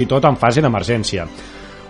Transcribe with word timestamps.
i 0.00 0.08
tot 0.10 0.24
en 0.26 0.38
fase 0.40 0.64
d'emergència. 0.64 1.26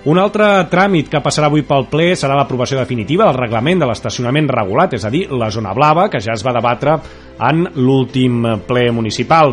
Un 0.08 0.16
altre 0.16 0.46
tràmit 0.72 1.10
que 1.12 1.20
passarà 1.20 1.50
avui 1.50 1.60
pel 1.68 1.84
ple 1.92 2.14
serà 2.16 2.38
l'aprovació 2.38 2.78
definitiva 2.78 3.26
del 3.28 3.36
reglament 3.36 3.82
de 3.82 3.88
l'estacionament 3.90 4.48
regulat, 4.48 4.96
és 4.96 5.04
a 5.04 5.10
dir, 5.12 5.26
la 5.28 5.50
zona 5.52 5.74
blava, 5.76 6.08
que 6.08 6.22
ja 6.24 6.32
es 6.32 6.44
va 6.46 6.56
debatre 6.56 6.96
en 7.50 7.66
l'últim 7.76 8.46
ple 8.66 8.88
municipal. 8.96 9.52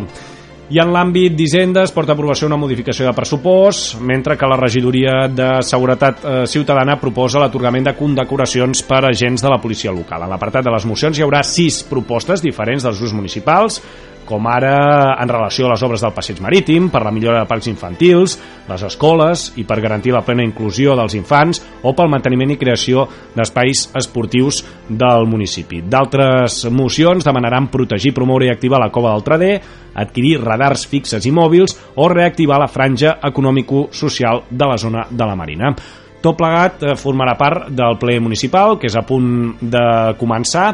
I 0.68 0.80
en 0.82 0.90
l'àmbit 0.92 1.32
d'Hisenda 1.32 1.80
es 1.84 1.92
porta 1.96 2.12
a 2.12 2.16
aprovació 2.16 2.48
una 2.48 2.58
modificació 2.60 3.06
de 3.06 3.14
pressupost, 3.16 4.00
mentre 4.04 4.36
que 4.36 4.48
la 4.48 4.56
regidoria 4.60 5.14
de 5.32 5.46
Seguretat 5.64 6.24
eh, 6.24 6.42
Ciutadana 6.48 6.98
proposa 7.00 7.40
l'atorgament 7.40 7.86
de 7.88 7.94
condecoracions 7.96 8.82
per 8.88 9.02
agents 9.08 9.44
de 9.44 9.52
la 9.52 9.60
policia 9.62 9.92
local. 9.96 10.26
En 10.26 10.32
l'apartat 10.32 10.64
de 10.64 10.74
les 10.74 10.84
mocions 10.84 11.16
hi 11.16 11.24
haurà 11.24 11.40
sis 11.40 11.80
propostes 11.88 12.44
diferents 12.44 12.84
dels 12.84 13.00
grups 13.00 13.16
municipals, 13.16 13.80
com 14.28 14.44
ara 14.50 15.16
en 15.16 15.30
relació 15.30 15.66
a 15.66 15.72
les 15.72 15.82
obres 15.86 16.04
del 16.04 16.12
passeig 16.12 16.42
marítim, 16.44 16.90
per 16.92 17.00
la 17.06 17.12
millora 17.14 17.40
de 17.40 17.48
parcs 17.48 17.70
infantils, 17.70 18.36
les 18.68 18.84
escoles 18.84 19.46
i 19.56 19.64
per 19.64 19.80
garantir 19.80 20.12
la 20.12 20.20
plena 20.26 20.44
inclusió 20.44 20.92
dels 20.98 21.16
infants 21.16 21.62
o 21.82 21.94
pel 21.96 22.10
manteniment 22.12 22.52
i 22.52 22.58
creació 22.60 23.06
d'espais 23.34 23.86
esportius 23.96 24.60
del 24.88 25.24
municipi. 25.30 25.80
D'altres 25.80 26.66
mocions 26.68 27.24
demanaran 27.24 27.70
protegir, 27.72 28.12
promoure 28.16 28.48
i 28.48 28.52
activar 28.52 28.82
la 28.82 28.92
cova 28.92 29.14
del 29.14 29.24
Trader, 29.24 29.54
adquirir 29.98 30.42
radars 30.42 30.84
fixes 30.86 31.24
i 31.24 31.32
mòbils 31.32 31.78
o 31.96 32.10
reactivar 32.12 32.60
la 32.60 32.68
franja 32.68 33.16
econòmico-social 33.24 34.44
de 34.50 34.68
la 34.68 34.76
zona 34.76 35.06
de 35.08 35.24
la 35.24 35.38
Marina. 35.38 35.72
Tot 36.18 36.34
plegat 36.34 36.82
eh, 36.82 36.94
formarà 36.98 37.36
part 37.38 37.68
del 37.70 37.98
ple 38.00 38.18
municipal, 38.20 38.76
que 38.78 38.88
és 38.90 38.96
a 38.98 39.04
punt 39.06 39.54
de 39.62 39.82
començar, 40.18 40.72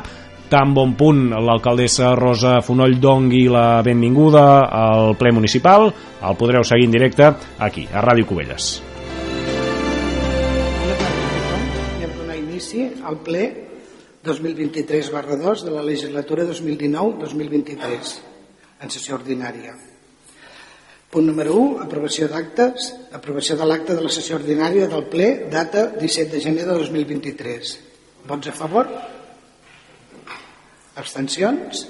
tan 0.51 0.75
bon 0.75 0.95
punt 0.99 1.31
l'alcaldessa 1.33 2.15
Rosa 2.19 2.61
Fonoll 2.63 2.99
dongui 3.01 3.47
la 3.51 3.83
benvinguda 3.85 4.67
al 4.69 5.15
ple 5.19 5.33
municipal, 5.33 5.89
el 6.21 6.37
podreu 6.41 6.65
seguir 6.65 6.89
en 6.89 6.95
directe 6.95 7.31
aquí, 7.59 7.87
a 7.93 8.03
Ràdio 8.05 8.27
Cubelles. 8.29 8.83
Hem 12.03 12.13
donar 12.19 12.37
inici 12.39 12.89
al 13.05 13.19
ple 13.25 13.49
2023 14.25 15.11
barra 15.13 15.37
2 15.37 15.65
de 15.65 15.73
la 15.75 15.83
legislatura 15.85 16.47
2019-2023 16.49 18.15
en 18.81 18.91
sessió 18.91 19.19
ordinària. 19.19 19.75
Punt 21.15 21.29
número 21.31 21.55
1, 21.55 21.83
aprovació 21.85 22.27
d'actes, 22.27 22.89
aprovació 23.15 23.55
de 23.61 23.67
l'acte 23.69 23.95
de 23.95 24.03
la 24.03 24.11
sessió 24.11 24.35
ordinària 24.41 24.89
del 24.91 25.05
ple, 25.13 25.47
data 25.53 25.87
17 25.95 26.33
de 26.33 26.41
gener 26.43 26.65
de 26.67 26.75
2023. 26.75 27.75
Vots 28.27 28.51
a 28.51 28.55
favor? 28.57 28.89
Abstencions? 31.01 31.87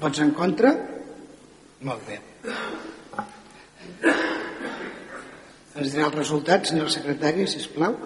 Vots 0.00 0.20
en 0.20 0.32
contra? 0.36 0.74
Molt 1.88 2.04
bé. 2.08 2.18
Ens 5.80 5.92
dirà 5.94 6.08
els 6.10 6.16
resultats, 6.18 6.72
senyor 6.72 6.90
secretari, 6.92 7.46
si 7.48 7.62
plau. 7.72 7.96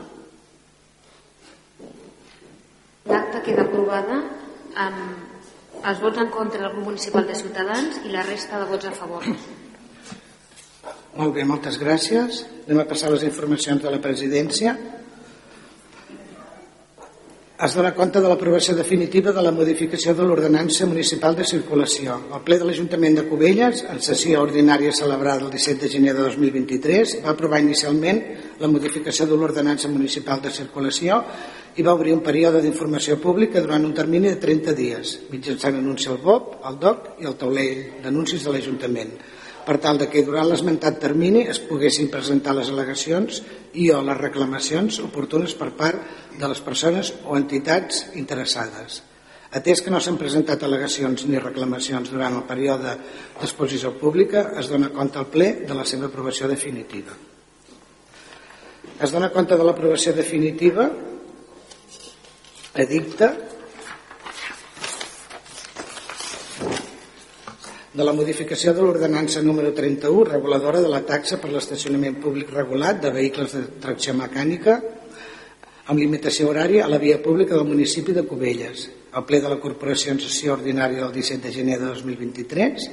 L'acta 3.10 3.42
queda 3.42 3.64
aprovada 3.66 4.20
amb 4.84 5.84
els 5.84 6.00
vots 6.00 6.22
en 6.22 6.30
contra 6.32 6.62
del 6.62 6.72
grup 6.72 6.90
municipal 6.92 7.26
de 7.28 7.36
Ciutadans 7.36 7.98
i 8.04 8.12
la 8.14 8.22
resta 8.24 8.60
de 8.62 8.68
vots 8.70 8.86
a 8.88 8.94
favor. 8.94 9.26
Molt 11.14 11.34
bé, 11.34 11.44
moltes 11.46 11.78
gràcies. 11.78 12.44
Anem 12.66 12.82
a 12.82 12.88
passar 12.90 13.10
les 13.12 13.26
informacions 13.26 13.82
de 13.82 13.90
la 13.90 14.00
presidència 14.02 14.74
es 17.54 17.74
dona 17.78 17.92
compte 17.94 18.18
de 18.18 18.26
l'aprovació 18.26 18.74
definitiva 18.74 19.30
de 19.32 19.42
la 19.42 19.52
modificació 19.54 20.10
de 20.18 20.24
l'ordenança 20.26 20.88
municipal 20.90 21.36
de 21.38 21.44
circulació. 21.46 22.16
El 22.34 22.40
ple 22.42 22.56
de 22.58 22.66
l'Ajuntament 22.66 23.14
de 23.14 23.22
Cubelles, 23.28 23.84
en 23.86 24.00
sessió 24.02 24.40
ordinària 24.42 24.90
celebrada 24.90 25.46
el 25.46 25.52
17 25.52 25.84
de 25.84 25.90
gener 25.92 26.16
de 26.16 26.24
2023, 26.24 27.20
va 27.22 27.30
aprovar 27.30 27.60
inicialment 27.62 28.18
la 28.58 28.70
modificació 28.72 29.28
de 29.30 29.38
l'ordenança 29.38 29.88
municipal 29.88 30.42
de 30.42 30.50
circulació 30.50 31.20
i 31.78 31.86
va 31.86 31.94
obrir 31.94 32.16
un 32.16 32.24
període 32.26 32.58
d'informació 32.62 33.20
pública 33.22 33.62
durant 33.62 33.86
un 33.86 33.94
termini 33.94 34.32
de 34.32 34.42
30 34.42 34.74
dies, 34.74 35.14
mitjançant 35.30 35.78
anunci 35.78 36.10
al 36.10 36.18
BOP, 36.26 36.58
al 36.66 36.82
DOC 36.82 37.22
i 37.22 37.30
al 37.30 37.38
taulell 37.38 38.02
d'anuncis 38.02 38.42
de 38.42 38.50
l'Ajuntament 38.50 39.14
per 39.64 39.78
tal 39.82 39.98
de 39.98 40.08
que 40.12 40.24
durant 40.26 40.46
l'esmentat 40.48 41.00
termini 41.02 41.46
es 41.50 41.60
poguessin 41.64 42.10
presentar 42.12 42.54
les 42.56 42.70
al·legacions 42.72 43.40
i 43.80 43.88
o 43.90 44.02
les 44.04 44.20
reclamacions 44.20 45.00
oportunes 45.04 45.56
per 45.58 45.72
part 45.78 46.36
de 46.38 46.50
les 46.50 46.60
persones 46.64 47.12
o 47.24 47.36
entitats 47.38 48.06
interessades. 48.20 49.02
Atès 49.54 49.84
que 49.84 49.92
no 49.94 50.00
s'han 50.02 50.18
presentat 50.18 50.64
al·legacions 50.66 51.28
ni 51.30 51.38
reclamacions 51.38 52.10
durant 52.10 52.34
el 52.34 52.42
període 52.48 52.96
d'exposició 53.38 53.94
pública, 54.00 54.48
es 54.58 54.68
dona 54.68 54.90
compte 54.90 55.20
al 55.20 55.30
ple 55.30 55.52
de 55.62 55.76
la 55.78 55.86
seva 55.86 56.10
aprovació 56.10 56.50
definitiva. 56.50 57.14
Es 59.00 59.12
dona 59.14 59.30
compte 59.34 59.56
de 59.58 59.66
l'aprovació 59.66 60.12
definitiva 60.14 60.88
edicte 62.74 63.30
de 67.94 68.02
la 68.02 68.12
modificació 68.12 68.72
de 68.74 68.82
l'ordenança 68.82 69.38
número 69.38 69.70
31 69.70 70.24
reguladora 70.26 70.80
de 70.82 70.88
la 70.90 71.04
taxa 71.06 71.36
per 71.38 71.52
l'estacionament 71.52 72.16
públic 72.18 72.48
regulat 72.50 72.98
de 72.98 73.12
vehicles 73.14 73.54
de 73.54 73.60
tracció 73.84 74.16
mecànica 74.18 74.80
amb 75.86 76.00
limitació 76.00 76.48
horària 76.50 76.82
a 76.84 76.90
la 76.90 76.98
via 76.98 77.20
pública 77.22 77.54
del 77.54 77.68
municipi 77.68 78.16
de 78.16 78.24
Cubelles. 78.26 78.88
El 79.14 79.22
ple 79.28 79.38
de 79.44 79.52
la 79.52 79.60
Corporació 79.62 80.10
en 80.10 80.18
sessió 80.18 80.56
ordinària 80.56 81.04
del 81.04 81.14
17 81.14 81.46
de 81.46 81.52
gener 81.54 81.78
de 81.78 81.92
2023 81.92 82.88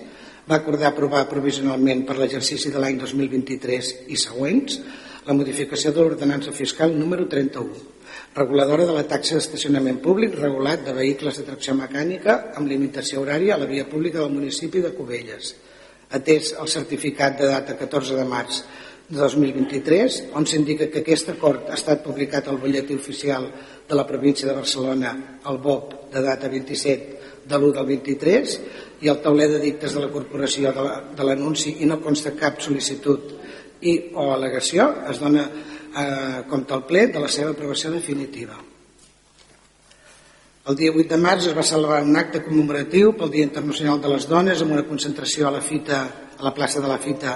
va 0.51 0.59
acordar 0.59 0.91
aprovar 0.91 1.25
provisionalment 1.31 2.06
per 2.06 2.19
l'exercici 2.19 2.69
de 2.69 2.78
l'any 2.78 3.01
2023 3.01 3.90
i 4.13 4.22
següents 4.22 4.78
la 5.25 5.34
modificació 5.34 5.95
de 5.95 6.03
l'ordenança 6.03 6.53
fiscal 6.53 6.94
número 6.94 7.25
31 7.25 7.73
reguladora 8.35 8.85
de 8.85 8.93
la 8.95 9.03
taxa 9.07 9.35
d'estacionament 9.35 9.99
públic 10.03 10.37
regulat 10.39 10.85
de 10.85 10.93
vehicles 10.95 11.37
de 11.37 11.43
tracció 11.47 11.75
mecànica 11.75 12.37
amb 12.55 12.69
limitació 12.71 13.23
horària 13.25 13.55
a 13.55 13.59
la 13.59 13.67
via 13.67 13.89
pública 13.89 14.21
del 14.21 14.31
municipi 14.31 14.79
de 14.79 14.93
Cubelles, 14.95 15.55
atès 16.15 16.53
el 16.59 16.69
certificat 16.71 17.37
de 17.39 17.49
data 17.51 17.75
14 17.79 18.15
de 18.15 18.27
març 18.27 18.61
de 19.09 19.17
2023, 19.19 20.21
on 20.39 20.47
s'indica 20.47 20.87
que 20.87 21.01
aquest 21.03 21.33
acord 21.33 21.67
ha 21.67 21.75
estat 21.75 22.03
publicat 22.05 22.47
al 22.47 22.61
butlletí 22.61 22.95
oficial 22.95 23.49
de 23.89 23.95
la 23.95 24.07
província 24.07 24.47
de 24.47 24.55
Barcelona, 24.55 25.41
al 25.43 25.59
BOP, 25.59 26.13
de 26.13 26.23
data 26.23 26.47
27 26.47 27.19
de 27.43 27.57
l'1 27.57 27.73
del 27.75 27.85
23, 27.89 28.55
i 29.01 29.11
el 29.11 29.19
tauler 29.19 29.49
de 29.51 29.59
dictes 29.59 29.91
de 29.97 30.05
la 30.05 30.11
corporació 30.13 30.71
de 30.71 31.27
l'anunci 31.27 31.81
i 31.83 31.89
no 31.89 31.99
consta 31.99 32.31
cap 32.39 32.61
sol·licitud 32.63 33.35
i 33.81 33.97
o 34.13 34.29
al·legació, 34.31 34.87
es 35.09 35.19
dona 35.19 35.49
eh, 35.96 36.44
compte 36.50 36.74
al 36.74 36.85
ple 36.88 37.07
de 37.12 37.22
la 37.24 37.29
seva 37.31 37.52
aprovació 37.56 37.91
definitiva. 37.91 38.57
El 40.69 40.78
dia 40.78 40.94
8 40.94 41.09
de 41.09 41.18
març 41.18 41.47
es 41.50 41.56
va 41.57 41.66
celebrar 41.66 42.03
un 42.06 42.18
acte 42.19 42.44
commemoratiu 42.46 43.16
pel 43.18 43.31
Dia 43.34 43.47
Internacional 43.47 44.02
de 44.02 44.12
les 44.12 44.28
Dones 44.29 44.62
amb 44.62 44.75
una 44.75 44.85
concentració 44.85 45.47
a 45.47 45.56
la 45.56 45.62
fita 45.66 46.03
a 46.38 46.46
la 46.46 46.53
plaça 46.53 46.81
de 46.81 46.90
la 46.90 47.00
Fita 47.02 47.34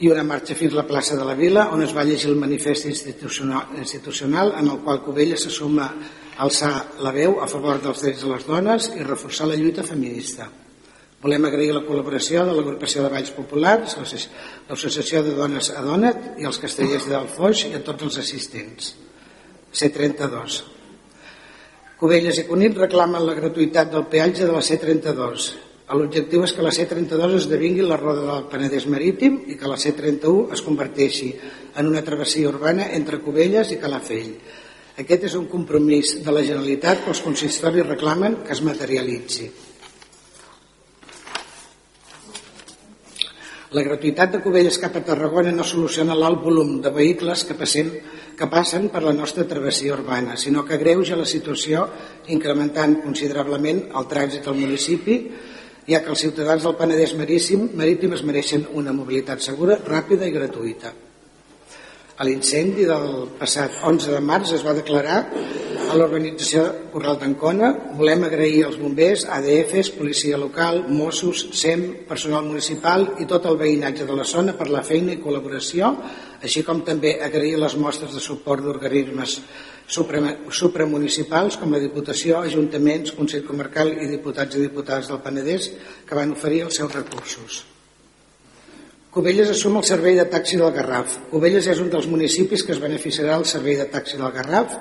i 0.00 0.10
una 0.12 0.24
marxa 0.24 0.56
fins 0.56 0.74
a 0.74 0.82
la 0.82 0.86
plaça 0.88 1.16
de 1.16 1.24
la 1.24 1.36
Vila 1.36 1.70
on 1.72 1.82
es 1.84 1.94
va 1.96 2.04
llegir 2.04 2.28
el 2.30 2.36
manifest 2.40 2.88
institucional, 2.90 3.72
institucional 3.80 4.52
en 4.58 4.68
el 4.68 4.84
qual 4.84 5.02
Covella 5.04 5.36
se 5.40 5.50
suma 5.50 5.88
a 5.88 6.44
alçar 6.44 7.00
la 7.00 7.12
veu 7.12 7.40
a 7.40 7.48
favor 7.48 7.80
dels 7.80 8.04
drets 8.04 8.24
de 8.24 8.32
les 8.34 8.46
dones 8.46 8.92
i 8.96 9.04
reforçar 9.04 9.48
la 9.48 9.56
lluita 9.56 9.84
feminista. 9.84 10.50
Volem 11.26 11.42
agrair 11.48 11.72
la 11.74 11.82
col·laboració 11.82 12.44
de 12.46 12.52
l'Agrupació 12.54 13.02
de 13.02 13.08
Valls 13.10 13.32
Populars, 13.34 13.96
l'Associació 13.98 15.24
de 15.26 15.32
Dones 15.34 15.72
a 15.74 15.80
Donet 15.82 16.38
i 16.38 16.46
els 16.46 16.60
castellers 16.62 17.08
del 17.10 17.26
Foix 17.32 17.64
i 17.66 17.72
a 17.74 17.80
tots 17.82 18.06
els 18.06 18.18
assistents. 18.22 18.92
C32. 19.74 20.60
Cubelles 21.98 22.38
i 22.38 22.46
Cunit 22.46 22.78
reclamen 22.78 23.26
la 23.26 23.34
gratuïtat 23.34 23.90
del 23.90 24.06
peatge 24.12 24.46
de 24.46 24.54
la 24.54 24.62
C32. 24.62 25.50
L'objectiu 25.98 26.46
és 26.46 26.54
que 26.54 26.62
la 26.62 26.74
C32 26.78 27.36
esdevingui 27.40 27.82
la 27.90 27.98
roda 27.98 28.22
del 28.30 28.46
Penedès 28.52 28.86
Marítim 28.86 29.42
i 29.50 29.58
que 29.58 29.66
la 29.66 29.82
C31 29.82 30.54
es 30.54 30.62
converteixi 30.62 31.34
en 31.74 31.90
una 31.90 32.06
travessia 32.06 32.54
urbana 32.54 32.92
entre 32.94 33.18
Cubelles 33.26 33.74
i 33.74 33.82
Calafell. 33.82 34.34
Aquest 35.02 35.32
és 35.32 35.40
un 35.42 35.50
compromís 35.50 36.20
de 36.22 36.30
la 36.30 36.46
Generalitat 36.46 37.02
que 37.02 37.16
els 37.16 37.26
consistoris 37.26 37.94
reclamen 37.96 38.44
que 38.46 38.54
es 38.54 38.62
materialitzi. 38.62 39.56
La 43.74 43.82
gratuïtat 43.82 44.30
de 44.30 44.38
Cubelles 44.44 44.76
cap 44.78 44.94
a 44.94 45.02
Tarragona 45.02 45.50
no 45.50 45.64
soluciona 45.66 46.14
l'alt 46.14 46.38
volum 46.44 46.76
de 46.82 46.92
vehicles 46.94 47.42
que, 47.48 47.56
passem, 47.58 47.88
que 48.38 48.46
passen 48.52 48.86
per 48.92 49.02
la 49.02 49.14
nostra 49.16 49.42
travessia 49.50 49.96
urbana, 49.96 50.36
sinó 50.38 50.62
que 50.64 50.78
greuja 50.78 51.18
la 51.18 51.26
situació 51.26 51.82
incrementant 52.30 53.00
considerablement 53.02 53.82
el 53.98 54.06
trànsit 54.12 54.46
al 54.46 54.60
municipi, 54.60 55.18
ja 55.90 56.02
que 56.02 56.14
els 56.14 56.22
ciutadans 56.22 56.62
del 56.62 56.78
Penedès 56.78 57.16
marítim, 57.18 57.66
marítim 57.74 58.14
es 58.14 58.22
mereixen 58.22 58.68
una 58.74 58.94
mobilitat 58.94 59.42
segura, 59.42 59.80
ràpida 59.82 60.30
i 60.30 60.36
gratuïta. 60.38 60.94
A 62.16 62.24
l'incendi 62.24 62.86
del 62.88 63.26
passat 63.36 63.74
11 63.84 64.14
de 64.14 64.20
març 64.24 64.54
es 64.56 64.62
va 64.64 64.72
declarar 64.72 65.18
a 65.92 65.96
l'organització 66.00 66.62
Corral 66.94 67.18
d'Ancona. 67.20 67.68
Volem 67.98 68.24
agrair 68.24 68.62
als 68.64 68.78
bombers, 68.80 69.26
ADFs, 69.36 69.90
policia 69.98 70.38
local, 70.40 70.80
Mossos, 70.88 71.42
SEM, 71.60 71.84
personal 72.08 72.48
municipal 72.48 73.04
i 73.20 73.28
tot 73.28 73.50
el 73.52 73.60
veïnatge 73.60 74.08
de 74.08 74.16
la 74.16 74.24
zona 74.24 74.56
per 74.56 74.70
la 74.72 74.80
feina 74.80 75.12
i 75.12 75.20
col·laboració, 75.20 75.92
així 76.40 76.64
com 76.64 76.80
també 76.88 77.18
agrair 77.20 77.60
les 77.60 77.76
mostres 77.76 78.16
de 78.16 78.24
suport 78.30 78.64
d'organismes 78.64 79.36
supramunicipals 79.86 81.60
com 81.60 81.76
la 81.76 81.84
Diputació, 81.84 82.40
Ajuntaments, 82.40 83.12
Consell 83.12 83.44
Comarcal 83.44 83.92
i 83.92 84.08
diputats 84.16 84.56
i 84.56 84.64
diputades 84.64 85.12
del 85.12 85.20
Penedès 85.20 85.72
que 86.08 86.16
van 86.16 86.32
oferir 86.32 86.64
els 86.64 86.80
seus 86.80 86.96
recursos. 86.96 87.66
Cubelles 89.16 89.48
assum 89.48 89.78
el 89.80 89.84
servei 89.88 90.12
de 90.12 90.26
taxi 90.28 90.58
del 90.60 90.74
Garraf. 90.76 91.14
Cubelles 91.30 91.64
és 91.72 91.78
un 91.80 91.86
dels 91.88 92.04
municipis 92.12 92.60
que 92.60 92.74
es 92.74 92.80
beneficiarà 92.82 93.38
del 93.38 93.46
servei 93.48 93.78
de 93.78 93.86
taxi 93.88 94.18
del 94.20 94.28
Garraf. 94.34 94.74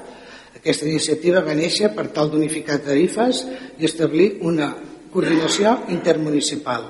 Aquesta 0.60 0.90
iniciativa 0.90 1.40
va 1.46 1.56
néixer 1.56 1.94
per 1.96 2.10
tal 2.12 2.34
d'unificar 2.34 2.82
tarifes 2.84 3.46
i 3.80 3.88
establir 3.88 4.42
una 4.44 4.74
coordinació 5.14 5.78
intermunicipal 5.96 6.84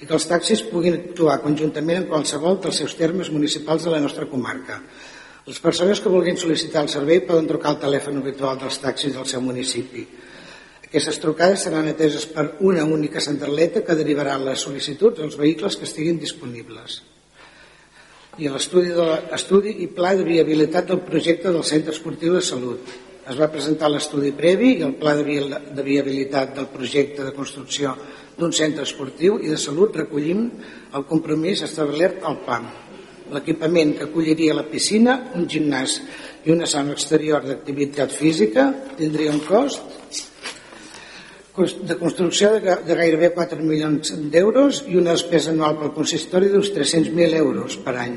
i 0.00 0.08
que 0.08 0.16
els 0.16 0.24
taxis 0.30 0.64
puguin 0.70 0.96
actuar 0.96 1.42
conjuntament 1.44 2.00
en 2.00 2.08
qualsevol 2.14 2.56
dels 2.64 2.80
seus 2.80 2.96
termes 2.96 3.28
municipals 3.28 3.84
de 3.84 3.92
la 3.92 4.00
nostra 4.00 4.24
comarca. 4.32 4.80
Les 5.44 5.60
persones 5.60 6.00
que 6.00 6.14
vulguin 6.16 6.40
sol·licitar 6.40 6.86
el 6.86 6.88
servei 6.88 7.20
poden 7.28 7.52
trucar 7.52 7.74
al 7.74 7.82
telèfon 7.84 8.24
habitual 8.24 8.56
dels 8.64 8.80
taxis 8.80 9.12
del 9.20 9.28
seu 9.28 9.44
municipi 9.44 10.08
aquestes 10.86 11.18
trucades 11.18 11.64
seran 11.66 11.88
ateses 11.90 12.28
per 12.30 12.46
una 12.62 12.84
única 12.84 13.20
centraleta 13.20 13.82
que 13.82 13.96
derivarà 13.98 14.36
les 14.38 14.62
sol·licituds 14.62 15.22
als 15.22 15.34
vehicles 15.38 15.76
que 15.76 15.86
estiguin 15.88 16.20
disponibles. 16.22 17.00
I 18.38 18.50
l'estudi 18.52 19.72
i 19.82 19.88
pla 19.90 20.12
de 20.14 20.24
viabilitat 20.24 20.86
del 20.92 21.02
projecte 21.02 21.50
del 21.50 21.64
Centre 21.64 21.94
Esportiu 21.94 22.36
de 22.36 22.44
Salut. 22.44 22.94
Es 23.26 23.34
va 23.34 23.50
presentar 23.50 23.90
l'estudi 23.90 24.30
previ 24.36 24.76
i 24.76 24.84
el 24.86 24.94
pla 25.00 25.16
de 25.18 25.82
viabilitat 25.82 26.54
del 26.54 26.68
projecte 26.70 27.24
de 27.26 27.34
construcció 27.34 27.96
d'un 28.36 28.52
centre 28.52 28.84
esportiu 28.84 29.40
i 29.40 29.48
de 29.48 29.56
salut 29.58 29.96
recollim 29.96 30.44
el 30.94 31.06
compromís 31.08 31.64
establert 31.64 32.22
al 32.28 32.38
PAM. 32.44 32.68
L'equipament 33.32 33.96
que 33.98 34.06
acolliria 34.06 34.54
la 34.54 34.68
piscina, 34.70 35.16
un 35.34 35.48
gimnàs 35.50 35.98
i 36.46 36.52
una 36.54 36.68
sala 36.70 36.94
exterior 36.94 37.42
d'activitat 37.42 38.12
física 38.14 38.68
tindria 39.00 39.32
un 39.34 39.42
cost 39.42 39.82
de 41.56 41.96
construcció 41.96 42.52
de, 42.54 42.76
de 42.86 42.96
gairebé 42.98 43.32
4 43.34 43.62
milions 43.64 44.12
d'euros 44.32 44.82
i 44.88 44.98
una 45.00 45.14
despesa 45.16 45.52
anual 45.54 45.78
pel 45.80 45.94
consistori 45.96 46.50
d'uns 46.52 46.72
300.000 46.74 47.38
euros 47.40 47.78
per 47.84 47.96
any. 48.02 48.16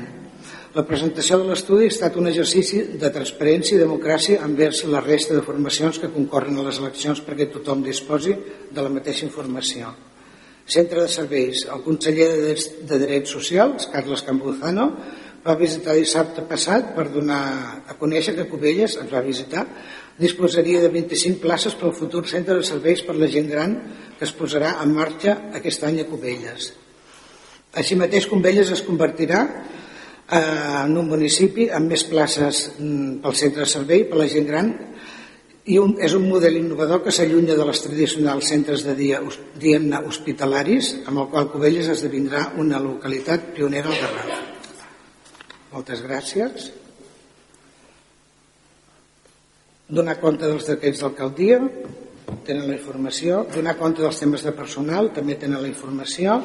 La 0.70 0.84
presentació 0.86 1.40
de 1.40 1.48
l'estudi 1.48 1.88
ha 1.88 1.92
estat 1.94 2.14
un 2.20 2.28
exercici 2.30 2.84
de 3.00 3.08
transparència 3.10 3.74
i 3.74 3.80
democràcia 3.80 4.44
envers 4.46 4.84
la 4.86 5.00
resta 5.02 5.34
de 5.34 5.42
formacions 5.42 5.98
que 5.98 6.12
concorren 6.14 6.60
a 6.60 6.66
les 6.68 6.78
eleccions 6.78 7.22
perquè 7.26 7.48
tothom 7.50 7.82
disposi 7.82 8.36
de 8.70 8.84
la 8.84 8.92
mateixa 8.92 9.26
informació. 9.26 9.90
Centre 10.70 11.02
de 11.02 11.08
Serveis. 11.10 11.64
El 11.66 11.82
conseller 11.82 12.28
de 12.86 13.00
Drets, 13.02 13.32
Socials, 13.34 13.88
Carles 13.90 14.22
Campuzano, 14.22 14.86
va 15.42 15.56
visitar 15.58 15.96
dissabte 15.96 16.44
passat 16.46 16.92
per 16.94 17.08
donar 17.10 17.42
a 17.88 17.96
conèixer 17.98 18.36
que 18.36 18.46
Cubelles 18.46 18.94
ens 19.00 19.10
va 19.10 19.24
visitar 19.24 19.64
disposaria 20.20 20.82
de 20.82 20.92
25 20.92 21.40
places 21.40 21.74
pel 21.80 21.96
futur 21.96 22.26
centre 22.28 22.58
de 22.58 22.66
serveis 22.66 23.02
per 23.06 23.16
la 23.16 23.28
gent 23.32 23.48
gran 23.48 23.76
que 24.18 24.26
es 24.28 24.34
posarà 24.36 24.76
en 24.84 24.92
marxa 24.94 25.36
aquest 25.56 25.86
any 25.88 26.02
a 26.02 26.06
Cubelles. 26.08 26.72
Així 27.80 27.96
mateix, 27.96 28.26
Cubelles 28.28 28.70
es 28.74 28.82
convertirà 28.84 29.40
eh, 29.46 30.40
en 30.84 30.96
un 31.00 31.08
municipi 31.08 31.70
amb 31.72 31.94
més 31.94 32.04
places 32.10 32.66
mm, 32.76 33.20
pel 33.24 33.38
centre 33.38 33.64
de 33.64 33.70
servei 33.72 34.04
per 34.10 34.20
la 34.20 34.28
gent 34.30 34.48
gran 34.48 34.72
i 35.70 35.78
un, 35.78 35.94
és 36.02 36.14
un 36.16 36.26
model 36.28 36.56
innovador 36.58 37.02
que 37.04 37.14
s'allunya 37.14 37.56
de 37.56 37.66
les 37.68 37.82
tradicionals 37.84 38.48
centres 38.52 38.84
de 38.84 38.96
dia 38.98 39.20
diguem-ne 39.22 40.02
hospitalaris 40.08 40.94
amb 41.06 41.22
el 41.22 41.30
qual 41.32 41.50
Cubelles 41.52 41.90
esdevindrà 41.94 42.50
una 42.60 42.80
localitat 42.82 43.52
pionera 43.56 43.92
al 43.92 44.00
Garraf. 44.02 44.46
Moltes 45.70 46.02
gràcies. 46.02 46.70
Donar 49.90 50.18
compte 50.22 50.46
dels 50.46 50.66
decrets 50.70 51.02
d'alcaldia, 51.02 51.60
tenen 52.46 52.68
la 52.68 52.76
informació, 52.76 53.44
donar 53.50 53.76
compte 53.78 54.04
dels 54.04 54.20
temes 54.22 54.44
de 54.46 54.54
personal, 54.56 55.10
també 55.14 55.36
tenen 55.38 55.60
la 55.60 55.70
informació, 55.70 56.38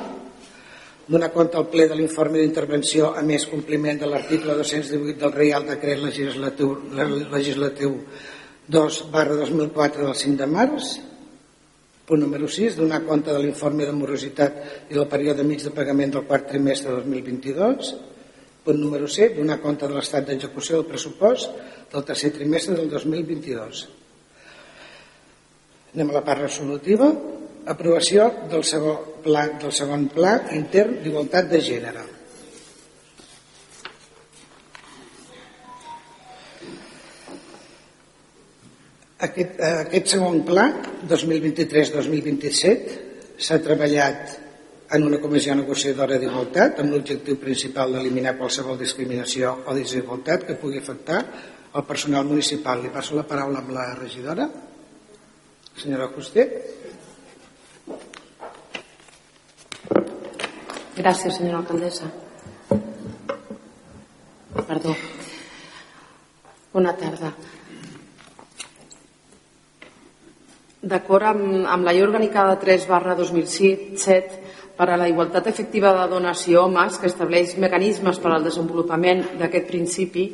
donar 1.08 1.30
compte 1.34 1.58
al 1.58 1.68
ple 1.70 1.86
de 1.88 1.98
l'informe 1.98 2.42
d'intervenció 2.42 3.12
a 3.14 3.22
més 3.22 3.46
compliment 3.46 4.02
de 4.02 4.10
l'article 4.10 4.58
218 4.58 5.20
del 5.22 5.36
Reial 5.36 5.68
Decret 5.70 6.02
Legislatiu, 6.02 6.74
legislatiu 7.32 8.00
2 8.68 9.04
barra 9.14 9.38
2004 9.38 10.08
del 10.08 10.18
5 10.26 10.42
de 10.42 10.50
març, 10.50 10.96
Punt 12.06 12.22
número 12.22 12.46
6, 12.46 12.76
donar 12.78 13.00
compte 13.02 13.34
de 13.34 13.40
l'informe 13.42 13.86
de 13.88 13.94
morositat 13.98 14.92
i 14.92 14.94
del 14.94 15.08
període 15.10 15.42
mig 15.42 15.64
de 15.66 15.72
pagament 15.74 16.12
del 16.14 16.28
quart 16.30 16.46
trimestre 16.52 16.92
de 16.92 17.00
2022. 17.02 17.96
Punt 18.66 18.80
número 18.82 19.06
7, 19.06 19.38
donar 19.38 19.60
compte 19.62 19.86
de 19.86 19.94
l'estat 19.94 20.26
d'execució 20.26 20.80
del 20.80 20.90
pressupost 20.90 21.52
del 21.92 22.04
tercer 22.08 22.32
trimestre 22.34 22.74
del 22.80 22.90
2022. 22.90 23.84
Anem 25.94 26.10
a 26.10 26.16
la 26.18 26.24
part 26.26 26.42
resolutiva. 26.48 27.12
Aprovació 27.70 28.26
del 28.50 28.64
segon 28.66 29.22
pla, 29.22 29.44
del 29.62 29.74
segon 29.74 30.08
pla 30.14 30.34
intern 30.58 30.98
d'igualtat 31.04 31.48
de 31.54 31.62
gènere. 31.68 32.04
Aquest, 39.30 39.62
aquest 39.86 40.08
segon 40.18 40.42
pla, 40.46 40.66
2023-2027, 41.10 42.98
s'ha 43.38 43.62
treballat 43.62 44.45
en 44.92 45.04
una 45.04 45.18
comissió 45.20 45.56
negociadora 45.58 46.20
d'igualtat 46.22 46.80
amb 46.82 46.94
l'objectiu 46.94 47.40
principal 47.42 47.96
d'eliminar 47.96 48.36
qualsevol 48.38 48.78
discriminació 48.78 49.56
o 49.66 49.74
desigualtat 49.74 50.46
que 50.46 50.58
pugui 50.62 50.78
afectar 50.78 51.24
el 51.76 51.84
personal 51.84 52.26
municipal. 52.26 52.82
Li 52.82 52.94
passo 52.94 53.16
la 53.18 53.26
paraula 53.26 53.64
amb 53.64 53.74
la 53.74 53.88
regidora, 53.98 54.48
senyora 55.76 56.12
Coster. 56.14 56.46
Gràcies, 60.96 61.36
senyora 61.36 61.60
alcaldessa. 61.64 62.08
Perdó. 64.66 64.96
Bona 66.72 66.94
tarda. 66.96 67.34
D'acord 70.86 71.26
amb, 71.26 71.66
amb 71.66 71.86
la 71.88 71.92
llei 71.92 72.06
orgànica 72.06 72.46
de 72.52 72.58
3 72.62 72.88
barra 72.88 73.16
2007 73.18 74.45
per 74.76 74.90
a 74.90 74.98
la 75.00 75.08
igualtat 75.08 75.48
efectiva 75.48 75.94
de 75.96 76.08
dones 76.12 76.44
i 76.52 76.56
homes 76.60 77.00
que 77.00 77.08
estableix 77.08 77.56
mecanismes 77.62 78.20
per 78.20 78.34
al 78.34 78.44
desenvolupament 78.44 79.24
d'aquest 79.40 79.68
principi, 79.70 80.26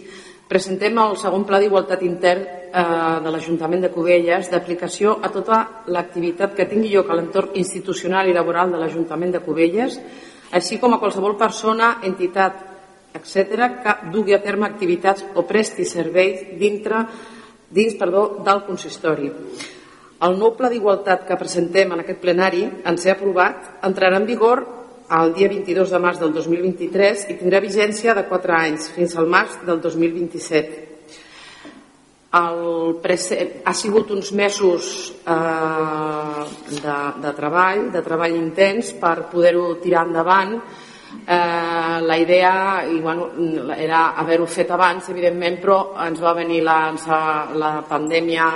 presentem 0.51 0.97
el 0.99 1.15
segon 1.19 1.45
pla 1.47 1.61
d'igualtat 1.61 2.01
intern 2.03 2.41
eh, 2.43 3.19
de 3.23 3.31
l'Ajuntament 3.31 3.85
de 3.85 3.91
Cubelles 3.93 4.49
d'aplicació 4.51 5.19
a 5.23 5.29
tota 5.31 5.61
l'activitat 5.87 6.57
que 6.57 6.67
tingui 6.67 6.91
lloc 6.91 7.11
a 7.11 7.15
l'entorn 7.15 7.55
institucional 7.61 8.27
i 8.27 8.35
laboral 8.35 8.73
de 8.73 8.81
l'Ajuntament 8.81 9.31
de 9.37 9.43
Cubelles, 9.45 9.99
així 10.51 10.79
com 10.81 10.93
a 10.93 10.99
qualsevol 10.99 11.37
persona, 11.39 11.99
entitat, 12.03 12.65
etc 13.15 13.69
que 13.83 13.95
dugui 14.11 14.33
a 14.33 14.41
terme 14.43 14.67
activitats 14.67 15.23
o 15.35 15.45
presti 15.47 15.85
serveis 15.85 16.57
dintre, 16.59 17.05
dins 17.69 17.95
perdó, 17.99 18.41
del 18.43 18.65
consistori. 18.67 19.31
El 20.21 20.35
nou 20.37 20.51
pla 20.53 20.69
d'igualtat 20.69 21.23
que 21.25 21.39
presentem 21.39 21.95
en 21.95 22.03
aquest 22.03 22.19
plenari 22.21 22.61
ens 22.85 23.07
ha 23.07 23.15
aprovat 23.15 23.81
entrarà 23.87 24.19
en 24.21 24.27
vigor 24.29 24.59
el 25.17 25.33
dia 25.33 25.49
22 25.49 25.89
de 25.91 25.99
març 25.99 26.19
del 26.21 26.31
2023 26.35 27.25
i 27.33 27.35
tindrà 27.39 27.59
vigència 27.63 28.13
de 28.15 28.23
4 28.29 28.53
anys, 28.55 28.87
fins 28.95 29.17
al 29.17 29.27
març 29.27 29.57
del 29.67 29.81
2027. 29.83 30.87
El 32.39 33.01
ha 33.67 33.73
sigut 33.75 34.11
uns 34.15 34.31
mesos 34.31 35.11
eh, 35.27 36.43
de, 36.77 36.95
de 37.25 37.33
treball, 37.35 37.89
de 37.91 38.01
treball 38.05 38.37
intens 38.37 38.93
per 39.01 39.27
poder-ho 39.33 39.73
tirar 39.83 40.05
endavant. 40.07 40.53
Eh, 41.25 41.97
la 42.07 42.17
idea 42.21 42.53
i, 42.87 43.01
bueno, 43.03 43.31
era 43.75 44.13
haver-ho 44.21 44.45
fet 44.47 44.71
abans, 44.71 45.09
evidentment, 45.11 45.59
però 45.59 45.79
ens 46.05 46.21
va 46.23 46.37
venir 46.37 46.61
la, 46.63 46.93
la 47.59 47.73
pandèmia, 47.89 48.47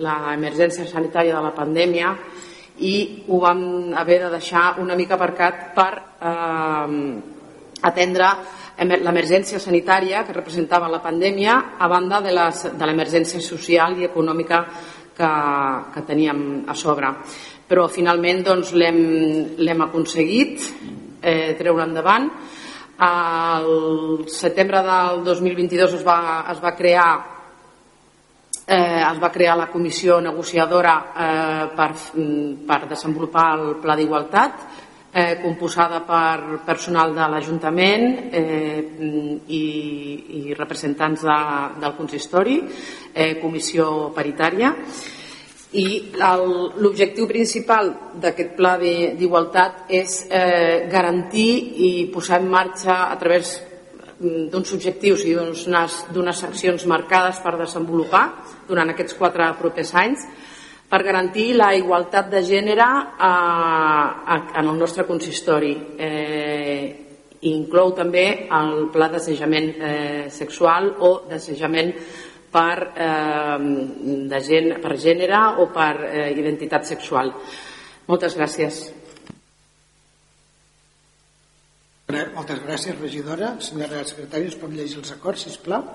l'emergència 0.00 0.88
sanitària 0.88 1.36
de 1.36 1.42
la 1.44 1.54
pandèmia 1.56 2.14
i 2.80 2.94
ho 3.28 3.40
vam 3.42 3.92
haver 4.00 4.22
de 4.24 4.30
deixar 4.32 4.80
una 4.80 4.96
mica 4.96 5.18
aparcat 5.18 5.70
per 5.76 5.90
eh, 5.96 6.96
atendre 7.82 8.30
l'emergència 8.80 9.60
sanitària 9.60 10.24
que 10.24 10.36
representava 10.36 10.88
la 10.88 11.02
pandèmia 11.04 11.76
a 11.78 11.88
banda 11.88 12.20
de 12.24 12.32
l'emergència 12.32 13.40
social 13.44 13.98
i 13.98 14.08
econòmica 14.08 14.64
que, 15.16 15.30
que 15.94 16.02
teníem 16.08 16.64
a 16.68 16.74
sobre. 16.74 17.12
Però 17.68 17.86
finalment 17.92 18.42
doncs, 18.46 18.72
l'hem 18.72 19.84
aconseguit 19.84 20.64
eh, 21.20 21.54
treure 21.58 21.84
endavant. 21.84 22.30
Al 23.00 24.24
setembre 24.28 24.82
del 24.84 25.22
2022 25.24 26.00
es 26.00 26.02
va, 26.04 26.46
es 26.52 26.60
va 26.60 26.74
crear 26.76 27.10
eh, 28.70 29.02
es 29.02 29.18
va 29.18 29.32
crear 29.34 29.56
la 29.58 29.66
comissió 29.66 30.20
negociadora 30.22 30.94
eh, 31.10 31.66
per, 31.74 31.90
per 32.66 32.80
desenvolupar 32.86 33.48
el 33.58 33.72
pla 33.82 33.96
d'igualtat 33.98 34.62
eh, 35.12 35.40
composada 35.42 36.04
per 36.06 36.60
personal 36.64 37.10
de 37.16 37.26
l'Ajuntament 37.32 38.30
eh, 38.30 38.84
i, 39.50 39.64
i 40.38 40.54
representants 40.54 41.24
de, 41.26 41.38
del 41.82 41.96
consistori, 41.98 42.60
eh, 43.12 43.40
comissió 43.40 44.12
paritària. 44.14 44.70
I 45.70 45.86
l'objectiu 46.18 47.28
principal 47.30 47.92
d'aquest 48.22 48.54
pla 48.58 48.76
d'igualtat 48.78 49.90
és 49.98 50.16
eh, 50.30 50.86
garantir 50.90 51.50
i 51.86 51.90
posar 52.10 52.40
en 52.42 52.48
marxa 52.50 53.04
a 53.10 53.18
través 53.18 53.52
d'uns 54.20 54.72
objectius 54.76 55.22
i 55.24 55.32
d'unes 55.32 56.42
accions 56.44 56.86
marcades 56.90 57.38
per 57.40 57.54
desenvolupar 57.56 58.24
durant 58.70 58.94
aquests 58.94 59.18
quatre 59.18 59.50
propers 59.58 59.92
anys 59.98 60.24
per 60.90 61.04
garantir 61.06 61.52
la 61.54 61.70
igualtat 61.78 62.30
de 62.32 62.40
gènere 62.42 62.82
a, 62.82 63.30
a, 63.30 64.38
en 64.58 64.66
el 64.66 64.78
nostre 64.78 65.06
consistori. 65.06 65.70
Eh, 65.98 66.84
inclou 67.46 67.94
també 67.96 68.24
el 68.52 68.88
pla 68.92 69.08
d'assejament 69.12 69.70
eh, 69.70 70.24
sexual 70.34 70.90
o 71.06 71.12
d'assejament 71.30 71.94
per, 72.50 72.74
eh, 73.06 73.58
de 74.34 74.40
gen, 74.44 74.72
per 74.82 74.96
gènere 74.98 75.44
o 75.62 75.70
per 75.70 75.94
eh, 76.10 76.30
identitat 76.34 76.90
sexual. 76.90 77.32
Moltes 78.10 78.34
gràcies. 78.36 78.82
Moltes 82.34 82.58
gràcies, 82.66 82.98
regidora. 82.98 83.54
Senyora 83.62 84.02
secretària, 84.02 84.50
es 84.50 84.58
pot 84.58 84.72
llegir 84.74 84.98
els 84.98 85.12
acords, 85.14 85.46
sisplau? 85.46 85.86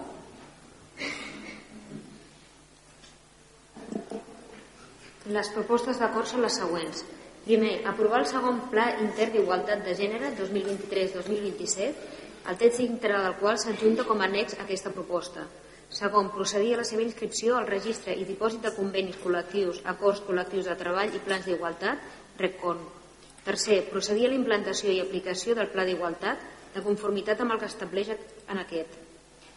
Les 5.25 5.47
propostes 5.49 5.97
d'acord 5.97 6.29
són 6.29 6.43
les 6.45 6.53
següents. 6.53 6.99
Primer, 7.45 7.79
aprovar 7.89 8.19
el 8.21 8.27
segon 8.29 8.59
Pla 8.69 8.83
Intern 9.01 9.31
d'Igualtat 9.33 9.79
de 9.81 9.95
Gènere 9.97 10.27
2023-2027, 10.37 12.03
el 12.51 12.59
text 12.61 12.83
íntegre 12.83 13.23
del 13.23 13.37
qual 13.39 13.57
s'adjunta 13.57 14.05
com 14.05 14.21
a 14.21 14.27
annex 14.29 14.53
a 14.53 14.61
aquesta 14.67 14.91
proposta. 14.93 15.47
Segon, 15.89 16.29
procedir 16.35 16.75
a 16.75 16.83
la 16.83 16.85
seva 16.85 17.01
inscripció 17.01 17.57
al 17.57 17.65
registre 17.65 18.13
i 18.13 18.27
dipòsit 18.27 18.61
de 18.67 18.73
convenis 18.75 19.17
col·lectius, 19.23 19.81
acords 19.95 20.21
col·lectius 20.27 20.69
de 20.69 20.77
treball 20.77 21.17
i 21.17 21.23
plans 21.25 21.49
d'igualtat, 21.49 22.05
RECON. 22.37 22.85
Tercer, 23.45 23.79
procedir 23.89 24.27
a 24.27 24.33
la 24.33 24.37
implantació 24.37 24.93
i 24.93 25.01
aplicació 25.01 25.57
del 25.57 25.73
Pla 25.73 25.89
d'Igualtat 25.89 26.45
de 26.75 26.85
conformitat 26.85 27.41
amb 27.41 27.57
el 27.57 27.63
que 27.63 27.71
estableix 27.73 28.13
en 28.13 28.61
aquest. 28.61 29.04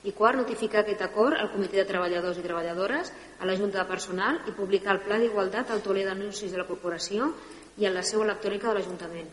I 0.06 0.12
quart, 0.14 0.38
notificar 0.38 0.84
aquest 0.84 1.02
acord 1.02 1.34
al 1.34 1.50
Comitè 1.50 1.80
de 1.80 1.88
Treballadors 1.88 2.38
i 2.38 2.44
Treballadores, 2.44 3.10
a 3.40 3.48
la 3.48 3.56
Junta 3.58 3.80
de 3.80 3.88
Personal 3.88 4.38
i 4.46 4.54
publicar 4.54 4.94
el 4.94 5.02
Pla 5.02 5.18
d'Igualtat 5.18 5.72
al 5.74 5.82
toler 5.82 6.06
d'anuncis 6.06 6.54
de 6.54 6.60
la 6.60 6.68
Corporació 6.68 7.32
i 7.78 7.86
en 7.88 7.96
la 7.96 8.04
seu 8.06 8.22
electrònica 8.22 8.70
de 8.70 8.78
l'Ajuntament. 8.78 9.28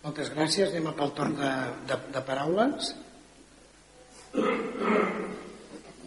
Moltes 0.00 0.30
gràcies. 0.32 0.72
Anem 0.72 0.94
pel 0.96 1.14
torn 1.16 1.36
de, 1.38 1.52
de, 1.86 1.96
de 2.14 2.22
paraules. 2.26 2.94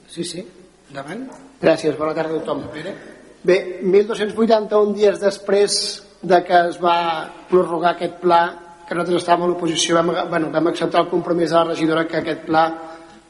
Sí, 0.10 0.24
sí, 0.26 0.44
endavant. 0.90 1.28
Gràcies, 1.62 1.96
bona 2.00 2.16
tarda 2.18 2.40
a 2.40 2.42
tothom. 2.42 2.66
Pere. 2.74 2.96
Bé, 3.44 3.58
1.281 3.84 4.94
dies 4.98 5.20
després 5.22 5.78
de 6.24 6.40
que 6.48 6.60
es 6.70 6.80
va 6.82 6.98
prorrogar 7.50 7.94
aquest 7.94 8.20
pla 8.22 8.42
que 8.94 9.00
nosaltres 9.00 9.24
estàvem 9.24 9.48
a 9.48 9.50
l'oposició 9.50 9.98
vam, 9.98 10.12
bueno, 10.30 10.50
vam 10.54 10.70
acceptar 10.70 11.02
el 11.02 11.10
compromís 11.10 11.50
de 11.50 11.58
la 11.58 11.70
regidora 11.72 12.06
que 12.08 12.20
aquest 12.20 12.46
pla 12.46 12.64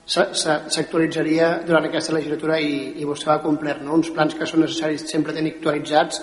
s'actualitzaria 0.04 1.62
durant 1.64 1.88
aquesta 1.88 2.12
legislatura 2.18 2.58
i, 2.60 3.00
i 3.00 3.06
vostè 3.08 3.30
va 3.30 3.42
complir 3.44 3.78
no? 3.80 3.94
uns 3.96 4.12
plans 4.12 4.36
que 4.36 4.48
són 4.50 4.66
necessaris 4.66 5.06
sempre 5.08 5.36
tenir 5.36 5.54
actualitzats 5.56 6.20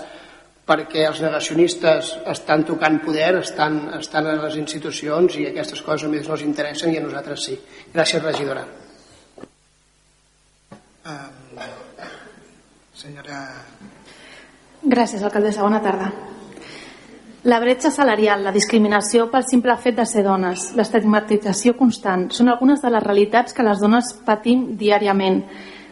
perquè 0.69 1.07
els 1.07 1.23
negacionistes 1.25 2.11
estan 2.29 2.61
tocant 2.67 2.99
poder, 3.01 3.31
estan, 3.39 3.79
estan 3.97 4.29
a 4.29 4.35
les 4.43 4.59
institucions 4.61 5.39
i 5.41 5.47
aquestes 5.49 5.81
coses 5.81 6.05
a 6.05 6.11
més 6.11 6.29
no 6.29 6.37
els 6.37 6.45
interessen 6.45 6.93
i 6.93 6.99
a 6.99 7.05
nosaltres 7.07 7.47
sí. 7.49 7.57
Gràcies, 7.95 8.21
regidora. 8.21 8.67
Um, 11.09 11.65
senyora... 12.93 13.41
Gràcies, 14.85 15.25
alcaldessa. 15.25 15.65
Bona 15.65 15.81
tarda. 15.81 16.13
La 17.43 17.57
bretxa 17.59 17.89
salarial, 17.89 18.43
la 18.45 18.51
discriminació 18.53 19.23
pel 19.31 19.47
simple 19.49 19.73
fet 19.81 19.95
de 19.97 20.03
ser 20.05 20.21
dones, 20.21 20.67
l'estigmatització 20.77 21.71
constant, 21.73 22.27
són 22.29 22.51
algunes 22.51 22.83
de 22.83 22.89
les 22.93 23.01
realitats 23.01 23.55
que 23.57 23.63
les 23.65 23.79
dones 23.81 24.11
patim 24.27 24.75
diàriament. 24.77 25.39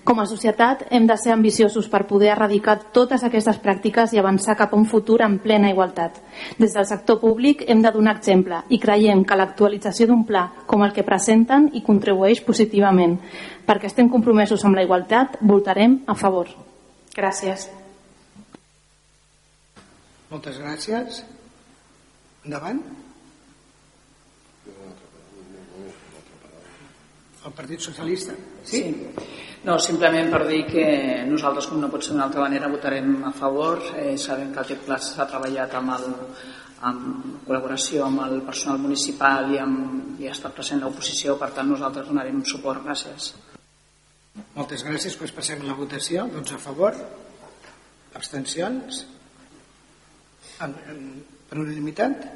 Com 0.06 0.22
a 0.22 0.28
societat 0.30 0.84
hem 0.94 1.08
de 1.10 1.16
ser 1.18 1.32
ambiciosos 1.34 1.88
per 1.90 2.04
poder 2.06 2.30
erradicar 2.36 2.76
totes 2.94 3.26
aquestes 3.26 3.58
pràctiques 3.64 4.14
i 4.14 4.22
avançar 4.22 4.54
cap 4.60 4.76
a 4.76 4.78
un 4.78 4.86
futur 4.86 5.24
en 5.26 5.40
plena 5.42 5.72
igualtat. 5.74 6.20
Des 6.60 6.78
del 6.78 6.86
sector 6.86 7.18
públic 7.20 7.66
hem 7.66 7.82
de 7.82 7.94
donar 7.98 8.20
exemple 8.20 8.62
i 8.70 8.78
creiem 8.78 9.26
que 9.26 9.40
l'actualització 9.42 10.06
d'un 10.06 10.22
pla 10.30 10.46
com 10.70 10.86
el 10.86 10.94
que 10.94 11.08
presenten 11.08 11.72
hi 11.74 11.82
contribueix 11.82 12.44
positivament. 12.46 13.18
Perquè 13.66 13.90
estem 13.90 14.14
compromesos 14.14 14.70
amb 14.70 14.78
la 14.78 14.86
igualtat, 14.86 15.42
votarem 15.42 16.04
a 16.06 16.14
favor. 16.14 16.54
Gràcies. 17.18 17.72
Moltes 20.30 20.62
gràcies. 20.62 21.26
Endavant. 22.50 22.80
El 27.46 27.54
Partit 27.54 27.84
Socialista. 27.86 28.34
Sí? 28.64 28.82
sí. 28.82 29.28
No, 29.68 29.76
simplement 29.78 30.32
per 30.34 30.48
dir 30.48 30.64
que 30.66 30.86
nosaltres, 31.30 31.68
com 31.70 31.78
no 31.84 31.92
pot 31.94 32.02
ser 32.02 32.16
d'una 32.16 32.26
altra 32.26 32.42
manera, 32.48 32.72
votarem 32.74 33.12
a 33.28 33.34
favor. 33.38 33.84
Eh, 34.02 34.16
sabem 34.18 34.50
que 34.56 34.64
aquest 34.64 34.82
pla 34.88 34.98
s'ha 34.98 35.30
treballat 35.30 35.78
amb, 35.78 35.94
el, 35.94 36.10
amb 36.90 37.46
col·laboració 37.46 38.08
amb 38.08 38.26
el 38.26 38.42
personal 38.50 38.82
municipal 38.82 39.54
i, 39.54 39.62
amb, 39.62 40.18
i 40.18 40.26
ha 40.26 40.34
estat 40.34 40.58
present 40.58 40.82
l'oposició, 40.82 41.38
per 41.38 41.54
tant 41.54 41.70
nosaltres 41.70 42.10
donarem 42.10 42.42
suport. 42.50 42.82
Gràcies. 42.90 43.34
Moltes 44.58 44.90
gràcies. 44.90 45.22
Pues 45.22 45.38
passem 45.38 45.62
a 45.62 45.70
la 45.70 45.78
votació. 45.78 46.26
Doncs 46.34 46.58
a 46.58 46.64
favor. 46.66 46.98
Abstencions. 48.18 49.06
En, 50.66 50.74
en, 50.90 51.04
per 51.50 51.58
unanimitat? 51.58 52.28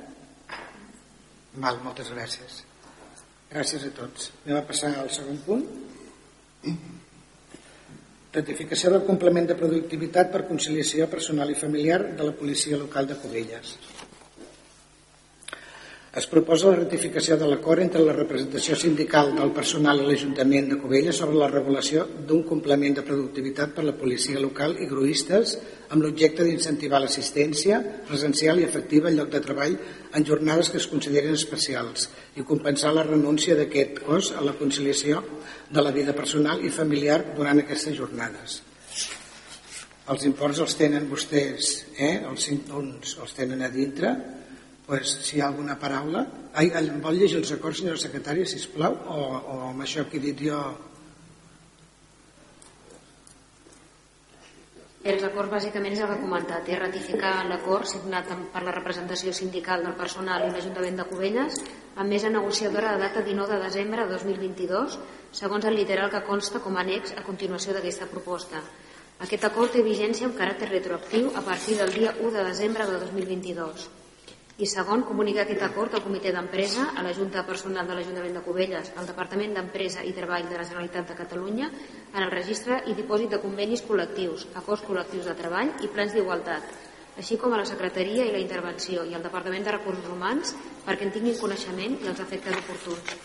Val, 1.54 1.78
moltes 1.86 2.10
gràcies. 2.10 2.64
Gràcies 3.52 3.84
a 3.86 3.92
tots. 3.94 4.32
Anem 4.46 4.58
a 4.58 4.66
passar 4.66 4.96
al 4.98 5.12
segon 5.14 5.38
punt. 5.46 5.66
Ratificació 8.34 8.90
del 8.96 9.04
complement 9.06 9.46
de 9.46 9.58
productivitat 9.60 10.32
per 10.34 10.48
conciliació 10.48 11.06
personal 11.12 11.52
i 11.54 11.60
familiar 11.60 12.00
de 12.18 12.26
la 12.26 12.34
policia 12.40 12.80
local 12.82 13.06
de 13.12 13.20
Covelles. 13.22 13.76
Es 16.14 16.28
proposa 16.30 16.68
la 16.70 16.78
ratificació 16.78 17.34
de 17.42 17.48
l'acord 17.50 17.82
entre 17.82 18.04
la 18.06 18.14
representació 18.14 18.76
sindical 18.78 19.32
del 19.34 19.50
personal 19.54 19.98
i 19.98 20.04
l'Ajuntament 20.06 20.68
de 20.70 20.76
Covelles 20.78 21.18
sobre 21.18 21.40
la 21.42 21.48
regulació 21.50 22.04
d'un 22.28 22.44
complement 22.46 22.94
de 23.00 23.04
productivitat 23.08 23.74
per 23.74 23.86
la 23.88 23.96
policia 23.98 24.44
local 24.44 24.76
i 24.78 24.86
gruistes 24.92 25.56
amb 25.88 26.06
l'objecte 26.06 26.46
d'incentivar 26.46 27.00
l'assistència 27.02 27.80
presencial 28.12 28.62
i 28.62 28.68
efectiva 28.68 29.10
al 29.10 29.18
lloc 29.18 29.32
de 29.34 29.42
treball 29.48 29.74
en 30.14 30.28
jornades 30.30 30.70
que 30.70 30.78
es 30.84 30.88
consideren 30.92 31.34
especials 31.34 32.06
i 32.38 32.46
compensar 32.46 32.94
la 32.94 33.08
renúncia 33.10 33.58
d'aquest 33.58 34.04
cos 34.06 34.36
a 34.38 34.46
la 34.46 34.54
conciliació 34.62 35.24
de 35.74 35.82
la 35.82 35.96
vida 35.98 36.14
personal 36.14 36.62
i 36.62 36.70
familiar 36.70 37.24
durant 37.34 37.64
aquestes 37.64 37.98
jornades. 37.98 38.60
Els 40.14 40.30
imports 40.30 40.62
els 40.62 40.78
tenen 40.78 41.10
vostès, 41.10 41.74
eh? 41.98 42.20
els 42.22 42.50
cinc 42.52 42.70
punts 42.70 43.18
els 43.18 43.34
tenen 43.34 43.66
a 43.66 43.74
dintre, 43.74 44.14
pues, 44.88 45.18
si 45.26 45.38
hi 45.38 45.42
ha 45.42 45.50
alguna 45.52 45.78
paraula 45.80 46.26
Ai, 46.54 46.70
vol 47.02 47.18
llegir 47.18 47.40
els 47.40 47.52
acords 47.56 47.82
senyora 47.82 48.02
secretària 48.02 48.46
si 48.46 48.62
plau 48.74 48.94
o, 48.94 49.22
o 49.54 49.60
amb 49.70 49.86
això 49.86 50.06
que 50.10 50.20
he 50.20 50.26
dit 50.28 50.44
jo 50.50 50.60
Els 55.04 55.24
acords 55.28 55.52
bàsicament 55.52 55.92
és 55.92 56.00
el 56.00 56.08
que 56.08 56.14
he 56.16 56.22
comentat, 56.22 56.70
és 56.72 56.78
ratificar 56.80 57.32
l'acord 57.50 57.90
signat 57.92 58.30
per 58.54 58.62
la 58.64 58.72
representació 58.72 59.34
sindical 59.36 59.82
del 59.84 59.98
personal 60.00 60.46
i 60.46 60.52
l'Ajuntament 60.54 61.02
de 61.02 61.06
Cubelles 61.10 61.58
amb 61.98 62.08
mesa 62.08 62.32
negociadora 62.32 62.94
de 62.94 63.02
data 63.02 63.24
19 63.26 63.58
de 63.58 63.66
desembre 63.66 64.06
de 64.06 64.14
2022, 64.14 64.96
segons 65.42 65.68
el 65.68 65.76
literal 65.76 66.08
que 66.14 66.24
consta 66.30 66.62
com 66.64 66.80
a 66.80 66.86
annex 66.86 67.18
a 67.20 67.26
continuació 67.26 67.76
d'aquesta 67.76 68.08
proposta. 68.14 68.62
Aquest 69.28 69.44
acord 69.50 69.76
té 69.76 69.84
vigència 69.84 70.30
amb 70.30 70.40
caràcter 70.40 70.72
retroactiu 70.72 71.34
a 71.36 71.44
partir 71.52 71.76
del 71.82 71.92
dia 72.00 72.16
1 72.22 72.32
de 72.38 72.48
desembre 72.48 72.88
de 72.88 73.04
2022. 73.04 74.03
I 74.62 74.68
segon, 74.70 75.02
comunicar 75.02 75.48
aquest 75.48 75.64
acord 75.66 75.96
al 75.98 76.04
comitè 76.06 76.30
d'empresa, 76.30 76.92
a 76.94 77.02
la 77.02 77.14
Junta 77.18 77.42
Personal 77.48 77.88
de 77.90 77.96
l'Ajuntament 77.98 78.36
de 78.38 78.44
Cubelles, 78.46 78.92
al 78.96 79.08
Departament 79.10 79.56
d'Empresa 79.58 80.04
i 80.06 80.14
Treball 80.14 80.46
de 80.46 80.60
la 80.60 80.66
Generalitat 80.68 81.10
de 81.10 81.16
Catalunya, 81.18 81.70
en 82.14 82.22
el 82.22 82.30
registre 82.30 82.84
i 82.86 82.94
dipòsit 82.94 83.34
de 83.34 83.40
convenis 83.42 83.82
col·lectius, 83.88 84.46
acords 84.62 84.86
col·lectius 84.86 85.26
de 85.26 85.34
treball 85.40 85.74
i 85.82 85.90
plans 85.90 86.14
d'igualtat, 86.14 86.70
així 87.18 87.40
com 87.42 87.54
a 87.54 87.58
la 87.64 87.66
Secretaria 87.66 88.28
i 88.28 88.34
la 88.36 88.42
Intervenció 88.42 89.08
i 89.10 89.18
al 89.18 89.26
Departament 89.26 89.66
de 89.66 89.74
Recursos 89.74 90.06
Humans 90.14 90.54
perquè 90.86 91.08
en 91.08 91.16
tinguin 91.18 91.40
coneixement 91.42 91.98
i 91.98 92.12
els 92.14 92.22
efectes 92.22 92.58
oportuns. 92.62 93.18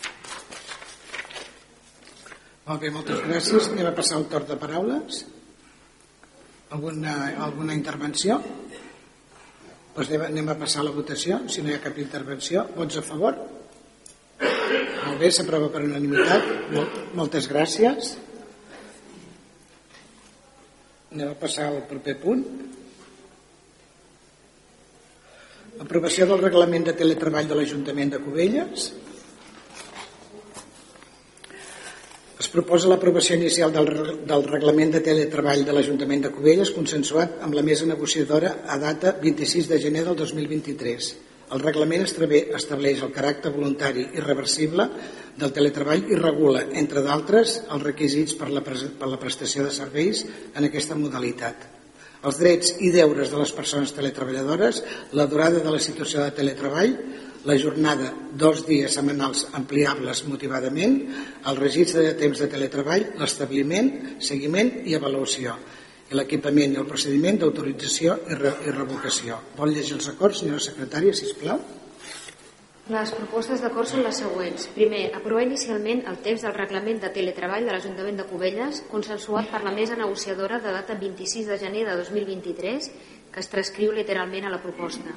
Molt 2.69 2.83
bé, 2.85 2.91
moltes 2.93 3.21
gràcies. 3.25 3.69
Anem 3.73 3.89
a 3.89 3.95
passar 3.97 4.19
el 4.21 4.27
torn 4.33 4.49
de 4.49 4.57
paraules. 4.61 5.23
Alguna, 6.77 7.15
alguna 7.45 7.77
intervenció? 7.77 8.43
Doncs 9.99 10.13
anem, 10.15 10.47
a 10.47 10.55
passar 10.55 10.85
a 10.85 10.87
la 10.87 10.93
votació, 10.95 11.41
si 11.51 11.59
no 11.59 11.73
hi 11.73 11.75
ha 11.75 11.83
cap 11.83 11.97
intervenció. 11.99 12.61
Vots 12.77 13.01
a 13.01 13.03
favor? 13.03 13.35
Molt 14.39 15.17
bé, 15.19 15.31
s'aprova 15.35 15.73
per 15.75 15.81
unanimitat. 15.83 16.45
Mol, 16.71 16.87
moltes 17.19 17.49
gràcies. 17.51 18.13
Anem 21.11 21.33
a 21.33 21.35
passar 21.41 21.67
al 21.73 21.81
proper 21.91 22.15
punt. 22.23 22.47
Aprovació 25.83 26.31
del 26.31 26.45
reglament 26.47 26.87
de 26.87 26.95
teletreball 27.03 27.51
de 27.51 27.59
l'Ajuntament 27.59 28.15
de 28.15 28.23
Cubelles. 28.23 28.93
Es 32.39 32.47
proposa 32.47 32.87
l'aprovació 32.87 33.35
inicial 33.35 33.73
del, 33.75 33.89
del 34.23 34.45
reglament 34.47 34.93
de 34.95 35.01
teletreball 35.03 35.65
de 35.67 35.73
l'Ajuntament 35.75 36.21
de 36.23 36.31
Cubelles 36.31 36.71
consensuat 36.71 37.41
amb 37.43 37.57
la 37.59 37.65
mesa 37.67 37.89
negociadora 37.89 38.53
a 38.71 38.77
data 38.79 39.17
26 39.19 39.67
de 39.73 39.79
gener 39.83 40.05
del 40.07 40.15
2023. 40.21 41.09
El 41.57 41.65
reglament 41.65 42.05
estableix 42.07 43.03
el 43.03 43.11
caràcter 43.17 43.51
voluntari 43.51 44.05
i 44.15 44.23
reversible 44.23 44.87
del 45.41 45.55
teletreball 45.57 46.07
i 46.13 46.21
regula, 46.21 46.63
entre 46.79 47.03
d'altres, 47.03 47.57
els 47.75 47.87
requisits 47.89 48.39
per 48.39 48.53
la, 48.55 48.63
per 48.63 49.11
la 49.11 49.19
prestació 49.19 49.67
de 49.67 49.75
serveis 49.75 50.23
en 50.55 50.69
aquesta 50.69 50.99
modalitat 50.99 51.67
els 52.27 52.39
drets 52.41 52.73
i 52.83 52.89
deures 52.91 53.31
de 53.31 53.39
les 53.39 53.53
persones 53.55 53.93
teletreballadores, 53.95 54.81
la 55.15 55.29
durada 55.31 55.61
de 55.63 55.71
la 55.71 55.79
situació 55.79 56.25
de 56.25 56.33
teletreball, 56.35 56.97
la 57.45 57.57
jornada 57.59 58.13
dos 58.35 58.65
dies 58.67 58.95
setmanals 58.95 59.47
ampliables 59.55 60.25
motivadament, 60.27 60.99
el 61.47 61.59
registre 61.59 62.03
de 62.03 62.15
temps 62.19 62.41
de 62.43 62.49
teletreball, 62.51 63.13
l'establiment, 63.21 64.19
seguiment 64.19 64.73
i 64.89 64.97
avaluació, 64.99 65.55
i 66.11 66.17
l'equipament 66.17 66.75
i 66.75 66.81
el 66.81 66.89
procediment 66.89 67.39
d'autorització 67.39 68.19
i, 68.27 68.39
re 68.41 68.55
i 68.67 68.75
revocació. 68.75 69.39
Vol 69.59 69.75
llegir 69.77 69.99
els 69.99 70.09
acords, 70.11 70.43
senyora 70.43 70.65
secretària, 70.65 71.15
si 71.15 71.35
plau? 71.39 71.61
Les 72.89 73.11
propostes 73.13 73.61
d'acord 73.61 73.85
són 73.85 74.01
les 74.01 74.17
següents. 74.17 74.65
Primer, 74.73 75.03
aprovar 75.13 75.43
inicialment 75.45 76.07
el 76.09 76.23
text 76.25 76.47
del 76.47 76.57
reglament 76.57 77.03
de 77.03 77.11
teletreball 77.13 77.69
de 77.69 77.75
l'Ajuntament 77.75 78.17
de 78.17 78.25
Cubelles, 78.31 78.81
consensuat 78.89 79.51
per 79.53 79.61
la 79.67 79.75
mesa 79.77 79.99
negociadora 80.01 80.57
de 80.65 80.73
data 80.73 80.97
26 80.97 81.53
de 81.53 81.59
gener 81.61 81.85
de 81.85 81.99
2023, 82.01 82.89
que 83.35 83.45
es 83.45 83.53
transcriu 83.53 83.93
literalment 83.93 84.49
a 84.49 84.55
la 84.57 84.63
proposta. 84.65 85.13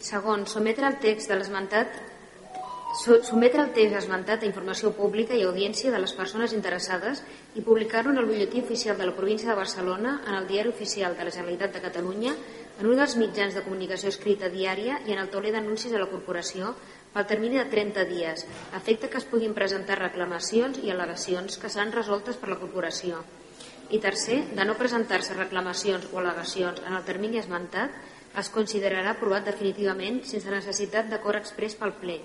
Segon, 0.00 0.46
sometre 0.48 0.88
el 0.88 0.96
text 1.02 1.28
de 1.28 1.36
l'esmentat 1.36 2.00
Sometre 2.90 3.62
el 3.62 3.68
text 3.70 3.94
esmentat 4.00 4.42
a 4.42 4.48
informació 4.48 4.90
pública 4.96 5.36
i 5.38 5.44
audiència 5.46 5.92
de 5.94 6.00
les 6.02 6.10
persones 6.18 6.50
interessades 6.56 7.20
i 7.54 7.62
publicar-lo 7.62 8.10
en 8.10 8.18
el 8.18 8.26
butlletí 8.26 8.64
oficial 8.64 8.98
de 8.98 9.06
la 9.06 9.14
província 9.14 9.52
de 9.52 9.54
Barcelona, 9.54 10.16
en 10.26 10.34
el 10.34 10.48
diari 10.48 10.72
oficial 10.74 11.14
de 11.14 11.28
la 11.28 11.30
Generalitat 11.30 11.76
de 11.76 11.84
Catalunya, 11.84 12.34
en 12.80 12.90
un 12.90 12.98
dels 12.98 13.14
mitjans 13.20 13.54
de 13.54 13.62
comunicació 13.62 14.10
escrita 14.10 14.50
diària 14.50 14.98
i 15.06 15.14
en 15.14 15.22
el 15.22 15.30
tauler 15.30 15.54
d'anuncis 15.54 15.94
de 15.94 16.02
la 16.02 16.10
corporació 16.10 16.74
pel 17.14 17.30
termini 17.30 17.62
de 17.62 17.68
30 17.70 18.08
dies, 18.10 18.46
a 18.72 18.82
efecte 18.82 19.08
que 19.08 19.22
es 19.22 19.30
puguin 19.30 19.54
presentar 19.54 20.00
reclamacions 20.02 20.82
i 20.82 20.90
al·legacions 20.90 21.62
que 21.62 21.70
seran 21.70 21.94
resoltes 21.94 22.42
per 22.42 22.50
la 22.50 22.58
corporació. 22.58 23.22
I 23.94 24.02
tercer, 24.02 24.48
de 24.58 24.66
no 24.66 24.74
presentar-se 24.78 25.38
reclamacions 25.38 26.10
o 26.10 26.18
al·legacions 26.18 26.82
en 26.82 26.98
el 26.98 27.06
termini 27.06 27.38
esmentat, 27.38 27.94
es 28.38 28.50
considerarà 28.54 29.16
aprovat 29.16 29.48
definitivament 29.48 30.22
sense 30.24 30.50
necessitat 30.50 31.10
d'acord 31.10 31.40
express 31.40 31.74
pel 31.80 31.96
ple, 31.98 32.20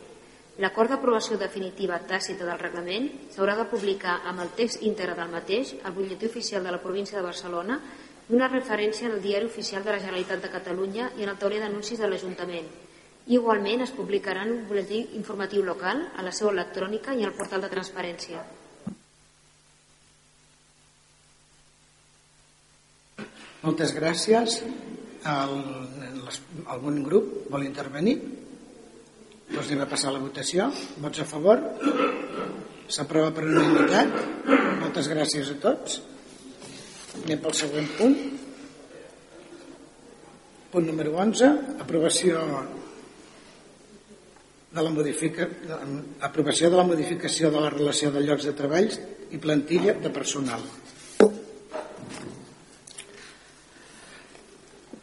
L'acord 0.63 0.87
d'aprovació 0.87 1.35
definitiva 1.35 1.97
tàcita 2.07 2.45
del 2.47 2.59
reglament 2.61 3.09
s'haurà 3.33 3.57
de 3.59 3.65
publicar 3.67 4.21
amb 4.29 4.39
el 4.39 4.53
text 4.55 4.85
íntegre 4.87 5.15
del 5.17 5.33
mateix 5.33 5.73
al 5.83 5.91
butlletí 5.97 6.29
oficial 6.29 6.63
de 6.63 6.71
la 6.71 6.79
província 6.79 7.17
de 7.17 7.25
Barcelona 7.25 7.75
i 8.29 8.37
una 8.37 8.47
referència 8.47 9.09
el 9.09 9.19
diari 9.21 9.49
oficial 9.51 9.83
de 9.83 9.91
la 9.91 9.99
Generalitat 9.99 10.45
de 10.45 10.51
Catalunya 10.53 11.09
i 11.19 11.25
en 11.25 11.33
el 11.33 11.39
tauler 11.41 11.59
d'anuncis 11.59 11.99
de 11.99 12.07
l'Ajuntament. 12.07 12.69
Igualment 13.27 13.83
es 13.83 13.91
publicarà 13.91 14.45
en 14.45 14.53
un 14.53 14.63
butlletí 14.69 15.01
informatiu 15.19 15.65
local, 15.65 16.05
a 16.15 16.23
la 16.23 16.31
seu 16.31 16.47
electrònica 16.53 17.13
i 17.13 17.25
al 17.25 17.35
portal 17.35 17.65
de 17.65 17.73
transparència. 17.73 18.45
Moltes 23.65 23.91
gràcies. 23.97 24.61
El, 25.25 25.55
algun 26.73 27.01
grup 27.05 27.49
vol 27.51 27.65
intervenir? 27.65 28.15
Doncs 29.49 29.69
anem 29.69 29.83
a 29.85 29.89
passar 29.89 30.13
la 30.13 30.21
votació. 30.23 30.69
Vots 31.01 31.21
a 31.21 31.27
favor? 31.29 31.61
S'aprova 32.89 33.31
per 33.33 33.45
unanimitat. 33.45 34.15
Moltes 34.81 35.09
gràcies 35.11 35.51
a 35.53 35.57
tots. 35.61 35.99
Anem 37.23 37.41
pel 37.43 37.55
següent 37.57 37.91
punt. 37.99 38.17
Punt 40.73 40.89
número 40.89 41.13
11. 41.23 41.51
Aprovació 41.85 42.41
de 44.75 44.83
la, 44.83 44.91
modifica, 44.91 45.47
aprovació 46.27 46.69
de 46.69 46.81
la 46.81 46.87
modificació 46.87 47.51
de 47.53 47.61
la 47.63 47.71
relació 47.71 48.11
de 48.11 48.25
llocs 48.25 48.49
de 48.49 48.55
treball 48.57 48.89
i 49.31 49.39
plantilla 49.41 49.95
de 50.01 50.11
personal. 50.11 50.65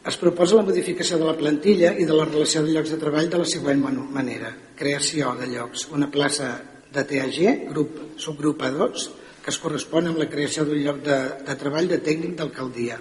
Es 0.03 0.17
proposa 0.19 0.57
la 0.59 0.65
modificació 0.67 1.15
de 1.21 1.27
la 1.29 1.37
plantilla 1.39 1.93
i 1.95 2.05
de 2.09 2.15
la 2.19 2.25
relació 2.27 2.65
de 2.65 2.73
llocs 2.75 2.91
de 2.91 2.97
treball 2.99 3.29
de 3.31 3.39
la 3.39 3.47
següent 3.47 3.83
manera. 4.11 4.49
Creació 4.75 5.31
de 5.39 5.47
llocs. 5.47 5.85
Una 5.95 6.09
plaça 6.11 6.49
de 6.91 7.05
TAG, 7.07 7.69
grup, 7.69 8.01
subgrup 8.19 8.65
A2, 8.67 9.05
que 9.45 9.53
es 9.55 9.59
correspon 9.63 10.09
amb 10.11 10.19
la 10.19 10.27
creació 10.33 10.65
d'un 10.67 10.81
lloc 10.83 10.99
de, 11.07 11.19
de 11.47 11.55
treball 11.61 11.87
de 11.93 12.01
tècnic 12.03 12.35
d'alcaldia. 12.41 12.97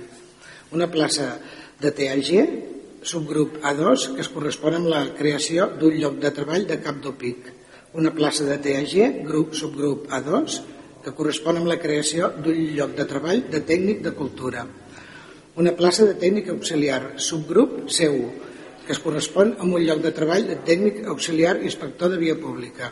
Una 0.77 0.91
plaça 0.93 1.39
de 1.81 1.89
TAG, 1.89 2.29
subgrup 3.01 3.57
A2, 3.65 4.11
que 4.13 4.21
es 4.21 4.29
correspon 4.29 4.77
amb 4.77 4.91
la 4.93 5.01
creació 5.17 5.71
d'un 5.81 5.97
lloc 5.97 6.21
de 6.21 6.31
treball 6.37 6.67
de 6.69 6.77
cap 6.85 7.01
d'OPIC. 7.01 7.49
Una 7.97 8.13
plaça 8.13 8.45
de 8.45 8.59
TAG, 8.61 9.25
grup, 9.25 9.57
subgrup 9.57 10.05
A2, 10.19 10.61
que 11.01 11.17
correspon 11.17 11.63
amb 11.63 11.73
la 11.73 11.81
creació 11.81 12.29
d'un 12.37 12.61
lloc 12.77 12.93
de 12.93 13.09
treball 13.09 13.47
de 13.49 13.63
tècnic 13.65 14.05
de 14.05 14.13
cultura 14.13 14.67
una 15.59 15.73
plaça 15.75 16.05
de 16.07 16.15
tècnic 16.15 16.49
auxiliar, 16.53 17.19
subgrup 17.19 17.89
C1, 17.91 18.29
que 18.85 18.93
es 18.95 19.01
correspon 19.03 19.55
amb 19.59 19.75
un 19.75 19.83
lloc 19.83 19.99
de 20.03 20.13
treball 20.15 20.47
de 20.47 20.57
tècnic 20.67 21.03
auxiliar 21.11 21.57
i 21.59 21.67
inspector 21.67 22.11
de 22.11 22.19
via 22.21 22.37
pública. 22.39 22.91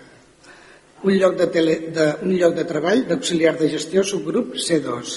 Un 1.07 1.15
lloc 1.15 1.37
de, 1.39 1.47
tele, 1.47 1.75
de, 1.95 2.07
un 2.25 2.35
lloc 2.35 2.57
de 2.57 2.65
treball 2.67 3.05
d'auxiliar 3.07 3.55
de 3.57 3.69
gestió 3.71 4.03
subgrup 4.03 4.57
C2. 4.59 5.15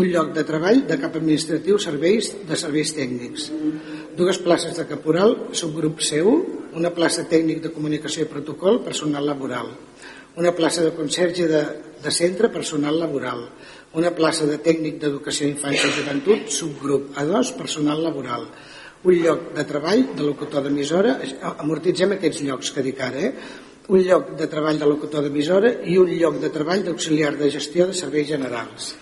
Un 0.00 0.08
lloc 0.10 0.32
de 0.34 0.42
treball 0.48 0.80
de 0.88 0.96
cap 0.98 1.14
administratiu 1.20 1.76
serveis 1.78 2.32
de 2.48 2.56
serveis 2.56 2.94
tècnics. 2.96 3.50
Dues 4.16 4.40
places 4.42 4.80
de 4.80 4.88
caporal, 4.88 5.36
subgrup 5.52 6.00
C1, 6.00 6.40
una 6.80 6.90
plaça 6.96 7.28
tècnic 7.28 7.60
de 7.62 7.74
comunicació 7.76 8.24
i 8.24 8.30
protocol, 8.32 8.80
personal 8.82 9.28
laboral. 9.28 9.68
Una 10.40 10.50
plaça 10.56 10.82
de 10.82 10.96
conserge 10.96 11.46
de, 11.46 11.62
de 12.02 12.10
centre, 12.10 12.48
personal 12.50 12.98
laboral 12.98 13.44
una 13.94 14.10
plaça 14.14 14.46
de 14.50 14.58
tècnic 14.62 14.98
d'educació 15.02 15.46
infància 15.48 15.90
i 15.90 15.94
joventut, 15.98 16.48
subgrup 16.50 17.14
A2, 17.20 17.52
personal 17.58 18.02
laboral, 18.02 18.48
un 19.04 19.20
lloc 19.20 19.52
de 19.54 19.64
treball 19.68 20.02
de 20.16 20.24
locutor 20.24 20.64
d'emissora, 20.64 21.18
amortitzem 21.52 22.16
aquests 22.16 22.42
llocs 22.46 22.72
que 22.74 22.82
dic 22.82 23.00
ara, 23.04 23.20
eh? 23.28 23.32
un 23.88 24.00
lloc 24.00 24.30
de 24.38 24.46
treball 24.48 24.78
de 24.80 24.86
locutor 24.88 25.22
d'emissora 25.26 25.70
i 25.84 25.98
un 26.00 26.10
lloc 26.16 26.40
de 26.40 26.48
treball 26.50 26.84
d'auxiliar 26.86 27.34
de 27.36 27.50
gestió 27.52 27.86
de 27.86 27.96
serveis 27.96 28.28
generals. 28.30 28.94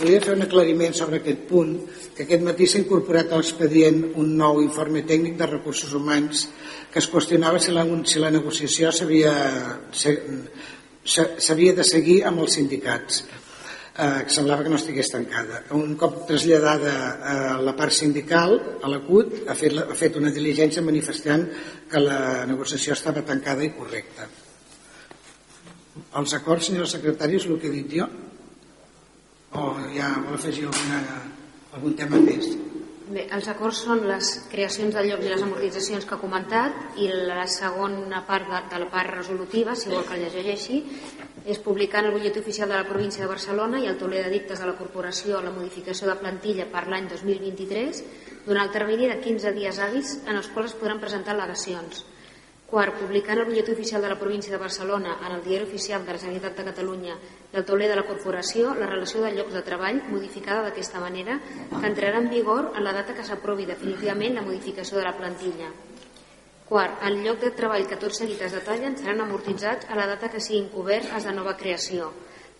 Volia 0.00 0.20
fer 0.24 0.34
un 0.34 0.42
aclariment 0.42 0.94
sobre 0.96 1.20
aquest 1.20 1.42
punt, 1.46 1.74
que 2.16 2.24
aquest 2.24 2.42
matí 2.42 2.66
s'ha 2.66 2.80
incorporat 2.80 3.30
a 3.30 3.38
l'expedient 3.38 3.98
un 4.18 4.32
nou 4.40 4.58
informe 4.64 5.04
tècnic 5.06 5.36
de 5.38 5.46
recursos 5.46 5.92
humans 5.94 6.48
que 6.90 6.98
es 6.98 7.08
qüestionava 7.12 7.60
si 7.62 7.70
la, 7.76 7.84
si 8.08 8.18
la 8.18 8.32
negociació 8.34 8.90
s'havia 8.90 9.34
de 11.76 11.84
seguir 11.86 12.18
amb 12.26 12.42
els 12.42 12.56
sindicats 12.58 13.22
eh, 13.96 14.22
que 14.26 14.34
semblava 14.34 14.64
que 14.64 14.72
no 14.72 14.78
estigués 14.78 15.10
tancada. 15.12 15.64
Un 15.76 15.96
cop 16.00 16.22
traslladada 16.28 16.94
a 17.32 17.34
la 17.62 17.74
part 17.76 17.94
sindical, 17.94 18.56
a 18.82 18.90
la 18.90 19.00
CUT, 19.06 19.42
ha 19.48 19.56
fet, 19.58 19.76
ha 19.82 19.96
fet 19.98 20.16
una 20.20 20.32
diligència 20.34 20.84
manifestant 20.86 21.46
que 21.90 22.02
la 22.02 22.46
negociació 22.50 22.96
estava 22.96 23.24
tancada 23.26 23.66
i 23.66 23.74
correcta. 23.76 24.28
Els 26.20 26.34
acords, 26.34 26.70
senyora 26.70 26.88
secretària, 26.90 27.38
és 27.38 27.46
el 27.46 27.60
que 27.60 27.68
he 27.70 27.76
dit 27.76 27.94
jo? 28.00 28.08
O 29.58 29.70
ja 29.96 30.14
vol 30.22 30.36
afegir 30.38 30.68
alguna, 30.68 31.00
algun 31.74 31.96
tema 31.98 32.20
més? 32.22 32.46
Bé, 33.10 33.24
els 33.34 33.48
acords 33.50 33.80
són 33.82 34.04
les 34.06 34.28
creacions 34.52 34.94
de 34.94 35.02
llocs 35.02 35.26
i 35.26 35.30
les 35.32 35.40
amortitzacions 35.42 36.04
que 36.06 36.14
ha 36.14 36.20
comentat 36.20 37.00
i 37.02 37.08
la 37.10 37.42
segona 37.50 38.20
part 38.28 38.46
de, 38.46 38.60
de 38.70 38.78
la 38.84 38.86
part 38.92 39.10
resolutiva, 39.16 39.74
si 39.74 39.90
vol 39.90 40.04
que 40.06 40.14
la 40.14 40.30
llegeixi, 40.30 40.84
és 41.46 41.58
publicar 41.58 42.02
en 42.02 42.10
el 42.10 42.14
butlletí 42.16 42.40
oficial 42.40 42.68
de 42.68 42.76
la 42.76 42.88
província 42.88 43.24
de 43.24 43.30
Barcelona 43.30 43.80
i 43.80 43.88
el 43.88 43.98
tauler 43.98 44.24
d'edictes 44.24 44.60
de 44.60 44.66
la 44.68 44.76
corporació 44.76 45.40
la 45.40 45.52
modificació 45.54 46.08
de 46.10 46.18
plantilla 46.20 46.66
per 46.68 46.86
l'any 46.88 47.08
2023 47.08 48.02
durant 48.46 48.66
el 48.66 48.72
termini 48.74 49.08
de 49.08 49.18
15 49.20 49.52
dies 49.56 49.78
hàbils 49.80 50.16
en 50.26 50.36
els 50.36 50.48
quals 50.52 50.72
es 50.72 50.78
podran 50.80 51.00
presentar 51.00 51.34
al·legacions. 51.34 52.04
Quart, 52.70 53.00
publicar 53.00 53.34
en 53.34 53.40
el 53.42 53.48
butlletí 53.48 53.72
oficial 53.72 54.02
de 54.02 54.08
la 54.08 54.18
província 54.18 54.52
de 54.52 54.62
Barcelona, 54.62 55.16
en 55.26 55.32
el 55.34 55.42
diari 55.42 55.64
oficial 55.64 56.04
de 56.06 56.12
la 56.12 56.18
Generalitat 56.22 56.56
de 56.56 56.66
Catalunya 56.68 57.16
i 57.50 57.56
el 57.58 57.64
tauler 57.66 57.88
de 57.90 57.96
la 57.98 58.06
corporació 58.06 58.76
la 58.78 58.86
relació 58.86 59.24
de 59.24 59.32
llocs 59.34 59.56
de 59.56 59.64
treball 59.66 60.04
modificada 60.08 60.62
d'aquesta 60.68 61.02
manera 61.02 61.40
que 61.42 61.86
entrarà 61.88 62.22
en 62.22 62.30
vigor 62.30 62.70
en 62.76 62.84
la 62.86 62.94
data 62.94 63.16
que 63.16 63.26
s'aprovi 63.26 63.66
definitivament 63.66 64.38
la 64.38 64.46
modificació 64.46 65.00
de 65.00 65.08
la 65.08 65.16
plantilla. 65.18 65.72
Quart, 66.70 67.00
el 67.02 67.16
lloc 67.24 67.40
de 67.42 67.48
treball 67.58 67.82
que 67.90 67.96
tot 67.98 68.14
seguit 68.14 68.42
es 68.46 68.52
detallen 68.54 68.92
seran 68.94 69.24
amortitzats 69.24 69.88
a 69.90 69.96
la 69.98 70.04
data 70.06 70.28
que 70.30 70.38
siguin 70.38 70.68
coberts 70.70 71.24
de 71.26 71.32
nova 71.34 71.56
creació, 71.58 72.12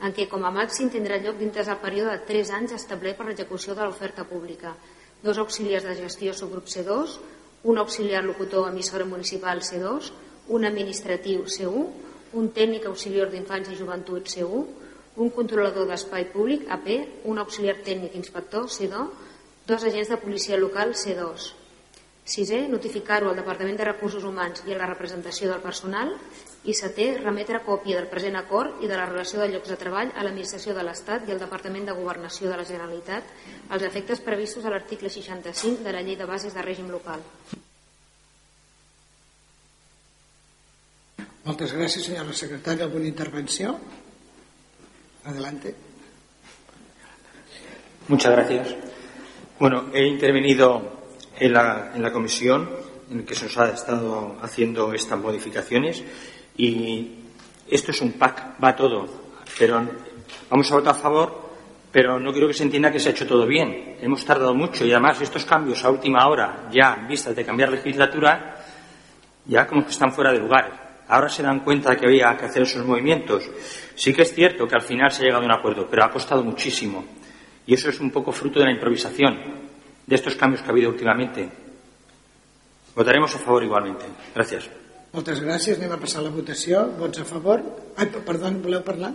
en 0.02 0.10
què 0.16 0.24
com 0.32 0.42
a 0.42 0.50
màxim 0.50 0.88
tindrà 0.90 1.20
lloc 1.22 1.36
dintre 1.38 1.62
del 1.68 1.78
període 1.78 2.16
de 2.16 2.24
3 2.30 2.50
anys 2.56 2.74
establert 2.74 3.20
per 3.20 3.28
l'execució 3.28 3.76
de 3.78 3.86
l'oferta 3.86 4.24
pública, 4.26 4.72
dos 5.22 5.38
auxiliars 5.38 5.86
de 5.86 5.94
gestió 6.00 6.34
subgrup 6.34 6.66
C2, 6.66 7.14
un 7.70 7.78
auxiliar 7.78 8.24
locutor 8.26 8.66
emissora 8.72 9.06
municipal 9.06 9.62
C2, 9.62 10.10
un 10.58 10.66
administratiu 10.66 11.46
C1, 11.46 11.86
un 12.34 12.50
tècnic 12.58 12.90
auxiliar 12.90 13.30
d'infants 13.30 13.70
i 13.70 13.78
joventut 13.78 14.26
C1, 14.26 14.66
un 15.22 15.30
controlador 15.38 15.86
d'espai 15.86 16.26
públic 16.34 16.66
AP, 16.66 16.90
un 17.30 17.38
auxiliar 17.38 17.78
tècnic 17.86 18.18
inspector 18.18 18.66
C2, 18.66 19.08
dos 19.70 19.86
agents 19.86 20.10
de 20.10 20.18
policia 20.26 20.58
local 20.58 20.98
C2. 20.98 21.59
Sisè, 22.30 22.60
notificar-ho 22.70 23.32
al 23.32 23.38
Departament 23.40 23.74
de 23.80 23.86
Recursos 23.88 24.22
Humans 24.22 24.62
i 24.68 24.74
a 24.74 24.76
la 24.78 24.86
representació 24.86 25.48
del 25.50 25.62
personal. 25.64 26.12
I 26.62 26.74
setè, 26.76 27.08
remetre 27.18 27.58
còpia 27.66 27.96
del 27.98 28.06
present 28.12 28.36
acord 28.38 28.84
i 28.84 28.90
de 28.90 28.94
la 28.94 29.08
relació 29.08 29.40
de 29.40 29.48
llocs 29.50 29.72
de 29.72 29.78
treball 29.80 30.12
a 30.14 30.22
l'Administració 30.22 30.76
de 30.76 30.84
l'Estat 30.86 31.26
i 31.26 31.34
al 31.34 31.40
Departament 31.42 31.88
de 31.88 31.96
Governació 31.96 32.52
de 32.52 32.60
la 32.60 32.66
Generalitat 32.68 33.32
als 33.70 33.86
efectes 33.88 34.22
previstos 34.22 34.62
a 34.64 34.70
l'article 34.70 35.10
65 35.10 35.82
de 35.82 35.96
la 35.96 36.04
Llei 36.06 36.20
de 36.20 36.28
Bases 36.28 36.54
de 36.54 36.62
Règim 36.62 36.92
Local. 36.92 37.24
Moltes 41.48 41.74
gràcies, 41.74 42.06
senyora 42.06 42.36
secretària. 42.36 42.84
¿Alguna 42.86 43.08
intervenció? 43.10 43.74
Adelante. 45.24 45.74
Muchas 48.06 48.32
gracias. 48.32 48.74
Bueno, 49.58 49.90
he 49.92 50.06
intervenido 50.06 50.99
en 51.40 51.52
la, 51.54 51.92
en 51.94 52.02
la 52.02 52.12
comisión 52.12 52.68
en 53.10 53.24
que 53.24 53.34
se 53.34 53.46
nos 53.46 53.58
ha 53.58 53.70
estado 53.70 54.36
haciendo 54.42 54.92
estas 54.92 55.18
modificaciones 55.18 56.04
y 56.56 57.10
esto 57.68 57.90
es 57.90 58.00
un 58.02 58.12
pack, 58.12 58.62
va 58.62 58.76
todo, 58.76 59.06
pero 59.58 59.82
vamos 60.48 60.70
a 60.70 60.74
votar 60.74 60.94
a 60.94 60.98
favor, 60.98 61.50
pero 61.90 62.20
no 62.20 62.30
quiero 62.32 62.46
que 62.46 62.54
se 62.54 62.62
entienda 62.62 62.92
que 62.92 63.00
se 63.00 63.08
ha 63.08 63.12
hecho 63.12 63.26
todo 63.26 63.46
bien. 63.46 63.96
Hemos 64.00 64.24
tardado 64.24 64.54
mucho 64.54 64.84
y 64.84 64.92
además 64.92 65.20
estos 65.20 65.44
cambios 65.44 65.82
a 65.84 65.90
última 65.90 66.28
hora, 66.28 66.68
ya 66.70 66.98
en 67.00 67.08
vistas 67.08 67.34
de 67.34 67.44
cambiar 67.44 67.70
legislatura, 67.70 68.64
ya 69.46 69.66
como 69.66 69.84
que 69.84 69.90
están 69.90 70.12
fuera 70.12 70.32
de 70.32 70.38
lugar. 70.38 70.90
Ahora 71.08 71.28
se 71.28 71.42
dan 71.42 71.60
cuenta 71.60 71.90
de 71.90 71.96
que 71.96 72.06
había 72.06 72.36
que 72.36 72.44
hacer 72.44 72.62
esos 72.62 72.86
movimientos. 72.86 73.48
Sí 73.96 74.12
que 74.12 74.22
es 74.22 74.32
cierto 74.32 74.68
que 74.68 74.76
al 74.76 74.82
final 74.82 75.10
se 75.10 75.22
ha 75.22 75.24
llegado 75.24 75.42
a 75.42 75.46
un 75.46 75.52
acuerdo, 75.52 75.88
pero 75.90 76.04
ha 76.04 76.10
costado 76.10 76.44
muchísimo. 76.44 77.04
Y 77.66 77.74
eso 77.74 77.90
es 77.90 77.98
un 77.98 78.12
poco 78.12 78.30
fruto 78.30 78.60
de 78.60 78.66
la 78.66 78.72
improvisación 78.72 79.69
de 80.10 80.16
estos 80.16 80.34
cambios 80.34 80.60
que 80.60 80.68
ha 80.68 80.72
habido 80.72 80.90
últimamente. 80.90 81.48
Votaremos 82.96 83.32
a 83.32 83.38
favor 83.38 83.62
igualmente. 83.62 84.10
Gràcies. 84.34 84.66
Moltes 85.14 85.38
gràcies. 85.38 85.78
Anem 85.78 85.94
a 85.94 86.00
passar 86.02 86.24
la 86.26 86.34
votació. 86.34 86.82
Vots 86.98 87.22
a 87.22 87.24
favor? 87.24 87.62
Ai, 87.94 88.10
perdó, 88.10 88.50
voleu 88.58 88.82
parlar? 88.82 89.14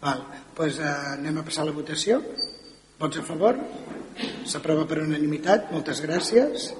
Val. 0.00 0.24
Pues, 0.56 0.80
eh, 0.80 0.88
anem 1.12 1.36
a 1.38 1.44
passar 1.44 1.68
la 1.68 1.76
votació. 1.76 2.22
Vots 2.98 3.20
a 3.20 3.22
favor? 3.28 3.60
S'aprova 4.48 4.88
per 4.88 5.02
unanimitat. 5.04 5.68
Moltes 5.76 6.00
gràcies. 6.00 6.72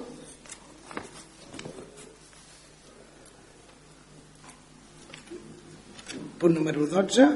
Punt 6.41 6.57
número 6.57 6.89
12 6.89 7.29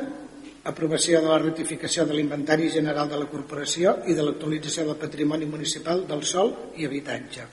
aprovació 0.70 1.20
de 1.22 1.31
la 1.31 1.38
ratificació 1.42 2.05
de 2.07 2.16
l'Inventari 2.16 2.70
General 2.72 3.09
de 3.11 3.20
la 3.20 3.29
Corporació 3.31 4.00
i 4.11 4.16
de 4.16 4.24
l'actualització 4.26 4.87
del 4.88 4.98
patrimoni 5.00 5.46
municipal 5.46 6.05
del 6.09 6.24
sol 6.26 6.52
i 6.76 6.88
habitatge. 6.88 7.46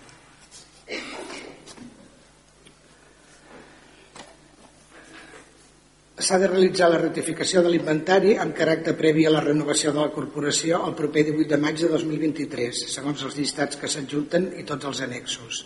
S'ha 6.23 6.37
de 6.39 6.47
realitzar 6.47 6.87
la 6.87 6.99
ratificació 7.01 7.61
de 7.63 7.71
l'inventari 7.73 8.37
amb 8.39 8.53
caràcter 8.55 8.93
previ 8.95 9.25
a 9.27 9.31
la 9.33 9.41
renovació 9.43 9.91
de 9.91 9.99
la 9.99 10.11
corporació 10.13 10.79
el 10.87 10.93
proper 10.95 11.25
18 11.29 11.49
de 11.51 11.59
maig 11.59 11.81
de 11.81 11.89
2023, 11.91 12.85
segons 12.93 13.25
els 13.27 13.35
llistats 13.35 13.81
que 13.81 13.89
s'adjunten 13.91 14.47
i 14.61 14.63
tots 14.69 14.87
els 14.87 15.01
annexos. 15.03 15.63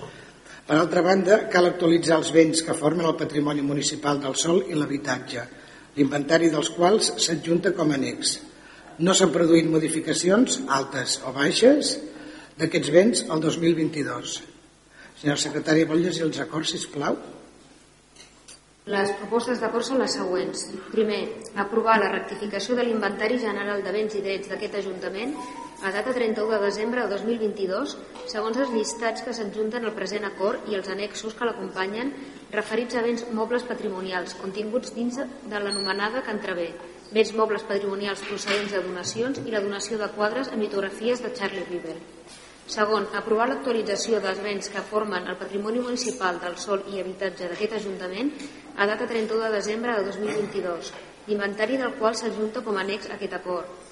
Per 0.67 0.75
altra 0.75 1.03
banda, 1.05 1.43
cal 1.53 1.69
actualitzar 1.69 2.17
els 2.17 2.31
béns 2.33 2.63
que 2.65 2.75
formen 2.79 3.05
el 3.05 3.19
patrimoni 3.19 3.61
municipal 3.61 4.17
del 4.23 4.33
sol 4.39 4.63
i 4.65 4.79
l'habitatge, 4.79 5.45
l'inventari 5.97 6.51
dels 6.53 6.69
quals 6.75 7.11
s'adjunta 7.23 7.73
com 7.77 7.91
a 7.91 7.97
annex. 7.97 8.37
No 9.01 9.13
s'han 9.13 9.33
produït 9.33 9.67
modificacions, 9.69 10.61
altes 10.73 11.17
o 11.25 11.33
baixes, 11.33 11.97
d'aquests 12.57 12.93
béns 12.93 13.25
el 13.29 13.41
2022. 13.41 14.37
Senyora 15.17 15.41
secretària, 15.41 15.89
vol 15.89 16.01
llegir 16.05 16.25
els 16.25 16.39
acords, 16.41 16.73
sisplau? 16.73 17.17
Les 18.87 19.09
propostes 19.19 19.59
d'acord 19.59 19.83
són 19.83 19.99
les 19.99 20.13
següents. 20.15 20.61
Primer, 20.93 21.19
aprovar 21.59 21.97
la 21.99 22.11
rectificació 22.13 22.77
de 22.77 22.85
l'inventari 22.87 23.35
general 23.41 23.81
de 23.83 23.91
béns 23.91 24.15
i 24.15 24.21
drets 24.23 24.47
d'aquest 24.47 24.77
Ajuntament 24.79 25.33
a 25.83 25.91
data 25.91 26.13
31 26.15 26.53
de 26.53 26.59
desembre 26.63 27.03
de 27.03 27.11
2022, 27.11 27.97
segons 28.31 28.61
els 28.63 28.71
llistats 28.71 29.25
que 29.25 29.35
s'adjunten 29.35 29.83
al 29.83 29.95
present 29.97 30.23
acord 30.29 30.71
i 30.71 30.79
els 30.79 30.87
annexos 30.93 31.35
que 31.35 31.49
l'acompanyen 31.49 32.13
referits 32.55 32.95
a 32.95 33.03
béns 33.03 33.27
mobles 33.35 33.67
patrimonials 33.67 34.39
continguts 34.39 34.95
dins 34.95 35.19
de 35.19 35.59
l'anomenada 35.59 36.23
que 36.23 36.31
entrevé, 36.37 36.71
béns 37.11 37.35
mobles 37.35 37.67
patrimonials 37.67 38.23
procedents 38.29 38.71
de 38.71 38.85
donacions 38.87 39.43
i 39.43 39.51
la 39.51 39.65
donació 39.67 39.99
de 39.99 40.13
quadres 40.15 40.47
amb 40.47 40.63
litografies 40.63 41.27
de 41.27 41.35
Charlie 41.35 41.67
River. 41.67 41.99
Segon, 42.67 43.07
aprovar 43.15 43.47
l'actualització 43.49 44.21
dels 44.23 44.41
béns 44.43 44.67
que 44.73 44.85
formen 44.91 45.27
el 45.31 45.39
patrimoni 45.39 45.79
municipal 45.79 46.39
del 46.43 46.57
sol 46.59 46.83
i 46.91 46.99
habitatge 46.99 47.47
d'aquest 47.47 47.77
Ajuntament 47.79 48.33
a 48.75 48.87
data 48.89 49.07
31 49.07 49.47
de 49.47 49.51
desembre 49.55 49.95
de 49.95 50.07
2022, 50.11 50.93
l'inventari 51.27 51.79
del 51.79 51.95
qual 51.99 52.15
s'adjunta 52.19 52.63
com 52.65 52.75
a 52.75 52.83
annex 52.83 53.07
a 53.07 53.15
aquest 53.15 53.39
acord 53.39 53.87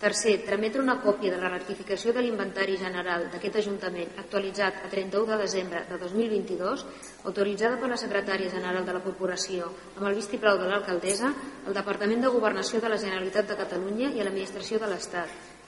Tercer, 0.00 0.38
trametre 0.46 0.80
una 0.80 0.94
còpia 1.04 1.28
de 1.34 1.36
la 1.36 1.50
rectificació 1.52 2.14
de 2.16 2.22
l'inventari 2.24 2.78
general 2.80 3.26
d'aquest 3.28 3.58
Ajuntament 3.60 4.14
actualitzat 4.22 4.80
a 4.86 4.88
31 4.88 5.28
de 5.28 5.38
desembre 5.42 5.82
de 5.90 5.98
2022, 6.00 6.86
autoritzada 7.28 7.76
per 7.76 7.92
la 7.92 8.00
Secretària 8.00 8.48
General 8.48 8.88
de 8.88 8.96
la 8.96 9.04
Corporació 9.04 9.68
amb 9.68 10.08
el 10.08 10.16
vistiplau 10.16 10.56
de 10.56 10.72
l'alcaldessa, 10.72 11.34
al 11.68 11.76
Departament 11.76 12.24
de 12.24 12.32
Governació 12.32 12.80
de 12.80 12.96
la 12.96 13.02
Generalitat 13.04 13.52
de 13.52 13.60
Catalunya 13.60 14.14
i 14.16 14.24
l'Administració 14.24 14.80
de 14.80 14.88
l'Estat. 14.88 15.59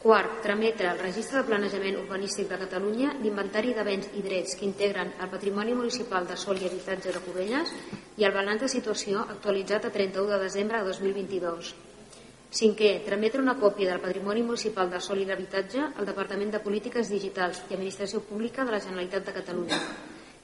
Quart, 0.00 0.38
trametre 0.40 0.88
al 0.88 0.96
Registre 0.96 1.42
de 1.42 1.44
Planejament 1.44 1.98
Urbanístic 2.00 2.46
de 2.48 2.56
Catalunya 2.62 3.10
l'inventari 3.20 3.74
de 3.76 3.82
béns 3.84 4.06
i 4.16 4.22
drets 4.24 4.54
que 4.56 4.64
integren 4.64 5.10
el 5.20 5.28
patrimoni 5.28 5.74
municipal 5.76 6.24
de 6.24 6.38
sol 6.40 6.56
i 6.56 6.64
habitatge 6.70 7.12
de 7.12 7.20
Cubelles 7.20 7.74
i 8.16 8.24
el 8.24 8.32
balanç 8.32 8.64
de 8.64 8.70
situació 8.72 9.26
actualitzat 9.34 9.84
a 9.84 9.92
31 9.92 10.32
de 10.32 10.38
desembre 10.40 10.80
de 10.80 10.88
2022. 10.88 11.74
Cinquè, 12.50 12.94
trametre 13.04 13.44
una 13.44 13.58
còpia 13.60 13.92
del 13.92 14.00
Patrimoni 14.00 14.40
Municipal 14.42 14.88
de 14.90 14.98
Sol 15.04 15.20
i 15.20 15.28
l'Habitatge 15.28 15.84
al 15.84 16.08
Departament 16.08 16.50
de 16.50 16.64
Polítiques 16.64 17.12
Digitals 17.12 17.60
i 17.68 17.76
Administració 17.76 18.24
Pública 18.24 18.64
de 18.64 18.72
la 18.72 18.80
Generalitat 18.80 19.28
de 19.28 19.36
Catalunya. 19.36 19.84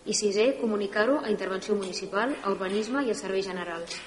I 0.04 0.14
sisè, 0.14 0.52
comunicar-ho 0.60 1.18
a 1.24 1.32
Intervenció 1.32 1.74
Municipal, 1.74 2.36
a 2.44 2.52
Urbanisme 2.52 3.02
i 3.08 3.10
a 3.10 3.18
Serveis 3.18 3.48
Generals. 3.48 3.98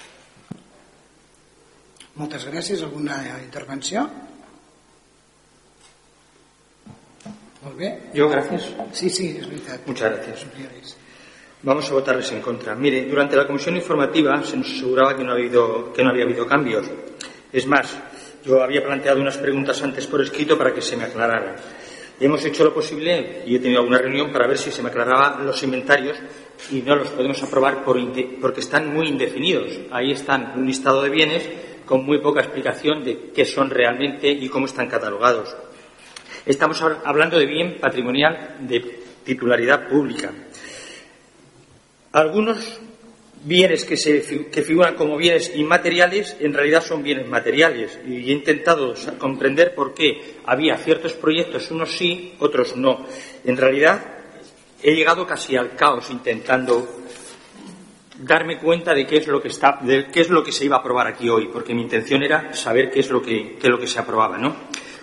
Moltes 2.14 2.46
gràcies. 2.48 2.80
Alguna 2.86 3.20
intervenció? 3.42 4.08
Molt 7.62 7.76
bé. 7.76 7.98
Yo, 8.14 8.28
gracias. 8.28 8.74
Sí, 8.92 9.10
sí, 9.10 9.36
es 9.38 9.48
veritat. 9.48 9.86
Muchas 9.86 10.12
gracias. 10.12 10.46
Vamos 11.62 11.90
a 11.90 11.92
votarles 11.92 12.32
en 12.32 12.40
contra. 12.40 12.74
Mire, 12.74 13.04
durante 13.04 13.36
la 13.36 13.46
comisión 13.46 13.76
informativa 13.76 14.42
se 14.42 14.56
nos 14.56 14.66
aseguraba 14.66 15.14
que 15.14 15.22
no, 15.22 15.32
ha 15.32 15.34
habido, 15.34 15.92
que 15.92 16.02
no 16.02 16.08
había 16.08 16.24
habido 16.24 16.46
cambios. 16.46 16.86
Es 17.52 17.66
más, 17.66 17.94
yo 18.44 18.62
había 18.62 18.82
planteado 18.82 19.20
unas 19.20 19.36
preguntas 19.36 19.82
antes 19.82 20.06
por 20.06 20.22
escrito 20.22 20.56
para 20.56 20.72
que 20.72 20.80
se 20.80 20.96
me 20.96 21.04
aclararan. 21.04 21.56
Hemos 22.18 22.42
hecho 22.46 22.64
lo 22.64 22.72
posible 22.72 23.42
y 23.46 23.56
he 23.56 23.58
tenido 23.58 23.80
alguna 23.80 23.98
reunión 23.98 24.32
para 24.32 24.46
ver 24.46 24.56
si 24.56 24.70
se 24.70 24.82
me 24.82 24.88
aclaraban 24.88 25.44
los 25.44 25.62
inventarios 25.62 26.18
y 26.70 26.80
no 26.80 26.96
los 26.96 27.08
podemos 27.08 27.42
aprobar 27.42 27.84
porque 27.84 28.60
están 28.60 28.92
muy 28.94 29.08
indefinidos. 29.08 29.80
Ahí 29.90 30.12
están 30.12 30.52
un 30.56 30.66
listado 30.66 31.02
de 31.02 31.10
bienes 31.10 31.48
con 31.84 32.04
muy 32.04 32.20
poca 32.20 32.40
explicación 32.40 33.04
de 33.04 33.30
qué 33.34 33.44
son 33.44 33.68
realmente 33.68 34.30
y 34.30 34.48
cómo 34.48 34.66
están 34.66 34.88
catalogados. 34.88 35.54
Estamos 36.46 36.80
hablando 36.82 37.38
de 37.38 37.46
bien 37.46 37.78
patrimonial 37.78 38.56
de 38.60 38.80
titularidad 39.24 39.88
pública. 39.88 40.32
Algunos 42.12 42.80
bienes 43.44 43.84
que, 43.84 43.96
figuran 44.62 44.94
como 44.94 45.16
bienes 45.16 45.52
inmateriales 45.54 46.36
en 46.40 46.52
realidad 46.52 46.82
son 46.82 47.02
bienes 47.02 47.28
materiales 47.28 47.98
y 48.06 48.30
he 48.30 48.32
intentado 48.32 48.94
comprender 49.18 49.74
por 49.74 49.94
qué 49.94 50.36
había 50.46 50.76
ciertos 50.76 51.12
proyectos, 51.12 51.70
unos 51.70 51.92
sí, 51.92 52.34
otros 52.38 52.76
no. 52.76 53.06
En 53.44 53.56
realidad 53.56 54.02
he 54.82 54.94
llegado 54.94 55.26
casi 55.26 55.56
al 55.56 55.76
caos 55.76 56.10
intentando 56.10 56.88
darme 58.18 58.58
cuenta 58.58 58.94
de 58.94 59.06
qué 59.06 59.18
es 59.18 59.26
lo 59.26 59.40
que 59.40 59.48
está, 59.48 59.78
de 59.82 60.08
qué 60.08 60.20
es 60.20 60.30
lo 60.30 60.42
que 60.42 60.52
se 60.52 60.64
iba 60.64 60.76
a 60.76 60.80
aprobar 60.80 61.06
aquí 61.06 61.28
hoy, 61.28 61.48
porque 61.52 61.74
mi 61.74 61.82
intención 61.82 62.22
era 62.22 62.54
saber 62.54 62.90
qué 62.90 63.00
es 63.00 63.10
lo 63.10 63.22
que, 63.22 63.56
qué 63.58 63.66
es 63.66 63.70
lo 63.70 63.78
que 63.78 63.86
se 63.86 63.98
aprobaba, 63.98 64.36
¿no? 64.36 64.56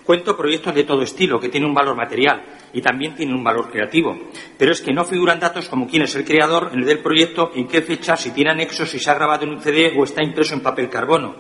Cuento 0.08 0.38
proyectos 0.38 0.74
de 0.74 0.86
todo 0.86 1.02
estilo 1.02 1.38
que 1.38 1.50
tienen 1.50 1.68
un 1.68 1.76
valor 1.76 1.94
material 1.94 2.42
y 2.72 2.82
también 2.82 3.14
tienen 3.14 3.36
un 3.36 3.44
valor 3.44 3.70
creativo, 3.70 4.18
pero 4.58 4.72
es 4.72 4.80
que 4.80 4.94
no 4.94 5.04
figuran 5.04 5.38
datos 5.38 5.68
como 5.68 5.86
quién 5.86 6.04
es 6.04 6.16
el 6.16 6.24
creador 6.24 6.72
el 6.74 6.86
del 6.86 7.00
proyecto, 7.00 7.52
en 7.54 7.68
qué 7.68 7.82
fecha, 7.82 8.16
si 8.16 8.32
tiene 8.32 8.52
anexos, 8.52 8.90
si 8.90 9.00
se 9.00 9.12
ha 9.12 9.16
grabado 9.16 9.44
en 9.44 9.50
un 9.50 9.60
CD 9.60 9.92
o 10.00 10.06
está 10.06 10.24
impreso 10.24 10.54
en 10.54 10.62
papel 10.62 10.90
carbono. 10.90 11.36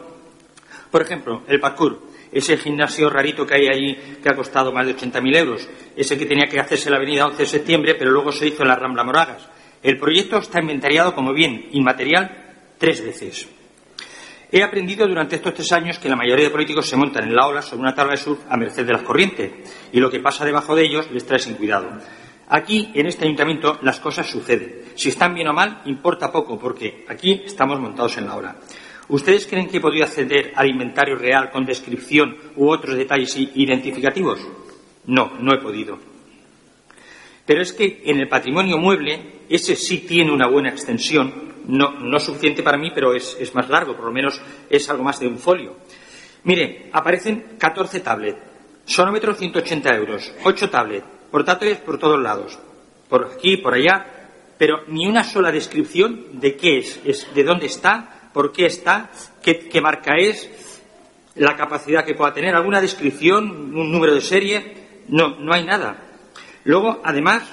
Por 0.91 1.01
ejemplo, 1.01 1.43
el 1.47 1.61
parkour, 1.61 2.07
ese 2.29 2.57
gimnasio 2.57 3.09
rarito 3.09 3.47
que 3.47 3.55
hay 3.55 3.67
allí 3.69 3.95
que 4.21 4.27
ha 4.27 4.35
costado 4.35 4.73
más 4.73 4.85
de 4.85 4.97
80.000 4.97 5.37
euros, 5.37 5.69
ese 5.95 6.17
que 6.17 6.25
tenía 6.25 6.49
que 6.49 6.59
hacerse 6.59 6.89
en 6.89 6.91
la 6.91 6.97
avenida 6.97 7.25
11 7.25 7.37
de 7.37 7.45
septiembre, 7.45 7.95
pero 7.97 8.11
luego 8.11 8.33
se 8.33 8.47
hizo 8.47 8.63
en 8.63 8.67
la 8.67 8.75
Rambla 8.75 9.05
Moragas. 9.05 9.47
El 9.81 9.97
proyecto 9.97 10.39
está 10.39 10.59
inventariado 10.59 11.15
como 11.15 11.31
bien 11.31 11.69
inmaterial 11.71 12.75
tres 12.77 13.01
veces. 13.01 13.47
He 14.49 14.63
aprendido 14.63 15.05
durante 15.05 15.35
estos 15.35 15.53
tres 15.53 15.71
años 15.73 15.99
que 15.99 16.07
la 16.07 16.15
mayoría 16.15 16.45
de 16.45 16.51
políticos 16.51 16.87
se 16.87 16.95
montan 16.95 17.25
en 17.25 17.35
la 17.35 17.47
ola 17.47 17.61
sobre 17.61 17.81
una 17.81 17.93
tabla 17.93 18.13
de 18.13 18.17
surf 18.17 18.39
a 18.49 18.55
merced 18.55 18.85
de 18.85 18.93
las 18.93 19.01
corrientes 19.01 19.51
y 19.91 19.99
lo 19.99 20.09
que 20.09 20.21
pasa 20.21 20.45
debajo 20.45 20.73
de 20.73 20.85
ellos 20.85 21.11
les 21.11 21.25
trae 21.25 21.39
sin 21.39 21.55
cuidado. 21.55 21.89
Aquí, 22.47 22.91
en 22.93 23.07
este 23.07 23.25
ayuntamiento, 23.25 23.77
las 23.81 23.99
cosas 23.99 24.29
suceden. 24.29 24.83
Si 24.95 25.09
están 25.09 25.33
bien 25.33 25.49
o 25.49 25.53
mal, 25.53 25.81
importa 25.85 26.31
poco, 26.31 26.57
porque 26.57 27.03
aquí 27.09 27.41
estamos 27.45 27.77
montados 27.77 28.17
en 28.17 28.25
la 28.25 28.35
ola. 28.37 28.55
¿Ustedes 29.09 29.47
creen 29.47 29.67
que 29.67 29.77
he 29.77 29.81
podido 29.81 30.05
acceder 30.05 30.53
al 30.55 30.69
inventario 30.69 31.17
real 31.17 31.49
con 31.49 31.65
descripción 31.65 32.37
u 32.55 32.69
otros 32.69 32.95
detalles 32.95 33.35
identificativos? 33.37 34.39
No, 35.07 35.33
no 35.41 35.53
he 35.53 35.61
podido. 35.61 36.16
Pero 37.47 37.61
es 37.61 37.73
que 37.73 38.03
en 38.05 38.19
el 38.19 38.27
patrimonio 38.27 38.77
mueble, 38.77 39.45
ese 39.49 39.75
sí 39.75 39.99
tiene 39.99 40.31
una 40.31 40.47
buena 40.47 40.69
extensión 40.69 41.47
no, 41.67 41.91
no 41.91 42.19
suficiente 42.19 42.61
para 42.61 42.77
mí, 42.77 42.91
pero 42.93 43.13
es, 43.13 43.53
más 43.55 43.69
largo, 43.69 43.95
por 43.95 44.05
lo 44.05 44.11
menos 44.11 44.39
es 44.69 44.89
algo 44.89 45.03
más 45.03 45.19
de 45.19 45.27
un 45.27 45.37
folio. 45.37 45.77
Mire, 46.43 46.89
aparecen 46.91 47.55
14 47.57 47.99
tablets, 48.01 48.39
sonómetro 48.85 49.33
180 49.33 49.95
euros, 49.95 50.33
8 50.43 50.69
tablets, 50.69 51.05
portátiles 51.31 51.77
por 51.79 51.97
todos 51.97 52.21
lados, 52.21 52.59
por 53.09 53.31
aquí, 53.33 53.57
por 53.57 53.73
allá, 53.73 54.29
pero 54.57 54.83
ni 54.87 55.07
una 55.07 55.23
sola 55.23 55.51
descripción 55.51 56.39
de 56.39 56.55
qué 56.55 56.79
es, 56.79 56.99
es 57.05 57.33
de 57.33 57.43
dónde 57.43 57.67
está, 57.67 58.29
por 58.33 58.51
qué 58.51 58.65
está, 58.65 59.09
qué, 59.41 59.67
qué 59.69 59.81
marca 59.81 60.15
es, 60.17 60.49
la 61.35 61.55
capacidad 61.55 62.05
que 62.05 62.15
pueda 62.15 62.33
tener, 62.33 62.55
alguna 62.55 62.81
descripción, 62.81 63.75
un 63.75 63.91
número 63.91 64.15
de 64.15 64.21
serie, 64.21 64.73
no, 65.09 65.35
no 65.39 65.53
hay 65.53 65.65
nada. 65.65 66.06
Luego, 66.67 66.99
además, 67.01 67.43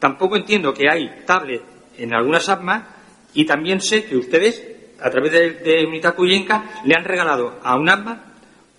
tampoco 0.00 0.36
entiendo 0.36 0.74
que 0.74 0.90
hay 0.90 1.22
tablet 1.24 1.62
en 1.96 2.12
algunas 2.12 2.48
APMA 2.48 2.88
y 3.32 3.44
también 3.44 3.80
sé 3.80 4.04
que 4.04 4.16
ustedes, 4.16 4.60
a 5.00 5.08
través 5.10 5.30
de, 5.30 5.50
de 5.52 5.86
Unidad 5.86 6.16
Cuyenca, 6.16 6.64
le 6.84 6.96
han 6.96 7.04
regalado 7.04 7.60
a 7.62 7.76
UNAMBA 7.76 8.20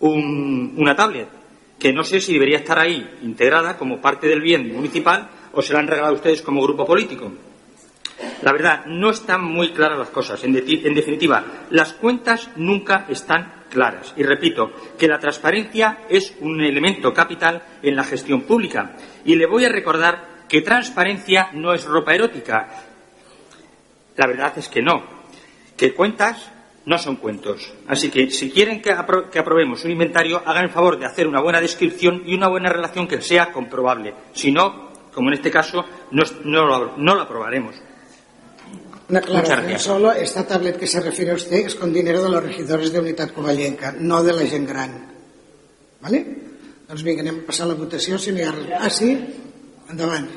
un, 0.01 0.73
una 0.75 0.97
tablet, 0.97 1.29
que 1.79 1.93
no 1.93 2.03
sé 2.03 2.19
si 2.19 2.33
debería 2.33 2.57
estar 2.57 2.77
ahí 2.77 3.19
integrada 3.21 3.77
como 3.77 4.01
parte 4.01 4.27
del 4.27 4.41
bien 4.41 4.67
municipal 4.67 5.29
o 5.53 5.61
se 5.61 5.71
la 5.71 5.79
han 5.79 5.87
regalado 5.87 6.13
a 6.13 6.17
ustedes 6.17 6.41
como 6.41 6.61
grupo 6.61 6.85
político. 6.85 7.31
La 8.41 8.51
verdad, 8.51 8.85
no 8.85 9.09
están 9.09 9.43
muy 9.43 9.71
claras 9.71 9.99
las 9.99 10.09
cosas. 10.09 10.43
En, 10.43 10.53
definitiva, 10.53 11.43
las 11.69 11.93
cuentas 11.93 12.49
nunca 12.55 13.05
están 13.09 13.65
claras. 13.69 14.13
Y 14.17 14.23
repito, 14.23 14.71
que 14.97 15.07
la 15.07 15.19
transparencia 15.19 15.99
es 16.09 16.35
un 16.39 16.61
elemento 16.61 17.13
capital 17.13 17.63
en 17.81 17.95
la 17.95 18.03
gestión 18.03 18.43
pública. 18.43 18.95
Y 19.25 19.35
le 19.35 19.45
voy 19.45 19.65
a 19.65 19.69
recordar 19.69 20.45
que 20.47 20.61
transparencia 20.61 21.49
no 21.53 21.73
es 21.73 21.85
ropa 21.85 22.15
erótica. 22.15 22.67
La 24.15 24.27
verdad 24.27 24.53
es 24.57 24.67
que 24.67 24.81
no. 24.81 25.03
Que 25.77 25.93
cuentas 25.93 26.51
no 26.85 26.97
son 26.97 27.17
cuentos. 27.17 27.71
Así 27.87 28.09
que 28.09 28.31
si 28.31 28.49
quieren 28.49 28.81
que, 28.81 28.91
aprobemos 28.91 29.85
un 29.85 29.91
inventario, 29.91 30.41
hagan 30.43 30.65
el 30.65 30.69
favor 30.71 30.97
de 30.97 31.05
hacer 31.05 31.27
una 31.27 31.39
buena 31.39 31.61
descripción 31.61 32.23
y 32.25 32.33
una 32.33 32.47
buena 32.47 32.69
relación 32.69 33.07
que 33.07 33.21
sea 33.21 33.51
comprobable. 33.51 34.13
Si 34.33 34.51
no, 34.51 34.89
como 35.13 35.29
en 35.29 35.35
este 35.35 35.51
caso, 35.51 35.85
no, 36.11 36.65
lo, 36.65 37.21
aprobaremos. 37.21 37.75
Una 39.09 39.19
aclaración 39.19 39.79
solo, 39.79 40.11
esta 40.11 40.45
tablet 40.45 40.77
que 40.77 40.85
se 40.85 41.01
refiere 41.01 41.31
a 41.31 41.35
usted 41.35 41.65
es 41.65 41.75
con 41.75 41.91
dinero 41.91 42.21
de 42.21 42.29
los 42.29 42.43
regidores 42.43 42.93
de 42.93 42.99
Unitat 42.99 43.31
Covallenca, 43.33 43.91
no 43.97 44.21
de 44.23 44.33
la 44.33 44.45
gent 44.45 44.69
gran. 44.69 44.91
¿Vale? 45.99 46.19
Doncs 46.89 47.03
vinga, 47.05 47.21
anem 47.25 47.41
a 47.41 47.45
passar 47.45 47.67
la 47.69 47.75
votació. 47.77 48.17
Si 48.17 48.31
no 48.33 48.41
hi 48.41 48.45
ha... 48.45 48.53
Ah, 48.79 48.89
sí? 48.89 49.09
Endavant. 49.89 50.29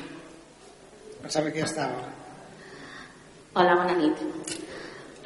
Pensava 1.21 1.49
que 1.53 1.61
ja 1.61 1.69
estava. 1.69 2.03
Hola, 3.53 3.77
bona 3.77 3.95
nit. 3.97 4.21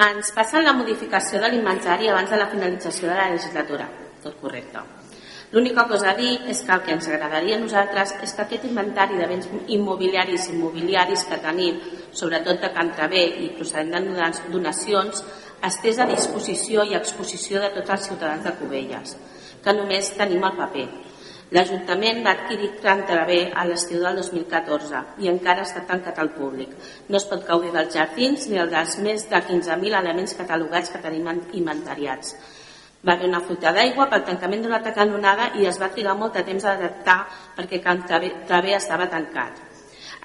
Ens 0.08 0.32
passen 0.36 0.64
la 0.64 0.76
modificació 0.78 1.42
de 1.44 1.50
l'inventari 1.52 2.08
abans 2.12 2.32
de 2.32 2.40
la 2.40 2.48
finalització 2.52 3.10
de 3.10 3.16
la 3.16 3.30
legislatura. 3.34 3.90
Tot 4.24 4.40
correcte. 4.40 4.84
L'única 5.52 5.86
cosa 5.88 6.12
a 6.12 6.16
dir 6.18 6.34
és 6.52 6.62
que 6.68 6.74
el 6.76 6.82
que 6.84 6.94
ens 6.98 7.08
agradaria 7.08 7.56
a 7.56 7.62
nosaltres 7.62 8.14
és 8.26 8.34
que 8.36 8.44
aquest 8.44 8.66
inventari 8.68 9.16
de 9.20 9.28
béns 9.30 9.48
immobiliaris 9.78 10.50
i 10.50 10.56
immobiliaris 10.58 11.24
que 11.30 11.40
tenim, 11.44 11.80
sobretot 12.12 12.60
de 12.64 12.74
Cantabé 12.76 13.24
i 13.46 13.54
procedent 13.56 14.12
de 14.12 14.32
donacions, 14.52 15.24
estés 15.72 16.00
a 16.00 16.10
disposició 16.12 16.84
i 16.84 17.00
exposició 17.00 17.64
de 17.64 17.72
tots 17.80 17.96
els 17.96 18.10
ciutadans 18.12 18.44
de 18.44 18.56
Cubelles, 18.60 19.16
que 19.64 19.78
només 19.80 20.16
tenim 20.20 20.44
el 20.44 20.58
paper 20.60 20.88
L'Ajuntament 21.56 22.18
va 22.26 22.34
adquirir 22.36 22.74
Cantarabé 22.84 23.38
a 23.56 23.64
l'estiu 23.68 24.02
del 24.04 24.18
2014 24.20 25.04
i 25.24 25.30
encara 25.32 25.64
està 25.64 25.86
tancat 25.88 26.18
al 26.20 26.34
públic. 26.36 26.74
No 27.08 27.22
es 27.22 27.26
pot 27.30 27.46
gaudir 27.48 27.72
dels 27.72 27.94
jardins 27.96 28.50
ni 28.52 28.60
el 28.60 28.74
dels 28.74 28.98
més 29.06 29.24
de 29.32 29.40
15.000 29.52 29.96
elements 30.02 30.36
catalogats 30.36 30.92
que 30.92 31.00
tenim 31.06 31.30
inventariats. 31.32 32.36
Va 33.06 33.18
una 33.24 33.44
fuita 33.46 33.72
d'aigua 33.76 34.08
pel 34.10 34.26
tancament 34.26 34.64
d'una 34.64 34.82
tacanonada 34.82 35.52
i 35.62 35.68
es 35.70 35.78
va 35.80 35.92
trigar 35.94 36.18
molt 36.18 36.34
de 36.34 36.44
temps 36.48 36.66
a 36.66 36.74
adaptar 36.74 37.20
perquè 37.58 37.82
Cantarabé 37.84 38.74
estava 38.76 39.10
tancat. 39.12 39.62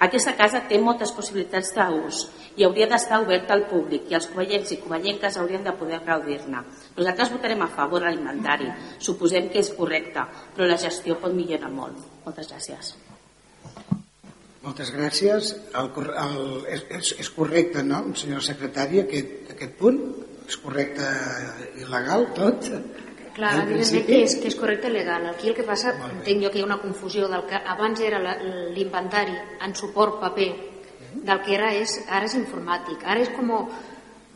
Aquesta 0.01 0.33
casa 0.35 0.63
té 0.67 0.79
moltes 0.81 1.13
possibilitats 1.13 1.69
d'ús 1.75 2.23
i 2.57 2.65
hauria 2.65 2.87
d'estar 2.89 3.21
oberta 3.21 3.53
al 3.53 3.67
públic 3.69 4.09
i 4.09 4.17
els 4.17 4.27
covellencs 4.31 4.73
i 4.73 4.79
covellenques 4.81 5.37
haurien 5.37 5.63
de 5.63 5.73
poder 5.77 6.01
gaudir-ne. 6.05 6.63
Nosaltres 6.97 7.31
votarem 7.31 7.61
a 7.61 7.69
favor 7.77 8.01
de 8.01 8.11
l'inventari. 8.11 8.69
Suposem 8.99 9.49
que 9.53 9.61
és 9.61 9.71
correcte, 9.77 10.25
però 10.55 10.67
la 10.67 10.81
gestió 10.81 11.17
pot 11.21 11.33
millorar 11.33 11.71
molt. 11.71 12.01
Moltes 12.25 12.49
gràcies. 12.51 12.93
Moltes 14.63 14.93
gràcies. 14.95 15.53
El, 15.75 15.89
el, 16.25 16.37
és, 16.73 17.15
és 17.19 17.29
correcte, 17.35 17.83
no, 17.83 18.03
senyora 18.15 18.45
secretària, 18.45 19.03
aquest, 19.07 19.51
aquest 19.55 19.75
punt? 19.79 19.99
És 20.47 20.59
correcte 20.59 21.07
i 21.79 21.87
legal 21.89 22.27
tot? 22.35 22.69
Clar, 23.33 23.53
evidentment 23.63 24.05
que 24.05 24.19
és, 24.25 24.35
que 24.41 24.49
és 24.51 24.57
correcte 24.59 24.91
i 24.91 24.93
legal. 24.93 25.25
Aquí 25.31 25.49
el 25.49 25.55
que 25.57 25.65
passa, 25.65 25.95
entenc 26.11 26.43
jo 26.43 26.51
que 26.53 26.59
hi 26.59 26.65
ha 26.65 26.67
una 26.67 26.81
confusió 26.81 27.29
del 27.31 27.47
que 27.49 27.57
abans 27.75 28.03
era 28.05 28.19
l'inventari 28.75 29.33
en 29.65 29.73
suport 29.79 30.19
paper, 30.21 30.51
del 31.23 31.41
que 31.45 31.55
era 31.55 31.71
és, 31.73 31.95
ara 32.09 32.29
és 32.29 32.37
informàtic. 32.37 33.01
Ara 33.09 33.25
és 33.25 33.31
com 33.33 33.49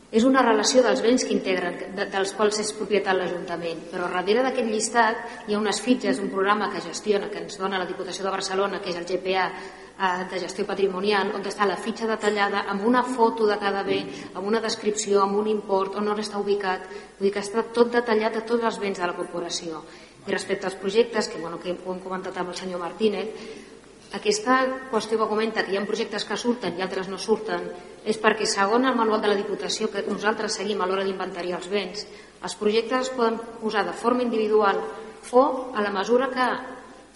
és 0.08 0.24
una 0.24 0.40
relació 0.40 0.80
dels 0.84 1.02
béns 1.04 1.26
que 1.26 1.34
integren, 1.34 1.74
de, 1.96 2.06
dels 2.08 2.30
quals 2.36 2.62
és 2.62 2.70
propietat 2.72 3.16
l'Ajuntament, 3.16 3.82
però 3.90 4.06
darrere 4.08 4.44
d'aquest 4.46 4.70
llistat 4.70 5.44
hi 5.46 5.54
ha 5.54 5.60
unes 5.60 5.82
fitxes, 5.84 6.22
un 6.22 6.30
programa 6.32 6.70
que 6.72 6.80
gestiona, 6.80 7.28
que 7.28 7.42
ens 7.42 7.58
dona 7.60 7.80
la 7.80 7.88
Diputació 7.88 8.24
de 8.24 8.32
Barcelona, 8.32 8.80
que 8.80 8.88
és 8.94 8.96
el 8.96 9.04
GPA 9.04 9.44
eh, 9.52 10.24
de 10.30 10.40
gestió 10.40 10.64
patrimonial, 10.64 11.34
on 11.36 11.44
està 11.44 11.68
la 11.68 11.76
fitxa 11.76 12.08
detallada 12.08 12.64
amb 12.72 12.88
una 12.88 13.04
foto 13.04 13.46
de 13.50 13.60
cada 13.60 13.84
bé, 13.84 14.00
amb 14.32 14.46
una 14.48 14.64
descripció, 14.64 15.20
amb 15.20 15.36
un 15.42 15.52
import, 15.52 16.00
on 16.00 16.08
està 16.16 16.40
ubicat, 16.40 16.88
vull 17.18 17.28
dir 17.28 17.34
que 17.36 17.44
està 17.44 17.66
tot 17.76 17.92
detallat 17.92 18.40
de 18.40 18.46
tots 18.48 18.64
els 18.64 18.80
béns 18.80 19.02
de 19.02 19.06
la 19.06 19.16
corporació. 19.18 19.84
I 20.24 20.32
respecte 20.32 20.68
als 20.68 20.80
projectes, 20.80 21.28
que, 21.28 21.40
bueno, 21.40 21.60
que 21.60 21.76
ho 21.76 21.92
hem 21.92 22.00
comentat 22.00 22.36
amb 22.36 22.54
el 22.54 22.56
senyor 22.56 22.80
Martínez, 22.80 23.28
aquesta 24.12 24.60
qüestió 24.90 25.18
que 25.20 25.28
comenta 25.28 25.64
que 25.64 25.74
hi 25.74 25.76
ha 25.76 25.84
projectes 25.84 26.24
que 26.24 26.36
surten 26.40 26.78
i 26.78 26.84
altres 26.84 27.10
no 27.12 27.18
surten 27.20 27.66
és 28.08 28.16
perquè 28.20 28.46
segons 28.48 28.88
el 28.88 28.96
manual 28.96 29.20
de 29.20 29.28
la 29.28 29.36
Diputació 29.36 29.90
que 29.92 30.04
nosaltres 30.06 30.56
seguim 30.56 30.80
a 30.80 30.86
l'hora 30.88 31.04
d'inventariar 31.04 31.58
els 31.58 31.68
béns 31.68 32.06
els 32.42 32.56
projectes 32.56 33.08
es 33.08 33.12
poden 33.12 33.36
posar 33.60 33.84
de 33.84 33.92
forma 33.92 34.24
individual 34.24 34.80
o 35.32 35.42
a 35.76 35.82
la 35.84 35.92
mesura 35.92 36.30
que 36.32 36.46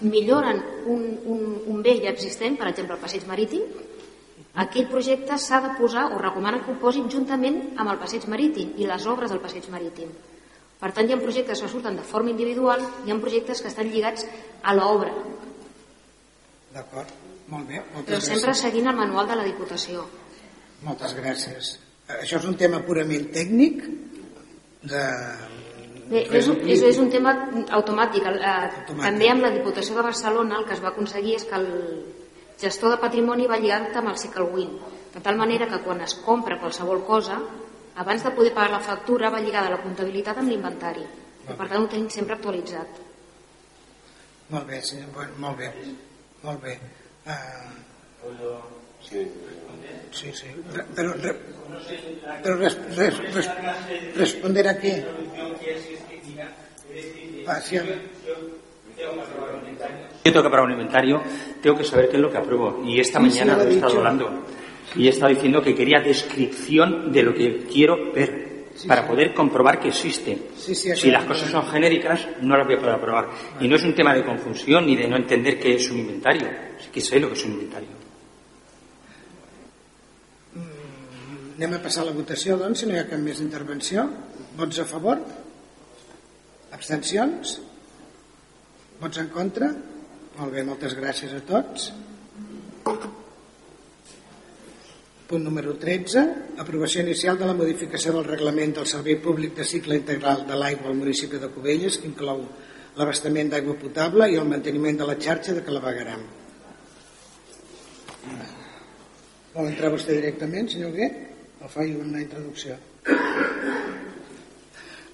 milloren 0.04 0.60
un, 0.84 1.06
un, 1.24 1.62
un 1.66 1.82
bé 1.82 1.96
ja 2.02 2.10
existent, 2.10 2.58
per 2.58 2.68
exemple 2.68 2.98
el 2.98 3.00
passeig 3.00 3.24
marítim 3.24 3.64
aquell 4.60 4.90
projecte 4.90 5.38
s'ha 5.40 5.62
de 5.64 5.72
posar 5.78 6.10
o 6.12 6.18
recomana 6.20 6.60
que 6.60 6.74
ho 6.74 6.80
posin 6.82 7.08
juntament 7.08 7.78
amb 7.80 7.88
el 7.88 8.00
passeig 8.02 8.28
marítim 8.28 8.74
i 8.76 8.88
les 8.90 9.06
obres 9.08 9.32
del 9.32 9.40
passeig 9.40 9.64
marítim. 9.72 10.10
Per 10.82 10.90
tant 10.92 11.08
hi 11.08 11.14
ha 11.14 11.22
projectes 11.22 11.62
que 11.62 11.70
surten 11.72 11.96
de 11.96 12.04
forma 12.04 12.34
individual 12.34 12.82
hi 13.06 13.14
ha 13.14 13.16
projectes 13.22 13.62
que 13.62 13.72
estan 13.72 13.88
lligats 13.88 14.26
a 14.62 14.74
l'obra 14.76 15.14
D'acord, 16.72 17.08
molt 17.52 17.68
bé. 17.68 17.80
Moltes 17.92 18.08
Però 18.08 18.20
sempre 18.20 18.52
gràcies. 18.52 18.62
seguint 18.66 18.88
el 18.88 18.96
manual 18.96 19.28
de 19.28 19.36
la 19.36 19.44
Diputació. 19.44 20.06
Moltes 20.86 21.14
gràcies. 21.18 21.72
Això 22.18 22.38
és 22.40 22.46
un 22.48 22.56
tema 22.60 22.80
purament 22.86 23.28
tècnic 23.34 23.82
de... 24.82 25.02
Bé, 26.12 26.24
és, 26.38 26.48
un, 26.48 26.58
és, 26.68 26.82
és 26.82 26.98
un 27.00 27.10
tema 27.12 27.32
automàtic. 27.78 28.24
Eh, 28.24 28.54
automàtic. 28.56 29.04
També 29.04 29.28
amb 29.30 29.44
la 29.46 29.52
Diputació 29.54 29.96
de 29.96 30.04
Barcelona 30.08 30.58
el 30.58 30.66
que 30.68 30.74
es 30.76 30.82
va 30.84 30.90
aconseguir 30.92 31.36
és 31.38 31.46
que 31.48 31.60
el 31.60 31.68
gestor 32.60 32.94
de 32.94 33.00
patrimoni 33.02 33.48
va 33.50 33.58
lligat 33.60 33.96
amb 34.00 34.12
el 34.12 34.18
Cyclewin, 34.20 34.76
de 35.14 35.22
tal 35.24 35.36
manera 35.40 35.68
que 35.68 35.80
quan 35.84 36.00
es 36.04 36.14
compra 36.24 36.58
qualsevol 36.60 37.04
cosa, 37.06 37.40
abans 37.96 38.24
de 38.24 38.32
poder 38.36 38.52
pagar 38.54 38.70
la 38.72 38.80
factura 38.80 39.30
va 39.30 39.40
lligada 39.40 39.72
la 39.72 39.80
comptabilitat 39.82 40.40
amb 40.40 40.52
l'inventari. 40.52 41.04
Per 41.46 41.66
tant, 41.66 41.82
ho 41.82 41.88
tenim 41.90 42.08
sempre 42.12 42.36
actualitzat. 42.38 43.00
Molt 44.52 44.66
bé, 44.68 44.80
senyor, 44.84 45.32
molt 45.42 45.58
bé. 45.58 45.72
Molt 46.42 46.62
bé. 46.62 46.78
Uh, 47.26 48.58
sí. 49.00 49.26
Sí, 50.12 50.30
sí. 50.34 50.48
Però, 50.94 51.14
re, 51.14 51.32
però 52.42 52.56
res, 52.58 52.76
res, 52.96 53.18
res, 53.32 53.48
responder 54.16 54.66
a 54.68 54.74
què? 54.78 54.96
Yo 60.24 60.30
tengo 60.32 60.42
que 60.42 60.48
aprobar 60.48 60.66
un 60.66 60.72
inventario, 60.72 61.22
tengo 61.62 61.76
que 61.76 61.84
saber 61.84 62.08
qué 62.08 62.16
es 62.16 62.22
lo 62.22 62.30
que 62.30 62.38
apruebo. 62.38 62.82
Y 62.84 63.00
esta 63.00 63.18
mañana 63.18 63.56
lo 63.56 63.64
he 63.64 63.74
estado 63.74 63.98
hablando. 63.98 64.44
Y 64.94 65.06
he 65.06 65.10
estado 65.10 65.32
diciendo 65.32 65.62
que 65.62 65.74
quería 65.74 66.00
descripción 66.00 67.10
de 67.12 67.22
lo 67.22 67.34
que 67.34 67.64
quiero 67.64 68.12
ver 68.12 68.51
para 68.86 69.06
poder 69.06 69.34
comprobar 69.34 69.80
que 69.80 69.88
existe. 69.88 70.50
si 70.56 71.10
las 71.10 71.24
cosas 71.24 71.50
son 71.50 71.66
genéricas, 71.66 72.26
no 72.40 72.56
las 72.56 72.66
voy 72.66 72.76
a 72.76 72.78
poder 72.78 72.94
aprobar. 72.94 73.30
Y 73.60 73.68
no 73.68 73.76
es 73.76 73.82
un 73.84 73.94
tema 73.94 74.14
de 74.14 74.24
confusión 74.24 74.86
ni 74.86 74.96
de 74.96 75.08
no 75.08 75.16
entender 75.16 75.58
qué 75.58 75.74
es 75.76 75.90
un 75.90 75.98
inventario. 75.98 76.48
Sí 76.80 76.88
que 76.92 77.00
sé 77.00 77.20
lo 77.20 77.28
que 77.28 77.34
es 77.34 77.44
un 77.44 77.52
inventario. 77.52 77.88
Mm, 80.54 81.56
anem 81.62 81.74
a 81.78 81.82
passar 81.82 82.04
a 82.04 82.10
la 82.10 82.16
votació, 82.16 82.56
doncs, 82.58 82.82
si 82.82 82.86
no 82.86 82.96
hi 82.96 83.00
ha 83.02 83.08
cap 83.08 83.20
més 83.22 83.40
intervenció. 83.40 84.08
Vots 84.58 84.82
a 84.82 84.86
favor? 84.88 85.22
Abstencions? 86.72 87.58
Vots 89.00 89.18
en 89.22 89.28
contra? 89.32 89.72
Molt 90.38 90.52
bé, 90.52 90.64
moltes 90.64 90.96
gràcies 90.96 91.34
a 91.36 91.42
tots. 91.44 91.92
Punt 95.32 95.46
número 95.48 95.78
13. 95.80 96.22
Aprovació 96.60 97.00
inicial 97.00 97.38
de 97.40 97.46
la 97.48 97.54
modificació 97.56 98.12
del 98.12 98.26
reglament 98.26 98.74
del 98.76 98.88
Servei 98.90 99.16
Públic 99.16 99.54
de 99.56 99.64
Cicle 99.64 99.96
Integral 99.96 100.42
de 100.44 100.58
l'Aigua 100.60 100.90
al 100.90 100.98
municipi 100.98 101.40
de 101.40 101.48
Cubelles, 101.54 101.96
que 101.96 102.10
inclou 102.10 102.42
l'abastament 102.98 103.48
d'aigua 103.54 103.78
potable 103.80 104.28
i 104.28 104.36
el 104.36 104.50
manteniment 104.50 105.00
de 105.00 105.08
la 105.08 105.16
xarxa 105.16 105.56
de 105.56 105.64
Calabagaram. 105.64 106.28
Vol 109.56 109.72
entrar 109.72 109.94
vostè 109.96 110.20
directament, 110.20 110.68
senyor 110.68 110.92
Gué? 111.00 111.08
O 111.64 111.72
faig 111.78 111.96
una 111.96 112.20
introducció? 112.20 112.76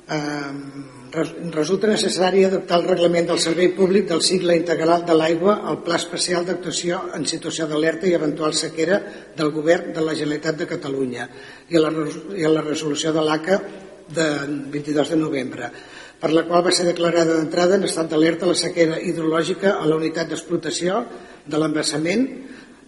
Resulta 0.08 1.86
necessari 1.86 2.44
adaptar 2.44 2.78
el 2.80 2.88
reglament 2.88 3.28
del 3.28 3.40
Servei 3.40 3.68
Públic 3.76 4.06
del 4.08 4.22
cicle 4.22 4.56
integral 4.56 5.04
de 5.04 5.14
l'aigua 5.16 5.58
al 5.68 5.82
Pla 5.84 5.96
Especial 5.96 6.46
d'Actuació 6.46 7.00
en 7.16 7.26
situació 7.28 7.66
d'alerta 7.68 8.08
i 8.08 8.14
eventual 8.16 8.54
sequera 8.54 9.00
del 9.36 9.52
Govern 9.52 9.92
de 9.92 10.04
la 10.04 10.14
Generalitat 10.14 10.56
de 10.56 10.66
Catalunya 10.66 11.28
i 11.68 11.76
a 11.76 11.84
la, 11.84 11.92
i 12.36 12.44
a 12.44 12.52
la 12.52 12.64
resolució 12.64 13.12
de 13.12 13.24
l'ACA 13.24 13.60
de 14.08 14.28
22 14.72 15.12
de 15.12 15.16
novembre 15.20 15.72
per 16.18 16.32
la 16.32 16.44
qual 16.48 16.64
va 16.66 16.72
ser 16.74 16.86
declarada 16.88 17.36
d'entrada 17.36 17.76
en 17.76 17.84
estat 17.84 18.08
d'alerta 18.10 18.48
la 18.48 18.56
sequera 18.58 19.00
hidrològica 19.00 19.76
a 19.76 19.86
la 19.86 19.96
unitat 19.96 20.32
d'explotació 20.32 21.04
de 21.46 21.60
l'embassament 21.60 22.28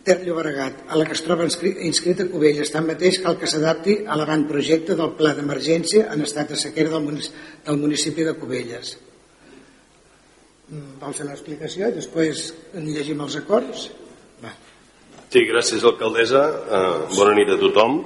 Ter 0.04 0.22
Llobregat, 0.24 0.86
a 0.88 0.96
la 0.96 1.04
que 1.04 1.12
es 1.12 1.20
troba 1.20 1.44
inscrita 1.44 2.24
a 2.24 2.30
Cubelles. 2.32 2.72
Tanmateix 2.72 3.18
cal 3.20 3.36
que 3.40 3.48
s'adapti 3.50 3.98
a 4.08 4.16
l'avantprojecte 4.16 4.96
del 4.96 5.12
Pla 5.18 5.34
d'Emergència 5.36 6.06
en 6.14 6.24
estat 6.24 6.54
de 6.54 6.56
sequera 6.56 6.96
del 6.96 7.80
municipi, 7.82 8.24
de 8.24 8.34
Cubelles. 8.40 8.96
Mm, 10.70 10.96
Vol 11.02 11.16
fer 11.16 11.26
una 11.26 11.36
explicació 11.36 11.90
i 11.90 11.96
després 11.98 12.46
en 12.78 12.88
llegim 12.88 13.20
els 13.20 13.36
acords? 13.42 13.90
Va. 14.40 14.54
Sí, 15.28 15.44
gràcies 15.46 15.84
alcaldessa. 15.84 16.44
Uh, 16.48 17.16
bona 17.18 17.36
nit 17.36 17.52
a 17.52 17.58
tothom. 17.60 18.00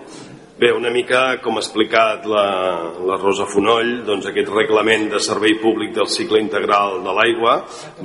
Bé, 0.55 0.69
una 0.71 0.91
mica 0.95 1.21
com 1.43 1.57
ha 1.59 1.63
explicat 1.63 2.27
la, 2.31 2.45
la 3.07 3.17
Rosa 3.19 3.47
Fonoll, 3.51 4.05
doncs 4.07 4.29
aquest 4.31 4.53
reglament 4.55 5.09
de 5.11 5.19
servei 5.23 5.57
públic 5.59 5.91
del 5.97 6.07
cicle 6.07 6.39
integral 6.39 7.01
de 7.03 7.15
l'aigua 7.17 7.57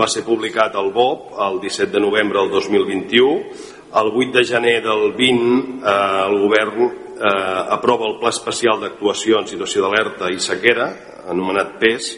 va 0.01 0.07
ser 0.09 0.23
publicat 0.25 0.73
al 0.73 0.89
BOP 0.95 1.35
el 1.45 1.59
17 1.61 1.93
de 1.93 2.01
novembre 2.01 2.41
del 2.41 2.49
2021 2.55 3.77
el 3.95 4.11
8 4.13 4.31
de 4.31 4.43
gener 4.45 4.83
del 4.83 5.13
20 5.13 5.81
eh, 5.81 6.25
el 6.27 6.39
govern 6.39 6.81
eh, 6.83 7.63
aprova 7.73 8.07
el 8.07 8.19
Pla 8.19 8.29
Especial 8.29 8.81
d'Actuació 8.81 9.39
en 9.39 9.47
Situació 9.49 9.85
d'Alerta 9.85 10.29
i 10.29 10.39
Sequera, 10.39 10.91
anomenat 11.29 11.79
PES. 11.81 12.09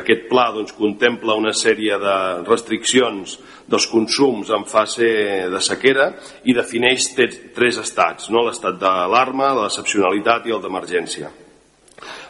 Aquest 0.00 0.24
pla 0.30 0.46
doncs, 0.54 0.72
contempla 0.72 1.36
una 1.36 1.52
sèrie 1.52 1.98
de 2.00 2.16
restriccions 2.46 3.36
dels 3.68 3.86
consums 3.92 4.48
en 4.50 4.64
fase 4.64 5.08
de 5.52 5.60
sequera 5.60 6.08
i 6.48 6.54
defineix 6.56 7.10
tres 7.12 7.76
estats, 7.76 8.30
no? 8.32 8.40
l'estat 8.46 8.78
d'alarma, 8.80 9.50
de 9.52 9.66
l'excepcionalitat 9.66 10.48
i 10.48 10.56
el 10.56 10.62
d'emergència. 10.64 11.28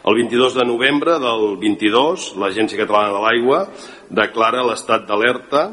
El 0.03 0.19
22 0.19 0.59
de 0.59 0.67
novembre 0.67 1.15
del 1.23 1.55
22, 1.63 2.33
l'Agència 2.43 2.81
Catalana 2.83 3.15
de 3.15 3.23
l'Aigua 3.23 3.63
declara 4.11 4.67
l'estat 4.67 5.07
d'alerta 5.07 5.63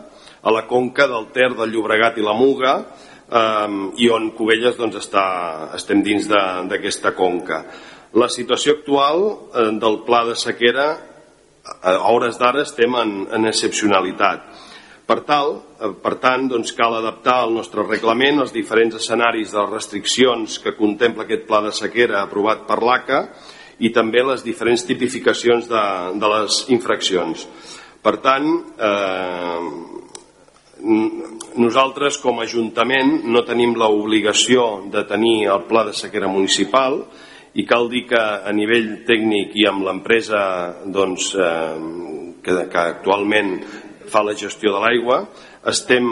a 0.40 0.54
la 0.54 0.62
conca 0.70 1.09
del 1.11 1.26
Ter, 1.35 1.50
del 1.59 1.74
Llobregat 1.74 2.16
i 2.16 2.24
la 2.24 2.38
Muga 2.38 2.78
um, 3.31 3.93
i 3.97 4.11
on 4.11 4.31
Cubelles 4.37 4.77
doncs, 4.79 4.99
està, 5.01 5.25
estem 5.79 6.03
dins 6.03 6.27
d'aquesta 6.29 7.14
conca. 7.19 7.64
La 8.19 8.29
situació 8.29 8.75
actual 8.79 9.23
eh, 9.23 9.71
del 9.79 10.01
pla 10.07 10.25
de 10.27 10.35
sequera, 10.38 10.88
a 11.87 11.93
hores 12.11 12.38
d'ara 12.40 12.64
estem 12.64 12.95
en, 12.99 13.12
en 13.31 13.47
excepcionalitat. 13.47 14.49
Per, 15.07 15.21
tal, 15.27 15.57
eh, 15.79 15.93
per 16.03 16.16
tant, 16.23 16.49
doncs, 16.51 16.73
cal 16.79 16.97
adaptar 16.99 17.45
el 17.47 17.55
nostre 17.55 17.87
reglament 17.87 18.43
als 18.43 18.55
diferents 18.55 18.99
escenaris 18.99 19.55
de 19.55 19.61
les 19.62 19.73
restriccions 19.77 20.59
que 20.62 20.77
contempla 20.79 21.27
aquest 21.27 21.47
pla 21.47 21.62
de 21.66 21.73
sequera 21.75 22.25
aprovat 22.25 22.66
per 22.66 22.81
l'ACA 22.83 23.21
i 23.81 23.90
també 23.95 24.23
les 24.27 24.43
diferents 24.45 24.85
tipificacions 24.87 25.71
de, 25.71 25.85
de 26.21 26.29
les 26.35 26.64
infraccions. 26.75 27.47
Per 28.03 28.16
tant, 28.25 28.47
eh, 28.81 29.61
nosaltres 31.58 32.18
com 32.22 32.38
a 32.38 32.46
Ajuntament 32.46 33.24
no 33.30 33.42
tenim 33.46 33.74
l'obligació 33.78 34.86
de 34.92 35.04
tenir 35.08 35.48
el 35.50 35.66
pla 35.68 35.84
de 35.88 35.94
sequera 35.96 36.28
municipal 36.30 37.00
i 37.58 37.64
cal 37.66 37.88
dir 37.90 38.04
que 38.10 38.20
a 38.20 38.52
nivell 38.54 39.00
tècnic 39.08 39.56
i 39.58 39.66
amb 39.66 39.86
l'empresa 39.86 40.42
doncs, 40.86 41.32
eh, 41.34 41.78
que, 42.42 42.56
que 42.70 42.82
actualment 42.82 43.56
fa 44.10 44.22
la 44.26 44.34
gestió 44.34 44.74
de 44.74 44.82
l'aigua 44.82 45.20
estem, 45.70 46.06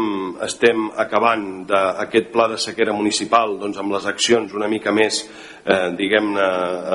estem 0.45 0.89
acabant 1.01 1.45
d'aquest 1.69 2.33
pla 2.35 2.49
de 2.53 2.59
sequera 2.61 2.93
municipal 2.93 3.57
doncs, 3.61 3.79
amb 3.79 3.95
les 3.95 4.07
accions 4.11 4.53
una 4.55 4.69
mica 4.69 4.93
més 4.93 5.23
eh, 5.65 5.95
diguem-ne 5.97 6.49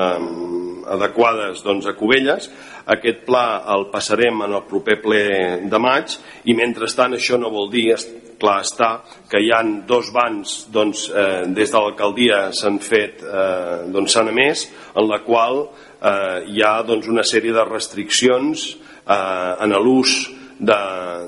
eh, 0.04 0.62
adequades 0.84 1.62
doncs, 1.64 1.86
a 1.86 1.94
Cubelles. 1.96 2.50
Aquest 2.94 3.24
pla 3.26 3.64
el 3.74 3.88
passarem 3.92 4.42
en 4.44 4.52
el 4.58 4.66
proper 4.68 4.98
ple 5.02 5.22
de 5.70 5.80
maig 5.80 6.16
i 6.44 6.56
mentrestant 6.56 7.16
això 7.16 7.38
no 7.40 7.52
vol 7.52 7.70
dir, 7.72 7.94
clar 8.40 8.60
està, 8.64 8.90
que 9.30 9.40
hi 9.42 9.50
han 9.54 9.74
dos 9.88 10.10
bans 10.14 10.54
doncs, 10.72 11.08
eh, 11.10 11.44
des 11.56 11.72
de 11.72 11.80
l'alcaldia 11.80 12.46
s'han 12.52 12.78
fet, 12.82 13.22
eh, 13.22 13.90
doncs 13.94 14.14
s'han 14.14 14.30
emès, 14.32 14.68
en 14.94 15.08
la 15.08 15.20
qual 15.26 15.64
eh, 15.64 16.44
hi 16.50 16.62
ha 16.62 16.76
doncs, 16.86 17.08
una 17.08 17.24
sèrie 17.26 17.54
de 17.54 17.66
restriccions 17.68 18.70
eh, 19.06 19.64
en 19.64 19.76
l'ús 19.82 20.16
de, 20.58 20.78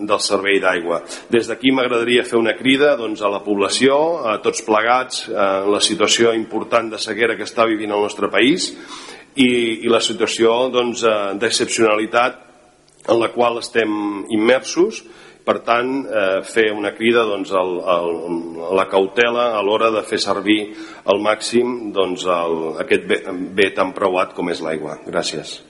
del 0.06 0.20
servei 0.22 0.60
d'aigua. 0.62 1.02
Des 1.32 1.48
d'aquí 1.48 1.72
m'agradaria 1.74 2.24
fer 2.26 2.38
una 2.38 2.54
crida 2.58 2.94
doncs, 2.98 3.22
a 3.22 3.30
la 3.32 3.42
població, 3.44 3.98
a 4.26 4.38
tots 4.44 4.62
plegats, 4.66 5.26
a 5.30 5.66
la 5.66 5.82
situació 5.82 6.34
important 6.36 6.92
de 6.92 7.02
sequera 7.02 7.36
que 7.36 7.46
està 7.46 7.66
vivint 7.66 7.92
el 7.92 8.04
nostre 8.06 8.30
país 8.32 8.72
i, 9.34 9.84
i 9.84 9.92
la 9.92 10.00
situació 10.00 10.66
doncs, 10.72 11.04
eh, 11.04 11.36
d'excepcionalitat 11.40 12.42
en 13.06 13.20
la 13.20 13.30
qual 13.34 13.60
estem 13.60 14.24
immersos 14.34 15.04
per 15.46 15.60
tant, 15.66 15.90
eh, 16.04 16.42
fer 16.42 16.66
una 16.74 16.90
crida 16.96 17.22
doncs, 17.28 17.52
al, 17.54 17.76
al, 17.86 18.08
a 18.66 18.72
la 18.74 18.86
cautela 18.90 19.52
a 19.54 19.62
l'hora 19.62 19.92
de 19.94 20.02
fer 20.08 20.18
servir 20.22 20.58
al 21.06 21.22
màxim 21.22 21.92
doncs, 21.94 22.26
el, 22.26 22.56
aquest 22.82 23.06
bé, 23.06 23.20
bé 23.54 23.70
tan 23.76 23.94
preuat 23.94 24.34
com 24.34 24.50
és 24.50 24.62
l'aigua. 24.64 24.98
Gràcies. 25.06 25.60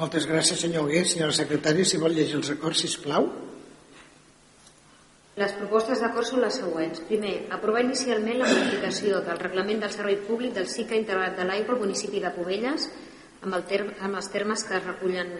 Moltes 0.00 0.26
gràcies, 0.28 0.60
senyor 0.60 0.86
Huguet. 0.86 1.08
Senyora 1.08 1.36
secretària, 1.36 1.84
si 1.84 2.00
vol 2.00 2.14
llegir 2.16 2.38
els 2.38 2.52
acords, 2.52 2.84
si 2.84 3.00
plau. 3.04 3.28
Les 5.40 5.52
propostes 5.56 6.00
d'acord 6.02 6.28
són 6.28 6.42
les 6.44 6.56
següents. 6.60 7.00
Primer, 7.08 7.32
aprovar 7.56 7.80
inicialment 7.86 8.40
la 8.40 8.48
modificació 8.48 9.22
del 9.24 9.40
reglament 9.40 9.80
del 9.80 9.92
Servei 9.94 10.18
Públic 10.26 10.52
del 10.56 10.68
cicle 10.68 10.98
integrat 11.00 11.38
de 11.38 11.46
l'aigua 11.48 11.76
al 11.76 11.80
municipi 11.84 12.20
de 12.20 12.32
Cubelles 12.36 12.88
amb, 13.40 13.54
el 13.54 13.64
term, 13.70 13.94
amb 14.04 14.20
els 14.20 14.28
termes 14.32 14.64
que 14.68 14.76
es 14.76 14.84
recullen 14.84 15.32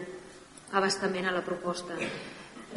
abastament 0.72 1.26
a 1.26 1.34
la 1.34 1.44
proposta. 1.46 1.96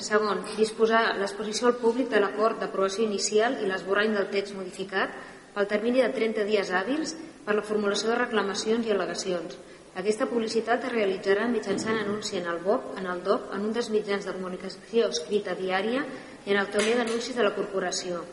Segon, 0.02 0.42
disposar 0.58 1.14
l'exposició 1.20 1.70
al 1.70 1.78
públic 1.78 2.10
de 2.10 2.22
l'acord 2.22 2.58
d'aprovació 2.60 3.06
inicial 3.06 3.60
i 3.62 3.70
l'esborrany 3.70 4.16
del 4.16 4.32
text 4.34 4.56
modificat 4.58 5.14
pel 5.54 5.70
termini 5.70 6.02
de 6.02 6.10
30 6.16 6.48
dies 6.50 6.72
hàbils 6.74 7.14
per 7.46 7.54
la 7.54 7.66
formulació 7.66 8.10
de 8.10 8.18
reclamacions 8.24 8.88
i 8.88 8.94
al·legacions. 8.94 9.58
Aquesta 9.94 10.26
publicitat 10.26 10.88
es 10.88 10.94
realitzarà 10.96 11.46
mitjançant 11.46 12.00
anunci 12.00 12.40
en 12.40 12.48
el 12.50 12.64
BOP, 12.64 12.96
en 12.98 13.06
el 13.06 13.22
DOP, 13.22 13.52
en 13.54 13.68
un 13.68 13.76
dels 13.76 13.92
mitjans 13.94 14.26
de 14.26 14.34
comunicació 14.34 15.12
escrita 15.14 15.54
diària 15.60 16.02
i 16.48 16.56
en 16.56 16.58
el 16.58 16.72
tauler 16.74 16.96
d'anuncis 16.98 17.38
de 17.38 17.46
la 17.46 17.54
corporació. 17.54 18.24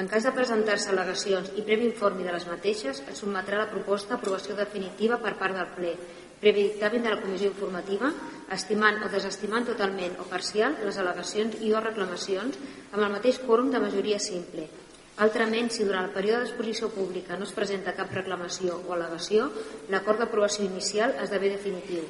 En 0.00 0.08
cas 0.08 0.24
de 0.24 0.32
presentar-se 0.32 0.88
al·legacions 0.92 1.52
i 1.60 1.64
previ 1.64 1.84
informe 1.88 2.24
de 2.24 2.32
les 2.32 2.48
mateixes, 2.48 3.02
es 3.04 3.20
sotmetrà 3.20 3.60
la 3.60 3.68
proposta 3.68 4.14
a 4.14 4.18
aprovació 4.18 4.56
definitiva 4.56 5.20
per 5.20 5.36
part 5.40 5.56
del 5.56 5.70
ple, 5.76 5.92
previ 6.40 6.68
dictamen 6.70 7.02
de 7.02 7.12
la 7.14 7.20
comissió 7.20 7.50
informativa, 7.50 8.12
estimant 8.52 9.02
o 9.02 9.12
desestimant 9.12 9.66
totalment 9.66 10.18
o 10.22 10.26
parcial 10.30 10.76
les 10.84 10.98
al·legacions 11.00 11.60
i 11.62 11.72
o 11.72 11.82
reclamacions 11.82 12.58
amb 12.92 13.02
el 13.02 13.14
mateix 13.18 13.40
quòrum 13.46 13.72
de 13.72 13.82
majoria 13.82 14.20
simple, 14.22 14.68
Altrament, 15.16 15.70
si 15.72 15.84
durant 15.88 16.04
el 16.04 16.12
període 16.12 16.42
d'exposició 16.42 16.90
pública 16.92 17.38
no 17.40 17.46
es 17.48 17.52
presenta 17.56 17.94
cap 17.96 18.10
reclamació 18.12 18.74
o 18.84 18.92
al·legació, 18.92 19.46
l'acord 19.88 20.20
d'aprovació 20.20 20.66
inicial 20.66 21.14
esdevé 21.22 21.54
definitiu. 21.54 22.02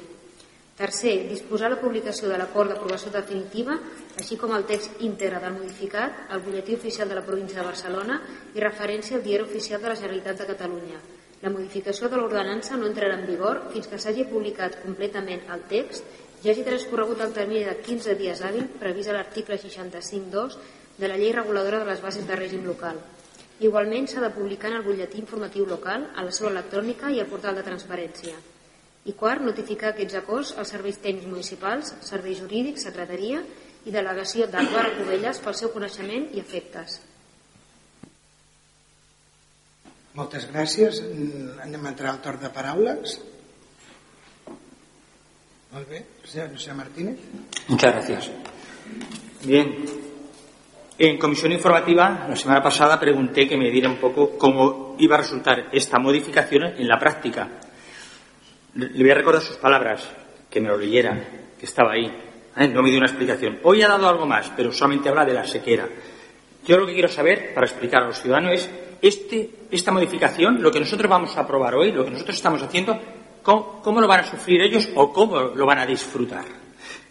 Tercer, 0.77 1.13
disposar 1.29 1.69
la 1.71 1.79
publicació 1.79 2.27
de 2.27 2.37
l'acord 2.37 2.73
d'aprovació 2.73 3.13
definitiva, 3.13 3.77
així 4.19 4.35
com 4.37 4.51
el 4.53 4.67
text 4.67 4.99
íntegre 5.07 5.39
del 5.39 5.55
modificat, 5.55 6.25
al 6.29 6.43
butlletí 6.43 6.75
oficial 6.75 7.07
de 7.07 7.15
la 7.15 7.23
província 7.25 7.61
de 7.61 7.69
Barcelona 7.69 8.19
i 8.53 8.59
referència 8.59 9.15
al 9.17 9.23
diari 9.23 9.47
oficial 9.47 9.81
de 9.81 9.93
la 9.93 9.95
Generalitat 9.95 10.43
de 10.43 10.51
Catalunya. 10.51 10.99
La 11.41 11.51
modificació 11.53 12.09
de 12.09 12.17
l'ordenança 12.17 12.77
no 12.77 12.87
entrarà 12.89 13.19
en 13.19 13.27
vigor 13.29 13.59
fins 13.73 13.89
que 13.91 13.99
s'hagi 14.01 14.25
publicat 14.29 14.79
completament 14.81 15.43
el 15.53 15.67
text 15.69 16.07
i 16.43 16.49
hagi 16.49 16.65
transcorregut 16.65 17.21
el 17.25 17.33
termini 17.35 17.63
de 17.65 17.75
15 17.85 18.15
dies 18.17 18.41
hàbil 18.41 18.65
previst 18.81 19.11
a 19.11 19.17
l'article 19.17 19.57
65.2 19.61 20.57
de 20.97 21.07
la 21.07 21.17
llei 21.17 21.31
reguladora 21.35 21.83
de 21.83 21.89
les 21.91 22.01
bases 22.01 22.25
de 22.27 22.35
règim 22.35 22.65
local. 22.65 22.97
Igualment 23.59 24.05
s'ha 24.09 24.21
de 24.21 24.33
publicar 24.33 24.69
en 24.69 24.77
el 24.79 24.85
butlletí 24.85 25.17
informatiu 25.21 25.65
local, 25.65 26.07
a 26.15 26.25
la 26.25 26.33
seu 26.33 26.49
electrònica 26.49 27.09
i 27.13 27.19
al 27.21 27.29
portal 27.29 27.57
de 27.57 27.65
transparència. 27.65 28.37
I 29.09 29.13
quart, 29.17 29.41
notificar 29.41 29.93
aquests 29.93 30.17
acords 30.19 30.53
als 30.57 30.73
serveis 30.73 30.99
tècnics 31.01 31.29
municipals, 31.29 31.93
serveis 32.05 32.41
jurídics, 32.43 32.85
secretaria 32.89 33.41
i 33.85 33.93
delegació 33.93 34.49
d'Albara 34.51 34.93
Covelles 34.97 35.41
pel 35.41 35.55
seu 35.57 35.73
coneixement 35.73 36.27
i 36.35 36.43
efectes. 36.43 36.99
Moltes 40.17 40.47
gràcies. 40.49 41.03
Anem 41.61 41.85
a 41.85 41.93
entrar 41.93 42.15
al 42.15 42.39
de 42.41 42.49
paraules. 42.49 43.19
Molt 45.71 45.89
bé. 45.89 46.05
Martínez. 46.73 47.17
Muchas 47.67 47.93
gracias. 47.93 48.31
Bien, 49.43 49.85
En 50.99 51.19
comisión 51.19 51.51
informativa, 51.51 52.25
la 52.27 52.35
semana 52.35 52.63
pasada 52.63 52.99
pregunté 52.99 53.47
que 53.47 53.55
me 53.55 53.69
diera 53.69 53.87
un 53.87 53.97
poco 53.97 54.35
cómo 54.35 54.95
iba 54.97 55.13
a 55.13 55.19
resultar 55.19 55.69
esta 55.71 55.99
modificación 55.99 56.73
en 56.75 56.87
la 56.87 56.97
práctica. 56.97 57.47
Le 58.73 59.03
voy 59.03 59.11
a 59.11 59.13
recordar 59.13 59.43
sus 59.43 59.57
palabras, 59.57 60.09
que 60.49 60.59
me 60.59 60.69
lo 60.69 60.75
leyera, 60.75 61.13
que 61.59 61.65
estaba 61.67 61.91
ahí. 61.91 62.11
¿eh? 62.57 62.67
No 62.69 62.81
me 62.81 62.89
dio 62.89 62.97
una 62.97 63.05
explicación. 63.05 63.59
Hoy 63.61 63.83
ha 63.83 63.87
dado 63.87 64.09
algo 64.09 64.25
más, 64.25 64.51
pero 64.57 64.71
solamente 64.71 65.09
habla 65.09 65.23
de 65.23 65.35
la 65.35 65.45
sequera. 65.45 65.87
Yo 66.65 66.79
lo 66.79 66.87
que 66.87 66.93
quiero 66.93 67.09
saber, 67.09 67.53
para 67.53 67.67
explicar 67.67 68.01
a 68.01 68.07
los 68.07 68.19
ciudadanos, 68.19 68.53
es 68.53 68.69
este, 69.01 69.49
esta 69.71 69.91
modificación, 69.91 70.61
lo 70.61 70.71
que 70.71 70.79
nosotros 70.79 71.09
vamos 71.09 71.35
a 71.37 71.41
aprobar 71.41 71.75
hoy, 71.75 71.91
lo 71.91 72.03
que 72.03 72.11
nosotros 72.11 72.35
estamos 72.35 72.61
haciendo, 72.61 72.99
cómo 73.43 74.01
lo 74.01 74.07
van 74.07 74.21
a 74.21 74.29
sufrir 74.29 74.61
ellos 74.61 74.89
o 74.95 75.11
cómo 75.13 75.39
lo 75.39 75.65
van 75.65 75.79
a 75.79 75.85
disfrutar. 75.85 76.45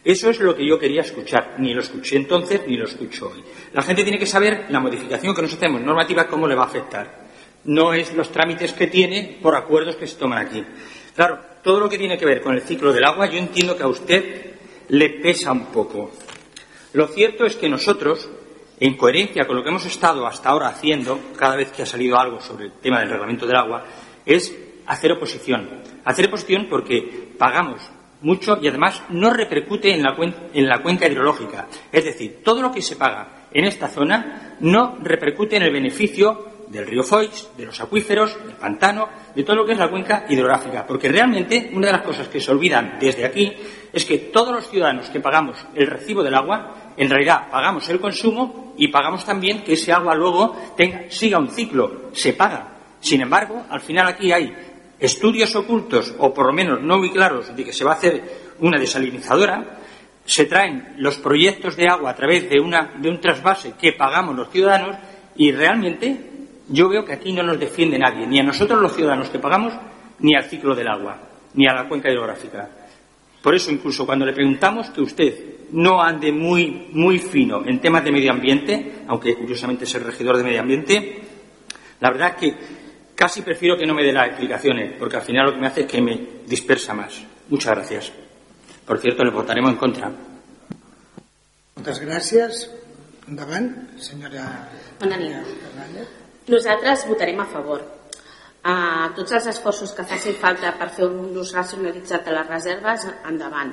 Eso 0.07 0.31
es 0.31 0.39
lo 0.39 0.55
que 0.55 0.65
yo 0.65 0.79
quería 0.79 1.01
escuchar. 1.01 1.57
Ni 1.59 1.75
lo 1.75 1.81
escuché 1.81 2.15
entonces 2.15 2.61
ni 2.69 2.77
lo 2.77 2.85
escucho 2.85 3.29
hoy. 3.29 3.43
La 3.73 3.83
gente 3.83 4.05
tiene 4.05 4.21
que 4.21 4.27
saber 4.27 4.67
la 4.69 4.79
modificación 4.79 5.35
que 5.35 5.43
nosotros 5.43 5.65
hacemos 5.65 5.85
normativa 5.85 6.29
cómo 6.29 6.47
le 6.47 6.55
va 6.55 6.63
a 6.63 6.67
afectar. 6.67 7.27
No 7.65 7.93
es 7.93 8.15
los 8.15 8.31
trámites 8.31 8.73
que 8.73 8.87
tiene 8.87 9.39
por 9.43 9.57
acuerdos 9.57 9.97
que 9.97 10.07
se 10.07 10.15
toman 10.15 10.47
aquí. 10.47 10.65
Claro, 11.17 11.41
todo 11.61 11.81
lo 11.81 11.89
que 11.89 11.99
tiene 11.99 12.17
que 12.17 12.25
ver 12.25 12.41
con 12.41 12.55
el 12.55 12.63
ciclo 12.63 12.93
del 12.93 13.05
agua, 13.05 13.27
yo 13.27 13.39
entiendo 13.39 13.77
que 13.77 13.83
a 13.83 13.89
usted 13.89 14.53
le 14.91 15.11
pesa 15.11 15.51
un 15.51 15.67
poco. 15.67 16.13
Lo 16.93 17.09
cierto 17.09 17.45
es 17.45 17.57
que 17.57 17.69
nosotros, 17.69 18.29
en 18.79 18.97
coherencia 18.97 19.47
con 19.47 19.57
lo 19.57 19.63
que 19.63 19.71
hemos 19.71 19.87
estado 19.87 20.27
hasta 20.27 20.51
ahora 20.51 20.69
haciendo, 20.69 21.19
cada 21.37 21.57
vez 21.57 21.73
que 21.73 21.83
ha 21.83 21.87
salido 21.87 22.19
algo 22.19 22.41
sobre 22.41 22.67
el 22.67 22.73
tema 22.73 23.01
del 23.01 23.11
reglamento 23.11 23.47
del 23.47 23.57
agua, 23.57 23.85
es 24.25 24.55
hacer 24.87 25.13
oposición. 25.13 25.69
Hacer 26.05 26.27
oposición 26.27 26.67
porque 26.69 27.33
pagamos 27.39 27.91
mucho 28.23 28.59
y 28.61 28.69
además 28.69 29.03
no 29.11 29.31
repercute 29.31 29.95
en 29.95 30.03
la, 30.03 30.17
en 30.53 30.67
la 30.67 30.83
cuenca 30.83 31.07
hidrológica. 31.07 31.69
Es 31.93 32.05
decir, 32.05 32.41
todo 32.43 32.63
lo 32.63 32.73
que 32.73 32.83
se 32.83 32.97
paga 32.97 33.49
en 33.53 33.65
esta 33.65 33.89
zona 33.89 34.57
no 34.61 34.97
repercute 35.01 35.57
en 35.57 35.63
el 35.63 35.73
beneficio 35.73 36.57
del 36.69 36.87
río 36.87 37.03
Foix, 37.03 37.51
de 37.57 37.67
los 37.67 37.81
acuíferos, 37.81 38.37
del 38.45 38.57
pantano, 38.57 39.09
de 39.35 39.45
todo 39.45 39.57
lo 39.57 39.67
que 39.67 39.73
es 39.73 39.79
la 39.79 39.89
cuenca 39.89 40.27
hidrográfica. 40.29 40.87
Porque 40.87 41.09
realmente 41.09 41.71
una 41.73 41.87
de 41.87 41.93
las 41.93 42.03
cosas 42.03 42.29
que 42.29 42.41
se 42.41 42.51
olvidan 42.51 42.99
desde 42.99 43.25
aquí 43.25 43.53
es 43.93 44.05
que 44.05 44.19
todos 44.19 44.53
los 44.53 44.69
ciudadanos 44.69 45.09
que 45.11 45.21
pagamos 45.21 45.65
el 45.75 45.87
recibo 45.87 46.23
del 46.23 46.35
agua, 46.35 46.86
en 46.97 47.11
realidad 47.11 47.49
pagamos 47.51 47.89
el 47.89 48.01
consumo 48.01 48.75
y 48.77 48.89
pagamos 48.89 49.25
también 49.25 49.63
que 49.63 49.75
ese 49.75 49.93
agua 49.93 50.15
luego 50.15 50.57
tenga, 50.77 51.11
siga 51.11 51.39
un 51.39 51.51
ciclo, 51.51 52.11
se 52.13 52.33
paga. 52.33 52.77
Sin 53.01 53.21
embargo, 53.21 53.65
al 53.69 53.81
final 53.81 54.07
aquí 54.07 54.33
hay 54.33 54.53
estudios 54.99 55.55
ocultos, 55.55 56.15
o 56.19 56.33
por 56.33 56.47
lo 56.47 56.53
menos 56.53 56.83
no 56.83 56.99
muy 56.99 57.11
claros, 57.11 57.55
de 57.55 57.65
que 57.65 57.73
se 57.73 57.85
va 57.85 57.93
a 57.93 57.97
hacer 57.97 58.23
una 58.61 58.79
desalinizadora, 58.79 59.79
se 60.25 60.47
traen 60.47 60.95
los 60.99 61.19
proyectos 61.19 61.77
de 61.77 61.89
agua 61.89 62.11
a 62.11 62.17
través 62.17 62.51
de, 62.51 62.59
una, 62.61 62.95
de 62.99 63.09
un 63.09 63.21
trasvase 63.21 63.75
que 63.79 63.93
pagamos 63.93 64.35
los 64.35 64.51
ciudadanos 64.51 64.97
y 65.37 65.53
realmente 65.53 66.31
yo 66.69 66.89
veo 66.89 67.05
que 67.05 67.13
aquí 67.13 67.33
no 67.33 67.43
nos 67.43 67.61
defiende 67.61 67.99
nadie, 67.99 68.27
ni 68.27 68.41
a 68.41 68.43
nosotros 68.43 68.81
los 68.81 68.95
ciudadanos 68.95 69.29
que 69.29 69.39
pagamos, 69.39 69.75
ni 70.19 70.35
al 70.35 70.45
ciclo 70.45 70.75
del 70.75 70.89
agua, 70.89 71.19
ni 71.55 71.69
a 71.69 71.75
la 71.75 71.89
cuenca 71.89 72.11
hidrográfica. 72.11 72.69
Por 73.43 73.55
eso, 73.55 73.71
incluso 73.71 74.05
cuando 74.05 74.27
le 74.27 74.33
preguntamos 74.33 74.91
que 74.91 75.03
usted 75.03 75.56
no 75.73 76.03
ande 76.03 76.33
muy, 76.33 76.89
muy 76.93 77.19
fino 77.19 77.67
en 77.67 77.81
temas 77.81 78.05
de 78.05 78.13
medio 78.13 78.33
ambiente, 78.33 79.05
aunque 79.09 79.35
curiosamente 79.35 79.85
es 79.85 79.95
el 79.95 80.05
regidor 80.05 80.37
de 80.37 80.45
medio 80.45 80.61
ambiente, 80.61 81.23
la 82.01 82.11
verdad 82.11 82.35
es 82.35 82.37
que 82.37 82.77
Casi 83.17 83.41
prefiero 83.41 83.79
que 83.79 83.87
no 83.87 83.95
me 83.95 84.05
dé 84.05 84.13
las 84.13 84.29
explicaciones, 84.29 84.95
porque 84.99 85.17
al 85.17 85.23
final 85.23 85.47
lo 85.47 85.53
que 85.55 85.59
me 85.59 85.69
hace 85.69 85.81
es 85.81 85.87
que 85.87 86.03
me 86.03 86.43
dispersa 86.47 86.93
más. 86.93 87.15
Muchas 87.49 87.75
gracias. 87.75 88.13
Por 88.85 89.01
cierto, 89.01 89.25
le 89.25 89.31
votaremos 89.31 89.71
en 89.71 89.79
contra. 89.79 90.13
Moltes 91.77 91.99
gràcies. 92.01 92.61
Endavant, 93.29 93.67
senyora 94.01 94.69
Bona 95.01 95.17
nit. 95.17 95.33
Nosaltres 96.49 97.07
votarem 97.09 97.41
a 97.41 97.47
favor. 97.49 97.83
A 98.65 99.13
tots 99.17 99.33
els 99.33 99.49
esforços 99.49 99.93
que 99.97 100.05
faci 100.05 100.33
falta 100.37 100.75
per 100.77 100.89
fer 100.93 101.09
un 101.09 101.37
ús 101.37 101.53
racionalitzat 101.57 102.25
de 102.25 102.37
les 102.37 102.49
reserves, 102.49 103.09
endavant. 103.29 103.73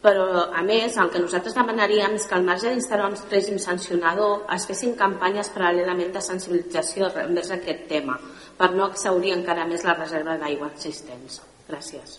Però, 0.00 0.46
a 0.56 0.62
més, 0.64 0.94
el 0.96 1.10
que 1.12 1.20
nosaltres 1.20 1.54
demanaríem 1.58 2.14
és 2.16 2.24
que 2.28 2.36
al 2.38 2.46
marge 2.46 2.70
d'instal·lar 2.70 3.10
un 3.10 3.18
règim 3.28 3.58
sancionador 3.60 4.46
es 4.54 4.64
fessin 4.70 4.94
campanyes 4.96 5.52
paral·lelament 5.52 6.14
de 6.14 6.22
sensibilització 6.24 7.10
envers 7.20 7.52
aquest 7.52 7.84
tema 7.90 8.16
per 8.56 8.70
no 8.72 8.88
exaurir 8.88 9.34
encara 9.36 9.68
més 9.68 9.84
la 9.84 9.98
reserva 9.98 10.38
d'aigua 10.40 10.70
existents. 10.72 11.42
Gràcies. 11.68 12.16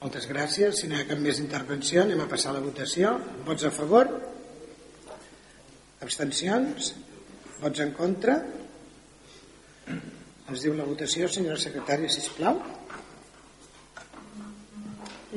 Moltes 0.00 0.24
gràcies. 0.30 0.80
Si 0.80 0.88
no 0.88 0.96
hi 0.96 1.02
ha 1.02 1.08
cap 1.10 1.20
més 1.20 1.42
intervenció, 1.44 2.06
anem 2.06 2.24
a 2.24 2.28
passar 2.28 2.54
a 2.54 2.56
la 2.56 2.64
votació. 2.64 3.12
Vots 3.44 3.68
a 3.68 3.72
favor? 3.76 4.08
Abstencions? 6.00 6.94
Vots 7.60 7.84
en 7.84 7.92
contra? 7.92 8.40
Ens 9.92 10.64
diu 10.64 10.72
la 10.74 10.88
votació, 10.88 11.28
senyora 11.28 11.60
secretària, 11.60 12.08
si 12.08 12.24
plau. 12.38 12.56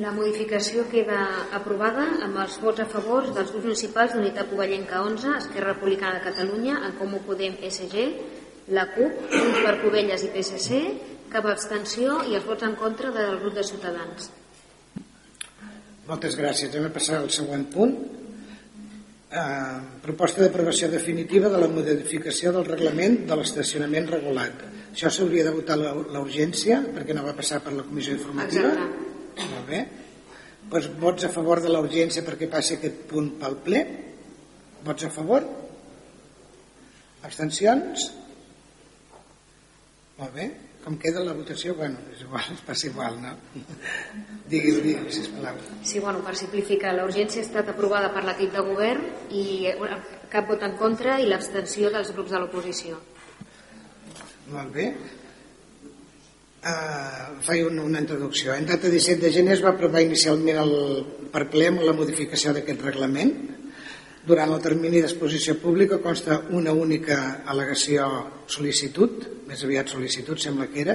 La 0.02 0.10
modificació 0.10 0.88
queda 0.90 1.20
aprovada 1.54 2.02
amb 2.26 2.40
els 2.42 2.56
vots 2.58 2.82
a 2.82 2.86
favor 2.90 3.28
dels 3.28 3.52
grups 3.52 3.68
municipals 3.68 4.16
d'Unitat 4.16 4.48
Covellenca 4.50 5.04
11, 5.06 5.36
Esquerra 5.38 5.68
Republicana 5.70 6.18
de 6.18 6.24
Catalunya, 6.24 6.80
en 6.88 6.96
Comú 6.98 7.20
Podem 7.22 7.54
SG, 7.68 8.06
la 8.74 8.88
CUP, 8.90 9.20
Junts 9.30 9.60
per 9.62 9.76
Covelles 9.84 10.24
i 10.26 10.32
PSC, 10.34 10.80
cap 11.30 11.46
abstenció 11.46 12.18
i 12.26 12.34
els 12.34 12.48
vots 12.48 12.66
en 12.66 12.74
contra 12.80 13.12
del 13.14 13.38
grup 13.44 13.54
de 13.54 13.66
Ciutadans. 13.70 14.32
Moltes 16.10 16.34
gràcies. 16.42 16.74
Anem 16.74 16.90
a 16.90 16.94
passar 16.98 17.22
al 17.22 17.30
següent 17.30 17.64
punt. 17.70 17.94
Eh, 19.30 19.78
proposta 20.02 20.42
d'aprovació 20.42 20.90
definitiva 20.90 21.54
de 21.54 21.62
la 21.62 21.70
modificació 21.70 22.50
del 22.58 22.66
reglament 22.66 23.28
de 23.30 23.38
l'estacionament 23.38 24.10
regulat. 24.10 24.68
Això 24.90 25.06
s'hauria 25.06 25.46
de 25.46 25.54
votar 25.54 25.78
l'urgència 25.78 26.82
perquè 26.90 27.14
no 27.14 27.26
va 27.30 27.38
passar 27.38 27.62
per 27.62 27.78
la 27.78 27.86
comissió 27.86 28.18
informativa. 28.18 28.74
Exacte. 28.74 29.13
Molt 29.38 29.68
bé. 29.68 29.84
Doncs 30.72 30.90
vots 31.00 31.26
a 31.26 31.32
favor 31.32 31.60
de 31.60 31.72
l'urgència 31.72 32.24
perquè 32.24 32.48
passi 32.50 32.78
aquest 32.78 33.04
punt 33.10 33.34
pel 33.40 33.56
ple? 33.64 33.84
Vots 34.84 35.06
a 35.06 35.10
favor? 35.12 35.46
Abstencions? 37.24 38.10
Molt 40.20 40.36
bé. 40.36 40.50
Com 40.84 40.98
queda 41.00 41.22
la 41.24 41.32
votació? 41.32 41.72
Bueno, 41.78 41.96
és 42.12 42.20
igual, 42.26 42.44
es 42.52 42.60
passa 42.68 42.88
igual, 42.90 43.16
no? 43.22 43.32
digui, 44.52 44.74
digui, 44.84 45.12
sisplau. 45.16 45.56
Sí, 45.82 46.00
bueno, 46.04 46.20
per 46.26 46.36
simplificar, 46.36 46.92
la 46.96 47.06
urgència 47.08 47.40
ha 47.40 47.46
estat 47.46 47.72
aprovada 47.72 48.12
per 48.12 48.26
l'equip 48.26 48.52
de 48.52 48.64
govern 48.68 49.04
i 49.32 49.44
cap 50.32 50.48
vot 50.50 50.64
en 50.66 50.76
contra 50.80 51.16
i 51.22 51.28
l'abstenció 51.30 51.92
dels 51.94 52.12
grups 52.12 52.36
de 52.36 52.42
l'oposició. 52.42 53.00
Molt 54.52 54.74
bé. 54.76 54.90
Uh, 56.64 57.42
faig 57.44 57.66
una, 57.66 57.82
una 57.84 58.00
introducció. 58.00 58.54
En 58.56 58.64
data 58.64 58.88
17 58.88 59.20
de 59.20 59.32
gener 59.34 59.58
es 59.58 59.62
va 59.64 59.74
aprovar 59.74 60.00
inicialment 60.00 60.62
el, 60.62 60.70
per 61.28 61.42
ple 61.52 61.66
amb 61.68 61.82
la 61.84 61.92
modificació 61.92 62.54
d'aquest 62.56 62.80
reglament. 62.86 63.34
Durant 64.24 64.54
el 64.54 64.62
termini 64.64 65.02
d'exposició 65.04 65.58
pública 65.60 65.98
consta 66.00 66.38
una 66.56 66.72
única 66.72 67.18
al·legació 67.52 68.06
sol·licitud, 68.48 69.26
més 69.44 69.64
aviat 69.66 69.92
sol·licitud 69.92 70.40
sembla 70.40 70.70
que 70.72 70.80
era, 70.86 70.94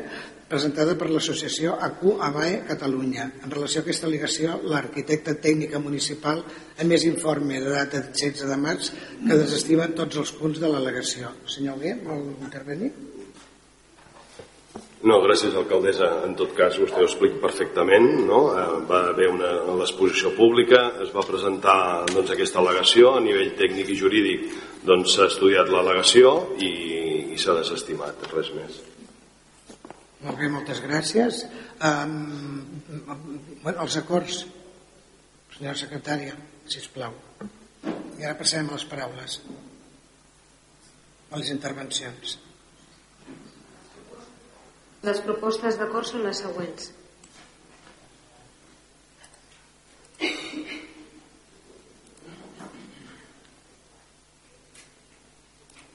presentada 0.50 0.96
per 0.98 1.12
l'associació 1.12 1.76
ACU 1.86 2.16
ABAE 2.26 2.64
Catalunya. 2.72 3.28
En 3.44 3.54
relació 3.54 3.84
a 3.84 3.86
aquesta 3.86 4.10
al·legació, 4.10 4.58
l'arquitecta 4.74 5.38
tècnica 5.38 5.78
municipal 5.84 6.42
ha 6.42 6.90
més 6.90 7.06
informe 7.06 7.62
de 7.62 7.78
data 7.78 8.02
16 8.10 8.50
de 8.50 8.58
març 8.66 8.90
que 9.22 9.38
desestima 9.38 9.92
tots 10.02 10.18
els 10.26 10.34
punts 10.42 10.58
de 10.58 10.74
l'al·legació. 10.74 11.36
Senyor 11.46 11.78
Gué, 11.86 11.94
vol 12.10 12.32
intervenir? 12.42 12.90
No, 15.00 15.22
gràcies, 15.24 15.54
alcaldessa. 15.56 16.10
En 16.28 16.34
tot 16.36 16.52
cas, 16.58 16.76
vostè 16.82 17.00
ho 17.00 17.06
explica 17.08 17.40
perfectament. 17.40 18.08
No? 18.28 18.40
Eh, 18.52 18.64
va 18.90 19.06
haver 19.14 19.30
una 19.32 19.52
l'exposició 19.80 20.34
pública, 20.36 20.82
es 21.06 21.14
va 21.16 21.24
presentar 21.24 22.06
doncs, 22.12 22.34
aquesta 22.36 22.60
al·legació, 22.60 23.14
a 23.16 23.22
nivell 23.24 23.54
tècnic 23.60 23.94
i 23.94 23.96
jurídic 24.00 24.44
doncs, 24.84 25.14
s'ha 25.14 25.24
doncs, 25.24 25.38
estudiat 25.38 25.72
l'al·legació 25.72 26.34
i, 26.60 26.72
i 27.32 27.40
s'ha 27.40 27.56
desestimat, 27.62 28.28
res 28.34 28.52
més. 28.58 28.82
Molt 30.26 30.36
bé, 30.36 30.52
moltes 30.52 30.84
gràcies. 30.84 31.46
Um, 31.80 32.68
bueno, 33.64 33.86
els 33.86 33.96
acords, 34.02 34.42
senyora 35.56 35.80
secretària, 35.80 36.36
si 36.68 36.84
plau. 36.92 37.16
I 38.20 38.28
ara 38.28 38.36
passem 38.36 38.68
a 38.68 38.76
les 38.76 38.84
paraules, 38.92 39.40
a 41.32 41.40
les 41.40 41.56
intervencions. 41.56 42.36
Les 45.08 45.20
propostes 45.24 45.78
d'acord 45.80 46.08
són 46.08 46.26
les 46.28 46.42
següents. 46.44 46.90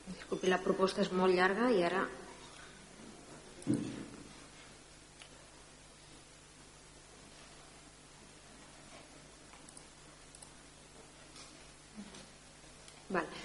Disculpi, 0.09 0.49
la 0.49 0.61
proposta 0.65 1.05
és 1.05 1.13
molt 1.13 1.37
llarga 1.37 1.69
i 1.77 1.83
ara 1.85 2.07
Val. 13.15 13.44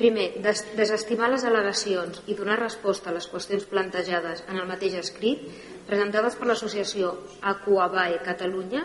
Primer, 0.00 0.30
des 0.40 0.62
desestimar 0.78 1.26
les 1.28 1.42
al·legacions 1.44 2.22
i 2.32 2.34
donar 2.38 2.54
resposta 2.56 3.10
a 3.10 3.12
les 3.12 3.26
qüestions 3.28 3.66
plantejades 3.68 4.40
en 4.48 4.56
el 4.56 4.68
mateix 4.68 4.94
escrit 4.96 5.42
presentades 5.88 6.38
per 6.40 6.46
l'associació 6.48 7.10
Aquabae 7.50 8.16
Catalunya 8.24 8.80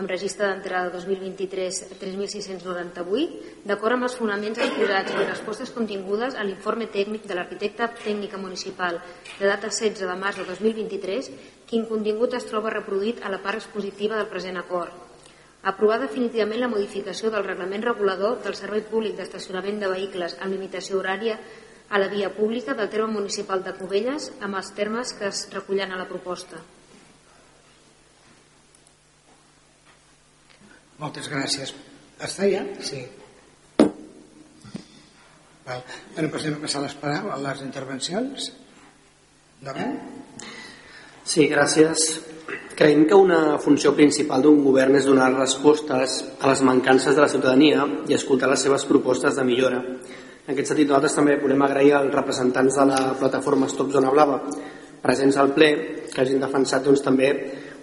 amb 0.00 0.10
registre 0.10 0.48
d'entrada 0.48 0.90
2023 0.96 1.78
3698 2.00 3.62
d'acord 3.70 3.94
amb 3.94 4.08
els 4.08 4.16
fonaments 4.18 4.58
exposats 4.66 5.14
i 5.14 5.28
respostes 5.28 5.70
contingudes 5.76 6.34
a 6.34 6.46
l'informe 6.48 6.90
tècnic 6.96 7.28
de 7.30 7.36
l'arquitecta 7.38 7.92
tècnica 8.00 8.40
municipal 8.42 8.98
de 9.38 9.46
data 9.46 9.70
16 9.70 10.02
de 10.02 10.18
març 10.24 10.42
de 10.42 10.48
2023 10.50 11.30
quin 11.70 11.86
contingut 11.92 12.34
es 12.34 12.50
troba 12.50 12.74
reproduït 12.74 13.22
a 13.22 13.30
la 13.30 13.38
part 13.46 13.62
expositiva 13.62 14.18
del 14.18 14.30
present 14.34 14.58
acord 14.58 15.09
aprovar 15.62 15.98
definitivament 16.00 16.62
la 16.62 16.70
modificació 16.72 17.30
del 17.32 17.44
reglament 17.44 17.84
regulador 17.84 18.38
del 18.44 18.56
Servei 18.56 18.82
Públic 18.88 19.16
d'Estacionament 19.18 19.80
de 19.82 19.90
Vehicles 19.92 20.36
amb 20.40 20.54
limitació 20.54 21.00
horària 21.00 21.36
a 21.90 21.98
la 21.98 22.08
via 22.08 22.30
pública 22.32 22.74
del 22.74 22.88
terme 22.88 23.12
municipal 23.18 23.64
de 23.66 23.74
Cubelles 23.76 24.30
amb 24.40 24.56
els 24.56 24.70
termes 24.76 25.12
que 25.18 25.28
es 25.28 25.46
recullen 25.52 25.92
a 25.92 25.98
la 25.98 26.08
proposta. 26.08 26.60
Moltes 31.00 31.30
gràcies. 31.32 31.72
Està 32.20 32.46
ja? 32.48 32.60
Sí. 32.84 33.02
Val. 35.64 35.82
Bueno, 36.14 36.28
passem 36.32 36.56
a 36.56 36.62
passar 36.62 36.82
les 36.84 36.96
paraules, 37.00 37.32
a 37.34 37.40
les 37.44 37.62
intervencions. 37.64 38.50
Endavant. 39.60 39.96
Sí, 41.30 41.44
gràcies. 41.46 42.16
Creiem 42.74 43.04
que 43.06 43.14
una 43.14 43.56
funció 43.62 43.92
principal 43.94 44.42
d'un 44.42 44.64
govern 44.64 44.96
és 44.98 45.04
donar 45.06 45.28
respostes 45.36 46.16
a 46.40 46.48
les 46.50 46.62
mancances 46.66 47.14
de 47.14 47.22
la 47.22 47.28
ciutadania 47.30 47.84
i 48.10 48.16
escoltar 48.16 48.48
les 48.50 48.64
seves 48.66 48.82
propostes 48.88 49.38
de 49.38 49.44
millora. 49.46 49.78
En 49.78 50.50
aquest 50.50 50.72
sentit, 50.72 50.88
nosaltres 50.88 51.14
també 51.20 51.36
podem 51.38 51.62
agrair 51.62 51.94
als 52.00 52.10
representants 52.16 52.80
de 52.80 52.88
la 52.90 52.98
plataforma 53.20 53.70
Stop 53.70 53.94
Zona 53.94 54.10
Blava 54.10 54.40
presents 55.04 55.38
al 55.38 55.54
ple 55.54 55.70
que 56.10 56.24
hagin 56.24 56.42
defensat 56.42 56.82
doncs, 56.82 57.04
també 57.06 57.30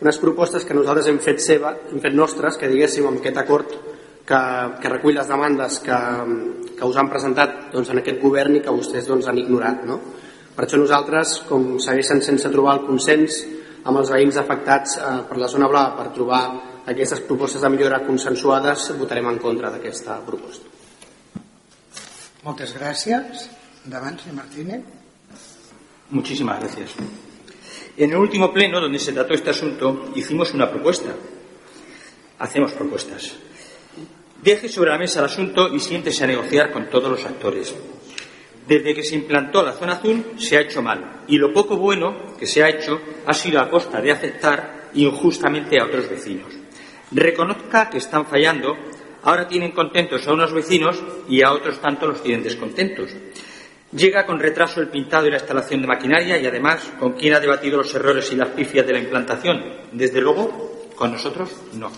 unes 0.01 0.19
propostes 0.19 0.67
que 0.67 0.75
nosaltres 0.75 1.07
hem 1.07 1.23
fet 1.23 1.39
seva, 1.39 1.71
hem 1.87 2.03
fet 2.03 2.19
nostres, 2.19 2.59
que 2.59 2.67
diguéssim 2.67 3.07
amb 3.07 3.21
aquest 3.23 3.43
acord 3.45 3.75
que, 4.27 4.41
que 4.81 4.91
recull 4.91 5.15
les 5.15 5.31
demandes 5.31 5.79
que, 5.87 6.03
que 6.75 6.91
us 6.91 6.99
han 6.99 7.15
presentat 7.15 7.69
doncs, 7.71 7.95
en 7.95 8.03
aquest 8.03 8.19
govern 8.19 8.59
i 8.59 8.65
que 8.65 8.75
vostès 8.75 9.07
doncs, 9.07 9.31
han 9.31 9.39
ignorat. 9.39 9.87
No? 9.87 10.01
Per 10.57 10.65
això 10.65 10.79
nosaltres, 10.81 11.35
com 11.45 11.75
segueixen 11.77 12.23
sense 12.25 12.49
trobar 12.49 12.79
el 12.79 12.87
consens 12.87 13.43
amb 13.85 13.99
els 14.01 14.09
veïns 14.09 14.39
afectats 14.41 14.95
eh, 14.97 15.11
per 15.29 15.37
la 15.37 15.49
zona 15.51 15.69
blava 15.69 15.93
per 15.99 16.07
trobar 16.15 16.41
aquestes 16.89 17.21
propostes 17.27 17.61
de 17.61 17.69
millora 17.69 17.99
consensuades, 18.07 18.87
votarem 18.97 19.29
en 19.29 19.37
contra 19.43 19.69
d'aquesta 19.69 20.17
proposta. 20.25 20.65
Moltes 22.47 22.73
gràcies. 22.73 23.45
Endavant, 23.85 24.17
senyor 24.17 24.39
Martínez. 24.39 24.81
Muchísimas 26.09 26.59
gracias. 26.59 26.95
En 27.97 28.09
el 28.11 28.17
último 28.17 28.51
pleno 28.51 28.81
donde 28.81 28.99
se 28.99 29.13
trató 29.13 29.35
este 29.35 29.51
asunto 29.51 30.09
hicimos 30.15 30.53
una 30.53 30.71
propuesta. 30.71 31.13
Hacemos 32.39 32.71
propuestas. 32.73 33.33
Deje 34.41 34.69
sobre 34.69 34.91
la 34.91 34.97
mesa 34.97 35.19
el 35.19 35.25
asunto 35.25 35.73
y 35.73 35.79
siéntese 35.79 36.23
a 36.23 36.27
negociar 36.27 36.71
con 36.71 36.89
todos 36.89 37.11
los 37.11 37.25
actores. 37.25 37.75
Desde 38.67 38.93
que 38.93 39.03
se 39.03 39.15
implantó 39.15 39.63
la 39.63 39.73
zona 39.73 39.93
azul 39.93 40.33
se 40.37 40.57
ha 40.57 40.61
hecho 40.61 40.81
mal 40.81 41.21
y 41.27 41.37
lo 41.37 41.53
poco 41.53 41.77
bueno 41.77 42.35
que 42.37 42.45
se 42.45 42.63
ha 42.63 42.69
hecho 42.69 42.99
ha 43.25 43.33
sido 43.33 43.61
a 43.61 43.69
costa 43.69 44.01
de 44.01 44.11
aceptar 44.11 44.89
injustamente 44.93 45.79
a 45.79 45.85
otros 45.85 46.09
vecinos. 46.09 46.53
Reconozca 47.11 47.89
que 47.89 47.99
están 47.99 48.25
fallando, 48.25 48.75
ahora 49.23 49.47
tienen 49.47 49.71
contentos 49.71 50.27
a 50.27 50.33
unos 50.33 50.53
vecinos 50.53 51.01
y 51.29 51.41
a 51.41 51.53
otros 51.53 51.79
tanto 51.79 52.07
los 52.07 52.21
tienen 52.21 52.43
descontentos. 52.43 53.11
Llega 53.93 54.25
con 54.25 54.39
retraso 54.39 54.81
el 54.81 54.89
pintado 54.89 55.27
y 55.27 55.29
la 55.29 55.37
instalación 55.37 55.81
de 55.81 55.87
maquinaria 55.87 56.37
y 56.37 56.45
además 56.45 56.91
con 56.99 57.13
quién 57.13 57.35
ha 57.35 57.39
debatido 57.39 57.77
los 57.77 57.93
errores 57.95 58.29
y 58.33 58.35
las 58.35 58.49
pifias 58.49 58.85
de 58.85 58.93
la 58.93 58.99
implantación. 58.99 59.63
Desde 59.93 60.19
luego, 60.19 60.89
con 60.93 61.13
nosotros 61.13 61.55
no. 61.73 61.89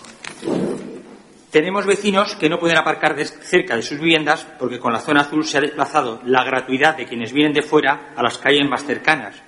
Tenemos 1.51 1.85
vecinos 1.85 2.35
que 2.35 2.47
no 2.47 2.59
pueden 2.59 2.77
aparcar 2.77 3.15
cerca 3.25 3.75
de 3.75 3.81
sus 3.81 3.99
viviendas 3.99 4.45
porque 4.59 4.77
con 4.77 4.93
la 4.93 4.99
zona 4.99 5.21
azul 5.21 5.43
se 5.43 5.57
ha 5.57 5.61
desplazado 5.61 6.21
la 6.25 6.43
gratuidad 6.43 6.95
de 6.95 7.07
quienes 7.07 7.33
vienen 7.33 7.53
de 7.53 7.63
fuera 7.63 8.13
a 8.15 8.21
las 8.21 8.37
calles 8.37 8.69
más 8.69 8.85
cercanas, 8.85 9.41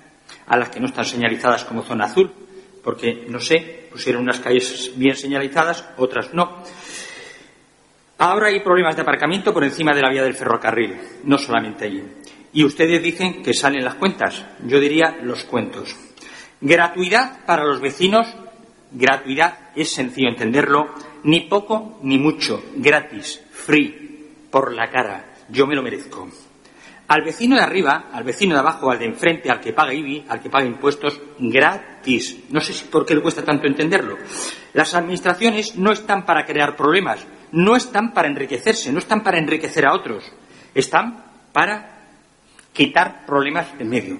a 0.46 0.56
las 0.56 0.68
que 0.68 0.80
no 0.80 0.86
están 0.86 1.04
señalizadas 1.04 1.64
como 1.64 1.82
zona 1.82 2.06
azul, 2.06 2.32
porque, 2.82 3.24
no 3.28 3.38
sé, 3.38 3.86
pusieron 3.92 4.22
unas 4.22 4.40
calles 4.40 4.90
bien 4.96 5.14
señalizadas, 5.14 5.84
otras 5.96 6.34
no. 6.34 6.64
Ahora 8.18 8.48
hay 8.48 8.60
problemas 8.60 8.96
de 8.96 9.02
aparcamiento 9.02 9.52
por 9.54 9.62
encima 9.62 9.94
de 9.94 10.02
la 10.02 10.10
vía 10.10 10.24
del 10.24 10.34
ferrocarril, 10.34 10.96
no 11.22 11.38
solamente 11.38 11.84
allí. 11.84 12.02
Y 12.52 12.64
ustedes 12.64 13.00
dicen 13.00 13.42
que 13.42 13.54
salen 13.54 13.84
las 13.84 13.94
cuentas. 13.94 14.44
Yo 14.66 14.78
diría 14.80 15.18
los 15.22 15.44
cuentos. 15.44 15.96
Gratuidad 16.60 17.44
para 17.46 17.64
los 17.64 17.80
vecinos, 17.80 18.26
gratuidad 18.90 19.70
es 19.74 19.90
sencillo 19.90 20.28
entenderlo, 20.28 20.94
ni 21.24 21.40
poco 21.42 21.98
ni 22.02 22.18
mucho, 22.18 22.62
gratis, 22.76 23.40
free, 23.50 24.28
por 24.50 24.72
la 24.72 24.90
cara. 24.90 25.34
Yo 25.48 25.66
me 25.66 25.74
lo 25.74 25.82
merezco. 25.82 26.28
Al 27.08 27.22
vecino 27.22 27.56
de 27.56 27.62
arriba, 27.62 28.06
al 28.12 28.24
vecino 28.24 28.54
de 28.54 28.60
abajo, 28.60 28.90
al 28.90 28.98
de 28.98 29.06
enfrente, 29.06 29.50
al 29.50 29.60
que 29.60 29.72
paga 29.72 29.92
IBI, 29.92 30.24
al 30.28 30.40
que 30.40 30.48
paga 30.48 30.64
impuestos, 30.64 31.20
gratis. 31.38 32.44
No 32.50 32.60
sé 32.60 32.72
si 32.72 32.86
por 32.86 33.04
qué 33.04 33.14
le 33.14 33.20
cuesta 33.20 33.44
tanto 33.44 33.66
entenderlo. 33.66 34.16
Las 34.72 34.94
administraciones 34.94 35.76
no 35.76 35.92
están 35.92 36.24
para 36.24 36.46
crear 36.46 36.74
problemas, 36.76 37.26
no 37.50 37.76
están 37.76 38.14
para 38.14 38.28
enriquecerse, 38.28 38.92
no 38.92 38.98
están 38.98 39.22
para 39.22 39.38
enriquecer 39.38 39.84
a 39.84 39.94
otros, 39.94 40.32
están 40.74 41.22
para 41.52 42.06
quitar 42.72 43.26
problemas 43.26 43.66
en 43.78 43.88
medio. 43.88 44.18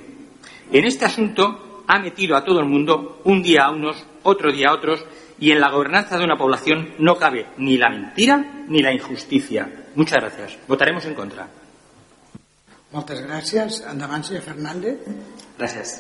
En 0.71 0.85
este 0.85 1.07
asunto 1.07 1.85
ha 1.87 1.99
metido 1.99 2.37
a 2.37 2.45
todo 2.45 2.61
el 2.61 2.67
mundo 2.67 3.21
un 3.25 3.43
día 3.43 3.65
a 3.65 3.71
unos, 3.71 4.07
otro 4.23 4.53
día 4.53 4.69
a 4.69 4.75
otros, 4.75 5.05
y 5.43 5.51
en 5.51 5.61
la 5.61 5.71
gobernanza 5.71 6.17
de 6.17 6.25
una 6.25 6.39
población 6.39 6.95
no 7.01 7.17
cabe 7.17 7.47
ni 7.57 7.77
la 7.77 7.91
mentira 7.91 8.63
ni 8.69 8.81
la 8.81 8.93
injusticia. 8.93 9.69
Muchas 9.97 10.21
gracias. 10.21 10.57
Votaremos 10.69 11.05
en 11.05 11.17
contra. 11.17 11.49
Moltes 12.93 13.25
gràcies. 13.27 13.81
Endavant, 13.91 14.23
senyor 14.23 14.45
Fernández. 14.47 15.01
Gràcies. 15.59 15.97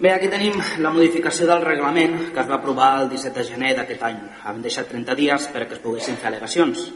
Bé, 0.00 0.14
aquí 0.14 0.30
tenim 0.32 0.56
la 0.80 0.88
modificació 0.94 1.50
del 1.50 1.66
reglament 1.66 2.30
que 2.32 2.40
es 2.40 2.48
va 2.48 2.56
aprovar 2.56 2.88
el 3.02 3.10
17 3.12 3.42
de 3.42 3.44
gener 3.50 3.74
d'aquest 3.76 4.08
any. 4.08 4.22
Hem 4.48 4.64
deixat 4.64 4.88
30 4.88 5.18
dies 5.20 5.50
perquè 5.52 5.76
es 5.76 5.84
poguessin 5.84 6.16
fer 6.16 6.30
al·legacions. 6.30 6.86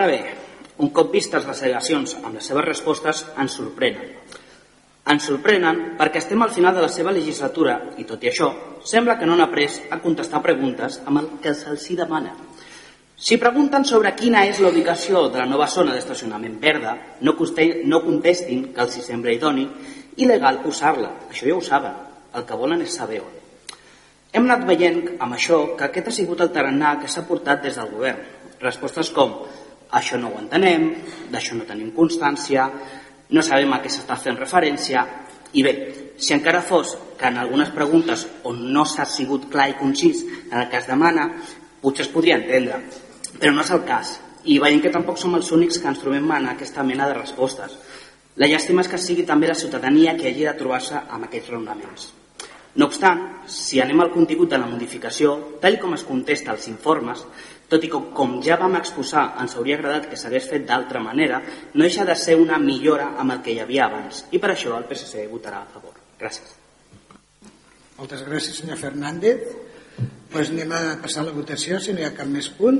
Ara 0.00 0.08
bé, 0.08 0.22
un 0.80 0.94
cop 0.96 1.12
vistes 1.12 1.44
les 1.44 1.60
al·legacions 1.60 2.16
amb 2.22 2.40
les 2.40 2.48
seves 2.48 2.64
respostes, 2.70 3.26
ens 3.36 3.60
sorprenen. 3.60 4.16
Ens 5.08 5.24
sorprenen 5.24 5.94
perquè 5.96 6.20
estem 6.20 6.42
al 6.44 6.52
final 6.52 6.74
de 6.76 6.82
la 6.84 6.90
seva 6.92 7.14
legislatura 7.16 7.78
i, 7.96 8.04
tot 8.04 8.24
i 8.24 8.28
això, 8.28 8.50
sembla 8.84 9.16
que 9.16 9.26
no 9.26 9.38
han 9.38 9.46
après 9.46 9.88
a 9.90 10.00
contestar 10.02 10.42
preguntes 10.44 11.00
amb 11.06 11.22
el 11.22 11.30
que 11.42 11.54
se'ls 11.56 11.86
demana. 11.96 12.34
Si 13.18 13.38
pregunten 13.40 13.82
sobre 13.88 14.12
quina 14.14 14.44
és 14.46 14.60
la 14.62 14.68
ubicació 14.68 15.24
de 15.32 15.40
la 15.40 15.48
nova 15.48 15.66
zona 15.66 15.94
d'estacionament 15.96 16.60
verda, 16.62 16.92
no, 17.20 17.34
no 17.34 18.02
contestin 18.04 18.68
que 18.74 18.84
els 18.84 18.94
hi 18.94 19.02
sembla 19.02 19.34
idoni 19.34 19.64
i 20.18 20.28
legal 20.28 20.60
usar-la. 20.68 21.10
Això 21.32 21.48
ja 21.48 21.56
ho 21.56 21.64
saben. 21.64 21.96
El 22.36 22.44
que 22.46 22.58
volen 22.60 22.84
és 22.84 22.94
saber 22.94 23.18
on. 23.24 23.34
Hem 24.30 24.44
anat 24.44 24.66
veient 24.68 25.00
amb 25.18 25.34
això 25.34 25.62
que 25.74 25.88
aquest 25.88 26.12
ha 26.12 26.14
sigut 26.14 26.44
el 26.44 26.52
tarannà 26.54 26.98
que 27.00 27.08
s'ha 27.08 27.24
portat 27.26 27.64
des 27.64 27.80
del 27.80 27.90
govern. 27.90 28.20
Respostes 28.60 29.10
com 29.16 29.34
això 29.98 30.18
no 30.20 30.30
ho 30.30 30.38
entenem, 30.38 30.90
d'això 31.32 31.56
no 31.56 31.66
tenim 31.66 31.94
constància, 31.96 32.68
no 33.30 33.42
sabem 33.44 33.72
a 33.72 33.80
què 33.82 33.90
s'està 33.92 34.16
fent 34.20 34.38
referència 34.38 35.04
i 35.52 35.64
bé, 35.64 35.74
si 36.18 36.34
encara 36.34 36.62
fos 36.62 36.96
que 37.18 37.28
en 37.28 37.38
algunes 37.40 37.70
preguntes 37.74 38.26
on 38.48 38.60
no 38.72 38.84
s'ha 38.84 39.06
sigut 39.08 39.48
clar 39.52 39.68
i 39.70 39.78
concís 39.78 40.24
en 40.50 40.58
el 40.60 40.68
que 40.70 40.80
es 40.80 40.88
demana, 40.88 41.28
potser 41.82 42.06
es 42.06 42.12
podria 42.12 42.36
entendre, 42.36 42.82
però 43.38 43.54
no 43.54 43.64
és 43.64 43.72
el 43.74 43.84
cas 43.88 44.18
i 44.48 44.58
veiem 44.62 44.80
que 44.80 44.92
tampoc 44.92 45.18
som 45.20 45.34
els 45.36 45.50
únics 45.52 45.80
que 45.80 45.90
ens 45.90 46.00
trobem 46.02 46.30
en 46.36 46.52
aquesta 46.52 46.84
mena 46.86 47.08
de 47.08 47.18
respostes. 47.18 47.74
La 48.38 48.46
llàstima 48.46 48.84
és 48.84 48.88
que 48.88 49.00
sigui 49.02 49.26
també 49.26 49.48
la 49.50 49.58
ciutadania 49.58 50.16
que 50.16 50.30
hagi 50.30 50.46
de 50.46 50.54
trobar-se 50.60 51.02
amb 51.08 51.26
aquests 51.26 51.50
raonaments. 51.50 52.12
No 52.78 52.86
obstant, 52.86 53.22
si 53.50 53.80
anem 53.82 54.00
al 54.04 54.12
contingut 54.14 54.52
de 54.52 54.58
la 54.60 54.68
modificació, 54.70 55.32
tal 55.62 55.80
com 55.82 55.96
es 55.96 56.04
contesta 56.06 56.52
als 56.52 56.68
informes, 56.70 57.24
tot 57.68 57.82
i 57.84 57.90
que, 57.90 57.98
com 58.14 58.36
ja 58.44 58.56
vam 58.60 58.78
exposar, 58.78 59.24
ens 59.42 59.56
hauria 59.58 59.76
agradat 59.76 60.06
que 60.08 60.18
s'hagués 60.20 60.46
fet 60.48 60.62
d'altra 60.68 61.02
manera, 61.02 61.40
no 61.74 61.82
deixa 61.84 62.06
de 62.06 62.14
ser 62.16 62.36
una 62.38 62.58
millora 62.62 63.10
amb 63.18 63.34
el 63.34 63.42
que 63.42 63.52
hi 63.52 63.58
havia 63.64 63.88
abans. 63.88 64.22
I 64.30 64.38
per 64.38 64.52
això 64.54 64.76
el 64.78 64.86
PSC 64.88 65.26
votarà 65.32 65.64
a 65.64 65.72
favor. 65.72 65.98
Gràcies. 66.20 66.54
Moltes 67.98 68.22
gràcies, 68.28 68.60
senyor 68.62 68.78
Fernández. 68.78 69.42
Pues 70.30 70.52
anem 70.52 70.72
a 70.76 70.82
passar 71.02 71.24
a 71.24 71.28
la 71.28 71.34
votació, 71.34 71.80
si 71.82 71.92
no 71.92 72.00
hi 72.04 72.06
ha 72.06 72.14
cap 72.14 72.30
més 72.30 72.46
punt. 72.54 72.78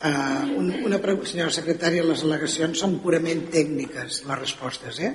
Uh, 0.00 0.56
un, 0.56 0.72
una 0.88 1.02
pregunta, 1.02 1.28
senyora 1.28 1.52
secretària, 1.52 2.06
les 2.08 2.24
al·legacions 2.24 2.80
són 2.80 2.96
purament 3.04 3.44
tècniques, 3.52 4.22
les 4.24 4.40
respostes, 4.40 5.02
eh? 5.04 5.12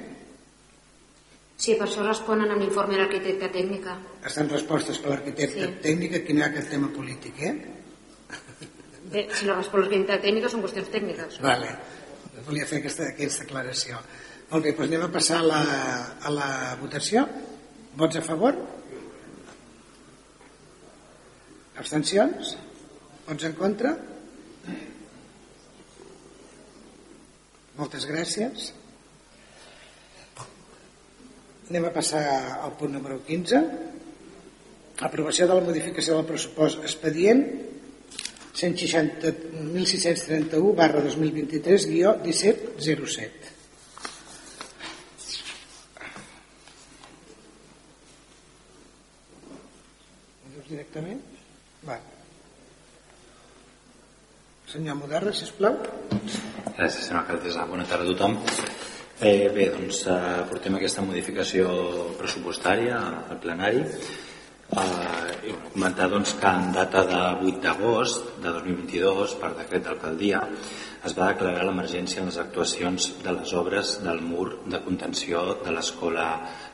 Sí, 1.55 1.77
per 1.79 1.87
això 1.87 2.03
responen 2.03 2.51
amb 2.51 2.61
l'informe 2.61 2.97
de 2.97 3.01
l'arquitecta 3.03 3.47
tècnica. 3.53 3.95
Estan 4.27 4.49
respostes 4.51 4.99
per 4.99 5.13
l'arquitecta 5.13 5.69
sí. 5.69 5.73
tècnica, 5.85 6.19
hi 6.19 6.41
ha 6.43 6.51
cap 6.51 6.67
tema 6.71 6.89
polític, 6.91 7.39
eh? 7.39 7.53
Bé, 9.13 9.27
si 9.31 9.47
no 9.47 9.55
respon 9.55 9.85
l'arquitecta 9.85 10.19
tècnica 10.25 10.51
són 10.51 10.65
qüestions 10.65 10.91
tècniques. 10.91 11.39
Vale. 11.45 11.71
Volia 12.45 12.67
fer 12.67 12.81
aquesta, 12.81 13.07
aquesta 13.13 13.45
aclaració. 13.47 14.01
Molt 14.51 14.67
bé, 14.67 14.75
doncs 14.75 14.91
anem 14.91 15.05
a 15.07 15.11
passar 15.13 15.39
a 15.39 15.45
la, 15.47 15.61
a 16.21 16.33
la 16.33 16.49
votació. 16.81 17.23
Vots 17.95 18.19
a 18.19 18.25
favor? 18.25 18.59
Abstencions? 21.79 22.55
Vots 23.25 23.47
en 23.47 23.55
contra? 23.57 23.95
Moltes 27.79 28.05
gràcies. 28.11 28.73
Anem 31.69 31.87
a 31.87 31.93
passar 31.95 32.23
al 32.61 32.75
punt 32.79 32.93
número 32.93 33.17
15. 33.25 33.61
Aprovació 35.05 35.47
de 35.49 35.55
la 35.57 35.65
modificació 35.65 36.19
del 36.19 36.29
pressupost 36.29 36.85
expedient 36.85 37.41
1631 38.55 40.73
barra 40.77 41.01
2023 41.03 41.89
guió 41.91 42.15
1707 42.23 43.55
directament? 50.69 51.21
Va. 51.87 51.99
Senyor 54.71 54.97
Moderna, 54.99 55.33
sisplau. 55.33 55.77
Gràcies, 56.75 57.05
senyor 57.07 57.21
alcaldessa. 57.21 57.67
Bona 57.69 57.87
tarda 57.89 58.09
a 58.09 58.13
tothom. 58.13 58.39
Eh, 59.21 59.49
bé, 59.55 59.69
doncs 59.71 60.03
eh, 60.11 60.43
portem 60.49 60.75
aquesta 60.75 61.03
modificació 61.05 61.69
pressupostària 62.19 62.99
al 63.31 63.39
plenari 63.39 63.85
Eh, 64.65 65.53
comentar 65.73 66.09
doncs, 66.09 66.33
que 66.41 66.49
en 66.49 66.71
data 66.73 67.03
de 67.05 67.19
8 67.47 67.59
d'agost 67.61 68.31
de 68.41 68.49
2022, 68.49 69.35
per 69.37 69.51
decret 69.53 69.83
d'alcaldia, 69.85 70.39
es 71.05 71.13
va 71.13 71.29
declarar 71.29 71.67
l'emergència 71.67 72.23
en 72.23 72.31
les 72.31 72.39
actuacions 72.41 73.11
de 73.21 73.35
les 73.37 73.53
obres 73.53 73.99
del 74.01 74.23
mur 74.25 74.47
de 74.65 74.79
contenció 74.81 75.43
de 75.61 75.75
l'escola 75.75 76.25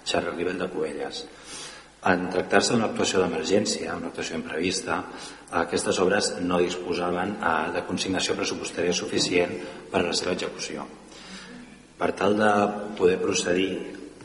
Xarra 0.06 0.32
Ribel 0.38 0.58
de 0.58 0.70
Covelles. 0.72 1.26
En 2.08 2.30
tractar-se 2.32 2.74
d'una 2.74 2.88
actuació 2.90 3.20
d'emergència, 3.22 3.98
una 4.00 4.08
actuació 4.10 4.40
imprevista, 4.40 5.04
aquestes 5.66 6.00
obres 6.00 6.32
no 6.40 6.64
disposaven 6.64 7.36
eh, 7.38 7.54
de 7.76 7.86
consignació 7.92 8.40
pressupostària 8.40 8.96
suficient 8.96 9.58
per 9.92 10.00
a 10.00 10.08
la 10.08 10.16
seva 10.16 10.40
execució. 10.40 10.88
Per 12.02 12.10
tal 12.18 12.34
de 12.40 12.52
poder 12.98 13.20
procedir 13.22 13.76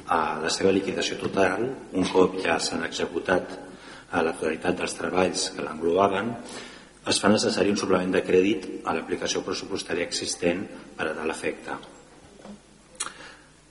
a 0.09 0.41
la 0.41 0.49
seva 0.53 0.72
liquidació 0.72 1.18
total, 1.20 1.66
un 1.93 2.07
cop 2.09 2.39
ja 2.41 2.57
s'han 2.62 2.87
executat 2.87 3.59
a 4.16 4.22
la 4.24 4.33
totalitat 4.33 4.79
dels 4.79 4.95
treballs 4.97 5.51
que 5.53 5.64
l'englobaven, 5.66 6.31
es 7.11 7.18
fa 7.22 7.29
necessari 7.31 7.70
un 7.70 7.79
suplement 7.79 8.12
de 8.14 8.22
crèdit 8.24 8.66
a 8.89 8.95
l'aplicació 8.97 9.43
pressupostària 9.45 10.07
existent 10.09 10.61
per 10.97 11.07
a 11.11 11.14
tal 11.18 11.31
efecte. 11.35 11.72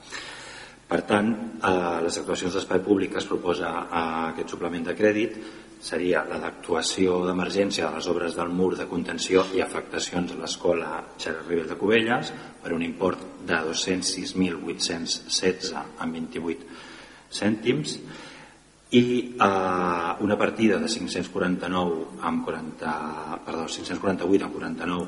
Per 0.91 0.99
tant, 1.07 1.29
a 1.63 2.01
les 2.03 2.17
actuacions 2.19 2.51
d'espai 2.57 2.81
públic 2.83 3.15
es 3.15 3.27
proposa 3.29 3.69
a 3.87 4.01
aquest 4.33 4.51
suplement 4.51 4.89
de 4.89 4.95
crèdit 4.97 5.37
seria 5.81 6.21
la 6.29 6.37
d'actuació 6.41 7.25
d'emergència 7.25 7.87
de 7.87 7.93
les 7.97 8.07
obres 8.11 8.35
del 8.37 8.49
mur 8.53 8.75
de 8.77 8.85
contenció 8.89 9.45
i 9.57 9.61
afectacions 9.65 10.31
a 10.31 10.35
l'escola 10.37 10.89
Xavier 11.17 11.45
Ribel 11.47 11.67
de 11.71 11.77
Cubelles 11.79 12.25
per 12.61 12.71
un 12.75 12.83
import 12.85 13.19
de 13.47 13.57
206.816 13.65 15.73
amb 15.73 16.11
28 16.19 16.65
cèntims 17.33 17.89
i 18.91 19.03
eh, 19.39 20.11
una 20.21 20.37
partida 20.37 20.77
de 20.77 20.87
549 20.91 22.21
amb 22.27 22.45
40, 22.45 22.91
perdó, 23.45 23.65
548 23.65 24.45
amb 24.45 24.53
49 24.59 25.07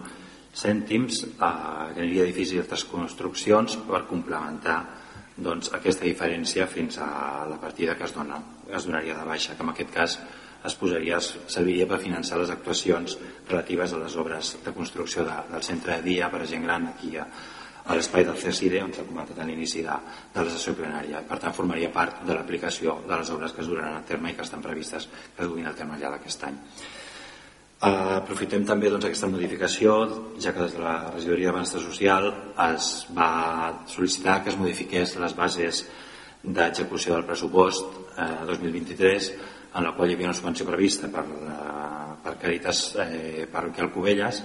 cèntims 0.54 1.24
eh, 1.24 1.28
que 1.38 2.02
aniria 2.02 2.26
i 2.26 2.60
altres 2.64 2.84
construccions 2.90 3.78
per 3.86 4.08
complementar 4.10 5.04
doncs, 5.36 5.72
aquesta 5.74 6.06
diferència 6.06 6.68
fins 6.70 7.00
a 7.02 7.46
la 7.50 7.58
partida 7.62 7.96
que 7.98 8.06
es, 8.06 8.14
dona, 8.14 8.38
es 8.70 8.86
donaria 8.86 9.18
de 9.18 9.26
baixa, 9.26 9.56
que 9.58 9.64
en 9.66 9.72
aquest 9.74 9.94
cas 9.94 10.20
es 10.64 10.76
posaria, 10.80 11.20
serviria 11.22 11.88
per 11.90 12.00
finançar 12.04 12.40
les 12.40 12.52
actuacions 12.54 13.18
relatives 13.50 13.94
a 13.94 14.00
les 14.00 14.16
obres 14.20 14.56
de 14.64 14.74
construcció 14.76 15.26
de, 15.28 15.36
del 15.52 15.66
centre 15.66 15.98
de 15.98 16.08
dia 16.08 16.30
per 16.32 16.44
a 16.44 16.48
gent 16.48 16.64
gran 16.64 16.88
aquí 16.94 17.18
a, 17.20 17.28
a 17.84 17.98
l'espai 17.98 18.24
del 18.24 18.40
CECIDE 18.40 18.80
on 18.84 18.94
s'ha 18.96 19.04
comentat 19.08 19.42
a 19.44 19.48
l'inici 19.48 19.84
de, 19.84 19.96
de 20.34 20.46
la 20.46 20.52
sessió 20.54 20.76
plenària. 20.78 21.24
Per 21.28 21.40
tant, 21.42 21.56
formaria 21.56 21.92
part 21.92 22.24
de 22.24 22.36
l'aplicació 22.38 23.02
de 23.08 23.18
les 23.20 23.32
obres 23.36 23.52
que 23.52 23.64
es 23.64 23.72
duraran 23.72 23.98
a 24.00 24.06
terme 24.08 24.32
i 24.32 24.38
que 24.38 24.46
estan 24.46 24.64
previstes 24.64 25.10
que 25.36 25.48
duguin 25.50 25.68
a 25.68 25.76
terme 25.76 26.00
ja 26.00 26.14
d'aquest 26.14 26.48
any. 26.48 26.62
Uh, 27.84 28.22
aprofitem 28.22 28.64
també 28.64 28.88
doncs, 28.88 29.10
aquesta 29.10 29.28
modificació, 29.28 29.98
ja 30.40 30.54
que 30.56 30.64
des 30.64 30.78
de 30.78 30.80
la 30.80 30.96
regidoria 31.10 31.50
de 31.50 31.58
benestar 31.58 31.82
social 31.84 32.30
es 32.70 32.94
va 33.12 33.74
sol·licitar 33.92 34.38
que 34.46 34.54
es 34.54 34.60
modifiqués 34.62 35.18
les 35.20 35.36
bases 35.36 35.84
d'execució 36.44 37.18
del 37.18 37.28
pressupost 37.28 38.00
eh, 38.20 38.30
2023 38.48 39.28
en 39.74 39.84
la 39.84 39.94
qual 39.96 40.12
hi 40.12 40.18
havia 40.18 40.30
una 40.30 40.38
subvenció 40.38 40.68
prevista 40.68 41.10
per, 41.10 41.24
eh, 41.26 42.14
per 42.24 42.38
Caritas 42.42 42.84
eh, 43.02 43.48
Parroquial 43.52 43.92
Cubelles 43.92 44.44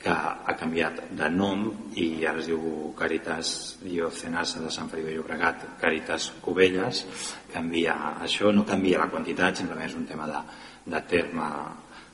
que 0.00 0.12
ha 0.12 0.54
canviat 0.56 1.02
de 1.12 1.28
nom 1.28 1.66
i 2.00 2.24
ara 2.24 2.40
es 2.40 2.48
diu 2.48 2.94
Caritas 2.96 3.76
Diocenasa 3.82 4.62
de 4.64 4.72
Sant 4.72 4.88
Feliu 4.88 5.10
de 5.10 5.18
Llobregat 5.18 5.66
Caritas 5.80 6.30
Cubelles 6.40 7.04
canvia 7.52 8.16
això, 8.24 8.54
no 8.54 8.64
canvia 8.64 9.02
la 9.04 9.10
quantitat 9.12 9.60
simplement 9.60 9.90
és 9.90 9.98
un 9.98 10.08
tema 10.08 10.30
de, 10.30 10.40
de 10.96 11.04
terme 11.10 11.52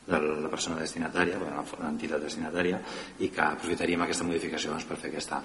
de 0.07 0.21
la 0.23 0.51
persona 0.51 0.79
destinatària, 0.79 1.39
bueno, 1.39 1.65
l'entitat 1.83 2.23
destinatària, 2.23 2.79
i 3.19 3.31
que 3.35 3.43
aprofitaríem 3.43 4.05
aquesta 4.07 4.27
modificació 4.29 4.71
doncs, 4.71 4.87
per 4.87 5.01
fer 5.03 5.11
aquesta 5.11 5.41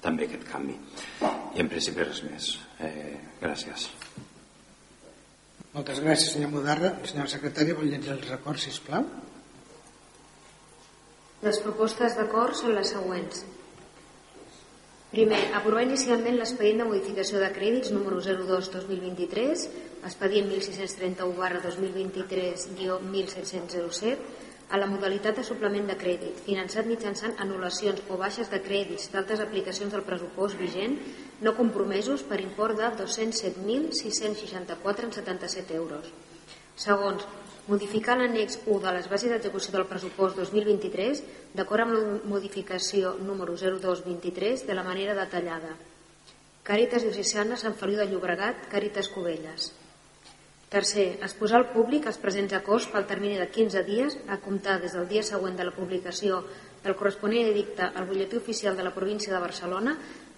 també 0.00 0.28
aquest 0.28 0.48
canvi. 0.48 0.78
I 1.20 1.60
en 1.64 1.68
principi 1.68 2.06
res 2.06 2.24
més. 2.24 2.54
Eh, 2.80 3.18
gràcies. 3.42 3.90
Moltes 5.78 6.00
gràcies, 6.02 6.32
senyor 6.34 6.50
Mudarra. 6.50 6.88
Senyora 7.06 7.30
secretària, 7.30 7.76
vol 7.78 7.86
llegir 7.86 8.10
els 8.10 8.26
acords, 8.34 8.66
sisplau? 8.66 9.04
Les 11.44 11.60
propostes 11.62 12.16
d'acord 12.18 12.50
són 12.58 12.74
les 12.74 12.90
següents. 12.90 13.44
Primer, 15.12 15.38
aprovar 15.54 15.84
inicialment 15.86 16.34
l'expedient 16.40 16.82
de 16.82 16.86
modificació 16.88 17.38
de 17.38 17.52
crèdits 17.54 17.92
número 17.94 18.18
02-2023, 18.24 19.68
expedient 20.10 20.50
1631 20.50 21.38
barra 21.38 21.62
2023-1707, 21.62 24.18
a 24.68 24.76
la 24.76 24.84
modalitat 24.86 25.40
de 25.40 25.44
suplement 25.44 25.86
de 25.88 25.96
crèdit, 25.96 26.40
finançat 26.44 26.86
mitjançant 26.86 27.32
anul·lacions 27.40 28.02
o 28.12 28.16
baixes 28.20 28.50
de 28.52 28.60
crèdits 28.60 29.08
d'altres 29.12 29.40
aplicacions 29.40 29.92
del 29.94 30.02
pressupost 30.04 30.56
vigent 30.60 30.98
no 31.40 31.56
compromesos 31.56 32.22
per 32.28 32.40
import 32.44 32.76
de 32.76 32.84
207.664,77 33.00 35.74
euros. 35.78 36.12
Segons, 36.76 37.24
modificar 37.68 38.18
l'annex 38.18 38.58
1 38.66 38.80
de 38.84 38.92
les 38.96 39.08
bases 39.08 39.30
d'execució 39.32 39.72
del 39.74 39.86
pressupost 39.88 40.36
2023 40.36 41.22
d'acord 41.56 41.80
amb 41.84 41.92
la 41.96 42.02
modificació 42.28 43.16
número 43.20 43.52
0223 43.56 44.66
de 44.68 44.74
la 44.76 44.84
manera 44.84 45.14
detallada. 45.16 45.72
Càritas 46.68 47.02
Diocesana 47.04 47.56
Sant 47.56 47.74
Feliu 47.80 47.98
de 48.00 48.06
Llobregat, 48.10 48.56
Càritas 48.72 49.08
Cubelles. 49.08 49.72
Tercer, 50.68 51.16
exposar 51.24 51.62
al 51.62 51.70
públic 51.72 52.06
els 52.10 52.18
presents 52.20 52.52
acords 52.52 52.86
pel 52.92 53.06
termini 53.08 53.38
de 53.40 53.46
15 53.48 53.82
dies 53.86 54.16
a 54.28 54.36
comptar 54.44 54.74
des 54.82 54.92
del 54.92 55.06
dia 55.08 55.22
següent 55.24 55.56
de 55.56 55.64
la 55.64 55.72
publicació 55.72 56.42
del 56.84 56.96
corresponent 56.98 57.48
edicte 57.48 57.86
al 57.88 58.04
butlletí 58.10 58.36
oficial 58.36 58.76
de 58.76 58.84
la 58.84 58.92
província 58.92 59.32
de 59.32 59.40
Barcelona, 59.40 59.94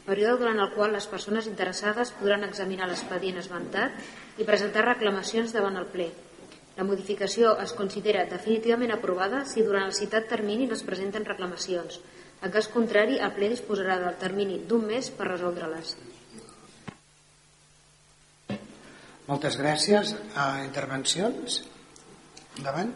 període 0.06 0.38
durant 0.44 0.62
el 0.62 0.70
qual 0.76 0.94
les 0.94 1.08
persones 1.10 1.48
interessades 1.50 2.14
podran 2.20 2.46
examinar 2.46 2.86
l'expedient 2.86 3.42
esmentat 3.42 4.38
i 4.38 4.46
presentar 4.46 4.86
reclamacions 4.86 5.56
davant 5.56 5.80
el 5.82 5.90
ple. 5.90 6.06
La 6.78 6.86
modificació 6.86 7.56
es 7.66 7.74
considera 7.74 8.22
definitivament 8.30 8.94
aprovada 8.94 9.42
si 9.50 9.66
durant 9.66 9.90
el 9.90 9.98
citat 9.98 10.30
termini 10.30 10.70
no 10.70 10.78
es 10.78 10.86
presenten 10.86 11.26
reclamacions. 11.26 11.98
En 12.40 12.54
cas 12.54 12.70
contrari, 12.70 13.18
el 13.18 13.34
ple 13.34 13.50
disposarà 13.50 13.98
del 13.98 14.16
termini 14.22 14.62
d'un 14.70 14.86
mes 14.94 15.10
per 15.10 15.26
resoldre-les. 15.28 15.96
Moltes 19.30 19.54
gràcies. 19.54 20.10
A 20.34 20.64
intervencions? 20.64 21.60
Endavant. 22.58 22.90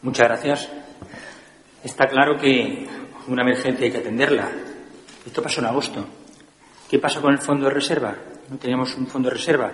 Muchas 0.00 0.26
gracias. 0.26 0.68
Está 1.82 2.06
claro 2.08 2.38
que 2.40 2.86
una 3.28 3.42
emergencia 3.42 3.84
hay 3.84 3.92
que 3.92 3.98
atenderla. 3.98 4.50
Esto 5.26 5.42
pasó 5.42 5.60
en 5.60 5.66
agosto. 5.66 6.06
¿Qué 6.88 6.98
pasa 6.98 7.20
con 7.20 7.34
el 7.34 7.40
fondo 7.40 7.66
de 7.66 7.74
reserva? 7.74 8.16
No 8.48 8.56
teníamos 8.56 8.96
un 8.96 9.06
fondo 9.06 9.28
de 9.28 9.34
reserva. 9.34 9.70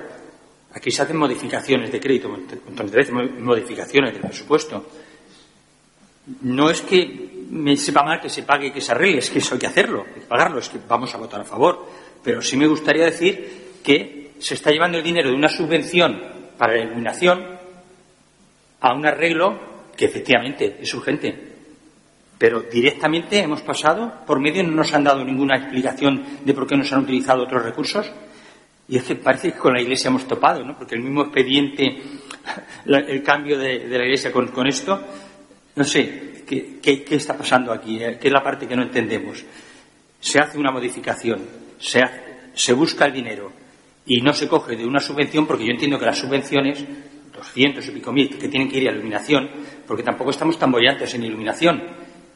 Aquí 0.74 0.90
se 0.90 1.02
hacen 1.02 1.16
modificaciones 1.16 1.92
de 1.92 2.00
crédito, 2.00 2.28
modificaciones 3.38 4.12
del 4.12 4.22
presupuesto. 4.22 4.86
No 6.42 6.68
es 6.68 6.80
que 6.80 7.46
me 7.48 7.76
sepa 7.76 8.02
mal 8.02 8.20
que 8.20 8.28
se 8.28 8.42
pague 8.42 8.68
y 8.68 8.72
que 8.72 8.80
se 8.80 8.90
arregle, 8.90 9.18
es 9.18 9.30
que 9.30 9.38
eso 9.38 9.54
hay 9.54 9.60
que 9.60 9.66
hacerlo, 9.68 10.04
hay 10.08 10.22
que 10.22 10.26
pagarlo, 10.26 10.58
es 10.58 10.68
que 10.68 10.80
vamos 10.88 11.14
a 11.14 11.18
votar 11.18 11.42
a 11.42 11.44
favor. 11.44 11.86
Pero 12.24 12.42
sí 12.42 12.56
me 12.56 12.66
gustaría 12.66 13.04
decir 13.04 13.78
que 13.84 14.19
se 14.40 14.54
está 14.54 14.70
llevando 14.70 14.98
el 14.98 15.04
dinero 15.04 15.28
de 15.28 15.36
una 15.36 15.48
subvención 15.48 16.20
para 16.56 16.74
la 16.74 16.84
iluminación 16.84 17.44
a 18.80 18.94
un 18.94 19.06
arreglo 19.06 19.60
que 19.96 20.06
efectivamente 20.06 20.78
es 20.80 20.92
urgente. 20.94 21.50
Pero 22.38 22.62
directamente 22.62 23.38
hemos 23.38 23.60
pasado, 23.60 24.24
por 24.26 24.40
medio 24.40 24.62
no 24.62 24.70
nos 24.70 24.94
han 24.94 25.04
dado 25.04 25.22
ninguna 25.22 25.58
explicación 25.58 26.24
de 26.42 26.54
por 26.54 26.66
qué 26.66 26.74
no 26.74 26.84
se 26.84 26.94
han 26.94 27.02
utilizado 27.02 27.42
otros 27.42 27.62
recursos. 27.62 28.10
Y 28.88 28.96
es 28.96 29.04
que 29.04 29.16
parece 29.16 29.52
que 29.52 29.58
con 29.58 29.74
la 29.74 29.82
Iglesia 29.82 30.08
hemos 30.08 30.26
topado, 30.26 30.64
¿no? 30.64 30.76
Porque 30.76 30.94
el 30.94 31.02
mismo 31.02 31.22
expediente, 31.22 32.02
el 32.86 33.22
cambio 33.22 33.58
de, 33.58 33.86
la 33.86 34.04
Iglesia 34.04 34.32
con, 34.32 34.66
esto, 34.66 35.00
no 35.76 35.84
sé, 35.84 36.44
¿qué, 36.46 37.04
está 37.10 37.36
pasando 37.36 37.72
aquí? 37.72 38.02
Eh, 38.02 38.18
¿Qué 38.18 38.28
es 38.28 38.32
la 38.32 38.42
parte 38.42 38.66
que 38.66 38.74
no 38.74 38.82
entendemos? 38.82 39.44
Se 40.18 40.40
hace 40.40 40.58
una 40.58 40.72
modificación, 40.72 41.40
se, 41.78 42.00
se 42.54 42.72
busca 42.72 43.04
el 43.04 43.12
dinero, 43.12 43.52
y 44.06 44.20
no 44.20 44.32
se 44.32 44.48
coge 44.48 44.76
de 44.76 44.86
una 44.86 45.00
subvención, 45.00 45.46
porque 45.46 45.64
yo 45.64 45.72
entiendo 45.72 45.98
que 45.98 46.06
las 46.06 46.18
subvenciones, 46.18 46.84
200 47.32 47.86
y 47.86 47.90
pico 47.90 48.12
mil, 48.12 48.38
que 48.38 48.48
tienen 48.48 48.68
que 48.68 48.78
ir 48.78 48.88
a 48.88 48.92
iluminación, 48.92 49.50
porque 49.86 50.02
tampoco 50.02 50.30
estamos 50.30 50.58
tan 50.58 50.70
bollantes 50.70 51.14
en 51.14 51.24
iluminación. 51.24 51.82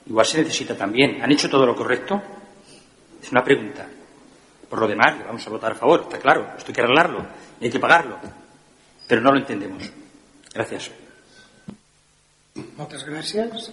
Igual 0.06 0.26
se 0.26 0.38
necesita 0.38 0.76
también. 0.76 1.22
¿Han 1.22 1.32
hecho 1.32 1.48
todo 1.48 1.66
lo 1.66 1.74
correcto? 1.74 2.22
Es 3.22 3.30
una 3.32 3.42
pregunta. 3.42 3.88
Por 4.68 4.80
lo 4.80 4.88
demás, 4.88 5.16
vamos 5.24 5.46
a 5.46 5.50
votar 5.50 5.72
a 5.72 5.74
favor, 5.74 6.02
está 6.02 6.18
claro. 6.18 6.54
Esto 6.56 6.68
hay 6.68 6.74
que 6.74 6.80
arreglarlo 6.80 7.26
y 7.60 7.64
hay 7.64 7.70
que 7.70 7.78
pagarlo. 7.78 8.18
Pero 9.06 9.20
no 9.20 9.30
lo 9.32 9.38
entendemos. 9.38 9.90
Gracias. 10.52 10.90
Muchas 12.76 13.04
gracias. 13.04 13.72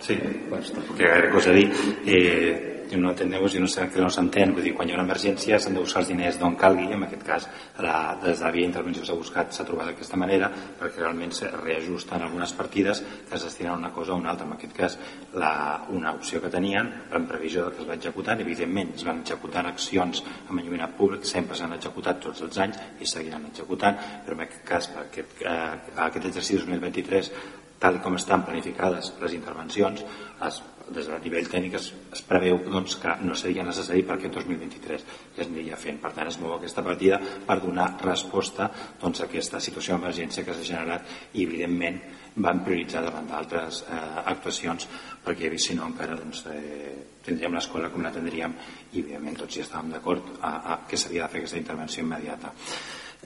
Sí, 0.00 0.16
pues, 0.48 0.72
tampoc 0.72 1.00
hi 1.00 1.06
ha 1.06 1.14
gaire 1.14 1.30
cosa 1.30 1.50
a 1.52 1.58
dir. 1.60 1.70
Eh, 2.06 2.70
no 2.96 3.10
enteneu 3.10 3.48
si 3.48 3.60
no 3.60 3.66
que 3.66 4.00
no 4.00 4.08
s'entén, 4.10 4.52
vull 4.54 4.64
dir, 4.64 4.72
quan 4.74 4.88
hi 4.88 4.92
ha 4.92 4.96
una 4.98 5.04
emergència 5.04 5.58
s'han 5.60 5.76
de 5.76 5.82
buscar 5.84 6.00
els 6.02 6.08
diners 6.10 6.38
d'on 6.40 6.56
calgui, 6.58 6.88
en 6.90 7.04
aquest 7.06 7.22
cas 7.26 7.46
la, 7.78 8.16
des 8.22 8.38
de 8.38 8.44
la 8.44 8.50
via 8.50 8.66
intervenció 8.66 9.04
s'ha 9.04 9.14
buscat, 9.14 9.52
s'ha 9.54 9.66
trobat 9.68 9.90
d'aquesta 9.90 10.18
manera, 10.18 10.50
perquè 10.80 11.04
realment 11.04 11.32
se 11.36 11.50
reajusten 11.52 12.22
algunes 12.22 12.52
partides 12.58 13.02
que 13.28 13.36
es 13.36 13.44
destinen 13.46 13.72
a 13.72 13.76
una 13.76 13.92
cosa 13.92 14.14
o 14.14 14.16
una 14.16 14.32
altra. 14.32 14.46
En 14.46 14.56
aquest 14.56 14.74
cas, 14.76 14.98
la, 15.34 15.52
una 15.90 16.14
opció 16.16 16.42
que 16.42 16.50
tenien, 16.50 16.90
en 17.12 17.28
previsió 17.30 17.68
que 17.70 17.84
es 17.84 17.88
va 17.88 17.98
executant, 17.98 18.40
evidentment 18.40 18.94
es 18.96 19.06
van 19.06 19.22
executant 19.22 19.70
accions 19.70 20.24
amb 20.48 20.58
enlluminat 20.58 20.96
públic, 20.98 21.24
sempre 21.28 21.56
s'han 21.56 21.76
executat 21.78 22.20
tots 22.26 22.42
els 22.46 22.58
anys 22.58 22.80
i 23.00 23.06
seguiran 23.06 23.46
executant, 23.52 23.98
però 24.26 24.38
en 24.38 24.46
aquest 24.48 24.66
cas, 24.66 24.90
per 24.90 25.06
aquest, 25.06 25.42
eh, 25.44 25.80
aquest 26.10 26.30
exercici 26.32 26.64
2023 26.64 27.32
tal 27.80 28.00
com 28.04 28.18
estan 28.18 28.44
planificades 28.44 29.14
les 29.22 29.34
intervencions, 29.36 30.04
es, 30.46 30.60
des 30.90 31.06
del 31.06 31.22
nivell 31.24 31.48
tècnic 31.48 31.76
es, 31.78 31.88
es 32.12 32.22
preveu 32.26 32.58
doncs, 32.66 32.96
que 33.00 33.14
no 33.24 33.36
seria 33.38 33.64
necessari 33.64 34.02
per 34.06 34.16
aquest 34.16 34.36
2023 34.36 35.04
que 35.34 35.44
es 35.44 35.48
aniria 35.48 35.78
fent. 35.80 36.00
Per 36.02 36.12
tant, 36.16 36.28
es 36.28 36.38
mou 36.42 36.56
aquesta 36.56 36.84
partida 36.86 37.20
per 37.46 37.60
donar 37.62 37.92
resposta 38.02 38.68
doncs, 39.00 39.22
a 39.22 39.28
aquesta 39.28 39.62
situació 39.62 39.96
d'emergència 39.96 40.44
que 40.44 40.56
s'ha 40.56 40.66
generat 40.72 41.06
i, 41.32 41.46
evidentment, 41.46 42.00
van 42.44 42.62
prioritzar 42.66 43.02
davant 43.06 43.28
d'altres 43.30 43.84
eh, 43.88 44.00
actuacions 44.32 44.86
perquè 45.24 45.50
si 45.58 45.74
no 45.78 45.88
encara 45.90 46.18
doncs, 46.18 46.44
eh, 46.52 46.96
tindríem 47.24 47.56
l'escola 47.56 47.90
com 47.90 48.04
la 48.04 48.12
tindríem 48.14 48.54
i 48.92 49.00
evidentment 49.00 49.40
tots 49.42 49.56
hi 49.56 49.64
estàvem 49.64 49.94
d'acord 49.96 50.34
a, 50.40 50.50
a, 50.50 50.80
que 50.88 50.98
s'havia 51.00 51.24
de 51.24 51.32
fer 51.32 51.42
aquesta 51.42 51.62
intervenció 51.62 52.04
immediata. 52.04 52.52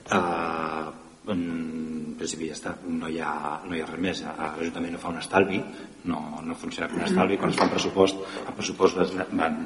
Eh, 0.05 1.04
en 1.33 2.15
principi 2.19 2.51
ja 2.51 2.57
està, 2.57 2.75
no 2.85 3.09
hi 3.09 3.19
ha, 3.23 3.33
no 3.65 3.77
hi 3.77 3.83
ha 3.83 3.89
res 3.89 4.03
més. 4.07 4.23
l'Ajuntament 4.25 4.95
no 4.95 5.01
fa 5.03 5.13
un 5.15 5.21
estalvi 5.23 5.61
no, 6.11 6.21
no 6.45 6.57
funciona 6.59 6.89
com 6.91 7.01
un 7.01 7.09
estalvi. 7.09 7.39
Quan 7.41 7.55
es 7.55 7.59
fa 7.59 7.69
un 7.69 7.73
pressupost 7.73 8.23
el 8.45 8.53
pressupost 8.53 9.01
van, 9.33 9.59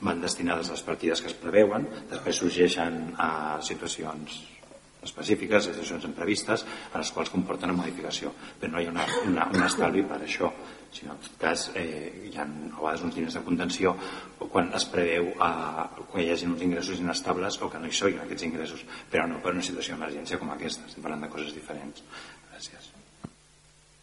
van 0.00 0.22
destinades 0.22 0.70
a 0.70 0.78
les 0.78 0.86
partides 0.86 1.22
que 1.22 1.30
es 1.32 1.36
preveuen 1.36 1.86
després 2.12 2.42
sorgeixen 2.42 3.02
a 3.18 3.30
situacions 3.66 4.40
específiques, 5.04 5.64
situacions 5.64 6.04
imprevistes 6.04 6.66
en 6.92 7.00
les 7.00 7.10
quals 7.14 7.32
comporten 7.32 7.72
una 7.72 7.82
modificació. 7.82 8.34
Però 8.60 8.74
no 8.74 8.82
hi 8.82 8.88
ha 8.88 8.94
una, 8.94 9.06
una, 9.26 9.48
un 9.54 9.64
estalvi 9.64 10.04
per 10.08 10.22
això 10.24 10.52
si 10.92 11.06
en 11.06 11.14
tot 11.14 11.36
cas 11.40 11.68
eh, 11.78 12.10
hi 12.26 12.32
ha 12.36 12.44
a 12.44 12.48
vegades 12.76 13.04
uns 13.06 13.14
diners 13.14 13.36
de 13.38 13.42
contenció 13.46 13.94
quan 14.50 14.72
es 14.76 14.86
preveu 14.90 15.30
eh, 15.30 15.86
quan 16.10 16.24
hi 16.24 16.30
hagi 16.34 16.48
uns 16.50 16.64
ingressos 16.66 17.02
inestables 17.02 17.60
o 17.62 17.70
que 17.70 17.78
no 17.78 17.86
hi 17.86 17.94
siguin 17.94 18.22
aquests 18.24 18.48
ingressos 18.48 18.84
però 19.10 19.28
no 19.30 19.38
per 19.44 19.54
una 19.54 19.62
situació 19.66 19.94
d'emergència 19.94 20.38
com 20.40 20.50
aquesta. 20.54 20.86
Estem 20.90 21.06
parlant 21.06 21.26
de 21.26 21.32
coses 21.32 21.54
diferents. 21.54 22.02
Gràcies. 22.50 22.92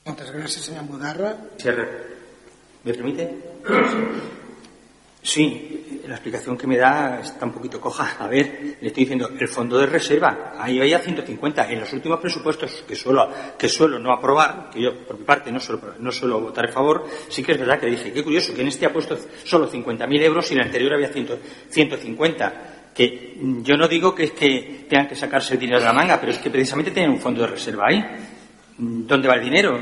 Moltes 0.07 0.31
gràcies 0.31 0.69
senyor 0.69 0.87
Mudarra. 0.87 1.35
¿me 2.83 2.93
permite? 2.93 4.43
Sí, 5.27 6.01
la 6.07 6.13
explicación 6.13 6.57
que 6.57 6.65
me 6.65 6.77
da 6.77 7.19
está 7.19 7.45
un 7.45 7.51
poquito 7.51 7.81
coja. 7.81 8.15
A 8.17 8.29
ver, 8.29 8.77
le 8.79 8.87
estoy 8.87 9.03
diciendo, 9.03 9.29
el 9.37 9.49
fondo 9.49 9.77
de 9.77 9.85
reserva, 9.85 10.53
ahí 10.57 10.79
había 10.79 10.99
150. 10.99 11.69
En 11.69 11.81
los 11.81 11.91
últimos 11.91 12.21
presupuestos 12.21 12.85
que 12.87 12.95
suelo, 12.95 13.29
que 13.59 13.67
suelo 13.67 13.99
no 13.99 14.13
aprobar, 14.13 14.69
que 14.71 14.81
yo 14.81 15.05
por 15.05 15.19
mi 15.19 15.25
parte 15.25 15.51
no 15.51 15.59
suelo, 15.59 15.95
no 15.99 16.13
suelo 16.13 16.39
votar 16.39 16.69
a 16.69 16.71
favor, 16.71 17.05
sí 17.27 17.43
que 17.43 17.51
es 17.51 17.59
verdad 17.59 17.77
que 17.77 17.87
dije, 17.87 18.13
qué 18.13 18.23
curioso, 18.23 18.53
que 18.53 18.61
en 18.61 18.69
este 18.69 18.85
ha 18.85 18.93
puesto 18.93 19.17
solo 19.43 19.69
50.000 19.69 20.21
euros 20.21 20.49
y 20.49 20.53
en 20.53 20.61
el 20.61 20.65
anterior 20.67 20.93
había 20.93 21.09
100, 21.09 21.27
150 21.71 22.53
que 22.95 23.37
yo 23.63 23.75
no 23.75 23.89
digo 23.89 24.15
que 24.15 24.23
es 24.23 24.31
que 24.31 24.85
tengan 24.87 25.09
que 25.09 25.15
sacarse 25.15 25.55
el 25.55 25.59
dinero 25.59 25.79
de 25.81 25.87
la 25.87 25.93
manga, 25.93 26.21
pero 26.21 26.31
es 26.31 26.37
que 26.37 26.49
precisamente 26.49 26.91
tienen 26.91 27.11
un 27.11 27.19
fondo 27.19 27.41
de 27.41 27.47
reserva 27.47 27.87
ahí. 27.89 28.01
¿Dónde 28.77 29.27
va 29.27 29.35
el 29.35 29.43
dinero? 29.43 29.77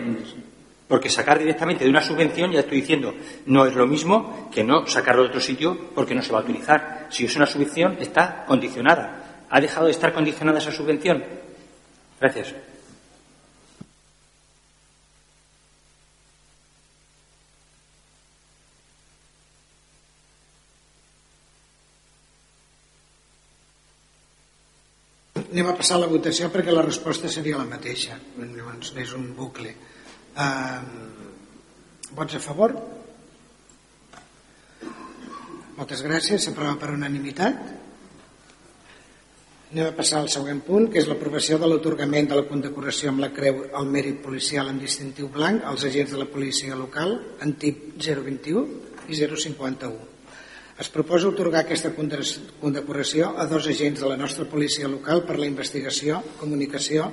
Porque 0.87 1.09
sacar 1.09 1.39
directamente 1.39 1.83
de 1.83 1.89
una 1.89 2.01
subvención, 2.01 2.51
ya 2.51 2.59
estoy 2.59 2.81
diciendo, 2.81 3.13
no 3.47 3.65
es 3.65 3.73
lo 3.73 3.87
mismo 3.87 4.49
que 4.53 4.63
no 4.63 4.85
sacarlo 4.85 5.23
de 5.23 5.29
otro 5.29 5.41
sitio 5.41 5.89
porque 5.95 6.13
no 6.13 6.21
se 6.21 6.31
va 6.31 6.39
a 6.39 6.43
utilizar. 6.43 7.07
Si 7.09 7.25
es 7.25 7.35
una 7.35 7.47
subvención, 7.47 7.97
está 7.99 8.45
condicionada. 8.45 9.45
¿Ha 9.49 9.59
dejado 9.59 9.87
de 9.87 9.91
estar 9.93 10.13
condicionada 10.13 10.59
esa 10.59 10.71
subvención? 10.71 11.23
Gracias. 12.19 12.53
Anem 25.55 25.69
a 25.71 25.73
passar 25.79 26.01
la 26.01 26.07
votació 26.11 26.49
perquè 26.51 26.73
la 26.73 26.81
resposta 26.83 27.29
seria 27.31 27.55
la 27.55 27.67
mateixa. 27.69 28.17
Llavors 28.35 29.13
un 29.15 29.29
bucle. 29.37 29.71
Uh, 30.35 30.83
vots 32.11 32.35
a 32.35 32.41
favor? 32.43 32.73
Moltes 35.77 36.01
gràcies. 36.03 36.43
S'aprova 36.43 36.75
per 36.79 36.91
unanimitat. 36.91 37.61
Anem 39.71 39.87
a 39.89 39.95
passar 39.95 40.19
al 40.21 40.27
següent 40.31 40.59
punt, 40.63 40.89
que 40.91 40.99
és 41.01 41.07
l'aprovació 41.07 41.57
de 41.59 41.67
l'atorgament 41.67 42.27
de 42.31 42.39
la 42.39 42.45
condecoració 42.47 43.11
amb 43.11 43.23
la 43.23 43.31
creu 43.35 43.63
al 43.75 43.87
mèrit 43.91 44.19
policial 44.23 44.71
en 44.71 44.79
distintiu 44.79 45.31
blanc 45.31 45.63
als 45.67 45.87
agents 45.87 46.11
de 46.15 46.19
la 46.19 46.27
policia 46.31 46.75
local 46.79 47.17
en 47.43 47.55
tip 47.59 47.95
021 47.95 48.67
i 49.07 49.17
051. 49.19 50.14
Es 50.75 50.89
proposa 50.91 51.29
otorgar 51.31 51.61
aquesta 51.63 51.93
condecoració 51.95 53.29
a 53.39 53.45
dos 53.47 53.67
agents 53.71 54.01
de 54.03 54.09
la 54.11 54.17
nostra 54.19 54.43
policia 54.51 54.89
local 54.91 55.21
per 55.23 55.37
la 55.39 55.47
investigació, 55.47 56.17
comunicació 56.35 57.05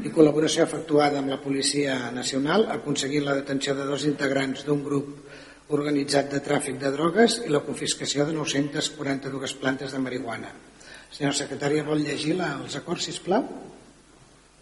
i 0.00 0.12
col·laboració 0.14 0.64
efectuada 0.64 1.20
amb 1.20 1.28
la 1.28 1.36
Policia 1.42 2.08
Nacional, 2.16 2.64
aconseguint 2.72 3.26
la 3.26 3.34
detenció 3.36 3.74
de 3.76 3.84
dos 3.84 4.06
integrants 4.08 4.64
d'un 4.64 4.80
grup 4.86 5.10
organitzat 5.76 6.32
de 6.32 6.40
tràfic 6.40 6.78
de 6.80 6.88
drogues 6.94 7.42
i 7.44 7.52
la 7.52 7.60
confiscació 7.66 8.24
de 8.24 8.32
942 8.32 9.54
plantes 9.60 9.92
de 9.92 10.00
marihuana. 10.00 10.54
Senyora 11.12 11.36
secretària, 11.36 11.84
vol 11.84 12.00
llegir 12.00 12.38
els 12.40 12.80
acords, 12.80 13.10
sisplau? 13.12 13.44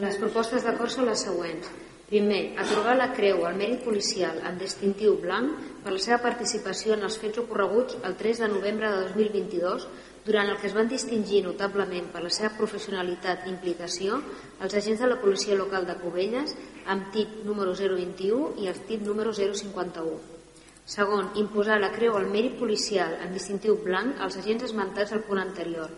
Les 0.03 0.19
propostes 0.19 0.67
d'acord 0.67 0.91
són 0.91 1.07
les 1.07 1.23
següents. 1.23 1.71
Primer, 2.11 2.57
atorgar 2.59 2.97
la 2.99 3.13
creu 3.15 3.45
al 3.47 3.55
mèrit 3.55 3.85
policial 3.87 4.41
en 4.49 4.57
distintiu 4.59 5.13
blanc 5.23 5.69
per 5.85 5.93
la 5.95 6.01
seva 6.03 6.17
participació 6.25 6.97
en 6.97 7.07
els 7.07 7.19
fets 7.23 7.39
ocorreguts 7.39 8.01
el 8.09 8.17
3 8.19 8.41
de 8.43 8.49
novembre 8.51 8.91
de 8.91 9.05
2022, 9.13 9.85
durant 10.27 10.51
el 10.51 10.59
que 10.59 10.67
es 10.67 10.75
van 10.75 10.91
distingir 10.91 11.45
notablement 11.45 12.11
per 12.11 12.25
la 12.25 12.33
seva 12.35 12.51
professionalitat 12.57 13.47
i 13.47 13.53
implicació 13.55 14.19
els 14.59 14.75
agents 14.83 15.05
de 15.05 15.13
la 15.13 15.21
policia 15.23 15.61
local 15.63 15.87
de 15.87 15.97
Cubelles 16.03 16.57
amb 16.97 17.15
tip 17.15 17.41
número 17.47 17.79
021 17.79 18.59
i 18.65 18.67
el 18.75 18.83
tip 18.91 19.07
número 19.07 19.31
051. 19.31 20.19
Segon, 20.91 21.31
imposar 21.39 21.79
la 21.79 21.95
creu 21.95 22.19
al 22.19 22.27
mèrit 22.35 22.59
policial 22.59 23.21
en 23.23 23.39
distintiu 23.39 23.79
blanc 23.87 24.19
als 24.19 24.43
agents 24.43 24.67
esmentats 24.67 25.15
al 25.15 25.23
punt 25.31 25.47
anterior. 25.47 25.95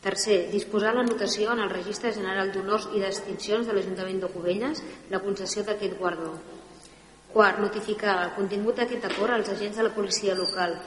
Tercer, 0.00 0.46
disposar 0.48 0.94
la 0.96 1.02
notació 1.04 1.50
en 1.52 1.58
el 1.60 1.68
Registre 1.68 2.10
General 2.16 2.48
d'Honors 2.54 2.86
i 2.96 3.02
d'Extincions 3.02 3.66
de 3.68 3.74
l'Ajuntament 3.76 4.22
de 4.22 4.30
Cubelles 4.32 4.80
la 5.12 5.20
concessió 5.20 5.60
d'aquest 5.66 5.98
guardó. 5.98 6.30
Quart, 7.34 7.60
notificar 7.60 8.14
el 8.22 8.32
contingut 8.38 8.80
d'aquest 8.80 9.04
acord 9.10 9.36
als 9.36 9.52
agents 9.52 9.76
de 9.76 9.84
la 9.84 9.92
policia 9.92 10.38
local 10.38 10.78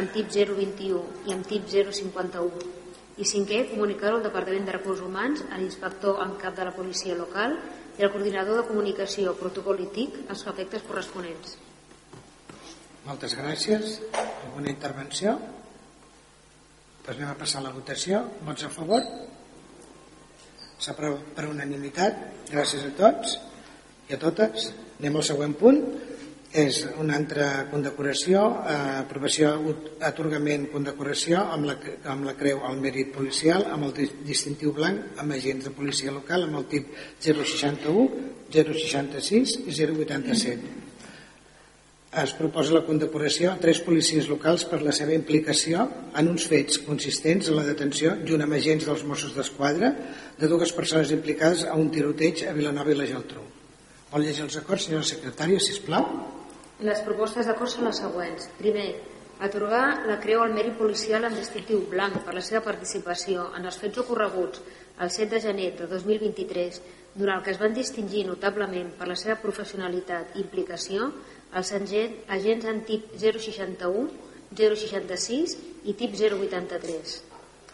amb 0.00 0.16
tip 0.16 0.32
021 0.32 1.28
i 1.28 1.36
amb 1.36 1.44
tip 1.52 1.68
051. 1.68 2.64
I 3.20 3.28
cinquè, 3.28 3.66
comunicar-ho 3.74 4.16
al 4.16 4.24
Departament 4.24 4.64
de 4.64 4.78
Recursos 4.78 5.04
Humans, 5.04 5.44
a 5.52 5.60
l'inspector 5.60 6.24
en 6.24 6.38
cap 6.40 6.56
de 6.56 6.64
la 6.64 6.72
policia 6.72 7.14
local 7.18 7.58
i 7.98 8.06
al 8.06 8.10
coordinador 8.14 8.62
de 8.62 8.68
comunicació 8.72 9.36
protocol 9.36 9.84
i 9.84 9.92
TIC 9.92 10.22
els 10.32 10.46
efectes 10.48 10.88
corresponents. 10.88 11.58
Moltes 13.04 13.36
gràcies. 13.36 13.98
Alguna 14.16 14.72
intervenció? 14.72 15.36
Doncs 17.02 17.18
anem 17.18 17.32
a 17.32 17.38
passar 17.38 17.58
a 17.58 17.64
la 17.64 17.72
votació. 17.74 18.20
Vots 18.46 18.62
a 18.62 18.68
favor? 18.70 19.02
S'aprova 20.82 21.18
per 21.34 21.48
unanimitat. 21.50 22.20
Gràcies 22.50 22.84
a 22.86 22.92
tots 22.94 23.34
i 24.06 24.14
a 24.14 24.18
totes. 24.22 24.68
Anem 25.00 25.18
al 25.18 25.26
següent 25.26 25.56
punt. 25.58 25.80
És 26.62 26.82
una 27.00 27.16
altra 27.16 27.46
condecoració, 27.70 28.42
eh, 28.68 28.74
aprovació, 29.00 29.54
atorgament, 30.04 30.66
condecoració 30.68 31.40
amb 31.54 31.64
la, 31.70 31.78
amb 32.12 32.28
la 32.28 32.34
creu 32.36 32.60
al 32.68 32.76
mèrit 32.76 33.08
policial, 33.14 33.64
amb 33.72 33.88
el 33.88 34.12
distintiu 34.28 34.74
blanc, 34.76 35.16
amb 35.16 35.32
agents 35.32 35.64
de 35.64 35.72
policia 35.72 36.12
local, 36.12 36.44
amb 36.44 36.60
el 36.60 36.68
tip 36.68 36.92
061, 37.24 38.06
066 38.52 39.58
i 39.64 39.72
087 39.80 40.81
es 42.12 42.32
proposa 42.36 42.74
la 42.76 42.82
condecoració 42.84 43.54
a 43.54 43.60
tres 43.60 43.78
policies 43.80 44.26
locals 44.28 44.66
per 44.68 44.82
la 44.84 44.92
seva 44.92 45.14
implicació 45.16 45.86
en 46.20 46.28
uns 46.28 46.44
fets 46.50 46.82
consistents 46.84 47.48
en 47.48 47.56
la 47.56 47.64
detenció, 47.64 48.18
junt 48.28 48.44
amb 48.44 48.58
agents 48.58 48.84
dels 48.84 49.04
Mossos 49.08 49.32
d'Esquadra, 49.32 49.94
de 50.36 50.50
dues 50.50 50.74
persones 50.76 51.14
implicades 51.16 51.64
a 51.64 51.78
un 51.80 51.88
tiroteig 51.94 52.44
a 52.44 52.52
Vilanova 52.52 52.92
i 52.92 52.98
la 52.98 53.08
Geltrú. 53.08 53.46
Vol 54.12 54.26
llegir 54.26 54.44
els 54.44 54.58
acords, 54.60 54.84
senyora 54.90 55.08
secretària, 55.08 55.56
si 55.56 55.78
plau? 55.86 56.04
Les 56.84 57.00
propostes 57.06 57.48
d'acord 57.48 57.72
són 57.72 57.88
les 57.88 58.04
següents. 58.04 58.50
Primer, 58.60 58.90
atorgar 59.40 60.04
la 60.04 60.20
creu 60.20 60.44
al 60.44 60.52
mèrit 60.52 60.76
policial 60.76 61.24
en 61.24 61.38
distintiu 61.38 61.86
blanc 61.88 62.20
per 62.26 62.36
la 62.36 62.44
seva 62.44 62.60
participació 62.66 63.48
en 63.56 63.64
els 63.64 63.80
fets 63.80 64.04
ocorreguts 64.04 64.60
el 65.00 65.08
7 65.08 65.32
de 65.32 65.40
gener 65.40 65.70
de 65.78 65.88
2023, 65.88 66.82
durant 67.14 67.40
el 67.40 67.44
que 67.44 67.52
es 67.56 67.60
van 67.60 67.72
distingir 67.72 68.26
notablement 68.28 68.92
per 68.98 69.08
la 69.08 69.16
seva 69.16 69.40
professionalitat 69.40 70.36
i 70.36 70.44
implicació 70.44 71.08
els 71.58 71.72
agents 71.76 72.70
en 72.72 72.80
tip 72.88 73.12
061, 73.20 74.08
066 74.56 75.58
i 75.88 75.94
tip 75.98 76.16
083 76.16 77.20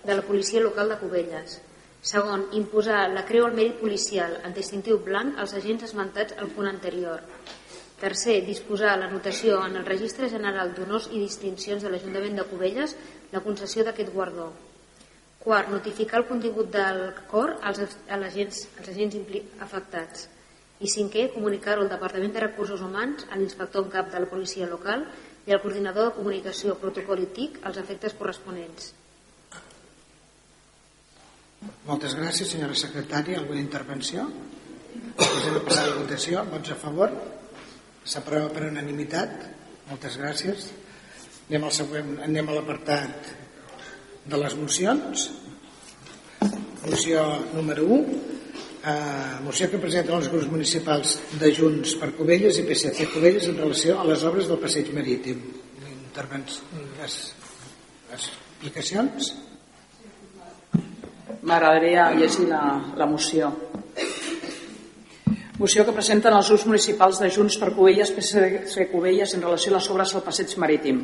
de 0.04 0.14
la 0.14 0.22
policia 0.22 0.60
local 0.60 0.88
de 0.88 0.98
Cubelles. 0.98 1.58
Segon, 2.00 2.46
imposar 2.54 3.08
la 3.10 3.24
creu 3.26 3.48
al 3.48 3.56
mèrit 3.56 3.80
policial 3.80 4.36
en 4.46 4.54
distintiu 4.54 5.00
blanc 5.02 5.38
als 5.38 5.54
agents 5.58 5.88
esmentats 5.88 6.36
al 6.38 6.52
punt 6.54 6.70
anterior. 6.70 7.24
Tercer, 7.98 8.38
disposar 8.46 8.94
la 8.98 9.10
notació 9.10 9.58
en 9.66 9.74
el 9.80 9.86
Registre 9.86 10.30
General 10.30 10.70
d'Honors 10.74 11.10
i 11.10 11.18
Distincions 11.24 11.82
de 11.82 11.90
l'Ajuntament 11.90 12.38
de 12.38 12.46
Cubelles 12.46 12.94
la 13.32 13.42
concessió 13.42 13.82
d'aquest 13.84 14.14
guardó. 14.14 14.52
Quart, 15.42 15.70
notificar 15.74 16.20
el 16.22 16.28
contingut 16.30 16.70
del 16.70 17.02
cor 17.30 17.56
als, 17.62 17.82
als 17.82 18.26
agents, 18.30 18.64
als 18.78 18.92
agents 18.94 19.18
afectats. 19.66 20.28
I 20.78 20.86
cinquè, 20.86 21.24
comunicar-ho 21.34 21.82
al 21.82 21.90
Departament 21.90 22.30
de 22.34 22.42
Recursos 22.44 22.82
Humans, 22.86 23.26
a 23.32 23.38
l'inspector 23.38 23.82
en 23.82 23.90
cap 23.90 24.12
de 24.12 24.20
la 24.22 24.28
policia 24.30 24.68
local 24.70 25.02
i 25.48 25.54
al 25.54 25.62
coordinador 25.62 26.10
de 26.10 26.16
comunicació, 26.20 26.76
protocol 26.78 27.24
i 27.24 27.26
TIC 27.34 27.58
als 27.66 27.80
efectes 27.82 28.14
corresponents. 28.14 28.92
Moltes 31.88 32.14
gràcies, 32.14 32.52
senyora 32.52 32.78
secretària. 32.78 33.40
Alguna 33.40 33.64
intervenció? 33.64 34.28
Després 35.18 35.50
de 35.56 35.64
passar 35.66 35.88
la 35.88 35.98
votació. 35.98 36.44
Vots 36.52 36.70
a 36.70 36.78
favor? 36.78 37.18
S'aprova 38.06 38.52
per 38.54 38.68
unanimitat. 38.68 39.34
Moltes 39.88 40.20
gràcies. 40.20 40.70
Anem 41.48 41.66
al 41.66 41.74
següent, 41.74 42.14
anem 42.22 42.52
a 42.52 42.58
l'apartat 42.60 43.34
de 44.30 44.42
les 44.44 44.54
mocions. 44.54 45.30
Moció 46.86 47.24
número 47.56 47.88
1 47.98 48.37
eh, 48.84 49.38
moció 49.44 49.68
que 49.70 49.80
presenten 49.82 50.16
els 50.18 50.28
grups 50.32 50.48
municipals 50.50 51.16
de 51.40 51.50
Junts 51.54 51.96
per 52.00 52.12
Cubelles 52.16 52.58
i 52.60 52.66
PSC 52.68 53.08
Cubelles 53.12 53.48
en 53.50 53.58
relació 53.60 53.98
a 53.98 54.06
les 54.08 54.24
obres 54.28 54.48
del 54.50 54.60
passeig 54.62 54.92
marítim. 54.94 55.42
Les, 56.18 56.60
les 56.98 57.18
explicacions? 58.18 59.32
M'agradaria 61.42 62.10
llegir 62.18 62.48
la, 62.50 62.62
la 62.98 63.06
moció. 63.06 63.52
Moció 65.58 65.82
que 65.82 65.94
presenten 65.94 66.34
els 66.34 66.48
grups 66.52 66.66
municipals 66.70 67.18
de 67.22 67.30
Junts 67.34 67.58
per 67.58 67.72
Cubelles, 67.74 68.12
PSC 68.14 68.90
Cubelles 68.92 69.34
en 69.34 69.42
relació 69.42 69.72
a 69.72 69.78
les 69.78 69.90
obres 69.90 70.14
al 70.14 70.26
passeig 70.26 70.54
marítim. 70.62 71.02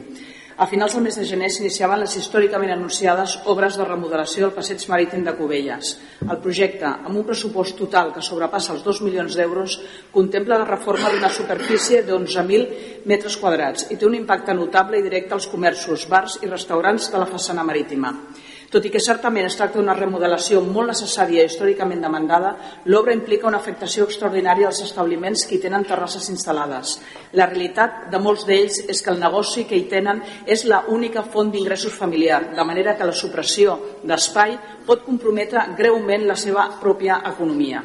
A 0.54 0.68
finals 0.70 0.92
del 0.94 1.02
mes 1.02 1.16
de 1.18 1.24
gener 1.26 1.48
s'iniciaven 1.50 1.98
les 1.98 2.12
històricament 2.14 2.70
anunciades 2.70 3.32
obres 3.50 3.74
de 3.74 3.86
remodelació 3.88 4.44
del 4.44 4.52
passeig 4.54 4.84
marítim 4.86 5.24
de 5.26 5.32
Cubelles. 5.34 5.88
El 6.22 6.38
projecte, 6.44 6.86
amb 6.86 7.18
un 7.18 7.24
pressupost 7.26 7.74
total 7.80 8.12
que 8.14 8.22
sobrepassa 8.22 8.70
els 8.76 8.84
2 8.86 9.00
milions 9.02 9.34
d'euros, 9.34 9.74
contempla 10.14 10.60
la 10.62 10.68
reforma 10.70 11.10
d'una 11.10 11.32
superfície 11.34 12.04
de 12.06 12.14
11.000 12.14 13.02
metres 13.10 13.34
quadrats 13.42 13.88
i 13.90 13.98
té 13.98 14.06
un 14.06 14.14
impacte 14.14 14.54
notable 14.54 15.02
i 15.02 15.02
directe 15.02 15.34
als 15.34 15.50
comerços, 15.50 16.06
bars 16.06 16.38
i 16.46 16.46
restaurants 16.46 17.10
de 17.10 17.18
la 17.18 17.30
façana 17.34 17.66
marítima. 17.66 18.14
Tot 18.74 18.88
i 18.88 18.90
que 18.90 18.98
certament 18.98 19.46
es 19.46 19.54
tracta 19.54 19.78
d'una 19.78 19.94
remodelació 19.94 20.58
molt 20.66 20.90
necessària 20.90 21.44
i 21.44 21.46
històricament 21.46 22.00
demandada, 22.02 22.48
l'obra 22.90 23.14
implica 23.14 23.46
una 23.46 23.60
afectació 23.62 24.08
extraordinària 24.08 24.66
als 24.66 24.80
establiments 24.82 25.44
que 25.46 25.54
hi 25.54 25.60
tenen 25.62 25.86
terrasses 25.86 26.26
instal·lades. 26.32 26.96
La 27.38 27.46
realitat 27.52 28.08
de 28.10 28.18
molts 28.18 28.42
d'ells 28.48 28.80
és 28.90 28.98
que 28.98 29.14
el 29.14 29.22
negoci 29.22 29.62
que 29.70 29.78
hi 29.78 29.86
tenen 29.92 30.24
és 30.56 30.66
la 30.66 30.82
única 30.90 31.22
font 31.22 31.54
d'ingressos 31.54 31.94
familiar, 31.94 32.48
de 32.56 32.66
manera 32.66 32.96
que 32.98 33.06
la 33.06 33.14
supressió 33.14 33.78
d'espai 34.02 34.58
pot 34.88 35.06
comprometre 35.06 35.68
greument 35.78 36.26
la 36.26 36.34
seva 36.34 36.66
pròpia 36.82 37.22
economia. 37.30 37.84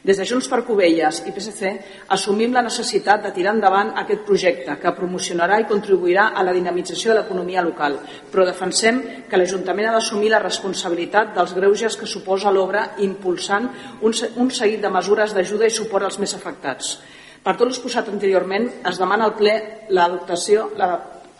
Des 0.00 0.16
de 0.16 0.24
Junts 0.24 0.46
per 0.48 0.62
Covelles 0.64 1.18
i 1.28 1.32
PSC 1.36 1.70
assumim 2.16 2.54
la 2.56 2.62
necessitat 2.64 3.20
de 3.20 3.32
tirar 3.36 3.52
endavant 3.52 3.90
aquest 4.00 4.22
projecte 4.24 4.78
que 4.80 4.94
promocionarà 4.96 5.58
i 5.60 5.66
contribuirà 5.68 6.30
a 6.32 6.44
la 6.46 6.54
dinamització 6.56 7.12
de 7.12 7.18
l'economia 7.18 7.60
local, 7.66 7.98
però 8.32 8.46
defensem 8.48 9.02
que 9.28 9.36
l'Ajuntament 9.36 9.90
ha 9.90 9.94
d'assumir 9.98 10.32
la 10.32 10.40
responsabilitat 10.40 11.34
dels 11.36 11.52
greuges 11.52 12.00
que 12.00 12.08
suposa 12.08 12.52
l'obra 12.52 12.94
impulsant 13.04 13.68
un, 14.00 14.50
seguit 14.50 14.80
de 14.80 14.88
mesures 14.88 15.36
d'ajuda 15.36 15.68
i 15.68 15.76
suport 15.76 16.08
als 16.08 16.16
més 16.18 16.32
afectats. 16.32 16.96
Per 17.44 17.56
tot 17.56 17.68
l'exposat 17.68 18.08
anteriorment, 18.08 18.70
es 18.88 18.96
demana 19.00 19.28
al 19.28 19.36
ple 19.36 19.52
l'adoptació 19.92 20.70
la 20.80 20.94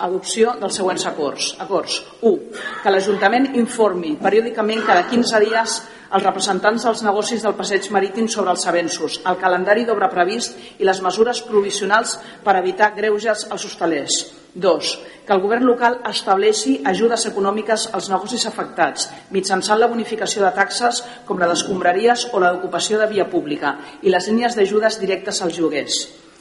adopció 0.07 0.57
dels 0.61 0.76
següents 0.80 1.07
acords. 1.07 1.55
Acords 1.62 2.01
1. 2.20 2.36
Que 2.82 2.92
l'Ajuntament 2.92 3.51
informi 3.61 4.16
periòdicament 4.20 4.84
cada 4.88 5.07
15 5.11 5.42
dies 5.46 5.80
els 6.11 6.24
representants 6.26 6.84
dels 6.86 7.05
negocis 7.07 7.44
del 7.44 7.55
passeig 7.59 7.86
marítim 7.94 8.26
sobre 8.28 8.51
els 8.51 8.66
avenços, 8.66 9.20
el 9.30 9.38
calendari 9.38 9.84
d'obra 9.86 10.11
previst 10.11 10.57
i 10.78 10.86
les 10.88 11.01
mesures 11.05 11.42
provisionals 11.46 12.16
per 12.44 12.57
evitar 12.59 12.92
greuges 12.96 13.46
als 13.51 13.66
hostalers. 13.68 14.24
2. 14.55 14.94
Que 15.26 15.36
el 15.36 15.42
govern 15.44 15.68
local 15.68 16.01
estableixi 16.11 16.80
ajudes 16.90 17.28
econòmiques 17.30 17.86
als 17.94 18.09
negocis 18.11 18.46
afectats 18.51 19.07
mitjançant 19.30 19.78
la 19.78 19.90
bonificació 19.92 20.42
de 20.42 20.51
taxes 20.57 21.05
com 21.28 21.38
la 21.38 21.46
d'escombraries 21.51 22.26
o 22.32 22.42
la 22.42 22.51
d'ocupació 22.57 22.98
de 22.98 23.07
via 23.12 23.28
pública 23.30 23.76
i 24.03 24.11
les 24.11 24.26
línies 24.26 24.59
d'ajudes 24.59 24.98
directes 24.98 25.38
als 25.46 25.61
lloguers. 25.61 26.01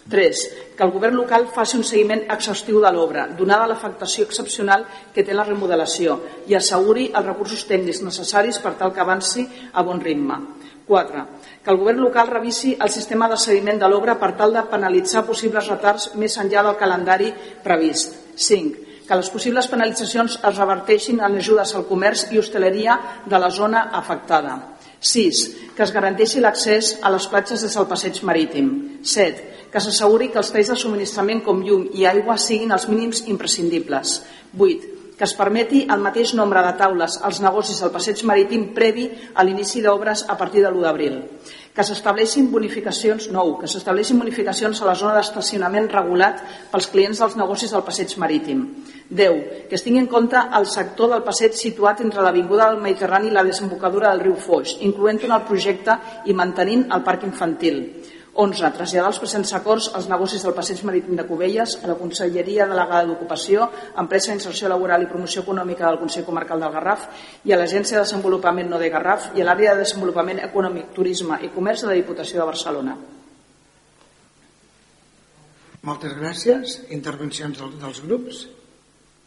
3. 0.09 0.43
Que 0.75 0.83
el 0.83 0.91
govern 0.91 1.15
local 1.15 1.47
faci 1.53 1.77
un 1.77 1.85
seguiment 1.87 2.25
exhaustiu 2.33 2.81
de 2.83 2.91
l'obra, 2.91 3.27
donada 3.37 3.67
l'afectació 3.69 4.25
excepcional 4.27 4.85
que 5.13 5.23
té 5.23 5.35
la 5.35 5.47
remodelació, 5.47 6.19
i 6.49 6.57
asseguri 6.57 7.11
els 7.13 7.27
recursos 7.27 7.65
tècnics 7.69 8.01
necessaris 8.05 8.59
per 8.63 8.75
tal 8.79 8.93
que 8.93 9.05
avanci 9.05 9.45
a 9.73 9.85
bon 9.85 10.01
ritme. 10.01 10.39
4. 10.89 11.25
Que 11.63 11.69
el 11.71 11.77
govern 11.77 12.01
local 12.01 12.27
revisi 12.27 12.73
el 12.81 12.89
sistema 12.89 13.29
de 13.29 13.37
seguiment 13.37 13.77
de 13.79 13.87
l'obra 13.87 14.17
per 14.17 14.33
tal 14.35 14.55
de 14.55 14.65
penalitzar 14.71 15.21
possibles 15.27 15.69
retards 15.69 16.09
més 16.17 16.37
enllà 16.41 16.65
del 16.65 16.79
calendari 16.81 17.29
previst. 17.63 18.17
5. 18.35 18.87
Que 19.05 19.17
les 19.17 19.29
possibles 19.29 19.69
penalitzacions 19.69 20.39
es 20.41 20.57
reverteixin 20.57 21.21
en 21.21 21.37
ajudes 21.37 21.75
al 21.75 21.85
comerç 21.85 22.27
i 22.33 22.41
hostaleria 22.41 22.97
de 23.25 23.39
la 23.41 23.53
zona 23.53 23.89
afectada. 24.01 24.57
6. 24.99 25.45
Que 25.75 25.85
es 25.85 25.93
garanteixi 25.95 26.43
l'accés 26.43 26.97
a 27.01 27.11
les 27.13 27.27
platges 27.31 27.63
des 27.63 27.75
del 27.75 27.87
passeig 27.87 28.19
marítim. 28.27 28.99
7 29.03 29.49
que 29.69 29.81
s'asseguri 29.81 30.31
que 30.33 30.39
els 30.41 30.49
talls 30.53 30.71
de 30.71 30.77
subministrament 30.81 31.43
com 31.45 31.61
llum 31.61 31.85
i 31.93 32.07
aigua 32.09 32.37
siguin 32.41 32.73
els 32.73 32.87
mínims 32.89 33.21
imprescindibles. 33.29 34.15
8. 34.57 34.95
Que 35.19 35.27
es 35.27 35.35
permeti 35.37 35.83
el 35.93 36.01
mateix 36.01 36.33
nombre 36.33 36.63
de 36.65 36.73
taules 36.79 37.19
als 37.27 37.41
negocis 37.43 37.81
al 37.83 37.93
passeig 37.93 38.23
marítim 38.25 38.69
previ 38.75 39.09
a 39.35 39.45
l'inici 39.45 39.83
d'obres 39.85 40.25
a 40.27 40.37
partir 40.39 40.63
de 40.63 40.71
l'1 40.71 40.85
d'abril. 40.85 41.19
Que 41.75 41.85
s'estableixin 41.85 42.49
bonificacions, 42.51 43.29
nou, 43.31 43.53
que 43.59 43.69
s'estableixin 43.69 44.19
bonificacions 44.19 44.81
a 44.81 44.87
la 44.89 44.95
zona 44.97 45.15
d'estacionament 45.19 45.87
regulat 45.93 46.41
pels 46.71 46.89
clients 46.91 47.21
dels 47.21 47.37
negocis 47.39 47.71
del 47.71 47.85
passeig 47.87 48.15
marítim. 48.19 48.65
10. 49.09 49.69
Que 49.69 49.77
es 49.77 49.83
tingui 49.85 50.01
en 50.03 50.09
compte 50.09 50.37
el 50.37 50.67
sector 50.69 51.09
del 51.13 51.23
passeig 51.25 51.55
situat 51.57 52.01
entre 52.05 52.25
l'Avinguda 52.25 52.69
del 52.69 52.81
Mediterrani 52.83 53.29
i 53.29 53.33
la 53.33 53.45
desembocadura 53.45 54.11
del 54.11 54.25
riu 54.27 54.35
Foix, 54.37 54.75
incloent-ho 54.85 55.29
en 55.29 55.37
el 55.37 55.45
projecte 55.47 55.97
i 56.25 56.35
mantenint 56.37 56.87
el 56.93 57.05
parc 57.05 57.25
infantil. 57.25 57.81
11. 58.39 58.69
Traslladar 58.77 59.09
els 59.11 59.19
presents 59.19 59.51
acords 59.57 59.89
als 59.97 60.07
negocis 60.07 60.43
del 60.45 60.55
passeig 60.55 60.79
marítim 60.87 61.17
de 61.19 61.25
Cubelles 61.27 61.75
a 61.83 61.89
la 61.91 61.97
Conselleria 61.99 62.67
Delegada 62.69 63.07
d'Ocupació, 63.09 63.67
Empresa 63.99 64.31
d'Inserció 64.31 64.71
Laboral 64.71 65.03
i 65.03 65.09
Promoció 65.11 65.43
Econòmica 65.43 65.87
del 65.89 65.99
Consell 65.99 66.27
Comarcal 66.27 66.63
del 66.63 66.75
Garraf 66.77 67.07
i 67.43 67.51
a 67.51 67.59
l'Agència 67.59 67.99
de 67.99 68.05
Desenvolupament 68.05 68.71
No 68.71 68.79
de 68.79 68.91
Garraf 68.93 69.33
i 69.35 69.43
a 69.43 69.49
l'Àrea 69.49 69.75
de 69.75 69.83
Desenvolupament 69.83 70.39
Econòmic, 70.45 70.93
Turisme 70.95 71.41
i 71.43 71.51
Comerç 71.55 71.83
de 71.83 71.91
la 71.91 71.97
Diputació 71.99 72.39
de 72.39 72.47
Barcelona. 72.51 72.95
Moltes 75.89 76.15
gràcies. 76.15 76.79
Intervencions 76.95 77.59
dels 77.59 78.01
grups. 78.07 78.45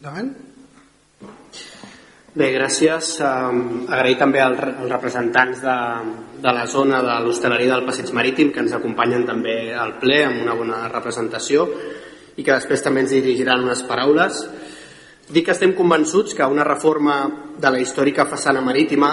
Davant. 0.03 0.33
Bé, 2.33 2.47
gràcies. 2.49 3.18
Um, 3.20 3.83
agrair 3.93 4.16
també 4.16 4.41
als, 4.41 4.57
als 4.64 4.89
representants 4.89 5.59
de, 5.61 5.74
de 6.41 6.55
la 6.57 6.62
zona 6.64 7.03
de 7.05 7.16
l'hostaleria 7.26 7.74
del 7.74 7.85
Passeig 7.85 8.09
Marítim 8.16 8.55
que 8.55 8.62
ens 8.64 8.72
acompanyen 8.72 9.26
també 9.28 9.57
al 9.76 9.99
ple 10.01 10.22
amb 10.24 10.41
una 10.41 10.55
bona 10.57 10.78
representació 10.89 11.66
i 12.33 12.41
que 12.41 12.55
després 12.55 12.80
també 12.80 13.05
ens 13.05 13.12
dirigiran 13.12 13.66
unes 13.66 13.85
paraules. 13.85 14.41
Dic 15.28 15.45
que 15.45 15.53
estem 15.53 15.76
convençuts 15.76 16.33
que 16.33 16.49
una 16.49 16.64
reforma 16.64 17.18
de 17.61 17.74
la 17.74 17.85
històrica 17.85 18.24
façana 18.24 18.64
marítima 18.64 19.12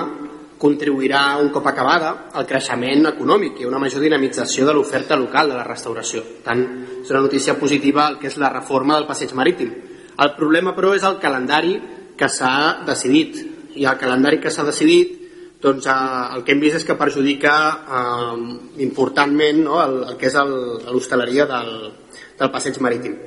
contribuirà 0.56 1.26
un 1.44 1.52
cop 1.52 1.68
acabada 1.68 2.16
al 2.32 2.48
creixement 2.48 3.12
econòmic 3.12 3.60
i 3.60 3.68
una 3.68 3.84
major 3.84 4.00
dinamització 4.00 4.64
de 4.64 4.80
l'oferta 4.80 5.20
local 5.20 5.52
de 5.52 5.60
la 5.60 5.68
restauració. 5.68 6.24
tant, 6.48 6.64
és 7.04 7.12
una 7.12 7.28
notícia 7.28 7.60
positiva 7.60 8.08
el 8.08 8.18
que 8.18 8.32
és 8.32 8.40
la 8.40 8.56
reforma 8.56 8.96
del 8.96 9.08
passeig 9.12 9.36
marítim. 9.36 9.76
El 10.20 10.36
problema, 10.40 10.72
però, 10.72 10.96
és 10.96 11.04
el 11.04 11.20
calendari 11.20 11.80
que 12.20 12.28
s'ha 12.28 12.84
decidit 12.88 13.40
i 13.80 13.88
el 13.88 13.98
calendari 14.02 14.42
que 14.44 14.52
s'ha 14.52 14.68
decidit 14.68 15.16
doncs 15.62 15.88
eh, 15.88 16.36
el 16.36 16.44
que 16.44 16.56
hem 16.56 16.62
vist 16.64 16.80
és 16.80 16.88
que 16.88 16.98
perjudica 17.00 17.54
eh, 18.00 18.36
importantment 18.86 19.64
no, 19.64 19.80
el, 19.84 19.96
el 20.12 20.20
que 20.20 20.30
és 20.32 20.38
l'hostaleria 20.40 21.48
del, 21.50 21.74
del 22.40 22.52
passeig 22.52 22.80
marítim. 22.84 23.18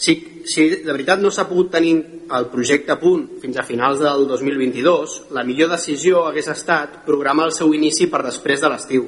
Si, 0.00 0.14
si 0.48 0.68
de 0.80 0.92
veritat 0.94 1.20
no 1.20 1.32
s'ha 1.34 1.48
pogut 1.48 1.74
tenir 1.74 1.96
el 2.32 2.46
projecte 2.52 2.94
a 2.94 3.00
punt 3.00 3.26
fins 3.42 3.58
a 3.58 3.66
finals 3.66 4.00
del 4.00 4.24
2022, 4.30 5.16
la 5.36 5.44
millor 5.44 5.74
decisió 5.74 6.24
hagués 6.28 6.48
estat 6.48 7.02
programar 7.04 7.50
el 7.50 7.56
seu 7.56 7.74
inici 7.76 8.06
per 8.08 8.22
després 8.24 8.62
de 8.62 8.70
l'estiu, 8.72 9.04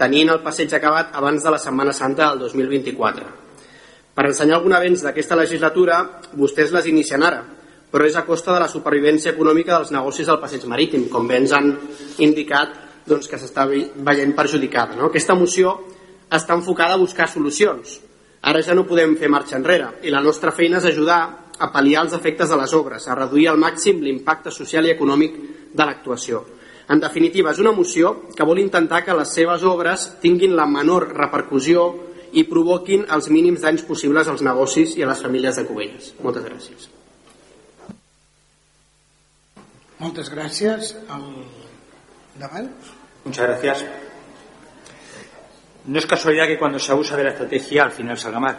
tenint 0.00 0.30
el 0.32 0.40
passeig 0.46 0.72
acabat 0.72 1.12
abans 1.18 1.44
de 1.44 1.52
la 1.52 1.60
Setmana 1.60 1.92
Santa 1.92 2.30
del 2.30 2.46
2024. 2.46 3.26
Per 4.14 4.24
ensenyar 4.26 4.56
algun 4.58 4.78
avenç 4.78 5.02
d'aquesta 5.04 5.36
legislatura, 5.36 6.00
vostès 6.38 6.72
les 6.72 6.88
inicien 6.88 7.22
ara, 7.26 7.42
però 7.90 8.06
és 8.06 8.16
a 8.16 8.24
costa 8.26 8.54
de 8.54 8.60
la 8.62 8.68
supervivència 8.70 9.32
econòmica 9.34 9.76
dels 9.76 9.90
negocis 9.94 10.28
del 10.30 10.38
passeig 10.42 10.66
marítim, 10.70 11.08
com 11.10 11.26
bé 11.28 11.40
ens 11.42 11.54
han 11.56 11.72
indicat 12.22 12.76
doncs, 13.06 13.26
que 13.28 13.38
s'està 13.40 13.66
veient 13.66 14.36
perjudicada. 14.36 14.96
No? 14.96 15.10
Aquesta 15.10 15.34
moció 15.34 15.74
està 16.30 16.54
enfocada 16.54 16.94
a 16.94 17.00
buscar 17.00 17.28
solucions. 17.28 17.98
Ara 18.46 18.62
ja 18.64 18.76
no 18.76 18.86
podem 18.88 19.16
fer 19.20 19.28
marxa 19.28 19.58
enrere 19.58 19.98
i 20.06 20.12
la 20.14 20.22
nostra 20.24 20.52
feina 20.54 20.78
és 20.78 20.86
ajudar 20.92 21.20
a 21.60 21.68
pal·liar 21.74 22.06
els 22.06 22.14
efectes 22.16 22.48
de 22.48 22.56
les 22.56 22.72
obres, 22.72 23.04
a 23.04 23.16
reduir 23.18 23.50
al 23.50 23.58
màxim 23.60 24.00
l'impacte 24.00 24.52
social 24.54 24.86
i 24.86 24.94
econòmic 24.94 25.34
de 25.74 25.84
l'actuació. 25.84 26.44
En 26.90 27.02
definitiva, 27.02 27.52
és 27.52 27.60
una 27.62 27.74
moció 27.76 28.14
que 28.34 28.46
vol 28.46 28.62
intentar 28.62 29.04
que 29.04 29.14
les 29.14 29.34
seves 29.36 29.62
obres 29.68 30.06
tinguin 30.22 30.56
la 30.56 30.66
menor 30.66 31.10
repercussió 31.14 31.90
i 32.32 32.46
provoquin 32.48 33.04
els 33.10 33.28
mínims 33.30 33.60
danys 33.66 33.84
possibles 33.86 34.30
als 34.30 34.42
negocis 34.46 34.96
i 34.96 35.04
a 35.04 35.12
les 35.12 35.22
famílies 35.22 35.60
de 35.60 35.66
Cubelles. 35.68 36.14
Moltes 36.24 36.48
gràcies. 36.48 36.88
Muchas 40.00 40.30
gracias. 40.30 40.96
Al... 41.10 41.44
Muchas 43.24 43.46
gracias. 43.46 43.84
No 45.84 45.98
es 45.98 46.06
casualidad 46.06 46.46
que 46.46 46.58
cuando 46.58 46.78
se 46.78 46.90
abusa 46.90 47.18
de 47.18 47.24
la 47.24 47.30
estrategia 47.30 47.84
al 47.84 47.92
final 47.92 48.16
salga 48.16 48.40
mal. 48.40 48.58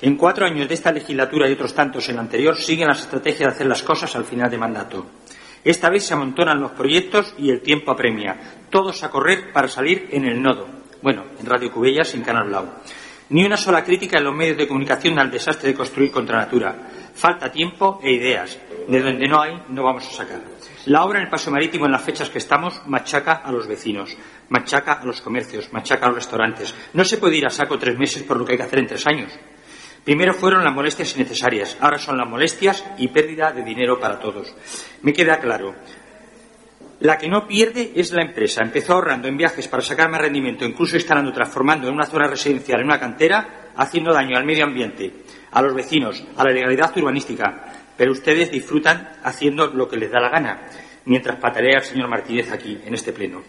En 0.00 0.16
cuatro 0.16 0.46
años 0.46 0.66
de 0.66 0.74
esta 0.74 0.90
legislatura 0.90 1.48
y 1.48 1.52
otros 1.52 1.74
tantos 1.74 2.08
en 2.08 2.16
la 2.16 2.22
anterior 2.22 2.56
siguen 2.56 2.88
las 2.88 3.00
estrategias 3.00 3.50
de 3.50 3.54
hacer 3.54 3.66
las 3.66 3.82
cosas 3.82 4.16
al 4.16 4.24
final 4.24 4.50
de 4.50 4.56
mandato. 4.56 5.06
Esta 5.62 5.90
vez 5.90 6.06
se 6.06 6.14
amontonan 6.14 6.60
los 6.60 6.72
proyectos 6.72 7.34
y 7.36 7.50
el 7.50 7.60
tiempo 7.60 7.92
apremia. 7.92 8.36
Todos 8.70 9.02
a 9.04 9.10
correr 9.10 9.52
para 9.52 9.68
salir 9.68 10.08
en 10.10 10.24
el 10.24 10.40
nodo. 10.40 10.66
Bueno, 11.02 11.24
en 11.38 11.46
Radio 11.46 11.70
Cubella 11.70 12.02
sin 12.02 12.22
Canal 12.22 12.48
Blau. 12.48 12.66
Ni 13.28 13.44
una 13.44 13.58
sola 13.58 13.84
crítica 13.84 14.18
en 14.18 14.24
los 14.24 14.34
medios 14.34 14.56
de 14.56 14.66
comunicación 14.66 15.18
al 15.18 15.30
desastre 15.30 15.68
de 15.68 15.74
construir 15.74 16.10
contra 16.10 16.38
natura. 16.38 16.74
Falta 17.14 17.52
tiempo 17.52 18.00
e 18.02 18.12
ideas. 18.12 18.58
De 18.88 19.00
donde 19.00 19.28
no 19.28 19.40
hay, 19.40 19.62
no 19.68 19.84
vamos 19.84 20.06
a 20.08 20.12
sacar. 20.12 20.51
La 20.86 21.04
obra 21.04 21.20
en 21.20 21.26
el 21.26 21.30
paso 21.30 21.50
marítimo 21.50 21.86
en 21.86 21.92
las 21.92 22.02
fechas 22.02 22.28
que 22.28 22.38
estamos 22.38 22.82
machaca 22.86 23.34
a 23.34 23.52
los 23.52 23.68
vecinos, 23.68 24.16
machaca 24.48 24.94
a 24.94 25.04
los 25.04 25.20
comercios, 25.20 25.72
machaca 25.72 26.06
a 26.06 26.08
los 26.08 26.16
restaurantes. 26.16 26.74
No 26.92 27.04
se 27.04 27.18
puede 27.18 27.36
ir 27.36 27.46
a 27.46 27.50
saco 27.50 27.78
tres 27.78 27.96
meses 27.96 28.24
por 28.24 28.36
lo 28.36 28.44
que 28.44 28.52
hay 28.52 28.58
que 28.58 28.64
hacer 28.64 28.80
en 28.80 28.86
tres 28.88 29.06
años. 29.06 29.32
Primero 30.04 30.34
fueron 30.34 30.64
las 30.64 30.74
molestias 30.74 31.14
innecesarias, 31.14 31.76
ahora 31.80 31.98
son 31.98 32.18
las 32.18 32.28
molestias 32.28 32.84
y 32.98 33.06
pérdida 33.08 33.52
de 33.52 33.62
dinero 33.62 34.00
para 34.00 34.18
todos. 34.18 34.52
Me 35.02 35.12
queda 35.12 35.38
claro. 35.38 35.76
La 36.98 37.18
que 37.18 37.28
no 37.28 37.46
pierde 37.46 37.92
es 37.94 38.12
la 38.12 38.22
empresa. 38.22 38.62
Empezó 38.62 38.94
ahorrando 38.94 39.28
en 39.28 39.36
viajes 39.36 39.68
para 39.68 39.82
sacar 39.82 40.10
más 40.10 40.20
rendimiento, 40.20 40.64
incluso 40.64 40.96
instalando, 40.96 41.32
transformando 41.32 41.86
en 41.86 41.94
una 41.94 42.06
zona 42.06 42.26
residencial 42.26 42.80
en 42.80 42.86
una 42.86 42.98
cantera, 42.98 43.70
haciendo 43.76 44.12
daño 44.12 44.36
al 44.36 44.44
medio 44.44 44.64
ambiente, 44.64 45.12
a 45.52 45.62
los 45.62 45.74
vecinos, 45.74 46.24
a 46.36 46.44
la 46.44 46.52
legalidad 46.52 46.96
urbanística, 46.96 47.71
pero 47.96 48.12
ustedes 48.12 48.50
disfrutan 48.50 49.10
haciendo 49.22 49.68
lo 49.68 49.88
que 49.88 49.96
les 49.96 50.10
da 50.10 50.20
la 50.20 50.28
gana, 50.28 50.68
mientras 51.04 51.38
patalea 51.38 51.78
el 51.78 51.84
señor 51.84 52.08
Martínez 52.08 52.50
aquí, 52.50 52.78
en 52.84 52.94
este 52.94 53.12
pleno. 53.12 53.42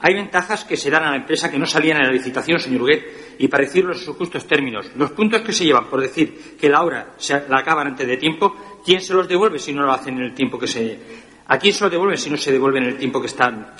Hay 0.00 0.14
ventajas 0.14 0.64
que 0.64 0.76
se 0.76 0.90
dan 0.90 1.04
a 1.04 1.10
la 1.10 1.16
empresa 1.16 1.50
que 1.50 1.58
no 1.58 1.66
salían 1.66 1.98
en 1.98 2.06
la 2.06 2.12
licitación, 2.12 2.58
señor 2.58 2.82
Huguet, 2.82 3.36
y 3.38 3.48
para 3.48 3.64
decirlo 3.64 3.92
en 3.92 3.98
sus 3.98 4.16
justos 4.16 4.46
términos, 4.46 4.90
los 4.96 5.12
puntos 5.12 5.42
que 5.42 5.52
se 5.52 5.64
llevan 5.64 5.88
por 5.88 6.00
decir 6.00 6.56
que 6.60 6.68
la 6.68 6.82
obra 6.82 7.14
se 7.18 7.34
la 7.48 7.60
acaban 7.60 7.86
antes 7.86 8.06
de 8.06 8.16
tiempo, 8.16 8.80
¿quién 8.84 9.00
se 9.00 9.14
los 9.14 9.28
devuelve 9.28 9.58
si 9.58 9.72
no 9.72 9.82
lo 9.82 9.92
hacen 9.92 10.16
en 10.16 10.24
el 10.24 10.34
tiempo 10.34 10.58
que 10.58 10.66
se... 10.66 10.98
¿A 11.46 11.58
quién 11.58 11.72
se 11.72 11.84
los 11.84 11.90
devuelve 11.90 12.16
si 12.16 12.30
no 12.30 12.36
se 12.36 12.50
devuelve 12.50 12.78
en 12.78 12.86
el 12.86 12.96
tiempo 12.96 13.20
que 13.20 13.26
están 13.26 13.74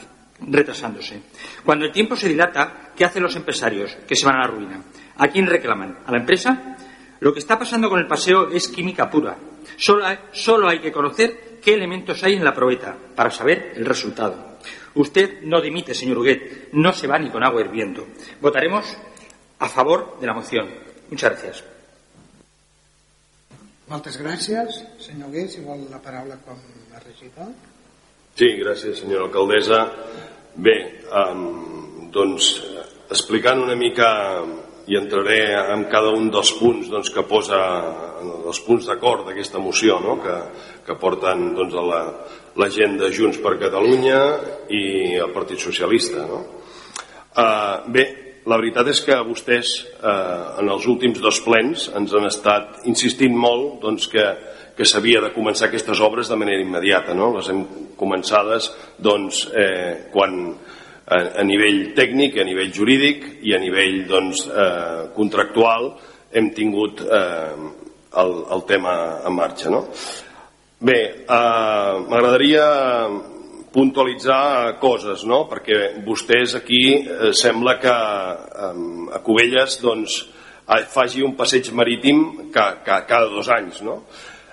retrasándose. 0.49 1.23
Cuando 1.65 1.85
el 1.85 1.93
tiempo 1.93 2.17
se 2.17 2.29
dilata, 2.29 2.93
¿qué 2.97 3.05
hacen 3.05 3.23
los 3.23 3.37
empresarios 3.37 3.97
que 4.07 4.17
se 4.17 4.27
van 4.27 4.37
a 4.37 4.41
la 4.41 4.47
ruina? 4.47 4.83
¿A 5.17 5.29
quién 5.29 5.47
reclaman? 5.47 5.99
¿A 6.07 6.13
la 6.13 6.19
empresa? 6.19 6.77
Lo 7.21 7.33
que 7.33 7.39
está 7.39 7.59
pasando 7.59 7.89
con 7.89 8.01
el 8.01 8.07
paseo 8.07 8.49
es 8.51 8.69
química 8.69 9.09
pura. 9.09 9.37
Solo 9.83 10.07
hay, 10.07 10.17
solo 10.31 10.69
hay 10.69 10.79
que 10.79 10.93
conocer 10.93 11.59
qué 11.61 11.75
elementos 11.75 12.23
hay 12.23 12.35
en 12.35 12.45
la 12.45 12.55
probeta 12.55 12.97
para 13.17 13.33
saber 13.33 13.73
el 13.75 13.85
resultado. 13.85 14.59
Usted 14.95 15.43
no 15.43 15.61
dimite, 15.61 15.93
señor 15.93 16.19
Huguet, 16.19 16.69
no 16.71 16.93
se 16.93 17.09
va 17.09 17.19
ni 17.19 17.31
con 17.31 17.43
agua 17.43 17.63
hirviendo. 17.63 18.07
Votaremos 18.41 18.87
a 19.59 19.69
favor 19.69 20.21
de 20.21 20.27
la 20.29 20.35
moción. 20.35 20.69
Muchas 21.11 21.33
gracias. 21.33 21.65
Moltes 23.91 24.21
gràcies. 24.23 24.79
Senyor 25.03 25.33
Gué, 25.35 25.49
si 25.51 25.61
vol 25.61 25.83
la 25.91 25.99
paraula 26.01 26.39
com 26.47 26.57
a 26.95 27.01
regidor. 27.03 27.51
Sí, 28.39 28.55
gràcies, 28.63 29.03
senyora 29.03 29.27
alcaldessa. 29.27 29.83
Bé, 30.55 30.77
um, 31.11 32.07
doncs, 32.15 32.55
explicant 33.11 33.61
una 33.67 33.75
mica 33.77 34.07
i 34.93 34.99
entraré 34.99 35.41
en 35.73 35.87
cada 35.89 36.13
un 36.13 36.29
dels 36.33 36.53
punts 36.59 36.91
doncs, 36.93 37.11
que 37.15 37.25
posa 37.25 37.61
els 38.23 38.61
punts 38.67 38.89
d'acord 38.91 39.25
d'aquesta 39.27 39.61
moció 39.63 39.99
no? 40.05 40.19
que, 40.21 40.39
que 40.87 40.99
porten 41.01 41.53
doncs, 41.57 41.77
a 41.79 41.85
la, 41.87 42.01
la 42.61 42.69
gent 42.73 42.99
de 43.01 43.09
Junts 43.15 43.41
per 43.41 43.57
Catalunya 43.63 44.19
i 44.69 44.83
el 45.17 45.33
Partit 45.33 45.63
Socialista. 45.63 46.27
No? 46.29 46.43
Uh, 47.33 47.89
bé, 47.89 48.05
la 48.45 48.59
veritat 48.59 48.89
és 48.91 49.01
que 49.07 49.17
vostès 49.23 49.69
eh, 50.03 50.61
en 50.61 50.67
els 50.73 50.87
últims 50.91 51.21
dos 51.23 51.39
plens 51.45 51.85
ens 51.95 52.15
han 52.19 52.27
estat 52.27 52.81
insistint 52.91 53.37
molt 53.39 53.77
doncs, 53.85 54.09
que, 54.11 54.25
que 54.75 54.87
s'havia 54.89 55.21
de 55.23 55.31
començar 55.31 55.69
aquestes 55.69 56.03
obres 56.03 56.27
de 56.27 56.39
manera 56.41 56.65
immediata. 56.65 57.15
No? 57.15 57.31
Les 57.37 57.53
hem 57.53 57.63
començades 57.99 58.73
doncs, 58.99 59.45
eh, 59.55 60.09
quan 60.11 60.57
a, 61.13 61.19
a 61.41 61.45
nivell 61.47 61.93
tècnic, 61.97 62.39
a 62.41 62.47
nivell 62.49 62.73
jurídic 62.75 63.27
i 63.45 63.55
a 63.55 63.61
nivell 63.61 64.03
doncs, 64.09 64.47
eh, 64.49 65.03
contractual 65.17 65.93
hem 66.33 66.51
tingut 66.57 67.03
eh, 67.05 67.71
el, 68.23 68.35
el 68.57 68.65
tema 68.69 68.95
en 69.27 69.37
marxa. 69.37 69.71
No? 69.73 69.85
Bé, 70.83 70.99
eh, 71.23 71.95
m'agradaria 72.09 72.67
puntualitzar 73.73 74.79
coses, 74.81 75.25
no? 75.29 75.45
perquè 75.49 76.05
vostès 76.05 76.57
aquí 76.59 76.85
eh, 76.97 77.33
sembla 77.37 77.79
que 77.81 77.97
eh, 77.97 79.17
a 79.17 79.23
Cubelles 79.25 79.81
doncs, 79.85 80.23
faci 80.89 81.21
un 81.21 81.35
passeig 81.37 81.69
marítim 81.77 82.51
que, 82.53 82.67
que 82.85 82.99
cada 83.09 83.29
dos 83.29 83.49
anys. 83.53 83.83
No? 83.85 84.03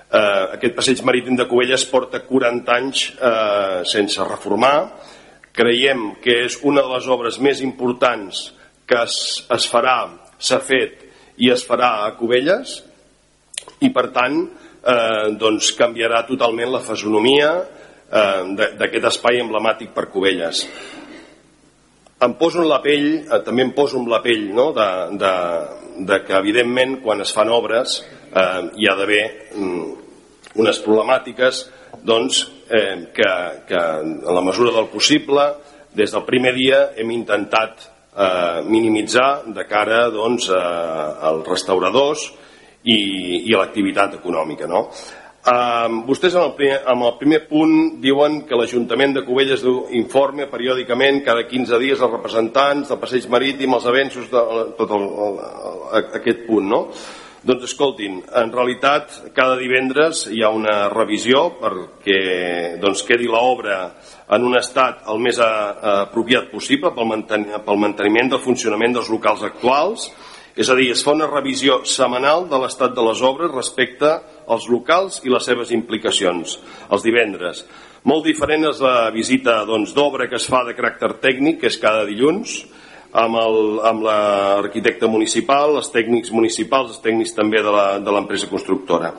Eh, 0.10 0.45
aquest 0.57 0.76
passeig 0.76 1.03
marítim 1.05 1.38
de 1.38 1.45
Cubelles 1.47 1.86
porta 1.86 2.24
40 2.26 2.76
anys 2.76 3.05
eh, 3.14 3.82
sense 3.86 4.24
reformar. 4.26 4.89
Creiem 5.55 6.15
que 6.23 6.43
és 6.45 6.59
una 6.63 6.83
de 6.85 6.93
les 6.93 7.07
obres 7.09 7.39
més 7.41 7.61
importants 7.65 8.49
que 8.89 9.03
es, 9.03 9.15
es 9.51 9.67
farà, 9.69 9.97
s'ha 10.39 10.59
fet 10.63 11.05
i 11.39 11.51
es 11.53 11.63
farà 11.65 12.05
a 12.05 12.13
Cubelles 12.19 12.79
i 13.85 13.91
per 13.95 14.09
tant 14.15 14.39
eh, 14.43 15.35
doncs 15.39 15.73
canviarà 15.77 16.23
totalment 16.27 16.71
la 16.73 16.83
fesonomia, 16.83 17.51
eh, 18.09 18.71
d'aquest 18.79 19.09
espai 19.11 19.41
emblemàtic 19.43 19.93
per 19.95 20.09
Cubelles. 20.13 20.65
Em 22.19 22.33
poso 22.35 22.59
en 22.63 22.67
la 22.67 22.81
pell, 22.83 23.09
eh, 23.21 23.41
també 23.45 23.63
em 23.63 23.73
poso 23.75 23.99
en 23.99 24.09
la 24.11 24.21
pell 24.23 24.49
no? 24.55 24.71
de, 24.75 24.89
de, 25.21 25.33
de 26.09 26.21
que 26.27 26.37
evidentment 26.39 26.99
quan 27.03 27.21
es 27.23 27.33
fan 27.35 27.51
obres 27.53 28.01
eh, 28.33 28.61
hi 28.75 28.89
ha 28.89 28.95
d'haver 28.99 29.23
mm, 29.55 29.91
unes 30.59 30.81
problemàtiques 30.83 31.65
doncs, 32.03 32.45
eh, 32.70 33.09
que, 33.13 33.30
que 33.67 33.80
en 33.80 34.36
la 34.36 34.45
mesura 34.45 34.74
del 34.76 34.89
possible 34.93 35.45
des 35.93 36.11
del 36.13 36.26
primer 36.26 36.53
dia 36.55 36.89
hem 36.97 37.11
intentat 37.11 37.88
eh, 38.15 38.61
minimitzar 38.65 39.45
de 39.47 39.65
cara 39.67 40.07
doncs, 40.13 40.49
eh, 40.49 41.30
als 41.30 41.47
restauradors 41.47 42.30
i, 42.84 42.99
i 43.49 43.53
a 43.53 43.63
l'activitat 43.63 44.20
econòmica. 44.22 44.70
No? 44.70 44.88
Uh, 45.39 46.03
vostès 46.03 46.34
en 46.36 46.43
el, 46.43 46.51
primer, 46.57 46.82
en 46.91 47.01
el 47.07 47.13
primer 47.17 47.38
punt 47.47 48.01
diuen 48.03 48.41
que 48.45 48.57
l'Ajuntament 48.59 49.13
de 49.15 49.22
Cubelles 49.24 49.63
informe 49.95 50.49
periòdicament 50.51 51.22
cada 51.24 51.45
15 51.47 51.80
dies 51.80 52.01
els 52.03 52.11
representants 52.11 52.91
del 52.91 52.99
passeig 52.99 53.30
marítim, 53.32 53.72
els 53.74 53.88
avenços 53.88 54.28
de 54.28 54.41
tot 54.78 54.91
el, 54.97 55.05
el, 55.07 55.39
el, 55.39 56.09
aquest 56.20 56.43
punt, 56.43 56.67
no? 56.67 56.82
Doncs 57.39 57.69
escoltin, 57.69 58.17
en 58.35 58.49
realitat 58.51 59.13
cada 59.31 59.53
divendres 59.55 60.25
hi 60.27 60.41
ha 60.43 60.49
una 60.51 60.89
revisió 60.91 61.45
perquè 61.55 62.17
doncs, 62.81 63.05
quedi 63.07 63.29
l'obra 63.31 63.77
en 64.35 64.43
un 64.43 64.57
estat 64.59 65.05
el 65.07 65.21
més 65.23 65.39
apropiat 65.39 66.49
possible 66.51 66.91
pel, 66.91 67.13
pel 67.63 67.79
manteniment 67.79 68.33
del 68.33 68.43
funcionament 68.43 68.97
dels 68.97 69.07
locals 69.13 69.45
actuals, 69.47 70.09
és 70.59 70.67
a 70.67 70.75
dir, 70.75 70.89
es 70.91 71.05
fa 71.05 71.15
una 71.15 71.29
revisió 71.31 71.79
setmanal 71.87 72.49
de 72.51 72.59
l'estat 72.59 72.91
de 72.97 73.07
les 73.07 73.23
obres 73.23 73.55
respecte 73.55 74.11
als 74.51 74.67
locals 74.67 75.21
i 75.23 75.31
les 75.31 75.47
seves 75.47 75.71
implicacions, 75.71 76.57
els 76.91 77.07
divendres. 77.07 77.63
Molt 78.03 78.27
diferent 78.27 78.67
és 78.67 78.83
la 78.83 79.13
visita 79.15 79.61
doncs, 79.63 79.95
d'obra 79.95 80.27
doncs, 80.27 80.33
que 80.33 80.43
es 80.43 80.51
fa 80.51 80.65
de 80.67 80.75
caràcter 80.75 81.13
tècnic, 81.23 81.61
que 81.63 81.71
és 81.71 81.79
cada 81.79 82.03
dilluns, 82.03 82.65
amb 83.12 84.03
l'arquitecte 84.05 85.07
la, 85.07 85.12
municipal, 85.12 85.78
els 85.80 85.89
tècnics 85.93 86.32
municipals, 86.32 86.91
els 86.93 87.03
tècnics 87.03 87.34
també 87.38 87.62
de 87.64 88.12
l'empresa 88.14 88.49
constructora. 88.51 89.14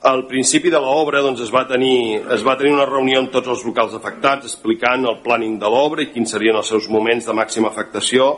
Al 0.00 0.22
principi 0.24 0.70
de 0.72 0.80
l'obra 0.80 1.20
doncs, 1.20 1.42
es, 1.44 1.50
va 1.52 1.66
tenir, 1.68 2.22
es 2.32 2.44
va 2.44 2.56
tenir 2.56 2.72
una 2.72 2.86
reunió 2.88 3.20
amb 3.20 3.32
tots 3.32 3.50
els 3.52 3.64
locals 3.68 3.92
afectats 3.96 4.48
explicant 4.48 5.04
el 5.04 5.18
planning 5.24 5.58
de 5.60 5.68
l'obra 5.68 6.00
i 6.00 6.08
quins 6.12 6.32
serien 6.32 6.56
els 6.56 6.70
seus 6.72 6.88
moments 6.88 7.28
de 7.28 7.34
màxima 7.36 7.68
afectació 7.68 8.30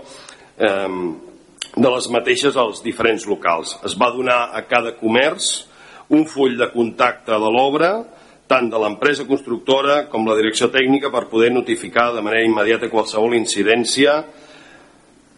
eh, 0.59 0.89
de 1.77 1.93
les 1.95 2.09
mateixes 2.11 2.59
als 2.59 2.83
diferents 2.83 3.29
locals. 3.31 3.77
Es 3.87 3.95
va 3.95 4.11
donar 4.11 4.51
a 4.51 4.65
cada 4.67 4.97
comerç 4.99 5.69
un 6.11 6.27
full 6.27 6.59
de 6.59 6.67
contacte 6.75 7.39
de 7.39 7.51
l'obra, 7.55 7.93
tant 8.51 8.67
de 8.69 8.81
l'empresa 8.83 9.25
constructora 9.25 10.09
com 10.11 10.27
la 10.27 10.35
direcció 10.37 10.67
tècnica 10.69 11.13
per 11.15 11.29
poder 11.31 11.53
notificar 11.55 12.11
de 12.13 12.27
manera 12.27 12.45
immediata 12.45 12.91
qualsevol 12.91 13.39
incidència 13.39 14.19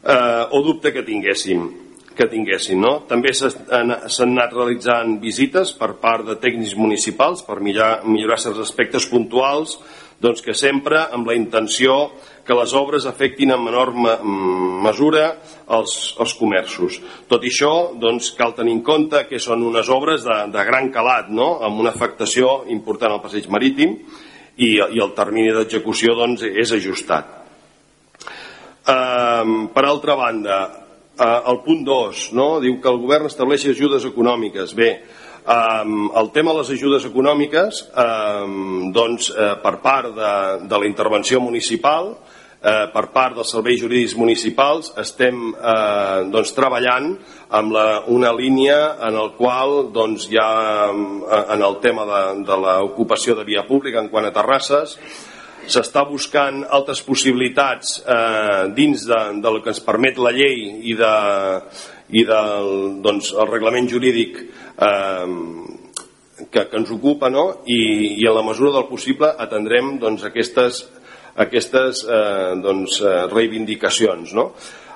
eh, 0.04 0.44
o 0.50 0.62
dubte 0.62 0.92
que 0.92 1.02
tinguéssim 1.06 1.84
que 2.14 2.28
tinguessin. 2.30 2.78
No? 2.80 2.92
També 3.10 3.32
s'han 3.34 3.90
anat 3.90 4.54
realitzant 4.54 5.18
visites 5.22 5.74
per 5.74 5.96
part 5.98 6.26
de 6.28 6.38
tècnics 6.40 6.76
municipals 6.78 7.42
per 7.42 7.58
millorar, 7.58 8.04
millorar 8.06 8.38
certs 8.38 8.62
aspectes 8.68 9.08
puntuals 9.10 9.78
doncs 10.22 10.40
que 10.44 10.54
sempre 10.56 11.02
amb 11.12 11.26
la 11.28 11.34
intenció 11.36 12.14
que 12.46 12.56
les 12.56 12.72
obres 12.78 13.04
afectin 13.08 13.52
en 13.52 13.62
menor 13.64 13.90
mesura 13.92 15.24
els, 15.74 16.14
els 16.22 16.34
comerços. 16.38 17.00
Tot 17.28 17.44
i 17.44 17.50
això, 17.52 17.72
doncs, 18.00 18.30
cal 18.38 18.54
tenir 18.56 18.76
en 18.78 18.82
compte 18.86 19.24
que 19.28 19.42
són 19.42 19.64
unes 19.66 19.90
obres 19.92 20.24
de, 20.24 20.38
de 20.54 20.64
gran 20.64 20.90
calat, 20.94 21.28
no? 21.34 21.58
amb 21.66 21.82
una 21.82 21.92
afectació 21.92 22.62
important 22.72 23.16
al 23.16 23.24
passeig 23.24 23.50
marítim 23.52 23.98
i, 24.56 24.76
i 24.78 25.00
el 25.02 25.16
termini 25.18 25.52
d'execució 25.56 26.16
doncs, 26.16 26.46
és 26.46 26.72
ajustat. 26.78 27.43
Um, 28.84 29.68
per 29.72 29.86
altra 29.88 30.16
banda, 30.18 30.58
uh, 31.16 31.36
el 31.50 31.62
punt 31.64 31.84
2 31.86 32.24
no? 32.36 32.48
diu 32.60 32.80
que 32.82 32.90
el 32.90 32.98
govern 33.00 33.30
estableixi 33.30 33.72
ajudes 33.72 34.04
econòmiques. 34.10 34.74
Bé, 34.76 34.90
Um, 35.44 36.08
el 36.16 36.30
tema 36.32 36.54
de 36.54 36.62
les 36.62 36.70
ajudes 36.72 37.04
econòmiques, 37.04 37.82
um, 38.00 38.86
doncs, 38.96 39.26
eh, 39.28 39.50
per 39.60 39.74
part 39.84 40.14
de, 40.16 40.30
de 40.70 40.78
la 40.80 40.86
intervenció 40.88 41.36
municipal, 41.36 42.14
eh, 42.64 42.86
per 42.94 43.02
part 43.12 43.36
dels 43.36 43.52
serveis 43.52 43.82
jurídics 43.82 44.14
municipals, 44.16 44.88
estem 44.96 45.50
eh, 45.52 46.24
doncs, 46.32 46.54
treballant 46.56 47.10
amb 47.60 47.76
la, 47.76 47.84
una 48.08 48.32
línia 48.32 48.78
en 49.04 49.20
el 49.20 49.34
qual 49.36 49.90
doncs, 49.92 50.30
hi 50.32 50.40
ha, 50.40 50.48
en 50.88 51.68
el 51.68 51.76
tema 51.84 52.08
de, 52.08 52.22
de 52.48 52.58
l'ocupació 52.64 53.36
de 53.36 53.44
via 53.44 53.66
pública 53.68 54.00
en 54.00 54.08
quant 54.08 54.24
a 54.24 54.32
terrasses, 54.32 54.96
s'està 55.70 56.04
buscant 56.08 56.62
altres 56.68 57.00
possibilitats 57.06 57.98
eh, 58.00 58.72
dins 58.76 59.06
de, 59.08 59.20
de 59.42 59.52
lo 59.52 59.62
que 59.62 59.72
ens 59.72 59.82
permet 59.84 60.18
la 60.18 60.32
llei 60.34 60.80
i 60.90 60.96
de, 60.98 61.14
i 62.14 62.24
del 62.28 62.70
doncs, 63.04 63.32
el 63.32 63.50
reglament 63.50 63.88
jurídic 63.90 64.40
eh, 64.42 65.26
que, 66.50 66.64
que 66.68 66.76
ens 66.76 66.92
ocupa 66.94 67.30
no? 67.30 67.46
I, 67.66 67.80
i 68.20 68.26
en 68.28 68.36
la 68.36 68.44
mesura 68.46 68.74
del 68.76 68.88
possible 68.90 69.30
atendrem 69.46 69.96
doncs, 70.02 70.24
aquestes, 70.28 70.84
aquestes 71.46 72.04
eh, 72.08 72.54
doncs, 72.62 73.00
eh, 73.02 73.20
reivindicacions. 73.32 74.34
No? 74.36 74.50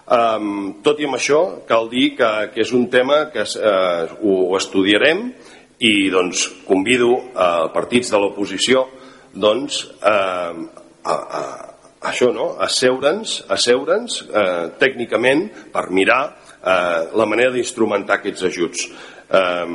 Um, 0.09 0.78
tot 0.81 1.01
i 1.03 1.05
amb 1.05 1.19
això, 1.19 1.40
cal 1.69 1.90
dir 1.93 2.15
que, 2.16 2.28
que 2.55 2.62
és 2.65 2.73
un 2.73 2.86
tema 2.89 3.27
que 3.32 3.45
eh, 3.45 4.05
ho, 4.23 4.36
ho 4.49 4.55
estudiarem 4.57 5.27
i 5.85 6.09
doncs, 6.11 6.47
convido 6.66 7.12
a 7.36 7.69
partits 7.74 8.11
de 8.15 8.20
l'oposició 8.23 8.86
doncs, 9.40 9.82
eh, 10.02 10.52
a, 11.05 11.15
a, 11.15 11.43
això, 12.10 12.31
no? 12.35 12.52
a 12.60 12.69
seure'ns 12.70 13.43
asseure'ns 13.55 14.23
eh, 14.28 14.65
tècnicament 14.81 15.48
per 15.74 15.89
mirar 15.90 16.23
eh, 16.28 17.09
la 17.15 17.27
manera 17.27 17.55
d'instrumentar 17.55 18.19
aquests 18.19 18.48
ajuts. 18.51 18.89
Eh, 19.28 19.66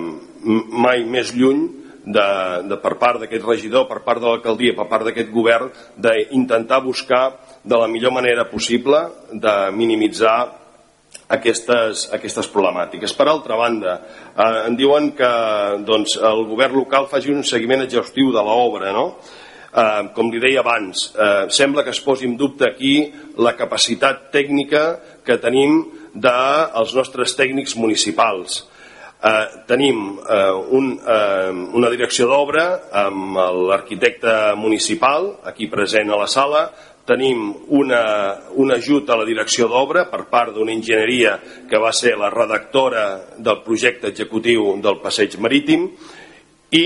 mai 0.84 1.06
més 1.08 1.34
lluny 1.36 1.64
de, 2.04 2.28
de 2.68 2.78
per 2.84 2.98
part 3.00 3.22
d'aquest 3.22 3.46
regidor, 3.48 3.88
per 3.88 4.02
part 4.04 4.20
de 4.22 4.28
l'alcaldia, 4.28 4.76
per 4.76 4.88
part 4.92 5.08
d'aquest 5.08 5.32
govern, 5.32 5.72
d'intentar 5.96 6.82
buscar 6.84 7.24
de 7.64 7.80
la 7.80 7.88
millor 7.88 8.12
manera 8.16 8.50
possible 8.52 9.00
de 9.32 9.56
minimitzar 9.72 10.38
aquestes, 11.34 12.10
aquestes 12.14 12.50
problemàtiques. 12.52 13.14
Per 13.16 13.28
altra 13.30 13.56
banda, 13.60 14.00
eh, 14.36 14.68
en 14.68 14.76
diuen 14.76 15.12
que 15.16 15.32
doncs, 15.88 16.18
el 16.18 16.44
govern 16.50 16.76
local 16.82 17.08
faci 17.12 17.32
un 17.32 17.44
seguiment 17.48 17.86
exhaustiu 17.86 18.34
de 18.36 18.44
l'obra, 18.44 18.92
no? 18.92 19.08
Eh, 19.74 20.10
com 20.14 20.30
li 20.30 20.38
deia 20.38 20.62
abans, 20.62 21.08
eh, 21.18 21.46
sembla 21.50 21.84
que 21.84 21.90
es 21.90 22.02
posi 22.06 22.28
en 22.30 22.36
dubte 22.38 22.68
aquí 22.68 23.12
la 23.42 23.56
capacitat 23.58 24.30
tècnica 24.30 25.00
que 25.26 25.40
tenim 25.42 25.80
dels 26.14 26.94
nostres 26.94 27.34
tècnics 27.34 27.74
municipals. 27.76 28.68
Eh, 29.24 29.46
tenim 29.66 30.20
eh, 30.20 30.52
un, 30.78 30.92
eh, 31.00 31.52
una 31.74 31.90
direcció 31.90 32.28
d'obra 32.30 32.66
amb 32.92 33.40
l'arquitecte 33.70 34.54
municipal, 34.60 35.40
aquí 35.50 35.66
present 35.72 36.12
a 36.12 36.20
la 36.22 36.28
sala, 36.28 36.68
tenim 37.08 37.50
una, 37.74 38.04
un 38.54 38.72
ajut 38.72 39.10
a 39.10 39.18
la 39.18 39.26
direcció 39.26 39.68
d'obra 39.72 40.06
per 40.12 40.28
part 40.30 40.54
d'una 40.54 40.72
enginyeria 40.72 41.40
que 41.70 41.82
va 41.82 41.92
ser 41.92 42.14
la 42.20 42.30
redactora 42.30 43.08
del 43.38 43.64
projecte 43.66 44.14
executiu 44.14 44.78
del 44.84 45.02
passeig 45.02 45.40
marítim 45.42 45.90
i 46.72 46.86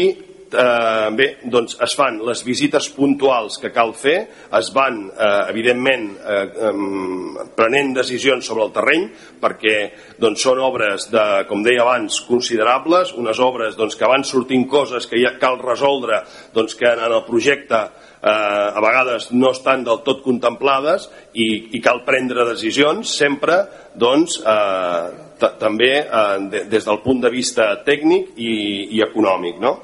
eh, 0.54 1.10
bé, 1.18 1.28
doncs 1.44 1.78
es 1.84 1.96
fan 1.98 2.20
les 2.26 2.44
visites 2.46 2.90
puntuals 2.96 3.58
que 3.62 3.72
cal 3.76 3.94
fer, 3.98 4.18
es 4.60 4.72
van, 4.74 5.00
eh, 5.10 5.44
evidentment, 5.52 6.08
eh, 6.18 6.44
eh, 6.70 7.46
prenent 7.56 7.94
decisions 7.96 8.46
sobre 8.46 8.66
el 8.66 8.72
terreny, 8.72 9.08
perquè 9.42 9.78
doncs, 10.20 10.42
són 10.42 10.60
obres, 10.60 11.10
de, 11.12 11.26
com 11.50 11.64
deia 11.64 11.82
abans, 11.82 12.22
considerables, 12.28 13.14
unes 13.14 13.40
obres 13.40 13.76
doncs, 13.76 13.96
que 13.96 14.10
van 14.10 14.24
sortint 14.24 14.68
coses 14.68 15.08
que 15.08 15.22
ja 15.22 15.38
cal 15.40 15.60
resoldre, 15.60 16.24
doncs, 16.54 16.76
que 16.76 16.88
en 16.88 17.12
el 17.12 17.24
projecte 17.26 17.88
eh, 18.22 18.30
a 18.30 18.82
vegades 18.82 19.32
no 19.32 19.52
estan 19.52 19.84
del 19.84 20.02
tot 20.06 20.24
contemplades 20.26 21.10
i, 21.34 21.78
i 21.78 21.82
cal 21.84 22.04
prendre 22.06 22.48
decisions 22.50 23.14
sempre 23.18 23.62
doncs, 23.96 24.40
eh, 24.42 25.26
també 25.60 25.92
eh, 26.02 26.38
de, 26.52 26.64
des 26.72 26.88
del 26.88 27.02
punt 27.04 27.22
de 27.22 27.32
vista 27.34 27.70
tècnic 27.86 28.34
i, 28.38 28.54
i 28.98 29.04
econòmic. 29.06 29.62
No? 29.62 29.78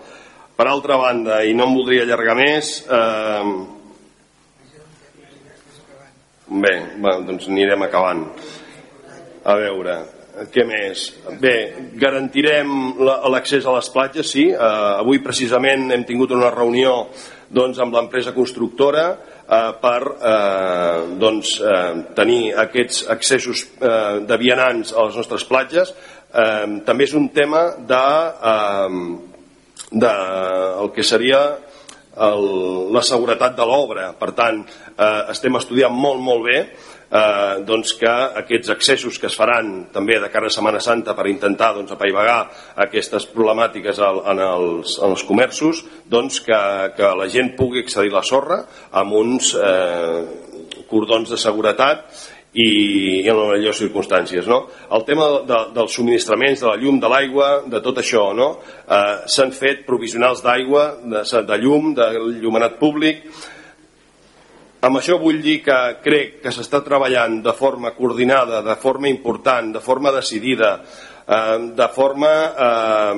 Per 0.53 0.67
altra 0.69 0.97
banda, 1.01 1.39
i 1.41 1.53
no 1.57 1.65
em 1.65 1.71
voldria 1.73 2.03
allargar 2.05 2.35
més, 2.37 2.73
eh, 2.85 3.45
bé, 6.47 6.73
bé, 7.01 7.13
doncs 7.25 7.47
anirem 7.49 7.81
acabant. 7.87 8.27
A 9.43 9.55
veure, 9.57 9.95
què 10.53 10.65
més? 10.65 11.07
Bé, 11.41 11.55
garantirem 12.01 12.69
l'accés 13.33 13.65
a 13.65 13.73
les 13.75 13.89
platges, 13.93 14.29
sí. 14.29 14.47
Eh, 14.53 14.93
avui 15.01 15.23
precisament 15.25 15.91
hem 15.91 16.05
tingut 16.05 16.31
una 16.37 16.53
reunió 16.53 17.07
doncs, 17.49 17.81
amb 17.81 17.93
l'empresa 17.97 18.33
constructora 18.37 19.07
eh, 19.09 19.73
per 19.81 19.99
eh, 20.13 21.03
doncs, 21.21 21.57
eh, 21.61 21.91
tenir 22.13 22.53
aquests 22.67 23.07
accessos 23.09 23.65
eh, 23.81 24.23
de 24.29 24.37
vianants 24.37 24.93
a 24.93 25.09
les 25.09 25.17
nostres 25.21 25.49
platges. 25.49 25.93
Eh, 26.29 26.81
també 26.85 27.09
és 27.09 27.13
un 27.17 27.29
tema 27.33 27.67
de, 27.89 28.07
eh, 28.53 29.32
de 29.93 30.13
el 30.81 30.91
que 30.91 31.05
seria 31.05 31.43
el, 31.53 32.47
la 32.93 33.01
seguretat 33.05 33.55
de 33.57 33.65
l'obra. 33.69 34.09
Per 34.17 34.31
tant, 34.37 34.63
eh, 34.93 35.21
estem 35.33 35.55
estudiant 35.61 35.93
molt, 35.93 36.21
molt 36.21 36.45
bé 36.45 36.59
eh, 37.13 37.63
doncs 37.65 37.93
que 37.99 38.11
aquests 38.41 38.73
accessos 38.73 39.19
que 39.21 39.29
es 39.29 39.37
faran 39.37 39.71
també 39.93 40.19
de 40.21 40.29
cara 40.33 40.49
a 40.49 40.53
Setmana 40.53 40.81
Santa 40.83 41.15
per 41.17 41.27
intentar 41.31 41.73
doncs, 41.77 41.93
apaivagar 41.93 42.39
aquestes 42.85 43.27
problemàtiques 43.33 44.01
al, 44.01 44.23
en, 44.33 44.43
els, 44.47 44.97
en 45.01 45.13
els 45.13 45.25
comerços 45.29 45.83
doncs 46.09 46.41
que, 46.45 46.61
que 46.97 47.13
la 47.19 47.29
gent 47.31 47.53
pugui 47.59 47.83
accedir 47.83 48.13
a 48.13 48.19
la 48.19 48.25
sorra 48.27 48.63
amb 49.01 49.19
uns 49.21 49.53
eh, 49.57 50.23
cordons 50.89 51.29
de 51.33 51.39
seguretat 51.39 52.05
i, 52.53 53.23
en 53.25 53.37
les 53.37 53.49
millors 53.57 53.79
circumstàncies. 53.81 54.47
No? 54.49 54.63
El 54.93 55.05
tema 55.07 55.29
de, 55.47 55.59
dels 55.73 55.95
subministraments, 55.97 56.61
de 56.61 56.69
la 56.69 56.77
llum, 56.77 56.99
de 57.01 57.09
l'aigua, 57.09 57.49
de 57.69 57.81
tot 57.85 58.01
això, 58.01 58.27
no? 58.37 58.53
eh, 58.85 59.25
s'han 59.29 59.53
fet 59.55 59.83
provisionals 59.87 60.43
d'aigua, 60.45 60.85
de, 61.01 61.23
de 61.49 61.59
llum, 61.63 61.91
de 61.97 62.11
llumenat 62.43 62.77
públic, 62.81 63.25
amb 64.83 64.99
això 64.99 65.15
vull 65.15 65.39
dir 65.41 65.61
que 65.63 65.79
crec 66.03 66.41
que 66.43 66.51
s'està 66.51 66.83
treballant 66.83 67.39
de 67.43 67.53
forma 67.55 67.93
coordinada, 67.95 68.61
de 68.65 68.75
forma 68.81 69.07
important, 69.07 69.71
de 69.73 69.81
forma 69.81 70.11
decidida, 70.11 70.73
eh, 71.25 71.59
de 71.73 71.87
forma 71.95 72.33
eh, 72.51 73.13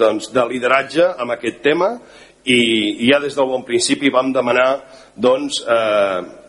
doncs, 0.00 0.32
de 0.34 0.46
lideratge 0.50 1.10
amb 1.14 1.36
aquest 1.36 1.60
tema 1.62 1.94
i, 2.44 2.56
i 3.04 3.10
ja 3.10 3.20
des 3.20 3.36
del 3.36 3.50
bon 3.52 3.62
principi 3.68 4.10
vam 4.12 4.32
demanar 4.32 4.70
doncs, 5.14 5.60
eh, 5.62 6.43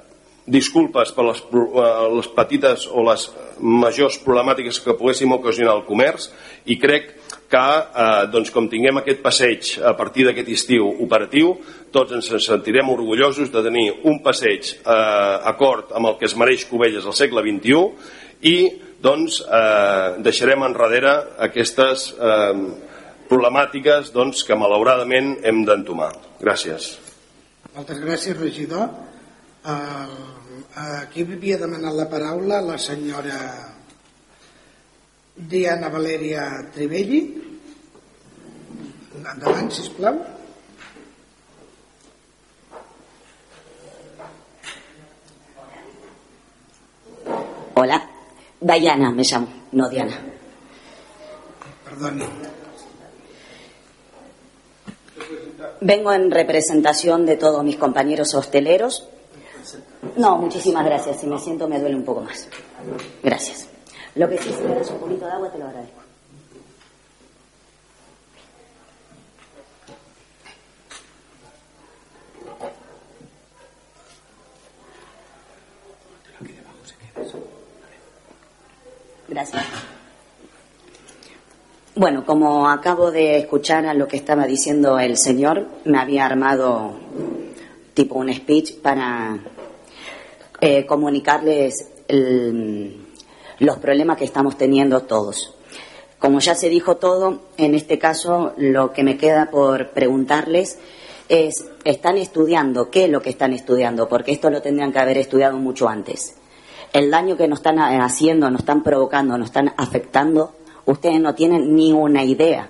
disculpes 0.46 1.12
per 1.12 1.26
les, 1.26 1.42
eh, 1.42 2.08
les 2.16 2.28
petites 2.38 2.86
o 2.92 3.04
les 3.08 3.26
majors 3.60 4.20
problemàtiques 4.22 4.80
que 4.84 4.94
poguéssim 4.98 5.32
ocasionar 5.34 5.74
al 5.74 5.86
comerç 5.88 6.30
i 6.66 6.78
crec 6.78 7.12
que 7.50 7.64
eh, 7.64 8.26
doncs, 8.34 8.52
com 8.54 8.70
tinguem 8.70 9.02
aquest 9.02 9.22
passeig 9.26 9.76
a 9.82 9.96
partir 9.98 10.26
d'aquest 10.28 10.50
estiu 10.54 10.88
operatiu, 11.06 11.56
tots 11.94 12.14
ens 12.14 12.30
sentirem 12.46 12.90
orgullosos 12.94 13.52
de 13.54 13.64
tenir 13.66 13.88
un 14.04 14.22
passeig 14.26 14.76
eh, 14.78 15.36
acord 15.52 15.94
amb 15.96 16.12
el 16.12 16.20
que 16.20 16.30
es 16.30 16.38
mereix 16.38 16.66
Cubelles 16.70 17.06
al 17.06 17.18
segle 17.18 17.46
XXI 17.46 17.82
i 18.46 18.58
doncs, 19.02 19.42
eh, 19.42 20.22
deixarem 20.26 20.66
enrere 20.66 21.16
aquestes 21.48 22.12
eh, 22.14 22.54
problemàtiques 23.30 24.14
doncs, 24.14 24.44
que 24.46 24.58
malauradament 24.58 25.40
hem 25.46 25.64
d'entomar. 25.66 26.14
Gràcies. 26.42 26.96
Moltes 27.76 28.00
gràcies, 28.00 28.38
regidor. 28.38 28.90
Uh, 29.66 30.35
aquí 30.76 31.24
havia 31.24 31.58
demanat 31.58 31.96
la 31.96 32.06
paraula 32.12 32.60
la 32.62 32.78
senyora 32.78 33.40
Diana 35.36 35.90
Valeria 35.90 36.68
Trivelli. 36.74 37.22
Endavant, 39.16 39.72
sisplau. 39.72 40.20
Hola, 47.76 48.00
Diana 48.60 49.12
me 49.12 49.24
llamo, 49.24 49.48
no 49.72 49.90
Diana. 49.90 50.20
Perdone. 51.84 52.28
Vengo 55.82 56.14
en 56.14 56.32
representación 56.32 57.26
de 57.26 57.36
todos 57.36 57.64
mis 57.64 57.78
compañeros 57.78 58.34
hosteleros. 58.36 59.08
No, 60.18 60.38
muchísimas 60.38 60.86
gracias. 60.86 61.20
Si 61.20 61.28
me 61.28 61.38
siento 61.38 61.68
me 61.68 61.80
duele 61.80 61.96
un 61.96 62.06
poco 62.06 62.22
más. 62.22 62.48
Gracias. 63.22 63.68
Lo 64.16 64.30
que 64.30 64.38
sí, 64.38 64.50
si 64.50 64.64
me 64.64 64.76
das 64.76 64.90
un 64.92 65.00
poquito 65.00 65.26
de 65.26 65.32
agua, 65.32 65.52
te 65.52 65.58
lo 65.58 65.66
agradezco. 65.66 66.02
Gracias. 79.28 79.66
Bueno, 81.96 82.26
como 82.26 82.70
acabo 82.70 83.12
de 83.12 83.38
escuchar 83.38 83.86
a 83.86 83.94
lo 83.94 84.08
que 84.08 84.18
estaba 84.18 84.46
diciendo 84.46 85.00
el 85.00 85.18
señor, 85.18 85.68
me 85.84 85.98
había 85.98 86.26
armado 86.26 86.94
tipo 87.94 88.16
un 88.16 88.34
speech 88.34 88.82
para 88.82 89.40
eh, 90.62 90.86
comunicarles 90.86 91.90
el, 92.08 93.06
los 93.60 93.78
problemas 93.78 94.18
que 94.18 94.26
estamos 94.26 94.58
teniendo 94.58 95.02
todos. 95.02 95.54
Como 96.20 96.40
ya 96.40 96.56
se 96.56 96.70
dijo 96.70 96.98
todo, 96.98 97.42
en 97.58 97.76
este 97.76 98.00
caso 98.00 98.54
lo 98.58 98.94
que 98.94 99.04
me 99.04 99.18
queda 99.18 99.50
por 99.52 99.92
preguntarles 99.92 100.80
es, 101.28 101.66
¿están 101.84 102.18
estudiando? 102.18 102.90
¿Qué 102.90 103.06
es 103.06 103.10
lo 103.10 103.22
que 103.22 103.30
están 103.30 103.54
estudiando? 103.54 104.08
Porque 104.08 104.32
esto 104.32 104.50
lo 104.50 104.62
tendrían 104.62 104.92
que 104.92 105.00
haber 105.00 105.18
estudiado 105.18 105.58
mucho 105.58 105.90
antes. 105.90 106.36
El 106.94 107.12
daño 107.12 107.36
que 107.36 107.48
nos 107.48 107.60
están 107.60 107.80
haciendo, 107.80 108.50
nos 108.50 108.62
están 108.62 108.82
provocando, 108.82 109.38
nos 109.38 109.48
están 109.48 109.74
afectando, 109.76 110.56
ustedes 110.86 111.20
no 111.20 111.36
tienen 111.36 111.76
ni 111.76 111.92
una 111.92 112.24
idea 112.24 112.70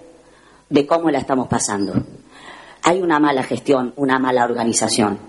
de 0.69 0.87
cómo 0.87 1.11
la 1.11 1.19
estamos 1.19 1.47
pasando. 1.47 1.93
Hay 2.81 3.01
una 3.01 3.19
mala 3.19 3.43
gestión, 3.43 3.93
una 3.97 4.17
mala 4.17 4.43
organización, 4.43 5.19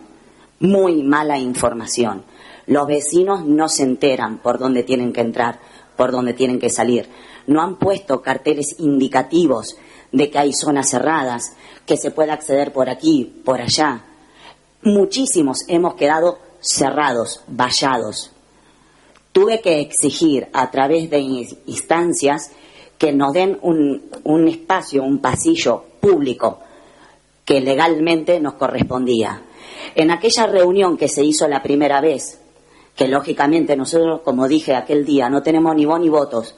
muy 0.61 1.03
mala 1.03 1.39
información 1.39 2.25
los 2.67 2.87
vecinos 2.87 3.45
no 3.45 3.69
se 3.69 3.85
enteran 3.85 4.39
por 4.39 4.59
dónde 4.59 4.83
tienen 4.83 5.13
que 5.13 5.21
entrar, 5.21 5.61
por 5.97 6.11
dónde 6.11 6.35
tienen 6.35 6.59
que 6.59 6.71
salir. 6.71 7.09
No 7.47 7.63
han 7.63 7.77
puesto 7.77 8.23
carteles 8.23 8.77
indicativos 8.79 9.77
de 10.13 10.31
que 10.31 10.39
hay 10.39 10.53
zonas 10.53 10.91
cerradas, 10.91 11.57
que 11.85 11.97
se 11.97 12.11
puede 12.11 12.33
acceder 12.33 12.73
por 12.73 12.89
aquí, 12.91 13.41
por 13.45 13.61
allá. 13.61 14.05
Muchísimos 14.83 15.59
hemos 15.69 15.95
quedado 15.95 16.39
cerrados, 16.61 17.43
vallados. 17.47 18.33
Tuve 19.33 19.61
que 19.61 19.81
exigir 19.81 20.49
a 20.53 20.71
través 20.71 21.11
de 21.11 21.19
instancias 21.19 22.51
que 22.99 23.13
nos 23.13 23.33
den 23.33 23.59
un, 23.63 24.11
un 24.25 24.49
espacio, 24.49 25.03
un 25.03 25.19
pasillo 25.19 25.85
público 26.01 26.61
que 27.45 27.61
legalmente 27.61 28.41
nos 28.41 28.55
correspondía. 28.55 29.43
En 29.95 30.11
aquella 30.11 30.47
reunión 30.47 30.97
que 30.97 31.09
se 31.09 31.23
hizo 31.23 31.47
la 31.47 31.63
primera 31.63 32.01
vez, 32.01 32.41
que 32.97 33.07
lógicamente 33.09 33.77
nosotros, 33.77 34.23
como 34.23 34.49
dije 34.49 34.75
aquel 34.75 35.05
día, 35.05 35.29
no 35.29 35.43
tenemos 35.43 35.77
ni 35.77 35.85
voz 35.85 36.01
ni 36.01 36.09
votos, 36.09 36.55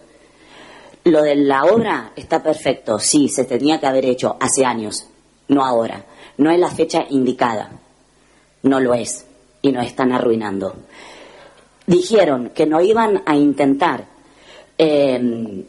lo 1.04 1.22
de 1.22 1.34
la 1.34 1.64
obra 1.64 2.12
está 2.16 2.42
perfecto, 2.42 2.98
sí, 2.98 3.28
se 3.28 3.44
tenía 3.44 3.80
que 3.80 3.86
haber 3.86 4.04
hecho 4.04 4.36
hace 4.38 4.64
años, 4.64 5.08
no 5.48 5.64
ahora. 5.64 6.04
No 6.36 6.50
es 6.52 6.58
la 6.60 6.70
fecha 6.70 7.04
indicada, 7.10 7.70
no 8.62 8.78
lo 8.78 8.94
es, 8.94 9.26
y 9.60 9.72
nos 9.72 9.86
están 9.86 10.12
arruinando. 10.12 10.76
Dijeron 11.86 12.50
que 12.54 12.66
no 12.66 12.80
iban 12.80 13.22
a 13.26 13.34
intentar, 13.34 14.06
eh, 14.76 15.64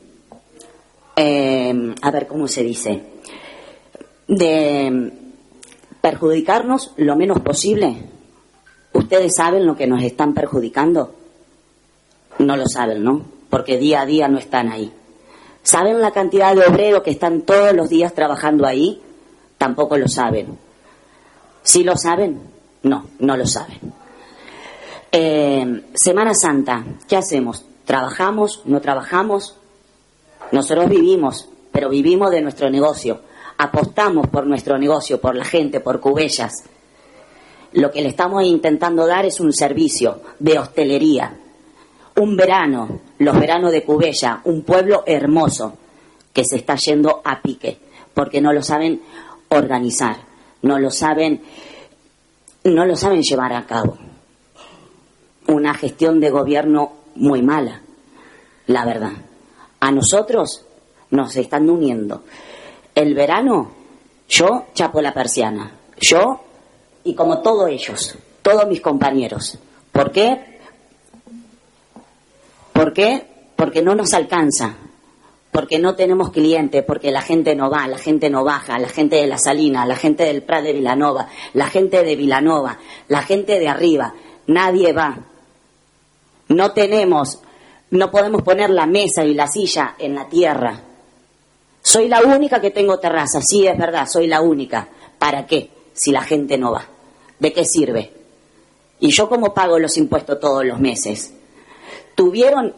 a 2.01 2.11
ver 2.11 2.27
cómo 2.27 2.47
se 2.47 2.63
dice, 2.63 3.01
de 4.27 5.11
perjudicarnos 6.01 6.93
lo 6.97 7.15
menos 7.15 7.39
posible. 7.39 8.18
¿Ustedes 8.93 9.33
saben 9.35 9.65
lo 9.65 9.75
que 9.75 9.87
nos 9.87 10.03
están 10.03 10.33
perjudicando? 10.33 11.13
No 12.39 12.55
lo 12.55 12.67
saben, 12.67 13.03
¿no? 13.03 13.23
Porque 13.49 13.77
día 13.77 14.01
a 14.01 14.05
día 14.05 14.27
no 14.27 14.37
están 14.37 14.71
ahí. 14.71 14.91
¿Saben 15.63 16.01
la 16.01 16.11
cantidad 16.11 16.55
de 16.55 16.65
obreros 16.65 17.03
que 17.03 17.11
están 17.11 17.41
todos 17.41 17.73
los 17.73 17.89
días 17.89 18.13
trabajando 18.13 18.65
ahí? 18.65 19.01
Tampoco 19.57 19.97
lo 19.97 20.07
saben. 20.07 20.57
¿Sí 21.63 21.83
lo 21.83 21.95
saben? 21.97 22.39
No, 22.83 23.05
no 23.19 23.37
lo 23.37 23.45
saben. 23.45 23.93
Eh, 25.11 25.83
Semana 25.93 26.33
Santa, 26.33 26.83
¿qué 27.07 27.17
hacemos? 27.17 27.65
¿Trabajamos? 27.85 28.61
¿No 28.65 28.79
trabajamos? 28.79 29.55
Nosotros 30.51 30.89
vivimos, 30.89 31.49
pero 31.71 31.89
vivimos 31.89 32.31
de 32.31 32.41
nuestro 32.41 32.69
negocio. 32.69 33.21
Apostamos 33.57 34.27
por 34.27 34.47
nuestro 34.47 34.77
negocio, 34.77 35.19
por 35.19 35.35
la 35.35 35.43
gente, 35.43 35.79
por 35.79 35.99
Cubellas. 35.99 36.53
Lo 37.73 37.91
que 37.91 38.01
le 38.01 38.09
estamos 38.09 38.43
intentando 38.43 39.05
dar 39.05 39.25
es 39.25 39.39
un 39.39 39.53
servicio 39.53 40.21
de 40.39 40.57
hostelería, 40.57 41.37
un 42.15 42.35
verano, 42.35 43.01
los 43.19 43.39
veranos 43.39 43.71
de 43.71 43.83
Cubella, 43.83 44.41
un 44.45 44.63
pueblo 44.63 45.03
hermoso 45.05 45.77
que 46.33 46.43
se 46.43 46.57
está 46.57 46.75
yendo 46.75 47.21
a 47.23 47.41
pique, 47.41 47.77
porque 48.13 48.41
no 48.41 48.53
lo 48.53 48.63
saben 48.63 49.01
organizar, 49.49 50.17
no 50.63 50.79
lo 50.79 50.89
saben, 50.89 51.41
no 52.63 52.85
lo 52.85 52.95
saben 52.95 53.21
llevar 53.21 53.53
a 53.53 53.65
cabo. 53.65 53.97
Una 55.47 55.73
gestión 55.73 56.19
de 56.19 56.29
gobierno 56.29 56.93
muy 57.15 57.41
mala, 57.41 57.81
la 58.67 58.85
verdad. 58.85 59.13
A 59.79 59.91
nosotros 59.91 60.65
nos 61.11 61.35
están 61.35 61.69
uniendo. 61.69 62.23
El 62.95 63.13
verano, 63.13 63.71
yo 64.27 64.65
chapo 64.73 65.01
la 65.01 65.13
persiana, 65.13 65.71
yo 65.99 66.41
y 67.03 67.15
como 67.15 67.39
todos 67.39 67.69
ellos, 67.69 68.15
todos 68.41 68.67
mis 68.67 68.81
compañeros. 68.81 69.57
¿Por 69.91 70.11
qué? 70.11 70.59
¿Por 72.73 72.93
qué? 72.93 73.25
Porque 73.55 73.81
no 73.81 73.95
nos 73.95 74.13
alcanza, 74.13 74.75
porque 75.51 75.79
no 75.79 75.95
tenemos 75.95 76.31
clientes, 76.31 76.83
porque 76.85 77.11
la 77.11 77.21
gente 77.21 77.55
no 77.55 77.69
va, 77.69 77.87
la 77.87 77.97
gente 77.97 78.29
no 78.29 78.43
baja, 78.43 78.79
la 78.79 78.87
gente 78.87 79.17
de 79.17 79.27
la 79.27 79.37
Salina, 79.37 79.85
la 79.85 79.95
gente 79.95 80.23
del 80.23 80.43
Prat 80.43 80.63
de 80.63 80.73
Vilanova, 80.73 81.27
la 81.53 81.67
gente 81.67 82.03
de 82.03 82.15
Vilanova, 82.15 82.77
la 83.07 83.21
gente 83.23 83.59
de 83.59 83.67
arriba, 83.67 84.13
nadie 84.47 84.93
va. 84.93 85.17
No 86.47 86.71
tenemos, 86.71 87.39
no 87.91 88.11
podemos 88.11 88.43
poner 88.43 88.69
la 88.69 88.85
mesa 88.85 89.25
y 89.25 89.33
la 89.33 89.47
silla 89.47 89.95
en 89.99 90.15
la 90.15 90.29
tierra. 90.29 90.81
Soy 91.81 92.07
la 92.07 92.21
única 92.21 92.61
que 92.61 92.71
tengo 92.71 92.99
terraza, 92.99 93.41
sí 93.41 93.67
es 93.67 93.77
verdad, 93.77 94.07
soy 94.07 94.27
la 94.27 94.41
única. 94.41 94.87
¿Para 95.17 95.45
qué? 95.45 95.69
Si 95.99 96.11
la 96.11 96.21
gente 96.21 96.57
no 96.57 96.71
va. 96.71 96.85
¿De 97.39 97.51
qué 97.51 97.65
sirve? 97.65 98.13
¿Y 99.01 99.11
yo 99.11 99.27
cómo 99.27 99.53
pago 99.53 99.77
los 99.77 99.97
impuestos 99.97 100.39
todos 100.39 100.65
los 100.65 100.79
meses? 100.79 101.33
tuvieron, 102.19 102.75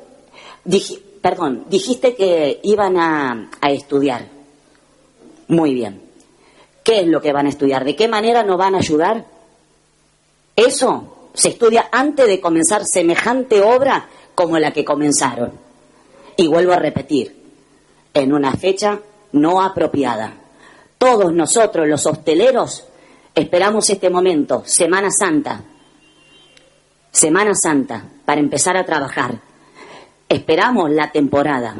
perdón, 1.19 1.65
dijiste 1.68 2.14
que 2.14 2.60
iban 2.61 2.95
a, 2.95 3.49
a 3.60 3.72
estudiar. 3.72 4.27
Muy 5.48 5.73
bien. 5.73 5.99
¿Qué 6.84 6.99
es 6.99 7.07
lo 7.07 7.23
que 7.23 7.34
van 7.34 7.48
a 7.48 7.49
estudiar? 7.49 7.84
¿De 7.84 7.95
qué 7.95 8.07
manera 8.07 8.43
nos 8.43 8.60
van 8.60 8.76
a 8.76 8.77
ayudar? 8.77 9.26
Eso 10.56 11.30
se 11.34 11.49
estudia 11.49 11.89
antes 11.91 12.27
de 12.27 12.39
comenzar 12.39 12.84
semejante 12.85 13.64
obra 13.64 14.10
como 14.35 14.60
la 14.60 14.72
que 14.72 14.85
comenzaron. 14.85 15.53
Y 16.38 16.45
vuelvo 16.45 16.73
a 16.73 16.80
repetir, 16.80 17.35
en 18.14 18.34
una 18.34 18.53
fecha 18.53 18.99
no 19.31 19.60
apropiada. 19.60 20.35
Todos 20.99 21.34
nosotros, 21.34 21.88
los 21.88 22.06
hosteleros, 22.06 22.84
esperamos 23.36 23.90
este 23.90 24.10
momento, 24.10 24.64
Semana 24.66 25.10
Santa, 25.12 25.62
Semana 27.12 27.52
Santa, 27.53 28.03
para 28.26 28.40
empezar 28.40 28.78
a 28.78 28.86
trabajar. 28.86 29.40
Esperamos 30.30 30.90
la 30.91 31.12
temporada. 31.12 31.76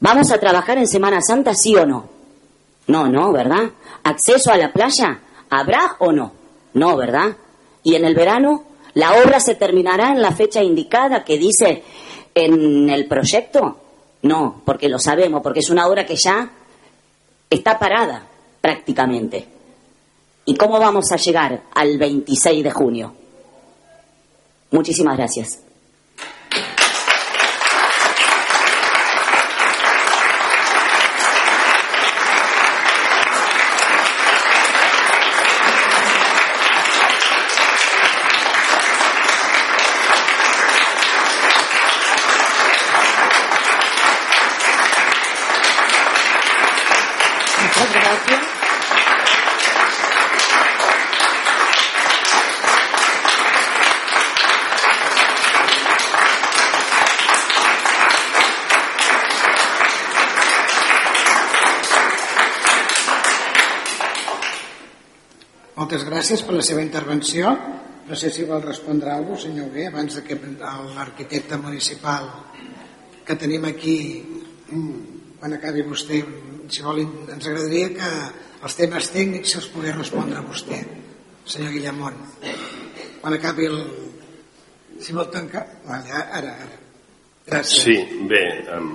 ¿Vamos 0.00 0.30
a 0.30 0.38
trabajar 0.38 0.78
en 0.78 0.86
Semana 0.86 1.20
Santa, 1.20 1.52
sí 1.54 1.76
o 1.76 1.84
no? 1.84 2.08
No, 2.86 3.06
no, 3.06 3.32
¿verdad? 3.32 3.70
¿Acceso 4.02 4.50
a 4.50 4.56
la 4.56 4.72
playa? 4.72 5.20
¿Habrá 5.50 5.96
o 5.98 6.10
no? 6.10 6.32
No, 6.72 6.96
¿verdad? 6.96 7.36
¿Y 7.82 7.96
en 7.96 8.04
el 8.04 8.14
verano? 8.14 8.64
¿La 8.94 9.22
obra 9.22 9.40
se 9.40 9.54
terminará 9.54 10.10
en 10.10 10.22
la 10.22 10.32
fecha 10.32 10.62
indicada 10.62 11.22
que 11.22 11.38
dice 11.38 11.84
en 12.34 12.88
el 12.88 13.06
proyecto? 13.06 13.78
No, 14.22 14.62
porque 14.64 14.88
lo 14.88 14.98
sabemos, 14.98 15.42
porque 15.42 15.60
es 15.60 15.70
una 15.70 15.86
obra 15.86 16.06
que 16.06 16.16
ya 16.16 16.50
está 17.48 17.78
parada 17.78 18.26
prácticamente. 18.60 19.59
¿Y 20.50 20.56
cómo 20.56 20.80
vamos 20.80 21.12
a 21.12 21.16
llegar 21.16 21.62
al 21.72 21.96
26 21.96 22.64
de 22.64 22.72
junio? 22.72 23.14
Muchísimas 24.72 25.16
gracias. 25.16 25.60
Gràcies 66.20 66.42
per 66.44 66.52
la 66.52 66.64
seva 66.66 66.82
intervenció. 66.84 67.50
No 68.04 68.16
sé 68.18 68.28
si 68.34 68.44
vol 68.44 68.60
respondre 68.60 69.08
alguna 69.08 69.38
cosa, 69.38 69.46
senyor 69.46 69.70
Hugué, 69.70 69.86
abans 69.88 70.18
que 70.26 70.36
l'arquitecte 70.36 71.56
municipal 71.56 72.26
que 73.24 73.36
tenim 73.40 73.64
aquí, 73.64 73.96
mm, 74.68 75.38
quan 75.40 75.54
acabi 75.56 75.82
vostè, 75.82 76.20
si 76.68 76.82
vol, 76.82 77.00
ens 77.00 77.46
agradaria 77.46 77.88
que 77.94 78.10
els 78.66 78.76
temes 78.76 79.08
tècnics 79.14 79.56
els 79.56 79.70
pogués 79.72 79.96
respondre 79.96 80.44
vostè, 80.44 80.82
senyor 81.46 81.72
Guillemont. 81.72 82.20
Quan 83.22 83.38
acabi 83.38 83.66
el... 83.66 83.80
Si 85.00 85.16
vol 85.16 85.30
tancar... 85.32 85.64
Vale, 85.86 86.12
ara, 86.12 86.52
ara. 86.52 86.78
Gràcies. 87.46 87.82
Sí, 87.82 87.96
bé, 88.28 88.44
em, 88.76 88.92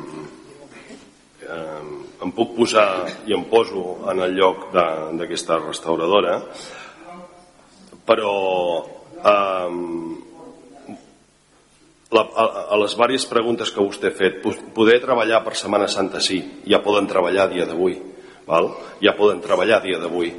em, 1.50 1.92
em 2.22 2.32
puc 2.38 2.56
posar 2.56 3.10
i 3.26 3.34
em 3.34 3.50
poso 3.50 4.04
en 4.12 4.20
el 4.20 4.38
lloc 4.38 4.70
d'aquesta 4.76 5.58
restauradora 5.66 6.44
però 8.06 8.34
um, 8.86 10.16
la, 12.16 12.22
a, 12.22 12.46
a 12.72 12.78
les 12.80 12.94
diverses 12.96 13.26
preguntes 13.30 13.72
que 13.74 13.84
vostè 13.84 14.12
ha 14.12 14.18
fet 14.18 14.42
poder 14.76 15.00
treballar 15.04 15.42
per 15.46 15.56
Setmana 15.58 15.88
Santa 15.92 16.22
sí, 16.24 16.40
ja 16.70 16.84
poden 16.86 17.10
treballar 17.10 17.50
dia 17.52 17.66
d'avui 17.68 17.98
val? 18.48 18.70
ja 19.02 19.16
poden 19.18 19.42
treballar 19.44 19.82
dia 19.84 20.00
d'avui 20.00 20.32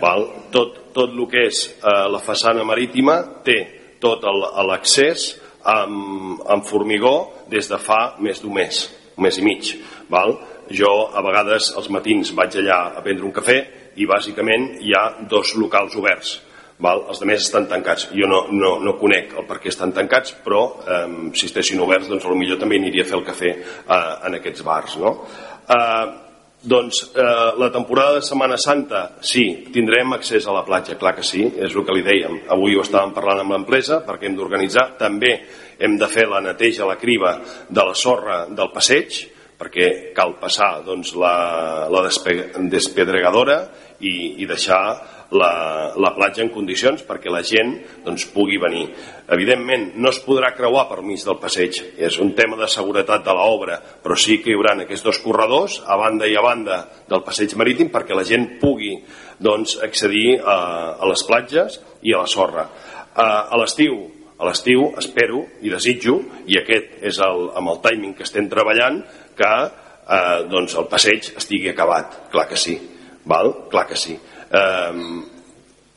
val? 0.00 0.28
tot, 0.52 0.92
tot 0.94 1.14
el 1.14 1.24
que 1.30 1.46
és 1.48 1.64
eh, 1.72 2.04
la 2.12 2.20
façana 2.22 2.66
marítima 2.66 3.20
té 3.46 3.58
tot 4.02 4.24
l'accés 4.68 5.32
amb, 5.64 6.42
amb 6.44 6.66
formigó 6.68 7.46
des 7.48 7.68
de 7.70 7.80
fa 7.80 8.16
més 8.20 8.42
d'un 8.42 8.52
mes 8.54 8.84
un 9.16 9.24
mes 9.24 9.38
i 9.38 9.46
mig 9.46 9.74
val? 10.12 10.36
jo 10.70 10.92
a 11.12 11.22
vegades 11.24 11.72
als 11.76 11.90
matins 11.92 12.34
vaig 12.36 12.60
allà 12.60 12.80
a 12.98 13.02
prendre 13.04 13.26
un 13.26 13.32
cafè 13.32 13.58
i 13.96 14.06
bàsicament 14.08 14.74
hi 14.82 14.92
ha 14.96 15.06
dos 15.30 15.54
locals 15.56 15.96
oberts 15.96 16.38
Val? 16.82 17.04
Els 17.08 17.22
altres 17.22 17.46
estan 17.46 17.68
tancats. 17.70 18.08
Jo 18.16 18.26
no, 18.30 18.44
no, 18.50 18.74
no 18.82 18.96
conec 18.98 19.36
el 19.38 19.46
per 19.46 19.60
què 19.62 19.70
estan 19.70 19.94
tancats, 19.94 20.34
però 20.44 20.64
eh, 20.82 21.06
si 21.38 21.46
estessin 21.46 21.82
oberts, 21.84 22.10
doncs 22.10 22.26
potser 22.26 22.58
també 22.60 22.80
aniria 22.80 23.06
a 23.06 23.10
fer 23.10 23.18
el 23.20 23.26
cafè 23.26 23.54
eh, 23.54 24.02
en 24.26 24.38
aquests 24.40 24.66
bars. 24.66 24.98
No? 25.02 25.16
Eh, 25.70 26.20
Doncs 26.64 27.12
eh, 27.14 27.22
la 27.60 27.70
temporada 27.70 28.14
de 28.14 28.22
Setmana 28.22 28.56
Santa, 28.56 29.18
sí, 29.20 29.66
tindrem 29.68 30.14
accés 30.16 30.46
a 30.48 30.52
la 30.54 30.62
platja, 30.64 30.96
clar 30.96 31.12
que 31.12 31.22
sí, 31.22 31.42
és 31.44 31.74
el 31.76 31.84
que 31.84 31.92
li 31.92 32.04
dèiem. 32.06 32.38
Avui 32.56 32.72
ho 32.72 32.80
estàvem 32.80 33.12
parlant 33.12 33.42
amb 33.42 33.52
l'empresa 33.52 33.98
perquè 34.06 34.30
hem 34.30 34.38
d'organitzar. 34.38 34.86
També 34.96 35.34
hem 35.76 35.98
de 36.00 36.08
fer 36.08 36.24
la 36.30 36.40
neteja, 36.40 36.88
la 36.88 36.96
criba 36.96 37.34
de 37.68 37.84
la 37.84 37.92
sorra 37.92 38.46
del 38.48 38.72
passeig, 38.72 39.18
perquè 39.60 39.90
cal 40.16 40.38
passar 40.40 40.78
doncs, 40.86 41.12
la, 41.20 41.34
la 41.92 42.00
despedregadora 42.08 43.58
i, 44.00 44.40
i 44.40 44.48
deixar 44.48 44.80
la, 45.34 45.92
la 46.00 46.12
platja 46.16 46.42
en 46.44 46.50
condicions 46.54 47.02
perquè 47.06 47.32
la 47.32 47.42
gent 47.46 47.74
doncs, 48.04 48.26
pugui 48.32 48.58
venir. 48.62 48.86
Evidentment, 49.34 49.90
no 50.00 50.12
es 50.12 50.20
podrà 50.24 50.52
creuar 50.56 50.86
per 50.90 51.02
mig 51.02 51.22
del 51.24 51.38
passeig, 51.42 51.80
és 51.98 52.18
un 52.22 52.34
tema 52.38 52.58
de 52.60 52.68
seguretat 52.70 53.24
de 53.26 53.34
l'obra, 53.36 53.78
però 54.02 54.16
sí 54.18 54.38
que 54.42 54.52
hi 54.52 54.58
haurà 54.58 54.76
aquests 54.84 55.06
dos 55.06 55.20
corredors, 55.24 55.80
a 55.86 55.98
banda 56.00 56.28
i 56.30 56.36
a 56.36 56.44
banda 56.44 56.80
del 57.10 57.24
passeig 57.26 57.54
marítim, 57.60 57.90
perquè 57.92 58.16
la 58.16 58.26
gent 58.26 58.54
pugui 58.60 58.96
doncs, 59.42 59.78
accedir 59.82 60.40
a, 60.40 60.58
a 60.98 61.08
les 61.10 61.24
platges 61.26 61.80
i 62.02 62.14
a 62.14 62.24
la 62.24 62.30
sorra. 62.30 62.68
A, 63.14 63.26
a 63.54 63.60
l'estiu, 63.60 63.98
a 64.38 64.48
l'estiu 64.48 64.90
espero 65.00 65.44
i 65.62 65.72
desitjo, 65.72 66.18
i 66.50 66.58
aquest 66.60 67.00
és 67.06 67.20
el, 67.22 67.48
amb 67.58 67.74
el 67.74 67.80
timing 67.84 68.14
que 68.18 68.26
estem 68.26 68.48
treballant, 68.50 69.02
que 69.38 69.52
eh, 69.64 70.38
doncs 70.50 70.76
el 70.78 70.88
passeig 70.90 71.32
estigui 71.38 71.72
acabat, 71.72 72.18
clar 72.32 72.46
que 72.50 72.58
sí, 72.60 72.76
val? 73.24 73.54
clar 73.70 73.86
que 73.88 73.98
sí. 73.98 74.18
Eh, 74.54 75.22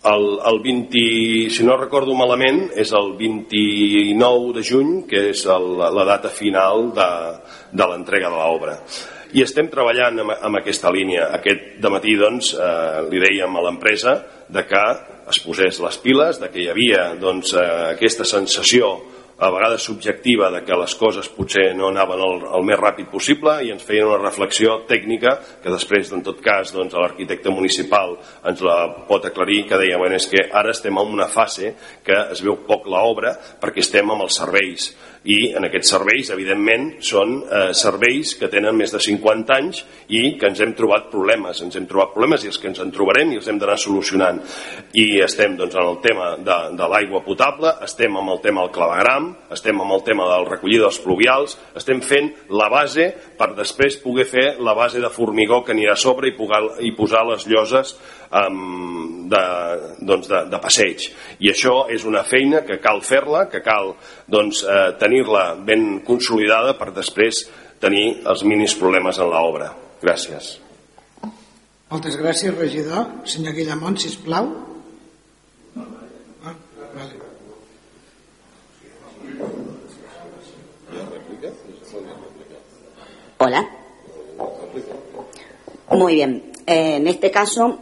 el, 0.07 0.25
el 0.45 0.59
20, 0.63 1.49
si 1.49 1.65
no 1.65 1.75
recordo 1.77 2.15
malament, 2.15 2.67
és 2.79 2.93
el 2.95 3.13
29 3.19 4.53
de 4.55 4.63
juny, 4.63 4.91
que 5.09 5.29
és 5.33 5.43
el, 5.51 5.67
la 5.81 6.05
data 6.07 6.31
final 6.31 6.91
de, 6.95 7.09
de 7.75 7.87
l'entrega 7.91 8.31
de 8.31 8.39
l'obra. 8.39 8.77
I 9.35 9.43
estem 9.43 9.67
treballant 9.67 10.21
amb, 10.23 10.37
amb 10.37 10.61
aquesta 10.61 10.91
línia. 10.93 11.27
Aquest 11.35 11.75
de 11.83 11.91
matí, 11.91 12.15
doncs, 12.19 12.53
eh, 12.55 13.03
li 13.11 13.19
dèiem 13.25 13.57
a 13.57 13.65
l'empresa 13.65 14.15
de 14.47 14.63
que 14.69 14.83
es 15.27 15.41
posés 15.43 15.81
les 15.83 15.97
piles, 15.99 16.39
de 16.39 16.47
que 16.53 16.63
hi 16.63 16.69
havia 16.71 17.09
doncs, 17.19 17.51
eh, 17.57 17.67
aquesta 17.97 18.27
sensació 18.27 18.93
a 19.37 19.49
vegades 19.53 19.83
subjectiva 19.85 20.49
de 20.49 20.63
que 20.65 20.77
les 20.79 20.95
coses 20.97 21.29
potser 21.29 21.69
no 21.77 21.91
anaven 21.91 22.21
el, 22.25 22.39
el 22.57 22.65
més 22.65 22.79
ràpid 22.79 23.11
possible 23.11 23.59
i 23.63 23.69
ens 23.73 23.85
feien 23.85 24.09
una 24.09 24.21
reflexió 24.23 24.79
tècnica 24.89 25.35
que 25.61 25.73
després, 25.73 26.09
en 26.15 26.23
tot 26.25 26.41
cas, 26.41 26.73
doncs, 26.73 26.95
l'arquitecte 26.97 27.53
municipal 27.53 28.15
ens 28.49 28.63
la 28.65 28.79
pot 29.09 29.27
aclarir 29.29 29.63
que 29.69 29.77
deia, 29.77 29.99
bueno, 30.01 30.17
és 30.17 30.25
que 30.31 30.47
ara 30.49 30.73
estem 30.73 30.97
en 30.97 31.13
una 31.19 31.29
fase 31.29 31.75
que 32.05 32.17
es 32.33 32.41
veu 32.41 32.57
poc 32.65 32.89
l'obra 32.89 33.35
perquè 33.61 33.85
estem 33.85 34.09
amb 34.09 34.25
els 34.25 34.41
serveis 34.41 34.89
i 35.27 35.37
en 35.57 35.67
aquests 35.67 35.91
serveis, 35.91 36.29
evidentment, 36.31 36.87
són 37.03 37.33
eh, 37.43 37.63
serveis 37.75 38.33
que 38.39 38.47
tenen 38.51 38.77
més 38.79 38.93
de 38.93 39.01
50 39.03 39.55
anys 39.57 39.81
i 40.15 40.21
que 40.39 40.47
ens 40.47 40.61
hem 40.63 40.71
trobat 40.77 41.09
problemes, 41.11 41.59
ens 41.65 41.75
hem 41.75 41.87
trobat 41.89 42.13
problemes 42.13 42.45
i 42.45 42.51
els 42.51 42.59
que 42.61 42.69
ens 42.71 42.79
en 42.83 42.93
trobarem 42.95 43.33
i 43.33 43.39
els 43.41 43.49
hem 43.51 43.59
d'anar 43.59 43.75
solucionant. 43.81 44.39
I 44.95 45.19
estem 45.25 45.57
doncs, 45.59 45.75
en 45.75 45.91
el 45.91 45.99
tema 46.03 46.29
de, 46.39 46.57
de 46.79 46.89
l'aigua 46.93 47.23
potable, 47.25 47.73
estem 47.83 48.15
amb 48.19 48.35
el 48.37 48.41
tema 48.45 48.63
del 48.63 48.73
clavegram, 48.77 49.29
estem 49.57 49.83
amb 49.83 49.97
el 49.97 50.05
tema 50.07 50.29
del 50.31 50.47
recollida 50.47 50.87
dels 50.87 51.01
pluvials, 51.03 51.57
estem 51.75 51.99
fent 52.05 52.31
la 52.55 52.69
base 52.71 53.09
per 53.37 53.51
després 53.57 53.99
poder 54.01 54.25
fer 54.29 54.45
la 54.63 54.73
base 54.77 55.01
de 55.03 55.11
formigó 55.13 55.61
que 55.63 55.73
anirà 55.75 55.95
a 55.95 56.01
sobre 56.01 56.31
i, 56.31 56.35
pugar, 56.37 56.61
i 56.83 56.91
posar 56.97 57.23
les 57.29 57.45
lloses 57.49 57.93
um, 58.31 59.27
de, 59.31 59.43
doncs 60.01 60.29
de, 60.31 60.43
de 60.51 60.61
passeig. 60.63 61.07
I 61.39 61.51
això 61.53 61.85
és 61.93 62.05
una 62.09 62.25
feina 62.27 62.63
que 62.67 62.79
cal 62.83 63.03
fer-la, 63.05 63.47
que 63.51 63.61
cal 63.65 63.93
doncs, 64.27 64.63
eh, 64.63 64.91
tenir-la 64.99 65.49
ben 65.67 65.99
consolidada 66.07 66.75
per 66.79 66.91
després 66.95 67.45
tenir 67.81 68.23
els 68.27 68.43
mínims 68.47 68.75
problemes 68.79 69.19
en 69.21 69.29
l'obra. 69.31 69.73
Gràcies. 70.01 70.57
Moltes 71.87 72.17
gràcies, 72.19 72.55
regidor. 72.57 73.05
Senyor 73.29 73.55
Guillamont, 73.55 73.95
sisplau. 74.01 74.49
Ah, 74.49 74.76
Hola. 83.39 83.69
Muy 85.91 86.15
bien. 86.15 86.51
Eh, 86.65 86.95
en 86.95 87.07
este 87.07 87.29
caso, 87.29 87.79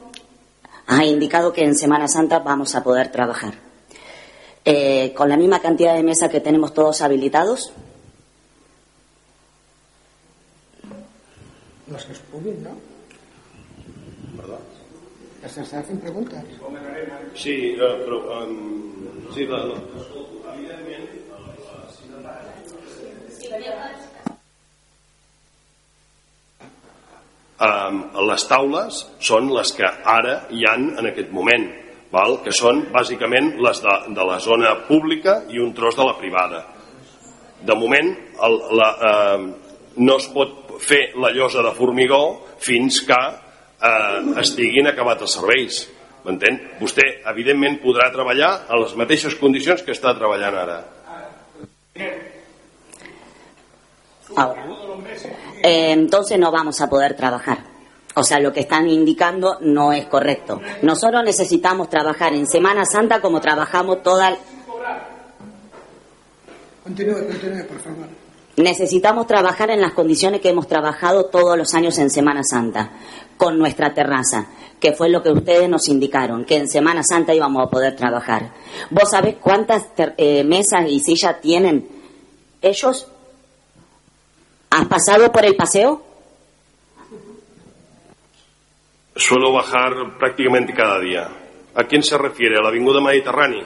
ha 0.87 1.05
indicado 1.05 1.53
que 1.53 1.63
en 1.63 1.75
Semana 1.75 2.07
Santa 2.09 2.39
vamos 2.39 2.75
a 2.75 2.83
poder 2.83 3.09
trabajar. 3.09 3.53
Eh, 4.65 5.13
con 5.15 5.29
la 5.29 5.37
misma 5.37 5.61
cantidad 5.61 5.95
de 5.95 6.03
mesas 6.03 6.29
que 6.29 6.41
tenemos 6.41 6.73
todos 6.73 7.01
habilitados. 7.01 7.71
Los 11.89 12.03
que 12.03 12.11
es 12.11 12.21
¿no? 12.61 12.71
¿Verdad? 14.35 14.59
¿Se 15.47 15.77
hacen 15.77 15.99
preguntas? 15.99 16.43
Sí, 17.33 17.75
pero... 17.77 18.43
Um, 18.43 19.33
sí, 19.33 19.47
les 27.59 28.45
taules 28.49 29.01
són 29.23 29.49
les 29.55 29.71
que 29.77 29.87
ara 29.87 30.41
hi 30.51 30.65
han 30.67 30.89
en 30.99 31.07
aquest 31.07 31.31
moment, 31.31 31.69
val? 32.11 32.39
que 32.43 32.51
són 32.51 32.85
bàsicament 32.91 33.55
les 33.63 33.79
de, 33.83 33.95
de 34.15 34.25
la 34.27 34.39
zona 34.43 34.75
pública 34.87 35.41
i 35.49 35.59
un 35.63 35.73
tros 35.73 35.95
de 35.95 36.03
la 36.03 36.17
privada. 36.19 36.65
De 37.65 37.75
moment 37.75 38.11
el, 38.43 38.59
la, 38.75 38.89
eh, 39.09 39.39
no 39.97 40.17
es 40.19 40.27
pot 40.33 40.75
fer 40.83 41.13
la 41.15 41.31
llosa 41.31 41.63
de 41.63 41.71
formigó 41.77 42.21
fins 42.59 42.99
que 43.07 43.21
eh, 43.23 44.19
estiguin 44.43 44.91
acabats 44.91 45.23
els 45.23 45.37
serveis. 45.39 45.81
M'entén? 46.25 46.57
Vostè, 46.81 47.05
evidentment, 47.31 47.77
podrà 47.83 48.09
treballar 48.11 48.65
en 48.65 48.81
les 48.81 48.95
mateixes 48.97 49.37
condicions 49.37 49.83
que 49.85 49.93
està 49.93 50.15
treballant 50.17 50.57
ara. 50.57 50.79
Ahora, 54.35 54.65
eh, 55.63 55.91
entonces 55.91 56.37
no 56.39 56.51
vamos 56.51 56.81
a 56.81 56.89
poder 56.89 57.15
trabajar. 57.15 57.75
O 58.15 58.23
sea, 58.23 58.39
lo 58.39 58.53
que 58.53 58.61
están 58.61 58.87
indicando 58.87 59.57
no 59.61 59.91
es 59.91 60.05
correcto. 60.05 60.61
Nosotros 60.81 61.21
necesitamos 61.23 61.89
trabajar 61.89 62.33
en 62.33 62.47
Semana 62.47 62.85
Santa 62.85 63.19
como 63.19 63.41
trabajamos 63.41 64.01
toda... 64.03 64.37
Continúe, 66.83 67.27
continúe, 67.27 67.65
por 67.67 67.79
favor. 67.79 68.07
Necesitamos 68.57 69.27
trabajar 69.27 69.69
en 69.69 69.81
las 69.81 69.91
condiciones 69.91 70.39
que 70.39 70.47
hemos 70.47 70.67
trabajado 70.67 71.25
todos 71.25 71.57
los 71.57 71.73
años 71.73 71.97
en 71.97 72.09
Semana 72.09 72.41
Santa, 72.41 72.91
con 73.35 73.59
nuestra 73.59 73.93
terraza, 73.93 74.47
que 74.79 74.93
fue 74.93 75.09
lo 75.09 75.21
que 75.21 75.31
ustedes 75.31 75.67
nos 75.67 75.89
indicaron, 75.89 76.45
que 76.45 76.55
en 76.55 76.69
Semana 76.69 77.03
Santa 77.03 77.33
íbamos 77.33 77.67
a 77.67 77.69
poder 77.69 77.97
trabajar. 77.97 78.53
¿Vos 78.91 79.11
sabés 79.11 79.35
cuántas 79.41 79.87
eh, 79.97 80.45
mesas 80.45 80.85
y 80.87 81.01
sillas 81.01 81.41
tienen 81.41 81.85
ellos? 82.61 83.07
¿Has 84.69 84.87
pasado 84.87 85.31
por 85.31 85.45
el 85.45 85.55
paseo? 85.55 86.01
Suelo 89.15 89.53
bajar 89.53 90.17
prácticamente 90.19 90.73
cada 90.73 90.99
día. 90.99 91.27
¿A 91.75 91.83
quién 91.85 92.03
se 92.03 92.17
refiere? 92.17 92.57
¿A 92.57 92.61
la 92.61 92.69
Avinguda 92.69 93.01
Mediterrani? 93.01 93.63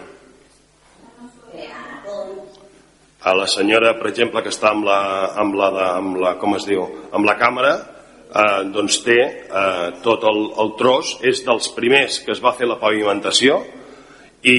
A 3.22 3.36
la 3.36 3.48
senyora, 3.48 3.98
per 4.00 4.12
exemple, 4.12 4.42
que 4.42 4.52
està 4.54 4.70
amb 4.72 4.86
la, 4.88 5.00
amb 5.36 5.56
la, 5.60 5.72
de, 5.76 5.86
amb 6.00 6.20
la 6.22 6.36
com 6.40 6.56
es 6.56 6.66
diu, 6.70 6.86
amb 7.12 7.28
la 7.28 7.36
càmera, 7.38 7.74
eh, 8.30 8.62
doncs 8.72 9.02
té 9.04 9.18
eh, 9.20 9.90
tot 10.06 10.24
el, 10.30 10.40
el 10.64 10.72
tros, 10.80 11.18
és 11.28 11.44
dels 11.46 11.68
primers 11.76 12.22
que 12.24 12.32
es 12.32 12.42
va 12.42 12.56
fer 12.56 12.70
la 12.70 12.80
pavimentació 12.80 13.60
i 14.48 14.58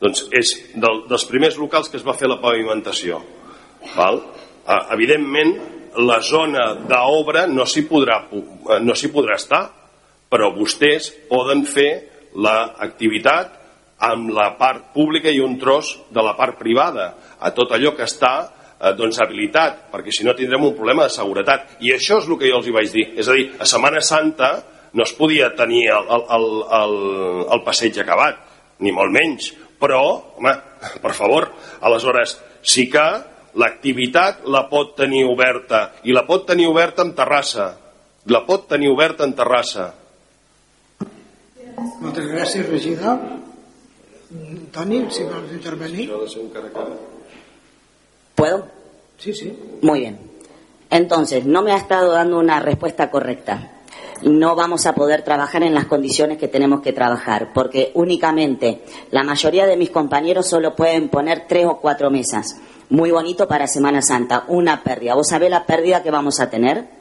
doncs 0.00 0.24
és 0.32 0.52
del, 0.74 1.04
dels 1.10 1.26
primers 1.28 1.58
locals 1.60 1.90
que 1.90 1.98
es 2.00 2.06
va 2.06 2.16
fer 2.16 2.30
la 2.30 2.40
pavimentació. 2.40 3.20
Val? 3.96 4.22
Eh, 4.64 4.80
evidentment, 4.96 5.54
la 6.06 6.20
zona 6.22 6.70
d'obra 6.88 7.46
no 7.50 7.66
s'hi 7.66 7.84
podrà, 7.88 8.22
eh, 8.32 8.80
no 8.80 8.96
podrà 9.12 9.36
estar, 9.36 9.62
però 10.30 10.52
vostès 10.54 11.10
poden 11.28 11.64
fer 11.66 11.90
l'activitat 12.34 13.56
amb 14.00 14.30
la 14.32 14.54
part 14.56 14.92
pública 14.94 15.28
i 15.28 15.40
un 15.44 15.58
tros 15.58 15.92
de 16.10 16.22
la 16.24 16.36
part 16.38 16.56
privada, 16.58 17.12
a 17.38 17.50
tot 17.52 17.72
allò 17.72 17.92
que 17.96 18.06
està 18.06 18.34
eh, 18.80 18.92
doncs, 18.96 19.20
habilitat, 19.20 19.90
perquè 19.92 20.14
si 20.14 20.24
no 20.24 20.36
tindrem 20.38 20.64
un 20.64 20.76
problema 20.76 21.08
de 21.08 21.14
seguretat. 21.14 21.76
I 21.84 21.92
això 21.96 22.20
és 22.22 22.28
el 22.28 22.38
que 22.38 22.48
jo 22.48 22.60
els 22.60 22.68
hi 22.68 22.76
vaig 22.76 22.92
dir. 22.94 23.08
És 23.20 23.28
a 23.28 23.36
dir, 23.36 23.50
a 23.58 23.68
Setmana 23.68 24.00
Santa 24.00 24.52
no 24.96 25.04
es 25.04 25.12
podia 25.18 25.50
tenir 25.58 25.88
el, 25.92 26.08
el, 26.08 26.46
el, 26.80 26.94
el 27.56 27.64
passeig 27.66 27.98
acabat, 28.00 28.40
ni 28.80 28.94
molt 28.94 29.12
menys, 29.12 29.52
però, 29.80 30.02
home, 30.36 30.52
per 31.02 31.12
favor, 31.16 31.48
aleshores 31.80 32.36
sí 32.62 32.86
que 32.92 33.06
l'activitat 33.60 34.44
la 34.46 34.66
pot 34.70 34.94
tenir 34.98 35.24
oberta 35.26 35.96
i 36.06 36.14
la 36.14 36.26
pot 36.28 36.46
tenir 36.46 36.68
oberta 36.70 37.02
en 37.02 37.14
Terrassa. 37.16 37.72
La 38.30 38.44
pot 38.46 38.68
tenir 38.68 38.90
oberta 38.92 39.24
en 39.24 39.32
Terrassa. 39.34 39.90
Moltes 42.00 42.26
gràcies 42.28 42.68
regidor. 42.68 43.22
Toni, 44.70 45.00
si 45.10 45.24
vols 45.24 45.52
intervenir. 45.56 46.10
¿Puedo? 48.34 48.66
Sí, 49.18 49.34
sí. 49.34 49.52
Muy 49.82 50.00
bien. 50.00 50.18
Entonces, 50.90 51.44
no 51.44 51.62
me 51.62 51.72
ha 51.72 51.76
estado 51.76 52.12
dando 52.12 52.38
una 52.38 52.60
respuesta 52.60 53.10
correcta. 53.10 53.79
No 54.22 54.54
vamos 54.54 54.84
a 54.86 54.94
poder 54.94 55.22
trabajar 55.22 55.62
en 55.62 55.74
las 55.74 55.86
condiciones 55.86 56.36
que 56.36 56.48
tenemos 56.48 56.82
que 56.82 56.92
trabajar, 56.92 57.52
porque 57.54 57.90
únicamente 57.94 58.82
la 59.10 59.24
mayoría 59.24 59.66
de 59.66 59.76
mis 59.76 59.90
compañeros 59.90 60.48
solo 60.48 60.74
pueden 60.74 61.08
poner 61.08 61.46
tres 61.48 61.66
o 61.66 61.78
cuatro 61.78 62.10
mesas. 62.10 62.56
Muy 62.90 63.10
bonito 63.10 63.48
para 63.48 63.66
Semana 63.66 64.02
Santa, 64.02 64.44
una 64.48 64.82
pérdida. 64.82 65.14
¿Vos 65.14 65.28
sabés 65.28 65.50
la 65.50 65.64
pérdida 65.64 66.02
que 66.02 66.10
vamos 66.10 66.40
a 66.40 66.50
tener? 66.50 67.00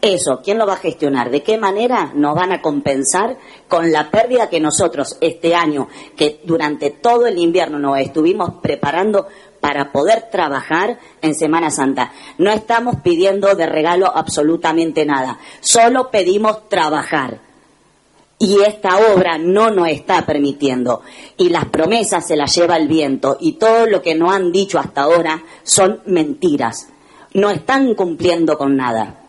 Eso, 0.00 0.40
¿quién 0.44 0.58
lo 0.58 0.66
va 0.66 0.74
a 0.74 0.76
gestionar? 0.76 1.30
¿De 1.30 1.42
qué 1.42 1.56
manera 1.56 2.12
nos 2.14 2.34
van 2.34 2.52
a 2.52 2.60
compensar 2.60 3.38
con 3.68 3.90
la 3.90 4.10
pérdida 4.10 4.50
que 4.50 4.60
nosotros 4.60 5.16
este 5.20 5.54
año, 5.54 5.88
que 6.14 6.40
durante 6.44 6.90
todo 6.90 7.26
el 7.26 7.38
invierno 7.38 7.78
nos 7.78 7.98
estuvimos 7.98 8.54
preparando 8.62 9.28
para 9.64 9.92
poder 9.92 10.28
trabajar 10.30 10.98
en 11.22 11.34
Semana 11.34 11.70
Santa? 11.70 12.12
No 12.36 12.50
estamos 12.50 12.96
pidiendo 13.02 13.54
de 13.54 13.64
regalo 13.64 14.14
absolutamente 14.14 15.06
nada, 15.06 15.38
solo 15.60 16.10
pedimos 16.10 16.68
trabajar. 16.68 17.40
Y 18.38 18.60
esta 18.60 18.98
obra 19.14 19.38
no 19.38 19.70
nos 19.70 19.88
está 19.88 20.26
permitiendo. 20.26 21.00
Y 21.38 21.48
las 21.48 21.64
promesas 21.64 22.26
se 22.26 22.36
las 22.36 22.54
lleva 22.54 22.76
el 22.76 22.88
viento. 22.88 23.38
Y 23.40 23.52
todo 23.52 23.86
lo 23.86 24.02
que 24.02 24.14
nos 24.14 24.34
han 24.34 24.52
dicho 24.52 24.78
hasta 24.78 25.04
ahora 25.04 25.42
son 25.62 26.02
mentiras. 26.04 26.88
No 27.32 27.48
están 27.48 27.94
cumpliendo 27.94 28.58
con 28.58 28.76
nada. 28.76 29.20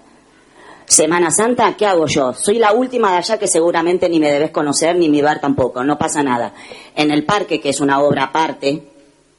Semana 0.85 1.31
Santa, 1.31 1.77
¿qué 1.77 1.85
hago 1.85 2.07
yo? 2.07 2.33
Soy 2.33 2.59
la 2.59 2.73
última 2.73 3.11
de 3.11 3.17
allá 3.19 3.37
que 3.37 3.47
seguramente 3.47 4.09
ni 4.09 4.19
me 4.19 4.31
debes 4.31 4.51
conocer 4.51 4.97
ni 4.97 5.07
mi 5.07 5.21
bar 5.21 5.39
tampoco, 5.39 5.81
no 5.81 5.97
pasa 5.97 6.21
nada. 6.21 6.53
En 6.93 7.09
el 7.09 7.23
parque, 7.23 7.61
que 7.61 7.69
es 7.69 7.79
una 7.79 8.01
obra 8.01 8.25
aparte, 8.25 8.94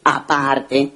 aparte, 0.06 0.92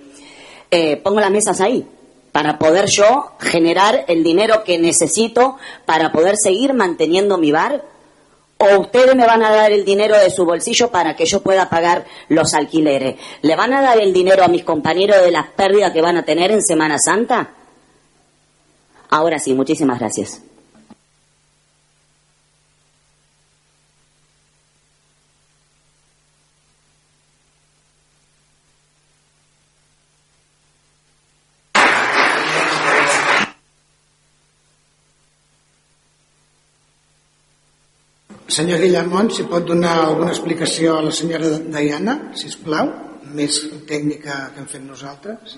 eh, 0.70 0.96
pongo 0.98 1.20
las 1.20 1.30
mesas 1.30 1.60
ahí 1.60 1.84
para 2.30 2.58
poder 2.58 2.86
yo 2.86 3.32
generar 3.40 4.04
el 4.06 4.22
dinero 4.22 4.62
que 4.62 4.78
necesito 4.78 5.56
para 5.84 6.12
poder 6.12 6.36
seguir 6.36 6.74
manteniendo 6.74 7.36
mi 7.36 7.50
bar 7.50 7.84
o 8.58 8.78
ustedes 8.78 9.16
me 9.16 9.26
van 9.26 9.42
a 9.42 9.50
dar 9.50 9.72
el 9.72 9.84
dinero 9.84 10.16
de 10.16 10.30
su 10.30 10.44
bolsillo 10.44 10.90
para 10.90 11.16
que 11.16 11.24
yo 11.24 11.42
pueda 11.42 11.68
pagar 11.70 12.04
los 12.28 12.54
alquileres. 12.54 13.16
¿Le 13.42 13.56
van 13.56 13.72
a 13.72 13.80
dar 13.80 13.98
el 14.00 14.12
dinero 14.12 14.44
a 14.44 14.48
mis 14.48 14.64
compañeros 14.64 15.22
de 15.22 15.30
las 15.30 15.48
pérdidas 15.48 15.92
que 15.92 16.02
van 16.02 16.18
a 16.18 16.24
tener 16.24 16.52
en 16.52 16.62
Semana 16.62 16.98
Santa? 16.98 17.50
Ahora 19.08 19.38
sí, 19.38 19.54
muchísimas 19.54 19.98
gracias. 19.98 20.42
Senyor 38.51 38.81
Guillermont, 38.82 39.28
si 39.31 39.44
pot 39.47 39.62
donar 39.62 39.93
alguna 40.09 40.32
explicació 40.32 40.97
a 40.98 41.02
la 41.06 41.12
senyora 41.14 41.52
Diana, 41.70 42.16
si 42.35 42.48
us 42.51 42.56
plau, 42.59 42.89
més 43.31 43.60
tècnica 43.86 44.48
que 44.51 44.59
hem 44.59 44.66
fet 44.66 44.82
nosaltres. 44.82 45.55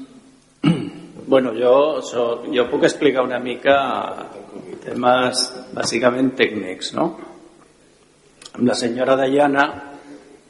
Bueno, 1.32 1.54
jo, 1.56 2.02
so, 2.04 2.42
jo 2.52 2.66
puc 2.68 2.84
explicar 2.84 3.24
una 3.24 3.38
mica 3.40 3.78
temes 4.84 5.42
bàsicament 5.72 6.32
tècnics, 6.36 6.92
no? 6.98 7.06
Amb 8.52 8.66
la 8.68 8.76
senyora 8.76 9.16
Dayana 9.16 9.64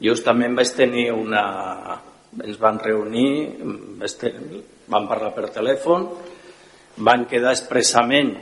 justament 0.03 0.59
vaig 0.59 0.75
tenir 0.75 1.11
una... 1.15 1.43
ens 2.43 2.57
van 2.59 2.81
reunir, 2.81 3.53
van 4.91 5.05
parlar 5.07 5.31
per 5.35 5.51
telèfon, 5.53 6.09
van 7.07 7.27
quedar 7.29 7.53
expressament 7.53 8.33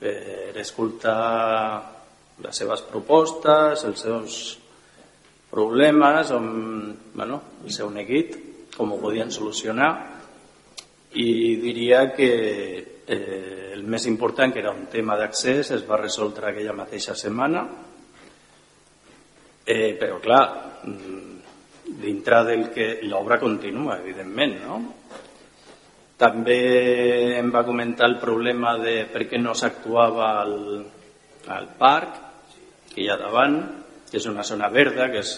per 0.00 0.54
escoltar 0.62 1.93
les 2.42 2.56
seves 2.56 2.82
propostes, 2.88 3.84
els 3.86 4.00
seus 4.00 4.38
problemes, 5.50 6.32
on, 6.34 6.96
bueno, 7.14 7.40
el 7.64 7.70
seu 7.70 7.90
neguit, 7.94 8.34
com 8.74 8.90
ho 8.92 8.98
podien 8.98 9.30
solucionar. 9.30 9.92
I 11.14 11.28
diria 11.62 12.08
que 12.14 12.30
eh, 13.06 13.70
el 13.74 13.84
més 13.86 14.08
important, 14.10 14.50
que 14.52 14.58
era 14.64 14.74
un 14.74 14.88
tema 14.90 15.14
d'accés, 15.20 15.70
es 15.76 15.84
va 15.86 16.00
resoldre 16.00 16.50
aquella 16.50 16.74
mateixa 16.74 17.14
setmana, 17.14 17.62
eh, 19.64 19.94
però 20.00 20.18
clar, 20.18 20.42
mm, 20.82 21.30
dintre 22.02 22.42
del 22.50 22.68
que 22.74 22.88
l'obra 23.06 23.38
continua, 23.38 24.00
evidentment, 24.02 24.58
no? 24.64 24.82
També 26.18 27.38
em 27.38 27.50
va 27.54 27.64
comentar 27.66 28.08
el 28.08 28.18
problema 28.18 28.76
de 28.78 29.04
per 29.10 29.26
què 29.30 29.38
no 29.38 29.54
s'actuava 29.54 30.28
al, 30.40 30.54
al 31.50 31.66
parc, 31.78 32.23
que 32.94 33.02
hi 33.02 33.10
ha 33.10 33.18
davant, 33.20 33.58
que 34.10 34.20
és 34.20 34.28
una 34.30 34.46
zona 34.46 34.70
verda, 34.72 35.10
que 35.12 35.24
és... 35.24 35.34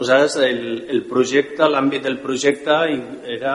Nosaltres, 0.00 0.36
el, 0.46 0.84
el 0.88 1.02
projecte, 1.08 1.66
l'àmbit 1.68 2.04
del 2.06 2.20
projecte 2.22 2.76
era 3.28 3.54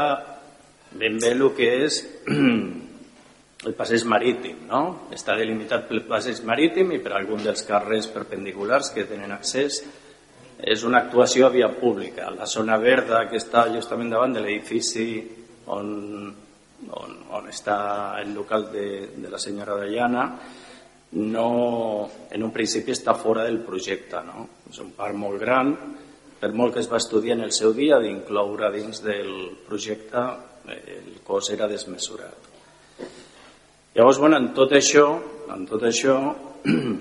ben 0.96 1.18
bé 1.20 1.32
el 1.34 1.44
que 1.58 1.70
és 1.86 2.00
el 3.66 3.74
passeig 3.78 4.06
marítim, 4.10 4.66
no? 4.70 4.82
Està 5.16 5.36
delimitat 5.40 5.88
pel 5.90 6.04
passeig 6.10 6.44
marítim 6.46 6.94
i 6.94 7.00
per 7.04 7.16
algun 7.16 7.42
dels 7.44 7.66
carrers 7.68 8.10
perpendiculars 8.14 8.92
que 8.94 9.08
tenen 9.10 9.34
accés. 9.36 9.82
És 10.62 10.86
una 10.88 11.02
actuació 11.04 11.48
a 11.48 11.54
via 11.54 11.70
pública. 11.74 12.30
La 12.32 12.46
zona 12.48 12.78
verda 12.80 13.26
que 13.30 13.42
està 13.42 13.66
justament 13.74 14.14
davant 14.14 14.36
de 14.36 14.44
l'edifici 14.44 15.08
on, 15.74 15.90
on, 16.86 17.18
on 17.36 17.50
està 17.52 17.78
el 18.22 18.32
local 18.38 18.70
de, 18.72 18.88
de 19.18 19.32
la 19.32 19.42
senyora 19.42 19.80
Dayana 19.82 20.30
no, 21.16 22.10
en 22.32 22.44
un 22.44 22.52
principi 22.52 22.92
està 22.92 23.16
fora 23.16 23.46
del 23.48 23.62
projecte. 23.64 24.20
No? 24.28 24.48
És 24.70 24.82
un 24.84 24.92
parc 24.98 25.16
molt 25.18 25.40
gran, 25.42 25.72
per 26.40 26.52
molt 26.54 26.76
que 26.76 26.84
es 26.84 26.92
va 26.92 27.00
estudiar 27.00 27.38
en 27.38 27.46
el 27.48 27.54
seu 27.56 27.74
dia 27.74 28.00
d'incloure 28.04 28.72
dins 28.74 29.02
del 29.04 29.32
projecte 29.68 30.26
el 30.66 31.20
cos 31.24 31.52
era 31.54 31.68
desmesurat. 31.70 32.52
Llavors, 33.96 34.20
bueno, 34.20 34.38
en 34.42 34.50
tot 34.54 34.74
això, 34.76 35.06
en 35.56 35.64
tot 35.70 35.86
això 35.88 36.18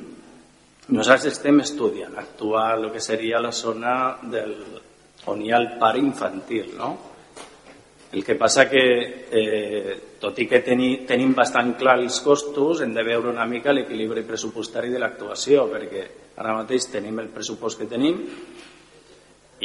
nosaltres 0.96 1.32
estem 1.32 1.58
estudiant 1.64 2.14
actuar 2.20 2.76
el 2.76 2.90
que 2.92 3.02
seria 3.02 3.40
la 3.42 3.50
zona 3.56 3.94
del, 4.22 4.54
on 5.32 5.42
hi 5.42 5.50
ha 5.50 5.58
el 5.58 5.72
pare 5.80 5.98
infantil, 5.98 6.70
no? 6.78 6.92
El 8.14 8.22
que 8.22 8.36
passa 8.38 8.68
que, 8.70 8.82
eh, 9.26 9.94
tot 10.22 10.38
i 10.38 10.46
que 10.46 10.60
teni, 10.62 11.00
tenim 11.06 11.32
bastant 11.34 11.72
clar 11.74 11.96
els 11.98 12.20
costos, 12.22 12.80
hem 12.80 12.92
de 12.94 13.02
veure 13.02 13.32
una 13.32 13.46
mica 13.50 13.74
l'equilibri 13.74 14.22
pressupostari 14.22 14.92
de 14.92 15.00
l'actuació, 15.02 15.64
perquè 15.72 16.04
ara 16.38 16.54
mateix 16.54 16.86
tenim 16.92 17.18
el 17.18 17.32
pressupost 17.34 17.80
que 17.80 17.90
tenim, 17.90 18.20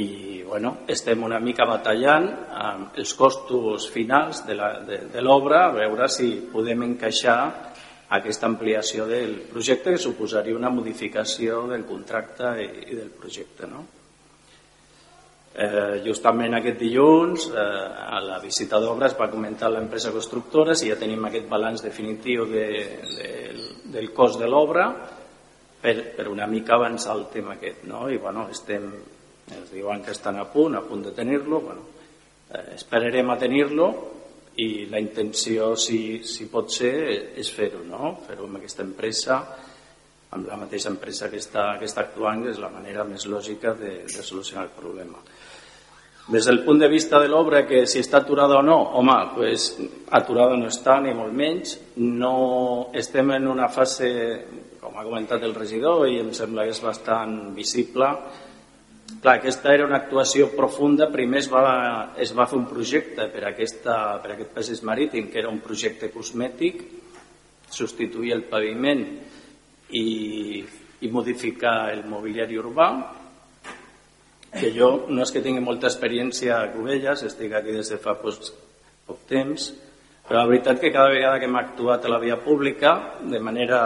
i 0.02 0.42
bueno, 0.48 0.80
estem 0.88 1.22
una 1.28 1.40
mica 1.44 1.68
batallant 1.70 2.28
amb 2.50 2.98
els 2.98 3.14
costos 3.14 3.90
finals 3.94 4.42
de 4.48 5.22
l'obra 5.22 5.66
a 5.68 5.76
veure 5.76 6.08
si 6.10 6.32
podem 6.52 6.88
encaixar 6.88 7.40
aquesta 8.18 8.48
ampliació 8.50 9.06
del 9.06 9.36
projecte 9.52 9.94
que 9.94 10.02
suposaria 10.02 10.58
una 10.58 10.74
modificació 10.74 11.68
del 11.70 11.86
contracte 11.86 12.56
i, 12.64 12.70
i 12.90 12.98
del 12.98 13.14
projecte. 13.14 13.70
No? 13.70 13.86
Eh, 15.60 16.00
justament 16.06 16.56
aquest 16.56 16.78
dilluns 16.80 17.50
eh, 17.52 17.60
a 17.60 18.22
la 18.24 18.38
visita 18.40 18.80
d'obra 18.80 19.10
es 19.10 19.18
va 19.20 19.28
comentar 19.28 19.68
l'empresa 19.74 20.14
constructora 20.16 20.72
si 20.72 20.88
ja 20.88 20.96
tenim 20.96 21.26
aquest 21.28 21.50
balanç 21.52 21.84
definitiu 21.84 22.46
de, 22.48 22.68
de, 23.18 23.32
del 23.92 24.14
cost 24.16 24.40
de 24.40 24.48
l'obra 24.48 24.86
per, 25.82 25.96
per 26.16 26.30
una 26.32 26.48
mica 26.48 26.78
avançar 26.78 27.18
el 27.18 27.26
tema 27.34 27.58
aquest 27.58 27.84
no? 27.92 28.06
i 28.08 28.16
bueno, 28.24 28.48
estem 28.54 28.88
ens 29.56 29.72
diuen 29.74 30.04
que 30.04 30.12
estan 30.12 30.38
a 30.38 30.46
punt, 30.52 30.76
a 30.76 30.84
punt 30.86 31.04
de 31.04 31.12
tenir-lo. 31.12 31.62
Bueno, 31.62 31.82
eh, 32.52 32.76
esperarem 32.76 33.30
a 33.30 33.38
tenir-lo 33.38 33.90
i 34.60 34.86
la 34.92 35.00
intenció, 35.00 35.76
si, 35.76 36.22
si 36.28 36.50
pot 36.52 36.72
ser, 36.74 36.94
és 37.40 37.52
fer-ho, 37.56 37.84
no? 37.88 38.18
fer-ho 38.28 38.48
amb 38.48 38.60
aquesta 38.60 38.84
empresa, 38.84 39.40
amb 40.36 40.48
la 40.48 40.58
mateixa 40.60 40.92
empresa 40.92 41.30
que 41.30 41.40
està, 41.42 41.72
que 41.80 41.88
està 41.90 42.06
actuant, 42.06 42.44
que 42.44 42.54
és 42.54 42.60
la 42.62 42.72
manera 42.74 43.06
més 43.08 43.26
lògica 43.26 43.74
de, 43.80 43.94
de 44.06 44.26
solucionar 44.26 44.68
el 44.68 44.76
problema. 44.76 45.22
Des 46.30 46.46
del 46.46 46.62
punt 46.62 46.78
de 46.78 46.88
vista 46.88 47.18
de 47.20 47.28
l'obra, 47.28 47.64
que 47.66 47.88
si 47.90 48.04
està 48.04 48.20
aturada 48.22 48.60
o 48.60 48.66
no, 48.66 48.78
home, 49.00 49.16
pues, 49.34 49.72
aturada 50.14 50.58
no 50.60 50.68
està, 50.70 51.00
ni 51.02 51.14
molt 51.18 51.34
menys. 51.34 51.74
No 51.98 52.92
estem 52.94 53.34
en 53.34 53.48
una 53.50 53.70
fase, 53.74 54.12
com 54.78 54.94
ha 54.94 55.08
comentat 55.08 55.42
el 55.44 55.56
regidor, 55.58 56.06
i 56.06 56.20
em 56.22 56.30
sembla 56.38 56.68
que 56.68 56.76
és 56.76 56.84
bastant 56.86 57.40
visible, 57.58 58.14
Clar, 59.20 59.40
aquesta 59.40 59.74
era 59.74 59.88
una 59.88 59.98
actuació 59.98 60.52
profunda. 60.54 61.10
Primer 61.12 61.42
es 61.42 61.48
va, 61.52 61.64
es 62.16 62.30
va 62.38 62.46
fer 62.48 62.60
un 62.60 62.68
projecte 62.70 63.26
per, 63.34 63.42
aquesta, 63.50 63.96
per 64.22 64.36
aquest 64.36 64.54
passeig 64.56 64.84
marítim, 64.88 65.28
que 65.32 65.42
era 65.42 65.50
un 65.50 65.60
projecte 65.66 66.12
cosmètic, 66.14 66.84
substituir 67.74 68.36
el 68.38 68.46
paviment 68.52 69.02
i, 69.98 70.06
i 71.02 71.12
modificar 71.12 71.90
el 71.92 72.06
mobiliari 72.08 72.62
urbà, 72.62 72.90
que 74.54 74.72
jo 74.74 75.06
no 75.10 75.22
és 75.22 75.32
que 75.32 75.44
tingui 75.46 75.62
molta 75.62 75.88
experiència 75.92 76.58
a 76.58 76.72
Cubelles, 76.74 77.24
estic 77.28 77.54
aquí 77.54 77.76
des 77.76 77.92
de 77.94 78.00
fa 78.02 78.16
poc, 78.18 78.50
poc 79.06 79.22
temps, 79.30 79.70
Però 80.30 80.44
la 80.44 80.50
veritat 80.52 80.78
que 80.78 80.92
cada 80.94 81.10
vegada 81.10 81.40
que 81.42 81.48
hem 81.50 81.56
actuat 81.58 82.04
a 82.06 82.10
la 82.12 82.20
via 82.22 82.36
pública, 82.38 83.18
de 83.26 83.40
manera 83.42 83.80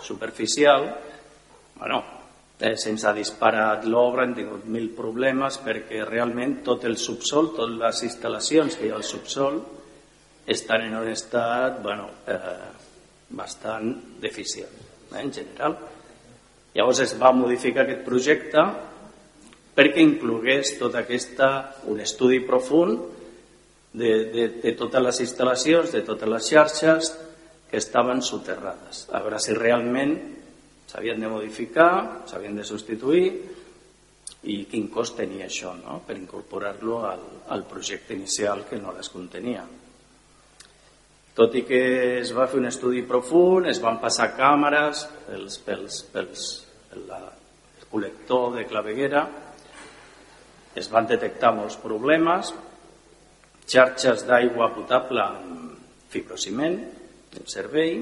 superficial, 0.00 0.86
bueno, 1.76 1.98
eh, 2.58 2.72
se'ns 2.80 3.04
ha 3.04 3.12
disparat 3.12 3.84
l'obra, 3.84 4.24
hem 4.24 4.32
tingut 4.32 4.64
mil 4.64 4.88
problemes 4.96 5.58
perquè 5.60 6.06
realment 6.08 6.62
tot 6.64 6.86
el 6.88 6.96
subsol, 6.96 7.50
totes 7.52 7.76
les 7.82 8.00
instal·lacions 8.08 8.78
que 8.78 8.88
hi 8.88 8.94
ha 8.94 8.96
al 8.96 9.04
subsol 9.04 9.60
estan 10.56 10.86
en 10.86 10.96
un 10.96 11.12
estat 11.12 11.82
bueno, 11.84 12.08
eh, 12.32 12.72
bastant 13.36 13.92
deficient 14.24 14.72
eh, 14.72 15.20
en 15.20 15.34
general. 15.36 15.76
Llavors 16.72 17.04
es 17.04 17.12
va 17.20 17.36
modificar 17.36 17.84
aquest 17.84 18.06
projecte 18.08 18.64
perquè 19.76 20.04
inclogués 20.04 20.76
tot 20.78 20.96
aquesta, 20.98 21.48
un 21.88 22.00
estudi 22.04 22.42
profund 22.44 22.98
de, 23.92 24.12
de, 24.32 24.46
de 24.62 24.72
totes 24.76 25.04
les 25.04 25.20
instal·lacions, 25.24 25.92
de 25.92 26.02
totes 26.04 26.28
les 26.28 26.48
xarxes 26.52 27.12
que 27.70 27.80
estaven 27.80 28.20
soterrades. 28.20 29.06
A 29.12 29.22
veure 29.24 29.40
si 29.40 29.56
realment 29.56 30.16
s'havien 30.90 31.20
de 31.20 31.30
modificar, 31.32 32.24
s'havien 32.28 32.56
de 32.58 32.66
substituir 32.68 33.26
i 34.52 34.64
quin 34.68 34.88
cost 34.92 35.16
tenia 35.16 35.46
això 35.46 35.72
no? 35.78 36.00
per 36.04 36.18
incorporar-lo 36.18 36.98
al, 37.08 37.22
al 37.54 37.64
projecte 37.70 38.16
inicial 38.16 38.66
que 38.68 38.80
no 38.80 38.92
les 38.92 39.08
contenia. 39.08 39.64
Tot 41.32 41.54
i 41.56 41.62
que 41.64 41.80
es 42.18 42.32
va 42.36 42.44
fer 42.50 42.58
un 42.60 42.68
estudi 42.68 43.06
profund, 43.08 43.70
es 43.70 43.80
van 43.80 43.96
passar 44.02 44.34
càmeres 44.36 45.06
pels, 45.24 45.56
pels, 45.64 46.02
pels, 46.12 46.48
pel 46.90 47.06
la, 47.08 47.22
el 47.24 47.86
col·lector 47.88 48.58
de 48.58 48.66
claveguera, 48.68 49.22
es 50.78 50.88
van 50.92 51.08
detectar 51.08 51.52
molts 51.56 51.76
problemes, 51.80 52.52
xarxes 53.68 54.24
d'aigua 54.28 54.72
potable 54.74 55.22
amb 55.22 56.08
fibrociment, 56.12 56.78
en 57.32 57.48
servei, 57.48 57.94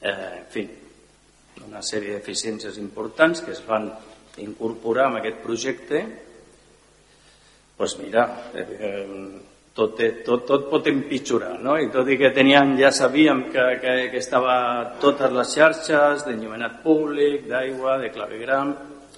eh, 0.00 0.12
en 0.40 0.46
fi, 0.50 0.64
una 1.64 1.82
sèrie 1.84 2.16
d'eficiències 2.16 2.78
importants 2.80 3.42
que 3.44 3.52
es 3.52 3.62
van 3.66 3.90
incorporar 4.42 5.10
en 5.10 5.18
aquest 5.20 5.42
projecte. 5.44 6.04
Doncs 7.78 7.98
mira 8.00 8.24
eh, 8.54 9.04
tot, 9.74 9.98
tot, 10.24 10.44
tot 10.46 10.68
pot 10.70 10.86
empitjorar 10.86 11.56
no? 11.62 11.76
i 11.82 11.88
tot 11.92 12.08
i 12.08 12.16
que 12.20 12.30
teníem, 12.34 12.76
ja 12.78 12.92
sabíem 12.94 13.48
que, 13.50 13.64
que, 13.82 13.94
que 14.12 14.20
estava 14.22 14.56
totes 15.02 15.34
les 15.34 15.54
xarxes 15.56 16.26
d'enllumenat 16.26 16.80
públic, 16.84 17.48
d'aigua, 17.50 17.98
de 18.02 18.12
clavegram 18.14 18.70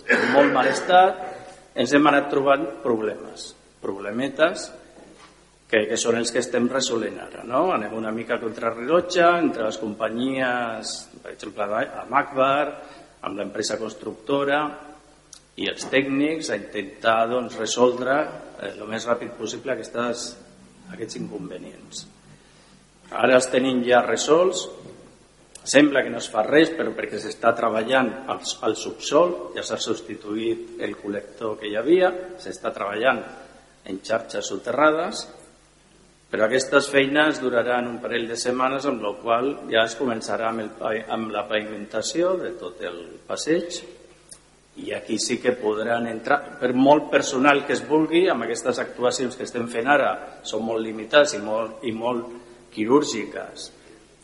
en 0.06 0.24
molt 0.32 0.54
mal 0.54 0.70
estat 0.70 1.35
ens 1.76 1.92
hem 1.92 2.08
anat 2.08 2.28
trobant 2.32 2.66
problemes 2.82 3.52
problemetes 3.86 4.66
que, 5.66 5.82
que 5.90 5.98
són 5.98 6.18
els 6.20 6.32
que 6.32 6.40
estem 6.42 6.68
resolent 6.70 7.18
ara. 7.22 7.44
No? 7.46 7.68
Anem 7.74 7.94
una 7.98 8.12
mica 8.14 8.38
contra 8.42 8.72
rellotge 8.74 9.24
entre 9.26 9.66
les 9.66 9.78
companyies, 9.82 10.96
per 11.22 11.34
exemple, 11.34 11.66
amb 11.84 12.18
Akbar, 12.22 12.66
amb 13.26 13.38
l'empresa 13.38 13.78
constructora 13.80 14.60
i 15.56 15.70
els 15.70 15.86
tècnics 15.90 16.50
a 16.52 16.58
intentar 16.60 17.18
doncs, 17.30 17.56
resoldre 17.58 18.18
eh, 18.20 18.74
el 18.74 18.84
més 18.90 19.06
ràpid 19.08 19.34
possible 19.38 19.74
aquestes, 19.74 20.28
aquests 20.92 21.18
inconvenients. 21.22 22.04
Ara 23.16 23.38
els 23.38 23.48
tenim 23.50 23.82
ja 23.86 24.02
resolts, 24.04 24.66
sembla 25.66 26.04
que 26.04 26.12
no 26.12 26.20
es 26.22 26.28
fa 26.30 26.44
res, 26.46 26.70
però 26.78 26.92
perquè 26.94 27.18
s'està 27.20 27.50
treballant 27.58 28.12
al, 28.30 28.38
al 28.68 28.76
subsol, 28.78 29.34
ja 29.56 29.64
s'ha 29.66 29.80
substituït 29.82 30.78
el 30.86 30.94
col·lector 31.00 31.58
que 31.60 31.70
hi 31.70 31.74
havia, 31.78 32.12
s'està 32.38 32.70
treballant 32.74 33.24
en 33.86 33.98
xarxes 34.06 34.46
soterrades, 34.46 35.26
però 36.30 36.46
aquestes 36.46 36.88
feines 36.90 37.38
duraran 37.42 37.86
un 37.90 38.00
parell 38.02 38.26
de 38.30 38.38
setmanes, 38.38 38.86
amb 38.86 39.02
la 39.02 39.12
qual 39.20 39.52
ja 39.70 39.84
es 39.86 39.94
començarà 39.98 40.50
amb, 40.50 40.64
el, 40.66 41.04
amb 41.18 41.30
la 41.34 41.46
pavimentació 41.50 42.34
de 42.40 42.54
tot 42.58 42.82
el 42.86 42.98
passeig 43.26 43.82
i 44.76 44.92
aquí 44.92 45.18
sí 45.18 45.38
que 45.40 45.54
podran 45.56 46.06
entrar, 46.10 46.58
per 46.60 46.74
molt 46.76 47.08
personal 47.10 47.62
que 47.64 47.72
es 47.72 47.82
vulgui, 47.88 48.26
amb 48.28 48.44
aquestes 48.44 48.78
actuacions 48.82 49.36
que 49.36 49.46
estem 49.46 49.70
fent 49.72 49.88
ara, 49.88 50.10
són 50.44 50.66
molt 50.66 50.84
limitades 50.84 51.32
i 51.38 51.40
molt, 51.40 51.80
i 51.88 51.94
molt 51.96 52.34
quirúrgiques. 52.74 53.70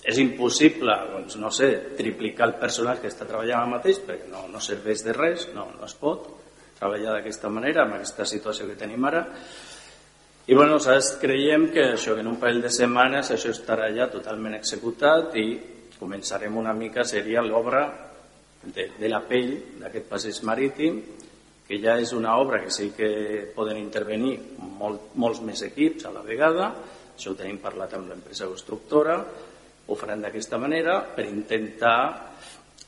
És 0.02 0.18
impossible, 0.18 0.94
doncs, 1.12 1.36
no 1.38 1.50
sé, 1.54 1.68
triplicar 1.98 2.48
el 2.48 2.56
personal 2.58 2.98
que 2.98 3.10
està 3.10 3.26
treballant 3.28 3.60
ara 3.60 3.74
mateix, 3.76 4.00
perquè 4.02 4.26
no, 4.30 4.48
no 4.50 4.62
serveix 4.62 5.04
de 5.06 5.14
res, 5.14 5.46
no, 5.54 5.68
no 5.76 5.86
es 5.86 5.94
pot 5.98 6.26
treballar 6.78 7.14
d'aquesta 7.14 7.50
manera, 7.54 7.84
amb 7.84 8.00
aquesta 8.00 8.26
situació 8.26 8.66
que 8.66 8.78
tenim 8.80 9.04
ara, 9.06 9.22
i 10.42 10.54
bueno, 10.54 10.74
nosaltres 10.74 11.20
creiem 11.22 11.68
que 11.70 11.84
això 11.92 12.16
que 12.16 12.24
en 12.24 12.32
un 12.32 12.40
parell 12.42 12.64
de 12.64 12.70
setmanes 12.74 13.30
això 13.30 13.52
estarà 13.54 13.86
ja 13.94 14.08
totalment 14.10 14.56
executat 14.56 15.36
i 15.38 15.46
començarem 16.00 16.56
una 16.58 16.74
mica, 16.74 17.04
seria 17.06 17.44
l'obra 17.46 17.84
de, 18.64 18.88
de 18.98 19.10
la 19.10 19.20
pell 19.22 19.52
d'aquest 19.78 20.08
passeig 20.10 20.40
marítim, 20.42 20.98
que 21.68 21.78
ja 21.78 21.94
és 22.02 22.10
una 22.12 22.34
obra 22.42 22.58
que 22.64 22.74
sí 22.74 22.90
que 22.96 23.52
poden 23.54 23.78
intervenir 23.78 24.34
molt, 24.80 25.14
molts 25.14 25.38
més 25.46 25.62
equips 25.62 26.10
a 26.10 26.12
la 26.16 26.26
vegada, 26.26 26.72
això 27.14 27.30
ho 27.30 27.38
tenim 27.38 27.62
parlat 27.62 27.94
amb 27.94 28.10
l'empresa 28.10 28.50
constructora, 28.50 29.20
ho 29.86 29.96
faran 29.98 30.22
d'aquesta 30.22 30.58
manera 30.58 31.00
per 31.14 31.26
intentar 31.26 31.96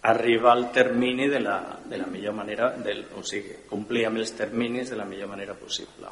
arribar 0.05 0.53
al 0.53 0.71
termini 0.73 1.29
de 1.29 1.41
la, 1.41 1.59
de 1.85 1.97
la 1.97 2.07
millor 2.07 2.35
manera, 2.37 2.71
del, 2.77 3.07
o 3.16 3.23
sigui, 3.25 3.62
complir 3.69 4.05
amb 4.07 4.21
els 4.21 4.35
terminis 4.37 4.93
de 4.93 4.99
la 5.01 5.07
millor 5.09 5.31
manera 5.33 5.57
possible. 5.57 6.11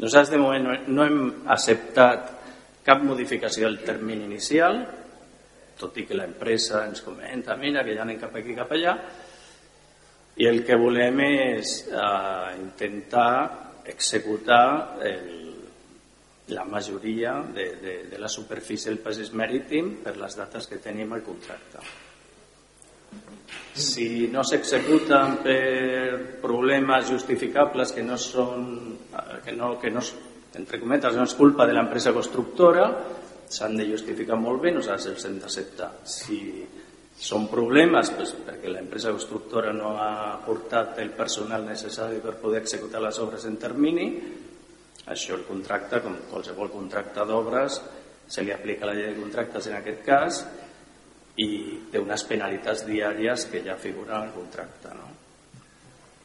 Nosaltres 0.00 0.32
de 0.32 0.40
moment 0.40 0.86
no 0.88 1.04
hem 1.04 1.20
acceptat 1.52 2.30
cap 2.84 3.02
modificació 3.04 3.68
del 3.68 3.82
termini 3.84 4.24
inicial, 4.24 4.80
tot 5.80 5.98
i 6.00 6.06
que 6.08 6.16
l'empresa 6.16 6.86
ens 6.88 7.04
comenta, 7.04 7.56
mira, 7.60 7.84
que 7.84 7.96
ja 7.96 8.06
anem 8.06 8.18
cap 8.20 8.34
aquí, 8.36 8.56
cap 8.56 8.72
allà, 8.72 8.96
i 10.40 10.48
el 10.48 10.62
que 10.64 10.78
volem 10.80 11.20
és 11.26 11.74
eh, 11.92 12.56
intentar 12.56 13.32
executar 13.84 14.96
el, 15.04 15.39
la 16.50 16.64
majoria 16.64 17.38
de, 17.54 17.66
de, 17.80 17.96
de 18.10 18.18
la 18.18 18.28
superfície 18.28 18.90
del 18.90 19.00
passeig 19.02 19.32
marítim 19.38 19.96
per 20.04 20.16
les 20.18 20.36
dates 20.38 20.68
que 20.70 20.80
tenim 20.82 21.12
al 21.14 21.24
contracte. 21.26 21.82
Si 23.74 24.28
no 24.30 24.42
s'executen 24.44 25.38
per 25.44 26.40
problemes 26.42 27.08
justificables 27.10 27.94
que 27.94 28.04
no 28.04 28.18
són, 28.18 28.98
que 29.44 29.54
no, 29.56 29.72
que 29.80 29.90
no, 29.94 30.02
entre 30.58 30.80
cometes, 30.82 31.16
no 31.16 31.24
és 31.26 31.38
culpa 31.38 31.66
de 31.66 31.74
l'empresa 31.74 32.12
constructora, 32.14 32.90
s'han 33.50 33.78
de 33.78 33.88
justificar 33.88 34.38
molt 34.38 34.62
bé, 34.62 34.74
nosaltres 34.74 35.14
els 35.14 35.26
hem 35.26 35.40
d'acceptar. 35.42 35.90
Si 36.06 36.40
són 37.20 37.48
problemes 37.50 38.12
pues, 38.16 38.32
perquè 38.46 38.70
l'empresa 38.72 39.12
constructora 39.12 39.74
no 39.76 39.96
ha 40.00 40.38
portat 40.44 40.98
el 41.02 41.10
personal 41.16 41.66
necessari 41.66 42.20
per 42.22 42.38
poder 42.40 42.62
executar 42.62 43.02
les 43.04 43.18
obres 43.20 43.44
en 43.50 43.58
termini, 43.60 44.06
això 45.06 45.36
el 45.36 45.46
contracte, 45.48 46.02
com 46.04 46.18
qualsevol 46.30 46.70
contracte 46.72 47.24
d'obres, 47.26 47.80
se 48.30 48.44
li 48.44 48.52
aplica 48.52 48.86
la 48.86 48.94
llei 48.94 49.10
de 49.10 49.20
contractes 49.20 49.66
en 49.66 49.78
aquest 49.78 50.02
cas 50.06 50.42
i 51.40 51.48
té 51.90 52.02
unes 52.02 52.24
penalitats 52.28 52.84
diàries 52.86 53.46
que 53.50 53.62
ja 53.64 53.78
figuren 53.80 54.16
al 54.18 54.34
contracte. 54.34 54.92
No? 54.94 55.08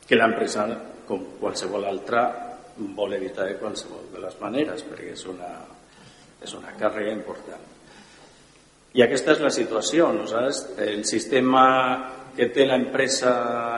Que 0.05 0.17
l'empresa, 0.19 0.67
com 1.07 1.23
qualsevol 1.39 1.87
altra, 1.87 2.25
vol 2.77 3.15
evitar 3.15 3.47
de 3.47 3.55
qualsevol 3.57 4.11
de 4.11 4.21
les 4.21 4.35
maneres, 4.41 4.83
perquè 4.85 5.13
és 5.15 5.23
una, 5.31 5.53
és 6.43 6.53
una 6.53 6.75
càrrega 6.77 7.15
important. 7.15 7.71
I 8.95 9.03
aquesta 9.03 9.33
és 9.33 9.41
la 9.43 9.51
situació. 9.51 10.11
Nosaltres, 10.15 10.61
el 10.85 11.03
sistema 11.07 11.65
que 12.35 12.49
té 12.51 12.65
l'empresa 12.67 13.31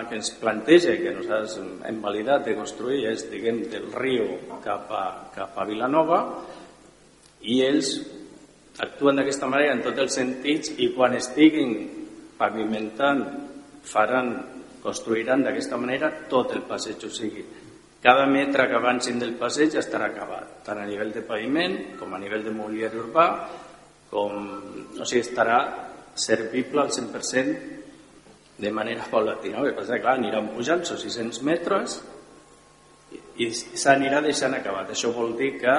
que 0.09 0.17
ens 0.17 0.31
planteja 0.41 0.95
que 0.97 1.13
nosaltres 1.13 1.59
hem 1.85 1.99
validat 2.01 2.47
de 2.47 2.55
construir 2.57 3.03
és, 3.11 3.27
diguem, 3.29 3.61
del 3.69 3.91
riu 3.93 4.31
cap 4.63 4.89
a, 4.89 5.03
cap 5.35 5.59
a 5.61 5.65
Vilanova 5.69 6.21
i 7.45 7.61
ells 7.67 7.93
actuen 8.81 9.21
d'aquesta 9.21 9.49
manera 9.49 9.75
en 9.77 9.83
tots 9.85 10.01
els 10.05 10.17
sentits 10.19 10.73
i 10.81 10.89
quan 10.95 11.15
estiguin 11.17 11.77
pavimentant 12.37 13.23
faran, 13.85 14.33
construiran 14.81 15.45
d'aquesta 15.45 15.77
manera 15.77 16.11
tot 16.29 16.53
el 16.57 16.65
passeig, 16.69 17.05
o 17.05 17.13
sigui, 17.13 17.45
cada 18.01 18.25
metre 18.29 18.67
que 18.69 18.77
avancin 18.77 19.17
del 19.21 19.37
passeig 19.37 19.77
estarà 19.77 20.11
acabat, 20.11 20.61
tant 20.65 20.81
a 20.81 20.85
nivell 20.89 21.13
de 21.13 21.25
paviment 21.25 21.77
com 21.99 22.13
a 22.13 22.21
nivell 22.21 22.45
de 22.45 22.53
mobiliari 22.53 23.01
urbà, 23.01 23.27
com, 24.09 24.37
o 24.97 25.05
sigui, 25.05 25.25
estarà 25.25 25.57
servible 26.17 26.81
al 26.81 26.93
100% 26.93 27.76
de 28.57 28.71
manera 28.73 29.05
paulatina. 29.09 29.61
El 29.61 29.71
que 29.71 29.77
passa 29.79 29.97
que, 29.97 30.03
clar, 30.03 30.17
aniran 30.17 30.51
pujant, 30.55 30.83
són 30.85 30.99
600 31.01 31.41
metres, 31.45 31.97
i 33.37 33.51
s'anirà 33.53 34.21
deixant 34.25 34.55
acabat. 34.57 34.91
Això 34.93 35.11
vol 35.13 35.35
dir 35.37 35.53
que 35.61 35.73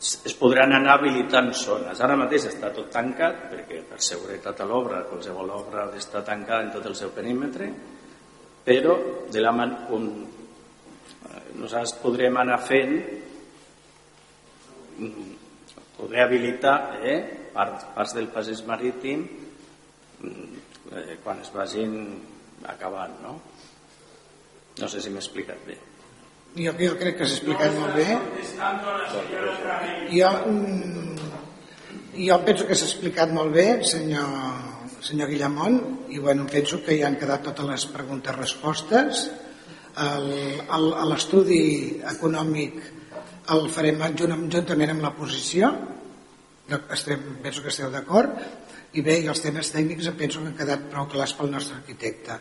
es 0.00 0.34
podran 0.38 0.72
anar 0.72 0.96
habilitant 0.96 1.50
zones. 1.52 2.00
Ara 2.00 2.16
mateix 2.16 2.46
està 2.48 2.70
tot 2.72 2.88
tancat, 2.92 3.48
perquè 3.50 3.82
per 3.88 3.98
seguretat 4.00 4.62
a 4.62 4.68
l'obra, 4.68 5.02
qualsevol 5.10 5.50
obra 5.58 5.84
ha 5.84 5.90
d'estar 5.92 6.22
tancada 6.24 6.64
en 6.64 6.70
tot 6.76 6.86
el 6.88 6.96
seu 6.96 7.10
perímetre, 7.12 7.68
però 8.64 8.96
de 9.28 9.42
la 9.42 9.52
man 9.52 9.74
on 9.92 10.06
nosaltres 11.60 11.98
podrem 12.00 12.38
anar 12.40 12.60
fent 12.64 12.94
poder 15.96 16.22
habilitar 16.24 17.00
eh, 17.04 17.18
parts, 17.52 17.86
parts 17.94 18.14
del 18.16 18.28
passeig 18.32 18.62
marítim 18.68 19.24
mm, 19.24 20.59
eh, 20.96 21.18
quan 21.22 21.40
es 21.40 21.52
vagin 21.54 21.94
acabant, 22.66 23.14
no? 23.22 23.38
No 24.80 24.88
sé 24.88 25.02
si 25.02 25.10
m'he 25.10 25.20
explicat 25.22 25.60
bé. 25.66 25.76
Jo, 26.56 26.72
jo 26.78 26.96
crec 26.98 27.18
que 27.18 27.26
s'ha 27.28 27.36
explicat 27.38 27.74
molt 27.78 27.94
bé. 27.94 28.08
Jo, 30.10 30.30
mm, 30.50 31.10
jo 32.26 32.38
penso 32.46 32.66
que 32.66 32.74
s'ha 32.74 32.88
explicat 32.88 33.30
molt 33.30 33.54
bé, 33.54 33.66
senyor, 33.86 34.30
senyor 35.00 35.30
Guillamont, 35.30 35.78
i 36.10 36.18
bueno, 36.18 36.46
penso 36.50 36.82
que 36.82 36.96
hi 36.96 37.04
han 37.06 37.18
quedat 37.20 37.46
totes 37.50 37.70
les 37.70 37.86
preguntes-respostes. 37.94 39.28
L'estudi 41.10 41.62
econòmic 42.08 42.80
el 43.54 43.66
farem 43.74 44.02
juntament 44.16 44.92
amb 44.92 45.02
la 45.02 45.14
posició, 45.14 45.70
estem, 46.94 47.22
penso 47.42 47.62
que 47.62 47.72
esteu 47.72 47.90
d'acord, 47.90 48.36
i 48.92 49.02
bé, 49.06 49.20
i 49.22 49.28
els 49.30 49.42
temes 49.42 49.70
tècnics 49.70 50.08
penso 50.18 50.40
que 50.40 50.50
han 50.50 50.56
quedat 50.58 50.88
prou 50.90 51.06
clars 51.10 51.34
pel 51.38 51.52
nostre 51.52 51.76
arquitecte. 51.78 52.38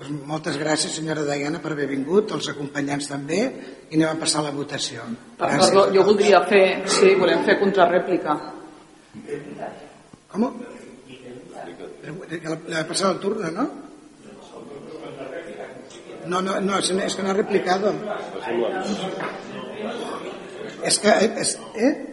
Pues 0.00 0.08
moltes 0.24 0.56
gràcies, 0.56 0.94
senyora 0.96 1.26
Diana, 1.28 1.58
per 1.60 1.74
haver 1.74 1.90
vingut, 1.90 2.30
els 2.32 2.48
acompanyants 2.48 3.10
també, 3.10 3.40
i 3.90 3.98
anem 3.98 4.08
a 4.08 4.20
passar 4.22 4.40
a 4.40 4.46
la 4.46 4.54
votació. 4.56 5.04
Gràcies. 5.36 5.66
Perdó, 5.66 5.82
jo 5.92 6.04
voldria 6.08 6.40
fer, 6.48 6.64
sí, 6.88 7.12
volem 7.20 7.44
fer 7.44 7.58
contrarèplica. 7.60 8.38
Com? 10.32 10.48
La 12.70 12.80
ha 12.80 12.86
passat 12.88 13.10
el 13.10 13.20
turno, 13.20 13.52
¿no? 13.52 13.68
No, 16.30 16.40
no, 16.40 16.60
no, 16.60 16.78
es 16.78 17.16
que 17.16 17.22
no 17.22 17.30
ha 17.30 17.34
replicado. 17.34 17.92
Es 20.84 20.98
que... 20.98 21.08
Es, 21.08 21.58
¿eh? 21.74 22.09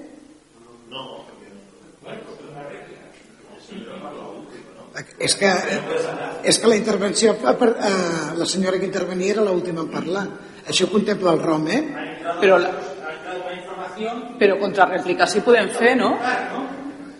És 4.98 5.36
que, 5.38 5.50
és 6.50 6.58
que 6.58 6.70
la 6.70 6.78
intervenció, 6.78 7.36
eh, 7.38 7.90
la 8.38 8.46
senyora 8.50 8.80
que 8.80 8.88
intervenia 8.88 9.36
era 9.36 9.44
l'última 9.46 9.84
en 9.86 9.92
parlar. 9.94 10.26
Això 10.68 10.88
contempla 10.90 11.36
el 11.36 11.44
ROM, 11.44 11.68
eh? 11.70 11.82
Però, 12.42 12.58
la, 12.58 12.72
però 14.40 14.58
contrarèplica 14.64 15.28
sí 15.30 15.44
podem 15.46 15.70
fer, 15.76 15.94
no? 16.02 16.16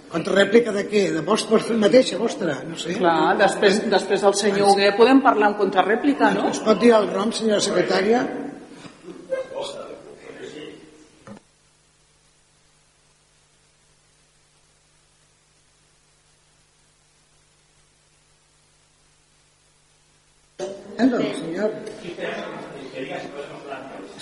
Contrarèplica 0.10 0.74
de 0.74 0.88
què? 0.90 1.04
De 1.14 1.22
vostra 1.28 1.60
mateixa, 1.78 2.18
vostra? 2.18 2.58
No 2.66 2.80
sé. 2.80 2.96
Clar, 2.98 3.36
després, 3.44 3.84
després 3.92 4.26
del 4.26 4.36
senyor 4.42 4.74
Huguet 4.74 4.98
podem 4.98 5.22
parlar 5.22 5.52
en 5.52 5.58
contrarèplica, 5.62 6.34
no? 6.34 6.50
Es 6.56 6.64
pot 6.66 6.82
dir 6.82 6.96
al 6.98 7.10
ROM, 7.14 7.36
senyora 7.36 7.62
secretària? 7.62 8.26
senyor. 21.58 21.72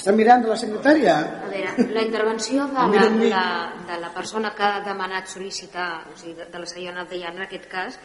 Està 0.05 0.13
mirant 0.13 0.43
la 0.45 0.53
secretària? 0.53 1.13
A 1.17 1.47
veure, 1.49 1.83
la 1.95 2.01
intervenció 2.05 2.67
de 2.69 2.83
la, 2.93 3.05
la, 3.31 3.45
de 3.87 3.95
la 4.03 4.11
persona 4.13 4.51
que 4.53 4.61
ha 4.61 4.83
demanat 4.85 5.31
sol·licitar, 5.31 5.87
o 6.11 6.13
sigui, 6.19 6.35
de, 6.37 6.45
de 6.53 6.61
la 6.61 6.67
senyora 6.69 7.07
Deiana 7.09 7.41
en 7.41 7.45
aquest 7.47 7.65
cas, 7.71 7.97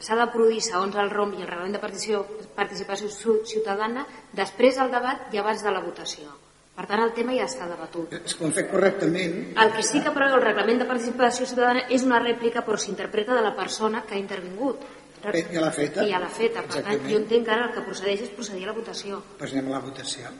s'ha 0.00 0.16
de 0.16 0.26
produir 0.32 0.62
segons 0.64 0.96
el 0.96 1.12
ROM 1.12 1.34
i 1.36 1.44
el 1.44 1.50
reglament 1.50 1.76
de 1.76 1.82
participació, 1.82 2.22
participació 2.56 3.36
ciutadana 3.52 4.06
després 4.40 4.80
del 4.80 4.96
debat 4.96 5.36
i 5.36 5.42
abans 5.44 5.60
de 5.60 5.76
la 5.76 5.84
votació. 5.84 6.32
Per 6.80 6.88
tant, 6.88 7.04
el 7.04 7.12
tema 7.20 7.36
ja 7.36 7.50
està 7.52 7.68
debatut. 7.68 8.16
Es 8.16 8.38
ho 8.40 8.52
fet 8.56 8.72
correctament. 8.72 9.38
El 9.60 9.76
que 9.76 9.84
sí 9.84 10.00
que 10.00 10.16
preveu 10.16 10.40
el 10.40 10.48
reglament 10.48 10.80
de 10.86 10.88
participació 10.88 11.44
ciutadana 11.52 11.84
és 11.92 12.08
una 12.08 12.24
rèplica 12.24 12.64
però 12.64 12.80
s'interpreta 12.80 13.36
de 13.36 13.44
la 13.44 13.52
persona 13.60 14.06
que 14.08 14.16
ha 14.16 14.24
intervingut. 14.24 14.88
Ja 15.20 15.60
l'ha 15.60 15.76
feta. 15.84 16.00
I 16.00 16.16
ja 16.16 16.24
l'ha 16.24 16.32
feta. 16.32 16.64
Per 16.64 16.78
Exactament. 16.78 17.04
tant, 17.04 17.12
jo 17.12 17.24
entenc 17.26 17.44
que 17.44 17.58
ara 17.60 17.68
el 17.68 17.76
que 17.76 17.84
procedeix 17.84 18.24
és 18.24 18.36
procedir 18.40 18.64
a 18.64 18.72
la 18.72 18.80
votació. 18.80 19.24
Pues 19.36 19.52
anem 19.52 19.74
a 19.74 19.76
la 19.76 19.84
votació. 19.84 20.32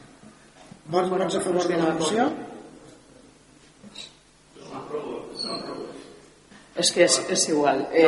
Vots, 0.87 1.09
vots 1.11 1.35
a 1.35 1.41
favor 1.43 1.65
de 1.67 1.77
la 1.81 1.93
moció? 1.97 2.25
És 6.77 6.91
que 6.93 7.03
és, 7.03 7.17
és 7.33 7.43
igual. 7.49 7.81
Eh, 7.91 8.05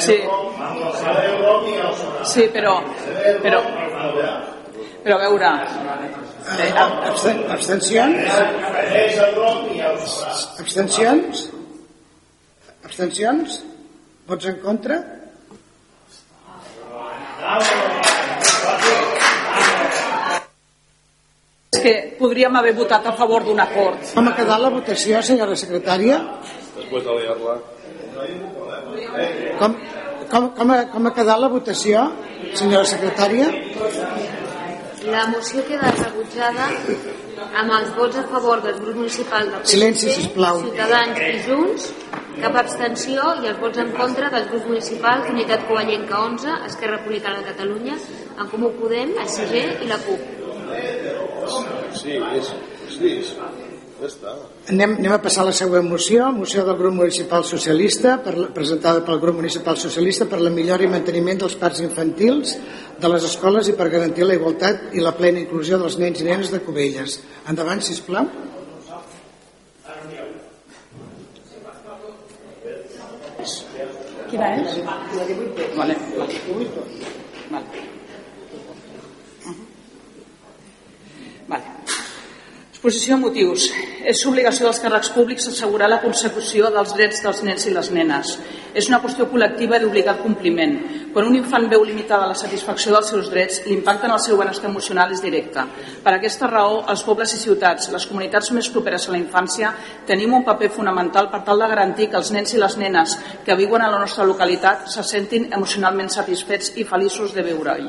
sí. 0.00 0.16
Sí, 2.32 2.46
però, 2.54 2.76
però, 3.42 3.60
però 5.02 5.18
a 5.18 5.20
veure... 5.26 5.50
Eh, 6.56 6.70
abstencions? 7.50 8.40
Abstencions? 10.62 11.44
Abstencions? 12.86 13.60
Vots 14.30 14.48
en 14.54 14.62
contra? 14.62 15.02
És 17.46 17.95
que 21.86 21.94
podríem 22.18 22.56
haver 22.58 22.74
votat 22.74 23.06
a 23.06 23.12
favor 23.14 23.44
d'un 23.46 23.60
acord. 23.62 24.02
Com 24.14 24.26
ha 24.26 24.34
quedat 24.34 24.58
la 24.58 24.70
votació, 24.74 25.22
senyora 25.22 25.54
secretària? 25.54 26.18
Després 26.74 27.04
de 27.06 27.14
leer-la. 27.20 27.54
Com, 29.60 29.76
com, 30.32 30.48
com, 30.56 30.72
ha, 30.74 30.78
com 30.90 31.06
ha 31.06 31.12
quedat 31.14 31.38
la 31.38 31.50
votació, 31.52 32.08
senyora 32.58 32.88
secretària? 32.90 33.52
La 35.06 35.28
moció 35.30 35.62
queda 35.68 35.92
rebutjada 35.94 36.66
amb 37.60 37.74
els 37.76 37.92
vots 37.94 38.18
a 38.18 38.24
favor 38.32 38.62
del 38.64 38.80
grup 38.80 38.96
municipal 39.04 39.46
del 39.52 39.60
PSC, 39.60 39.74
Silenci, 39.76 40.14
sisplau. 40.16 40.58
Ciutadans 40.64 41.20
i 41.22 41.36
Junts, 41.46 41.90
cap 42.40 42.58
abstenció 42.64 43.28
i 43.44 43.52
els 43.52 43.60
vots 43.62 43.78
en 43.84 43.92
contra 44.00 44.32
dels 44.34 44.50
grups 44.50 44.66
municipals 44.72 45.30
Unitat 45.30 45.68
Covellenca 45.70 46.24
11, 46.24 46.58
Esquerra 46.72 46.98
Republicana 46.98 47.44
de 47.44 47.52
Catalunya, 47.52 48.00
En 48.40 48.50
Comú 48.50 48.72
Podem, 48.80 49.14
SG 49.28 49.62
i 49.86 49.92
la 49.92 50.00
CUP. 50.08 50.45
Sí, 51.96 52.16
és, 52.16 52.50
sí, 52.92 53.12
és, 53.18 53.32
ja 53.96 54.08
està. 54.10 54.32
Anem, 54.68 54.96
anem 54.98 55.14
a 55.14 55.20
passar 55.22 55.44
a 55.44 55.48
la 55.48 55.54
següent 55.56 55.86
moció, 55.88 56.26
moció 56.34 56.64
del 56.66 56.76
grup 56.78 56.96
municipal 56.98 57.44
socialista, 57.48 58.16
per, 58.24 58.34
presentada 58.56 59.04
pel 59.06 59.20
grup 59.22 59.38
municipal 59.38 59.78
socialista 59.80 60.26
per 60.28 60.40
la 60.42 60.52
millora 60.52 60.84
i 60.84 60.90
manteniment 60.92 61.40
dels 61.44 61.56
parcs 61.60 61.80
infantils 61.84 62.56
de 63.00 63.12
les 63.12 63.24
escoles 63.30 63.70
i 63.70 63.76
per 63.78 63.88
garantir 63.94 64.26
la 64.26 64.36
igualtat 64.36 64.92
i 64.98 65.04
la 65.04 65.14
plena 65.16 65.40
inclusió 65.40 65.80
dels 65.80 65.96
nens 66.02 66.20
i 66.20 66.28
nenes 66.28 66.52
de 66.52 66.60
Cubelles. 66.66 67.20
Endavant, 67.48 67.80
si 67.80 67.96
plau. 68.06 68.28
Quina 74.26 74.54
és? 74.58 74.80
Vale. 75.78 75.96
Vale. 77.50 77.85
Exposició 82.76 83.16
de 83.16 83.22
motius. 83.22 83.70
És 84.06 84.20
obligació 84.28 84.66
dels 84.66 84.78
càrrecs 84.78 85.08
públics 85.14 85.46
assegurar 85.48 85.88
la 85.88 85.98
consecució 86.02 86.68
dels 86.70 86.92
drets 86.94 87.22
dels 87.24 87.40
nens 87.42 87.64
i 87.66 87.72
les 87.72 87.88
nenes. 87.90 88.34
És 88.76 88.90
una 88.90 89.00
qüestió 89.00 89.24
col·lectiva 89.30 89.80
d'obligat 89.80 90.20
compliment. 90.20 90.74
Quan 91.14 91.30
un 91.30 91.38
infant 91.38 91.64
veu 91.72 91.82
limitada 91.88 92.28
la 92.28 92.36
satisfacció 92.36 92.92
dels 92.92 93.08
seus 93.10 93.30
drets, 93.32 93.62
l'impacte 93.64 94.04
en 94.06 94.12
el 94.14 94.20
seu 94.20 94.36
benestar 94.36 94.68
emocional 94.68 95.14
és 95.16 95.24
directe. 95.24 95.64
Per 96.04 96.12
aquesta 96.12 96.50
raó, 96.52 96.82
els 96.92 97.02
pobles 97.06 97.32
i 97.32 97.40
ciutats, 97.40 97.88
les 97.94 98.06
comunitats 98.06 98.52
més 98.52 98.68
properes 98.74 99.08
a 99.08 99.14
la 99.16 99.22
infància, 99.22 99.72
tenim 100.06 100.36
un 100.36 100.44
paper 100.44 100.68
fonamental 100.76 101.30
per 101.32 101.40
tal 101.48 101.64
de 101.64 101.70
garantir 101.72 102.10
que 102.12 102.20
els 102.20 102.30
nens 102.36 102.52
i 102.52 102.60
les 102.60 102.76
nenes 102.76 103.16
que 103.46 103.56
viuen 103.56 103.82
a 103.82 103.90
la 103.90 104.02
nostra 104.04 104.28
localitat 104.28 104.86
se 104.92 105.02
sentin 105.02 105.48
emocionalment 105.50 106.12
satisfets 106.12 106.76
i 106.76 106.84
feliços 106.84 107.32
de 107.34 107.48
veure-hi. 107.48 107.88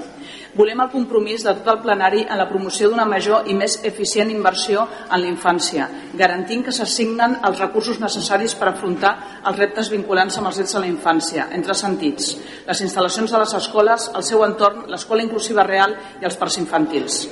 Volem 0.56 0.82
el 0.84 0.92
compromís 0.94 1.44
de 1.44 1.54
tot 1.58 1.72
el 1.74 1.82
plenari 1.84 2.24
en 2.26 2.38
la 2.40 2.48
promoció 2.50 2.90
d'una 2.90 3.08
major 3.10 3.50
i 3.50 3.56
més 3.58 3.80
eficient 3.88 4.32
inversió 4.32 4.86
en 5.08 5.22
la 5.22 5.32
infància, 5.32 5.90
garantint 6.20 6.64
que 6.66 6.76
s'assignen 6.76 7.40
els 7.48 7.60
recursos 7.64 8.00
necessaris 8.04 8.56
per 8.56 8.70
afrontar 8.72 9.16
els 9.44 9.60
reptes 9.60 9.92
vinculants 9.94 10.38
amb 10.38 10.52
els 10.52 10.62
drets 10.62 10.78
de 10.78 10.84
la 10.86 10.92
infància, 10.92 11.50
entre 11.58 11.76
sentits, 11.78 12.36
les 12.68 12.86
instal·lacions 12.86 13.32
de 13.32 13.44
les 13.44 13.58
escoles, 13.64 14.12
el 14.16 14.24
seu 14.24 14.46
entorn, 14.46 14.88
l'escola 14.92 15.26
inclusiva 15.26 15.68
real 15.68 15.98
i 16.22 16.26
els 16.26 16.40
parcs 16.40 16.62
infantils. 16.64 17.26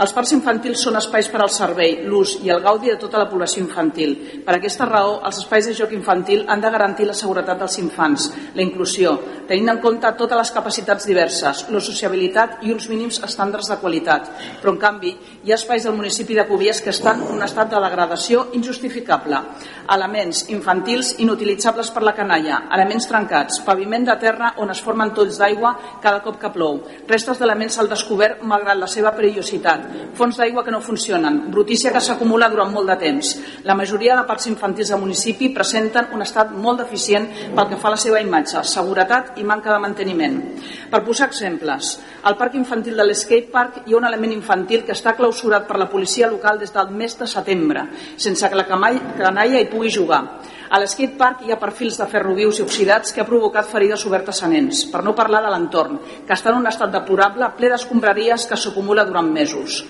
Els 0.00 0.14
parcs 0.16 0.30
infantils 0.32 0.80
són 0.80 0.96
espais 0.96 1.26
per 1.28 1.42
al 1.44 1.50
servei, 1.52 1.98
l'ús 2.08 2.38
i 2.40 2.48
el 2.48 2.62
gaudi 2.64 2.88
de 2.88 2.96
tota 2.96 3.18
la 3.20 3.26
població 3.28 3.60
infantil. 3.60 4.14
Per 4.46 4.54
aquesta 4.54 4.86
raó, 4.88 5.18
els 5.28 5.42
espais 5.42 5.66
de 5.68 5.74
joc 5.76 5.90
infantil 5.92 6.46
han 6.48 6.62
de 6.62 6.70
garantir 6.72 7.04
la 7.04 7.16
seguretat 7.18 7.60
dels 7.60 7.76
infants, 7.82 8.30
la 8.56 8.64
inclusió, 8.64 9.12
tenint 9.50 9.68
en 9.74 9.80
compte 9.82 10.08
totes 10.16 10.40
les 10.40 10.52
capacitats 10.56 11.04
diverses, 11.04 11.66
la 11.68 11.82
sociabilitat 11.84 12.64
i 12.64 12.72
uns 12.72 12.86
mínims 12.88 13.18
estàndards 13.26 13.68
de 13.68 13.76
qualitat. 13.82 14.30
Però, 14.62 14.72
en 14.72 14.78
canvi, 14.80 15.12
hi 15.44 15.52
ha 15.52 15.58
espais 15.58 15.84
del 15.84 15.98
municipi 15.98 16.38
de 16.38 16.46
Cubies 16.48 16.80
que 16.80 16.94
estan 16.96 17.20
en 17.20 17.34
un 17.36 17.44
estat 17.44 17.68
de 17.68 17.84
degradació 17.84 18.46
injustificable. 18.56 19.42
Elements 19.92 20.46
infantils 20.48 21.12
inutilitzables 21.20 21.92
per 21.92 22.06
la 22.06 22.16
canalla, 22.16 22.62
elements 22.72 23.10
trencats, 23.10 23.60
paviment 23.68 24.08
de 24.08 24.16
terra 24.24 24.54
on 24.64 24.72
es 24.72 24.80
formen 24.80 25.12
tolls 25.12 25.36
d'aigua 25.42 25.76
cada 26.00 26.24
cop 26.24 26.40
que 26.40 26.54
plou, 26.56 26.80
restes 27.10 27.36
d'elements 27.36 27.76
al 27.76 27.92
descobert 27.92 28.40
malgrat 28.40 28.80
la 28.80 28.88
seva 28.88 29.12
perillositat, 29.12 29.89
fonts 30.14 30.36
d'aigua 30.40 30.64
que 30.64 30.72
no 30.74 30.80
funcionen, 30.80 31.50
brutícia 31.50 31.92
que 31.92 32.02
s'acumula 32.02 32.48
durant 32.52 32.72
molt 32.72 32.88
de 32.90 32.96
temps. 33.00 33.32
La 33.64 33.76
majoria 33.78 34.16
de 34.16 34.26
parcs 34.28 34.48
infantils 34.50 34.92
del 34.92 35.00
municipi 35.00 35.50
presenten 35.54 36.10
un 36.14 36.22
estat 36.22 36.52
molt 36.52 36.84
deficient 36.84 37.28
pel 37.56 37.68
que 37.70 37.78
fa 37.80 37.90
a 37.90 37.94
la 37.96 38.00
seva 38.00 38.20
imatge, 38.22 38.62
seguretat 38.64 39.38
i 39.40 39.46
manca 39.46 39.72
de 39.72 39.80
manteniment. 39.82 40.38
Per 40.90 41.02
posar 41.06 41.30
exemples, 41.30 41.96
al 42.22 42.36
parc 42.36 42.56
infantil 42.58 42.96
de 42.96 43.06
l'Escape 43.06 43.50
Park 43.52 43.82
hi 43.86 43.94
ha 43.94 44.00
un 44.00 44.08
element 44.08 44.34
infantil 44.34 44.84
que 44.84 44.96
està 44.96 45.16
clausurat 45.18 45.66
per 45.68 45.78
la 45.80 45.88
policia 45.90 46.30
local 46.30 46.58
des 46.60 46.72
del 46.74 46.90
mes 46.94 47.18
de 47.18 47.28
setembre, 47.30 47.86
sense 48.16 48.48
que 48.48 48.58
la 48.58 48.66
canalla 48.66 49.60
hi 49.60 49.68
pugui 49.70 49.90
jugar. 49.90 50.24
A 50.70 50.78
l'skate 50.78 51.16
park 51.18 51.40
hi 51.42 51.50
ha 51.50 51.56
perfils 51.58 51.96
de 51.98 52.04
ferro 52.06 52.30
vius 52.36 52.60
i 52.60 52.62
oxidats 52.62 53.10
que 53.10 53.24
ha 53.24 53.26
provocat 53.26 53.66
ferides 53.66 54.04
obertes 54.06 54.38
a 54.46 54.50
nens, 54.52 54.84
per 54.92 55.00
no 55.02 55.16
parlar 55.18 55.40
de 55.42 55.48
l'entorn, 55.50 55.96
que 56.28 56.36
està 56.36 56.52
en 56.52 56.60
un 56.60 56.70
estat 56.70 56.92
deplorable 56.94 57.48
ple 57.56 57.72
d'escombraries 57.72 58.44
que 58.46 58.58
s'acumula 58.60 59.02
durant 59.08 59.32
mesos. 59.34 59.80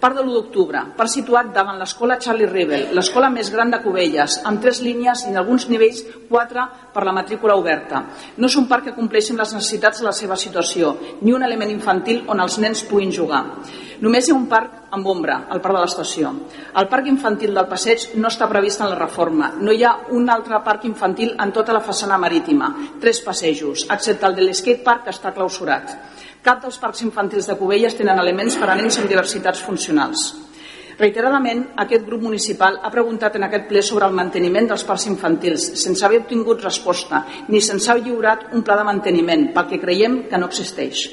Parc 0.00 0.16
de 0.16 0.22
l'1 0.22 0.32
d'octubre, 0.32 0.80
parc 0.96 1.10
situat 1.12 1.50
davant 1.52 1.76
l'escola 1.76 2.16
Charlie 2.16 2.48
Rivel, 2.48 2.86
l'escola 2.96 3.28
més 3.28 3.50
gran 3.52 3.68
de 3.68 3.82
Cubelles, 3.84 4.38
amb 4.48 4.62
tres 4.64 4.80
línies 4.80 5.26
i 5.26 5.28
en 5.28 5.36
alguns 5.36 5.66
nivells 5.68 6.00
quatre 6.30 6.64
per 6.94 7.04
la 7.04 7.12
matrícula 7.12 7.58
oberta. 7.60 8.00
No 8.38 8.48
és 8.48 8.56
un 8.56 8.64
parc 8.70 8.88
que 8.88 8.96
compleixi 8.96 9.34
amb 9.34 9.42
les 9.42 9.52
necessitats 9.58 10.00
de 10.00 10.06
la 10.08 10.14
seva 10.16 10.38
situació, 10.40 10.94
ni 11.20 11.34
un 11.36 11.44
element 11.44 11.74
infantil 11.74 12.22
on 12.32 12.40
els 12.40 12.56
nens 12.64 12.80
puguin 12.88 13.12
jugar. 13.12 13.42
Només 14.00 14.24
hi 14.24 14.32
ha 14.32 14.38
un 14.38 14.46
parc 14.48 14.94
amb 14.96 15.06
ombra, 15.12 15.42
al 15.52 15.60
parc 15.60 15.76
de 15.76 15.82
l'estació. 15.82 16.32
El 16.80 16.88
parc 16.88 17.10
infantil 17.12 17.52
del 17.52 17.68
passeig 17.68 18.14
no 18.16 18.30
està 18.32 18.48
previst 18.48 18.80
en 18.80 18.88
la 18.94 18.96
reforma. 19.02 19.50
No 19.60 19.74
hi 19.76 19.84
ha 19.84 19.92
un 20.16 20.32
altre 20.32 20.62
parc 20.64 20.88
infantil 20.88 21.34
en 21.36 21.52
tota 21.52 21.76
la 21.76 21.84
façana 21.84 22.16
marítima. 22.16 22.72
Tres 23.02 23.20
passejos, 23.20 23.84
excepte 23.92 24.24
el 24.30 24.40
de 24.40 24.48
l'skate 24.48 24.80
park 24.86 25.04
que 25.04 25.12
està 25.12 25.36
clausurat. 25.36 25.92
Cap 26.40 26.62
dels 26.62 26.78
parcs 26.80 27.02
infantils 27.04 27.44
de 27.50 27.54
Cubelles 27.60 27.92
tenen 27.98 28.18
elements 28.22 28.54
per 28.56 28.70
a 28.72 28.76
nens 28.78 28.96
amb 28.96 29.10
diversitats 29.10 29.60
funcionals. 29.60 30.22
Reiteradament, 30.96 31.66
aquest 31.82 32.06
grup 32.06 32.22
municipal 32.24 32.78
ha 32.80 32.90
preguntat 32.92 33.36
en 33.36 33.44
aquest 33.44 33.66
ple 33.68 33.82
sobre 33.84 34.08
el 34.08 34.16
manteniment 34.16 34.70
dels 34.70 34.84
parcs 34.88 35.04
infantils, 35.08 35.66
sense 35.82 36.04
haver 36.04 36.22
obtingut 36.22 36.64
resposta, 36.64 37.22
ni 37.48 37.60
sense 37.60 37.90
haver 37.92 38.06
lliurat 38.06 38.54
un 38.56 38.64
pla 38.64 38.78
de 38.80 38.86
manteniment, 38.88 39.50
pel 39.52 39.68
que 39.68 39.80
creiem 39.84 40.22
que 40.30 40.40
no 40.40 40.48
existeix. 40.48 41.04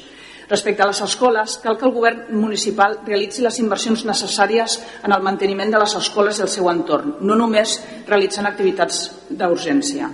Respecte 0.48 0.80
a 0.80 0.88
les 0.88 1.00
escoles, 1.04 1.58
cal 1.60 1.76
que 1.76 1.84
el 1.84 1.92
govern 1.92 2.24
municipal 2.32 2.96
realitzi 3.04 3.44
les 3.44 3.60
inversions 3.60 4.06
necessàries 4.08 4.78
en 5.04 5.12
el 5.12 5.24
manteniment 5.24 5.76
de 5.76 5.84
les 5.84 5.96
escoles 6.00 6.40
i 6.40 6.46
el 6.46 6.52
seu 6.52 6.72
entorn, 6.72 7.18
no 7.20 7.36
només 7.36 7.76
realitzant 8.08 8.48
activitats 8.48 9.10
d'urgència. 9.28 10.08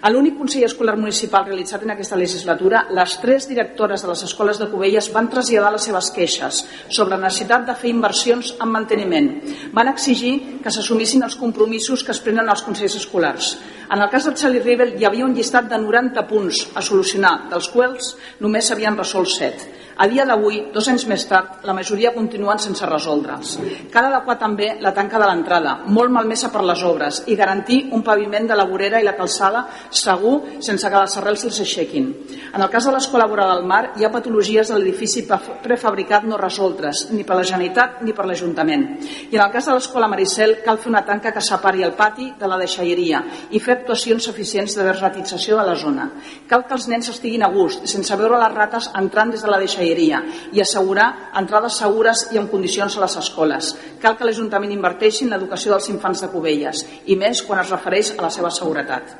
A 0.00 0.08
l'únic 0.08 0.38
Consell 0.38 0.64
Escolar 0.64 0.94
Municipal 0.96 1.42
realitzat 1.44 1.82
en 1.84 1.90
aquesta 1.92 2.16
legislatura, 2.16 2.86
les 2.96 3.18
tres 3.20 3.44
directores 3.50 4.00
de 4.00 4.08
les 4.08 4.22
escoles 4.24 4.56
de 4.56 4.70
Cubelles 4.72 5.10
van 5.12 5.28
traslladar 5.28 5.74
les 5.74 5.84
seves 5.84 6.08
queixes 6.16 6.62
sobre 6.88 7.18
la 7.18 7.26
necessitat 7.26 7.66
de 7.68 7.74
fer 7.76 7.90
inversions 7.92 8.54
en 8.56 8.72
manteniment. 8.72 9.28
Van 9.76 9.90
exigir 9.92 10.62
que 10.64 10.72
s'assumissin 10.72 11.26
els 11.26 11.36
compromisos 11.36 12.00
que 12.00 12.14
es 12.16 12.22
prenen 12.24 12.48
als 12.48 12.64
Consells 12.64 12.96
Escolars. 13.02 13.50
En 13.92 14.00
el 14.00 14.08
cas 14.08 14.24
del 14.24 14.38
Charlie 14.40 14.64
Rivel 14.64 14.94
hi 14.96 15.04
havia 15.04 15.26
un 15.26 15.36
llistat 15.36 15.68
de 15.68 15.76
90 15.76 16.24
punts 16.30 16.62
a 16.72 16.80
solucionar, 16.80 17.34
dels 17.52 17.68
quals 17.68 18.14
només 18.40 18.72
s'havien 18.72 18.96
resolt 18.96 19.28
7. 19.36 19.68
A 20.00 20.06
dia 20.08 20.24
d'avui, 20.24 20.62
dos 20.72 20.86
anys 20.88 21.02
més 21.10 21.26
tard, 21.28 21.58
la 21.68 21.74
majoria 21.76 22.14
continuen 22.14 22.56
sense 22.62 22.86
resoldre'ls. 22.88 23.50
Cal 23.92 24.06
adequar 24.08 24.38
també 24.40 24.70
la 24.80 24.94
tanca 24.96 25.18
de 25.20 25.26
l'entrada, 25.28 25.74
molt 25.92 26.08
malmesa 26.14 26.48
per 26.48 26.62
les 26.64 26.80
obres, 26.88 27.18
i 27.28 27.34
garantir 27.36 27.82
un 27.92 28.00
paviment 28.00 28.48
de 28.48 28.56
la 28.56 28.64
vorera 28.64 28.96
i 28.96 29.04
la 29.04 29.12
calçada 29.18 29.66
segur 29.90 30.38
sense 30.64 30.88
que 30.88 31.02
les 31.02 31.16
arrels 31.20 31.44
se'ls 31.44 31.58
aixequin. 31.66 32.06
En 32.48 32.64
el 32.64 32.70
cas 32.72 32.86
de 32.88 32.94
l'Escola 32.94 33.26
Vora 33.28 33.50
del 33.50 33.66
Mar, 33.68 33.90
hi 34.00 34.06
ha 34.06 34.10
patologies 34.14 34.70
de 34.72 34.78
l'edifici 34.78 35.26
prefabricat 35.28 36.24
no 36.24 36.40
resoltes, 36.40 37.04
ni 37.12 37.28
per 37.28 37.36
la 37.36 37.44
Generalitat 37.44 38.00
ni 38.00 38.16
per 38.16 38.24
l'Ajuntament. 38.24 38.88
I 39.28 39.36
en 39.36 39.44
el 39.44 39.52
cas 39.52 39.68
de 39.68 39.76
l'Escola 39.76 40.08
Maricel, 40.08 40.62
cal 40.64 40.80
fer 40.80 40.94
una 40.94 41.04
tanca 41.04 41.34
que 41.36 41.44
separi 41.44 41.84
el 41.84 41.92
pati 41.92 42.30
de 42.40 42.48
la 42.48 42.56
deixalleria 42.62 43.20
i 43.52 43.60
fer 43.60 43.76
actuacions 43.76 44.32
eficients 44.32 44.80
de 44.80 44.88
desratització 44.88 45.60
de 45.60 45.68
la 45.68 45.76
zona. 45.76 46.08
Cal 46.48 46.64
que 46.64 46.78
els 46.80 46.88
nens 46.88 47.12
estiguin 47.12 47.44
a 47.44 47.52
gust, 47.52 47.84
sense 47.84 48.16
veure 48.16 48.40
les 48.40 48.56
rates 48.56 48.88
entrant 48.96 49.36
des 49.36 49.44
de 49.44 49.52
la 49.52 49.60
deixalleria 49.60 49.89
conselleria 49.90 50.22
i 50.52 50.60
assegurar 50.60 51.30
entrades 51.38 51.78
segures 51.78 52.28
i 52.32 52.38
en 52.38 52.48
condicions 52.48 52.96
a 52.96 53.02
les 53.04 53.16
escoles. 53.16 53.74
Cal 54.00 54.16
que 54.16 54.24
l'Ajuntament 54.24 54.72
inverteixi 54.72 55.24
en 55.24 55.34
l'educació 55.34 55.72
dels 55.72 55.88
infants 55.90 56.22
de 56.22 56.28
Cubelles 56.30 56.84
i 57.06 57.16
més 57.16 57.42
quan 57.42 57.60
es 57.60 57.70
refereix 57.70 58.14
a 58.16 58.22
la 58.22 58.30
seva 58.30 58.50
seguretat. 58.50 59.16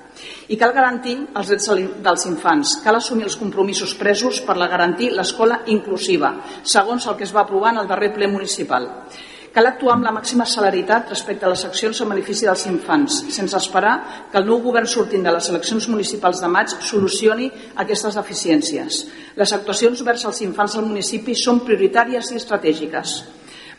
I 0.48 0.56
cal 0.58 0.74
garantir 0.74 1.16
els 1.34 1.48
drets 1.48 1.70
dels 2.02 2.26
infants. 2.26 2.80
Cal 2.84 2.96
assumir 2.96 3.24
els 3.24 3.36
compromisos 3.36 3.94
presos 3.94 4.40
per 4.42 4.56
la 4.56 4.68
garantir 4.68 5.12
l'escola 5.12 5.62
inclusiva, 5.66 6.34
segons 6.62 7.06
el 7.06 7.16
que 7.16 7.24
es 7.24 7.34
va 7.34 7.44
aprovar 7.44 7.74
en 7.74 7.84
el 7.84 7.88
darrer 7.88 8.12
ple 8.14 8.28
municipal. 8.28 8.88
Cal 9.50 9.66
actuar 9.66 9.96
amb 9.96 10.06
la 10.06 10.12
màxima 10.14 10.44
celeritat 10.46 11.08
respecte 11.10 11.42
a 11.46 11.48
les 11.50 11.64
accions 11.66 12.00
en 12.04 12.12
benefici 12.12 12.46
dels 12.46 12.62
infants, 12.70 13.16
sense 13.34 13.56
esperar 13.58 13.96
que 14.30 14.38
el 14.38 14.46
nou 14.46 14.60
govern 14.62 14.86
sortint 14.86 15.26
de 15.26 15.32
les 15.34 15.48
eleccions 15.50 15.88
municipals 15.90 16.38
de 16.38 16.50
maig 16.54 16.76
solucioni 16.86 17.50
aquestes 17.82 18.14
deficiències. 18.20 19.00
Les 19.34 19.56
actuacions 19.58 20.04
vers 20.06 20.28
els 20.30 20.40
infants 20.46 20.78
del 20.78 20.86
municipi 20.86 21.34
són 21.34 21.64
prioritàries 21.66 22.30
i 22.30 22.38
estratègiques. 22.38 23.16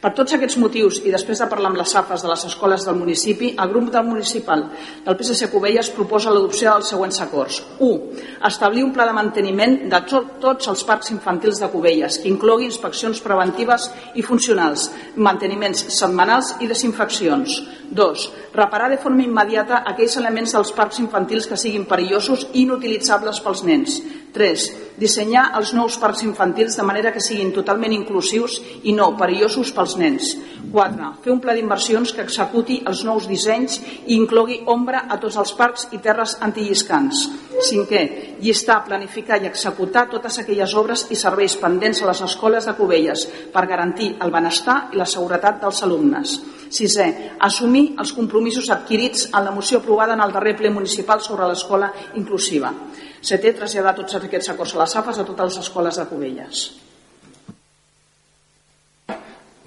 Per 0.01 0.09
tots 0.17 0.33
aquests 0.33 0.57
motius, 0.57 0.95
i 1.05 1.11
després 1.13 1.37
de 1.37 1.45
parlar 1.45 1.69
amb 1.69 1.77
les 1.77 1.91
AFAs 1.99 2.23
de 2.25 2.29
les 2.31 2.43
escoles 2.47 2.85
del 2.87 2.95
municipi, 2.97 3.51
el 3.53 3.69
grup 3.69 3.91
del 3.93 4.07
municipal 4.07 4.63
del 5.05 5.17
PSC 5.19 5.51
Covelles 5.51 5.91
proposa 5.93 6.33
l'adopció 6.33 6.71
dels 6.73 6.89
següents 6.89 7.21
acords. 7.21 7.59
1. 7.77 8.23
Establir 8.49 8.81
un 8.81 8.95
pla 8.95 9.05
de 9.05 9.13
manteniment 9.13 9.75
de 9.91 9.99
tot, 10.09 10.31
tots 10.41 10.71
els 10.73 10.81
parcs 10.89 11.13
infantils 11.13 11.61
de 11.61 11.69
Covelles, 11.69 12.17
que 12.17 12.31
inclogui 12.31 12.65
inspeccions 12.65 13.21
preventives 13.21 13.91
i 14.17 14.25
funcionals, 14.25 14.87
manteniments 15.15 15.85
setmanals 15.99 16.55
i 16.65 16.71
desinfeccions. 16.71 17.59
2. 17.91 18.25
Reparar 18.57 18.89
de 18.89 18.97
forma 18.97 19.21
immediata 19.21 19.83
aquells 19.85 20.17
elements 20.17 20.57
dels 20.57 20.73
parcs 20.73 20.97
infantils 21.03 21.45
que 21.45 21.61
siguin 21.61 21.85
perillosos 21.85 22.47
i 22.55 22.63
inutilitzables 22.65 23.43
pels 23.45 23.61
nens. 23.69 24.01
3. 24.35 24.65
Dissenyar 25.01 25.47
els 25.57 25.73
nous 25.73 25.95
parcs 25.99 26.21
infantils 26.23 26.77
de 26.77 26.85
manera 26.85 27.11
que 27.11 27.23
siguin 27.23 27.51
totalment 27.55 27.93
inclusius 27.95 28.59
i 28.83 28.93
no 28.95 29.09
perillosos 29.19 29.71
pels 29.75 29.97
nens. 29.99 30.31
4. 30.71 31.09
Fer 31.23 31.33
un 31.33 31.41
pla 31.43 31.55
d'inversions 31.57 32.13
que 32.15 32.23
executi 32.23 32.79
els 32.87 33.03
nous 33.07 33.27
dissenys 33.27 33.79
i 34.05 34.15
inclogui 34.15 34.61
ombra 34.71 35.05
a 35.09 35.17
tots 35.19 35.39
els 35.41 35.53
parcs 35.57 35.87
i 35.91 35.99
terres 36.03 36.37
antilliscants. 36.39 37.25
5. 37.71 38.01
Llistar, 38.41 38.81
planificar 38.87 39.41
i 39.41 39.49
executar 39.49 40.07
totes 40.11 40.39
aquelles 40.39 40.75
obres 40.79 41.07
i 41.09 41.19
serveis 41.19 41.57
pendents 41.59 42.01
a 42.01 42.09
les 42.11 42.23
escoles 42.29 42.69
de 42.69 42.77
Cubelles 42.77 43.27
per 43.53 43.67
garantir 43.67 44.15
el 44.21 44.31
benestar 44.31 44.81
i 44.93 45.01
la 45.01 45.09
seguretat 45.09 45.61
dels 45.61 45.83
alumnes. 45.83 46.39
Sisè, 46.71 47.07
assumir 47.43 47.97
els 47.99 48.13
compromisos 48.15 48.69
adquirits 48.71 49.27
en 49.31 49.43
la 49.43 49.51
moció 49.51 49.81
aprovada 49.81 50.15
en 50.15 50.23
el 50.23 50.31
darrer 50.31 50.55
ple 50.59 50.71
municipal 50.71 51.21
sobre 51.21 51.49
l'escola 51.49 51.91
inclusiva. 52.15 52.71
Setè, 53.21 53.51
traslladar 53.57 53.97
tots 53.99 54.15
aquests 54.17 54.53
acords 54.55 54.75
a 54.75 54.81
les 54.81 54.95
AFAs 55.01 55.19
a 55.19 55.27
totes 55.27 55.51
les 55.51 55.61
escoles 55.65 55.99
de 55.99 56.07
Cubelles. 56.09 56.63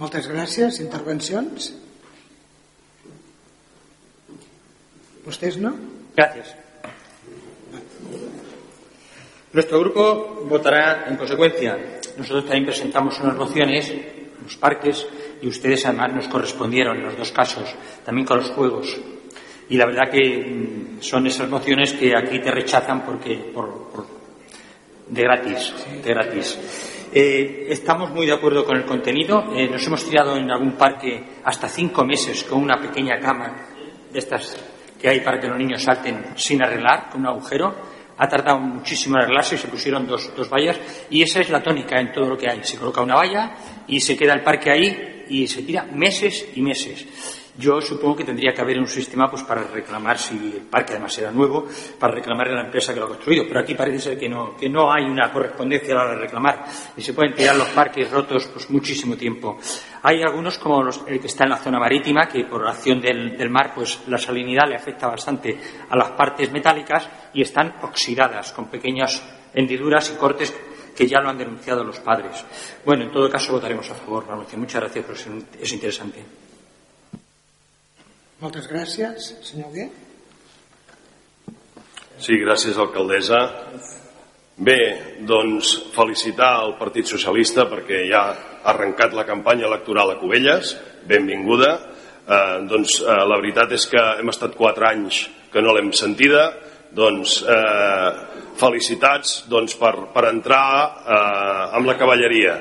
Moltes 0.00 0.26
gràcies. 0.26 0.80
Intervencions? 0.82 1.70
¿Ustedes 5.24 5.56
no? 5.56 5.72
Gracias. 6.16 6.54
Nuestro 9.52 9.78
grupo 9.78 10.44
votará 10.48 11.06
en 11.08 11.16
consecuencia. 11.16 11.78
Nosotros 12.16 12.44
también 12.44 12.66
presentamos 12.66 13.18
unas 13.20 13.36
mociones, 13.36 13.92
los 14.42 14.56
parques, 14.56 15.06
y 15.44 15.48
ustedes 15.48 15.84
además 15.84 16.14
nos 16.14 16.28
correspondieron 16.28 16.96
en 16.96 17.04
los 17.04 17.18
dos 17.18 17.30
casos, 17.30 17.74
también 18.04 18.26
con 18.26 18.38
los 18.38 18.50
juegos 18.50 18.98
y 19.68 19.76
la 19.76 19.86
verdad 19.86 20.10
que 20.10 20.20
mm, 20.20 21.00
son 21.00 21.26
esas 21.26 21.48
mociones 21.48 21.92
que 21.94 22.14
aquí 22.16 22.38
te 22.38 22.50
rechazan 22.50 23.04
porque 23.04 23.36
por, 23.52 24.06
de 25.08 25.22
gratis, 25.22 25.74
de 26.02 26.10
gratis. 26.10 26.58
Eh, 27.12 27.66
estamos 27.68 28.10
muy 28.10 28.26
de 28.26 28.32
acuerdo 28.32 28.64
con 28.64 28.76
el 28.76 28.84
contenido. 28.84 29.52
Eh, 29.54 29.68
nos 29.68 29.86
hemos 29.86 30.04
tirado 30.04 30.36
en 30.36 30.50
algún 30.50 30.72
parque 30.72 31.22
hasta 31.44 31.68
cinco 31.68 32.04
meses 32.04 32.42
con 32.44 32.62
una 32.62 32.80
pequeña 32.80 33.18
cama 33.20 33.54
de 34.10 34.18
estas 34.18 34.56
que 35.00 35.08
hay 35.08 35.20
para 35.20 35.38
que 35.38 35.46
los 35.46 35.58
niños 35.58 35.82
salten 35.82 36.24
sin 36.36 36.62
arreglar, 36.62 37.10
con 37.10 37.20
un 37.20 37.28
agujero. 37.28 37.74
Ha 38.16 38.28
tardado 38.28 38.60
muchísimo 38.60 39.16
en 39.16 39.24
arreglarse 39.24 39.56
y 39.56 39.58
se 39.58 39.68
pusieron 39.68 40.06
dos, 40.06 40.32
dos 40.36 40.48
vallas 40.48 40.78
y 41.10 41.22
esa 41.22 41.40
es 41.40 41.50
la 41.50 41.62
tónica 41.62 42.00
en 42.00 42.12
todo 42.12 42.28
lo 42.28 42.36
que 42.36 42.50
hay. 42.50 42.62
Se 42.62 42.78
coloca 42.78 43.00
una 43.00 43.16
valla 43.16 43.54
y 43.86 44.00
se 44.00 44.16
queda 44.16 44.34
el 44.34 44.42
parque 44.42 44.70
ahí 44.70 45.13
y 45.28 45.46
se 45.46 45.62
tira 45.62 45.84
meses 45.84 46.48
y 46.54 46.62
meses. 46.62 47.06
Yo 47.56 47.80
supongo 47.80 48.16
que 48.16 48.24
tendría 48.24 48.52
que 48.52 48.60
haber 48.60 48.78
un 48.78 48.88
sistema 48.88 49.30
pues, 49.30 49.44
para 49.44 49.62
reclamar, 49.62 50.18
si 50.18 50.34
el 50.34 50.62
parque 50.62 50.94
además 50.94 51.16
era 51.18 51.30
nuevo, 51.30 51.68
para 52.00 52.12
reclamar 52.12 52.48
a 52.48 52.54
la 52.54 52.64
empresa 52.64 52.92
que 52.92 52.98
lo 52.98 53.06
ha 53.06 53.08
construido. 53.08 53.44
Pero 53.46 53.60
aquí 53.60 53.74
parece 53.76 54.00
ser 54.00 54.18
que 54.18 54.28
no, 54.28 54.56
que 54.56 54.68
no 54.68 54.92
hay 54.92 55.04
una 55.04 55.30
correspondencia 55.32 55.94
a 55.94 55.98
la 55.98 56.02
hora 56.02 56.14
de 56.14 56.20
reclamar 56.22 56.64
y 56.96 57.00
se 57.00 57.12
pueden 57.12 57.32
tirar 57.32 57.54
los 57.54 57.68
parques 57.68 58.10
rotos 58.10 58.46
pues, 58.46 58.68
muchísimo 58.70 59.16
tiempo. 59.16 59.56
Hay 60.02 60.20
algunos, 60.22 60.58
como 60.58 60.82
el 61.06 61.20
que 61.20 61.28
está 61.28 61.44
en 61.44 61.50
la 61.50 61.58
zona 61.58 61.78
marítima, 61.78 62.26
que 62.26 62.44
por 62.44 62.66
acción 62.66 63.00
del, 63.00 63.36
del 63.36 63.50
mar, 63.50 63.72
pues 63.72 64.00
la 64.08 64.18
salinidad 64.18 64.68
le 64.68 64.74
afecta 64.74 65.06
bastante 65.06 65.56
a 65.88 65.96
las 65.96 66.10
partes 66.10 66.50
metálicas 66.50 67.08
y 67.32 67.42
están 67.42 67.76
oxidadas 67.82 68.52
con 68.52 68.66
pequeñas 68.66 69.22
hendiduras 69.54 70.10
y 70.10 70.18
cortes 70.18 70.52
que 70.94 71.06
ya 71.06 71.20
lo 71.20 71.30
han 71.30 71.38
denunciado 71.38 71.82
los 71.82 71.98
padres. 72.00 72.44
Bueno, 72.84 73.04
en 73.04 73.12
todo 73.12 73.28
caso 73.28 73.52
votaremos 73.52 73.90
a 73.90 73.94
favor. 73.94 74.24
Muchas 74.56 74.80
gracias, 74.80 75.04
pero 75.06 75.38
es 75.60 75.72
interesante. 75.72 76.24
Moltes 78.44 78.66
gràcies. 78.68 79.30
Senyor 79.40 79.70
Gué. 79.72 79.84
Sí, 82.20 82.36
gràcies, 82.42 82.76
alcaldessa. 82.76 83.38
Bé, 84.56 84.76
doncs 85.26 85.70
felicitar 85.94 86.50
el 86.66 86.74
Partit 86.78 87.08
Socialista 87.08 87.64
perquè 87.70 88.02
ja 88.10 88.20
ha 88.26 88.74
arrencat 88.74 89.14
la 89.16 89.24
campanya 89.24 89.64
electoral 89.70 90.12
a 90.12 90.18
Cubelles. 90.20 90.74
Benvinguda. 91.08 91.72
Eh, 92.24 92.58
doncs 92.68 92.98
eh, 93.00 93.16
la 93.30 93.38
veritat 93.40 93.72
és 93.78 93.88
que 93.88 94.02
hem 94.20 94.30
estat 94.34 94.58
quatre 94.58 94.90
anys 94.90 95.24
que 95.52 95.62
no 95.64 95.72
l'hem 95.72 95.92
sentida. 95.96 96.44
Doncs 96.94 97.40
eh, 97.42 98.10
felicitats 98.60 99.44
doncs, 99.50 99.76
per, 99.78 99.94
per 100.14 100.28
entrar 100.30 100.66
eh, 100.84 101.76
amb 101.78 101.90
la 101.90 101.96
cavalleria. 101.98 102.58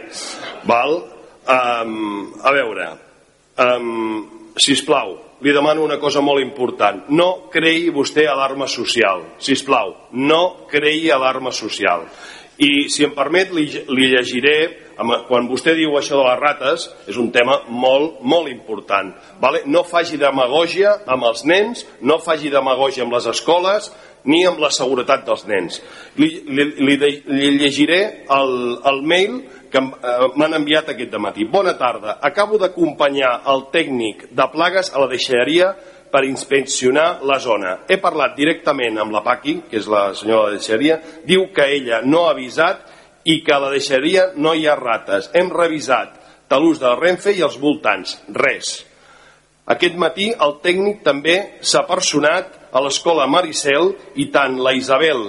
Val? 0.70 0.98
Um, 1.44 2.30
a 2.40 2.54
veure, 2.56 2.86
um, 3.60 4.54
si 4.56 4.78
us 4.78 4.84
plau, 4.88 5.18
li 5.44 5.52
demano 5.52 5.84
una 5.84 5.98
cosa 6.00 6.22
molt 6.24 6.40
important. 6.40 7.04
No 7.12 7.50
creï 7.52 7.90
vostè 7.92 8.24
alarma 8.32 8.70
social, 8.72 9.26
si 9.44 9.58
us 9.58 9.64
plau. 9.68 9.92
No 10.16 10.70
creï 10.72 11.12
alarma 11.12 11.52
social. 11.52 12.08
I, 12.64 12.88
si 12.94 13.04
em 13.04 13.12
permet, 13.12 13.52
li, 13.52 13.66
li 13.90 14.08
llegiré, 14.12 14.56
quan 15.28 15.50
vostè 15.50 15.74
diu 15.76 15.98
això 15.98 16.20
de 16.20 16.26
les 16.28 16.40
rates, 16.40 16.86
és 17.10 17.18
un 17.20 17.32
tema 17.34 17.58
molt, 17.68 18.22
molt 18.22 18.48
important. 18.52 19.10
Vale? 19.42 19.64
No 19.66 19.82
faci 19.84 20.20
demagògia 20.22 21.00
amb 21.10 21.28
els 21.28 21.44
nens, 21.50 21.84
no 22.06 22.22
faci 22.24 22.54
demagògia 22.54 23.04
amb 23.08 23.18
les 23.18 23.28
escoles, 23.34 23.90
ni 24.30 24.44
amb 24.48 24.62
la 24.64 24.72
seguretat 24.72 25.26
dels 25.28 25.46
nens. 25.50 25.82
Li, 26.20 26.30
li, 26.48 26.68
li, 26.80 26.98
li 27.28 27.52
llegiré 27.58 28.00
el, 28.32 28.54
el 28.90 29.02
mail 29.08 29.42
que 29.74 29.82
eh, 29.82 30.28
m'han 30.38 30.60
enviat 30.60 30.94
aquest 30.94 31.18
matí. 31.20 31.48
Bona 31.50 31.74
tarda. 31.80 32.20
Acabo 32.22 32.60
d'acompanyar 32.62 33.40
el 33.52 33.68
tècnic 33.74 34.30
de 34.32 34.48
plagues 34.54 34.94
a 34.94 35.02
la 35.02 35.10
deixalleria 35.12 35.74
per 36.14 36.24
inspeccionar 36.28 37.24
la 37.26 37.40
zona. 37.42 37.80
He 37.90 37.98
parlat 37.98 38.36
directament 38.38 39.00
amb 39.02 39.16
la 39.16 39.24
Paqui, 39.26 39.64
que 39.70 39.80
és 39.82 39.90
la 39.90 40.12
senyora 40.14 40.52
de 40.52 40.52
la 40.52 40.60
deixalleria, 40.60 41.00
diu 41.26 41.48
que 41.56 41.66
ella 41.74 42.04
no 42.06 42.28
ha 42.28 42.36
avisat 42.36 42.86
i 43.26 43.40
que 43.42 43.56
a 43.56 43.62
la 43.64 43.72
deixalleria 43.74 44.30
no 44.38 44.54
hi 44.54 44.68
ha 44.68 44.78
rates. 44.78 45.32
Hem 45.34 45.50
revisat 45.50 46.20
talús 46.52 46.80
de 46.80 46.86
la 46.86 47.00
Renfe 47.00 47.34
i 47.34 47.42
els 47.42 47.58
voltants. 47.58 48.20
Res. 48.30 48.76
Aquest 49.72 49.96
matí 49.96 50.32
el 50.34 50.58
tècnic 50.64 51.04
també 51.06 51.38
s'ha 51.62 51.86
personat 51.88 52.72
a 52.74 52.82
l'escola 52.84 53.30
Maricel 53.32 53.94
i 54.20 54.28
tant 54.34 54.58
la 54.60 54.74
Isabel 54.76 55.24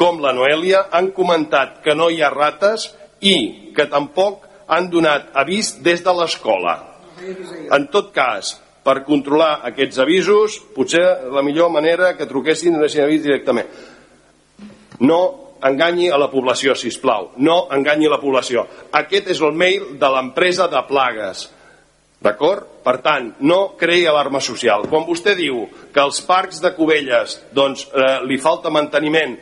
com 0.00 0.20
la 0.24 0.32
Noèlia 0.36 0.86
han 0.96 1.10
comentat 1.16 1.80
que 1.84 1.94
no 1.96 2.08
hi 2.08 2.22
ha 2.24 2.32
rates 2.32 2.88
i 3.20 3.36
que 3.76 3.84
tampoc 3.92 4.46
han 4.70 4.88
donat 4.92 5.28
avís 5.36 5.74
des 5.84 6.00
de 6.04 6.14
l'escola. 6.16 6.74
En 7.76 7.86
tot 7.92 8.08
cas, 8.14 8.54
per 8.84 9.02
controlar 9.04 9.60
aquests 9.68 10.00
avisos, 10.00 10.56
potser 10.76 11.04
la 11.34 11.44
millor 11.44 11.68
manera 11.74 12.14
que 12.16 12.28
truquessin 12.30 12.72
i 12.72 12.78
donessin 12.78 13.04
avís 13.04 13.22
directament. 13.26 13.68
No 15.04 15.20
enganyi 15.68 16.08
a 16.08 16.18
la 16.20 16.30
població, 16.32 16.74
si 16.74 16.88
plau. 17.02 17.32
No 17.36 17.66
enganyi 17.72 18.08
a 18.08 18.14
la 18.16 18.20
població. 18.22 18.64
Aquest 18.92 19.28
és 19.34 19.40
el 19.44 19.52
mail 19.52 19.98
de 20.00 20.12
l'empresa 20.14 20.68
de 20.72 20.80
plagues. 20.88 21.48
D'acord? 22.20 22.66
Per 22.84 22.96
tant, 23.04 23.30
no 23.40 23.76
creï 23.80 24.06
alarma 24.08 24.40
social. 24.44 24.84
Quan 24.90 25.06
vostè 25.08 25.34
diu 25.38 25.64
que 25.92 26.02
als 26.02 26.20
parcs 26.24 26.60
de 26.60 26.74
Cubelles 26.76 27.38
doncs, 27.56 27.86
eh, 27.94 28.20
li 28.28 28.36
falta 28.38 28.70
manteniment, 28.70 29.38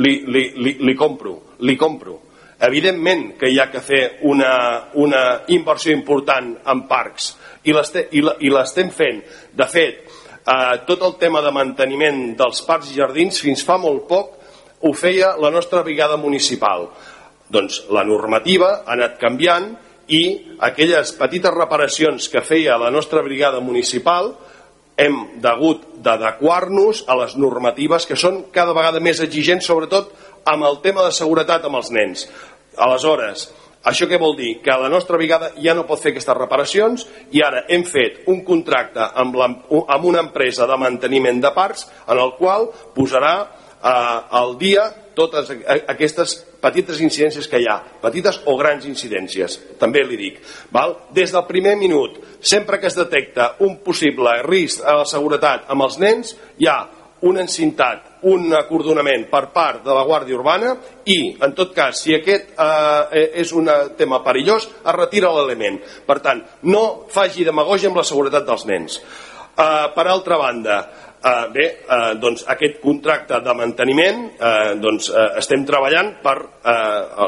li, 0.00 0.14
li, 0.26 0.44
li, 0.56 0.76
li 0.80 0.96
compro, 0.96 1.56
li 1.60 1.76
compro 1.76 2.20
Evidentment 2.60 3.38
que 3.40 3.48
hi 3.48 3.56
ha 3.56 3.70
que 3.72 3.80
fer 3.80 4.00
una, 4.28 4.52
una 5.00 5.20
inversió 5.48 5.94
important 5.96 6.50
en 6.68 6.82
parcs 6.90 7.30
i 7.64 7.72
l'estem 7.72 8.90
fent. 8.92 9.22
De 9.56 9.64
fet, 9.64 10.02
eh, 10.44 10.74
tot 10.88 11.06
el 11.06 11.16
tema 11.22 11.40
de 11.40 11.54
manteniment 11.56 12.20
dels 12.36 12.60
parcs 12.68 12.90
i 12.92 12.98
jardins 13.00 13.40
fins 13.40 13.64
fa 13.64 13.78
molt 13.80 14.04
poc 14.10 14.36
ho 14.84 14.92
feia 14.92 15.32
la 15.40 15.48
nostra 15.54 15.80
brigada 15.86 16.20
municipal. 16.20 16.90
Doncs 17.48 17.86
la 17.96 18.04
normativa 18.04 18.82
ha 18.84 18.92
anat 18.92 19.16
canviant 19.20 19.72
i 20.10 20.22
aquelles 20.66 21.14
petites 21.18 21.54
reparacions 21.54 22.28
que 22.28 22.42
feia 22.42 22.78
la 22.80 22.90
nostra 22.90 23.22
brigada 23.22 23.60
municipal 23.62 24.34
hem 25.00 25.16
degut 25.40 25.86
d'adequar-nos 26.04 27.04
a 27.08 27.16
les 27.22 27.36
normatives 27.40 28.04
que 28.08 28.18
són 28.18 28.42
cada 28.52 28.74
vegada 28.76 29.00
més 29.00 29.22
exigents, 29.24 29.64
sobretot 29.64 30.12
amb 30.50 30.66
el 30.68 30.80
tema 30.84 31.06
de 31.06 31.14
seguretat 31.14 31.64
amb 31.64 31.80
els 31.80 31.88
nens. 31.94 32.26
Aleshores, 32.76 33.46
això 33.86 34.04
què 34.10 34.18
vol 34.20 34.34
dir? 34.36 34.58
Que 34.60 34.76
la 34.76 34.90
nostra 34.92 35.16
brigada 35.16 35.54
ja 35.62 35.72
no 35.76 35.86
pot 35.88 36.02
fer 36.02 36.12
aquestes 36.12 36.36
reparacions 36.36 37.06
i 37.32 37.40
ara 37.44 37.64
hem 37.68 37.86
fet 37.88 38.26
un 38.28 38.42
contracte 38.44 39.06
amb, 39.22 39.38
la, 39.40 39.48
amb 39.94 40.04
una 40.04 40.20
empresa 40.26 40.68
de 40.68 40.76
manteniment 40.80 41.40
de 41.40 41.52
parcs 41.56 41.86
en 42.06 42.20
el 42.20 42.34
qual 42.36 42.68
posarà 42.96 43.34
eh, 43.40 44.18
al 44.42 44.58
dia 44.60 44.84
totes 45.16 45.48
aquestes 45.88 46.36
petites 46.60 47.00
incidències 47.00 47.48
que 47.48 47.60
hi 47.60 47.66
ha, 47.70 47.78
petites 48.02 48.42
o 48.50 48.56
grans 48.60 48.86
incidències, 48.88 49.58
també 49.80 50.04
li 50.04 50.18
dic. 50.20 50.40
Val? 50.72 50.96
Des 51.16 51.32
del 51.32 51.46
primer 51.48 51.76
minut, 51.80 52.20
sempre 52.40 52.80
que 52.80 52.88
es 52.90 52.98
detecta 52.98 53.54
un 53.66 53.78
possible 53.84 54.40
risc 54.46 54.84
a 54.84 55.00
la 55.00 55.08
seguretat 55.08 55.68
amb 55.72 55.88
els 55.88 56.00
nens, 56.00 56.34
hi 56.60 56.68
ha 56.68 56.80
un 57.22 57.36
encintat, 57.40 58.06
un 58.28 58.52
acordonament 58.56 59.26
per 59.30 59.46
part 59.52 59.82
de 59.84 59.92
la 59.92 60.04
Guàrdia 60.08 60.38
Urbana 60.38 60.74
i, 61.04 61.36
en 61.40 61.52
tot 61.56 61.74
cas, 61.76 62.00
si 62.00 62.14
aquest 62.16 62.54
eh, 62.56 63.26
és 63.42 63.52
un 63.56 63.68
tema 63.98 64.22
perillós, 64.24 64.68
es 64.80 64.96
retira 64.96 65.32
l'element. 65.34 65.80
Per 66.06 66.18
tant, 66.24 66.40
no 66.72 66.84
faci 67.12 67.44
demagogia 67.44 67.90
amb 67.92 68.00
la 68.00 68.06
seguretat 68.08 68.48
dels 68.48 68.64
nens. 68.68 69.00
Eh, 69.00 69.86
per 69.94 70.06
altra 70.08 70.40
banda, 70.40 70.80
Eh, 71.20 71.48
bé, 71.52 71.64
eh, 71.84 72.14
doncs 72.16 72.46
aquest 72.48 72.78
contracte 72.80 73.42
de 73.44 73.52
manteniment 73.52 74.22
eh, 74.40 74.70
doncs, 74.80 75.10
eh, 75.12 75.24
estem 75.36 75.66
treballant 75.68 76.14
per, 76.24 76.32
eh, 76.64 76.70
a, 76.72 77.26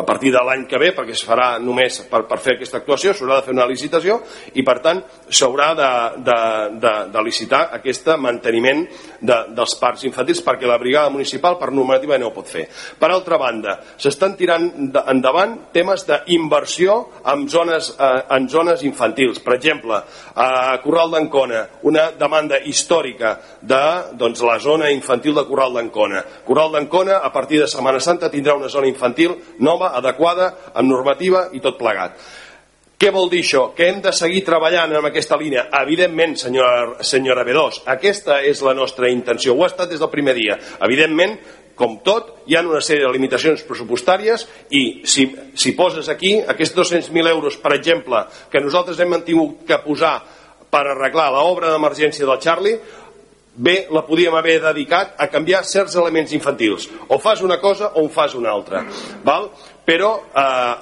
a 0.00 0.02
partir 0.02 0.32
de 0.34 0.40
l'any 0.42 0.64
que 0.66 0.80
ve, 0.82 0.88
perquè 0.96 1.14
es 1.14 1.22
farà 1.22 1.60
només 1.62 2.00
per, 2.10 2.24
per 2.26 2.40
fer 2.42 2.56
aquesta 2.56 2.80
actuació, 2.80 3.12
s'haurà 3.14 3.36
de 3.38 3.44
fer 3.46 3.54
una 3.54 3.68
licitació 3.70 4.16
i 4.58 4.64
per 4.66 4.80
tant 4.82 5.04
s'haurà 5.30 5.68
de, 5.78 5.90
de, 6.26 6.38
de, 6.82 6.92
de 7.14 7.22
licitar 7.22 7.68
aquest 7.78 8.10
manteniment 8.18 8.82
de, 9.22 9.38
dels 9.54 9.76
parcs 9.78 10.02
infantils 10.10 10.42
perquè 10.42 10.66
la 10.66 10.80
brigada 10.82 11.14
municipal 11.14 11.54
per 11.62 11.70
normativa 11.70 12.18
no 12.18 12.32
ho 12.32 12.34
pot 12.34 12.50
fer. 12.50 12.66
Per 12.98 13.12
altra 13.14 13.38
banda, 13.38 13.76
s'estan 13.94 14.34
tirant 14.34 14.66
endavant 15.04 15.54
temes 15.70 16.02
d'inversió 16.10 16.98
en 17.30 17.46
zones, 17.46 17.94
eh, 17.94 18.10
en 18.34 18.50
zones 18.50 18.82
infantils. 18.82 19.38
Per 19.38 19.54
exemple, 19.54 20.02
a 20.34 20.50
Corral 20.82 21.14
d'Ancona, 21.14 21.62
una 21.86 22.10
demanda 22.18 22.58
històrica 22.58 23.03
històrica 23.04 23.40
de 23.60 24.16
doncs, 24.16 24.42
la 24.42 24.58
zona 24.58 24.90
infantil 24.90 25.34
de 25.34 25.44
Corral 25.44 25.74
d'Ancona. 25.74 26.24
Corral 26.46 26.72
d'Ancona, 26.72 27.20
a 27.22 27.30
partir 27.32 27.60
de 27.60 27.68
Setmana 27.68 28.00
Santa, 28.00 28.30
tindrà 28.30 28.54
una 28.56 28.68
zona 28.68 28.88
infantil 28.88 29.36
nova, 29.58 29.92
adequada, 29.94 30.72
amb 30.74 30.88
normativa 30.88 31.50
i 31.52 31.60
tot 31.60 31.78
plegat. 31.78 32.16
Què 32.96 33.10
vol 33.10 33.28
dir 33.28 33.42
això? 33.42 33.74
Que 33.74 33.88
hem 33.90 34.00
de 34.00 34.12
seguir 34.12 34.44
treballant 34.46 34.92
en 34.94 35.04
aquesta 35.04 35.36
línia? 35.36 35.66
Evidentment, 35.82 36.36
senyora, 36.38 37.02
senyora 37.02 37.44
B2, 37.44 37.82
aquesta 37.86 38.40
és 38.40 38.62
la 38.62 38.72
nostra 38.74 39.10
intenció. 39.10 39.54
Ho 39.54 39.64
ha 39.64 39.68
estat 39.72 39.90
des 39.90 40.00
del 40.00 40.12
primer 40.12 40.34
dia. 40.34 40.56
Evidentment, 40.80 41.36
com 41.74 41.98
tot, 42.06 42.30
hi 42.46 42.54
ha 42.54 42.62
una 42.62 42.80
sèrie 42.80 43.02
de 43.02 43.10
limitacions 43.12 43.64
pressupostàries 43.66 44.46
i 44.70 45.02
si, 45.10 45.26
si 45.58 45.74
poses 45.74 46.08
aquí 46.08 46.36
aquests 46.38 46.76
200.000 46.78 47.34
euros, 47.34 47.58
per 47.58 47.74
exemple, 47.74 48.22
que 48.48 48.62
nosaltres 48.62 49.00
hem 49.02 49.18
tingut 49.26 49.66
que 49.66 49.80
posar 49.82 50.20
per 50.74 50.84
arreglar 50.90 51.30
l'obra 51.30 51.70
d'emergència 51.70 52.26
del 52.26 52.42
Charlie 52.42 52.78
bé 53.54 53.76
la 53.94 54.02
podíem 54.06 54.34
haver 54.34 54.58
dedicat 54.62 55.14
a 55.22 55.28
canviar 55.30 55.62
certs 55.64 55.94
elements 56.00 56.34
infantils 56.34 56.88
o 57.06 57.20
fas 57.22 57.44
una 57.46 57.60
cosa 57.62 57.92
o 57.94 58.02
en 58.02 58.10
fas 58.10 58.34
una 58.34 58.50
altra 58.50 58.82
val? 59.22 59.50
però 59.86 60.16
eh, 60.34 60.74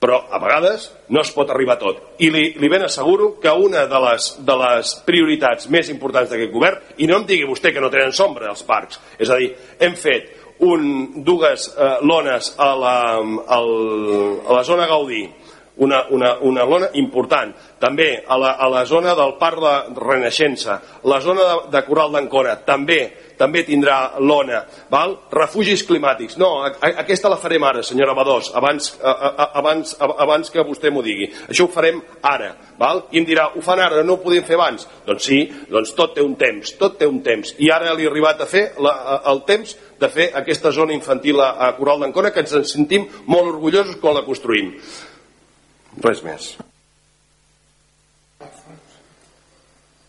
però 0.00 0.16
a 0.32 0.38
vegades 0.40 0.86
no 1.12 1.20
es 1.20 1.30
pot 1.36 1.50
arribar 1.50 1.76
a 1.76 1.80
tot 1.82 2.22
i 2.24 2.30
li, 2.32 2.44
li 2.56 2.68
ben 2.72 2.86
asseguro 2.86 3.34
que 3.42 3.52
una 3.52 3.84
de 3.90 4.00
les, 4.06 4.30
de 4.46 4.56
les 4.62 4.94
prioritats 5.04 5.68
més 5.68 5.90
importants 5.92 6.30
d'aquest 6.30 6.52
govern 6.54 7.02
i 7.02 7.10
no 7.10 7.18
em 7.18 7.26
digui 7.28 7.48
vostè 7.48 7.74
que 7.74 7.82
no 7.82 7.90
tenen 7.92 8.14
sombra 8.16 8.48
els 8.54 8.62
parcs 8.64 9.00
és 9.18 9.28
a 9.28 9.36
dir, 9.36 9.50
hem 9.80 9.98
fet 9.98 10.38
un, 10.60 11.22
dues 11.24 11.68
eh, 11.74 11.98
lones 12.04 12.54
a 12.60 12.70
la, 12.76 12.96
a 13.18 13.60
la 14.56 14.64
zona 14.64 14.88
Gaudí 14.88 15.24
una, 15.80 16.04
una, 16.10 16.34
una 16.46 16.66
lona 16.68 16.90
important. 17.00 17.54
També 17.80 18.12
a 18.26 18.38
la, 18.38 18.52
a 18.60 18.68
la 18.72 18.84
zona 18.88 19.16
del 19.18 19.34
Parc 19.40 19.64
de 19.64 19.74
Renaixença, 20.00 20.80
la 21.08 21.20
zona 21.24 21.48
de, 21.48 21.58
de 21.74 21.84
Coral 21.88 22.14
d'Ancona, 22.16 22.58
també 22.68 23.00
també 23.40 23.62
tindrà 23.64 24.20
lona. 24.20 24.64
Val? 24.92 25.14
Refugis 25.32 25.86
climàtics. 25.88 26.36
No, 26.40 26.50
a, 26.66 26.74
a, 26.76 26.90
aquesta 27.04 27.30
la 27.32 27.38
farem 27.40 27.64
ara, 27.64 27.82
senyora 27.86 28.14
Badós, 28.16 28.50
abans, 28.56 28.92
a, 29.00 29.14
a, 29.30 29.46
abans, 29.62 29.94
a, 29.96 30.10
abans 30.26 30.52
que 30.52 30.64
vostè 30.66 30.92
m'ho 30.92 31.04
digui. 31.06 31.30
Això 31.48 31.64
ho 31.64 31.72
farem 31.72 32.02
ara. 32.28 32.52
Val? 32.80 33.06
I 33.14 33.22
em 33.22 33.28
dirà, 33.28 33.48
ho 33.56 33.64
fan 33.64 33.80
ara, 33.80 34.04
no 34.04 34.18
ho 34.18 34.22
podem 34.24 34.44
fer 34.44 34.58
abans? 34.58 34.84
Doncs 35.06 35.28
sí, 35.30 35.40
doncs 35.70 35.94
tot 35.96 36.12
té 36.18 36.24
un 36.24 36.36
temps, 36.40 36.74
tot 36.80 36.98
té 37.00 37.08
un 37.08 37.22
temps. 37.24 37.54
I 37.64 37.72
ara 37.72 37.94
li 37.96 38.04
ha 38.04 38.12
arribat 38.12 38.44
a 38.44 38.50
fer 38.50 38.66
la, 38.82 38.92
a, 38.92 39.20
el 39.32 39.44
temps 39.48 39.76
de 40.00 40.08
fer 40.12 40.30
aquesta 40.36 40.72
zona 40.72 40.96
infantil 40.96 41.40
a, 41.40 41.54
a 41.64 41.72
Coral 41.78 42.04
d'Ancona 42.04 42.34
que 42.34 42.44
ens 42.44 42.56
en 42.56 42.68
sentim 42.68 43.08
molt 43.28 43.54
orgullosos 43.54 43.96
quan 44.02 44.16
la 44.16 44.26
construïm. 44.28 44.74
Res 45.98 46.22
més. 46.22 46.52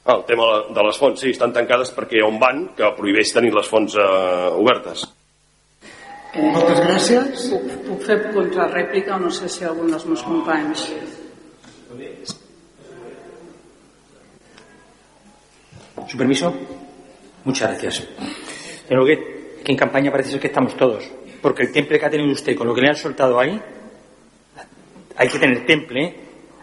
Ah, 0.04 0.16
el 0.16 0.24
tema 0.26 0.46
de 0.74 0.84
les 0.86 0.98
fonts, 0.98 1.22
sí, 1.22 1.32
estan 1.34 1.54
tancades 1.54 1.92
perquè 1.96 2.18
hi 2.18 2.24
ha 2.26 2.30
un 2.30 2.40
ban 2.42 2.64
que 2.78 2.90
prohibeix 2.98 3.34
tenir 3.34 3.54
les 3.54 3.68
fonts 3.70 3.96
eh, 3.98 4.06
obertes. 4.58 5.06
Eh, 6.34 6.42
Moltes 6.42 6.80
gràcies. 6.80 7.48
Puc, 7.52 7.68
puc 7.88 8.06
fer 8.08 8.18
contrarrèplica 8.34 9.18
o 9.18 9.22
no 9.26 9.32
sé 9.34 9.50
si 9.52 9.66
algun 9.68 9.92
dels 9.94 10.08
meus 10.10 10.24
companys. 10.26 10.88
Su 16.08 16.18
permiso. 16.18 16.54
Muchas 17.46 17.70
gracias. 17.70 18.04
Señor 18.88 19.04
Huguet, 19.04 19.64
que 19.64 19.72
en 19.72 19.78
campaña 19.78 20.12
parece 20.12 20.32
ser 20.32 20.40
que 20.40 20.48
estamos 20.48 20.76
todos. 20.76 21.10
Porque 21.42 21.64
el 21.64 21.72
temple 21.72 22.00
que 22.00 22.06
ha 22.06 22.10
tenido 22.10 22.32
usted 22.32 22.56
con 22.56 22.68
lo 22.68 22.74
que 22.74 22.82
le 22.82 22.90
han 22.90 22.96
soltado 22.96 23.40
ahí, 23.40 23.62
hay 25.22 25.30
que 25.30 25.38
tener 25.38 25.68
temple, 25.68 26.16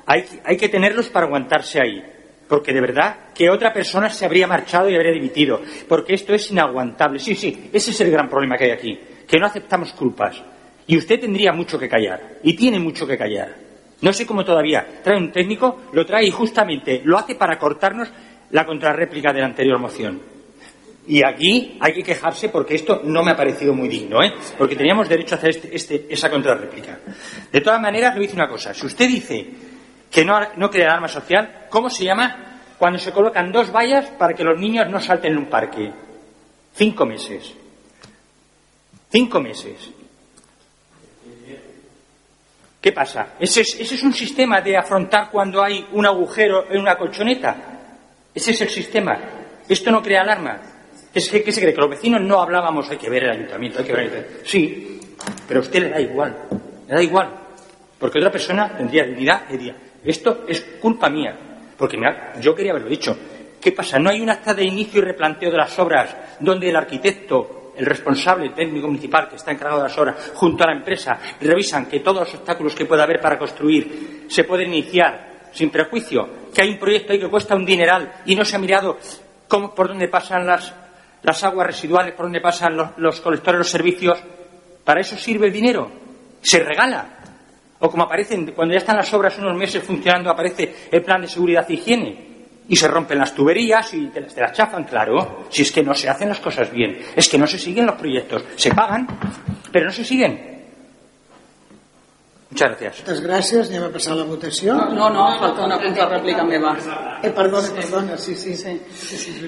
hay, 0.04 0.24
hay 0.44 0.56
que 0.56 0.68
tenerlos 0.68 1.08
para 1.10 1.26
aguantarse 1.26 1.80
ahí. 1.80 2.02
Porque 2.48 2.72
de 2.72 2.80
verdad 2.80 3.28
que 3.32 3.48
otra 3.48 3.72
persona 3.72 4.10
se 4.10 4.24
habría 4.24 4.48
marchado 4.48 4.90
y 4.90 4.96
habría 4.96 5.12
dimitido. 5.12 5.60
Porque 5.86 6.14
esto 6.14 6.34
es 6.34 6.50
inaguantable. 6.50 7.20
Sí, 7.20 7.36
sí, 7.36 7.70
ese 7.72 7.92
es 7.92 8.00
el 8.00 8.10
gran 8.10 8.28
problema 8.28 8.56
que 8.56 8.64
hay 8.64 8.70
aquí. 8.72 8.98
Que 9.28 9.38
no 9.38 9.46
aceptamos 9.46 9.92
culpas. 9.92 10.42
Y 10.88 10.96
usted 10.96 11.20
tendría 11.20 11.52
mucho 11.52 11.78
que 11.78 11.88
callar. 11.88 12.38
Y 12.42 12.56
tiene 12.56 12.80
mucho 12.80 13.06
que 13.06 13.16
callar. 13.16 13.54
No 14.00 14.12
sé 14.12 14.26
cómo 14.26 14.44
todavía 14.44 14.84
trae 15.04 15.18
un 15.18 15.30
técnico, 15.30 15.82
lo 15.92 16.04
trae 16.04 16.26
y 16.26 16.32
justamente 16.32 17.00
lo 17.04 17.16
hace 17.16 17.36
para 17.36 17.58
cortarnos 17.58 18.10
la 18.50 18.66
contrarréplica 18.66 19.32
de 19.32 19.40
la 19.40 19.46
anterior 19.46 19.78
moción. 19.78 20.20
Y 21.08 21.24
aquí 21.24 21.78
hay 21.80 21.94
que 21.94 22.02
quejarse 22.02 22.50
porque 22.50 22.74
esto 22.74 23.00
no 23.02 23.22
me 23.22 23.30
ha 23.30 23.36
parecido 23.36 23.72
muy 23.72 23.88
digno, 23.88 24.22
¿eh? 24.22 24.34
porque 24.58 24.76
teníamos 24.76 25.08
derecho 25.08 25.36
a 25.36 25.38
hacer 25.38 25.50
este, 25.50 25.74
este, 25.74 26.06
esa 26.10 26.28
contrarréplica. 26.28 26.98
De 27.50 27.62
todas 27.62 27.80
maneras, 27.80 28.14
le 28.14 28.20
decir 28.20 28.36
una 28.36 28.46
cosa. 28.46 28.74
Si 28.74 28.84
usted 28.84 29.08
dice 29.08 29.46
que 30.10 30.22
no, 30.22 30.70
crea 30.70 30.88
alarma 30.88 31.08
social, 31.08 31.64
¿cómo 31.70 31.88
se 31.88 32.04
llama 32.04 32.60
cuando 32.76 32.98
se 32.98 33.10
colocan 33.10 33.50
dos 33.50 33.72
vallas 33.72 34.10
para 34.18 34.34
que 34.34 34.44
los 34.44 34.60
niños 34.60 34.86
no 34.90 35.00
salten 35.00 35.32
en 35.32 35.38
un 35.38 35.46
parque? 35.46 35.90
Cinco 36.74 37.06
meses. 37.06 37.54
Cinco 39.10 39.40
meses. 39.40 39.90
¿Qué 42.82 42.92
pasa? 42.92 43.28
¿Ese 43.40 43.62
es, 43.62 43.80
¿Ese 43.80 43.94
es 43.94 44.02
un 44.02 44.12
sistema 44.12 44.60
de 44.60 44.76
afrontar 44.76 45.30
cuando 45.30 45.62
hay 45.62 45.86
un 45.92 46.04
agujero 46.04 46.70
en 46.70 46.78
una 46.82 46.98
colchoneta? 46.98 47.56
Ese 48.34 48.50
es 48.50 48.60
el 48.60 48.68
sistema. 48.68 49.18
Esto 49.66 49.90
no 49.90 50.02
crea 50.02 50.20
alarma. 50.20 50.74
Es 51.14 51.30
que, 51.30 51.42
¿Qué 51.42 51.52
se 51.52 51.60
cree? 51.60 51.74
Que 51.74 51.80
los 51.80 51.90
vecinos 51.90 52.20
no 52.20 52.40
hablábamos, 52.40 52.88
hay 52.90 52.98
que 52.98 53.10
ver 53.10 53.24
el 53.24 53.30
ayuntamiento, 53.30 53.78
hay 53.80 53.84
que 53.84 53.92
ver 53.92 54.00
el 54.02 54.10
ayuntamiento. 54.10 54.48
Sí, 54.48 55.00
pero 55.46 55.60
a 55.60 55.62
usted 55.62 55.82
le 55.82 55.88
da 55.90 56.00
igual. 56.00 56.36
Le 56.86 56.94
da 56.94 57.02
igual. 57.02 57.30
Porque 57.98 58.18
otra 58.18 58.30
persona 58.30 58.76
tendría 58.76 59.04
dignidad 59.04 59.44
y 59.50 59.56
diría, 59.56 59.76
esto 60.04 60.44
es 60.46 60.60
culpa 60.80 61.08
mía. 61.08 61.36
Porque 61.76 61.96
mira, 61.96 62.34
yo 62.40 62.54
quería 62.54 62.72
haberlo 62.72 62.88
dicho. 62.88 63.16
¿Qué 63.60 63.72
pasa? 63.72 63.98
¿No 63.98 64.10
hay 64.10 64.20
un 64.20 64.30
acta 64.30 64.54
de 64.54 64.64
inicio 64.64 65.00
y 65.00 65.04
replanteo 65.04 65.50
de 65.50 65.56
las 65.56 65.76
obras 65.78 66.14
donde 66.38 66.68
el 66.68 66.76
arquitecto, 66.76 67.72
el 67.76 67.86
responsable 67.86 68.50
técnico 68.50 68.86
municipal 68.86 69.28
que 69.28 69.36
está 69.36 69.50
encargado 69.50 69.82
de 69.82 69.88
las 69.88 69.98
obras, 69.98 70.32
junto 70.34 70.62
a 70.62 70.68
la 70.68 70.76
empresa, 70.76 71.18
revisan 71.40 71.86
que 71.86 72.00
todos 72.00 72.20
los 72.20 72.34
obstáculos 72.34 72.74
que 72.74 72.84
pueda 72.84 73.02
haber 73.02 73.20
para 73.20 73.38
construir 73.38 74.26
se 74.28 74.44
pueden 74.44 74.72
iniciar 74.72 75.48
sin 75.52 75.70
prejuicio? 75.70 76.28
Que 76.54 76.62
hay 76.62 76.70
un 76.70 76.78
proyecto 76.78 77.12
ahí 77.12 77.18
que 77.18 77.28
cuesta 77.28 77.56
un 77.56 77.64
dineral 77.64 78.22
y 78.26 78.36
no 78.36 78.44
se 78.44 78.54
ha 78.54 78.60
mirado 78.60 78.98
cómo, 79.48 79.74
por 79.74 79.88
dónde 79.88 80.06
pasan 80.08 80.46
las, 80.46 80.72
las 81.22 81.44
aguas 81.44 81.66
residuales, 81.66 82.14
por 82.14 82.26
dónde 82.26 82.40
pasan 82.40 82.76
los, 82.96 83.20
colectores, 83.20 83.58
los 83.58 83.70
servicios. 83.70 84.18
¿Para 84.84 85.00
eso 85.00 85.16
sirve 85.16 85.46
el 85.46 85.52
dinero? 85.52 85.90
Se 86.40 86.60
regala. 86.60 87.18
O 87.80 87.90
como 87.90 88.04
aparecen, 88.04 88.52
cuando 88.52 88.74
ya 88.74 88.78
están 88.78 88.96
las 88.96 89.12
obras 89.14 89.38
unos 89.38 89.56
meses 89.56 89.82
funcionando, 89.82 90.30
aparece 90.30 90.88
el 90.90 91.02
plan 91.02 91.20
de 91.20 91.28
seguridad 91.28 91.66
e 91.68 91.74
higiene. 91.74 92.28
Y 92.68 92.76
se 92.76 92.88
rompen 92.88 93.18
las 93.18 93.34
tuberías 93.34 93.94
y 93.94 94.10
las, 94.14 94.34
te 94.34 94.40
las 94.40 94.52
chafan, 94.52 94.84
claro. 94.84 95.46
Si 95.48 95.62
es 95.62 95.72
que 95.72 95.82
no 95.82 95.94
se 95.94 96.08
hacen 96.08 96.28
las 96.28 96.40
cosas 96.40 96.70
bien. 96.70 96.98
Es 97.16 97.28
que 97.28 97.38
no 97.38 97.46
se 97.46 97.58
siguen 97.58 97.86
los 97.86 97.96
proyectos. 97.96 98.44
Se 98.56 98.74
pagan, 98.74 99.06
pero 99.72 99.86
no 99.86 99.92
se 99.92 100.04
siguen. 100.04 100.57
Muchas 102.50 102.70
gracias. 102.70 103.02
Moltes 103.04 103.20
gràcies. 103.20 103.68
Anem 103.68 103.84
a 103.84 103.92
passar 103.92 104.14
a 104.14 104.22
la 104.22 104.24
votació. 104.24 104.72
No, 104.72 104.88
no, 104.96 105.10
no 105.12 105.24
falta 105.38 105.66
una 105.66 105.76
contrarrèplica 105.82 106.44
meva. 106.48 106.72
Eh, 107.22 107.30
perdona, 107.36 107.68
perdona, 107.76 108.16
sí, 108.16 108.34
sí. 108.34 108.54
sí. 108.56 108.72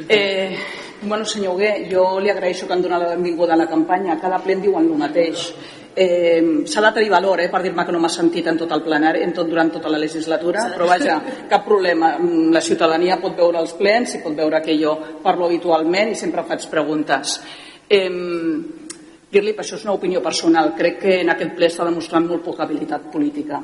Eh, 0.07 0.59
bueno, 1.03 1.25
senyor 1.25 1.55
Hugué, 1.55 1.89
jo 1.89 2.21
li 2.21 2.29
agraeixo 2.29 2.67
que 2.69 2.75
han 2.77 2.83
donat 2.85 3.01
la 3.01 3.15
benvinguda 3.15 3.55
a 3.55 3.57
la 3.57 3.67
campanya. 3.71 4.19
Cada 4.21 4.43
ple 4.45 4.59
en 4.59 4.65
diuen 4.67 4.91
el 4.91 4.99
mateix. 5.01 5.47
Eh, 5.97 6.43
S'ha 6.69 6.83
de 6.85 6.91
tenir 6.99 7.09
valor 7.11 7.41
eh, 7.41 7.49
per 7.51 7.63
dir-me 7.65 7.87
que 7.89 7.95
no 7.97 8.03
m'ha 8.05 8.13
sentit 8.13 8.47
en 8.53 8.61
tot 8.61 8.71
el 8.77 8.85
plenari, 8.85 9.25
en 9.25 9.33
tot, 9.33 9.49
durant 9.49 9.73
tota 9.73 9.89
la 9.91 9.99
legislatura, 9.99 10.69
però 10.77 10.87
vaja, 10.93 11.17
cap 11.49 11.65
problema. 11.65 12.13
Mm, 12.19 12.53
La 12.53 12.61
ciutadania 12.61 13.17
pot 13.23 13.33
veure 13.37 13.65
els 13.65 13.73
plens 13.81 14.15
i 14.15 14.23
pot 14.23 14.37
veure 14.37 14.61
que 14.61 14.77
jo 14.77 14.93
parlo 15.25 15.49
habitualment 15.49 16.13
i 16.13 16.21
sempre 16.21 16.45
faig 16.45 16.69
preguntes. 16.69 17.41
Eh, 17.89 18.07
dir-li, 19.31 19.55
per 19.55 19.65
això 19.65 19.79
és 19.79 19.85
una 19.87 19.95
opinió 19.95 20.23
personal, 20.23 20.73
crec 20.79 20.99
que 21.05 21.21
en 21.21 21.31
aquest 21.31 21.55
ple 21.57 21.69
està 21.71 21.87
demostrant 21.87 22.27
molt 22.27 22.43
poca 22.45 22.65
habilitat 22.67 23.11
política. 23.13 23.63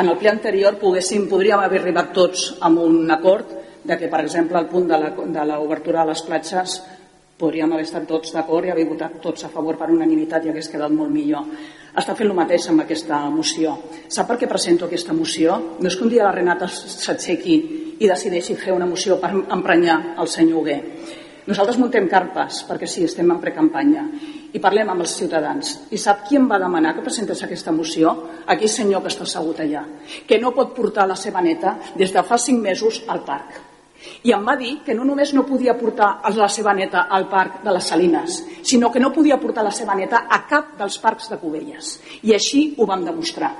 En 0.00 0.08
el 0.08 0.16
ple 0.18 0.32
anterior 0.32 0.78
poguéssim, 0.80 1.28
podríem 1.28 1.60
haver 1.60 1.82
arribat 1.82 2.14
tots 2.16 2.54
amb 2.60 2.80
un 2.80 3.10
acord 3.10 3.52
de 3.84 3.98
que, 3.98 4.08
per 4.08 4.22
exemple, 4.24 4.58
el 4.58 4.70
punt 4.70 4.88
de 4.88 5.46
l'obertura 5.50 6.02
de 6.02 6.12
les 6.12 6.22
platges 6.24 6.80
podríem 7.42 7.72
haver 7.74 7.84
estat 7.84 8.04
tots 8.06 8.32
d'acord 8.32 8.68
i 8.68 8.70
haver 8.70 8.86
votat 8.86 9.16
tots 9.22 9.44
a 9.44 9.50
favor 9.50 9.76
per 9.76 9.90
unanimitat 9.90 10.44
i 10.46 10.52
hagués 10.52 10.70
quedat 10.70 10.92
molt 10.94 11.10
millor. 11.10 11.48
Està 11.98 12.14
fent 12.16 12.30
el 12.30 12.36
mateix 12.38 12.68
amb 12.70 12.84
aquesta 12.84 13.18
moció. 13.34 13.74
Sap 14.08 14.30
per 14.30 14.38
què 14.40 14.48
presento 14.48 14.86
aquesta 14.86 15.12
moció? 15.16 15.58
No 15.80 15.90
és 15.90 15.96
que 15.96 16.06
un 16.06 16.12
dia 16.12 16.28
la 16.28 16.36
Renata 16.36 16.68
s'aixequi 16.70 17.56
i 17.98 18.08
decideixi 18.08 18.54
fer 18.56 18.72
una 18.72 18.86
moció 18.86 19.18
per 19.20 19.32
emprenyar 19.34 20.14
el 20.22 20.30
senyor 20.30 20.62
Hugué. 20.62 20.78
Nosaltres 21.42 21.80
muntem 21.82 22.06
carpes, 22.06 22.62
perquè 22.68 22.86
sí, 22.86 23.02
estem 23.08 23.30
en 23.34 23.40
precampanya, 23.42 24.06
i 24.52 24.60
parlem 24.60 24.92
amb 24.92 25.04
els 25.04 25.16
ciutadans. 25.16 25.72
I 25.90 25.98
sap 25.98 26.26
qui 26.28 26.36
em 26.36 26.46
va 26.48 26.60
demanar 26.60 26.94
que 26.96 27.04
presentés 27.04 27.42
aquesta 27.44 27.72
moció? 27.72 28.12
Aquell 28.46 28.70
senyor 28.70 29.02
que 29.02 29.12
està 29.12 29.26
assegut 29.26 29.60
allà, 29.64 29.84
que 30.28 30.38
no 30.40 30.54
pot 30.56 30.74
portar 30.76 31.08
la 31.08 31.16
seva 31.16 31.42
neta 31.44 31.78
des 31.96 32.12
de 32.12 32.22
fa 32.22 32.38
cinc 32.38 32.60
mesos 32.60 33.02
al 33.08 33.24
parc. 33.24 33.60
I 34.26 34.32
em 34.34 34.44
va 34.46 34.56
dir 34.58 34.80
que 34.84 34.94
no 34.98 35.04
només 35.06 35.32
no 35.34 35.44
podia 35.46 35.76
portar 35.78 36.20
la 36.36 36.48
seva 36.50 36.74
neta 36.74 37.06
al 37.10 37.28
parc 37.30 37.60
de 37.64 37.74
les 37.74 37.86
Salines, 37.86 38.38
sinó 38.62 38.90
que 38.90 39.00
no 39.00 39.12
podia 39.14 39.38
portar 39.40 39.64
la 39.64 39.74
seva 39.74 39.94
neta 39.94 40.24
a 40.28 40.42
cap 40.50 40.74
dels 40.78 40.98
parcs 40.98 41.30
de 41.30 41.38
Cubelles. 41.38 41.98
I 42.22 42.34
així 42.34 42.72
ho 42.78 42.86
vam 42.86 43.04
demostrar. 43.06 43.52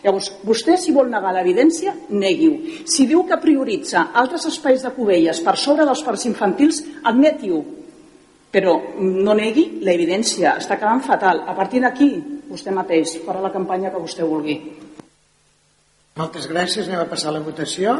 Llavors, 0.00 0.30
vostè, 0.48 0.78
si 0.80 0.94
vol 0.96 1.10
negar 1.12 1.34
l'evidència, 1.36 1.92
negui-ho. 2.08 2.86
Si 2.88 3.04
diu 3.06 3.26
que 3.28 3.36
prioritza 3.42 4.06
altres 4.16 4.46
espais 4.48 4.80
de 4.80 4.94
Cubelles 4.96 5.42
per 5.44 5.58
sobre 5.60 5.84
dels 5.84 6.00
parcs 6.06 6.24
infantils, 6.30 6.80
admeti-ho. 7.04 7.60
Però 8.50 8.72
no 8.98 9.34
negui 9.38 9.66
l'evidència, 9.86 10.56
està 10.58 10.76
quedant 10.78 11.02
fatal. 11.06 11.44
A 11.46 11.54
partir 11.54 11.82
d'aquí, 11.84 12.10
vostè 12.50 12.74
mateix 12.74 13.20
farà 13.26 13.42
la 13.44 13.52
campanya 13.54 13.92
que 13.92 14.02
vostè 14.02 14.26
vulgui. 14.26 14.56
Moltes 16.18 16.48
gràcies. 16.50 16.88
Anem 16.88 17.04
a 17.04 17.10
passar 17.10 17.30
a 17.30 17.36
la 17.38 17.44
votació. 17.46 17.94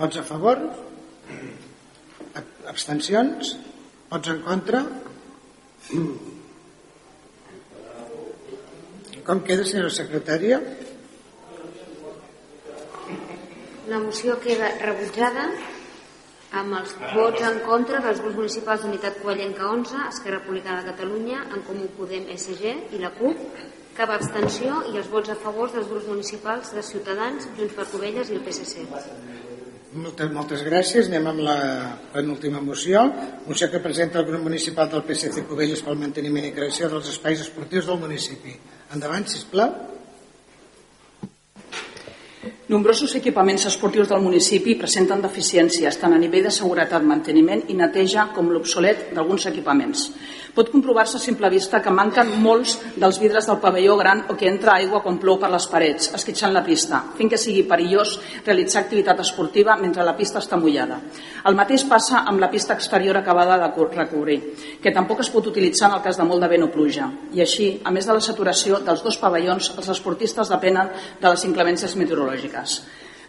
Vots 0.00 0.16
a 0.16 0.24
favor? 0.24 0.62
Abstencions? 2.72 3.56
Vots 4.08 4.32
en 4.32 4.40
contra? 4.46 4.80
Com 9.26 9.44
queda, 9.46 9.66
senyora 9.68 9.92
secretària? 9.92 10.62
La 13.92 14.00
moció 14.00 14.38
queda 14.40 14.72
rebutjada 14.80 15.50
amb 16.52 16.76
els 16.76 16.92
vots 17.14 17.44
en 17.48 17.60
contra 17.66 18.00
dels 18.04 18.20
grups 18.20 18.36
municipals 18.36 18.82
d'Unitat 18.84 19.20
Covellenca 19.22 19.68
11, 19.72 20.08
Esquerra 20.10 20.40
Republicana 20.40 20.82
de 20.82 20.90
Catalunya, 20.92 21.46
En 21.54 21.62
Comú 21.68 21.88
Podem, 21.96 22.26
SG 22.36 22.74
i 22.92 23.00
la 23.00 23.12
CUP, 23.16 23.46
cap 23.96 24.12
abstenció 24.12 24.82
i 24.92 24.98
els 25.00 25.08
vots 25.12 25.32
a 25.32 25.36
favor 25.40 25.72
dels 25.72 25.88
grups 25.88 26.08
municipals 26.08 26.72
de 26.76 26.84
Ciutadans, 26.84 27.48
Junts 27.56 27.76
per 27.76 27.88
Covelles 27.92 28.30
i 28.30 28.36
el 28.36 28.44
PSC. 28.44 28.84
Moltes, 29.92 30.30
moltes 30.32 30.62
gràcies. 30.64 31.08
Anem 31.10 31.26
amb 31.28 31.42
la 31.44 31.56
penúltima 32.14 32.62
moció. 32.64 33.04
Moció 33.44 33.68
que 33.68 33.80
presenta 33.84 34.22
el 34.22 34.28
grup 34.28 34.40
municipal 34.44 34.88
del 34.88 35.04
PSC 35.08 35.44
Covelles 35.48 35.84
pel 35.84 36.00
manteniment 36.00 36.48
i 36.48 36.54
creació 36.56 36.88
dels 36.88 37.10
espais 37.12 37.44
esportius 37.44 37.90
del 37.90 38.00
municipi. 38.00 38.56
Endavant, 38.96 39.28
sisplau. 39.28 39.91
Nombrosos 42.72 43.12
equipaments 43.14 43.68
esportius 43.68 44.08
del 44.10 44.22
municipi 44.24 44.74
presenten 44.80 45.20
deficiències 45.22 45.98
tant 46.00 46.14
a 46.16 46.18
nivell 46.18 46.48
de 46.48 46.50
seguretat, 46.54 47.04
manteniment 47.06 47.62
i 47.70 47.76
neteja 47.78 48.28
com 48.34 48.48
l'obsolet 48.50 49.12
d'alguns 49.14 49.46
equipaments. 49.50 50.08
Pot 50.52 50.68
comprovar-se 50.68 51.16
a 51.16 51.20
simple 51.20 51.48
vista 51.48 51.78
que 51.80 51.88
manquen 51.88 52.28
molts 52.44 52.74
dels 53.00 53.16
vidres 53.22 53.46
del 53.48 53.56
pavelló 53.56 53.94
gran 53.96 54.18
o 54.28 54.34
que 54.36 54.50
entra 54.50 54.74
aigua 54.74 55.00
quan 55.00 55.16
plou 55.16 55.38
per 55.40 55.48
les 55.48 55.64
parets, 55.64 56.10
esquitxant 56.12 56.52
la 56.52 56.60
pista, 56.66 56.98
fent 57.16 57.30
que 57.32 57.38
sigui 57.40 57.62
perillós 57.64 58.18
realitzar 58.44 58.82
activitat 58.82 59.22
esportiva 59.24 59.78
mentre 59.80 60.04
la 60.04 60.12
pista 60.18 60.42
està 60.44 60.58
mullada. 60.60 60.98
El 61.48 61.56
mateix 61.56 61.86
passa 61.88 62.26
amb 62.28 62.42
la 62.42 62.50
pista 62.52 62.76
exterior 62.76 63.16
acabada 63.16 63.56
de 63.62 63.86
recobrir, 63.96 64.38
que 64.82 64.92
tampoc 64.92 65.22
es 65.24 65.30
pot 65.32 65.48
utilitzar 65.48 65.88
en 65.88 65.96
el 65.96 66.04
cas 66.04 66.20
de 66.20 66.26
molt 66.28 66.44
de 66.44 66.50
vent 66.52 66.66
o 66.66 66.68
pluja. 66.74 67.08
I 67.32 67.40
així, 67.40 67.70
a 67.82 67.90
més 67.90 68.04
de 68.04 68.12
la 68.12 68.20
saturació 68.20 68.82
dels 68.84 69.00
dos 69.02 69.16
pavellons, 69.16 69.72
els 69.78 69.88
esportistes 69.88 70.52
depenen 70.52 70.92
de 71.18 71.32
les 71.32 71.48
inclemències 71.48 71.96
meteorològiques. 71.96 72.82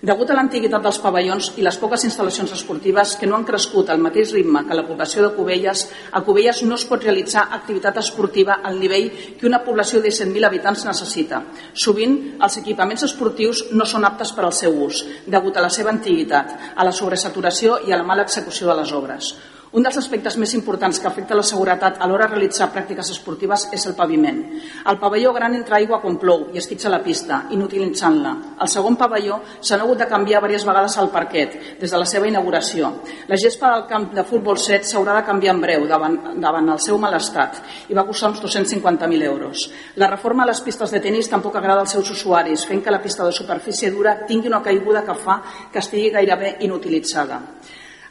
Degut 0.04 0.34
a 0.34 0.36
l'antiguitat 0.36 0.84
dels 0.84 0.98
pavellons 1.00 1.46
i 1.56 1.64
les 1.64 1.78
poques 1.80 2.02
instal·lacions 2.04 2.52
esportives 2.52 3.14
que 3.16 3.28
no 3.30 3.38
han 3.38 3.46
crescut 3.48 3.88
al 3.88 4.02
mateix 4.04 4.34
ritme 4.36 4.66
que 4.68 4.76
la 4.76 4.84
població 4.84 5.24
de 5.24 5.30
Cubelles, 5.38 5.86
a 6.12 6.20
Cubelles 6.26 6.60
no 6.68 6.76
es 6.76 6.84
pot 6.90 7.06
realitzar 7.08 7.46
activitat 7.58 8.02
esportiva 8.02 8.58
al 8.68 8.82
nivell 8.82 9.08
que 9.40 9.48
una 9.48 9.62
població 9.64 10.02
de 10.04 10.12
100.000 10.12 10.50
habitants 10.50 10.84
necessita. 10.90 11.40
Sovint, 11.86 12.20
els 12.36 12.60
equipaments 12.60 13.08
esportius 13.08 13.70
no 13.72 13.88
són 13.88 14.04
aptes 14.04 14.36
per 14.36 14.44
al 14.44 14.52
seu 14.60 14.76
ús, 14.90 15.06
degut 15.24 15.56
a 15.56 15.64
la 15.64 15.72
seva 15.72 15.96
antiguitat, 15.96 16.52
a 16.76 16.84
la 16.84 16.92
sobresaturació 16.92 17.80
i 17.88 17.96
a 17.96 18.04
la 18.04 18.04
mala 18.04 18.28
execució 18.28 18.68
de 18.68 18.82
les 18.82 18.92
obres. 18.92 19.32
Un 19.74 19.82
dels 19.82 19.96
aspectes 19.98 20.36
més 20.38 20.52
importants 20.54 21.00
que 21.02 21.08
afecta 21.10 21.34
la 21.34 21.42
seguretat 21.50 21.96
a 21.98 22.06
l'hora 22.06 22.28
de 22.28 22.36
realitzar 22.36 22.68
pràctiques 22.70 23.08
esportives 23.10 23.64
és 23.74 23.88
el 23.90 23.96
paviment. 23.98 24.44
El 24.86 25.00
pavelló 25.02 25.32
gran 25.34 25.56
entra 25.58 25.80
aigua 25.80 25.98
quan 26.04 26.20
plou 26.22 26.44
i 26.54 26.62
esquitxa 26.62 26.92
la 26.94 27.00
pista, 27.02 27.40
inutilitzant-la. 27.58 28.36
El 28.62 28.70
segon 28.70 29.00
pavelló 29.02 29.40
s'ha 29.56 29.80
hagut 29.82 29.98
de 29.98 30.08
canviar 30.12 30.44
diverses 30.44 30.68
vegades 30.70 31.00
al 31.02 31.10
parquet, 31.10 31.58
des 31.82 31.90
de 31.90 32.04
la 32.04 32.06
seva 32.06 32.30
inauguració. 32.30 32.94
La 33.26 33.42
gespa 33.48 33.74
del 33.74 33.88
camp 33.90 34.08
de 34.14 34.30
futbol 34.30 34.62
7 34.62 34.86
s'haurà 34.92 35.18
de 35.18 35.26
canviar 35.26 35.58
en 35.58 35.66
breu 35.66 35.90
davant, 35.90 36.20
davant 36.38 36.70
el 36.70 36.86
seu 36.86 37.02
mal 37.02 37.18
estat 37.18 37.64
i 37.90 37.98
va 37.98 38.06
costar 38.06 38.30
uns 38.30 38.46
250.000 38.46 39.26
euros. 39.26 39.72
La 39.96 40.12
reforma 40.14 40.46
a 40.46 40.52
les 40.54 40.62
pistes 40.62 40.94
de 40.94 41.02
tenis 41.02 41.34
tampoc 41.34 41.58
agrada 41.58 41.82
als 41.82 41.98
seus 41.98 42.14
usuaris, 42.14 42.68
fent 42.70 42.86
que 42.86 42.94
la 42.94 43.02
pista 43.02 43.26
de 43.26 43.34
superfície 43.34 43.90
dura 43.90 44.20
tingui 44.28 44.54
una 44.54 44.62
caiguda 44.62 45.02
que 45.02 45.18
fa 45.18 45.42
que 45.72 45.82
estigui 45.82 46.14
gairebé 46.14 46.60
inutilitzada. 46.62 47.42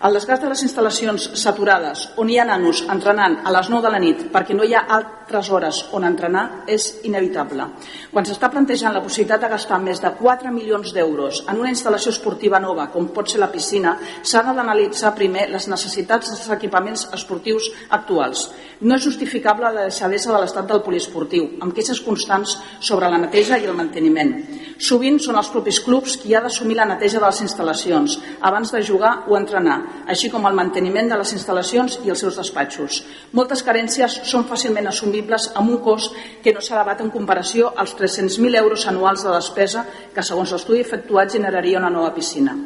El 0.02 0.16
desgast 0.18 0.42
de 0.42 0.48
les 0.50 0.62
instal·lacions 0.66 1.24
saturades 1.38 2.00
on 2.18 2.26
hi 2.26 2.34
ha 2.42 2.46
nanos 2.48 2.80
entrenant 2.90 3.36
a 3.46 3.52
les 3.54 3.68
9 3.70 3.84
de 3.84 3.90
la 3.94 4.00
nit 4.02 4.24
perquè 4.34 4.56
no 4.58 4.64
hi 4.66 4.72
ha 4.74 4.80
altres 4.96 5.50
hores 5.54 5.76
on 5.94 6.02
entrenar 6.08 6.64
és 6.66 6.88
inevitable. 7.06 7.68
Quan 8.10 8.26
s'està 8.26 8.50
plantejant 8.50 8.96
la 8.96 9.02
possibilitat 9.04 9.44
de 9.44 9.50
gastar 9.52 9.78
més 9.78 10.02
de 10.02 10.10
4 10.18 10.50
milions 10.50 10.90
d'euros 10.96 11.44
en 11.46 11.60
una 11.62 11.70
instal·lació 11.70 12.10
esportiva 12.10 12.58
nova, 12.58 12.88
com 12.90 13.12
pot 13.14 13.30
ser 13.30 13.38
la 13.38 13.52
piscina, 13.52 13.94
s'ha 14.26 14.42
d'analitzar 14.42 15.14
primer 15.14 15.46
les 15.52 15.68
necessitats 15.70 16.34
dels 16.34 16.50
equipaments 16.58 17.06
esportius 17.14 17.70
actuals. 17.88 18.48
No 18.82 18.98
és 18.98 19.06
justificable 19.06 19.70
la 19.70 19.86
deixadesa 19.86 20.34
de 20.34 20.42
l'estat 20.42 20.66
del 20.66 20.82
poliesportiu, 20.82 21.46
amb 21.62 21.78
queixes 21.78 22.02
constants 22.02 22.56
sobre 22.80 23.06
la 23.06 23.22
neteja 23.22 23.54
i 23.62 23.70
el 23.70 23.78
manteniment. 23.78 24.34
Sovint 24.82 25.22
són 25.22 25.38
els 25.38 25.54
propis 25.54 25.78
clubs 25.78 26.18
qui 26.18 26.34
ha 26.34 26.42
d'assumir 26.42 26.74
la 26.74 26.90
neteja 26.90 27.22
de 27.22 27.28
les 27.28 27.42
instal·lacions 27.46 28.18
abans 28.40 28.74
de 28.74 28.82
jugar 28.82 29.20
o 29.30 29.38
entrenar, 29.38 29.78
així 30.10 30.31
com 30.32 30.47
el 30.48 30.56
manteniment 30.56 31.09
de 31.10 31.19
les 31.20 31.32
instal·lacions 31.36 31.98
i 32.06 32.12
els 32.12 32.23
seus 32.24 32.39
despatxos. 32.39 33.01
Moltes 33.32 33.64
carències 33.66 34.20
són 34.28 34.47
fàcilment 34.48 34.89
assumibles 34.90 35.51
amb 35.55 35.74
un 35.74 35.82
cost 35.85 36.16
que 36.44 36.55
no 36.55 36.60
s'ha 36.60 36.77
elevat 36.78 37.02
en 37.05 37.10
comparació 37.14 37.73
als 37.77 37.97
300.000 37.98 38.59
euros 38.62 38.86
anuals 38.90 39.24
de 39.27 39.35
despesa 39.35 39.85
que, 40.14 40.23
segons 40.23 40.52
l'estudi 40.52 40.81
efectuat, 40.82 41.32
generaria 41.32 41.81
una 41.81 41.90
nova 41.90 42.14
piscina. 42.14 42.56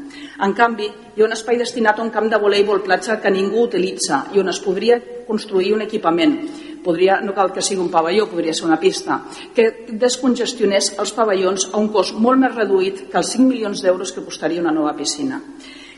En 0.43 0.55
canvi, 0.55 0.91
hi 1.17 1.23
ha 1.23 1.29
un 1.29 1.37
espai 1.37 1.59
destinat 1.61 1.99
a 1.99 2.07
un 2.07 2.13
camp 2.15 2.31
de 2.31 2.41
voleibol 2.41 2.85
platja 2.85 3.21
que 3.21 3.33
ningú 3.33 3.67
utilitza 3.67 4.27
i 4.35 4.41
on 4.41 4.53
es 4.53 4.63
podria 4.63 5.01
construir 5.27 5.75
un 5.75 5.85
equipament 5.87 6.41
podria, 6.87 7.19
no 7.21 7.35
cal 7.35 7.51
que 7.55 7.65
sigui 7.65 7.83
un 7.83 7.91
pavelló, 7.91 8.29
podria 8.31 8.55
ser 8.55 8.69
una 8.69 8.79
pista, 8.79 9.19
que 9.57 9.67
descongestionés 10.05 10.93
els 11.03 11.13
pavellons 11.17 11.71
a 11.73 11.81
un 11.83 11.91
cost 11.95 12.15
molt 12.15 12.41
més 12.43 12.55
reduït 12.55 13.09
que 13.11 13.19
els 13.21 13.33
5 13.35 13.49
milions 13.49 13.83
d'euros 13.83 14.15
que 14.15 14.25
costaria 14.29 14.63
una 14.63 14.75
nova 14.77 14.95
piscina. 14.99 15.41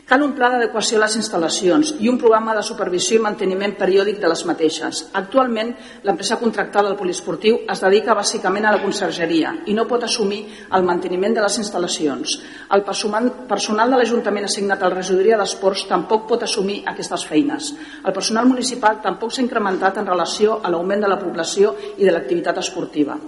Cal 0.09 0.23
un 0.25 0.31
pla 0.33 0.47
d'adequació 0.49 0.97
a 0.97 1.03
les 1.03 1.15
instal·lacions 1.19 1.91
i 2.01 2.07
un 2.09 2.15
programa 2.17 2.55
de 2.57 2.63
supervisió 2.65 3.19
i 3.19 3.21
manteniment 3.21 3.75
periòdic 3.77 4.17
de 4.17 4.31
les 4.31 4.41
mateixes. 4.49 5.03
Actualment, 5.19 5.69
l'empresa 6.01 6.39
contractada 6.41 6.89
del 6.89 6.97
poliesportiu 6.97 7.59
es 7.69 7.83
dedica 7.83 8.15
bàsicament 8.17 8.65
a 8.65 8.71
la 8.73 8.81
consergeria 8.81 9.51
i 9.69 9.75
no 9.77 9.85
pot 9.85 10.07
assumir 10.07 10.39
el 10.73 10.87
manteniment 10.87 11.37
de 11.37 11.43
les 11.45 11.59
instal·lacions. 11.61 12.39
El 12.73 12.81
personal 12.87 13.93
de 13.93 13.99
l'Ajuntament 14.01 14.49
assignat 14.49 14.81
a 14.81 14.89
la 14.89 14.97
regidoria 14.97 15.37
d'esports 15.37 15.85
tampoc 15.91 16.25
pot 16.33 16.47
assumir 16.47 16.79
aquestes 16.89 17.27
feines. 17.29 17.69
El 18.01 18.17
personal 18.17 18.49
municipal 18.49 18.97
tampoc 19.05 19.29
s'ha 19.29 19.45
incrementat 19.45 20.01
en 20.01 20.09
relació 20.09 20.57
a 20.63 20.73
l'augment 20.73 21.05
de 21.05 21.13
la 21.13 21.21
població 21.21 21.75
i 21.99 22.01
de 22.01 22.17
l'activitat 22.17 22.57
esportiva. 22.57 23.19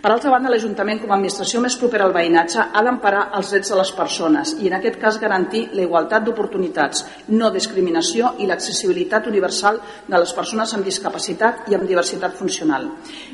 Per 0.00 0.08
altra 0.08 0.30
banda, 0.32 0.48
l'Ajuntament, 0.48 1.02
com 1.02 1.10
a 1.12 1.16
administració 1.18 1.60
més 1.60 1.74
propera 1.76 2.06
al 2.06 2.14
veïnatge, 2.14 2.62
ha 2.72 2.82
d'emparar 2.86 3.26
els 3.36 3.50
drets 3.52 3.68
de 3.68 3.76
les 3.76 3.90
persones 3.92 4.54
i, 4.56 4.70
en 4.70 4.76
aquest 4.78 4.94
cas, 4.96 5.18
garantir 5.20 5.66
la 5.76 5.82
igualtat 5.84 6.24
d'oportunitats, 6.24 7.02
no 7.28 7.50
discriminació 7.52 8.30
i 8.40 8.46
l'accessibilitat 8.48 9.28
universal 9.28 9.76
de 10.08 10.20
les 10.22 10.32
persones 10.32 10.72
amb 10.72 10.88
discapacitat 10.88 11.68
i 11.68 11.76
amb 11.76 11.84
diversitat 11.84 12.32
funcional. 12.38 12.86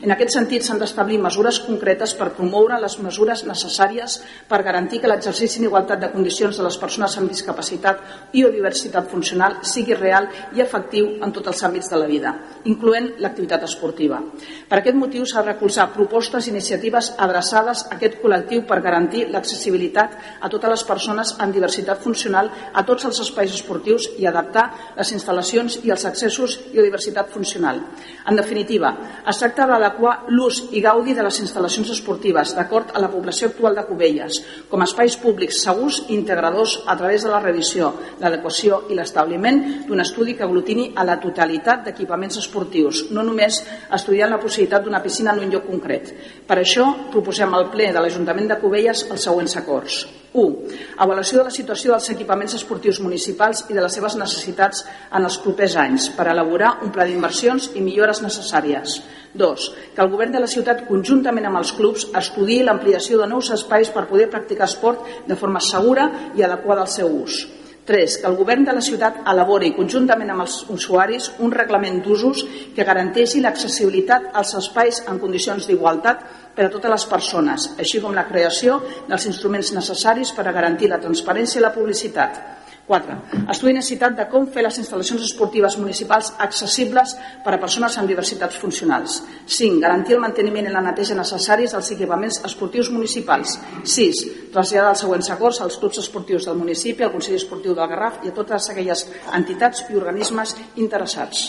En 0.03 0.11
aquest 0.11 0.35
sentit, 0.35 0.67
s'han 0.67 0.81
d'establir 0.83 1.21
mesures 1.23 1.61
concretes 1.69 2.17
per 2.19 2.33
promoure 2.35 2.81
les 2.83 2.99
mesures 2.99 3.45
necessàries 3.47 4.19
per 4.51 4.65
garantir 4.67 4.99
que 5.05 5.13
l'exercici 5.13 5.63
en 5.63 5.69
igualtat 5.69 6.03
de 6.03 6.11
condicions 6.11 6.59
de 6.59 6.67
les 6.67 6.81
persones 6.83 7.15
amb 7.15 7.31
discapacitat 7.31 8.35
i 8.35 8.43
o 8.43 8.51
diversitat 8.51 9.07
funcional 9.15 9.61
sigui 9.63 9.95
real 9.95 10.27
i 10.59 10.67
efectiu 10.67 11.15
en 11.23 11.31
tots 11.31 11.55
els 11.55 11.63
àmbits 11.71 11.95
de 11.95 12.03
la 12.03 12.11
vida, 12.11 12.35
incloent 12.67 13.13
l'activitat 13.23 13.71
esportiva. 13.71 14.19
Per 14.67 14.83
aquest 14.83 14.99
motiu 14.99 15.23
s'ha 15.23 15.47
de 15.47 15.53
recolzar 15.53 15.93
propostes 15.95 16.51
i 16.51 16.56
iniciatives 16.57 17.13
adreçades 17.21 17.85
a 17.85 17.97
aquest 17.97 18.19
col·lectiu 18.23 18.65
per 18.67 18.81
garantir 18.85 19.27
l'accessibilitat 19.31 20.17
a 20.41 20.51
totes 20.53 20.73
les 20.73 20.85
persones 20.89 21.35
amb 21.43 21.55
diversitat 21.55 22.01
funcional 22.03 22.49
a 22.73 22.85
tots 22.89 23.05
els 23.09 23.21
espais 23.23 23.53
esportius 23.53 24.09
i 24.19 24.27
adaptar 24.27 24.67
les 24.97 25.13
instal·lacions 25.13 25.79
i 25.85 25.93
els 25.93 26.07
accessos 26.09 26.57
i 26.73 26.79
la 26.79 26.87
diversitat 26.87 27.31
funcional. 27.33 27.83
En 28.27 28.37
definitiva, 28.41 28.95
es 29.29 29.41
tracta 29.43 29.67
d'adequar 29.69 30.17
l'ús 30.33 30.63
i 30.73 30.83
gaudi 30.85 31.15
de 31.15 31.25
les 31.27 31.41
instal·lacions 31.45 31.93
esportives 31.93 32.55
d'acord 32.57 32.95
a 32.95 33.03
la 33.03 33.11
població 33.13 33.51
actual 33.51 33.77
de 33.77 33.85
Cubelles 33.87 34.41
com 34.71 34.81
a 34.81 34.89
espais 34.89 35.19
públics 35.21 35.61
segurs 35.67 36.03
i 36.09 36.15
integradors 36.17 36.79
a 36.87 36.97
través 36.97 37.27
de 37.27 37.33
la 37.33 37.43
revisió, 37.43 37.93
l'adequació 38.23 38.85
i 38.91 38.97
l'establiment 38.97 39.63
d'un 39.87 40.01
estudi 40.01 40.35
que 40.35 40.47
aglutini 40.47 40.91
a 40.97 41.05
la 41.05 41.19
totalitat 41.21 41.85
d'equipaments 41.85 42.41
esportius, 42.41 43.07
no 43.11 43.23
només 43.27 43.61
estudiant 43.93 44.33
la 44.33 44.41
possibilitat 44.43 44.85
d'una 44.85 45.03
piscina 45.05 45.35
en 45.35 45.45
un 45.45 45.53
lloc 45.53 45.67
concret. 45.69 46.13
Per 46.47 46.61
això 46.61 46.85
proposem 47.11 47.55
al 47.59 47.67
ple 47.73 47.89
de 47.91 48.03
l'Ajuntament 48.03 48.47
de 48.53 48.57
Cubelles 48.61 49.03
els 49.11 49.25
següents 49.27 49.57
acords. 49.59 50.05
1. 50.37 50.77
Avaluació 51.03 51.41
de 51.41 51.47
la 51.49 51.55
situació 51.55 51.95
dels 51.95 52.07
equipaments 52.13 52.55
esportius 52.59 53.01
municipals 53.03 53.65
i 53.71 53.75
de 53.75 53.83
les 53.83 53.97
seves 53.97 54.15
necessitats 54.21 54.85
en 55.11 55.27
els 55.27 55.41
propers 55.43 55.75
anys 55.83 56.11
per 56.15 56.29
elaborar 56.31 56.77
un 56.87 56.93
pla 56.95 57.09
d'inversions 57.09 57.71
i 57.75 57.83
millores 57.83 58.23
necessàries. 58.23 59.01
2. 59.35 59.67
Que 59.97 60.05
el 60.05 60.13
govern 60.13 60.37
de 60.37 60.45
la 60.45 60.51
ciutat, 60.53 60.87
conjuntament 60.87 61.51
amb 61.51 61.59
els 61.65 61.75
clubs, 61.77 62.07
estudiï 62.15 62.63
l'ampliació 62.63 63.19
de 63.19 63.31
nous 63.33 63.51
espais 63.57 63.91
per 63.91 64.07
poder 64.07 64.31
practicar 64.31 64.71
esport 64.71 65.27
de 65.27 65.37
forma 65.41 65.61
segura 65.61 66.11
i 66.37 66.47
adequada 66.47 66.87
al 66.87 66.93
seu 66.93 67.11
ús. 67.25 67.43
3. 67.87 68.19
Que 68.21 68.29
el 68.29 68.37
govern 68.37 68.67
de 68.67 68.75
la 68.77 68.83
ciutat 68.85 69.23
elabori 69.33 69.73
conjuntament 69.77 70.33
amb 70.35 70.45
els 70.45 70.59
usuaris 70.75 71.31
un 71.39 71.55
reglament 71.55 72.03
d'usos 72.05 72.43
que 72.75 72.85
garanteixi 72.85 73.41
l'accessibilitat 73.41 74.33
als 74.35 74.53
espais 74.59 75.03
en 75.07 75.23
condicions 75.23 75.71
d'igualtat 75.71 76.27
per 76.57 76.67
a 76.67 76.73
totes 76.73 76.93
les 76.93 77.07
persones, 77.09 77.71
així 77.79 78.03
com 78.03 78.15
la 78.17 78.27
creació 78.29 78.81
dels 79.09 79.27
instruments 79.31 79.73
necessaris 79.77 80.33
per 80.37 80.47
a 80.49 80.55
garantir 80.57 80.91
la 80.91 81.01
transparència 81.01 81.61
i 81.61 81.65
la 81.65 81.75
publicitat. 81.75 82.66
4. 82.87 83.17
Estudi 83.51 83.73
necessitat 83.75 84.15
de 84.15 84.27
com 84.31 84.47
fer 84.55 84.63
les 84.63 84.77
instal·lacions 84.79 85.25
esportives 85.27 85.75
municipals 85.81 86.31
accessibles 86.43 87.17
per 87.45 87.55
a 87.57 87.59
persones 87.63 87.97
amb 87.99 88.11
diversitats 88.11 88.61
funcionals. 88.63 89.19
5. 89.47 89.81
Garantir 89.83 90.15
el 90.17 90.23
manteniment 90.23 90.71
i 90.71 90.75
la 90.75 90.85
neteja 90.85 91.19
necessaris 91.19 91.75
dels 91.75 91.91
equipaments 91.97 92.39
esportius 92.47 92.93
municipals. 92.95 93.59
6. 93.83 94.23
Traslladar 94.55 94.95
els 94.95 95.03
següents 95.03 95.31
acords 95.35 95.61
als 95.65 95.81
clubs 95.83 95.99
esportius 96.05 96.47
del 96.47 96.59
municipi, 96.63 97.03
al 97.03 97.13
Consell 97.15 97.41
Esportiu 97.41 97.75
del 97.75 97.91
Garraf 97.91 98.23
i 98.23 98.31
a 98.31 98.37
totes 98.37 98.71
aquelles 98.71 99.07
entitats 99.35 99.83
i 99.91 99.99
organismes 99.99 100.55
interessats. 100.77 101.49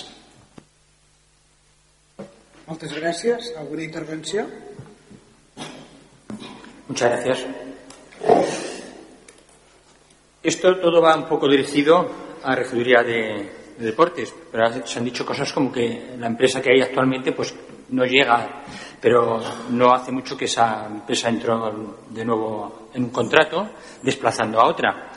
Moltes 2.68 2.92
gràcies. 2.98 3.54
Alguna 3.62 3.86
intervenció? 3.86 4.50
Muchas 6.88 7.12
gracias. 7.12 7.67
Esto 10.44 10.78
todo 10.78 11.02
va 11.02 11.16
un 11.16 11.26
poco 11.26 11.48
dirigido 11.48 12.10
a 12.44 12.56
regiduría 12.56 13.04
de, 13.04 13.50
de 13.78 13.86
deportes, 13.86 14.34
pero 14.52 14.86
se 14.86 15.00
han 15.00 15.06
dicho 15.06 15.26
cosas 15.26 15.52
como 15.54 15.72
que 15.72 16.16
la 16.18 16.28
empresa 16.28 16.62
que 16.62 16.72
hay 16.72 16.82
actualmente 16.82 17.32
pues 17.32 17.54
no 17.90 18.06
llega, 18.06 18.64
pero 19.00 19.40
no 19.70 19.94
hace 19.94 20.12
mucho 20.12 20.38
que 20.38 20.46
esa 20.46 20.88
empresa 20.88 21.30
entró 21.30 21.98
de 22.10 22.26
nuevo 22.26 22.90
en 22.94 23.06
un 23.06 23.10
contrato, 23.10 23.70
desplazando 24.02 24.60
a 24.60 24.68
otra. 24.68 25.12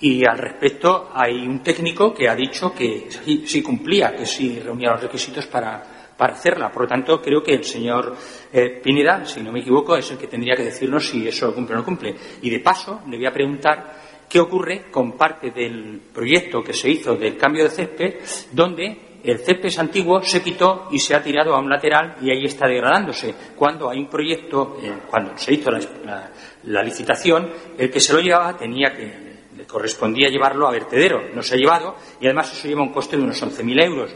Y 0.00 0.26
al 0.26 0.38
respecto 0.38 1.10
hay 1.14 1.46
un 1.46 1.62
técnico 1.62 2.12
que 2.12 2.28
ha 2.28 2.34
dicho 2.34 2.72
que 2.74 3.08
sí, 3.46 3.62
cumplía, 3.62 4.14
que 4.14 4.26
sí 4.26 4.58
reunía 4.58 4.90
los 4.90 5.02
requisitos 5.02 5.46
para, 5.46 6.10
para 6.16 6.34
hacerla. 6.34 6.70
Por 6.70 6.82
lo 6.82 6.88
tanto, 6.88 7.22
creo 7.22 7.42
que 7.42 7.54
el 7.54 7.64
señor 7.64 8.16
eh, 8.52 8.80
Pineda, 8.82 9.24
si 9.24 9.40
no 9.42 9.52
me 9.52 9.60
equivoco, 9.60 9.96
es 9.96 10.10
el 10.10 10.18
que 10.18 10.26
tendría 10.26 10.56
que 10.56 10.64
decirnos 10.64 11.08
si 11.08 11.28
eso 11.28 11.54
cumple 11.54 11.76
o 11.76 11.78
no 11.78 11.84
cumple. 11.84 12.16
Y 12.42 12.50
de 12.50 12.58
paso, 12.58 13.02
le 13.08 13.16
voy 13.16 13.26
a 13.26 13.32
preguntar 13.32 14.11
qué 14.32 14.40
ocurre 14.40 14.90
con 14.90 15.12
parte 15.12 15.50
del 15.50 16.00
proyecto 16.10 16.62
que 16.62 16.72
se 16.72 16.88
hizo 16.88 17.16
del 17.16 17.36
cambio 17.36 17.64
de 17.64 17.70
césped, 17.70 18.14
donde 18.50 19.18
el 19.22 19.38
césped 19.40 19.78
antiguo 19.78 20.22
se 20.22 20.42
quitó 20.42 20.88
y 20.90 20.98
se 20.98 21.14
ha 21.14 21.22
tirado 21.22 21.54
a 21.54 21.58
un 21.58 21.68
lateral 21.68 22.16
y 22.22 22.30
ahí 22.30 22.44
está 22.46 22.66
degradándose. 22.66 23.34
Cuando 23.54 23.90
hay 23.90 23.98
un 23.98 24.08
proyecto, 24.08 24.78
eh, 24.82 24.90
cuando 25.06 25.36
se 25.36 25.52
hizo 25.52 25.70
la, 25.70 26.82
licitación, 26.82 27.50
el 27.76 27.90
que 27.90 28.00
se 28.00 28.14
lo 28.14 28.20
llevaba 28.20 28.56
tenía 28.56 28.94
que 28.94 29.32
le 29.54 29.66
correspondía 29.66 30.30
llevarlo 30.30 30.66
a 30.66 30.72
vertedero, 30.72 31.28
no 31.34 31.42
se 31.42 31.56
ha 31.56 31.58
llevado 31.58 31.96
y 32.18 32.24
además 32.24 32.50
eso 32.54 32.66
lleva 32.66 32.80
un 32.80 32.92
coste 32.92 33.18
de 33.18 33.24
unos 33.24 33.42
11.000 33.42 33.84
euros. 33.84 34.14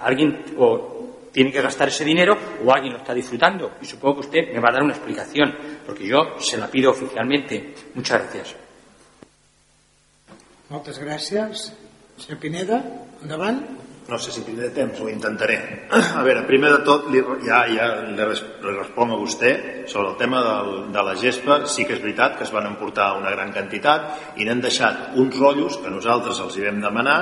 alguien 0.00 0.44
tiene 1.30 1.52
que 1.52 1.60
gastar 1.60 1.88
ese 1.88 2.06
dinero 2.06 2.38
o 2.64 2.72
alguien 2.72 2.94
lo 2.94 3.00
está 3.00 3.12
disfrutando 3.12 3.72
y 3.82 3.84
supongo 3.84 4.14
que 4.14 4.26
usted 4.28 4.50
me 4.50 4.60
va 4.60 4.70
a 4.70 4.72
dar 4.72 4.82
una 4.82 4.94
explicación 4.94 5.54
porque 5.84 6.06
yo 6.06 6.38
se 6.38 6.56
la 6.56 6.68
pido 6.68 6.90
oficialmente. 6.90 7.74
Muchas 7.94 8.22
gracias. 8.22 8.67
Moltes 10.68 10.98
gràcies. 11.00 11.68
Senyor 12.18 12.40
Pineda, 12.42 12.82
endavant 13.22 13.62
no 14.08 14.16
sé 14.16 14.32
si 14.32 14.40
tindré 14.40 14.70
temps, 14.72 14.96
ho 15.04 15.08
intentaré. 15.12 15.58
A 15.92 16.22
veure, 16.24 16.46
primer 16.48 16.70
de 16.72 16.78
tot, 16.80 17.10
li, 17.12 17.20
ja, 17.44 17.58
ja 17.68 17.88
li, 18.06 18.16
responc 18.16 19.12
a 19.12 19.18
vostè 19.20 19.50
sobre 19.84 20.14
el 20.14 20.16
tema 20.16 20.40
del, 20.46 20.70
de 20.94 21.04
la 21.04 21.12
gespa. 21.20 21.58
Sí 21.68 21.84
que 21.84 21.92
és 21.98 22.00
veritat 22.00 22.38
que 22.38 22.46
es 22.46 22.54
van 22.54 22.70
emportar 22.70 23.10
una 23.18 23.34
gran 23.36 23.52
quantitat 23.52 24.40
i 24.40 24.48
n'han 24.48 24.64
deixat 24.64 25.12
uns 25.20 25.36
rotllos 25.36 25.76
que 25.84 25.92
nosaltres 25.92 26.40
els 26.40 26.56
hi 26.56 26.64
vam 26.64 26.80
demanar 26.80 27.18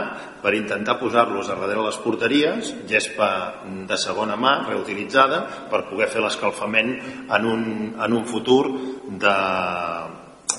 per 0.46 0.54
intentar 0.54 1.00
posar-los 1.02 1.50
a 1.50 1.58
darrere 1.58 1.88
les 1.88 1.98
porteries, 2.06 2.70
gespa 2.86 3.30
de 3.66 3.98
segona 3.98 4.38
mà, 4.38 4.60
reutilitzada, 4.70 5.42
per 5.66 5.88
poder 5.90 6.06
fer 6.14 6.22
l'escalfament 6.22 6.94
en, 7.26 7.50
un, 7.50 7.70
en 7.98 8.20
un 8.22 8.26
futur 8.30 8.62
de, 9.10 9.38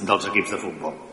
dels 0.03 0.33
equips 0.33 0.57
de 0.57 0.65
futbol 0.67 1.06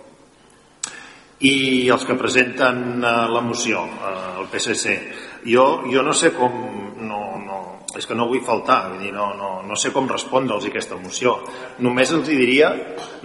i 1.45 1.91
els 1.93 2.05
que 2.09 2.17
presenten 2.17 3.03
eh, 3.05 3.13
la 3.31 3.43
moció, 3.45 3.85
eh, 3.85 4.17
el 4.41 4.49
PSC. 4.53 4.97
Jo, 5.45 5.85
jo 5.91 6.03
no 6.03 6.17
sé 6.17 6.33
com... 6.37 6.57
No, 7.05 7.21
no, 7.37 7.61
és 7.95 8.07
que 8.09 8.17
no 8.17 8.27
vull 8.31 8.43
faltar, 8.43 8.89
vull 8.91 9.03
dir, 9.05 9.13
no, 9.15 9.29
no, 9.39 9.51
no 9.69 9.77
sé 9.79 9.93
com 9.95 10.09
respondre'ls 10.11 10.65
aquesta 10.71 10.97
moció. 10.99 11.37
Només 11.85 12.11
els 12.17 12.27
diria, 12.27 12.71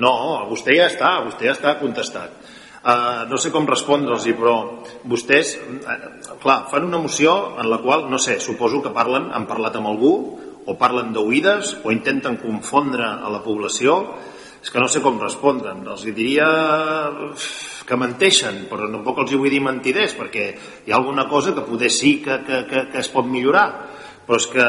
no, 0.03 0.11
vostè 0.49 0.75
ja 0.77 0.89
està, 0.91 1.13
vostè 1.25 1.47
ja 1.47 1.55
està 1.55 1.77
contestat. 1.79 2.35
Uh, 2.79 3.25
no 3.27 3.39
sé 3.39 3.49
com 3.51 3.65
respondre'ls, 3.67 4.27
però 4.39 4.53
vostès, 5.09 5.55
uh, 5.59 6.35
clar, 6.43 6.59
fan 6.71 6.85
una 6.87 7.01
moció 7.01 7.55
en 7.59 7.67
la 7.71 7.79
qual, 7.83 8.05
no 8.11 8.19
sé, 8.21 8.37
suposo 8.39 8.83
que 8.83 8.93
parlen, 8.95 9.31
han 9.35 9.47
parlat 9.49 9.79
amb 9.79 9.89
algú, 9.89 10.13
o 10.69 10.75
parlen 10.79 11.11
d'oïdes, 11.15 11.79
o 11.83 11.91
intenten 11.95 12.37
confondre 12.39 13.03
a 13.03 13.31
la 13.33 13.41
població, 13.43 13.97
és 14.59 14.71
que 14.71 14.79
no 14.79 14.87
sé 14.91 15.01
com 15.03 15.19
respondre'n. 15.19 15.85
Els 15.87 16.05
diria 16.07 16.47
que 17.89 17.97
menteixen, 17.97 18.63
però 18.69 18.87
tampoc 18.91 19.23
els 19.23 19.33
hi 19.33 19.41
vull 19.41 19.53
dir 19.53 19.63
mentiders, 19.65 20.15
perquè 20.19 20.47
hi 20.85 20.93
ha 20.93 20.99
alguna 21.01 21.25
cosa 21.29 21.55
que 21.57 21.65
poder 21.65 21.89
sí 21.93 22.19
que, 22.23 22.41
que, 22.45 22.63
que, 22.69 22.87
que 22.93 23.01
es 23.01 23.09
pot 23.09 23.25
millorar, 23.25 23.67
però 24.27 24.37
és 24.37 24.49
que 24.53 24.65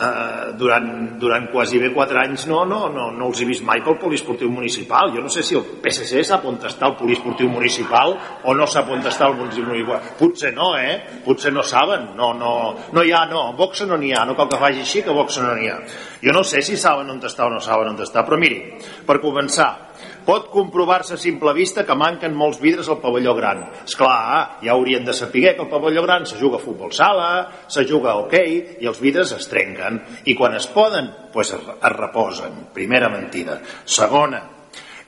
eh, 0.00 0.52
durant, 0.56 1.18
durant 1.20 1.48
quasi 1.52 1.78
bé 1.78 1.90
quatre 1.92 2.18
anys 2.22 2.46
no, 2.48 2.62
no, 2.64 2.88
no, 2.92 3.10
no 3.12 3.28
els 3.28 3.42
he 3.42 3.48
vist 3.48 3.64
mai 3.66 3.82
pel 3.84 3.98
poliesportiu 4.00 4.50
municipal. 4.52 5.12
Jo 5.14 5.24
no 5.24 5.32
sé 5.32 5.44
si 5.46 5.58
el 5.58 5.66
PSC 5.82 6.24
sap 6.26 6.46
on 6.48 6.58
està 6.66 6.88
el 6.88 6.96
poliesportiu 6.98 7.50
municipal 7.52 8.16
o 8.44 8.54
no 8.56 8.68
sap 8.70 8.90
on 8.94 9.04
està 9.04 9.28
el 9.28 9.36
poliesportiu 9.38 9.68
municipal. 9.68 10.16
Potser 10.18 10.54
no, 10.56 10.72
eh? 10.78 11.20
Potser 11.26 11.52
no 11.52 11.66
saben. 11.66 12.10
No, 12.16 12.32
no, 12.38 12.54
no 12.94 13.04
hi 13.04 13.12
ha, 13.12 13.26
no. 13.30 13.50
Boxa 13.58 13.88
no 13.90 14.00
n'hi 14.00 14.14
ha. 14.14 14.24
No 14.28 14.38
cal 14.38 14.48
que 14.50 14.60
faci 14.62 14.84
així, 14.86 15.04
que 15.06 15.16
boxa 15.16 15.44
no 15.44 15.54
n'hi 15.58 15.70
ha. 15.70 15.78
Jo 16.24 16.36
no 16.36 16.44
sé 16.44 16.64
si 16.64 16.78
saben 16.80 17.10
on 17.12 17.20
està 17.26 17.46
o 17.46 17.52
no 17.52 17.60
saben 17.64 17.92
on 17.92 18.00
està, 18.00 18.24
però 18.26 18.40
miri, 18.40 18.62
per 19.06 19.20
començar, 19.22 19.89
pot 20.30 20.46
comprovar-se 20.52 21.16
a 21.16 21.18
simple 21.18 21.50
vista 21.56 21.82
que 21.86 21.96
manquen 21.98 22.36
molts 22.38 22.60
vidres 22.62 22.88
al 22.88 23.00
pavelló 23.02 23.34
gran. 23.34 23.64
És 23.82 23.96
clar, 23.98 24.60
ja 24.62 24.76
haurien 24.76 25.02
de 25.06 25.14
saber 25.16 25.56
que 25.56 25.64
al 25.64 25.72
pavelló 25.72 26.04
gran 26.06 26.26
se 26.26 26.38
juga 26.38 26.60
a 26.60 26.62
futbol 26.62 26.94
sala, 26.94 27.48
se 27.66 27.82
juga 27.88 28.12
a 28.12 28.20
hoquei 28.22 28.78
i 28.78 28.86
els 28.86 29.02
vidres 29.02 29.34
es 29.34 29.50
trenquen. 29.50 29.98
I 30.30 30.38
quan 30.38 30.54
es 30.54 30.70
poden, 30.70 31.10
pues 31.34 31.50
es, 31.56 31.66
es 31.74 31.92
reposen. 31.98 32.70
Primera 32.74 33.10
mentida. 33.10 33.58
Segona, 33.84 34.44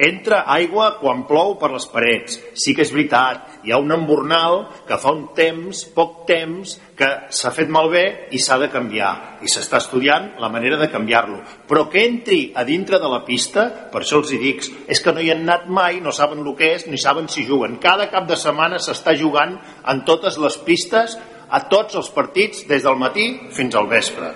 Entra 0.02 0.40
aigua 0.50 0.96
quan 0.98 1.20
plou 1.28 1.52
per 1.60 1.68
les 1.70 1.84
parets. 1.92 2.38
Sí 2.58 2.72
que 2.74 2.82
és 2.82 2.90
veritat, 2.90 3.51
hi 3.64 3.72
ha 3.72 3.78
un 3.78 3.92
embornal 3.94 4.66
que 4.88 4.98
fa 4.98 5.12
un 5.14 5.28
temps, 5.36 5.84
poc 5.94 6.22
temps, 6.28 6.74
que 6.98 7.08
s'ha 7.30 7.52
fet 7.54 7.70
malbé 7.72 8.04
i 8.34 8.40
s'ha 8.42 8.58
de 8.62 8.68
canviar. 8.72 9.12
I 9.42 9.50
s'està 9.50 9.80
estudiant 9.82 10.32
la 10.42 10.50
manera 10.52 10.78
de 10.80 10.90
canviar-lo. 10.90 11.40
Però 11.68 11.86
que 11.90 12.04
entri 12.06 12.40
a 12.54 12.66
dintre 12.68 12.98
de 13.02 13.10
la 13.10 13.22
pista, 13.26 13.68
per 13.92 14.02
això 14.02 14.22
els 14.22 14.32
hi 14.32 14.40
dic, 14.42 14.66
és 14.90 15.02
que 15.02 15.14
no 15.14 15.22
hi 15.22 15.30
han 15.34 15.46
anat 15.46 15.68
mai, 15.70 16.00
no 16.00 16.14
saben 16.14 16.42
el 16.42 16.54
que 16.58 16.72
és, 16.76 16.86
ni 16.90 16.98
saben 16.98 17.28
si 17.28 17.46
juguen. 17.46 17.78
Cada 17.82 18.10
cap 18.10 18.28
de 18.28 18.38
setmana 18.38 18.82
s'està 18.82 19.16
jugant 19.18 19.58
en 19.86 20.04
totes 20.08 20.38
les 20.42 20.58
pistes, 20.66 21.18
a 21.52 21.66
tots 21.68 21.98
els 22.00 22.08
partits, 22.10 22.66
des 22.68 22.82
del 22.82 22.96
matí 22.96 23.28
fins 23.52 23.74
al 23.76 23.90
vespre. 23.90 24.32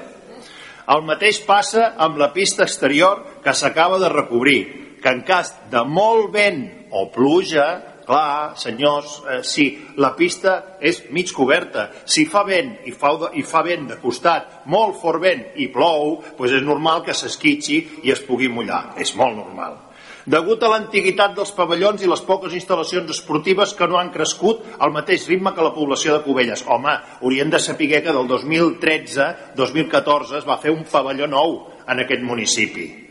El 0.93 1.03
mateix 1.03 1.41
passa 1.43 1.95
amb 1.99 2.21
la 2.21 2.29
pista 2.35 2.63
exterior 2.63 3.25
que 3.43 3.55
s'acaba 3.57 3.99
de 3.99 4.11
recobrir 4.13 4.61
que 5.03 5.13
en 5.13 5.23
cas 5.27 5.53
de 5.71 5.83
molt 5.87 6.33
vent 6.35 6.63
o 6.91 7.07
pluja, 7.15 7.96
clar, 8.07 8.57
senyors, 8.57 9.23
eh, 9.29 9.43
si 9.43 9.67
la 9.97 10.15
pista 10.17 10.77
és 10.81 11.03
mig 11.11 11.33
coberta, 11.35 11.91
si 12.05 12.25
fa 12.25 12.45
vent 12.47 12.77
i 12.87 12.93
fa, 12.93 13.13
i 13.35 13.43
fa 13.43 13.63
vent 13.67 13.89
de 13.91 13.99
costat, 14.03 14.63
molt 14.67 15.01
fort 15.01 15.23
vent 15.23 15.45
i 15.57 15.69
plou, 15.69 16.23
doncs 16.39 16.61
és 16.61 16.63
normal 16.63 17.03
que 17.05 17.15
s'esquitxi 17.15 17.83
i 18.05 18.15
es 18.15 18.23
pugui 18.23 18.49
mullar. 18.49 18.95
És 18.97 19.15
molt 19.17 19.37
normal. 19.37 19.83
Degut 20.27 20.63
a 20.67 20.69
l'antiguitat 20.73 21.37
dels 21.37 21.53
pavellons 21.55 22.03
i 22.03 22.09
les 22.11 22.23
poques 22.27 22.55
instal·lacions 22.59 23.13
esportives 23.15 23.77
que 23.79 23.87
no 23.87 24.01
han 24.01 24.11
crescut 24.11 24.65
al 24.83 24.91
mateix 24.91 25.29
ritme 25.31 25.53
que 25.55 25.63
la 25.63 25.75
població 25.75 26.17
de 26.17 26.25
Cubelles. 26.25 26.65
Home, 26.67 26.97
haurien 27.21 27.51
de 27.51 27.63
saber 27.63 28.03
que 28.03 28.11
del 28.11 28.27
2013-2014 28.35 30.43
es 30.43 30.49
va 30.49 30.59
fer 30.59 30.75
un 30.75 30.83
pavelló 30.91 31.31
nou 31.31 31.61
en 31.87 32.03
aquest 32.03 32.27
municipi 32.27 33.06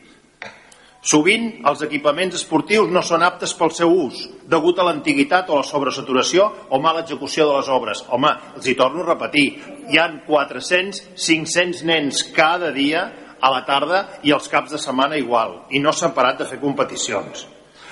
Sovint 1.05 1.59
els 1.69 1.83
equipaments 1.85 2.33
esportius 2.39 2.89
no 2.89 3.03
són 3.05 3.21
aptes 3.21 3.51
pel 3.53 3.69
seu 3.77 3.91
ús, 3.93 4.23
degut 4.49 4.79
a 4.81 4.85
l'antiguitat 4.87 5.51
o 5.53 5.59
la 5.59 5.67
sobresaturació 5.67 6.47
o 6.73 6.79
mala 6.81 7.03
execució 7.03 7.45
de 7.45 7.59
les 7.59 7.69
obres. 7.69 8.01
Home, 8.09 8.31
els 8.57 8.65
hi 8.65 8.73
torno 8.79 9.03
a 9.03 9.11
repetir, 9.11 9.45
hi 9.93 10.01
han 10.01 10.23
400-500 10.25 11.83
nens 11.85 12.23
cada 12.33 12.71
dia 12.73 13.05
a 13.37 13.51
la 13.53 13.61
tarda 13.67 14.01
i 14.25 14.33
els 14.33 14.49
caps 14.49 14.73
de 14.73 14.81
setmana 14.81 15.19
igual, 15.21 15.59
i 15.69 15.83
no 15.83 15.93
s'han 15.93 16.15
parat 16.17 16.41
de 16.41 16.49
fer 16.49 16.57
competicions. 16.63 17.45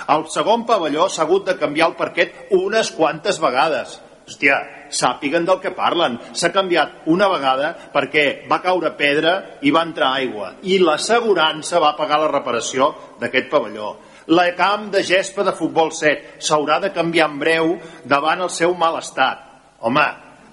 El 0.10 0.26
segon 0.34 0.66
pavelló 0.66 1.06
s'ha 1.06 1.28
hagut 1.28 1.46
de 1.46 1.58
canviar 1.60 1.92
el 1.92 2.00
parquet 2.00 2.50
unes 2.58 2.90
quantes 2.98 3.38
vegades. 3.40 4.00
Hòstia, 4.24 4.58
sàpiguen 4.88 5.44
del 5.46 5.60
que 5.60 5.74
parlen. 5.76 6.16
S'ha 6.32 6.54
canviat 6.56 7.08
una 7.12 7.28
vegada 7.32 7.74
perquè 7.94 8.48
va 8.48 8.62
caure 8.64 8.94
pedra 8.96 9.34
i 9.62 9.72
va 9.76 9.84
entrar 9.84 10.14
aigua. 10.16 10.54
I 10.64 10.80
l'assegurança 10.80 11.82
va 11.84 11.96
pagar 11.98 12.22
la 12.22 12.32
reparació 12.32 12.94
d'aquest 13.20 13.50
pavelló. 13.52 13.98
La 14.32 14.48
camp 14.56 14.88
de 14.94 15.04
gespa 15.04 15.44
de 15.44 15.52
futbol 15.52 15.92
7 15.92 16.40
s'haurà 16.40 16.80
de 16.80 16.94
canviar 16.96 17.28
en 17.30 17.40
breu 17.40 17.74
davant 18.08 18.46
el 18.46 18.50
seu 18.50 18.72
mal 18.80 18.96
estat. 19.02 19.44
Home, 19.84 20.06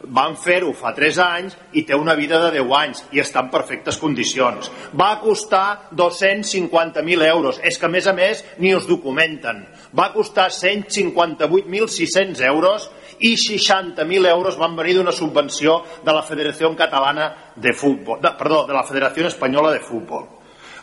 van 0.02 0.34
fer-ho 0.40 0.72
fa 0.74 0.90
3 0.96 1.18
anys 1.22 1.56
i 1.76 1.82
té 1.86 1.94
una 1.94 2.14
vida 2.18 2.40
de 2.42 2.50
10 2.56 2.72
anys 2.78 3.02
i 3.14 3.20
està 3.22 3.44
en 3.44 3.50
perfectes 3.52 3.98
condicions. 4.00 4.70
Va 4.96 5.20
costar 5.22 5.90
250.000 5.94 7.26
euros. 7.28 7.60
És 7.62 7.78
que, 7.78 7.86
a 7.86 7.92
més 7.92 8.06
a 8.08 8.12
més, 8.16 8.44
ni 8.58 8.74
us 8.74 8.88
documenten. 8.88 9.66
Va 9.94 10.12
costar 10.14 10.48
158.600 10.50 12.42
euros 12.48 12.90
i 13.20 13.34
60.000 13.36 14.28
euros 14.30 14.56
van 14.58 14.76
venir 14.76 14.96
d'una 14.96 15.12
subvenció 15.12 15.80
de 16.04 16.12
la 16.12 16.24
Federació 16.24 16.72
Catalana 16.76 17.52
de 17.56 17.72
Futbol, 17.76 18.20
de, 18.20 18.32
perdó, 18.38 18.64
de 18.66 18.74
la 18.74 18.84
Federació 18.88 19.28
Espanyola 19.28 19.72
de 19.76 19.84
Futbol. 19.84 20.26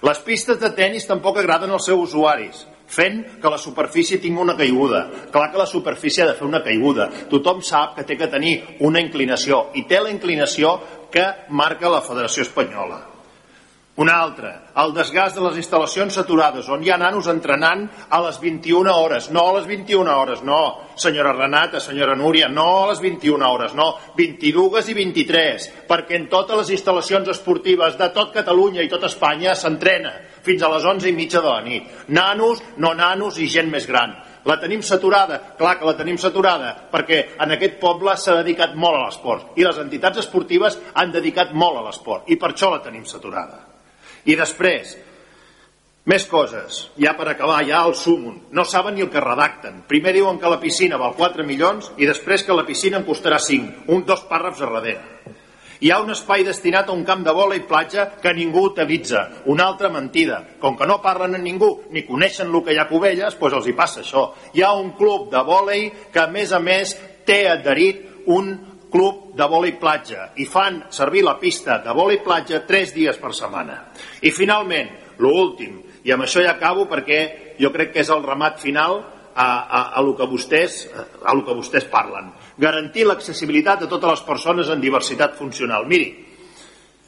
Les 0.05 0.19
pistes 0.21 0.59
de 0.61 0.69
tennis 0.77 1.07
tampoc 1.09 1.39
agraden 1.41 1.73
als 1.73 1.87
seus 1.89 2.11
usuaris, 2.11 2.67
fent 2.87 3.23
que 3.41 3.49
la 3.49 3.57
superfície 3.57 4.21
tingui 4.21 4.43
una 4.43 4.55
caiguda. 4.55 5.07
Clar 5.33 5.49
que 5.51 5.57
la 5.57 5.65
superfície 5.65 6.23
ha 6.23 6.29
de 6.29 6.37
fer 6.37 6.45
una 6.47 6.61
caiguda. 6.63 7.09
Tothom 7.31 7.63
sap 7.65 7.97
que 7.97 8.05
té 8.05 8.17
que 8.17 8.29
tenir 8.31 8.55
una 8.85 9.01
inclinació 9.01 9.67
i 9.73 9.87
té 9.89 9.99
la 9.99 10.13
inclinació 10.13 10.77
que 11.11 11.25
marca 11.49 11.89
la 11.89 12.05
Federació 12.05 12.45
Espanyola. 12.45 13.16
Una 13.97 14.19
altra, 14.21 14.51
el 14.77 14.91
desgast 14.93 15.39
de 15.39 15.41
les 15.41 15.55
instal·lacions 15.57 16.13
saturades, 16.19 16.67
on 16.69 16.83
hi 16.85 16.91
ha 16.93 16.99
nanos 17.01 17.25
entrenant 17.31 17.87
a 18.13 18.19
les 18.21 18.35
21 18.37 18.91
hores. 18.93 19.31
No 19.33 19.47
a 19.49 19.53
les 19.55 19.63
21 19.65 20.11
hores, 20.13 20.43
no, 20.45 20.57
senyora 20.93 21.31
Renata, 21.33 21.79
senyora 21.81 22.13
Núria, 22.13 22.45
no 22.45 22.65
a 22.83 22.91
les 22.91 22.99
21 23.01 23.47
hores, 23.47 23.71
no, 23.73 23.87
22 24.19 24.91
i 24.93 24.95
23, 24.99 25.65
perquè 25.89 26.13
en 26.19 26.27
totes 26.29 26.59
les 26.59 26.69
instal·lacions 26.75 27.31
esportives 27.33 27.97
de 27.97 28.11
tot 28.13 28.29
Catalunya 28.35 28.85
i 28.85 28.91
tot 28.91 29.07
Espanya 29.07 29.55
s'entrena 29.57 30.11
fins 30.45 30.61
a 30.61 30.69
les 30.75 30.85
11 30.85 31.09
i 31.09 31.15
mitja 31.17 31.41
de 31.41 31.49
la 31.49 31.63
nit. 31.65 31.87
Nanos, 32.13 32.61
no 32.77 32.91
nanos 32.93 33.39
i 33.41 33.47
gent 33.49 33.71
més 33.73 33.87
gran. 33.89 34.13
La 34.45 34.59
tenim 34.61 34.83
saturada? 34.85 35.39
Clar 35.57 35.73
que 35.79 35.87
la 35.89 35.95
tenim 35.97 36.19
saturada, 36.21 36.69
perquè 36.91 37.23
en 37.41 37.55
aquest 37.57 37.81
poble 37.81 38.13
s'ha 38.13 38.37
dedicat 38.43 38.77
molt 38.77 38.99
a 38.99 39.07
l'esport 39.07 39.57
i 39.57 39.65
les 39.65 39.81
entitats 39.81 40.21
esportives 40.21 40.77
han 40.93 41.17
dedicat 41.17 41.57
molt 41.57 41.81
a 41.81 41.83
l'esport 41.89 42.29
i 42.29 42.37
per 42.37 42.53
això 42.53 42.69
la 42.69 42.83
tenim 42.85 43.09
saturada. 43.09 43.76
I 44.27 44.35
després, 44.35 44.97
més 46.07 46.23
coses, 46.27 46.85
ja 46.99 47.13
per 47.19 47.29
acabar, 47.31 47.61
ja 47.67 47.81
el 47.87 47.95
súmum. 47.95 48.37
No 48.55 48.63
saben 48.63 48.95
ni 48.95 49.03
el 49.03 49.11
que 49.11 49.23
redacten. 49.23 49.81
Primer 49.87 50.13
diuen 50.15 50.39
que 50.39 50.51
la 50.51 50.59
piscina 50.59 50.99
val 50.99 51.15
4 51.17 51.43
milions 51.47 51.89
i 51.99 52.07
després 52.07 52.43
que 52.47 52.55
la 52.55 52.63
piscina 52.67 53.01
en 53.01 53.07
costarà 53.07 53.39
5, 53.43 53.87
un 53.91 54.05
dos 54.07 54.23
pàrrafs 54.29 54.63
a 54.63 54.71
darrere. 54.71 55.35
Hi 55.79 55.91
ha 55.91 55.99
un 56.01 56.09
espai 56.09 56.41
destinat 56.47 56.87
a 56.89 56.95
un 56.95 57.03
camp 57.05 57.21
de 57.25 57.33
bola 57.37 57.57
i 57.59 57.65
platja 57.69 58.07
que 58.21 58.31
ningú 58.33 58.63
utilitza. 58.71 59.27
Una 59.51 59.67
altra 59.69 59.91
mentida. 59.93 60.39
Com 60.59 60.77
que 60.77 60.87
no 60.89 61.01
parlen 61.03 61.37
amb 61.37 61.45
ningú 61.45 61.69
ni 61.93 62.01
coneixen 62.07 62.49
el 62.49 62.63
que 62.65 62.73
hi 62.73 62.79
ha 62.79 62.87
a 62.87 62.89
Cubelles, 62.89 63.35
doncs 63.37 63.59
els 63.59 63.67
hi 63.67 63.75
passa 63.77 64.01
això. 64.01 64.23
Hi 64.55 64.63
ha 64.63 64.71
un 64.73 64.95
club 64.97 65.29
de 65.31 65.43
vòlei 65.45 65.91
que, 66.11 66.23
a 66.23 66.31
més 66.31 66.55
a 66.55 66.59
més, 66.59 66.95
té 67.27 67.43
adherit 67.51 68.25
un 68.25 68.55
club 68.91 69.35
de 69.37 69.47
vòlei 69.49 69.75
platja 69.79 70.31
i 70.39 70.45
fan 70.47 70.83
servir 70.93 71.23
la 71.25 71.37
pista 71.39 71.79
de 71.83 71.93
vòlei 71.95 72.21
platja 72.23 72.63
tres 72.67 72.93
dies 72.95 73.19
per 73.21 73.33
setmana. 73.35 73.81
I 74.21 74.31
finalment, 74.31 74.89
lo 75.19 75.33
últim, 75.33 75.81
i 76.03 76.13
amb 76.13 76.23
això 76.23 76.43
ja 76.43 76.55
acabo 76.55 76.87
perquè 76.87 77.55
jo 77.59 77.71
crec 77.73 77.93
que 77.93 78.03
és 78.05 78.11
el 78.13 78.23
remat 78.23 78.61
final 78.61 78.99
a, 79.37 79.45
a, 79.45 79.81
a, 79.97 80.01
lo 80.01 80.15
que 80.17 80.25
vostès, 80.25 80.87
a 80.95 81.33
lo 81.35 81.43
que 81.45 81.53
vostès 81.57 81.85
parlen. 81.91 82.31
Garantir 82.57 83.05
l'accessibilitat 83.05 83.83
a 83.83 83.89
totes 83.91 84.15
les 84.15 84.23
persones 84.25 84.71
en 84.73 84.81
diversitat 84.81 85.35
funcional. 85.37 85.85
Miri, 85.85 86.09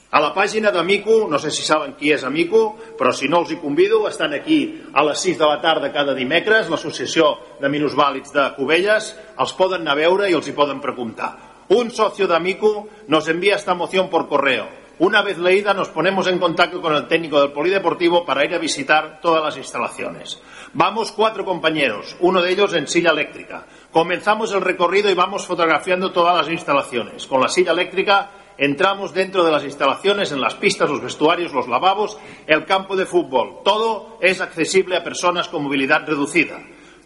a 0.10 0.22
la 0.22 0.30
pàgina 0.34 0.72
d'Amico, 0.73 1.27
no 1.30 1.38
sé 1.38 1.51
si 1.53 1.65
saben 1.65 1.95
qui 1.97 2.10
és 2.14 2.23
Amico, 2.26 2.76
però 2.97 3.11
si 3.14 3.30
no 3.30 3.43
els 3.43 3.51
hi 3.53 3.60
convido, 3.61 4.03
estan 4.10 4.34
aquí 4.34 4.61
a 4.93 5.03
les 5.06 5.22
6 5.22 5.38
de 5.38 5.45
la 5.45 5.60
tarda 5.61 5.91
cada 5.93 6.15
dimecres, 6.18 6.69
l'associació 6.69 7.35
de 7.61 7.69
minusvàlids 7.69 8.34
de 8.34 8.47
Cubelles, 8.57 9.14
els 9.38 9.53
poden 9.53 9.85
anar 9.85 9.97
a 9.97 10.01
veure 10.01 10.30
i 10.30 10.38
els 10.38 10.49
hi 10.49 10.57
poden 10.57 10.81
preguntar. 10.81 11.48
Un 11.69 11.91
socio 11.91 12.27
de 12.27 12.35
Amicu 12.35 12.89
nos 13.07 13.27
envía 13.27 13.55
esta 13.55 13.75
moción 13.75 14.09
por 14.09 14.27
correo. 14.27 14.67
Una 14.97 15.21
vez 15.21 15.37
leída 15.37 15.71
nos 15.71 15.89
ponemos 15.89 16.25
en 16.25 16.39
contacto 16.39 16.81
con 16.81 16.95
el 16.95 17.07
técnico 17.07 17.39
del 17.39 17.51
Polideportivo 17.51 18.25
para 18.25 18.43
ir 18.43 18.55
a 18.55 18.57
visitar 18.57 19.21
todas 19.21 19.43
las 19.43 19.55
instalaciones. 19.55 20.41
Vamos 20.73 21.11
cuatro 21.11 21.45
compañeros, 21.45 22.17
uno 22.21 22.41
de 22.41 22.51
ellos 22.51 22.73
en 22.73 22.87
silla 22.87 23.11
eléctrica. 23.11 23.67
Comenzamos 23.91 24.51
el 24.51 24.61
recorrido 24.61 25.11
y 25.11 25.13
vamos 25.13 25.45
fotografiando 25.45 26.11
todas 26.11 26.35
las 26.35 26.49
instalaciones. 26.49 27.27
Con 27.27 27.39
la 27.39 27.49
silla 27.49 27.73
eléctrica 27.73 28.31
entramos 28.57 29.13
dentro 29.13 29.45
de 29.45 29.51
las 29.51 29.63
instalaciones, 29.63 30.31
en 30.31 30.41
las 30.41 30.55
pistas, 30.55 30.89
los 30.89 31.03
vestuarios, 31.03 31.53
los 31.53 31.67
lavabos, 31.67 32.17
el 32.47 32.65
campo 32.65 32.95
de 32.95 33.05
fútbol. 33.05 33.59
Todo 33.63 34.17
es 34.21 34.41
accesible 34.41 34.97
a 34.97 35.03
personas 35.03 35.47
con 35.47 35.61
movilidad 35.61 36.03
reducida. 36.07 36.59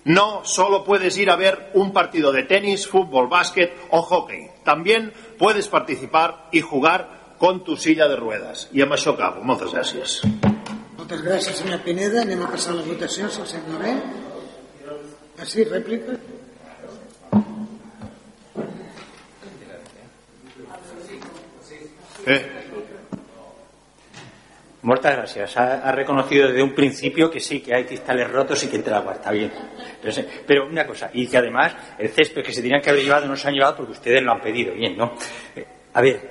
No 0.06 0.44
solo 0.44 0.84
puedes 0.84 1.18
ir 1.18 1.30
a 1.30 1.36
ver 1.36 1.72
un 1.74 1.94
partido 1.94 2.32
de 2.32 2.44
tenis, 2.44 2.88
fútbol, 2.88 3.30
básquet 3.30 3.74
o 3.90 4.02
hockey. 4.02 4.50
También 4.64 5.14
puedes 5.38 5.68
participar 5.70 6.50
y 6.52 6.62
jugar 6.62 7.36
con 7.38 7.64
tu 7.64 7.78
silla 7.78 8.08
de 8.08 8.16
ruedas. 8.16 8.70
I 8.72 8.84
amb 8.84 8.96
això 8.96 9.16
acabo. 9.16 9.44
Moltes 9.44 9.72
gràcies. 9.72 10.20
Moltes 10.98 11.24
gràcies, 11.24 11.58
senyor 11.60 11.82
Pineda. 11.84 12.22
Anem 12.24 12.44
a 12.44 12.52
passar 12.52 12.76
a 12.76 12.82
la 12.82 12.86
votació, 12.88 13.28
si 13.32 13.42
el 13.42 13.48
sembla 13.48 13.80
bé. 13.80 13.96
Ah, 15.40 15.46
sí, 15.46 15.64
rèplica? 15.64 16.20
Eh. 22.26 22.63
Muchas 24.84 25.16
gracias. 25.16 25.58
Ha, 25.58 25.92
reconocido 25.94 26.50
desde 26.50 26.62
un 26.62 26.76
principio 26.76 27.32
que 27.32 27.40
sí, 27.40 27.62
que 27.62 27.74
hay 27.74 27.86
cristales 27.86 28.30
rotos 28.30 28.62
y 28.66 28.68
que 28.68 28.76
entra 28.76 28.98
agua. 28.98 29.14
Está 29.14 29.32
bien. 29.32 29.52
Pero, 30.02 30.14
pero, 30.46 30.68
una 30.68 30.86
cosa, 30.86 31.10
y 31.14 31.26
que 31.26 31.38
además 31.38 31.74
el 31.98 32.10
césped 32.10 32.44
que 32.44 32.52
se 32.52 32.62
tenían 32.62 32.82
que 32.82 32.90
haber 32.90 33.02
llevado 33.02 33.26
no 33.26 33.38
se 33.38 33.48
han 33.48 33.54
llevado 33.54 33.78
porque 33.78 33.94
ustedes 33.94 34.22
lo 34.22 34.34
han 34.34 34.42
pedido. 34.42 34.74
Bien, 34.74 34.98
¿no? 34.98 35.14
Eh, 35.56 35.66
a 35.94 36.02
ver, 36.02 36.30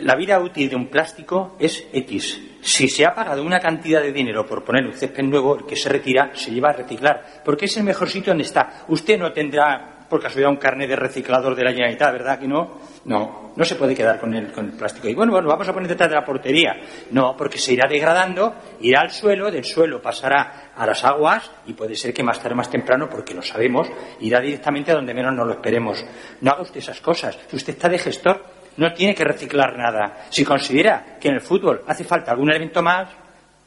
la 0.00 0.16
vida 0.16 0.40
útil 0.40 0.70
de 0.70 0.76
un 0.76 0.88
plástico 0.88 1.56
es 1.58 1.86
X. 1.92 2.40
Si 2.62 2.88
se 2.88 3.04
ha 3.04 3.14
pagado 3.14 3.42
una 3.42 3.60
cantidad 3.60 4.00
de 4.00 4.10
dinero 4.10 4.46
por 4.46 4.64
poner 4.64 4.86
un 4.86 4.94
césped 4.94 5.22
nuevo, 5.24 5.56
el 5.56 5.66
que 5.66 5.76
se 5.76 5.90
retira 5.90 6.30
se 6.34 6.50
lleva 6.50 6.70
a 6.70 6.72
reciclar. 6.72 7.42
Porque 7.44 7.66
es 7.66 7.76
el 7.76 7.84
mejor 7.84 8.08
sitio 8.08 8.30
donde 8.30 8.44
está. 8.44 8.86
Usted 8.88 9.18
no 9.18 9.32
tendrá 9.32 9.95
por 10.08 10.20
casualidad 10.20 10.50
un 10.50 10.56
carnet 10.56 10.88
de 10.88 10.96
reciclador 10.96 11.54
de 11.54 11.64
la 11.64 11.70
Generalitat, 11.70 12.12
¿verdad 12.12 12.38
que 12.38 12.46
no? 12.46 12.78
No, 13.04 13.52
no 13.54 13.64
se 13.64 13.76
puede 13.76 13.94
quedar 13.94 14.18
con 14.18 14.34
el, 14.34 14.52
con 14.52 14.66
el 14.66 14.72
plástico. 14.72 15.08
Y 15.08 15.14
bueno, 15.14 15.32
bueno, 15.32 15.48
vamos 15.48 15.68
a 15.68 15.72
poner 15.72 15.88
detrás 15.88 16.08
de 16.08 16.16
la 16.16 16.24
portería. 16.24 16.74
No, 17.10 17.36
porque 17.36 17.58
se 17.58 17.72
irá 17.72 17.88
degradando, 17.88 18.54
irá 18.80 19.00
al 19.00 19.10
suelo, 19.10 19.50
del 19.50 19.64
suelo 19.64 20.00
pasará 20.02 20.72
a 20.74 20.86
las 20.86 21.04
aguas 21.04 21.50
y 21.66 21.72
puede 21.72 21.94
ser 21.96 22.12
que 22.12 22.22
más 22.22 22.38
tarde 22.38 22.54
o 22.54 22.56
más 22.56 22.70
temprano, 22.70 23.08
porque 23.08 23.34
lo 23.34 23.42
sabemos, 23.42 23.88
irá 24.20 24.40
directamente 24.40 24.90
a 24.92 24.94
donde 24.94 25.14
menos 25.14 25.34
nos 25.34 25.46
lo 25.46 25.52
esperemos. 25.54 26.04
No 26.40 26.50
haga 26.50 26.62
usted 26.62 26.78
esas 26.78 27.00
cosas. 27.00 27.38
Si 27.48 27.56
usted 27.56 27.74
está 27.74 27.88
de 27.88 27.98
gestor, 27.98 28.42
no 28.76 28.92
tiene 28.92 29.14
que 29.14 29.24
reciclar 29.24 29.76
nada. 29.76 30.26
Si 30.30 30.44
considera 30.44 31.16
que 31.20 31.28
en 31.28 31.34
el 31.34 31.40
fútbol 31.40 31.82
hace 31.86 32.04
falta 32.04 32.32
algún 32.32 32.50
elemento 32.50 32.82
más, 32.82 33.08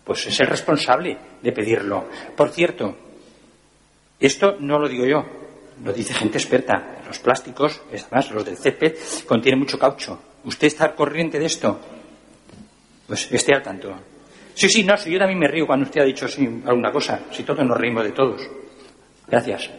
pues 0.03 0.25
es 0.27 0.39
el 0.39 0.47
responsable 0.47 1.17
de 1.41 1.51
pedirlo. 1.51 2.09
Por 2.35 2.49
cierto, 2.49 2.95
esto 4.19 4.57
no 4.59 4.79
lo 4.79 4.89
digo 4.89 5.05
yo, 5.05 5.25
lo 5.83 5.93
dice 5.93 6.13
gente 6.13 6.37
experta. 6.37 7.01
Los 7.05 7.19
plásticos, 7.19 7.81
además 7.89 8.31
los 8.31 8.45
del 8.45 8.57
césped, 8.57 8.95
contienen 9.27 9.59
mucho 9.59 9.77
caucho. 9.79 10.19
¿Usted 10.43 10.67
está 10.67 10.85
al 10.85 10.95
corriente 10.95 11.39
de 11.39 11.45
esto? 11.45 11.79
Pues 13.07 13.31
esté 13.31 13.55
al 13.55 13.63
tanto. 13.63 13.93
Sí, 14.53 14.69
sí, 14.69 14.83
no, 14.83 14.97
si 14.97 15.11
yo 15.11 15.19
también 15.19 15.39
me 15.39 15.47
río 15.47 15.65
cuando 15.65 15.85
usted 15.85 16.01
ha 16.01 16.05
dicho 16.05 16.27
sí, 16.27 16.47
alguna 16.65 16.91
cosa. 16.91 17.21
Si 17.31 17.43
todos 17.43 17.65
nos 17.65 17.77
reímos 17.77 18.03
de 18.03 18.11
todos. 18.11 18.41
Gràcies. 19.29 19.69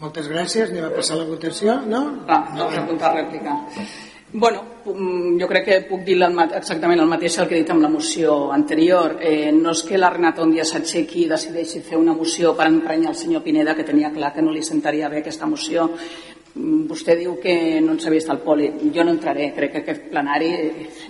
Moltes 0.00 0.30
gràcies. 0.30 0.70
Anem 0.70 0.86
a 0.86 0.92
passar 0.94 1.18
la 1.18 1.26
votació, 1.28 1.74
no? 1.90 2.00
Va, 2.28 2.38
no, 2.56 2.70
preguntar 2.70 3.10
rèplica. 3.16 3.56
Bueno, 4.32 4.62
jo 4.84 5.46
crec 5.50 5.64
que 5.66 5.76
puc 5.88 6.04
dir 6.06 6.14
exactament 6.22 7.00
el 7.02 7.08
mateix 7.10 7.40
el 7.42 7.48
que 7.50 7.56
he 7.56 7.62
dit 7.64 7.70
amb 7.72 7.82
la 7.82 7.88
moció 7.90 8.52
anterior. 8.54 9.16
Eh, 9.18 9.50
no 9.50 9.72
és 9.74 9.82
que 9.82 9.98
la 9.98 10.10
Renata 10.10 10.44
un 10.44 10.52
dia 10.54 10.62
s'aixequi 10.62 11.24
i 11.24 11.30
decideixi 11.30 11.80
fer 11.82 11.98
una 11.98 12.14
moció 12.14 12.52
per 12.54 12.68
emprenyar 12.70 13.10
el 13.10 13.16
senyor 13.18 13.42
Pineda, 13.42 13.74
que 13.74 13.82
tenia 13.88 14.12
clar 14.14 14.30
que 14.32 14.42
no 14.42 14.52
li 14.54 14.62
sentaria 14.62 15.08
bé 15.10 15.18
aquesta 15.18 15.48
moció. 15.50 15.88
Vostè 16.54 17.16
diu 17.18 17.40
que 17.42 17.80
no 17.82 17.96
ens 17.96 18.06
ha 18.06 18.12
vist 18.14 18.30
al 18.30 18.38
poli. 18.44 18.68
Jo 18.94 19.02
no 19.02 19.16
entraré, 19.16 19.48
crec 19.56 19.72
que 19.72 19.82
aquest 19.82 20.06
plenari 20.12 20.52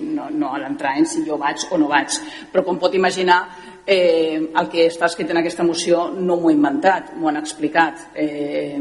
no, 0.01 0.31
no 0.31 0.55
ha 0.55 0.63
d'entrar 0.63 0.95
en 0.97 1.05
si 1.05 1.21
jo 1.27 1.37
vaig 1.37 1.67
o 1.71 1.77
no 1.77 1.91
vaig. 1.93 2.17
Però 2.53 2.65
com 2.65 2.81
pot 2.81 2.97
imaginar, 2.97 3.43
eh, 3.85 4.49
el 4.49 4.73
que 4.73 4.89
està 4.89 5.13
escrit 5.13 5.29
en 5.29 5.43
aquesta 5.43 5.65
moció 5.65 6.09
no 6.17 6.41
m'ho 6.41 6.49
he 6.49 6.57
inventat, 6.57 7.13
m'ho 7.21 7.29
han 7.29 7.43
explicat. 7.45 8.15
Eh, 8.15 8.81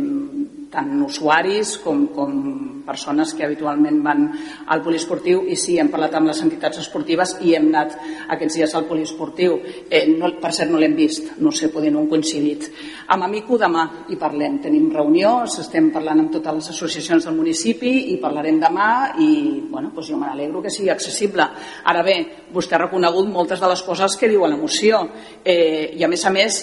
tant 0.69 0.89
usuaris 1.01 1.75
com, 1.83 2.05
com 2.13 2.33
persones 2.85 3.33
que 3.33 3.45
habitualment 3.45 3.99
van 4.05 4.25
al 4.69 4.83
poliesportiu 4.85 5.43
i 5.49 5.57
sí, 5.57 5.77
hem 5.81 5.89
parlat 5.89 6.15
amb 6.17 6.29
les 6.29 6.41
entitats 6.45 6.81
esportives 6.81 7.35
i 7.45 7.55
hem 7.57 7.69
anat 7.71 7.95
aquests 8.35 8.59
dies 8.59 8.75
al 8.77 8.85
poliesportiu. 8.89 9.57
Eh, 9.89 10.05
no, 10.13 10.31
per 10.41 10.51
cert 10.55 10.71
no 10.71 10.79
l'hem 10.81 10.95
vist 10.97 11.35
no 11.41 11.51
sé, 11.55 11.71
poder 11.73 11.91
no 11.93 12.03
hem 12.03 12.09
coincidit. 12.11 12.69
Amb 13.09 13.25
Amico 13.25 13.57
demà 13.61 13.85
hi 14.09 14.17
parlem, 14.21 14.59
tenim 14.61 14.89
reunió 14.93 15.39
estem 15.49 15.89
parlant 15.93 16.23
amb 16.23 16.33
totes 16.37 16.59
les 16.59 16.69
associacions 16.75 17.25
del 17.25 17.37
municipi 17.37 18.13
i 18.13 18.19
parlarem 18.21 18.59
demà 18.61 18.89
i 19.19 19.29
bueno, 19.69 19.89
doncs 19.95 20.11
jo 20.11 20.17
me 20.17 20.29
n'alegro 20.29 20.61
que 20.61 20.73
sigui 20.73 20.93
accessible. 20.93 21.45
Ara 21.89 22.03
bé, 22.05 22.19
vostè 22.53 22.77
ha 22.77 22.83
reconegut 22.85 23.29
moltes 23.29 23.61
de 23.61 23.71
les 23.71 23.83
coses 23.85 24.17
que 24.17 24.29
diu 24.29 24.45
a 24.45 24.51
la 24.51 24.57
moció. 24.57 25.01
Eh, 25.43 25.95
i 25.97 26.05
a 26.05 26.11
més 26.11 26.25
a 26.25 26.33
més 26.33 26.61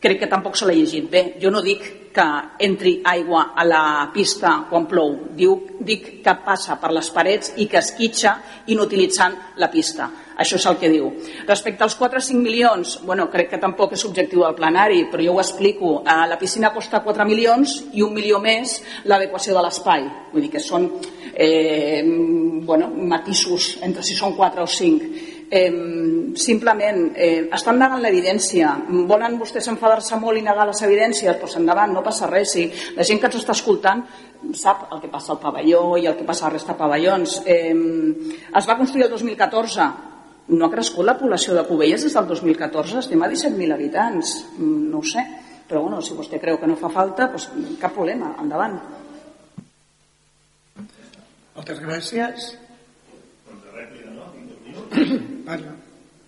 crec 0.00 0.20
que 0.22 0.30
tampoc 0.30 0.56
se 0.56 0.66
l'ha 0.66 0.76
llegit 0.76 1.08
bé. 1.10 1.26
Jo 1.42 1.50
no 1.50 1.62
dic 1.64 1.84
que 2.16 2.26
entri 2.64 3.00
aigua 3.04 3.50
a 3.54 3.64
la 3.64 4.10
pista 4.14 4.62
quan 4.70 4.86
plou, 4.88 5.16
Diu, 5.36 5.56
dic 5.84 6.22
que 6.24 6.34
passa 6.44 6.78
per 6.80 6.94
les 6.96 7.10
parets 7.12 7.52
i 7.60 7.66
que 7.68 7.82
esquitxa 7.82 8.38
inutilitzant 8.72 9.36
la 9.60 9.68
pista. 9.68 10.08
Això 10.36 10.58
és 10.58 10.66
el 10.68 10.76
que 10.80 10.90
diu. 10.92 11.10
Respecte 11.48 11.84
als 11.84 11.96
4 11.96 12.20
o 12.20 12.24
5 12.24 12.40
milions, 12.40 12.96
bueno, 13.08 13.28
crec 13.32 13.50
que 13.52 13.60
tampoc 13.60 13.94
és 13.96 14.04
objectiu 14.08 14.44
del 14.44 14.56
plenari, 14.56 15.06
però 15.12 15.24
jo 15.24 15.36
ho 15.36 15.40
explico. 15.40 15.92
Eh, 16.04 16.26
la 16.28 16.40
piscina 16.40 16.72
costa 16.74 17.02
4 17.04 17.24
milions 17.28 17.76
i 17.92 18.04
un 18.04 18.12
milió 18.16 18.40
més 18.40 18.80
l'adequació 19.04 19.56
de 19.56 19.64
l'espai. 19.64 20.04
Vull 20.32 20.44
dir 20.44 20.52
que 20.52 20.64
són 20.64 20.90
eh, 21.32 22.02
bueno, 22.68 22.90
matisos 22.96 23.76
entre 23.84 24.04
si 24.04 24.16
són 24.16 24.36
4 24.36 24.64
o 24.64 24.68
5 24.68 25.35
simplement 25.46 27.12
eh, 27.14 27.46
estan 27.54 27.78
negant 27.78 28.02
l'evidència. 28.02 28.72
Volen 29.06 29.38
vostès 29.38 29.68
enfadar-se 29.70 30.18
molt 30.18 30.40
i 30.40 30.42
negar 30.42 30.66
les 30.66 30.82
evidències? 30.82 31.38
Doncs 31.38 31.56
endavant, 31.60 31.92
no 31.94 32.02
passa 32.02 32.26
res. 32.30 32.56
Si 32.56 32.66
la 32.96 33.06
gent 33.06 33.22
que 33.22 33.30
ens 33.30 33.38
està 33.38 33.54
escoltant 33.54 34.02
sap 34.54 34.88
el 34.92 35.00
que 35.00 35.10
passa 35.12 35.32
al 35.34 35.40
pavelló 35.42 35.96
i 35.96 36.06
el 36.06 36.16
que 36.18 36.26
passa 36.26 36.46
a 36.46 36.50
la 36.50 36.56
resta 36.58 36.74
de 36.74 36.80
pavellons. 36.82 37.40
Eh, 37.46 37.72
es 38.58 38.68
va 38.68 38.78
construir 38.78 39.06
el 39.06 39.14
2014 39.14 39.88
no 40.48 40.66
ha 40.66 40.70
crescut 40.70 41.06
la 41.06 41.16
població 41.18 41.54
de 41.56 41.64
Cubelles 41.66 42.04
des 42.06 42.14
del 42.14 42.28
2014, 42.28 43.00
estem 43.00 43.22
a 43.22 43.28
17.000 43.30 43.74
habitants, 43.74 44.34
mm, 44.58 44.90
no 44.92 44.98
ho 44.98 45.02
sé, 45.02 45.24
però 45.66 45.82
bueno, 45.82 46.00
si 46.00 46.14
vostè 46.14 46.38
creu 46.40 46.60
que 46.60 46.68
no 46.70 46.76
fa 46.78 46.88
falta, 46.88 47.26
doncs 47.32 47.48
cap 47.80 47.94
problema, 47.94 48.36
endavant. 48.38 48.78
Moltes 51.56 51.80
gràcies. 51.80 52.52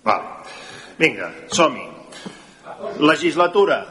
Va. 0.08 0.18
Vinga, 0.98 1.30
som-hi. 1.52 1.86
Legislatura 2.98 3.84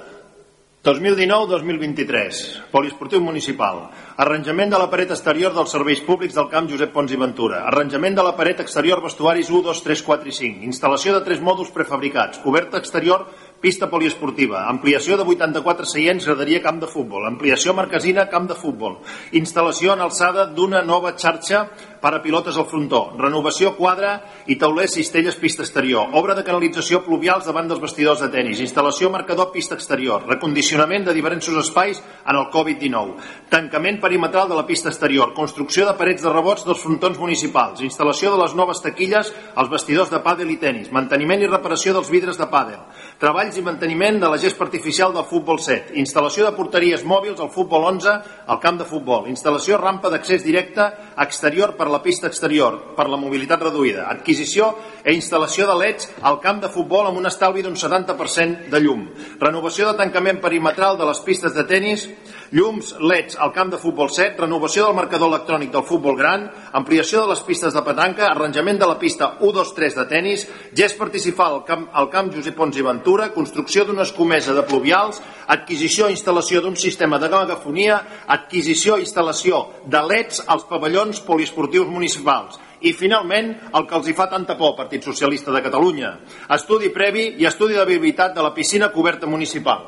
2019-2023. 0.87 2.71
Poliesportiu 2.71 3.19
municipal. 3.19 3.89
Arranjament 4.15 4.71
de 4.71 4.79
la 4.79 4.87
paret 4.87 5.11
exterior 5.11 5.51
dels 5.55 5.73
serveis 5.75 5.99
públics 6.05 6.37
del 6.37 6.47
camp 6.47 6.69
Josep 6.71 6.93
Pons 6.95 7.11
i 7.11 7.19
Ventura. 7.19 7.65
Arranjament 7.67 8.15
de 8.15 8.23
la 8.23 8.31
paret 8.37 8.61
exterior 8.63 9.01
vestuaris 9.03 9.51
1, 9.51 9.65
2, 9.67 9.83
3, 9.83 10.03
4 10.07 10.31
i 10.31 10.37
5. 10.37 10.63
Instal·lació 10.69 11.17
de 11.17 11.25
tres 11.27 11.43
mòduls 11.43 11.73
prefabricats. 11.75 12.39
Coberta 12.39 12.79
exterior 12.79 13.27
pista 13.61 13.89
poliesportiva, 13.89 14.67
ampliació 14.69 15.17
de 15.17 15.25
84 15.25 15.87
seients, 15.89 16.25
graderia 16.29 16.61
camp 16.61 16.79
de 16.81 16.89
futbol, 16.89 17.25
ampliació 17.25 17.73
marquesina 17.73 18.27
camp 18.29 18.47
de 18.51 18.57
futbol, 18.57 18.99
instal·lació 19.33 19.95
en 19.95 20.03
alçada 20.05 20.45
d'una 20.53 20.83
nova 20.85 21.15
xarxa 21.17 21.65
per 22.01 22.13
a 22.13 22.21
pilotes 22.21 22.57
al 22.57 22.67
frontó, 22.69 23.11
renovació 23.17 23.73
quadra 23.77 24.13
i 24.47 24.57
taulers 24.59 24.93
cistelles 24.97 25.37
pista 25.39 25.63
exterior, 25.65 26.11
obra 26.19 26.35
de 26.37 26.43
canalització 26.45 27.01
pluvials 27.05 27.47
davant 27.47 27.67
dels 27.69 27.81
vestidors 27.81 28.21
de 28.23 28.29
tennis, 28.33 28.61
instal·lació 28.63 29.09
marcador 29.13 29.51
pista 29.53 29.75
exterior, 29.75 30.25
recondicionament 30.27 31.07
de 31.07 31.15
diversos 31.17 31.57
espais 31.63 32.01
en 32.25 32.37
el 32.37 32.47
Covid-19, 32.53 33.17
tancament 33.49 33.99
perimetral 34.01 34.49
de 34.49 34.57
la 34.57 34.65
pista 34.67 34.91
exterior, 34.91 35.33
construcció 35.33 35.87
de 35.87 35.95
parets 35.97 36.23
de 36.23 36.33
rebots 36.33 36.65
dels 36.67 36.83
frontons 36.83 37.19
municipals, 37.19 37.81
instal·lació 37.85 38.33
de 38.35 38.41
les 38.43 38.55
noves 38.55 38.81
taquilles 38.83 39.33
als 39.55 39.71
vestidors 39.73 40.13
de 40.13 40.21
pàdel 40.23 40.53
i 40.53 40.59
tennis, 40.61 40.91
manteniment 40.93 41.41
i 41.43 41.49
reparació 41.49 41.95
dels 41.97 42.11
vidres 42.13 42.37
de 42.37 42.47
pàdel, 42.51 42.79
treballs 43.19 43.57
i 43.57 43.65
manteniment 43.65 44.21
de 44.21 44.31
la 44.31 44.39
gespa 44.41 44.67
artificial 44.67 45.13
del 45.15 45.27
futbol 45.27 45.59
7, 45.59 45.95
instal·lació 45.99 46.45
de 46.47 46.55
porteries 46.57 47.05
mòbils 47.07 47.41
al 47.41 47.51
futbol 47.53 47.87
11 47.89 48.15
al 48.47 48.61
camp 48.63 48.81
de 48.81 48.87
futbol, 48.87 49.27
instal·lació 49.31 49.79
rampa 49.81 50.11
d'accés 50.13 50.45
directe 50.45 50.85
exterior 51.17 51.75
per 51.77 51.86
la 51.91 52.01
pista 52.03 52.27
exterior 52.27 52.95
per 52.95 53.07
la 53.09 53.19
mobilitat 53.19 53.61
reduïda, 53.61 54.07
adquisició 54.11 54.71
e 55.03 55.15
instal·lació 55.15 55.67
de 55.69 55.75
leds 55.79 56.09
al 56.21 56.39
camp 56.43 56.61
de 56.63 56.71
futbol 56.73 57.07
amb 57.09 57.19
un 57.19 57.29
estalvi 57.29 57.63
d'un 57.65 57.77
70% 57.77 58.71
de 58.71 58.81
llum, 58.83 59.05
renovació 59.39 59.89
de 59.89 59.97
tancament 59.99 60.41
perimetral 60.43 60.97
de 60.97 61.07
les 61.09 61.21
pistes 61.25 61.55
de 61.55 61.65
tennis, 61.69 62.07
llums 62.51 62.93
leds 62.99 63.37
al 63.39 63.51
camp 63.53 63.71
de 63.73 63.79
futbol 63.81 64.09
7, 64.13 64.37
renovació 64.39 64.85
del 64.87 64.95
marcador 64.95 65.31
electrònic 65.31 65.71
del 65.73 65.85
futbol 65.87 66.15
gran, 66.17 66.47
ampliació 66.77 67.23
de 67.23 67.31
les 67.33 67.41
pistes 67.47 67.73
de 67.73 67.83
petanca, 67.83 68.29
arranjament 68.29 68.79
de 68.79 68.87
la 68.87 68.97
pista 68.99 69.33
1-2-3 69.39 69.97
de 69.97 70.05
tennis, 70.07 70.45
gest 70.75 70.97
participar 70.99 71.49
al 71.51 71.63
camp, 71.67 71.87
al 71.91 72.09
camp 72.13 72.31
Josep 72.35 72.55
Pons 72.55 72.77
i 72.77 72.85
Ventura, 72.85 73.31
construcció 73.35 73.85
d'una 73.85 74.05
escomesa 74.07 74.55
de 74.55 74.63
pluvials, 74.67 75.19
adquisició 75.47 76.07
i 76.07 76.15
instal·lació 76.15 76.61
d'un 76.63 76.77
sistema 76.79 77.19
de 77.19 77.31
megafonia, 77.33 77.99
adquisició 78.27 78.97
i 78.97 79.05
instal·lació 79.05 79.65
de 79.85 80.03
leds 80.07 80.43
als 80.47 80.67
pavellons 80.69 81.19
poliesportius 81.27 81.87
municipals, 81.87 82.59
i 82.81 82.93
finalment 82.93 83.55
el 83.73 83.87
que 83.89 83.97
els 83.97 84.07
hi 84.07 84.13
fa 84.13 84.27
tanta 84.29 84.57
por 84.57 84.75
Partit 84.77 85.03
Socialista 85.03 85.51
de 85.51 85.63
Catalunya. 85.65 86.13
Estudi 86.53 86.91
previ 86.93 87.31
i 87.41 87.49
estudi 87.49 87.73
de 87.73 87.85
viabilitat 87.89 88.35
de 88.35 88.45
la 88.45 88.53
piscina 88.53 88.91
coberta 88.93 89.25
municipal. 89.25 89.81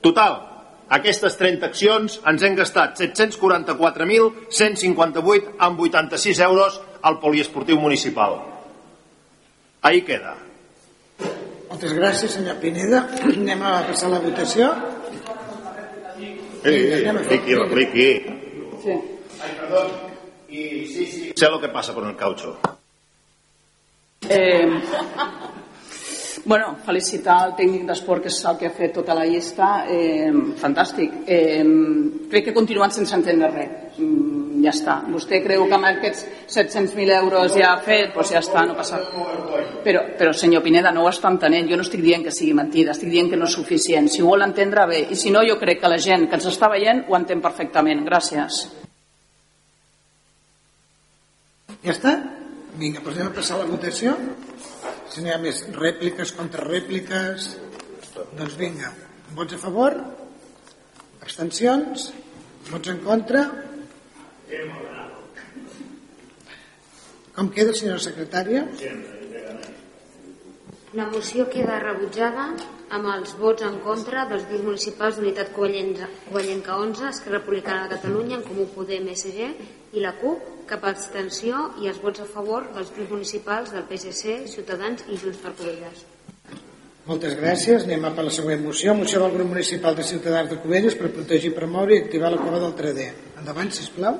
Total 0.00 0.53
aquestes 0.96 1.32
30 1.40 1.66
accions 1.70 2.08
ens 2.30 2.40
hem 2.42 2.54
gastat 2.58 2.90
744.158 3.00 5.54
amb 5.68 5.76
86 5.88 6.40
euros 6.48 6.72
al 7.02 7.14
poliesportiu 7.20 7.76
municipal 7.80 8.32
ahí 9.82 10.00
queda 10.08 10.34
moltes 11.70 11.92
gràcies 11.96 12.30
senyor 12.38 12.56
Pineda 12.62 12.98
anem 13.32 13.60
a 13.62 13.64
passar 13.90 14.08
la 14.12 14.20
votació 14.24 14.64
Ei, 16.64 17.04
repliqui, 17.12 17.54
repliqui. 17.54 18.08
Sí. 18.82 18.92
Ai, 19.42 19.50
perdó. 19.58 19.82
Y 20.48 20.86
sí, 20.86 21.06
sí. 21.06 21.32
Sé 21.36 21.50
lo 21.50 21.60
que 21.60 21.68
pasa 21.68 21.92
con 21.92 22.08
el 22.08 22.16
caucho. 22.16 22.58
Eh, 24.28 24.80
bueno, 26.44 26.76
felicitar 26.84 27.38
el 27.46 27.54
tècnic 27.56 27.86
d'esport 27.88 28.24
que 28.24 28.30
és 28.32 28.38
el 28.44 28.58
que 28.60 28.68
ha 28.68 28.74
fet 28.74 28.92
tota 28.96 29.14
la 29.16 29.24
llista. 29.24 29.86
Eh, 29.88 30.30
fantàstic. 30.60 31.22
Eh, 31.26 31.64
crec 32.30 32.50
que 32.50 32.54
continuen 32.56 32.92
sense 32.92 33.14
entendre 33.16 33.50
res. 33.50 33.98
Mm, 33.98 34.62
ja 34.64 34.72
està, 34.72 34.94
vostè 35.06 35.38
creu 35.44 35.66
que 35.68 35.76
amb 35.76 35.86
aquests 35.86 36.24
700.000 36.50 37.14
euros 37.20 37.54
ja 37.54 37.72
ha 37.72 37.80
fet? 37.84 38.14
Doncs 38.14 38.32
ja 38.32 38.40
està, 38.40 38.64
no 38.66 38.74
passa 38.74 39.00
però, 39.84 40.02
però 40.18 40.32
senyor 40.32 40.64
Pineda 40.64 40.90
no 40.90 41.04
ho 41.04 41.10
està 41.10 41.30
entenent 41.30 41.68
jo 41.70 41.76
no 41.76 41.84
estic 41.84 42.02
dient 42.02 42.24
que 42.24 42.32
sigui 42.32 42.54
mentida, 42.56 42.92
estic 42.92 43.12
dient 43.12 43.30
que 43.30 43.36
no 43.36 43.46
és 43.46 43.54
suficient. 43.54 44.08
Si 44.08 44.22
ho 44.22 44.30
vol 44.32 44.42
entendre 44.42 44.86
bé, 44.90 45.04
i 45.10 45.16
si 45.16 45.30
no 45.30 45.44
jo 45.46 45.58
crec 45.60 45.80
que 45.80 45.92
la 45.92 46.00
gent 46.00 46.28
que 46.28 46.40
ens 46.40 46.48
està 46.48 46.70
veient 46.72 47.04
ho 47.08 47.16
entén 47.16 47.44
perfectament. 47.44 48.02
Gràcies. 48.08 48.64
Ja 51.84 51.92
està? 51.92 52.16
vinga, 52.78 53.00
doncs 53.00 53.18
anem 53.18 53.30
a 53.30 53.34
passar 53.34 53.58
la 53.60 53.68
votació 53.70 54.14
si 55.14 55.22
n'hi 55.22 55.30
ha 55.30 55.38
més 55.38 55.60
rèpliques, 55.78 56.32
contrarèpliques 56.34 57.44
doncs 58.34 58.56
vinga 58.58 58.88
vots 59.38 59.54
a 59.54 59.58
favor 59.62 59.94
abstencions 61.22 62.08
vots 62.72 62.90
en 62.90 62.98
contra 63.04 63.44
com 67.36 67.50
queda 67.54 67.74
senyora 67.78 68.02
secretària? 68.02 68.64
La 70.98 71.06
moció 71.10 71.46
queda 71.50 71.78
rebutjada 71.82 72.48
amb 72.94 73.08
els 73.14 73.36
vots 73.38 73.66
en 73.66 73.80
contra 73.86 74.26
dels 74.30 74.44
grups 74.50 74.66
municipals 74.66 75.18
d'Unitat 75.18 75.54
Covellenca 75.54 76.76
11, 76.78 77.08
Esquerra 77.10 77.40
Republicana 77.40 77.86
de 77.86 77.96
Catalunya, 77.96 78.38
en 78.38 78.44
Comú 78.46 78.68
Podem, 78.74 79.08
SG 79.14 79.48
i 79.98 80.02
la 80.04 80.14
CUP, 80.20 80.53
cap 80.68 80.84
abstenció 80.88 81.68
i 81.82 81.88
els 81.90 82.00
vots 82.02 82.24
a 82.24 82.26
favor 82.28 82.66
dels 82.74 82.90
grups 82.96 83.12
municipals 83.12 83.72
del 83.74 83.86
PSC, 83.88 84.44
Ciutadans 84.52 85.04
i 85.08 85.18
Junts 85.20 85.40
per 85.42 85.54
Covelles. 85.58 86.04
Moltes 87.04 87.34
gràcies. 87.36 87.84
Anem 87.84 88.06
a 88.08 88.14
per 88.16 88.24
la 88.24 88.32
següent 88.32 88.62
moció. 88.64 88.94
Moció 88.96 89.20
del 89.20 89.34
grup 89.36 89.50
municipal 89.52 89.96
de 89.96 90.06
Ciutadans 90.08 90.48
de 90.50 90.56
Covelles 90.62 90.96
per 90.96 91.12
protegir, 91.12 91.52
promoure 91.56 91.98
i 91.98 92.02
activar 92.04 92.32
la 92.32 92.40
cova 92.40 92.62
del 92.62 92.72
Trader. 92.78 93.10
Endavant, 93.42 93.72
sisplau. 93.76 94.16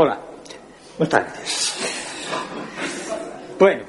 Hola, 0.00 0.18
buenas 0.96 1.10
tardes. 1.12 1.56
Bueno, 3.58 3.84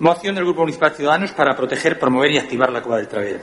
moción 0.00 0.34
del 0.34 0.44
Grupo 0.44 0.62
Municipal 0.62 0.92
Ciudadanos 0.92 1.32
para 1.32 1.54
proteger, 1.54 1.98
promover 1.98 2.32
y 2.32 2.38
activar 2.38 2.72
la 2.72 2.82
Cueva 2.82 2.98
del 2.98 3.08
Travel. 3.08 3.40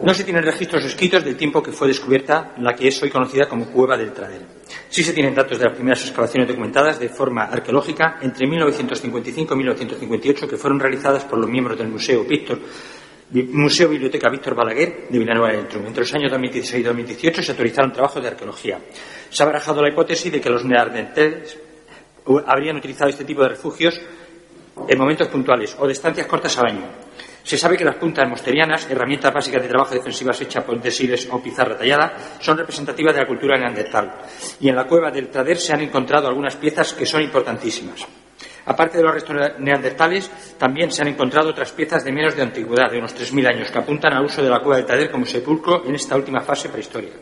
No 0.00 0.12
se 0.12 0.24
tienen 0.24 0.42
registros 0.42 0.84
escritos 0.84 1.24
del 1.24 1.36
tiempo 1.36 1.62
que 1.62 1.72
fue 1.72 1.88
descubierta 1.88 2.52
la 2.58 2.74
que 2.74 2.88
es 2.88 3.02
hoy 3.02 3.10
conocida 3.10 3.48
como 3.48 3.66
Cueva 3.66 3.96
del 3.96 4.12
Travel. 4.12 4.42
Sí 4.88 5.02
se 5.02 5.12
tienen 5.12 5.34
datos 5.34 5.58
de 5.58 5.64
las 5.64 5.74
primeras 5.74 6.02
excavaciones 6.02 6.48
documentadas 6.48 6.98
de 6.98 7.08
forma 7.08 7.44
arqueológica 7.44 8.18
entre 8.20 8.46
1955 8.46 9.54
y 9.54 9.56
1958 9.56 10.48
que 10.48 10.56
fueron 10.56 10.80
realizadas 10.80 11.24
por 11.24 11.38
los 11.38 11.48
miembros 11.48 11.78
del 11.78 11.88
Museo 11.88 12.24
Víctor 12.24 12.58
Museo 13.30 13.88
Biblioteca 13.88 14.28
Víctor 14.30 14.54
Balaguer 14.54 15.08
de 15.08 15.18
Villanueva 15.18 15.52
del 15.52 15.66
Trum. 15.66 15.86
Entre 15.86 16.02
los 16.02 16.14
años 16.14 16.30
2016 16.30 16.80
y 16.80 16.84
2018 16.84 17.42
se 17.42 17.52
autorizaron 17.52 17.92
trabajos 17.92 18.22
de 18.22 18.28
arqueología. 18.28 18.78
Se 19.30 19.42
ha 19.42 19.46
barajado 19.46 19.82
la 19.82 19.88
hipótesis 19.88 20.30
de 20.30 20.40
que 20.40 20.50
los 20.50 20.64
neandertales 20.64 21.58
habrían 22.46 22.76
utilizado 22.76 23.10
este 23.10 23.24
tipo 23.24 23.42
de 23.42 23.48
refugios 23.48 24.00
en 24.88 24.98
momentos 24.98 25.28
puntuales 25.28 25.76
o 25.78 25.86
de 25.86 25.92
estancias 25.92 26.26
cortas 26.26 26.58
al 26.58 26.66
año. 26.66 26.88
Se 27.42 27.58
sabe 27.58 27.76
que 27.76 27.84
las 27.84 27.96
puntas 27.96 28.26
mosterianas, 28.26 28.90
herramientas 28.90 29.32
básicas 29.32 29.62
de 29.62 29.68
trabajo 29.68 29.94
defensivas 29.94 30.40
hechas 30.40 30.64
por 30.64 30.80
desiles 30.80 31.28
o 31.30 31.42
pizarra 31.42 31.76
tallada, 31.76 32.16
son 32.40 32.56
representativas 32.56 33.14
de 33.14 33.20
la 33.20 33.26
cultura 33.26 33.58
neandertal. 33.58 34.14
Y 34.60 34.70
en 34.70 34.76
la 34.76 34.86
cueva 34.86 35.10
del 35.10 35.28
Trader 35.28 35.58
se 35.58 35.74
han 35.74 35.82
encontrado 35.82 36.26
algunas 36.26 36.56
piezas 36.56 36.94
que 36.94 37.04
son 37.04 37.20
importantísimas. 37.22 38.06
Aparte 38.66 38.96
de 38.96 39.04
los 39.04 39.12
restos 39.12 39.36
neandertales, 39.58 40.30
también 40.56 40.90
se 40.90 41.02
han 41.02 41.08
encontrado 41.08 41.50
otras 41.50 41.70
piezas 41.72 42.02
de 42.02 42.12
menos 42.12 42.34
de 42.34 42.42
antigüedad, 42.42 42.90
de 42.90 42.98
unos 42.98 43.14
3.000 43.14 43.46
años, 43.46 43.70
que 43.70 43.78
apuntan 43.78 44.14
al 44.14 44.24
uso 44.24 44.42
de 44.42 44.48
la 44.48 44.60
cueva 44.60 44.76
del 44.76 44.86
Tader 44.86 45.10
como 45.10 45.26
sepulcro 45.26 45.84
en 45.84 45.94
esta 45.94 46.16
última 46.16 46.40
fase 46.40 46.70
prehistórica. 46.70 47.16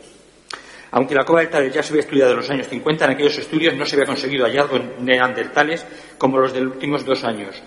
Aunque 0.92 1.14
la 1.14 1.24
cueva 1.24 1.40
del 1.40 1.50
Tader 1.50 1.72
ya 1.72 1.82
se 1.82 1.92
había 1.92 2.02
estudiado 2.02 2.32
en 2.32 2.36
los 2.36 2.50
años 2.50 2.68
50, 2.68 3.04
en 3.06 3.10
aquellos 3.12 3.38
estudios 3.38 3.74
no 3.74 3.84
se 3.86 3.96
había 3.96 4.06
conseguido 4.06 4.44
hallazgos 4.44 4.80
neandertales 5.00 5.86
como 6.18 6.38
los 6.38 6.52
de 6.52 6.60
los 6.60 6.74
últimos 6.74 7.04
dos 7.04 7.24
años. 7.24 7.62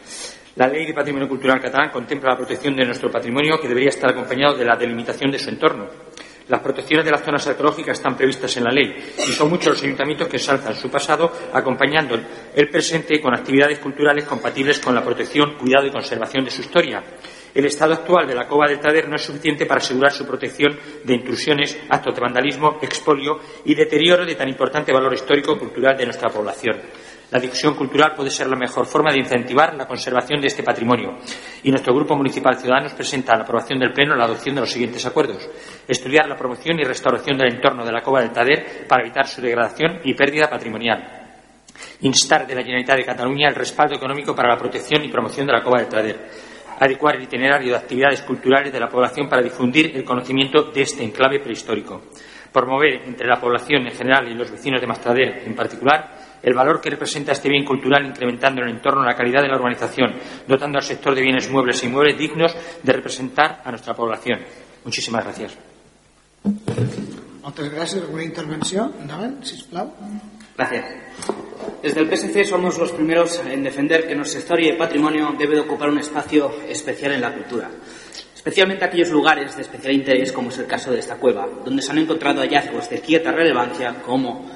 La 0.55 0.67
Ley 0.67 0.85
de 0.85 0.93
Patrimonio 0.93 1.27
Cultural 1.27 1.59
catalán 1.59 1.89
contempla 1.89 2.31
la 2.31 2.37
protección 2.37 2.75
de 2.75 2.85
nuestro 2.85 3.09
patrimonio 3.09 3.59
que 3.59 3.67
debería 3.67 3.89
estar 3.89 4.11
acompañado 4.11 4.55
de 4.55 4.63
la 4.63 4.77
delimitación 4.77 5.31
de 5.31 5.39
su 5.39 5.49
entorno. 5.49 5.87
Las 6.47 6.61
protecciones 6.61 7.03
de 7.03 7.11
las 7.11 7.23
zonas 7.23 7.47
arqueológicas 7.47 7.97
están 7.97 8.15
previstas 8.15 8.55
en 8.57 8.65
la 8.65 8.71
ley 8.71 8.95
y 9.17 9.31
son 9.31 9.49
muchos 9.49 9.73
los 9.73 9.83
ayuntamientos 9.83 10.27
que 10.27 10.37
saltan 10.37 10.75
su 10.75 10.91
pasado 10.91 11.31
acompañando 11.51 12.15
el 12.53 12.69
presente 12.69 13.19
con 13.19 13.33
actividades 13.33 13.79
culturales 13.79 14.25
compatibles 14.25 14.79
con 14.79 14.93
la 14.93 15.03
protección, 15.03 15.55
cuidado 15.57 15.87
y 15.87 15.91
conservación 15.91 16.45
de 16.45 16.51
su 16.51 16.61
historia. 16.61 17.03
El 17.55 17.65
estado 17.65 17.93
actual 17.93 18.27
de 18.27 18.35
la 18.35 18.49
cova 18.49 18.67
del 18.67 18.81
Tader 18.81 19.07
no 19.07 19.15
es 19.15 19.21
suficiente 19.21 19.65
para 19.65 19.79
asegurar 19.79 20.11
su 20.11 20.27
protección 20.27 20.77
de 21.05 21.13
intrusiones, 21.13 21.79
actos 21.89 22.13
de 22.13 22.19
vandalismo, 22.19 22.79
expolio 22.81 23.39
y 23.63 23.73
deterioro 23.73 24.25
de 24.25 24.35
tan 24.35 24.49
importante 24.49 24.91
valor 24.91 25.13
histórico-cultural 25.13 25.95
de 25.95 26.03
nuestra 26.03 26.29
población. 26.29 26.81
La 27.31 27.39
difusión 27.39 27.73
cultural 27.73 28.13
puede 28.13 28.29
ser 28.29 28.47
la 28.47 28.57
mejor 28.57 28.85
forma 28.85 29.09
de 29.09 29.19
incentivar 29.19 29.73
la 29.73 29.87
conservación 29.87 30.41
de 30.41 30.47
este 30.47 30.63
patrimonio. 30.63 31.17
Y 31.63 31.71
nuestro 31.71 31.95
Grupo 31.95 32.17
Municipal 32.17 32.57
Ciudadanos 32.57 32.93
presenta 32.93 33.31
a 33.31 33.37
la 33.37 33.43
aprobación 33.43 33.79
del 33.79 33.93
Pleno 33.93 34.15
la 34.15 34.25
adopción 34.25 34.55
de 34.55 34.61
los 34.61 34.71
siguientes 34.71 35.05
acuerdos. 35.05 35.49
Estudiar 35.87 36.27
la 36.27 36.35
promoción 36.35 36.77
y 36.79 36.83
restauración 36.83 37.37
del 37.37 37.53
entorno 37.53 37.85
de 37.85 37.91
la 37.93 38.01
Cova 38.01 38.19
del 38.19 38.33
Tader 38.33 38.85
para 38.85 39.03
evitar 39.03 39.27
su 39.27 39.41
degradación 39.41 40.01
y 40.03 40.13
pérdida 40.13 40.49
patrimonial. 40.49 41.21
Instar 42.01 42.45
de 42.45 42.55
la 42.55 42.61
Generalitat 42.61 42.97
de 42.97 43.05
Cataluña 43.05 43.47
el 43.47 43.55
respaldo 43.55 43.95
económico 43.95 44.35
para 44.35 44.49
la 44.49 44.57
protección 44.57 45.05
y 45.05 45.09
promoción 45.09 45.47
de 45.47 45.53
la 45.53 45.63
Cova 45.63 45.79
del 45.79 45.89
Tader. 45.89 46.54
Adecuar 46.79 47.15
el 47.15 47.23
itinerario 47.23 47.71
de 47.71 47.77
actividades 47.77 48.21
culturales 48.21 48.71
de 48.71 48.79
la 48.79 48.89
población 48.89 49.29
para 49.29 49.41
difundir 49.41 49.95
el 49.95 50.03
conocimiento 50.03 50.71
de 50.71 50.81
este 50.81 51.03
enclave 51.03 51.39
prehistórico. 51.39 52.03
Promover 52.51 53.03
entre 53.05 53.27
la 53.27 53.39
población 53.39 53.87
en 53.87 53.93
general 53.93 54.27
y 54.27 54.33
los 54.33 54.51
vecinos 54.51 54.81
de 54.81 54.87
Mastrader 54.87 55.43
en 55.45 55.55
particular 55.55 56.11
el 56.41 56.53
valor 56.53 56.79
que 56.79 56.91
representa 56.91 57.31
este 57.31 57.49
bien 57.49 57.65
cultural 57.65 58.05
incrementando 58.05 58.61
en 58.61 58.69
el 58.69 58.75
entorno 58.75 59.03
la 59.03 59.15
calidad 59.15 59.41
de 59.41 59.47
la 59.47 59.57
urbanización, 59.57 60.13
dotando 60.47 60.77
al 60.77 60.83
sector 60.83 61.15
de 61.15 61.21
bienes 61.21 61.49
muebles 61.49 61.81
e 61.81 61.87
inmuebles 61.87 62.17
dignos 62.17 62.55
de 62.83 62.93
representar 62.93 63.61
a 63.65 63.71
nuestra 63.71 63.95
población. 63.95 64.39
Muchísimas 64.83 65.23
gracias. 65.23 65.57
Moltes 67.45 67.69
gràcies. 67.69 68.01
¿Alguna 68.01 68.23
intervenció? 68.23 68.91
Endavant, 69.01 69.43
sisplau. 69.45 69.91
Gracias. 70.57 70.85
Desde 71.81 71.99
el 71.99 72.09
PSC 72.09 72.45
somos 72.45 72.77
los 72.77 72.91
primeros 72.91 73.41
en 73.45 73.63
defender 73.63 74.07
que 74.07 74.15
nuestra 74.15 74.39
historia 74.39 74.73
y 74.73 74.77
patrimonio 74.77 75.35
debe 75.37 75.55
de 75.55 75.61
ocupar 75.61 75.89
un 75.89 75.99
espacio 75.99 76.51
especial 76.67 77.11
en 77.11 77.21
la 77.21 77.33
cultura, 77.33 77.69
especialmente 78.33 78.85
aquellos 78.85 79.09
lugares 79.09 79.55
de 79.55 79.61
especial 79.61 79.93
interés 79.93 80.31
como 80.31 80.49
es 80.49 80.57
el 80.57 80.65
caso 80.65 80.91
de 80.91 80.99
esta 80.99 81.17
cueva, 81.17 81.47
donde 81.63 81.81
se 81.81 81.91
han 81.91 81.99
encontrado 81.99 82.41
hallazgos 82.41 82.89
de 82.89 82.97
cierta 82.97 83.31
relevancia 83.31 84.01
como 84.03 84.49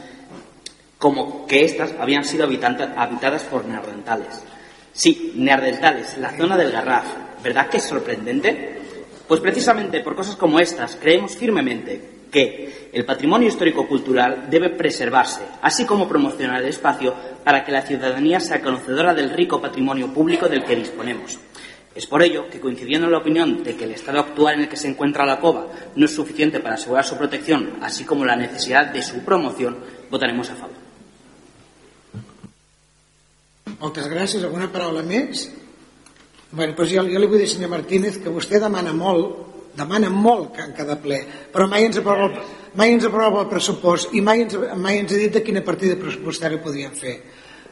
como 0.97 1.47
que 1.47 1.63
éstas 1.63 1.95
habían 1.97 2.25
sido 2.25 2.43
habitadas 2.43 3.43
por 3.43 3.65
neandertales. 3.65 4.43
Sí, 4.91 5.33
neandertales, 5.35 6.17
la 6.17 6.31
zona 6.31 6.57
del 6.57 6.71
Garraf. 6.71 7.05
¿Verdad 7.41 7.69
que 7.69 7.77
es 7.77 7.83
sorprendente? 7.83 8.81
Pues 9.25 9.39
precisamente 9.39 10.01
por 10.01 10.15
cosas 10.15 10.35
como 10.35 10.59
estas 10.59 10.97
creemos 10.97 11.37
firmemente 11.37 12.18
que 12.31 12.89
el 12.93 13.05
patrimonio 13.05 13.47
histórico-cultural 13.47 14.49
debe 14.49 14.69
preservarse, 14.69 15.41
así 15.61 15.85
como 15.85 16.07
promocionar 16.07 16.61
el 16.61 16.69
espacio 16.69 17.13
para 17.43 17.63
que 17.63 17.71
la 17.71 17.81
ciudadanía 17.81 18.39
sea 18.39 18.61
conocedora 18.61 19.13
del 19.13 19.31
rico 19.31 19.61
patrimonio 19.61 20.13
público 20.13 20.47
del 20.47 20.63
que 20.63 20.75
disponemos. 20.75 21.39
Es 21.95 22.05
por 22.05 22.21
ello 22.21 22.49
que, 22.49 22.59
coincidiendo 22.59 23.07
en 23.07 23.11
la 23.13 23.19
opinión 23.19 23.63
de 23.63 23.75
que 23.75 23.83
el 23.83 23.91
estado 23.91 24.19
actual 24.19 24.55
en 24.55 24.61
el 24.61 24.69
que 24.69 24.77
se 24.77 24.87
encuentra 24.87 25.25
la 25.25 25.39
cova 25.39 25.67
no 25.95 26.05
es 26.05 26.13
suficiente 26.13 26.59
para 26.59 26.75
asegurar 26.75 27.03
su 27.03 27.17
protección, 27.17 27.77
así 27.81 28.05
como 28.05 28.23
la 28.25 28.35
necesidad 28.35 28.87
de 28.87 29.01
su 29.01 29.19
promoción, 29.25 29.77
votaremos 30.09 30.49
a 30.49 30.55
favor. 30.55 30.89
Moltes 33.79 34.09
gràcies. 34.11 34.43
Alguna 34.43 34.67
paraula 34.71 35.03
més? 35.07 35.45
Bueno, 36.51 36.73
doncs 36.75 36.91
jo, 36.91 37.05
jo 37.07 37.19
li 37.21 37.27
vull 37.31 37.39
dir, 37.39 37.67
Martínez, 37.71 38.17
que 38.19 38.31
vostè 38.33 38.59
demana 38.59 38.91
molt, 38.91 39.48
demana 39.77 40.09
molt 40.09 40.57
en 40.59 40.73
cada 40.77 40.95
ple, 41.01 41.19
però 41.53 41.67
mai 41.69 41.85
ens 41.85 41.97
aprova 41.97 42.25
el, 42.25 42.39
mai 42.75 42.93
ens 42.93 43.05
aprova 43.05 43.41
el 43.43 43.47
pressupost 43.51 44.13
i 44.13 44.21
mai 44.21 44.41
ens, 44.45 44.57
mai 44.75 44.97
ens 44.99 45.11
ha 45.13 45.17
dit 45.17 45.33
de 45.33 45.43
quina 45.43 45.61
partida 45.65 45.95
pressupostària 45.99 46.61
podríem 46.61 46.91
fer. 46.97 47.19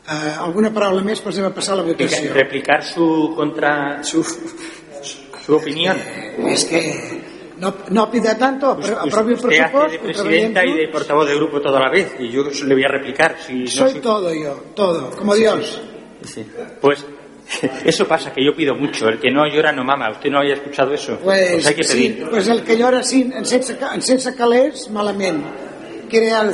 Uh, 0.08 0.44
alguna 0.46 0.70
paraula 0.72 1.02
més? 1.04 1.20
Passem 1.20 1.44
a 1.44 1.50
passar 1.52 1.74
a 1.74 1.82
la 1.82 1.84
votació. 1.84 2.32
Replicar 2.34 2.82
su 2.86 3.34
contra 3.36 4.02
su, 4.04 4.24
su 4.24 5.56
opinión. 5.56 5.98
Eh, 5.98 6.54
es 6.54 6.64
que 6.66 7.22
no, 7.60 7.74
no 7.90 8.10
pida 8.10 8.38
tanto, 8.38 8.72
aprobe 8.72 9.34
el 9.34 9.36
Usted 9.36 9.50
presupuesto. 9.50 9.82
hace 9.84 9.98
de 9.98 10.00
presidenta 10.00 10.64
y 10.66 10.74
de 10.78 10.88
portavoz 10.88 11.28
de 11.28 11.36
grupo 11.36 11.60
toda 11.60 11.80
la 11.82 11.90
vez 11.90 12.16
y 12.20 12.30
yo 12.30 12.44
le 12.44 12.74
voy 12.74 12.84
a 12.86 12.88
replicar. 12.88 13.36
Si 13.46 13.64
no 13.64 13.68
Soy 13.68 13.92
soy- 13.92 14.00
todo 14.02 14.34
yo, 14.34 14.54
todo, 14.76 15.10
como 15.12 15.36
Dios. 15.36 15.82
Sí. 16.24 16.46
Pues 16.80 17.04
eso 17.86 18.08
pasa, 18.08 18.34
que 18.34 18.44
yo 18.44 18.56
pido 18.56 18.76
mucho. 18.76 19.08
El 19.08 19.20
que 19.20 19.32
no 19.32 19.48
llora 19.48 19.72
no 19.72 19.84
mama. 19.84 20.12
¿Usted 20.12 20.30
no 20.30 20.40
había 20.40 20.56
escuchado 20.56 20.94
eso? 20.94 21.18
Pues, 21.24 21.66
hay 21.66 21.76
que 21.76 21.84
sí, 21.84 22.10
pedir. 22.10 22.30
pues 22.30 22.48
el 22.48 22.64
que 22.64 22.78
llora 22.78 23.04
sin, 23.04 23.32
en, 23.34 23.46
sense, 23.46 23.78
en 23.94 24.02
sense 24.02 24.36
calés, 24.36 24.90
malament. 24.90 25.44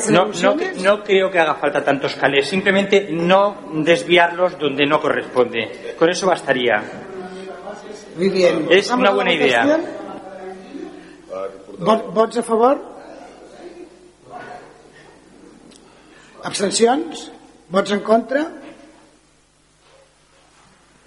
No, 0.09 0.31
no, 0.41 0.55
no 0.81 1.03
creo 1.03 1.29
que 1.29 1.39
haga 1.39 1.55
falta 1.55 1.83
tantos 1.83 2.15
calés, 2.15 2.47
simplemente 2.47 3.09
no 3.11 3.69
desviarlos 3.71 4.57
donde 4.57 4.85
no 4.85 4.99
corresponde. 4.99 5.93
Con 5.97 6.09
eso 6.09 6.25
bastaría. 6.25 6.81
Muy 8.17 8.29
bien. 8.29 8.67
Es 8.69 8.89
una 8.89 9.11
buena 9.11 9.33
idea. 9.33 9.79
Vots 11.77 12.37
a 12.37 12.43
favor? 12.43 12.81
Abstencions? 16.43 17.31
Vots 17.69 17.91
en 17.91 17.99
contra? 17.99 18.62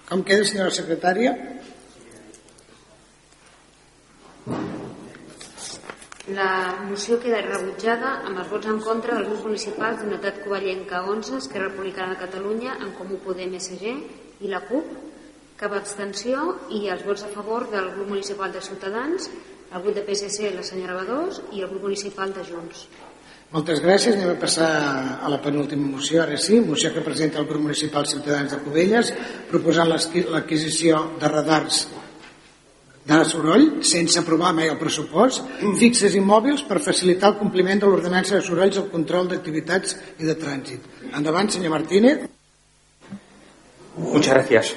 Com 0.06 0.20
queda, 0.22 0.44
senyora 0.46 0.70
secretària? 0.70 1.32
La 6.36 6.50
moció 6.86 7.16
queda 7.22 7.40
rebutjada 7.42 8.12
amb 8.28 8.38
els 8.38 8.52
vots 8.52 8.68
en 8.70 8.78
contra 8.84 9.16
dels 9.16 9.26
grups 9.32 9.48
municipals 9.48 9.98
d'Unitat 10.02 10.38
Covellenca 10.44 11.00
11, 11.10 11.40
Esquerra 11.40 11.72
Republicana 11.72 12.14
de 12.14 12.20
Catalunya, 12.22 12.76
en 12.86 12.94
Comú 13.00 13.18
Podem 13.24 13.58
SG 13.58 13.96
i 14.46 14.52
la 14.52 14.62
CUP, 14.68 14.94
cap 15.58 15.74
abstenció 15.74 16.46
i 16.78 16.84
els 16.94 17.02
vots 17.06 17.26
a 17.26 17.32
favor 17.34 17.66
del 17.74 17.90
grup 17.96 18.14
municipal 18.14 18.54
de 18.54 18.62
Ciutadans, 18.62 19.26
el 19.72 19.82
grup 19.82 19.98
de 19.98 20.06
PSC, 20.06 20.54
la 20.54 20.66
senyora 20.70 21.00
Badós, 21.00 21.42
i 21.50 21.66
el 21.66 21.70
grup 21.74 21.88
municipal 21.90 22.34
de 22.36 22.46
Junts. 22.46 22.86
Moltes 23.54 23.78
gràcies. 23.82 24.16
Anem 24.16 24.32
a 24.32 24.40
passar 24.40 24.70
a 25.22 25.28
la 25.30 25.38
penúltima 25.42 25.86
moció, 25.86 26.22
ara 26.24 26.36
sí, 26.36 26.58
moció 26.60 26.90
que 26.94 27.04
presenta 27.04 27.38
el 27.38 27.46
grup 27.46 27.62
municipal 27.62 28.06
Ciutadans 28.06 28.52
de 28.52 28.58
Cubelles, 28.64 29.12
proposant 29.50 29.88
l'adquisició 29.92 31.04
de 31.20 31.30
radars 31.30 31.86
de 33.06 33.24
soroll, 33.24 33.68
sense 33.86 34.18
aprovar 34.18 34.50
mai 34.52 34.66
el 34.66 34.80
pressupost, 34.80 35.44
fixes 35.78 36.16
i 36.18 36.22
mòbils 36.22 36.64
per 36.66 36.80
facilitar 36.82 37.30
el 37.30 37.38
compliment 37.38 37.78
de 37.84 37.86
l'ordenança 37.86 38.34
de 38.34 38.42
sorolls 38.42 38.80
al 38.80 38.88
control 38.90 39.30
d'activitats 39.30 39.94
i 40.18 40.26
de 40.26 40.34
trànsit. 40.34 40.90
Endavant, 41.14 41.52
senyor 41.54 41.70
Martínez. 41.70 42.26
Muchas 43.96 44.34
gracias. 44.34 44.74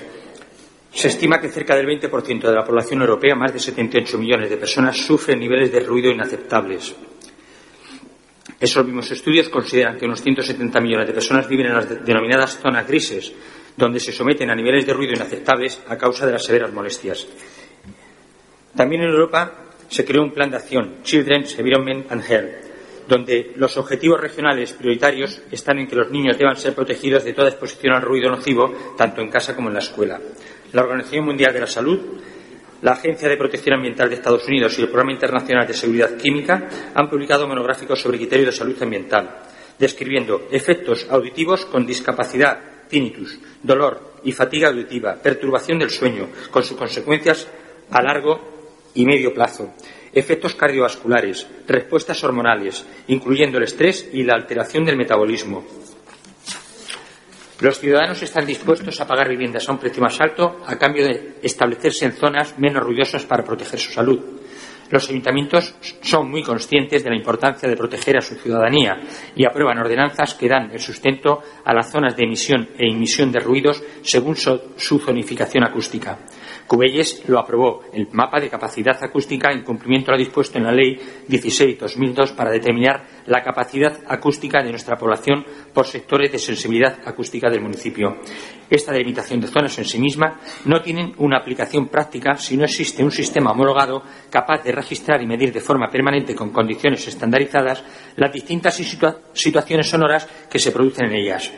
Se 0.94 1.08
estima 1.08 1.42
que 1.42 1.50
cerca 1.50 1.76
del 1.76 1.88
20% 1.88 2.48
de 2.48 2.54
la 2.54 2.64
población 2.64 3.02
europea, 3.02 3.36
más 3.36 3.54
de 3.54 3.60
78 3.60 4.18
millones 4.18 4.50
de 4.50 4.58
personas, 4.58 4.98
sufren 4.98 5.40
niveles 5.40 5.72
de 5.72 5.80
ruido 5.80 6.12
inaceptables. 6.12 6.94
Esos 8.60 8.86
mismos 8.86 9.10
estudios 9.12 9.48
consideran 9.50 9.98
que 9.98 10.06
unos 10.06 10.22
170 10.22 10.80
millones 10.82 11.08
de 11.08 11.14
personas 11.14 11.48
viven 11.48 11.68
en 11.68 11.74
las 11.76 11.88
de- 11.90 11.96
denominadas 11.98 12.58
zonas 12.60 12.86
grises, 12.88 13.32
donde 13.78 14.00
se 14.00 14.12
someten 14.12 14.50
a 14.50 14.56
niveles 14.56 14.86
de 14.86 14.94
ruido 14.94 15.14
inaceptables 15.14 15.82
a 15.88 15.98
causa 15.98 16.26
de 16.26 16.34
las 16.34 16.44
severas 16.44 16.74
molestias. 16.74 17.26
También 18.76 19.04
en 19.04 19.10
Europa 19.10 19.54
se 19.88 20.06
creó 20.06 20.24
un 20.24 20.32
plan 20.32 20.52
de 20.52 20.58
acción, 20.58 20.98
Children's 21.04 21.58
Environment 21.58 22.12
and 22.12 22.24
Health, 22.30 22.52
donde 23.08 23.54
los 23.56 23.76
objetivos 23.78 24.20
regionales 24.20 24.74
prioritarios 24.74 25.42
están 25.52 25.80
en 25.80 25.88
que 25.88 25.96
los 25.96 26.12
niños 26.12 26.38
deban 26.38 26.58
ser 26.58 26.76
protegidos 26.76 27.24
de 27.24 27.34
toda 27.34 27.50
exposición 27.50 27.94
al 27.96 28.02
ruido 28.04 28.30
nocivo, 28.30 28.94
tanto 28.98 29.22
en 29.22 29.30
casa 29.30 29.56
como 29.56 29.70
en 29.70 29.74
la 29.76 29.80
escuela. 29.80 30.20
La 30.74 30.82
Organización 30.84 31.26
Mundial 31.26 31.52
de 31.54 31.62
la 31.62 31.68
Salud, 31.68 32.00
la 32.82 32.92
Agencia 32.92 33.28
de 33.28 33.38
Protección 33.38 33.76
Ambiental 33.76 34.10
de 34.10 34.16
Estados 34.16 34.48
Unidos 34.48 34.78
y 34.78 34.82
el 34.82 34.88
Programa 34.88 35.12
Internacional 35.12 35.68
de 35.68 35.74
Seguridad 35.74 36.16
Química 36.18 36.68
han 36.94 37.10
publicado 37.10 37.48
monográficos 37.48 38.02
sobre 38.02 38.18
criterios 38.18 38.48
de 38.48 38.58
salud 38.58 38.82
ambiental, 38.82 39.38
describiendo 39.78 40.48
efectos 40.52 41.08
auditivos 41.10 41.66
con 41.66 41.86
discapacidad, 41.86 42.88
tinnitus, 42.88 43.40
dolor 43.62 44.14
y 44.24 44.32
fatiga 44.32 44.70
auditiva, 44.70 45.16
perturbación 45.16 45.80
del 45.80 45.90
sueño, 45.90 46.30
con 46.52 46.64
sus 46.64 46.78
consecuencias 46.78 47.48
a 47.92 48.02
largo 48.02 48.40
y 48.94 49.06
medio 49.06 49.34
plazo, 49.34 49.74
efectos 50.14 50.56
cardiovasculares, 50.56 51.48
respuestas 51.68 52.24
hormonales, 52.24 52.86
incluyendo 53.08 53.58
el 53.58 53.66
estrés 53.66 54.10
y 54.12 54.24
la 54.24 54.36
alteración 54.36 54.86
del 54.86 54.98
metabolismo. 54.98 55.66
Los 57.62 57.78
ciudadanos 57.78 58.22
están 58.22 58.46
dispuestos 58.46 59.02
a 59.02 59.08
pagar 59.08 59.28
viviendas 59.28 59.68
a 59.68 59.74
un 59.74 59.80
precio 59.80 60.02
más 60.02 60.20
alto 60.22 60.62
a 60.66 60.78
cambio 60.78 61.06
de 61.06 61.36
establecerse 61.42 62.06
en 62.06 62.14
zonas 62.14 62.58
menos 62.58 62.82
ruidosas 62.82 63.26
para 63.26 63.44
proteger 63.44 63.80
su 63.80 63.92
salud. 63.92 64.20
Los 64.90 65.10
ayuntamientos 65.10 65.76
son 66.02 66.32
muy 66.32 66.42
conscientes 66.42 67.04
de 67.04 67.10
la 67.10 67.18
importancia 67.18 67.70
de 67.70 67.76
proteger 67.76 68.18
a 68.18 68.22
su 68.22 68.36
ciudadanía 68.36 68.98
y 69.36 69.46
aprueban 69.46 69.78
ordenanzas 69.78 70.34
que 70.34 70.48
dan 70.48 70.72
el 70.72 70.80
sustento 70.80 71.42
a 71.64 71.74
las 71.74 71.92
zonas 71.92 72.16
de 72.16 72.24
emisión 72.24 72.70
e 72.78 72.90
emisión 72.90 73.32
de 73.32 73.40
ruidos 73.40 73.84
según 74.02 74.36
su, 74.36 75.00
zonificación 75.00 75.66
acústica. 75.66 76.18
Cubelles 76.70 77.28
lo 77.28 77.40
aprobó, 77.40 77.82
el 77.94 78.08
mapa 78.12 78.40
de 78.40 78.48
capacidad 78.48 78.96
acústica 79.04 79.52
en 79.52 79.64
cumplimiento 79.64 80.12
a 80.12 80.14
lo 80.14 80.20
dispuesto 80.20 80.60
en 80.60 80.66
la 80.66 80.72
Ley 80.72 81.00
16-2002 81.28 82.36
para 82.36 82.52
determinar 82.52 83.08
la 83.26 83.42
capacidad 83.42 83.92
acústica 84.08 84.62
de 84.62 84.70
nuestra 84.70 84.96
población 84.96 85.44
por 85.74 85.88
sectores 85.88 86.32
de 86.32 86.38
sensibilidad 86.38 87.00
acústica 87.06 87.50
del 87.50 87.62
municipio. 87.62 88.18
Esta 88.70 88.92
delimitación 88.92 89.42
de 89.42 89.48
zonas 89.48 89.80
en 89.80 89.86
sí 89.86 89.98
misma 89.98 90.42
no 90.66 90.80
tiene 90.80 91.12
una 91.18 91.40
aplicación 91.40 91.88
práctica 91.88 92.36
si 92.36 92.56
no 92.56 92.66
existe 92.66 93.04
un 93.04 93.10
sistema 93.10 93.52
homologado 93.52 94.04
capaz 94.30 94.64
de 94.64 94.72
registrar 94.72 95.24
y 95.24 95.26
medir 95.26 95.52
de 95.52 95.62
forma 95.62 95.90
permanente 95.90 96.36
con 96.36 96.52
condiciones 96.52 97.08
estandarizadas 97.08 97.84
las 98.16 98.32
distintas 98.32 98.76
situaciones 99.34 99.90
sonoras 99.90 100.30
que 100.48 100.60
se 100.60 100.72
producen 100.72 101.08
en 101.08 101.16
ellas. 101.16 101.52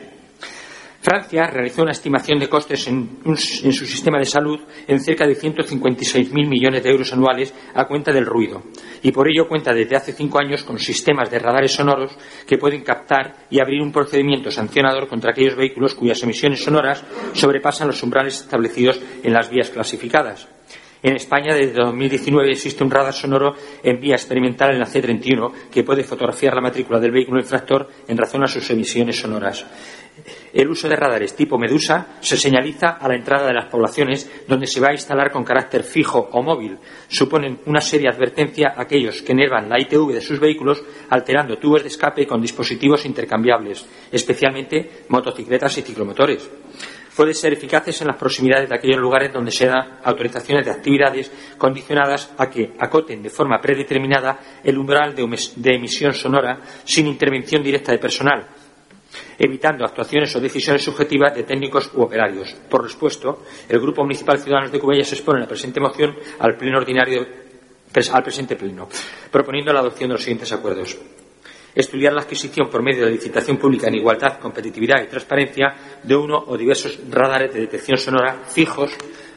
Francia 1.01 1.47
realizó 1.47 1.81
una 1.81 1.93
estimación 1.93 2.37
de 2.37 2.47
costes 2.47 2.87
en, 2.87 3.17
su 3.35 3.85
sistema 3.87 4.19
de 4.19 4.25
salud 4.25 4.59
en 4.87 4.99
cerca 4.99 5.25
de 5.25 5.35
156.000 5.35 6.47
millones 6.47 6.83
de 6.83 6.91
euros 6.91 7.11
anuales 7.11 7.53
a 7.73 7.85
cuenta 7.85 8.11
del 8.11 8.27
ruido 8.27 8.61
y 9.01 9.11
por 9.11 9.27
ello 9.27 9.47
cuenta 9.47 9.73
desde 9.73 9.95
hace 9.95 10.13
cinco 10.13 10.39
años 10.39 10.63
con 10.63 10.77
sistemas 10.77 11.31
de 11.31 11.39
radares 11.39 11.71
sonoros 11.71 12.15
que 12.45 12.59
pueden 12.59 12.83
captar 12.83 13.47
y 13.49 13.59
abrir 13.59 13.81
un 13.81 13.91
procedimiento 13.91 14.51
sancionador 14.51 15.07
contra 15.07 15.31
aquellos 15.31 15.55
vehículos 15.55 15.95
cuyas 15.95 16.21
emisiones 16.21 16.63
sonoras 16.63 17.03
sobrepasan 17.33 17.87
los 17.87 18.03
umbrales 18.03 18.39
establecidos 18.41 19.01
en 19.23 19.33
las 19.33 19.49
vías 19.49 19.71
clasificadas. 19.71 20.47
En 21.03 21.15
España, 21.15 21.55
desde 21.55 21.73
2019, 21.73 22.51
existe 22.51 22.83
un 22.83 22.91
radar 22.91 23.13
sonoro 23.13 23.55
en 23.81 23.99
vía 23.99 24.13
experimental 24.13 24.71
en 24.71 24.79
la 24.79 24.85
C31 24.85 25.69
que 25.71 25.83
puede 25.83 26.03
fotografiar 26.03 26.53
la 26.53 26.61
matrícula 26.61 26.99
del 26.99 27.11
vehículo 27.11 27.39
infractor 27.39 27.87
en 28.07 28.17
razón 28.17 28.43
a 28.43 28.47
sus 28.47 28.69
emisiones 28.69 29.19
sonoras. 29.19 29.65
El 30.53 30.69
uso 30.69 30.87
de 30.87 30.95
radares 30.95 31.35
tipo 31.35 31.57
Medusa 31.57 32.17
se 32.19 32.37
señaliza 32.37 32.97
a 32.99 33.07
la 33.07 33.15
entrada 33.15 33.47
de 33.47 33.53
las 33.53 33.65
poblaciones 33.65 34.29
donde 34.47 34.67
se 34.67 34.79
va 34.79 34.89
a 34.89 34.93
instalar 34.93 35.31
con 35.31 35.43
carácter 35.43 35.83
fijo 35.83 36.29
o 36.33 36.43
móvil. 36.43 36.77
Suponen 37.07 37.61
una 37.65 37.81
seria 37.81 38.11
advertencia 38.11 38.73
a 38.75 38.83
aquellos 38.83 39.23
que 39.23 39.31
enervan 39.31 39.69
la 39.69 39.81
ITV 39.81 40.13
de 40.13 40.21
sus 40.21 40.39
vehículos 40.39 40.83
alterando 41.09 41.57
tubos 41.57 41.81
de 41.81 41.87
escape 41.87 42.27
con 42.27 42.41
dispositivos 42.41 43.05
intercambiables, 43.05 43.87
especialmente 44.11 45.05
motocicletas 45.07 45.79
y 45.79 45.81
ciclomotores 45.81 46.47
pueden 47.15 47.33
ser 47.33 47.53
eficaces 47.53 48.01
en 48.01 48.07
las 48.07 48.17
proximidades 48.17 48.69
de 48.69 48.75
aquellos 48.75 48.99
lugares 48.99 49.33
donde 49.33 49.51
se 49.51 49.67
dan 49.67 49.99
autorizaciones 50.03 50.65
de 50.65 50.71
actividades 50.71 51.31
condicionadas 51.57 52.31
a 52.37 52.49
que 52.49 52.73
acoten 52.79 53.21
de 53.21 53.29
forma 53.29 53.59
predeterminada 53.59 54.39
el 54.63 54.77
umbral 54.77 55.15
de, 55.15 55.73
emisión 55.73 56.13
sonora 56.13 56.59
sin 56.83 57.07
intervención 57.07 57.63
directa 57.63 57.91
de 57.91 57.99
personal, 57.99 58.47
evitando 59.37 59.85
actuaciones 59.85 60.35
o 60.35 60.39
decisiones 60.39 60.83
subjetivas 60.83 61.35
de 61.35 61.43
técnicos 61.43 61.91
u 61.93 62.01
operarios. 62.01 62.55
Por 62.69 62.83
respuesto, 62.83 63.43
el 63.67 63.79
Grupo 63.79 64.03
Municipal 64.03 64.39
Ciudadanos 64.39 64.71
de 64.71 64.79
Cubellas 64.79 65.11
expone 65.11 65.41
la 65.41 65.47
presente 65.47 65.79
moción 65.79 66.15
al 66.39 66.55
pleno 66.55 66.77
ordinario 66.77 67.25
al 68.13 68.23
presente 68.23 68.55
pleno, 68.55 68.87
proponiendo 69.29 69.73
la 69.73 69.81
adopción 69.81 70.07
de 70.07 70.13
los 70.13 70.21
siguientes 70.23 70.53
acuerdos 70.53 70.97
estudiar 71.75 72.13
la 72.13 72.21
adquisición 72.21 72.69
por 72.69 72.83
medio 72.83 73.05
de 73.05 73.11
licitación 73.11 73.57
pública 73.57 73.87
en 73.87 73.95
igualdad, 73.95 74.39
competitividad 74.39 75.01
y 75.03 75.07
transparencia 75.07 75.73
de 76.03 76.15
uno 76.15 76.43
o 76.47 76.57
diversos 76.57 76.99
radares 77.09 77.53
de 77.53 77.61
detección 77.61 77.97
sonora 77.97 78.43
fijos 78.49 78.95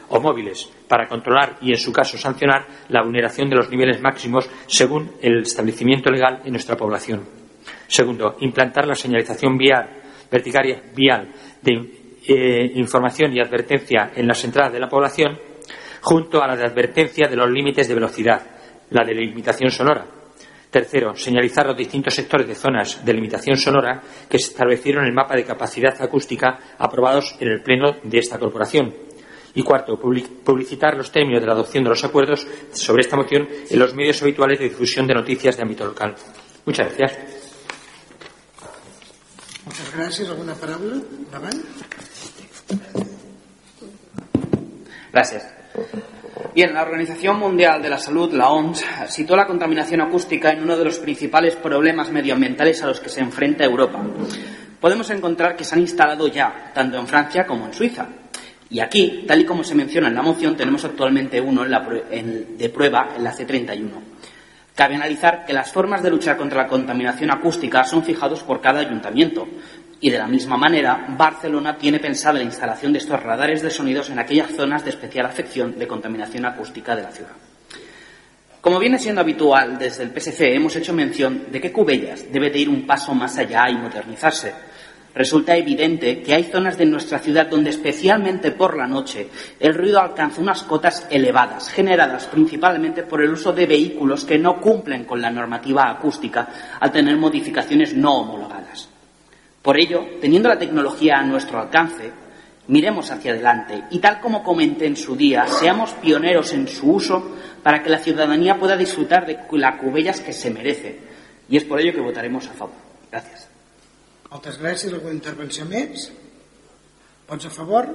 o 0.09 0.19
móviles 0.19 0.69
para 0.87 1.07
controlar 1.07 1.57
y, 1.61 1.71
en 1.71 1.77
su 1.77 1.91
caso, 1.91 2.17
sancionar 2.17 2.65
la 2.89 3.03
vulneración 3.03 3.49
de 3.49 3.55
los 3.55 3.69
niveles 3.69 4.01
máximos 4.01 4.49
según 4.67 5.13
el 5.21 5.41
establecimiento 5.41 6.11
legal 6.11 6.41
en 6.45 6.51
nuestra 6.51 6.75
población. 6.75 7.23
Segundo, 7.87 8.35
implantar 8.39 8.85
la 8.87 8.95
señalización 8.95 9.57
vial, 9.57 10.01
verticaria 10.29 10.81
vial 10.95 11.33
de 11.61 12.05
eh, 12.27 12.71
información 12.75 13.33
y 13.33 13.39
advertencia 13.39 14.11
en 14.15 14.27
las 14.27 14.43
entradas 14.43 14.73
de 14.73 14.79
la 14.79 14.89
población 14.89 15.39
junto 16.01 16.41
a 16.41 16.47
la 16.47 16.55
de 16.55 16.65
advertencia 16.65 17.27
de 17.27 17.35
los 17.35 17.49
límites 17.49 17.87
de 17.87 17.95
velocidad, 17.95 18.41
la 18.91 19.03
de 19.03 19.15
limitación 19.15 19.71
sonora, 19.71 20.05
Tercero, 20.75 21.15
señalizar 21.15 21.65
los 21.67 21.77
distintos 21.77 22.13
sectores 22.13 22.45
de 22.45 22.53
zonas 22.53 22.99
de 23.05 23.13
limitación 23.13 23.55
sonora 23.55 24.01
que 24.29 24.37
se 24.37 24.51
establecieron 24.51 25.03
en 25.03 25.07
el 25.07 25.15
mapa 25.15 25.33
de 25.33 25.45
capacidad 25.45 25.95
acústica 26.01 26.59
aprobados 26.77 27.33
en 27.39 27.47
el 27.47 27.63
Pleno 27.63 27.95
de 28.03 28.17
esta 28.19 28.37
corporación. 28.37 28.93
Y 29.53 29.63
cuarto, 29.63 29.97
publicitar 29.97 30.97
los 30.97 31.13
términos 31.13 31.39
de 31.39 31.47
la 31.47 31.53
adopción 31.53 31.85
de 31.85 31.91
los 31.91 32.03
acuerdos 32.03 32.45
sobre 32.73 33.03
esta 33.03 33.15
moción 33.15 33.47
en 33.69 33.79
los 33.79 33.95
medios 33.95 34.21
habituales 34.21 34.59
de 34.59 34.65
difusión 34.65 35.07
de 35.07 35.13
noticias 35.13 35.55
de 35.55 35.63
ámbito 35.63 35.85
local. 35.85 36.13
Muchas 36.65 36.93
gracias. 36.93 37.19
Muchas 39.63 39.95
gracias. 39.95 40.27
¿Alguna 40.27 40.55
palabra? 40.55 40.95
Gracias. 45.13 45.45
Bien, 46.53 46.73
la 46.73 46.83
Organización 46.83 47.39
Mundial 47.39 47.81
de 47.81 47.89
la 47.89 47.97
Salud, 47.97 48.31
la 48.33 48.49
OMS, 48.49 48.83
situó 49.09 49.35
la 49.35 49.47
contaminación 49.47 50.01
acústica 50.01 50.51
en 50.51 50.63
uno 50.63 50.77
de 50.77 50.85
los 50.85 50.99
principales 50.99 51.55
problemas 51.55 52.11
medioambientales 52.11 52.81
a 52.83 52.87
los 52.87 52.99
que 52.99 53.09
se 53.09 53.21
enfrenta 53.21 53.63
Europa. 53.63 54.01
Podemos 54.79 55.09
encontrar 55.09 55.55
que 55.55 55.63
se 55.63 55.75
han 55.75 55.81
instalado 55.81 56.27
ya, 56.27 56.71
tanto 56.73 56.97
en 56.97 57.07
Francia 57.07 57.45
como 57.45 57.65
en 57.65 57.73
Suiza. 57.73 58.07
Y 58.69 58.79
aquí, 58.79 59.25
tal 59.27 59.41
y 59.41 59.45
como 59.45 59.63
se 59.63 59.75
menciona 59.75 60.07
en 60.07 60.15
la 60.15 60.21
moción, 60.21 60.55
tenemos 60.55 60.83
actualmente 60.85 61.39
uno 61.41 61.65
de 61.65 62.69
prueba 62.69 63.09
en 63.15 63.23
la 63.23 63.33
C31. 63.33 63.89
Cabe 64.75 64.95
analizar 64.95 65.45
que 65.45 65.53
las 65.53 65.71
formas 65.71 66.03
de 66.03 66.09
luchar 66.09 66.35
contra 66.35 66.63
la 66.63 66.67
contaminación 66.67 67.31
acústica 67.31 67.83
son 67.85 68.03
fijados 68.03 68.43
por 68.43 68.59
cada 68.59 68.81
ayuntamiento, 68.81 69.47
y 70.01 70.09
de 70.09 70.17
la 70.17 70.27
misma 70.27 70.57
manera, 70.57 71.05
Barcelona 71.17 71.77
tiene 71.77 71.99
pensada 71.99 72.39
la 72.39 72.43
instalación 72.43 72.91
de 72.91 72.99
estos 72.99 73.21
radares 73.21 73.61
de 73.61 73.69
sonidos 73.69 74.09
en 74.09 74.19
aquellas 74.19 74.51
zonas 74.51 74.83
de 74.83 74.89
especial 74.89 75.25
afección 75.25 75.77
de 75.79 75.87
contaminación 75.87 76.45
acústica 76.45 76.95
de 76.95 77.01
la 77.03 77.11
ciudad. 77.11 77.31
Como 78.65 78.79
viene 78.79 78.97
siendo 78.97 79.21
habitual, 79.21 79.77
desde 79.77 80.03
el 80.03 80.09
PSC 80.09 80.55
hemos 80.55 80.75
hecho 80.75 80.91
mención 80.91 81.51
de 81.51 81.61
que 81.61 81.71
Cubellas 81.71 82.31
debe 82.31 82.49
de 82.49 82.59
ir 82.59 82.69
un 82.69 82.85
paso 82.87 83.13
más 83.13 83.37
allá 83.37 83.69
y 83.69 83.75
modernizarse. 83.75 84.53
Resulta 85.13 85.55
evidente 85.55 86.21
que 86.21 86.33
hay 86.33 86.45
zonas 86.45 86.75
de 86.75 86.87
nuestra 86.87 87.19
ciudad 87.19 87.47
donde, 87.47 87.69
especialmente 87.69 88.51
por 88.51 88.75
la 88.75 88.87
noche, 88.87 89.29
el 89.59 89.75
ruido 89.75 90.01
alcanza 90.01 90.41
unas 90.41 90.63
cotas 90.63 91.07
elevadas, 91.11 91.69
generadas 91.69 92.25
principalmente 92.25 93.03
por 93.03 93.21
el 93.21 93.31
uso 93.31 93.53
de 93.53 93.67
vehículos 93.67 94.25
que 94.25 94.39
no 94.39 94.59
cumplen 94.59 95.05
con 95.05 95.21
la 95.21 95.29
normativa 95.29 95.89
acústica 95.89 96.49
al 96.79 96.91
tener 96.91 97.15
modificaciones 97.17 97.93
no 97.93 98.17
homologadas. 98.17 98.94
Por 99.65 99.79
ello, 99.79 100.05
teniendo 100.21 100.47
la 100.47 100.59
tecnología 100.59 101.15
a 101.17 101.23
nuestro 101.23 101.59
alcance, 101.59 102.11
miremos 102.67 103.09
hacia 103.09 103.31
adelante 103.31 103.85
y, 103.89 103.97
tal 103.97 104.21
como 104.21 104.43
comenté 104.43 104.85
en 104.85 104.95
su 104.95 105.15
día, 105.15 105.47
seamos 105.47 105.93
pioneros 105.93 106.53
en 106.53 106.67
su 106.67 106.91
uso 106.91 107.35
para 107.63 107.81
que 107.81 107.89
la 107.89 107.97
ciudadanía 107.97 108.59
pueda 108.59 108.77
disfrutar 108.77 109.25
de 109.25 109.39
la 109.53 109.77
cubellas 109.79 110.21
que 110.21 110.33
se 110.33 110.51
merece. 110.51 110.99
Y 111.49 111.57
es 111.57 111.63
por 111.63 111.81
ello 111.81 111.93
que 111.93 112.01
votaremos 112.01 112.47
a 112.47 112.53
favor. 112.53 112.75
Gracias. 113.11 113.49
Moltes 114.35 114.57
gràcies. 114.59 114.91
Alguna 114.91 115.15
intervenció 115.15 115.63
més? 115.69 116.09
Vots 117.29 117.45
a 117.47 117.51
favor? 117.53 117.85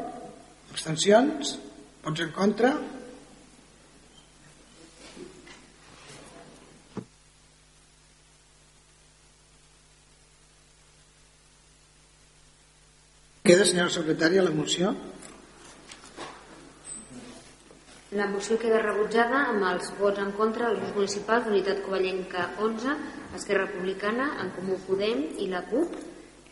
Abstencions? 0.72 1.58
Vots 2.02 2.22
en 2.24 2.30
contra? 2.32 2.70
Queda, 13.50 13.64
senyora 13.66 13.90
secretària, 13.90 14.44
la 14.46 14.52
moció? 14.54 14.92
La 18.14 18.28
moció 18.30 18.58
queda 18.62 18.78
rebutjada 18.84 19.40
amb 19.50 19.66
els 19.72 19.88
vots 19.98 20.22
en 20.22 20.30
contra 20.38 20.68
dels 20.68 20.78
grups 20.78 20.94
municipals 21.00 21.48
d'Unitat 21.48 21.80
Covellenca 21.82 22.44
11, 22.62 22.94
Esquerra 23.40 23.64
Republicana, 23.64 24.28
En 24.44 24.54
Comú 24.54 24.78
Podem 24.86 25.26
i 25.42 25.50
la 25.50 25.64
CUP, 25.66 25.98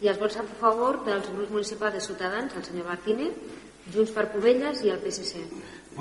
i 0.02 0.10
els 0.10 0.18
vots 0.18 0.42
a 0.42 0.46
favor 0.58 0.98
dels 1.06 1.30
grups 1.30 1.54
municipals 1.54 1.94
de 1.94 2.02
Ciutadans, 2.02 2.58
el 2.58 2.66
senyor 2.66 2.90
Martínez, 2.90 3.38
Junts 3.94 4.18
per 4.18 4.26
Covelles 4.34 4.82
i 4.82 4.90
el 4.90 4.98
PSC. 5.04 5.46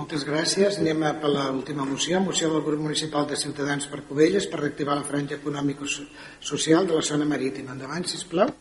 Moltes 0.02 0.26
gràcies. 0.26 0.82
Anem 0.82 1.06
a 1.06 1.14
per 1.22 1.30
l'última 1.30 1.86
moció, 1.86 2.26
moció 2.26 2.50
del 2.56 2.66
grup 2.66 2.82
municipal 2.90 3.30
de 3.30 3.38
Ciutadans 3.38 3.86
per 3.86 4.02
Covelles 4.10 4.50
per 4.50 4.66
reactivar 4.66 4.98
la 4.98 5.06
franja 5.06 5.38
econòmico-social 5.38 6.90
de 6.90 6.98
la 6.98 7.06
zona 7.06 7.30
marítima. 7.30 7.78
Endavant, 7.78 8.10
sisplau. 8.10 8.58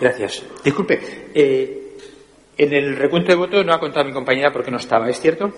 Gracias. 0.00 0.42
Disculpe, 0.64 0.98
eh, 1.34 1.96
en 2.56 2.72
el 2.72 2.96
recuento 2.96 3.28
de 3.28 3.36
votos 3.36 3.64
no 3.64 3.74
ha 3.74 3.80
contado 3.80 4.06
mi 4.06 4.12
compañera 4.12 4.50
porque 4.52 4.70
no 4.70 4.78
estaba, 4.78 5.08
¿es 5.08 5.20
cierto? 5.20 5.52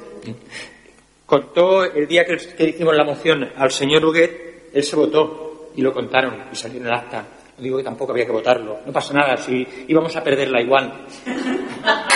Contó 1.27 1.85
el 1.85 2.07
día 2.07 2.25
que, 2.25 2.37
que 2.37 2.65
hicimos 2.65 2.97
la 2.97 3.05
moción 3.05 3.51
al 3.57 3.71
señor 3.71 4.05
Huguet, 4.05 4.71
él 4.75 4.83
se 4.83 4.97
votó 4.97 5.71
y 5.77 5.83
lo 5.83 5.93
contaron 5.93 6.45
y 6.53 6.57
salió 6.57 6.81
en 6.81 6.87
el 6.87 6.93
acta. 6.93 7.25
Digo 7.59 7.79
que 7.79 7.85
tampoco 7.85 8.13
había 8.13 8.27
que 8.27 8.33
votarlo. 8.33 8.81
No 8.85 8.93
pasa 8.93 9.15
nada, 9.15 9.37
si 9.37 9.67
íbamos 9.89 10.15
a 10.17 10.25
perderla 10.25 10.61
igual. 10.61 11.07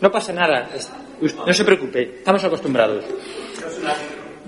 No 0.00 0.12
pasa 0.12 0.32
nada. 0.32 0.68
No 1.44 1.52
se 1.52 1.64
preocupe, 1.64 2.18
estamos 2.18 2.44
acostumbrados. 2.44 3.04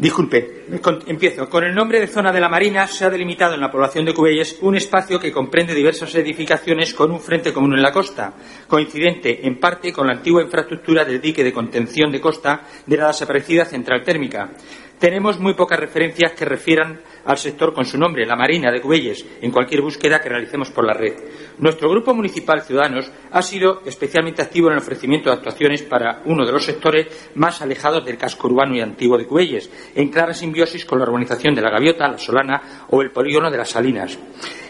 Disculpe, 0.00 0.64
empiezo. 1.08 1.46
Con 1.50 1.62
el 1.62 1.74
nombre 1.74 2.00
de 2.00 2.06
zona 2.06 2.32
de 2.32 2.40
la 2.40 2.48
Marina 2.48 2.86
se 2.86 3.04
ha 3.04 3.10
delimitado 3.10 3.52
en 3.52 3.60
la 3.60 3.70
población 3.70 4.06
de 4.06 4.14
Cubelles 4.14 4.56
un 4.62 4.74
espacio 4.74 5.20
que 5.20 5.30
comprende 5.30 5.74
diversas 5.74 6.14
edificaciones 6.14 6.94
con 6.94 7.10
un 7.10 7.20
frente 7.20 7.52
común 7.52 7.74
en 7.74 7.82
la 7.82 7.92
costa, 7.92 8.32
coincidente 8.66 9.46
en 9.46 9.60
parte 9.60 9.92
con 9.92 10.06
la 10.06 10.14
antigua 10.14 10.42
infraestructura 10.42 11.04
del 11.04 11.20
dique 11.20 11.44
de 11.44 11.52
contención 11.52 12.10
de 12.10 12.18
costa 12.18 12.62
de 12.86 12.96
la 12.96 13.08
desaparecida 13.08 13.66
central 13.66 14.02
térmica. 14.02 14.52
Tenemos 14.98 15.38
muy 15.38 15.52
pocas 15.52 15.78
referencias 15.78 16.32
que 16.32 16.46
refieran 16.46 17.00
al 17.26 17.36
sector 17.36 17.74
con 17.74 17.84
su 17.84 17.98
nombre, 17.98 18.24
la 18.24 18.36
Marina 18.36 18.72
de 18.72 18.80
Cubelles, 18.80 19.26
en 19.42 19.50
cualquier 19.50 19.82
búsqueda 19.82 20.20
que 20.20 20.30
realicemos 20.30 20.70
por 20.70 20.86
la 20.86 20.94
red. 20.94 21.14
Nuestro 21.60 21.90
grupo 21.90 22.14
municipal 22.14 22.62
Ciudadanos 22.62 23.12
ha 23.30 23.42
sido 23.42 23.82
especialmente 23.84 24.40
activo 24.40 24.68
en 24.68 24.72
el 24.72 24.78
ofrecimiento 24.78 25.28
de 25.28 25.36
actuaciones 25.36 25.82
para 25.82 26.22
uno 26.24 26.46
de 26.46 26.52
los 26.52 26.64
sectores 26.64 27.30
más 27.34 27.60
alejados 27.60 28.02
del 28.02 28.16
casco 28.16 28.48
urbano 28.48 28.74
y 28.74 28.80
antiguo 28.80 29.18
de 29.18 29.26
Cubelles, 29.26 29.70
en 29.94 30.08
clara 30.08 30.32
simbiosis 30.32 30.86
con 30.86 30.98
la 30.98 31.04
urbanización 31.04 31.54
de 31.54 31.60
la 31.60 31.68
Gaviota, 31.68 32.08
la 32.08 32.16
Solana 32.16 32.86
o 32.88 33.02
el 33.02 33.10
polígono 33.10 33.50
de 33.50 33.58
las 33.58 33.68
Salinas. 33.68 34.18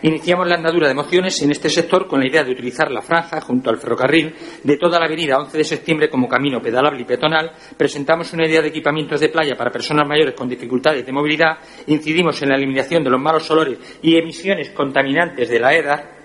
Iniciamos 0.03 0.49
la 0.49 0.57
andadura 0.57 0.89
de 0.89 0.95
mociones 0.95 1.41
en 1.43 1.53
este 1.53 1.71
sector 1.71 2.09
con 2.09 2.19
la 2.19 2.27
idea 2.27 2.43
de 2.43 2.51
utilizar 2.51 2.91
la 2.91 3.03
franja 3.03 3.41
junto 3.41 3.71
al 3.71 3.79
ferrocarril 3.79 4.35
de 4.65 4.77
toda 4.77 4.99
la 4.99 5.07
avenida 5.07 5.39
11 5.39 5.59
de 5.59 5.65
septiembre 5.65 6.11
como 6.11 6.27
camino 6.27 6.61
pedalable 6.61 7.03
y 7.03 7.05
peatonal. 7.05 7.53
Presentamos 7.77 8.33
una 8.33 8.49
idea 8.49 8.63
de 8.63 8.69
equipamientos 8.69 9.21
de 9.21 9.29
playa 9.29 9.55
para 9.57 9.71
personas 9.71 10.09
mayores 10.09 10.35
con 10.35 10.49
dificultades 10.49 11.07
de 11.07 11.13
movilidad. 11.13 11.59
Incidimos 11.87 12.43
en 12.43 12.49
la 12.49 12.57
eliminación 12.57 13.05
de 13.05 13.11
los 13.11 13.21
malos 13.21 13.49
olores 13.49 13.79
y 14.03 14.17
emisiones 14.17 14.71
contaminantes 14.71 15.49
de 15.49 15.61
la 15.61 15.73
EDA. 15.73 16.20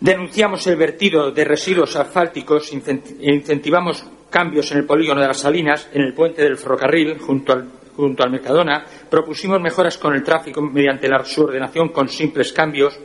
Denunciamos 0.00 0.66
el 0.66 0.76
vertido 0.76 1.30
de 1.30 1.44
residuos 1.44 1.96
asfálticos 1.96 2.72
incentivamos 2.72 4.04
cambios 4.28 4.70
en 4.72 4.78
el 4.78 4.84
polígono 4.84 5.20
de 5.20 5.28
las 5.28 5.38
Salinas, 5.38 5.88
en 5.92 6.02
el 6.02 6.12
puente 6.12 6.42
del 6.42 6.56
ferrocarril, 6.56 7.18
junto 7.18 7.52
al, 7.52 8.30
Mercadona. 8.30 8.84
Propusimos 9.08 9.60
mejoras 9.60 9.96
con 9.96 10.14
el 10.14 10.24
tráfico 10.24 10.60
mediante 10.60 11.08
la 11.08 11.24
subordinación 11.24 11.90
con 11.90 12.08
simples 12.08 12.52
cambios. 12.52 12.98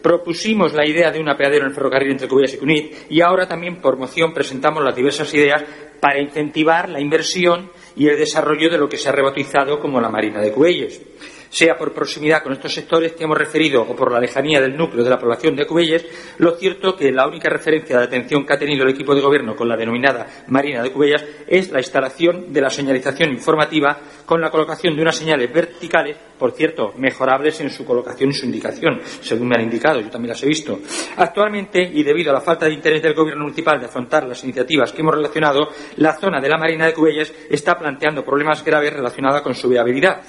Propusimos 0.00 0.72
la 0.74 0.86
idea 0.86 1.10
de 1.10 1.18
un 1.18 1.28
apeadero 1.28 1.64
en 1.64 1.70
el 1.70 1.74
ferrocarril 1.74 2.12
entre 2.12 2.28
Cubillas 2.28 2.54
y 2.54 2.58
Cunit 2.58 2.94
y 3.10 3.20
ahora 3.20 3.48
también 3.48 3.80
por 3.80 3.98
moción 3.98 4.32
presentamos 4.32 4.84
las 4.84 4.94
diversas 4.94 5.34
ideas 5.34 5.64
para 6.00 6.20
incentivar 6.20 6.88
la 6.88 7.00
inversión 7.00 7.72
y 7.96 8.06
el 8.06 8.16
desarrollo 8.16 8.70
de 8.70 8.78
lo 8.78 8.88
que 8.88 8.96
se 8.96 9.08
ha 9.08 9.12
rebautizado 9.12 9.80
como 9.80 10.00
la 10.00 10.08
Marina 10.08 10.40
de 10.40 10.52
Cubelles 10.52 11.02
sea 11.50 11.76
por 11.76 11.92
proximidad 11.92 12.42
con 12.42 12.52
estos 12.52 12.72
sectores 12.72 13.12
que 13.12 13.24
hemos 13.24 13.38
referido 13.38 13.82
o 13.82 13.96
por 13.96 14.12
la 14.12 14.20
lejanía 14.20 14.60
del 14.60 14.76
núcleo 14.76 15.04
de 15.04 15.10
la 15.10 15.18
población 15.18 15.56
de 15.56 15.66
Cubelles, 15.66 16.06
lo 16.38 16.56
cierto 16.56 16.96
que 16.96 17.12
la 17.12 17.26
única 17.26 17.48
referencia 17.48 17.98
de 17.98 18.04
atención 18.04 18.44
que 18.46 18.54
ha 18.54 18.58
tenido 18.58 18.84
el 18.84 18.90
equipo 18.90 19.14
de 19.14 19.20
gobierno 19.20 19.56
con 19.56 19.68
la 19.68 19.76
denominada 19.76 20.26
Marina 20.48 20.82
de 20.82 20.92
Cubellas 20.92 21.24
es 21.46 21.70
la 21.70 21.78
instalación 21.78 22.52
de 22.52 22.60
la 22.60 22.70
señalización 22.70 23.30
informativa 23.30 23.98
con 24.24 24.40
la 24.40 24.50
colocación 24.50 24.94
de 24.94 25.02
unas 25.02 25.16
señales 25.16 25.52
verticales, 25.52 26.16
por 26.38 26.52
cierto, 26.52 26.92
mejorables 26.96 27.60
en 27.60 27.70
su 27.70 27.84
colocación 27.84 28.30
y 28.30 28.34
su 28.34 28.46
indicación, 28.46 29.00
según 29.20 29.48
me 29.48 29.56
han 29.56 29.64
indicado, 29.64 30.00
yo 30.00 30.10
también 30.10 30.30
las 30.30 30.42
he 30.42 30.46
visto. 30.46 30.78
Actualmente, 31.16 31.82
y 31.82 32.02
debido 32.02 32.30
a 32.30 32.34
la 32.34 32.40
falta 32.40 32.66
de 32.66 32.74
interés 32.74 33.02
del 33.02 33.14
gobierno 33.14 33.44
municipal 33.44 33.80
de 33.80 33.86
afrontar 33.86 34.26
las 34.26 34.42
iniciativas 34.44 34.92
que 34.92 35.00
hemos 35.00 35.14
relacionado, 35.14 35.68
la 35.96 36.14
zona 36.14 36.40
de 36.40 36.48
la 36.48 36.58
Marina 36.58 36.86
de 36.86 36.94
Cubelles 36.94 37.32
está 37.50 37.78
planteando 37.78 38.24
problemas 38.24 38.64
graves 38.64 38.92
relacionados 38.92 39.42
con 39.42 39.54
su 39.54 39.68
viabilidad. 39.68 40.22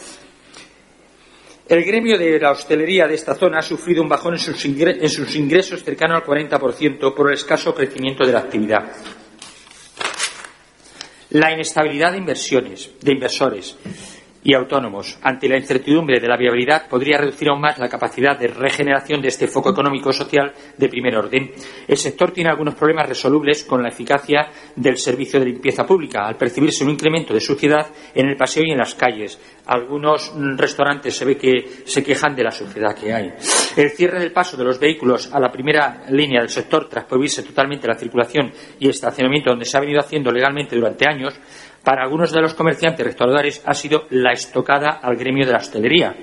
El 1.70 1.86
gremio 1.86 2.18
de 2.18 2.40
la 2.40 2.50
hostelería 2.50 3.08
de 3.08 3.14
esta 3.14 3.36
zona 3.36 3.60
ha 3.60 3.62
sufrido 3.62 4.02
un 4.02 4.10
bajón 4.10 4.34
en 4.34 4.40
sus, 4.40 5.36
ingresos, 5.36 5.84
cercano 5.84 6.16
al 6.16 6.24
40% 6.24 7.14
por 7.14 7.28
el 7.28 7.36
escaso 7.36 7.76
crecimiento 7.76 8.26
de 8.26 8.34
la 8.34 8.40
actividad. 8.40 8.92
La 11.30 11.54
inestabilidad 11.54 12.14
de 12.14 12.18
inversiones, 12.18 12.90
de 13.00 13.12
inversores 13.12 13.78
y 14.44 14.54
autónomos 14.54 15.20
ante 15.22 15.50
la 15.50 15.58
incertidumbre 15.58 16.20
de 16.20 16.28
la 16.28 16.38
viabilidad 16.38 16.88
podría 16.88 17.18
reducir 17.18 17.50
aún 17.50 17.62
más 17.62 17.78
la 17.78 17.90
capacidad 17.90 18.38
de 18.38 18.48
regeneración 18.48 19.22
de 19.22 19.28
este 19.28 19.48
foco 19.48 19.72
económico 19.72 20.14
social 20.14 20.54
de 20.78 20.90
primer 20.90 21.16
orden. 21.16 21.52
El 21.88 21.98
sector 21.98 22.32
tiene 22.32 22.50
algunos 22.50 22.76
problemas 22.76 23.10
resolubles 23.10 23.64
con 23.64 23.84
la 23.84 23.90
eficacia 23.90 24.50
del 24.76 24.98
servicio 24.98 25.40
de 25.40 25.48
limpieza 25.48 25.86
pública, 25.86 26.26
al 26.26 26.38
percibirse 26.38 26.84
un 26.84 26.92
incremento 26.92 27.34
de 27.34 27.42
suciedad 27.42 27.88
en 28.14 28.30
el 28.30 28.38
paseo 28.38 28.64
y 28.66 28.72
en 28.72 28.78
las 28.78 28.96
calles, 28.96 29.40
algunos 29.70 30.34
restaurantes 30.58 31.16
se 31.16 31.26
ve 31.26 31.38
que 31.38 31.84
se 31.86 32.04
quejan 32.04 32.36
de 32.36 32.44
la 32.44 32.52
suciedad 32.52 32.96
que 32.96 33.14
hay. 33.14 33.32
El 33.78 33.92
cierre 33.92 34.20
del 34.20 34.32
paso 34.32 34.58
de 34.58 34.64
los 34.64 34.80
vehículos 34.80 35.32
a 35.32 35.40
la 35.40 35.52
primera 35.52 36.06
línea 36.10 36.42
del 36.42 36.50
sector 36.50 36.90
tras 36.90 37.06
prohibirse 37.06 37.44
totalmente 37.44 37.88
la 37.88 37.94
circulación 37.94 38.52
y 38.80 38.90
estacionamiento 38.90 39.52
donde 39.52 39.66
se 39.66 39.78
ha 39.78 39.82
venido 39.82 40.00
haciendo 40.00 40.32
legalmente 40.32 40.76
durante 40.76 41.08
años, 41.08 41.40
para 41.90 42.04
algunos 42.04 42.32
de 42.32 42.40
los 42.40 42.54
comerciantes 42.54 43.04
restauradores 43.04 43.64
ha 43.66 43.74
sido 43.74 44.06
la 44.12 44.32
estocada 44.32 45.00
al 45.02 45.16
gremio 45.16 45.44
de 45.44 45.54
la 45.54 45.58
hostelería. 45.58 46.16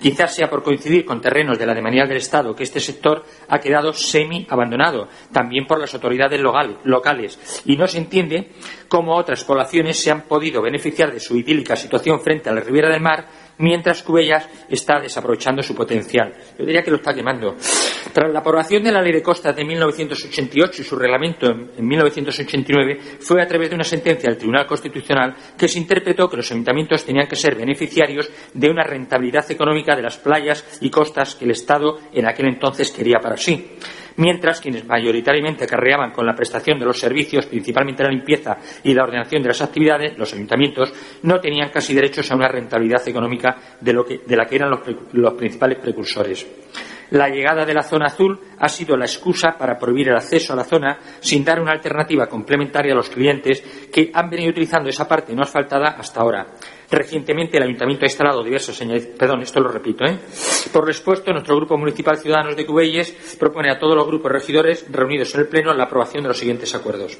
Quizás 0.00 0.34
sea 0.34 0.48
por 0.48 0.62
coincidir 0.62 1.04
con 1.04 1.20
terrenos 1.20 1.58
de 1.58 1.66
la 1.66 1.74
demanial 1.74 2.08
del 2.08 2.16
Estado 2.16 2.56
que 2.56 2.62
este 2.62 2.80
sector 2.80 3.22
ha 3.46 3.58
quedado 3.58 3.92
semi 3.92 4.46
abandonado, 4.48 5.08
también 5.30 5.66
por 5.66 5.78
las 5.78 5.92
autoridades 5.92 6.40
locales, 6.84 7.62
y 7.66 7.76
no 7.76 7.86
se 7.86 7.98
entiende 7.98 8.48
cómo 8.88 9.14
otras 9.14 9.44
poblaciones 9.44 10.02
se 10.02 10.10
han 10.10 10.22
podido 10.22 10.62
beneficiar 10.62 11.12
de 11.12 11.20
su 11.20 11.36
idílica 11.36 11.76
situación 11.76 12.20
frente 12.20 12.48
a 12.48 12.54
la 12.54 12.62
ribera 12.62 12.88
del 12.88 13.02
mar 13.02 13.26
mientras 13.60 14.02
Cubellas 14.02 14.48
está 14.68 14.98
desaprovechando 15.00 15.62
su 15.62 15.74
potencial. 15.74 16.32
Yo 16.58 16.64
diría 16.64 16.82
que 16.82 16.90
lo 16.90 16.96
está 16.96 17.14
quemando. 17.14 17.54
Tras 18.12 18.32
la 18.32 18.40
aprobación 18.40 18.82
de 18.82 18.90
la 18.90 19.00
Ley 19.00 19.12
de 19.12 19.22
Costas 19.22 19.54
de 19.54 19.64
1988 19.64 20.82
y 20.82 20.84
su 20.84 20.96
reglamento 20.96 21.46
en 21.50 21.86
1989, 21.86 22.98
fue 23.20 23.42
a 23.42 23.46
través 23.46 23.70
de 23.70 23.76
una 23.76 23.84
sentencia 23.84 24.28
del 24.28 24.38
Tribunal 24.38 24.66
Constitucional 24.66 25.34
que 25.56 25.68
se 25.68 25.78
interpretó 25.78 26.28
que 26.28 26.38
los 26.38 26.50
ayuntamientos 26.50 27.04
tenían 27.04 27.28
que 27.28 27.36
ser 27.36 27.54
beneficiarios 27.54 28.30
de 28.52 28.70
una 28.70 28.82
rentabilidad 28.82 29.50
económica 29.50 29.94
de 29.94 30.02
las 30.02 30.18
playas 30.18 30.78
y 30.80 30.90
costas 30.90 31.36
que 31.36 31.44
el 31.44 31.52
Estado 31.52 31.98
en 32.12 32.26
aquel 32.26 32.46
entonces 32.46 32.90
quería 32.90 33.18
para 33.20 33.36
sí 33.36 33.76
mientras 34.16 34.60
quienes 34.60 34.86
mayoritariamente 34.86 35.64
acarreaban 35.64 36.12
con 36.12 36.26
la 36.26 36.34
prestación 36.34 36.78
de 36.78 36.86
los 36.86 36.98
servicios, 36.98 37.46
principalmente 37.46 38.02
la 38.02 38.10
limpieza 38.10 38.56
y 38.82 38.94
la 38.94 39.04
ordenación 39.04 39.42
de 39.42 39.48
las 39.48 39.62
actividades, 39.62 40.16
los 40.18 40.32
ayuntamientos, 40.32 40.92
no 41.22 41.40
tenían 41.40 41.70
casi 41.70 41.94
derechos 41.94 42.30
a 42.30 42.36
una 42.36 42.48
rentabilidad 42.48 43.06
económica 43.08 43.56
de, 43.80 43.92
la 44.36 44.44
que 44.46 44.56
eran 44.56 44.70
los 45.12 45.34
principales 45.34 45.78
precursores. 45.78 46.46
La 47.10 47.28
llegada 47.28 47.64
de 47.64 47.74
la 47.74 47.82
zona 47.82 48.06
azul 48.06 48.38
ha 48.58 48.68
sido 48.68 48.96
la 48.96 49.04
excusa 49.04 49.56
para 49.58 49.76
prohibir 49.76 50.08
el 50.08 50.16
acceso 50.16 50.52
a 50.52 50.56
la 50.56 50.64
zona 50.64 50.98
sin 51.18 51.44
dar 51.44 51.60
una 51.60 51.72
alternativa 51.72 52.28
complementaria 52.28 52.92
a 52.92 52.96
los 52.96 53.10
clientes 53.10 53.60
que 53.92 54.12
han 54.14 54.30
venido 54.30 54.50
utilizando 54.50 54.88
esa 54.88 55.08
parte 55.08 55.34
no 55.34 55.42
asfaltada 55.42 55.96
hasta 55.98 56.20
ahora. 56.20 56.46
Recientemente 56.90 57.56
el 57.56 57.62
Ayuntamiento 57.62 58.04
ha 58.04 58.08
instalado 58.08 58.42
diversos 58.42 58.76
señales. 58.76 59.06
Perdón, 59.06 59.42
esto 59.42 59.60
lo 59.60 59.68
repito. 59.68 60.04
¿eh? 60.04 60.18
Por 60.72 60.84
respuesta, 60.84 61.32
nuestro 61.32 61.56
Grupo 61.56 61.78
Municipal 61.78 62.18
Ciudadanos 62.18 62.56
de 62.56 62.66
Cubelles 62.66 63.36
propone 63.38 63.70
a 63.70 63.78
todos 63.78 63.94
los 63.94 64.06
grupos 64.06 64.32
regidores 64.32 64.86
reunidos 64.90 65.34
en 65.34 65.40
el 65.42 65.46
Pleno 65.46 65.72
la 65.72 65.84
aprobación 65.84 66.24
de 66.24 66.28
los 66.28 66.38
siguientes 66.38 66.74
acuerdos 66.74 67.18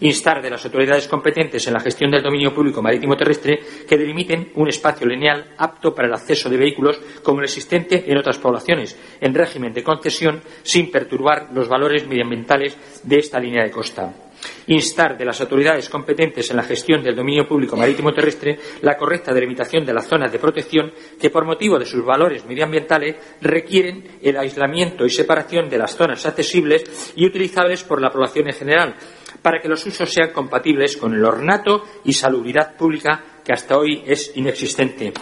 instar 0.00 0.42
de 0.42 0.50
las 0.50 0.64
autoridades 0.64 1.08
competentes 1.08 1.66
en 1.66 1.74
la 1.74 1.80
gestión 1.80 2.10
del 2.10 2.22
dominio 2.22 2.54
público 2.54 2.82
marítimo 2.82 3.16
terrestre 3.16 3.60
que 3.88 3.98
delimiten 3.98 4.52
un 4.54 4.68
espacio 4.68 5.06
lineal 5.06 5.54
apto 5.56 5.94
para 5.94 6.08
el 6.08 6.14
acceso 6.14 6.48
de 6.48 6.56
vehículos 6.56 7.00
como 7.22 7.40
el 7.40 7.46
existente 7.46 8.04
en 8.06 8.18
otras 8.18 8.38
poblaciones, 8.38 8.96
en 9.20 9.34
régimen 9.34 9.72
de 9.72 9.82
concesión, 9.82 10.40
sin 10.62 10.90
perturbar 10.90 11.48
los 11.52 11.68
valores 11.68 12.06
medioambientales 12.06 12.76
de 13.02 13.16
esta 13.16 13.40
línea 13.40 13.64
de 13.64 13.70
costa 13.70 14.27
instar 14.68 15.16
de 15.16 15.24
las 15.24 15.40
autoridades 15.40 15.88
competentes 15.88 16.50
en 16.50 16.56
la 16.56 16.62
gestión 16.62 17.02
del 17.02 17.16
dominio 17.16 17.46
público 17.46 17.76
marítimo 17.76 18.12
terrestre 18.12 18.58
la 18.82 18.96
correcta 18.96 19.32
delimitación 19.32 19.84
de 19.84 19.94
las 19.94 20.06
zonas 20.06 20.30
de 20.30 20.38
protección 20.38 20.92
que, 21.20 21.30
por 21.30 21.44
motivo 21.44 21.78
de 21.78 21.86
sus 21.86 22.04
valores 22.04 22.44
medioambientales, 22.46 23.16
requieren 23.40 24.18
el 24.22 24.36
aislamiento 24.36 25.04
y 25.04 25.10
separación 25.10 25.68
de 25.68 25.78
las 25.78 25.96
zonas 25.96 26.24
accesibles 26.26 27.12
y 27.16 27.26
utilizables 27.26 27.84
por 27.84 28.00
la 28.00 28.10
población 28.10 28.48
en 28.48 28.54
general, 28.54 28.94
para 29.42 29.60
que 29.60 29.68
los 29.68 29.84
usos 29.86 30.12
sean 30.12 30.32
compatibles 30.32 30.96
con 30.96 31.14
el 31.14 31.24
ornato 31.24 31.82
y 32.04 32.12
salubridad 32.12 32.76
pública 32.76 33.24
que 33.44 33.52
hasta 33.52 33.78
hoy 33.78 34.02
es 34.06 34.32
inexistente. 34.36 35.12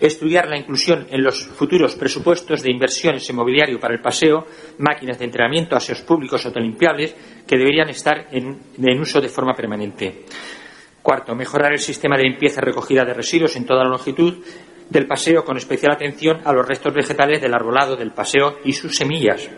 Estudiar 0.00 0.48
la 0.48 0.56
inclusión 0.56 1.06
en 1.10 1.22
los 1.22 1.46
futuros 1.46 1.94
presupuestos 1.94 2.62
de 2.62 2.70
inversiones 2.70 3.28
en 3.28 3.36
mobiliario 3.36 3.78
para 3.78 3.92
el 3.92 4.00
paseo, 4.00 4.46
máquinas 4.78 5.18
de 5.18 5.26
entrenamiento, 5.26 5.76
aseos 5.76 6.00
públicos 6.00 6.44
autolimpiables 6.46 7.14
que 7.50 7.58
deberían 7.58 7.88
estar 7.88 8.28
en, 8.30 9.00
uso 9.00 9.20
de 9.20 9.28
forma 9.28 9.54
permanente. 9.54 10.24
Cuarto, 11.02 11.34
mejorar 11.34 11.72
el 11.72 11.80
sistema 11.80 12.16
de 12.16 12.22
limpieza 12.22 12.60
y 12.62 12.64
recogida 12.66 13.04
de 13.04 13.12
residuos 13.12 13.56
en 13.56 13.66
toda 13.66 13.82
la 13.82 13.90
longitud 13.90 14.38
del 14.88 15.08
paseo 15.08 15.44
con 15.44 15.56
especial 15.56 15.90
atención 15.90 16.42
a 16.44 16.52
los 16.52 16.64
restos 16.64 16.94
vegetales 16.94 17.40
del 17.40 17.52
arbolado 17.52 17.96
del 17.96 18.12
paseo 18.12 18.58
y 18.64 18.72
sus 18.72 18.94
semillas. 18.94 19.50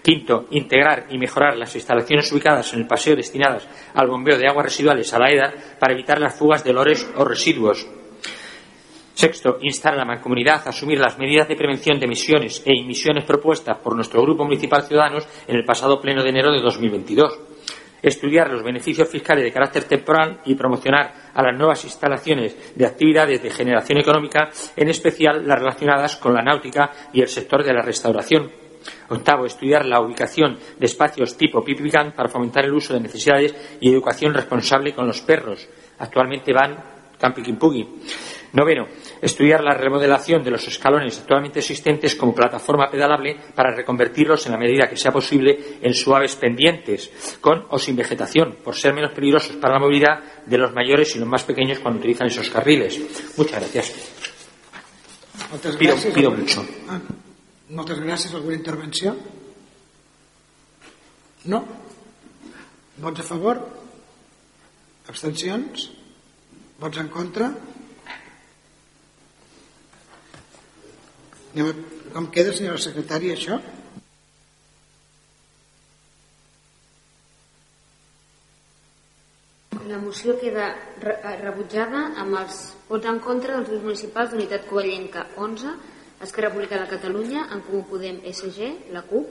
Quinto, 0.00 0.46
integrar 0.52 1.08
y 1.10 1.18
mejorar 1.18 1.58
las 1.58 1.74
instalaciones 1.74 2.32
ubicadas 2.32 2.72
en 2.72 2.80
el 2.80 2.86
paseo 2.86 3.14
destinadas 3.14 3.68
al 3.92 4.08
bombeo 4.08 4.38
de 4.38 4.48
aguas 4.48 4.64
residuales 4.64 5.12
a 5.12 5.18
la 5.18 5.30
EDA 5.30 5.54
para 5.78 5.92
evitar 5.92 6.18
las 6.18 6.34
fugas 6.34 6.64
de 6.64 6.70
olores 6.70 7.06
o 7.14 7.26
residuos. 7.26 7.86
Sexto, 9.18 9.58
instar 9.62 9.94
a 9.94 9.96
la 9.96 10.04
mancomunidad 10.04 10.62
a 10.64 10.70
asumir 10.70 11.00
las 11.00 11.18
medidas 11.18 11.48
de 11.48 11.56
prevención 11.56 11.98
de 11.98 12.06
emisiones 12.06 12.62
e 12.64 12.70
emisiones 12.70 13.24
propuestas 13.24 13.76
por 13.78 13.96
nuestro 13.96 14.22
Grupo 14.22 14.44
Municipal 14.44 14.84
Ciudadanos 14.84 15.26
en 15.48 15.56
el 15.56 15.64
pasado 15.64 16.00
pleno 16.00 16.22
de 16.22 16.28
enero 16.28 16.52
de 16.52 16.60
2022. 16.60 17.36
estudiar 18.00 18.48
los 18.48 18.62
beneficios 18.62 19.08
fiscales 19.08 19.42
de 19.42 19.50
carácter 19.50 19.82
temporal 19.82 20.38
y 20.44 20.54
promocionar 20.54 21.32
a 21.34 21.42
las 21.42 21.58
nuevas 21.58 21.82
instalaciones 21.82 22.76
de 22.76 22.86
actividades 22.86 23.42
de 23.42 23.50
generación 23.50 23.98
económica, 23.98 24.50
en 24.76 24.88
especial 24.88 25.44
las 25.44 25.58
relacionadas 25.58 26.16
con 26.18 26.32
la 26.32 26.40
náutica 26.40 26.92
y 27.12 27.20
el 27.20 27.26
sector 27.26 27.64
de 27.64 27.74
la 27.74 27.82
restauración. 27.82 28.52
Octavo, 29.08 29.46
estudiar 29.46 29.84
la 29.84 30.00
ubicación 30.00 30.60
de 30.78 30.86
espacios 30.86 31.36
tipo 31.36 31.64
Pipican 31.64 32.12
para 32.12 32.28
fomentar 32.28 32.64
el 32.64 32.72
uso 32.72 32.94
de 32.94 33.00
necesidades 33.00 33.78
y 33.80 33.90
educación 33.90 34.32
responsable 34.32 34.94
con 34.94 35.08
los 35.08 35.20
perros. 35.22 35.68
Actualmente 35.98 36.52
van 36.52 36.76
Campiquimpugui. 37.18 37.84
Noveno, 38.52 38.86
estudiar 39.20 39.62
la 39.62 39.74
remodelación 39.74 40.42
de 40.42 40.50
los 40.50 40.66
escalones 40.66 41.18
actualmente 41.18 41.58
existentes 41.60 42.14
como 42.16 42.34
plataforma 42.34 42.90
pedalable 42.90 43.36
para 43.54 43.74
reconvertirlos 43.74 44.46
en 44.46 44.52
la 44.52 44.58
medida 44.58 44.88
que 44.88 44.96
sea 44.96 45.12
posible 45.12 45.78
en 45.82 45.92
suaves 45.94 46.34
pendientes, 46.36 47.38
con 47.40 47.66
o 47.70 47.78
sin 47.78 47.96
vegetación, 47.96 48.56
por 48.64 48.74
ser 48.74 48.94
menos 48.94 49.12
peligrosos 49.12 49.56
para 49.56 49.74
la 49.74 49.80
movilidad 49.80 50.44
de 50.46 50.58
los 50.58 50.72
mayores 50.72 51.14
y 51.14 51.18
los 51.18 51.28
más 51.28 51.44
pequeños 51.44 51.78
cuando 51.80 51.98
utilizan 52.00 52.28
esos 52.28 52.48
carriles. 52.50 52.98
Muchas 53.36 53.60
gracias. 53.60 53.94
Moltes 55.50 55.76
Pido, 55.76 55.94
gràcies. 55.94 56.12
pido 56.12 56.30
mucho. 56.30 56.64
Ah, 56.88 57.00
moltes 57.70 57.98
gràcies. 58.00 58.34
Alguna 58.34 58.56
intervenció? 58.56 59.16
No? 61.44 61.64
Vots 62.98 63.20
a 63.20 63.22
favor? 63.22 63.56
Abstencions? 65.08 65.90
Vots 66.80 66.98
en 66.98 67.08
contra? 67.08 67.52
Anem 71.54 71.70
a... 71.70 71.74
Com 72.08 72.30
queda, 72.32 72.54
senyora 72.56 72.80
secretària, 72.80 73.34
això? 73.36 73.58
La 79.88 79.98
moció 80.00 80.34
queda 80.40 80.70
re 81.00 81.16
rebutjada 81.42 82.00
amb 82.22 82.38
els 82.40 82.62
vots 82.88 83.08
en 83.08 83.20
contra 83.24 83.56
dels 83.56 83.68
grups 83.68 83.84
municipals 83.84 84.32
d'Unitat 84.32 84.64
Covellenca 84.68 85.26
11, 85.36 85.74
Esquerra 86.24 86.48
Republicana 86.48 86.86
de 86.86 86.94
Catalunya, 86.96 87.44
En 87.52 87.62
Comú 87.66 87.84
Podem, 87.88 88.22
SG, 88.32 88.72
la 88.96 89.04
CUP, 89.08 89.28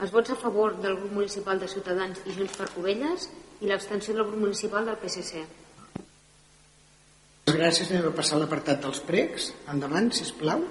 els 0.00 0.12
vots 0.12 0.32
a 0.32 0.38
favor 0.40 0.76
del 0.80 0.98
grup 0.98 1.14
municipal 1.20 1.60
de 1.60 1.68
Ciutadans 1.72 2.24
i 2.24 2.34
Junts 2.36 2.56
per 2.58 2.68
Covelles 2.74 3.28
i 3.60 3.70
l'abstenció 3.70 4.16
del 4.16 4.26
grup 4.28 4.42
municipal 4.44 4.88
del 4.88 4.98
PSC. 5.00 5.44
Gràcies. 7.46 7.92
Anem 7.92 8.10
a 8.10 8.16
passar 8.16 8.36
a 8.36 8.42
l'apartat 8.42 8.82
dels 8.84 9.00
pregs. 9.06 9.52
Endavant, 9.72 10.10
si 10.12 10.26
plau. 10.36 10.64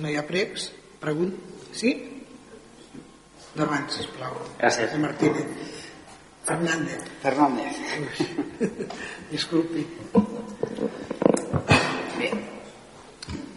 No 0.00 0.08
hi 0.08 0.16
ha 0.16 0.26
pregs? 0.26 0.70
Pregunt... 1.00 1.34
Sí? 1.72 1.92
Gràcies. 4.58 4.96
Martínez. 4.98 5.46
Fernández. 6.44 7.04
Fernández. 7.22 7.76
Disculpi. 9.30 9.86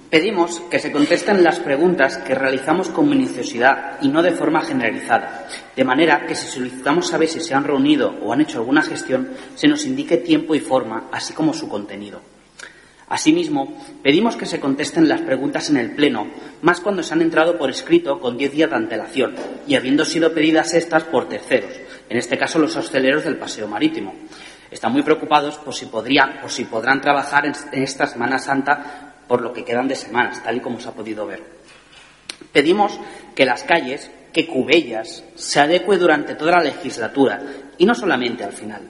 Pedimos 0.09 0.61
que 0.71 0.79
se 0.79 0.91
contesten 0.91 1.43
las 1.43 1.59
preguntas 1.59 2.17
que 2.19 2.35
realizamos 2.35 2.89
con 2.89 3.09
minuciosidad 3.09 3.97
y 4.01 4.07
no 4.07 4.21
de 4.21 4.31
forma 4.31 4.61
generalizada, 4.61 5.47
de 5.75 5.83
manera 5.83 6.25
que 6.25 6.35
si 6.35 6.47
solicitamos 6.47 7.09
saber 7.09 7.27
si 7.27 7.41
se 7.41 7.53
han 7.53 7.65
reunido 7.65 8.13
o 8.21 8.31
han 8.31 8.41
hecho 8.41 8.59
alguna 8.59 8.81
gestión, 8.81 9.31
se 9.55 9.67
nos 9.67 9.85
indique 9.85 10.17
tiempo 10.17 10.55
y 10.55 10.61
forma, 10.61 11.09
así 11.11 11.33
como 11.33 11.53
su 11.53 11.67
contenido. 11.67 12.21
Asimismo, 13.07 13.77
pedimos 14.01 14.35
que 14.35 14.47
se 14.47 14.59
contesten 14.59 15.07
las 15.07 15.21
preguntas 15.21 15.69
en 15.69 15.77
el 15.77 15.91
Pleno, 15.91 16.27
más 16.63 16.81
cuando 16.81 17.03
se 17.03 17.13
han 17.13 17.21
entrado 17.21 17.57
por 17.57 17.69
escrito 17.69 18.19
con 18.19 18.37
diez 18.37 18.51
días 18.51 18.69
de 18.69 18.75
antelación 18.75 19.35
y 19.67 19.75
habiendo 19.75 20.05
sido 20.05 20.33
pedidas 20.33 20.73
estas 20.73 21.03
por 21.03 21.29
terceros, 21.29 21.71
en 22.09 22.17
este 22.17 22.37
caso 22.37 22.57
los 22.57 22.75
hosteleros 22.75 23.23
del 23.23 23.37
Paseo 23.37 23.67
Marítimo. 23.67 24.15
Están 24.71 24.91
muy 24.91 25.03
preocupados 25.03 25.57
por 25.57 25.75
si, 25.75 25.85
podrían, 25.85 26.39
por 26.41 26.49
si 26.49 26.65
podrán 26.65 26.99
trabajar 26.99 27.45
en, 27.45 27.53
en 27.71 27.83
esta 27.83 28.07
Semana 28.07 28.39
Santa 28.39 29.13
por 29.27 29.41
lo 29.41 29.53
que 29.53 29.63
quedan 29.63 29.87
de 29.87 29.95
semanas, 29.95 30.43
tal 30.43 30.57
y 30.57 30.59
como 30.59 30.79
se 30.79 30.89
ha 30.89 30.93
podido 30.93 31.27
ver. 31.27 31.43
Pedimos 32.51 32.99
que 33.35 33.45
las 33.45 33.63
calles, 33.63 34.09
que 34.33 34.47
Cubellas, 34.47 35.23
se 35.35 35.59
adecue 35.59 35.97
durante 35.97 36.35
toda 36.35 36.53
la 36.53 36.63
legislatura 36.63 37.41
y 37.77 37.85
no 37.85 37.93
solamente 37.93 38.43
al 38.43 38.53
final. 38.53 38.81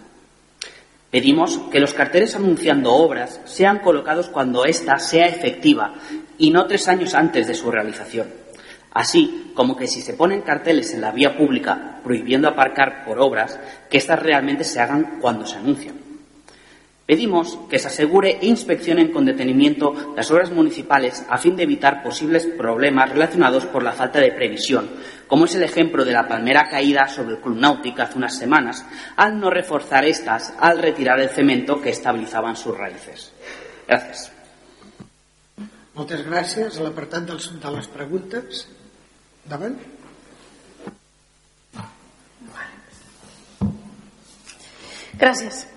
Pedimos 1.16 1.60
que 1.72 1.80
los 1.80 1.94
carteles 1.94 2.36
anunciando 2.36 2.94
obras 2.94 3.40
sean 3.46 3.80
colocados 3.80 4.28
cuando 4.28 4.66
ésta 4.66 5.00
sea 5.00 5.28
efectiva 5.28 5.94
y 6.38 6.52
no 6.52 6.68
tres 6.68 6.90
años 6.90 7.14
antes 7.16 7.48
de 7.48 7.54
su 7.54 7.72
realización. 7.72 8.28
Así 8.92 9.54
como 9.56 9.78
que 9.78 9.88
si 9.88 10.02
se 10.02 10.16
ponen 10.16 10.42
carteles 10.42 10.94
en 10.94 11.00
la 11.00 11.14
vía 11.14 11.38
pública 11.38 12.02
prohibiendo 12.04 12.50
aparcar 12.50 13.06
por 13.06 13.22
obras, 13.22 13.58
que 13.90 13.98
éstas 13.98 14.22
realmente 14.22 14.66
se 14.66 14.82
hagan 14.82 15.20
cuando 15.22 15.46
se 15.46 15.56
anuncian. 15.56 16.05
Pedimos 17.06 17.60
que 17.70 17.78
se 17.78 17.88
asegure 17.88 18.40
e 18.42 18.48
inspeccionen 18.48 19.12
con 19.12 19.26
detenimiento 19.26 19.94
las 20.16 20.32
obras 20.32 20.50
municipales 20.50 21.24
a 21.30 21.38
fin 21.38 21.56
de 21.56 21.62
evitar 21.64 22.02
posibles 22.02 22.48
problemas 22.48 23.12
relacionados 23.12 23.66
por 23.68 23.84
la 23.84 23.92
falta 23.92 24.20
de 24.20 24.32
previsión, 24.32 24.90
como 25.28 25.46
es 25.46 25.54
el 25.54 25.62
ejemplo 25.62 26.04
de 26.04 26.14
la 26.14 26.28
palmera 26.28 26.68
caída 26.68 27.08
sobre 27.08 27.36
el 27.36 27.42
Club 27.42 27.58
Náutica 27.58 28.04
hace 28.04 28.18
unas 28.18 28.36
semanas, 28.36 28.84
al 29.18 29.40
no 29.40 29.52
reforzar 29.52 30.04
estas 30.04 30.54
al 30.60 30.80
retirar 30.82 31.20
el 31.20 31.30
cemento 31.30 31.80
que 31.80 31.92
estabilizaban 31.92 32.56
sus 32.56 32.76
raíces. 32.76 33.32
Gracias. 33.88 34.32
Moltes 35.94 36.26
gràcies. 36.28 36.76
L'apartat 36.82 37.24
dels- 37.24 37.54
de 37.62 37.72
les 37.72 37.88
preguntes. 37.88 38.68
Davant. 39.48 39.78
Gràcies. 45.20 45.75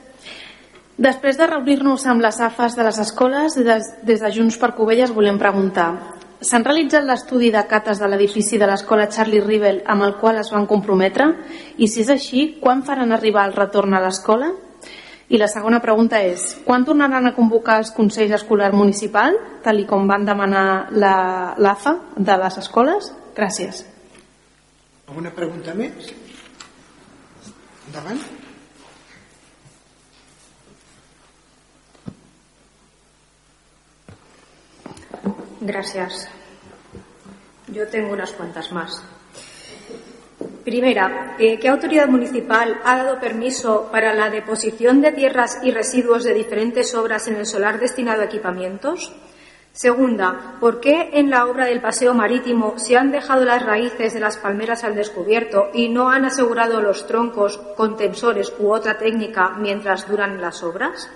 Després 0.99 1.37
de 1.39 1.47
reunir-nos 1.47 2.05
amb 2.11 2.21
les 2.25 2.41
AFAs 2.43 2.75
de 2.75 2.83
les 2.85 2.99
escoles, 2.99 3.55
des, 3.55 3.91
des 4.03 4.21
de 4.21 4.31
Junts 4.35 4.57
per 4.59 4.73
Covelles 4.75 5.13
volem 5.15 5.39
preguntar 5.39 5.93
s'han 6.41 6.63
realitzat 6.63 7.03
l'estudi 7.03 7.49
de 7.51 7.65
cates 7.67 7.99
de 7.99 8.07
l'edifici 8.07 8.59
de 8.63 8.67
l'escola 8.71 9.09
Charlie 9.11 9.41
Rivel 9.43 9.81
amb 9.91 10.05
el 10.07 10.13
qual 10.21 10.37
es 10.39 10.53
van 10.55 10.69
comprometre? 10.71 11.25
I 11.83 11.89
si 11.91 12.05
és 12.05 12.11
així, 12.15 12.45
quan 12.63 12.85
faran 12.87 13.11
arribar 13.11 13.49
el 13.49 13.57
retorn 13.57 13.95
a 13.99 14.01
l'escola? 14.05 14.53
I 15.29 15.37
la 15.37 15.49
segona 15.51 15.81
pregunta 15.83 16.23
és, 16.23 16.55
quan 16.65 16.87
tornaran 16.87 17.27
a 17.27 17.35
convocar 17.35 17.81
els 17.83 17.91
Consells 17.91 18.37
Escolar 18.39 18.71
Municipal, 18.73 19.35
tal 19.65 19.83
i 19.83 19.87
com 19.91 20.07
van 20.07 20.25
demanar 20.25 20.89
la- 20.93 21.55
l'AFA 21.59 21.97
de 22.17 22.39
les 22.45 22.59
escoles? 22.63 23.11
Gràcies. 23.35 23.83
Alguna 25.09 25.35
pregunta 25.35 25.75
més? 25.75 26.15
Endavant. 27.89 28.38
Gracias. 35.61 36.29
Yo 37.69 37.89
tengo 37.89 38.13
unas 38.13 38.33
cuantas 38.33 38.73
más. 38.73 39.03
Primera, 40.65 41.35
eh, 41.39 41.59
¿qué 41.59 41.69
autoridad 41.69 42.09
municipal 42.09 42.79
ha 42.85 42.99
dado 42.99 43.19
permiso 43.19 43.89
para 43.91 44.15
la 44.15 44.31
deposición 44.31 45.01
de 45.01 45.13
tierras 45.13 45.59
y 45.63 45.71
residuos 45.71 46.25
de 46.25 46.35
diferentes 46.35 46.95
obras 46.95 47.27
en 47.27 47.37
el 47.37 47.47
solar 47.47 47.81
destinado 47.81 48.23
a 48.23 48.27
equipamientos? 48.27 49.13
Segunda, 49.73 50.57
¿por 50.61 50.81
qué 50.81 51.11
en 51.13 51.31
la 51.31 51.47
obra 51.47 51.67
del 51.67 51.81
paseo 51.81 52.13
marítimo 52.13 52.79
se 52.79 52.97
han 52.97 53.11
dejado 53.11 53.45
las 53.45 53.65
raíces 53.65 54.13
de 54.13 54.21
las 54.21 54.37
palmeras 54.37 54.85
al 54.85 54.95
descubierto 54.95 55.71
y 55.73 55.89
no 55.89 56.11
han 56.11 56.25
asegurado 56.25 56.81
los 56.81 57.07
troncos 57.07 57.59
con 57.77 57.97
tensores 57.97 58.53
u 58.59 58.73
otra 58.73 58.99
técnica 58.99 59.55
mientras 59.59 60.09
duran 60.09 60.41
las 60.41 60.63
obras? 60.63 61.09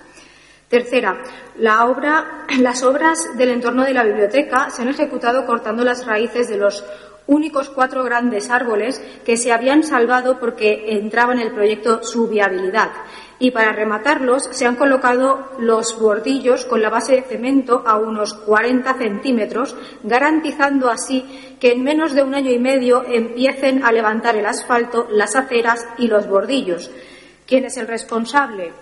Tercera, 0.73 1.21
las 1.59 2.81
obras 2.81 3.37
del 3.37 3.49
entorno 3.49 3.83
de 3.83 3.93
la 3.93 4.03
biblioteca 4.03 4.71
se 4.71 4.81
han 4.81 4.87
ejecutado 4.87 5.45
cortando 5.45 5.83
las 5.83 6.03
raíces 6.03 6.49
de 6.49 6.57
los 6.57 6.83
únicos 7.27 7.69
cuatro 7.69 8.03
grandes 8.03 8.49
árboles 8.49 8.99
que 9.23 9.37
se 9.37 9.51
habían 9.51 9.83
salvado 9.83 10.39
porque 10.39 10.97
entraba 10.97 11.33
en 11.33 11.41
el 11.41 11.53
proyecto 11.53 12.01
su 12.01 12.27
viabilidad. 12.27 12.89
Y 13.37 13.51
para 13.51 13.71
rematarlos 13.71 14.49
se 14.49 14.65
han 14.65 14.75
colocado 14.75 15.51
los 15.59 15.99
bordillos 15.99 16.65
con 16.65 16.81
la 16.81 16.89
base 16.89 17.17
de 17.17 17.21
cemento 17.21 17.83
a 17.85 17.97
unos 17.97 18.33
40 18.33 18.95
centímetros, 18.95 19.75
garantizando 20.01 20.89
así 20.89 21.55
que 21.59 21.73
en 21.73 21.83
menos 21.83 22.15
de 22.15 22.23
un 22.23 22.33
año 22.33 22.49
y 22.49 22.57
medio 22.57 23.03
empiecen 23.05 23.83
a 23.83 23.91
levantar 23.91 24.37
el 24.37 24.47
asfalto, 24.47 25.07
las 25.11 25.35
aceras 25.35 25.85
y 25.99 26.07
los 26.07 26.27
bordillos. 26.27 26.89
¿Quién 27.45 27.65
es 27.65 27.77
el 27.77 27.87
responsable? 27.87 28.73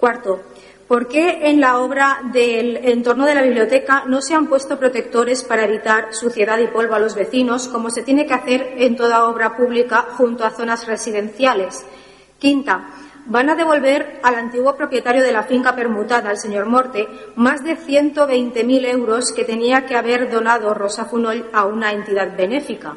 Cuarto, 0.00 0.40
¿por 0.88 1.06
qué 1.08 1.40
en 1.50 1.60
la 1.60 1.78
obra 1.78 2.20
del 2.32 2.76
entorno 2.78 3.26
de 3.26 3.34
la 3.34 3.42
biblioteca 3.42 4.04
no 4.06 4.20
se 4.22 4.34
han 4.34 4.46
puesto 4.48 4.78
protectores 4.78 5.44
para 5.44 5.64
evitar 5.64 6.14
suciedad 6.14 6.58
y 6.58 6.66
polvo 6.68 6.94
a 6.94 6.98
los 6.98 7.14
vecinos, 7.14 7.68
como 7.68 7.90
se 7.90 8.02
tiene 8.02 8.26
que 8.26 8.34
hacer 8.34 8.74
en 8.78 8.96
toda 8.96 9.26
obra 9.28 9.56
pública 9.56 10.06
junto 10.16 10.44
a 10.44 10.50
zonas 10.50 10.86
residenciales? 10.86 11.84
Quinta, 12.38 12.88
van 13.26 13.50
a 13.50 13.54
devolver 13.54 14.18
al 14.22 14.34
antiguo 14.36 14.74
propietario 14.74 15.22
de 15.22 15.30
la 15.32 15.42
finca 15.42 15.76
permutada, 15.76 16.30
el 16.30 16.38
señor 16.38 16.64
Morte, 16.64 17.06
más 17.36 17.62
de 17.62 17.76
120.000 17.76 18.86
euros 18.86 19.32
que 19.32 19.44
tenía 19.44 19.84
que 19.84 19.94
haber 19.94 20.30
donado 20.30 20.72
Rosa 20.72 21.04
Funoll 21.04 21.44
a 21.52 21.66
una 21.66 21.92
entidad 21.92 22.34
benéfica. 22.34 22.96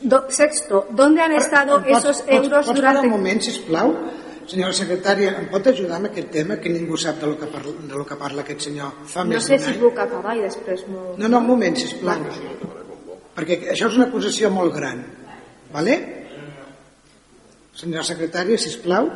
Do- 0.00 0.26
sexto, 0.30 0.86
¿dónde 0.90 1.20
han 1.22 1.32
estado 1.32 1.82
pots- 1.82 1.98
esos 1.98 2.22
pots- 2.24 2.32
euros 2.32 2.66
pots 2.66 2.76
durante... 2.76 3.00
un 3.08 3.10
moment, 3.10 3.42
sisplau? 3.42 3.96
Senyora 4.48 4.72
secretària, 4.72 5.34
em 5.42 5.48
pot 5.52 5.66
ajudar 5.68 5.98
amb 5.98 6.08
aquest 6.08 6.30
tema 6.32 6.56
que 6.56 6.70
ningú 6.72 6.96
sap 6.96 7.18
de 7.20 7.28
lo 7.28 7.36
que 7.36 7.48
parla, 7.52 7.72
de 7.90 7.98
lo 8.00 8.04
que 8.08 8.16
parla 8.16 8.44
aquest 8.46 8.64
senyor 8.70 8.94
fa 9.04 9.24
No 9.26 9.34
més 9.34 9.44
sé 9.44 9.58
si 9.60 9.74
puc 9.76 9.98
acabar 10.00 10.38
i 10.38 10.44
després 10.46 10.86
m'ho... 10.88 11.02
No, 11.20 11.28
no, 11.28 11.42
un 11.42 11.50
moment, 11.50 11.76
sisplau. 11.76 12.24
Perquè 13.36 13.58
això 13.74 13.90
és 13.90 13.98
una 14.00 14.06
acusació 14.08 14.48
molt 14.54 14.72
gran. 14.74 15.02
Vale? 15.74 15.98
Senyora 17.76 18.06
secretària, 18.08 18.56
sisplau. 18.58 19.10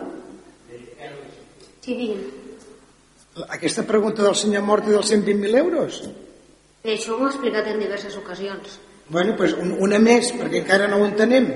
Sí, 1.81 1.97
digui'm. 1.97 2.21
Aquesta 3.57 3.87
pregunta 3.89 4.23
del 4.23 4.37
senyor 4.37 4.63
Mort 4.69 4.91
i 4.91 4.93
dels 4.93 5.09
120.000 5.09 5.63
euros? 5.63 6.03
Bé, 6.85 6.93
això 6.99 7.17
ho 7.17 7.25
he 7.25 7.31
explicat 7.31 7.73
en 7.73 7.81
diverses 7.81 8.21
ocasions. 8.21 8.77
Bueno, 9.09 9.33
doncs 9.39 9.57
un, 9.65 9.73
una 9.89 9.99
més, 10.03 10.29
perquè 10.37 10.61
encara 10.61 10.93
no 10.93 11.01
ho 11.01 11.09
entenem. 11.09 11.49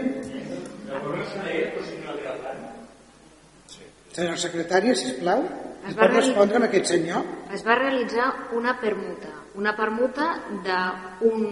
Senyora 4.16 4.40
secretària, 4.40 4.94
sisplau, 4.96 5.42
Es 5.84 5.92
em 5.92 5.96
va 5.98 6.06
pot 6.06 6.14
respondre 6.16 6.56
amb 6.56 6.66
aquest 6.70 6.88
senyor? 6.88 7.24
Es 7.52 7.62
va 7.66 7.74
realitzar 7.76 8.28
una 8.56 8.72
permuta, 8.80 9.28
una 9.60 9.74
permuta 9.76 10.28
d'un 10.64 11.42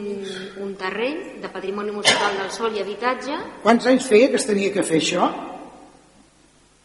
un 0.64 0.70
terreny 0.80 1.42
de 1.42 1.50
patrimoni 1.52 1.92
municipal 1.92 2.38
del 2.40 2.48
sol 2.54 2.72
i 2.76 2.80
habitatge 2.80 3.36
Quants 3.66 3.90
anys 3.92 4.08
feia 4.08 4.30
que 4.32 4.40
es 4.40 4.48
tenia 4.48 4.72
que 4.72 4.86
fer 4.86 5.02
això? 5.02 5.28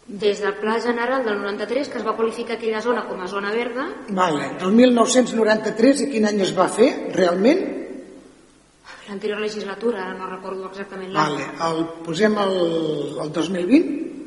des 0.09 0.39
del 0.41 0.55
Pla 0.57 0.79
General 0.81 1.23
del 1.23 1.37
93 1.37 1.87
que 1.93 1.99
es 1.99 2.05
va 2.05 2.15
qualificar 2.17 2.55
aquella 2.57 2.81
zona 2.81 3.03
com 3.05 3.19
a 3.21 3.27
zona 3.29 3.51
verda 3.53 3.85
Vale, 4.09 4.55
del 4.59 4.71
1993 4.73 6.01
i 6.01 6.09
quin 6.09 6.25
any 6.25 6.41
es 6.41 6.55
va 6.57 6.67
fer, 6.67 6.89
realment? 7.15 7.67
l'anterior 9.09 9.39
legislatura, 9.41 10.03
ara 10.03 10.13
no 10.13 10.27
recordo 10.29 10.67
exactament 10.67 11.13
l'any. 11.13 11.39
Vale, 11.39 11.45
el, 11.65 11.85
posem 12.05 12.35
el, 12.37 12.57
el 13.23 13.31
2020? 13.33 14.18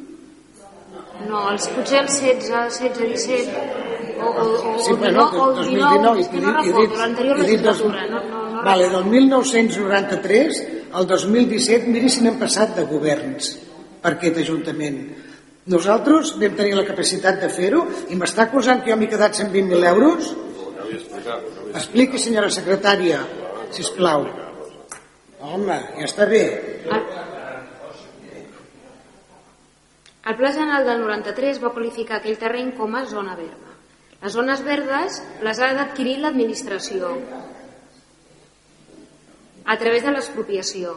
No, 1.29 1.43
els, 1.53 1.69
potser 1.75 2.03
el 2.03 2.09
16, 2.11 2.49
16, 2.51 2.99
17 2.99 3.93
o, 4.23 4.27
o, 4.27 4.75
o, 4.75 4.79
Sí, 4.83 4.93
o, 4.93 4.97
bueno, 4.97 5.27
19, 5.27 5.39
o 5.39 5.49
el 5.51 5.69
19, 5.71 6.21
és 6.21 6.29
que 6.29 6.41
no 6.41 6.55
recordo, 6.59 6.97
l'anterior 7.01 7.39
legislatura. 7.39 8.07
No, 8.11 8.23
no, 8.29 8.45
no 8.51 8.63
Vale, 8.63 8.89
del 8.89 9.05
1993 9.11 10.63
al 10.93 11.07
2017, 11.07 11.91
miri 11.91 12.11
si 12.13 12.23
n'hem 12.23 12.39
passat 12.39 12.77
de 12.77 12.87
governs 12.87 13.57
per 14.03 14.15
aquest 14.17 14.43
Ajuntament. 14.45 15.01
Nosaltres 15.73 16.35
vam 16.43 16.57
tenir 16.59 16.75
la 16.79 16.87
capacitat 16.87 17.41
de 17.43 17.51
fer-ho 17.51 17.85
i 18.11 18.19
m'està 18.19 18.49
acusant 18.49 18.83
que 18.83 18.91
jo 18.91 18.99
m'he 18.99 19.11
quedat 19.11 19.39
120.000 19.39 19.91
euros? 19.93 20.33
Expliqui, 21.73 22.19
senyora 22.19 22.51
secretària, 22.51 23.23
si 23.71 23.87
us 23.87 23.93
plau. 23.97 24.27
Home, 25.43 25.79
ja 25.99 26.07
està 26.07 26.27
bé. 26.31 26.45
El 30.23 30.37
Pla 30.37 30.53
General 30.55 30.85
del 30.87 31.01
93 31.03 31.59
va 31.59 31.73
qualificar 31.75 32.21
aquell 32.21 32.39
terreny 32.39 32.69
com 32.79 32.93
a 32.95 33.07
zona 33.11 33.33
verda. 33.35 33.73
Les 34.23 34.37
zones 34.37 34.61
verdes 34.63 35.17
les 35.43 35.59
ha 35.59 35.73
d'adquirir 35.75 36.21
l'administració 36.23 37.09
a 39.67 39.77
través 39.81 40.07
de 40.07 40.13
l'expropiació. 40.15 40.95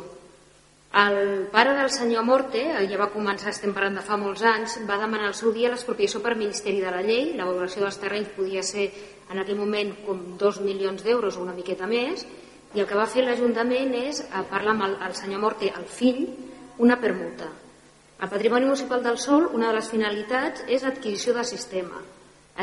El 1.01 1.49
pare 1.51 1.73
del 1.73 1.89
senyor 1.89 2.23
Morte, 2.23 2.61
ja 2.85 3.01
va 3.01 3.09
començar, 3.15 3.49
estem 3.49 3.73
parlant 3.73 3.97
de 3.97 4.05
fa 4.05 4.15
molts 4.21 4.45
anys, 4.45 4.77
va 4.85 5.01
demanar 5.01 5.31
al 5.31 5.35
seu 5.41 5.49
dia 5.57 5.73
l'expropiació 5.73 6.21
per 6.21 6.37
Ministeri 6.37 6.85
de 6.85 6.93
la 6.93 7.01
Llei, 7.01 7.33
la 7.33 7.49
valoració 7.49 7.81
dels 7.81 7.97
terrenys 7.99 8.31
podia 8.37 8.61
ser 8.63 8.91
en 9.33 9.41
aquell 9.41 9.57
moment 9.57 9.91
com 10.05 10.23
dos 10.37 10.61
milions 10.61 11.01
d'euros 11.03 11.35
o 11.35 11.43
una 11.43 11.57
miqueta 11.57 11.89
més, 11.89 12.23
i 12.77 12.79
el 12.79 12.87
que 12.87 13.01
va 13.01 13.09
fer 13.09 13.25
l'Ajuntament 13.25 13.91
és 14.05 14.21
parlar 14.53 14.77
amb 14.77 14.87
el, 14.91 14.97
el 15.09 15.17
senyor 15.17 15.41
Morte, 15.41 15.73
el 15.73 15.89
fill, 15.89 16.27
una 16.77 17.01
permuta. 17.01 17.64
El 18.25 18.29
patrimoni 18.31 18.65
municipal 18.65 19.03
del 19.05 19.19
Sol, 19.21 19.43
una 19.53 19.67
de 19.69 19.75
les 19.77 19.89
finalitats 19.91 20.63
és 20.67 20.81
l'adquisició 20.81 21.33
de 21.35 21.43
sistema. 21.45 21.99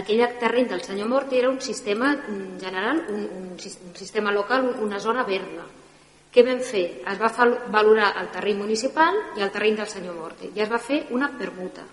Aquell 0.01 0.23
terreny 0.41 0.67
del 0.73 0.81
senyor 0.83 1.07
Morte 1.13 1.37
era 1.39 1.51
un 1.53 1.61
sistema 1.61 2.09
mm, 2.17 2.57
general, 2.59 3.03
un, 3.13 3.21
un, 3.37 3.45
un 3.53 3.95
sistema 3.95 4.33
local, 4.33 4.65
un- 4.71 4.79
una 4.89 4.99
zona 4.99 5.23
verda. 5.29 5.67
Què 6.33 6.43
vam 6.47 6.63
fer? 6.65 7.03
Es 7.13 7.19
va 7.21 7.29
valorar 7.71 8.15
el 8.23 8.31
terreny 8.33 8.57
municipal 8.59 9.19
i 9.37 9.43
el 9.45 9.51
terreny 9.53 9.77
del 9.77 9.87
senyor 9.93 10.17
Morte 10.17 10.49
i 10.49 10.63
es 10.65 10.71
va 10.73 10.79
fer 10.81 11.03
una 11.13 11.29
permuta. 11.39 11.85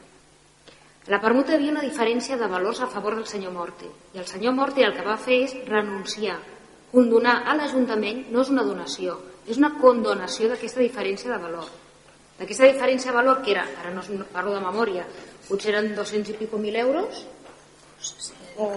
La 1.12 1.20
permuta 1.20 1.54
havia 1.58 1.74
una 1.74 1.84
diferència 1.84 2.38
de 2.40 2.48
valors 2.48 2.80
a 2.82 2.88
favor 2.88 3.16
del 3.20 3.28
senyor 3.28 3.52
Morte 3.52 3.86
i 4.16 4.18
el 4.24 4.26
senyor 4.32 4.54
Morte 4.56 4.86
el 4.86 4.96
que 4.96 5.04
va 5.06 5.18
fer 5.18 5.42
és 5.44 5.54
renunciar, 5.68 6.40
condonar 6.92 7.44
a 7.46 7.54
l'Ajuntament 7.60 8.26
no 8.32 8.42
és 8.42 8.50
una 8.50 8.64
donació, 8.64 9.20
és 9.46 9.58
una 9.62 9.74
condonació 9.82 10.48
d'aquesta 10.50 10.80
diferència 10.82 11.30
de 11.36 11.42
valor. 11.44 11.68
D'aquesta 12.40 12.70
diferència 12.72 13.12
de 13.12 13.18
valor 13.18 13.42
que 13.44 13.52
era, 13.52 13.66
ara 13.82 13.92
no, 13.92 14.04
no 14.16 14.28
parlo 14.32 14.56
de 14.56 14.64
memòria, 14.64 15.04
potser 15.50 15.74
eren 15.74 15.92
200 15.96 16.32
i 16.32 16.38
pico 16.40 16.58
mil 16.58 16.76
euros, 16.80 17.26
o... 18.58 18.68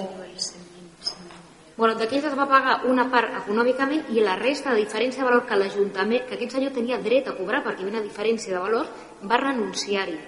Bueno, 1.77 1.95
d'aquells 1.97 2.27
es 2.29 2.35
va 2.37 2.45
pagar 2.51 2.75
una 2.91 3.07
part 3.11 3.33
econòmicament 3.39 4.11
i 4.13 4.21
la 4.23 4.35
resta 4.39 4.75
de 4.75 4.83
diferència 4.83 5.23
de 5.23 5.29
valor 5.31 5.47
que 5.49 5.57
l'Ajuntament, 5.57 6.27
que 6.29 6.37
aquest 6.37 6.59
senyor 6.59 6.75
tenia 6.77 7.01
dret 7.03 7.31
a 7.31 7.35
cobrar 7.39 7.63
perquè 7.65 7.81
hi 7.81 7.87
havia 7.87 7.97
una 7.97 8.05
diferència 8.05 8.53
de 8.53 8.61
valor, 8.61 8.91
va 9.31 9.41
renunciar-hi. 9.41 10.19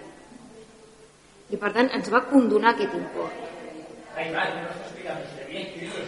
I 1.52 1.60
per 1.60 1.70
tant 1.76 1.92
ens 1.94 2.10
va 2.10 2.24
condonar 2.30 2.72
aquest 2.72 2.96
import. 2.96 3.44
Ahí 4.16 4.32
va, 4.32 4.48
no 4.56 4.68
está 4.72 5.18
usted 5.20 5.48
bien, 5.50 5.72
querido. 5.74 6.06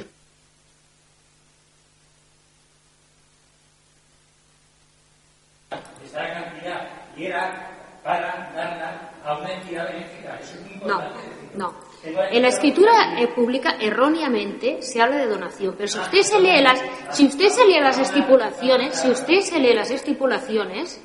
Esta 6.07 6.29
cantidad 6.33 7.06
era 7.25 7.70
para 8.05 8.53
darla 8.55 9.11
a 9.25 9.39
una 9.39 9.53
entidad 9.55 9.89
benéfica. 9.89 10.39
Eso 10.41 10.55
es 10.55 10.61
muy 10.62 10.75
No, 10.86 10.95
importante. 10.95 11.19
no. 11.57 11.75
En 12.05 12.43
la 12.43 12.49
escritura 12.49 13.20
eh, 13.20 13.27
pública 13.28 13.77
erróneamente 13.81 14.81
se 14.83 15.03
habla 15.03 15.17
de 15.17 15.27
donación, 15.27 15.75
pero 15.77 15.89
si 15.89 15.99
usted 15.99 16.23
se 16.23 16.39
lee 16.41 16.61
las, 16.62 16.81
si 17.11 17.27
usted 17.27 17.49
se 17.49 17.65
lee 17.67 17.81
las 17.81 17.99
estipulaciones, 17.99 19.01
si 19.01 19.11
usted 19.11 19.41
se 19.41 19.59
lee 19.59 19.75
las 19.75 19.91
estipulaciones, 19.91 21.01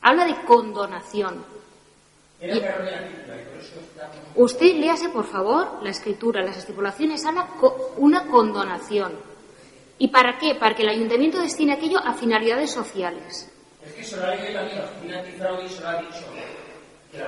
habla 0.00 0.24
de 0.24 0.34
condonación. 0.46 1.44
Y-. 2.40 2.62
Usted 4.36 4.76
léase, 4.76 5.08
por 5.10 5.26
favor, 5.26 5.80
la 5.82 5.90
escritura, 5.90 6.42
las 6.42 6.56
estipulaciones, 6.56 7.24
habla 7.26 7.48
co- 7.60 7.92
una 7.98 8.26
condonación. 8.26 9.12
¿Y 9.98 10.08
para 10.08 10.38
qué? 10.38 10.54
Para 10.54 10.74
que 10.74 10.82
el 10.84 10.88
ayuntamiento 10.90 11.40
destine 11.40 11.72
aquello 11.74 11.98
a 11.98 12.14
finalidades 12.14 12.70
sociales. 12.70 13.50
Oficina 13.98 15.18
antifraude 15.18 15.68
lo. 15.68 16.26
Que 17.10 17.18
la. 17.18 17.26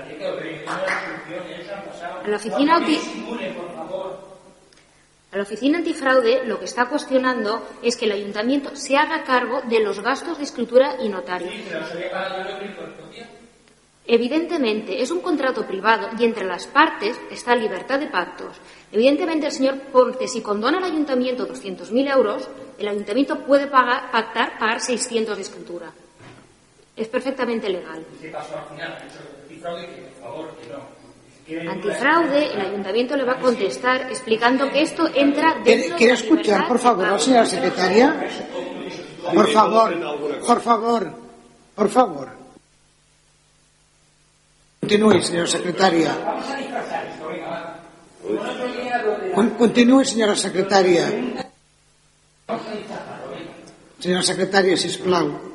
A 2.25 2.29
la 2.29 2.37
oficina 2.37 2.73
No 2.73 2.79
anti- 2.79 2.93
disimule, 2.93 3.53
por 3.53 3.75
favor. 3.75 4.31
A 5.33 5.37
la 5.37 5.43
oficina 5.43 5.79
antifraude 5.79 6.45
lo 6.45 6.59
que 6.59 6.65
está 6.65 6.87
cuestionando 6.87 7.67
es 7.83 7.97
que 7.97 8.05
el 8.07 8.13
ayuntamiento 8.13 8.75
se 8.77 8.97
haga 8.97 9.23
cargo 9.25 9.63
de 9.63 9.81
los 9.81 10.01
gastos 10.01 10.39
de 10.39 10.45
escritura 10.45 10.97
y 11.01 11.09
notario. 11.09 11.51
Sí. 11.51 11.65
Evidentemente, 14.07 15.01
es 15.03 15.11
un 15.13 15.21
contrato 15.21 15.65
privado 15.67 16.09
y 16.19 16.25
entre 16.25 16.45
las 16.45 16.67
partes 16.67 17.17
está 17.31 17.55
libertad 17.55 18.01
de 18.01 18.09
pactos. 18.09 18.57
Evidentemente, 18.91 19.47
el 19.47 19.53
señor 19.53 19.79
Ponce, 19.93 20.27
si 20.27 20.41
condona 20.43 20.79
al 20.79 20.85
ayuntamiento 20.85 21.47
200.000 21.47 22.11
euros, 22.13 22.49
el 22.79 22.89
ayuntamiento 22.89 23.39
puede 23.45 23.69
pagar, 23.69 24.11
pactar 24.11 24.59
pagar 24.59 24.81
600 24.81 25.37
de 25.37 25.43
escritura. 25.43 25.93
Es 27.01 27.09
perfectamente 27.09 27.67
legal. 27.71 28.05
¿Y 28.19 28.23
qué 28.25 28.29
pasó 28.29 28.59
al 28.59 28.67
final? 28.77 28.93
Ha 28.93 29.05
dicho 29.05 29.19
el 29.25 29.43
antifraude 29.43 29.87
que, 29.87 30.03
por 30.03 30.21
favor, 30.23 30.47
que 30.61 30.67
no. 30.69 30.81
Que 31.47 31.65
no 31.65 31.71
Antifraude, 31.73 32.53
el 32.55 32.61
ayuntamiento 32.61 33.17
le 33.17 33.25
va 33.25 33.33
a 33.33 33.39
contestar 33.41 34.03
explicando 34.11 34.71
que 34.71 34.83
esto 34.83 35.09
entra 35.15 35.55
dentro 35.55 35.65
¿Quiere, 35.65 35.89
de 35.89 35.95
quiere 35.97 36.13
la 36.13 36.19
escuchar, 36.21 36.69
por 36.69 36.79
favor, 36.79 37.09
la 37.09 37.19
señora 37.19 37.47
secretaria? 37.47 38.07
Por 39.35 39.49
favor, 39.51 39.91
por 40.47 40.61
favor, 40.61 41.13
por 41.75 41.89
favor. 41.89 42.29
Continúe, 44.81 45.23
señora 45.23 45.47
secretaria. 45.47 46.13
Con- 49.35 49.51
Continúe, 49.57 50.05
señora 50.05 50.37
secretaria. 50.37 51.05
Senyora 54.01 54.23
secretària, 54.23 54.77
si 54.77 54.89
plau. 54.99 55.50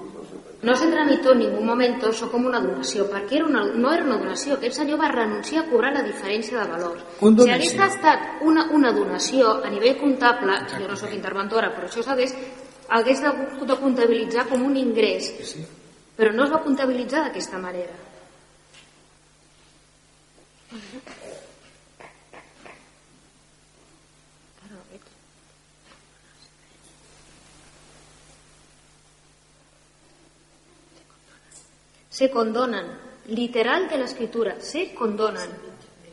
No 0.66 0.74
se 0.76 0.88
tramitó 0.90 1.34
en 1.34 1.44
ningún 1.44 1.66
momento 1.68 2.10
això 2.10 2.26
com 2.32 2.48
una 2.50 2.60
donació, 2.64 3.06
perquè 3.12 3.38
era 3.38 3.46
una, 3.46 3.62
no 3.70 3.92
era 3.94 4.06
una 4.08 4.18
donació, 4.18 4.56
aquest 4.56 4.80
senyor 4.80 4.98
va 5.04 5.12
renunciar 5.12 5.62
a 5.62 5.70
cobrar 5.70 5.92
la 5.94 6.02
diferència 6.08 6.58
de 6.58 6.72
valor. 6.72 7.04
Si 7.22 7.52
hagués 7.54 7.76
estat 7.86 8.42
una, 8.42 8.66
una 8.74 8.94
donació 8.96 9.60
a 9.62 9.70
nivell 9.70 10.00
comptable, 10.02 10.58
jo 10.74 10.88
no 10.90 10.98
sóc 10.98 11.14
interventora, 11.14 11.70
però 11.76 11.92
això 11.92 12.02
s'hagués 12.02 12.34
hagués 12.90 13.22
de, 13.22 13.32
de 13.66 13.78
comptabilitzar 13.82 14.48
com 14.50 14.66
un 14.66 14.76
ingrés, 14.78 15.32
però 16.18 16.34
no 16.34 16.46
es 16.46 16.54
va 16.54 16.64
comptabilitzar 16.66 17.28
d'aquesta 17.28 17.62
manera. 17.62 17.94
Se 32.16 32.30
condonan. 32.30 32.86
Literal 33.28 33.90
de 33.90 33.98
la 33.98 34.06
escritura. 34.06 34.56
Se 34.60 34.94
condonan. 34.94 35.50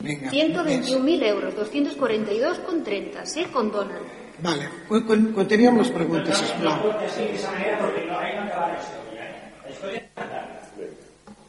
Vinga, 0.01 0.31
121.000 0.33 1.23
euros, 1.23 1.55
242,30. 1.55 3.25
Se 3.25 3.45
condonen. 3.53 4.03
Vale, 4.43 4.69
con- 4.89 5.05
con- 5.07 5.33
continuem 5.33 5.69
amb 5.77 5.79
les 5.83 5.91
preguntes, 5.95 6.35
sisplau. 6.43 6.81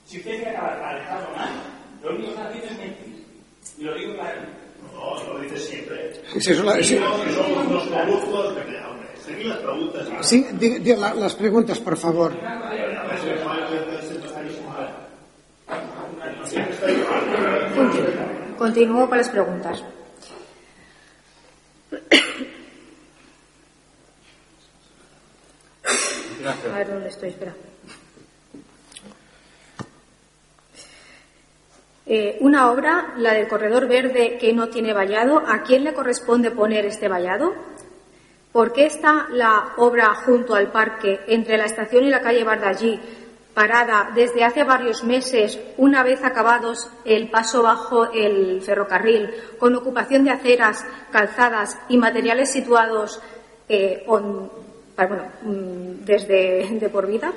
Si 0.06 0.18
usted 0.20 0.32
quiere 0.36 0.50
acabar 0.52 0.80
para 0.80 1.00
dejar 1.00 1.22
mal, 1.36 1.52
lo 2.04 2.10
único 2.12 2.28
que 2.28 2.34
está 2.34 2.46
haciendo 2.50 2.70
es 2.70 2.78
mentir. 2.78 3.26
Y 3.80 3.84
lo 3.84 3.96
digo 3.96 4.14
claramente. 4.14 4.52
No, 4.94 5.34
lo 5.34 5.40
dices 5.42 5.64
siempre. 5.70 5.98
Sí, 6.40 6.52
és 6.52 6.60
la- 6.64 6.84
sí. 6.84 6.96
No, 7.00 7.24
que 7.24 7.32
somos 7.34 7.66
unos 7.66 7.88
corruptos. 7.88 8.56
Venga, 8.56 8.90
hombre, 8.92 9.08
seguid 9.26 9.46
las 9.48 9.58
preguntas. 9.58 10.08
Sí, 10.30 10.46
di, 10.60 10.70
di 10.86 10.96
la, 10.96 11.14
les 11.16 11.34
preguntes, 11.34 11.80
per 11.80 11.98
favor. 11.98 12.32
Continúo 18.58 19.08
con 19.10 19.18
las 19.18 19.30
preguntas. 19.30 19.84
A 26.46 26.78
ver 26.78 26.90
dónde 26.90 27.08
estoy, 27.08 27.30
espera. 27.30 27.54
Eh, 32.06 32.38
una 32.42 32.70
obra, 32.70 33.14
la 33.18 33.34
del 33.34 33.48
corredor 33.48 33.88
verde 33.88 34.38
que 34.38 34.52
no 34.54 34.68
tiene 34.68 34.94
vallado, 34.94 35.40
¿a 35.40 35.64
quién 35.64 35.86
le 35.86 35.94
corresponde 35.94 36.52
poner 36.52 36.86
este 36.86 37.08
vallado? 37.08 37.54
¿Por 38.52 38.74
qué 38.74 38.86
está 38.86 39.28
la 39.32 39.74
obra 39.78 40.14
junto 40.14 40.54
al 40.54 40.72
parque, 40.72 41.22
entre 41.28 41.58
la 41.58 41.66
estación 41.66 42.04
y 42.04 42.10
la 42.10 42.22
calle 42.22 42.44
Bardallí, 42.44 43.00
parada 43.54 44.12
desde 44.16 44.44
hace 44.44 44.64
varios 44.64 45.04
meses, 45.04 45.60
una 45.78 46.04
vez 46.04 46.24
acabados 46.24 46.90
el 47.06 47.30
paso 47.30 47.64
bajo 47.64 48.12
el 48.12 48.62
ferrocarril, 48.62 49.30
con 49.60 49.76
ocupación 49.76 50.24
de 50.24 50.32
aceras, 50.32 50.86
calzadas 51.12 51.78
y 51.90 51.98
materiales 51.98 52.52
situados 52.52 53.22
eh, 53.70 54.04
bueno, 54.08 55.24
mm, 55.44 56.06
desde 56.06 56.68
de 56.70 56.90
por 56.90 57.08
vida? 57.08 57.32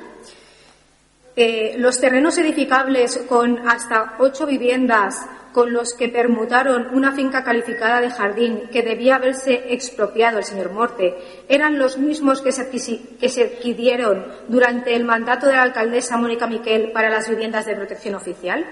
Eh, 1.39 1.75
los 1.77 2.01
terrenos 2.01 2.39
edificables 2.39 3.21
con 3.29 3.69
hasta 3.69 4.15
ocho 4.19 4.47
viviendas 4.47 5.27
con 5.53 5.71
los 5.71 5.93
que 5.93 6.09
permutaron 6.09 6.89
una 6.95 7.13
finca 7.13 7.45
calificada 7.45 8.01
de 8.01 8.11
jardín 8.11 8.69
que 8.73 8.83
debía 8.83 9.17
haberse 9.17 9.73
expropiado 9.75 10.39
el 10.39 10.45
señor 10.45 10.71
Morte 10.71 11.15
eran 11.47 11.79
los 11.79 11.99
mismos 11.99 12.41
que 12.41 12.53
se, 12.53 13.43
adquirieron 13.43 14.25
durante 14.49 14.95
el 14.95 15.05
mandato 15.05 15.47
de 15.47 15.53
la 15.53 15.63
alcaldesa 15.63 16.17
Mónica 16.17 16.47
Miquel 16.47 16.93
para 16.93 17.11
las 17.11 17.29
viviendas 17.29 17.67
de 17.67 17.77
protección 17.77 18.15
oficial. 18.15 18.65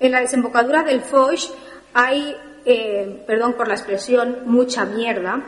En 0.00 0.10
la 0.10 0.20
desembocadura 0.20 0.82
del 0.82 1.02
Foix 1.02 1.52
hay, 1.94 2.36
eh, 2.64 3.22
perdón 3.24 3.52
por 3.52 3.68
la 3.68 3.74
expresión, 3.74 4.38
mucha 4.46 4.84
mierda. 4.84 5.44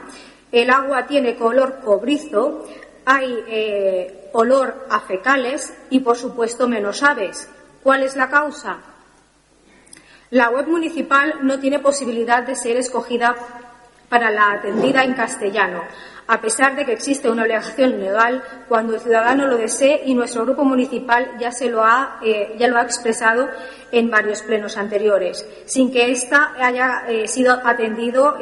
El 0.53 0.71
agua 0.71 1.07
tiene 1.07 1.37
color 1.37 1.81
cobrizo, 1.85 2.67
hay 3.11 3.45
eh, 3.49 4.31
olor 4.33 4.87
a 4.89 5.01
fecales 5.01 5.73
y, 5.91 6.01
por 6.01 6.17
supuesto, 6.17 6.69
menos 6.69 7.03
aves. 7.03 7.49
¿Cuál 7.83 8.05
es 8.05 8.15
la 8.15 8.31
causa? 8.31 8.79
La 10.31 10.51
web 10.51 10.69
municipal 10.69 11.41
no 11.43 11.59
tiene 11.59 11.81
posibilidad 11.81 12.45
de 12.45 12.55
ser 12.55 12.77
escogida 12.77 13.35
para 14.09 14.31
la 14.31 14.53
atendida 14.53 15.03
en 15.03 15.15
castellano, 15.15 15.83
a 16.29 16.41
pesar 16.41 16.77
de 16.77 16.85
que 16.85 16.93
existe 16.93 17.29
una 17.29 17.43
obligación 17.43 17.99
legal 17.99 18.45
cuando 18.69 18.95
el 18.95 19.01
ciudadano 19.01 19.49
lo 19.49 19.57
desee 19.57 20.03
y 20.05 20.15
nuestro 20.15 20.45
grupo 20.45 20.65
municipal 20.65 21.33
ya, 21.41 21.51
se 21.51 21.69
lo, 21.69 21.85
ha, 21.85 22.21
eh, 22.25 22.55
ya 22.59 22.69
lo 22.69 22.77
ha 22.77 22.83
expresado 22.83 23.49
en 23.91 24.09
varios 24.09 24.43
plenos 24.43 24.77
anteriores, 24.77 25.45
sin 25.65 25.93
que 25.93 26.13
ésta 26.13 26.55
haya 26.61 27.05
eh, 27.09 27.27
sido 27.27 27.55
atendido 27.65 28.37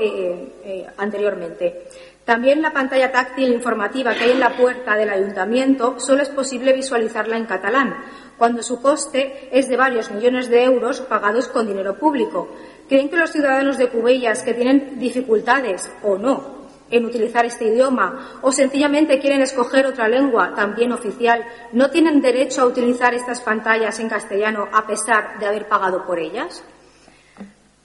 anteriormente. 0.99 1.87
También 2.29 2.61
la 2.61 2.75
pantalla 2.75 3.11
táctil 3.11 3.55
informativa 3.55 4.15
que 4.15 4.25
hay 4.25 4.33
en 4.33 4.41
la 4.41 4.55
puerta 4.55 4.95
del 4.95 5.09
ayuntamiento 5.09 5.99
solo 5.99 6.23
es 6.23 6.29
posible 6.29 6.75
visualizarla 6.75 7.39
en 7.39 7.47
catalán, 7.47 8.05
cuando 8.37 8.63
su 8.63 8.83
coste 8.83 9.49
es 9.51 9.67
de 9.67 9.79
varios 9.79 10.11
millones 10.11 10.51
de 10.51 10.63
euros 10.63 11.01
pagados 11.01 11.49
con 11.49 11.67
dinero 11.67 11.97
público. 11.97 12.51
¿Creen 12.87 13.09
que 13.09 13.17
los 13.17 13.33
ciudadanos 13.33 13.79
de 13.79 13.89
Cubellas 13.89 14.43
que 14.43 14.53
tienen 14.53 14.99
dificultades 14.99 15.91
o 16.03 16.19
no 16.19 16.69
en 16.91 17.07
utilizar 17.07 17.47
este 17.47 17.65
idioma 17.65 18.41
o 18.43 18.53
sencillamente 18.53 19.21
quieren 19.21 19.41
escoger 19.41 19.87
otra 19.87 20.07
lengua 20.07 20.53
también 20.55 20.93
oficial 20.93 21.43
no 21.73 21.89
tienen 21.89 22.21
derecho 22.21 22.61
a 22.61 22.67
utilizar 22.67 23.15
estas 23.15 23.41
pantallas 23.41 24.01
en 24.01 24.11
castellano 24.11 24.69
a 24.71 24.87
pesar 24.87 25.39
de 25.39 25.47
haber 25.47 25.67
pagado 25.67 26.05
por 26.05 26.19
ellas? 26.19 26.63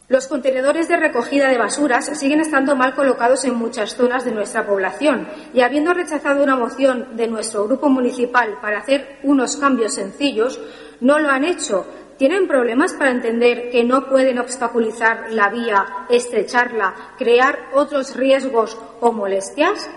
Los 0.09 0.27
contenedores 0.27 0.89
de 0.89 0.97
recogida 0.97 1.47
de 1.47 1.57
basuras 1.57 2.05
siguen 2.19 2.41
estando 2.41 2.75
mal 2.75 2.93
colocados 2.93 3.45
en 3.45 3.55
muchas 3.55 3.95
zonas 3.95 4.25
de 4.25 4.33
nuestra 4.33 4.67
población 4.67 5.29
y 5.53 5.61
habiendo 5.61 5.93
rechazado 5.93 6.43
una 6.43 6.57
moción 6.57 7.15
de 7.15 7.27
nuestro 7.27 7.65
grupo 7.65 7.87
municipal 7.87 8.57
para 8.61 8.79
hacer 8.79 9.19
unos 9.23 9.55
cambios 9.55 9.93
sencillos, 9.93 10.59
no 10.99 11.19
lo 11.19 11.29
han 11.29 11.45
hecho. 11.45 11.85
¿Tienen 12.17 12.47
problemas 12.49 12.93
para 12.93 13.11
entender 13.11 13.69
que 13.71 13.85
no 13.85 14.09
pueden 14.09 14.39
obstaculizar 14.39 15.31
la 15.31 15.49
vía, 15.49 15.85
estrecharla, 16.09 16.93
crear 17.17 17.69
otros 17.73 18.15
riesgos 18.15 18.77
o 18.99 19.13
molestias? 19.13 19.89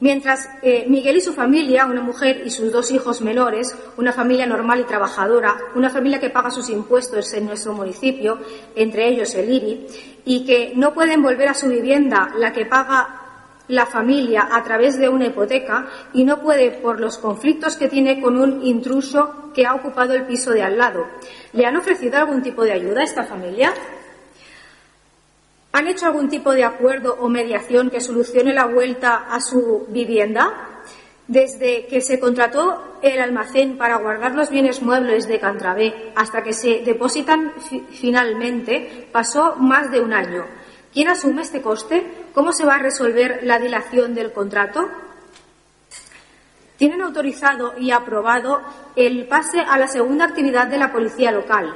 Mientras 0.00 0.48
eh, 0.62 0.86
Miguel 0.88 1.16
y 1.16 1.20
su 1.20 1.32
familia, 1.32 1.86
una 1.86 2.02
mujer 2.02 2.42
y 2.44 2.50
sus 2.50 2.70
dos 2.70 2.90
hijos 2.92 3.20
menores, 3.20 3.74
una 3.96 4.12
familia 4.12 4.46
normal 4.46 4.80
y 4.80 4.84
trabajadora, 4.84 5.56
una 5.74 5.90
familia 5.90 6.20
que 6.20 6.30
paga 6.30 6.50
sus 6.50 6.70
impuestos 6.70 7.32
en 7.32 7.46
nuestro 7.46 7.72
municipio, 7.72 8.38
entre 8.76 9.08
ellos 9.08 9.34
el 9.34 9.52
IRI, 9.52 9.86
y 10.24 10.44
que 10.44 10.72
no 10.76 10.94
pueden 10.94 11.22
volver 11.22 11.48
a 11.48 11.54
su 11.54 11.68
vivienda, 11.68 12.32
la 12.36 12.52
que 12.52 12.66
paga 12.66 13.22
la 13.66 13.86
familia 13.86 14.48
a 14.52 14.62
través 14.62 14.98
de 14.98 15.08
una 15.08 15.26
hipoteca, 15.26 15.88
y 16.12 16.24
no 16.24 16.40
puede 16.40 16.70
por 16.70 17.00
los 17.00 17.18
conflictos 17.18 17.76
que 17.76 17.88
tiene 17.88 18.20
con 18.20 18.40
un 18.40 18.64
intruso 18.64 19.50
que 19.52 19.66
ha 19.66 19.74
ocupado 19.74 20.14
el 20.14 20.26
piso 20.26 20.52
de 20.52 20.62
al 20.62 20.78
lado. 20.78 21.06
¿Le 21.52 21.66
han 21.66 21.76
ofrecido 21.76 22.18
algún 22.18 22.42
tipo 22.42 22.62
de 22.62 22.72
ayuda 22.72 23.00
a 23.00 23.04
esta 23.04 23.24
familia? 23.24 23.72
¿Han 25.78 25.86
hecho 25.86 26.06
algún 26.06 26.28
tipo 26.28 26.52
de 26.54 26.64
acuerdo 26.64 27.14
o 27.20 27.28
mediación 27.28 27.88
que 27.88 28.00
solucione 28.00 28.52
la 28.52 28.66
vuelta 28.66 29.26
a 29.30 29.40
su 29.40 29.86
vivienda? 29.90 30.82
Desde 31.28 31.86
que 31.86 32.00
se 32.00 32.18
contrató 32.18 32.98
el 33.00 33.20
almacén 33.20 33.78
para 33.78 33.98
guardar 33.98 34.34
los 34.34 34.50
bienes 34.50 34.82
muebles 34.82 35.28
de 35.28 35.38
Cantrabé 35.38 36.10
hasta 36.16 36.42
que 36.42 36.52
se 36.52 36.82
depositan 36.84 37.52
fi- 37.60 37.86
finalmente 37.92 39.08
pasó 39.12 39.54
más 39.54 39.92
de 39.92 40.00
un 40.00 40.12
año. 40.14 40.44
¿Quién 40.92 41.10
asume 41.10 41.42
este 41.42 41.62
coste? 41.62 42.04
¿Cómo 42.34 42.52
se 42.52 42.66
va 42.66 42.74
a 42.74 42.78
resolver 42.82 43.38
la 43.44 43.60
dilación 43.60 44.16
del 44.16 44.32
contrato? 44.32 44.88
Tienen 46.76 47.02
autorizado 47.02 47.74
y 47.78 47.92
aprobado 47.92 48.62
el 48.96 49.28
pase 49.28 49.60
a 49.60 49.78
la 49.78 49.86
segunda 49.86 50.24
actividad 50.24 50.66
de 50.66 50.78
la 50.78 50.90
policía 50.90 51.30
local. 51.30 51.72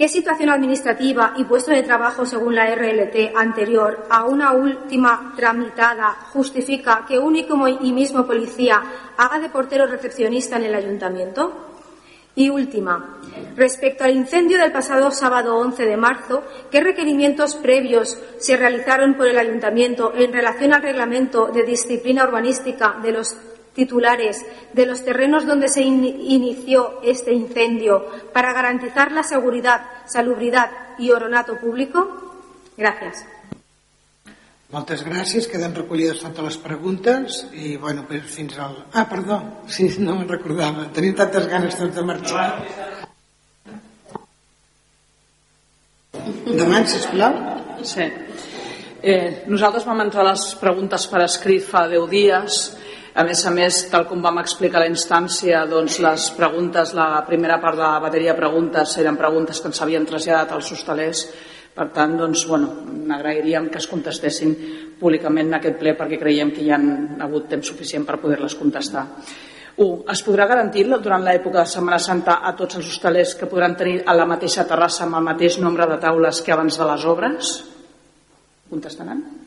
¿Qué 0.00 0.08
situación 0.08 0.48
administrativa 0.48 1.34
y 1.36 1.44
puesto 1.44 1.72
de 1.72 1.82
trabajo 1.82 2.24
según 2.24 2.54
la 2.54 2.74
RLT 2.74 3.36
anterior 3.36 4.06
a 4.08 4.24
una 4.24 4.52
última 4.52 5.34
tramitada 5.36 6.16
justifica 6.32 7.04
que 7.06 7.18
un 7.18 7.36
y 7.36 7.92
mismo 7.92 8.26
policía 8.26 8.82
haga 9.18 9.38
de 9.40 9.50
portero 9.50 9.86
recepcionista 9.86 10.56
en 10.56 10.64
el 10.64 10.74
ayuntamiento? 10.74 11.52
Y 12.34 12.48
última, 12.48 13.18
respecto 13.56 14.04
al 14.04 14.16
incendio 14.16 14.56
del 14.56 14.72
pasado 14.72 15.10
sábado 15.10 15.58
11 15.58 15.84
de 15.84 15.96
marzo, 15.98 16.44
¿qué 16.70 16.80
requerimientos 16.80 17.56
previos 17.56 18.18
se 18.38 18.56
realizaron 18.56 19.18
por 19.18 19.28
el 19.28 19.38
ayuntamiento 19.38 20.14
en 20.14 20.32
relación 20.32 20.72
al 20.72 20.80
reglamento 20.80 21.48
de 21.48 21.62
disciplina 21.64 22.24
urbanística 22.24 22.96
de 23.02 23.12
los 23.12 23.36
titulares 23.74 24.44
de 24.72 24.86
los 24.86 25.04
terrenos 25.04 25.46
donde 25.46 25.68
se 25.68 25.82
in- 25.82 26.04
inició 26.04 27.00
este 27.02 27.32
incendio 27.32 28.04
para 28.32 28.52
garantizar 28.52 29.12
la 29.12 29.22
seguridad, 29.22 29.82
salubridad 30.06 30.70
y 30.98 31.10
oronato 31.10 31.56
público? 31.58 32.36
Gracias. 32.76 33.24
Moltes 34.70 35.02
gràcies, 35.02 35.48
queden 35.50 35.74
recollides 35.74 36.20
totes 36.22 36.44
les 36.46 36.56
preguntes 36.62 37.40
i, 37.58 37.74
bueno, 37.76 38.04
pues, 38.06 38.22
fins 38.30 38.54
al... 38.62 38.76
Ah, 38.94 39.08
perdó, 39.10 39.40
sí, 39.66 39.88
no 39.98 40.14
me'n 40.14 40.28
recordava. 40.30 40.86
Tenim 40.94 41.16
tantes 41.18 41.48
ganes 41.50 41.74
tots 41.74 41.96
de 41.98 42.04
marxar. 42.06 42.52
Endavant, 46.46 46.86
sisplau. 46.86 47.34
Sí. 47.86 48.06
Eh, 49.02 49.44
nosaltres 49.48 49.86
vam 49.88 50.02
entrar 50.04 50.24
les 50.26 50.42
preguntes 50.60 51.06
per 51.08 51.22
escrit 51.24 51.64
fa 51.64 51.86
10 51.88 52.06
dies 52.12 52.56
A 53.10 53.24
més 53.26 53.40
a 53.42 53.50
més, 53.50 53.80
tal 53.90 54.04
com 54.06 54.20
vam 54.22 54.38
explicar 54.38 54.78
a 54.78 54.84
la 54.84 54.90
instància, 54.90 55.64
doncs 55.66 55.98
les 55.98 56.28
preguntes, 56.36 56.92
la 56.94 57.24
primera 57.26 57.56
part 57.62 57.74
de 57.74 57.82
la 57.82 57.98
bateria 58.02 58.36
de 58.36 58.38
preguntes 58.38 58.92
eren 59.02 59.18
preguntes 59.18 59.58
que 59.58 59.66
ens 59.72 59.82
havien 59.82 60.06
traslladat 60.06 60.54
als 60.54 60.70
hostalers. 60.70 61.24
Per 61.74 61.88
tant, 61.94 62.14
doncs, 62.18 62.44
bueno, 62.46 62.70
agrairíem 63.14 63.66
que 63.70 63.78
es 63.82 63.88
contestessin 63.90 64.54
públicament 65.00 65.48
en 65.48 65.58
aquest 65.58 65.78
ple 65.80 65.96
perquè 65.98 66.18
creiem 66.20 66.54
que 66.54 66.62
hi 66.62 66.70
ha 66.70 66.78
hagut 67.26 67.48
temps 67.50 67.72
suficient 67.72 68.06
per 68.06 68.20
poder-les 68.22 68.54
contestar. 68.58 69.06
1. 69.80 70.06
Es 70.12 70.22
podrà 70.26 70.46
garantir 70.50 70.86
durant 70.90 71.24
l'època 71.24 71.64
de 71.64 71.72
Setmana 71.72 71.98
Santa 71.98 72.40
a 72.46 72.54
tots 72.58 72.78
els 72.78 72.94
hostalers 72.94 73.34
que 73.34 73.50
podran 73.50 73.78
tenir 73.80 74.02
a 74.04 74.14
la 74.14 74.28
mateixa 74.28 74.68
terrassa 74.68 75.06
amb 75.06 75.18
el 75.18 75.28
mateix 75.32 75.58
nombre 75.58 75.88
de 75.90 75.98
taules 75.98 76.42
que 76.46 76.54
abans 76.54 76.78
de 76.78 76.90
les 76.92 77.10
obres? 77.10 77.54
Contestaran? 78.70 79.39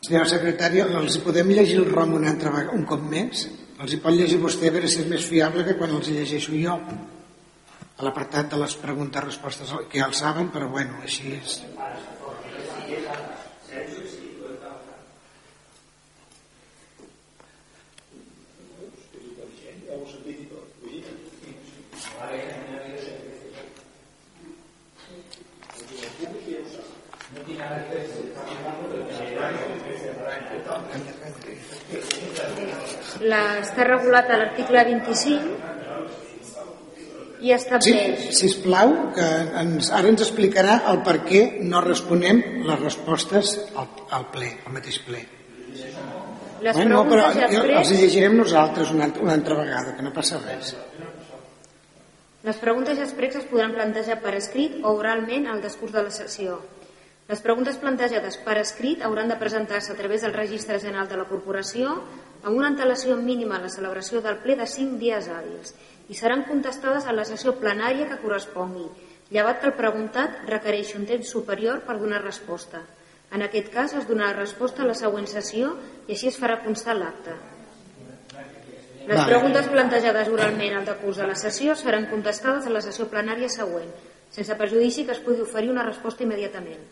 Senyora 0.00 0.28
secretària, 0.32 0.84
els 0.98 1.16
hi 1.16 1.20
podem 1.24 1.50
llegir 1.52 1.74
el 1.82 1.90
ROM 1.90 2.14
un, 2.16 2.22
altre, 2.30 2.62
un 2.76 2.86
cop 2.88 3.02
més? 3.14 3.42
Els 3.84 3.92
hi 3.92 3.98
pot 4.04 4.16
llegir 4.16 4.38
vostè 4.40 4.70
a 4.70 4.74
veure 4.76 4.88
si 4.88 5.02
és 5.02 5.10
més 5.10 5.26
fiable 5.28 5.64
que 5.66 5.76
quan 5.80 5.92
els 5.98 6.08
hi 6.08 6.16
llegeixo 6.16 6.56
jo. 6.56 6.78
A 8.00 8.06
l'apartat 8.06 8.48
de 8.54 8.62
les 8.62 8.78
preguntes-respostes, 8.80 9.74
que 9.92 10.00
ja 10.00 10.08
el 10.08 10.16
saben, 10.16 10.48
però 10.56 10.72
bueno, 10.72 11.02
així 11.04 11.36
és. 11.36 11.60
La, 33.20 33.40
està 33.60 33.84
regulat 33.84 34.30
a 34.30 34.38
l'article 34.40 34.84
25 34.88 35.70
i 37.40 37.48
Sí, 37.48 37.52
estableix 37.56 38.24
sisplau, 38.36 38.90
que 39.16 39.26
ens, 39.62 39.88
ara 39.96 40.10
ens 40.12 40.24
explicarà 40.26 40.80
el 40.92 41.00
per 41.06 41.22
què 41.24 41.42
no 41.64 41.80
responem 41.84 42.42
les 42.68 42.80
respostes 42.82 43.54
al, 43.80 43.88
al 44.16 44.26
ple, 44.34 44.50
al 44.66 44.74
mateix 44.76 44.98
ple. 45.06 45.22
les 46.60 46.76
no, 46.84 47.04
però 47.08 47.30
preguntes 47.30 47.54
i 47.54 47.56
jo, 47.56 47.62
els 47.80 47.92
llegirem 47.96 48.36
nosaltres 48.36 48.92
una, 48.92 49.08
una 49.22 49.32
altra 49.38 49.56
vegada, 49.56 49.94
que 49.96 50.04
no 50.04 50.12
passa 50.12 50.40
res. 50.44 50.74
Les 52.44 52.60
preguntes 52.60 53.00
i 53.00 53.04
express 53.04 53.40
es 53.40 53.48
podran 53.48 53.72
plantejar 53.72 54.18
per 54.20 54.34
escrit 54.36 54.76
o 54.84 54.92
oralment 54.96 55.48
al 55.48 55.64
discurs 55.64 55.96
de 55.96 56.04
la 56.04 56.12
sessió. 56.12 56.58
Les 57.30 57.40
preguntes 57.40 57.76
plantejades 57.80 58.36
per 58.44 58.58
escrit 58.58 59.04
hauran 59.06 59.28
de 59.32 59.36
presentar-se 59.40 59.92
a 59.92 59.96
través 59.96 60.24
del 60.26 60.32
Registre 60.34 60.80
General 60.82 61.08
de 61.08 61.20
la 61.20 61.28
Corporació 61.28 62.02
amb 62.42 62.56
una 62.56 62.70
antelació 62.72 63.16
mínima 63.20 63.58
a 63.58 63.64
la 63.64 63.72
celebració 63.72 64.22
del 64.24 64.38
ple 64.44 64.56
de 64.56 64.66
5 64.66 64.98
dies 65.00 65.28
hàbils 65.28 65.74
i 66.08 66.16
seran 66.16 66.46
contestades 66.48 67.06
a 67.06 67.14
la 67.14 67.26
sessió 67.28 67.54
plenària 67.60 68.08
que 68.08 68.18
correspongui, 68.22 68.88
llevat 69.30 69.60
que 69.60 69.68
el 69.70 69.76
preguntat 69.78 70.42
requereixi 70.48 70.96
un 70.98 71.06
temps 71.06 71.28
superior 71.28 71.84
per 71.86 71.98
donar 72.00 72.22
resposta. 72.24 72.82
En 73.30 73.44
aquest 73.46 73.68
cas 73.70 73.94
es 73.94 74.08
donarà 74.08 74.34
resposta 74.40 74.82
a 74.82 74.88
la 74.88 74.96
següent 74.98 75.28
sessió 75.30 75.74
i 76.08 76.16
així 76.16 76.30
es 76.32 76.38
farà 76.40 76.58
constar 76.64 76.96
l'acte. 76.98 77.36
Les 79.10 79.22
preguntes 79.26 79.68
plantejades 79.70 80.28
oralment 80.30 80.74
al 80.78 80.88
decurs 80.88 81.20
de 81.20 81.28
la 81.30 81.36
sessió 81.38 81.76
seran 81.78 82.08
contestades 82.10 82.66
a 82.66 82.74
la 82.74 82.82
sessió 82.84 83.06
plenària 83.10 83.48
següent, 83.50 83.90
sense 84.30 84.56
perjudici 84.58 85.06
que 85.06 85.14
es 85.16 85.22
pugui 85.22 85.42
oferir 85.46 85.70
una 85.70 85.86
resposta 85.86 86.26
immediatament. 86.26 86.82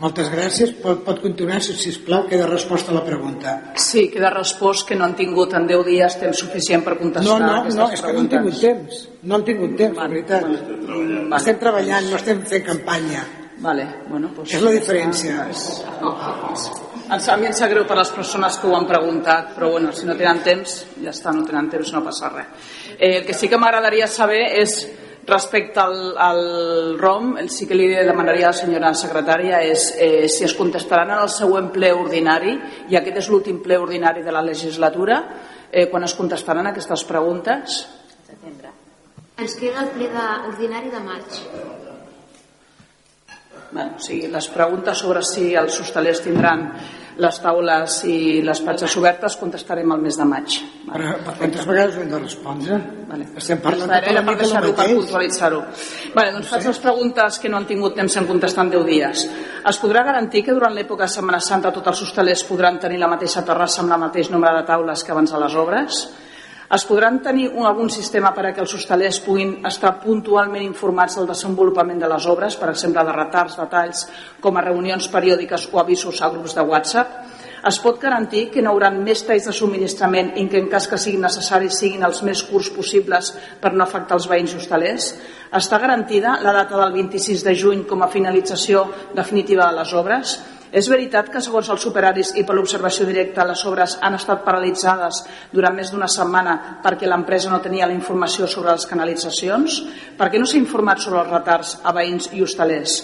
Moltes 0.00 0.28
gràcies. 0.32 0.72
Pot, 0.82 1.04
pot 1.06 1.20
continuar, 1.22 1.60
si 1.62 1.76
sisplau, 1.78 2.26
queda 2.28 2.48
resposta 2.50 2.90
a 2.90 2.96
la 2.96 3.04
pregunta. 3.06 3.54
Sí, 3.78 4.08
queda 4.10 4.32
respost 4.34 4.88
que 4.88 4.96
no 4.98 5.04
han 5.06 5.14
tingut 5.14 5.54
en 5.54 5.68
10 5.70 5.84
dies 5.86 6.18
temps 6.20 6.42
suficient 6.42 6.82
per 6.84 6.96
contestar 6.98 7.38
No, 7.38 7.38
no, 7.38 7.60
aquestes 7.60 7.78
no, 7.78 7.88
és 7.92 8.02
que 8.02 8.12
no 8.12 8.24
han 8.24 8.28
tingut 8.28 8.58
preguntes. 8.58 8.98
temps. 8.98 9.22
No 9.22 9.38
han 9.38 9.44
tingut 9.44 9.76
temps, 9.78 9.96
la 9.96 10.08
veritat. 10.08 10.44
Estem 11.38 11.58
treballant, 11.62 12.10
no 12.10 12.16
estem 12.20 12.42
fent 12.50 12.66
campanya. 12.66 13.24
Vale, 13.64 13.86
bueno, 14.08 14.30
pues, 14.34 14.52
És 14.52 14.62
la 14.62 14.72
diferència. 14.74 15.46
A 17.08 17.36
mi 17.36 17.46
em 17.46 17.52
sap 17.52 17.70
greu 17.70 17.86
per 17.86 17.96
les 17.96 18.10
persones 18.10 18.56
que 18.58 18.66
ho 18.66 18.76
han 18.76 18.86
preguntat, 18.86 19.54
però 19.54 19.70
bueno, 19.70 19.92
si 19.92 20.06
no 20.06 20.16
tenen 20.16 20.42
temps, 20.42 20.86
ja 21.02 21.10
està, 21.12 21.32
no 21.32 21.44
tenen 21.46 21.70
temps, 21.70 21.92
no 21.92 22.02
passa 22.02 22.30
res. 22.32 22.46
Eh, 22.98 23.18
el 23.18 23.26
que 23.26 23.34
sí 23.34 23.48
que 23.48 23.58
m'agradaria 23.60 24.06
saber 24.08 24.42
és, 24.60 24.88
respecte 25.26 25.80
al, 25.80 26.16
al 26.18 26.98
ROM, 26.98 27.36
el 27.38 27.50
sí 27.50 27.66
que 27.66 27.76
li 27.76 27.88
demanaria 27.94 28.48
a 28.48 28.52
la 28.52 28.58
senyora 28.58 28.92
secretària 28.98 29.62
és 29.64 29.90
eh, 29.98 30.28
si 30.28 30.44
es 30.44 30.54
contestaran 30.58 31.10
en 31.10 31.22
el 31.24 31.32
següent 31.32 31.70
ple 31.74 31.92
ordinari, 31.96 32.54
i 32.90 32.98
aquest 32.98 33.22
és 33.24 33.30
l'últim 33.32 33.62
ple 33.64 33.78
ordinari 33.80 34.24
de 34.24 34.34
la 34.34 34.44
legislatura, 34.44 35.20
eh, 35.70 35.88
quan 35.90 36.04
es 36.04 36.14
contestaran 36.14 36.68
aquestes 36.70 37.04
preguntes. 37.08 37.84
Ens 39.34 39.56
queda 39.58 39.82
el 39.82 39.88
ple 39.96 40.10
de, 40.12 40.26
ordinari 40.52 40.92
de 40.92 41.00
maig. 41.02 41.40
Bueno, 43.72 43.96
o 43.96 44.02
sigui, 44.02 44.28
les 44.30 44.46
preguntes 44.54 45.00
sobre 45.02 45.24
si 45.26 45.48
els 45.58 45.80
hostalers 45.82 46.20
tindran 46.22 46.68
les 47.22 47.36
taules 47.38 47.96
i 48.10 48.42
les 48.42 48.60
platges 48.64 48.96
obertes 48.98 49.36
contestarem 49.38 49.92
el 49.94 50.00
mes 50.02 50.16
de 50.18 50.24
maig. 50.26 50.56
Però, 50.88 51.12
per 51.24 51.34
quantes 51.38 51.66
vegades 51.68 51.96
ho 51.96 52.02
hem 52.02 52.10
de 52.10 52.18
respondre? 52.18 52.78
Vale. 53.08 53.28
Estem 53.38 53.60
parlant 53.62 53.86
Era, 53.90 54.00
tota 54.00 54.10
era 54.10 54.20
la 54.20 54.26
per 54.26 54.36
deixar-ho, 54.40 54.72
mateix. 54.72 54.92
puntualitzar-ho. 54.98 55.60
Vale, 56.14 56.32
doncs 56.34 56.48
faig 56.50 56.66
les 56.66 56.78
preguntes 56.82 57.38
que 57.38 57.48
no 57.48 57.56
han 57.60 57.66
tingut 57.70 57.94
temps 57.94 58.16
en 58.16 58.26
contestar 58.26 58.64
en 58.66 58.70
10 58.74 58.84
dies. 58.90 59.24
Es 59.70 59.78
podrà 59.80 60.02
garantir 60.04 60.42
que 60.44 60.52
durant 60.52 60.74
l'època 60.74 61.04
de 61.06 61.12
Setmana 61.14 61.40
Santa 61.40 61.70
tots 61.72 61.86
els 61.94 62.02
hostalers 62.02 62.42
podran 62.44 62.78
tenir 62.82 62.98
la 62.98 63.08
mateixa 63.08 63.44
terrassa 63.46 63.82
amb 63.82 63.92
el 63.94 64.00
mateix 64.08 64.30
nombre 64.30 64.50
de 64.58 64.64
taules 64.66 65.04
que 65.04 65.12
abans 65.12 65.30
de 65.32 65.38
les 65.40 65.54
obres? 65.54 66.04
Es 66.72 66.84
podran 66.88 67.18
tenir 67.20 67.50
un, 67.52 67.66
algun 67.68 67.90
sistema 67.92 68.30
per 68.32 68.46
a 68.48 68.52
que 68.56 68.62
els 68.64 68.72
hostalers 68.72 69.18
puguin 69.20 69.58
estar 69.68 69.98
puntualment 70.00 70.64
informats 70.64 71.18
del 71.18 71.28
desenvolupament 71.28 72.00
de 72.00 72.08
les 72.08 72.26
obres, 72.30 72.56
per 72.56 72.70
exemple, 72.72 73.04
de 73.04 73.12
retards, 73.12 73.58
detalls, 73.60 74.06
com 74.40 74.56
a 74.56 74.64
reunions 74.64 75.10
periòdiques 75.12 75.68
o 75.72 75.82
avisos 75.82 76.22
a 76.22 76.30
grups 76.32 76.56
de 76.56 76.64
WhatsApp? 76.64 77.18
Es 77.64 77.78
pot 77.80 78.00
garantir 78.00 78.50
que 78.52 78.62
no 78.64 78.74
hi 78.76 78.88
més 78.96 79.22
talls 79.24 79.46
de 79.48 79.52
subministrament 79.56 80.34
i 80.36 80.48
que 80.48 80.58
en 80.60 80.66
cas 80.72 80.88
que 80.88 80.98
siguin 81.00 81.22
necessaris 81.24 81.78
siguin 81.80 82.04
els 82.04 82.22
més 82.22 82.42
curts 82.48 82.68
possibles 82.72 83.32
per 83.60 83.72
no 83.72 83.84
afectar 83.84 84.16
els 84.16 84.28
veïns 84.28 84.56
hostalers? 84.56 85.14
Està 85.52 85.78
garantida 85.78 86.38
la 86.42 86.52
data 86.52 86.76
del 86.80 86.92
26 86.92 87.44
de 87.44 87.54
juny 87.54 87.86
com 87.88 88.02
a 88.02 88.10
finalització 88.12 88.84
definitiva 89.14 89.70
de 89.70 89.80
les 89.80 89.94
obres? 89.96 90.36
És 90.74 90.88
veritat 90.90 91.28
que, 91.30 91.38
segons 91.38 91.68
els 91.70 91.84
superaris 91.86 92.32
i 92.34 92.42
per 92.42 92.56
l'observació 92.58 93.04
directa, 93.06 93.44
les 93.46 93.60
obres 93.70 93.92
han 94.02 94.16
estat 94.16 94.40
paralitzades 94.42 95.20
durant 95.52 95.76
més 95.76 95.92
d'una 95.92 96.08
setmana 96.10 96.54
perquè 96.82 97.06
l'empresa 97.06 97.52
no 97.52 97.60
tenia 97.62 97.86
la 97.86 97.94
informació 97.94 98.48
sobre 98.50 98.72
les 98.72 98.86
canalitzacions? 98.90 99.76
Per 100.18 100.26
què 100.32 100.40
no 100.40 100.48
s'ha 100.50 100.58
informat 100.58 100.98
sobre 101.04 101.20
els 101.20 101.30
retards 101.30 101.76
a 101.78 101.92
veïns 101.94 102.26
i 102.34 102.42
hostalers? 102.42 102.96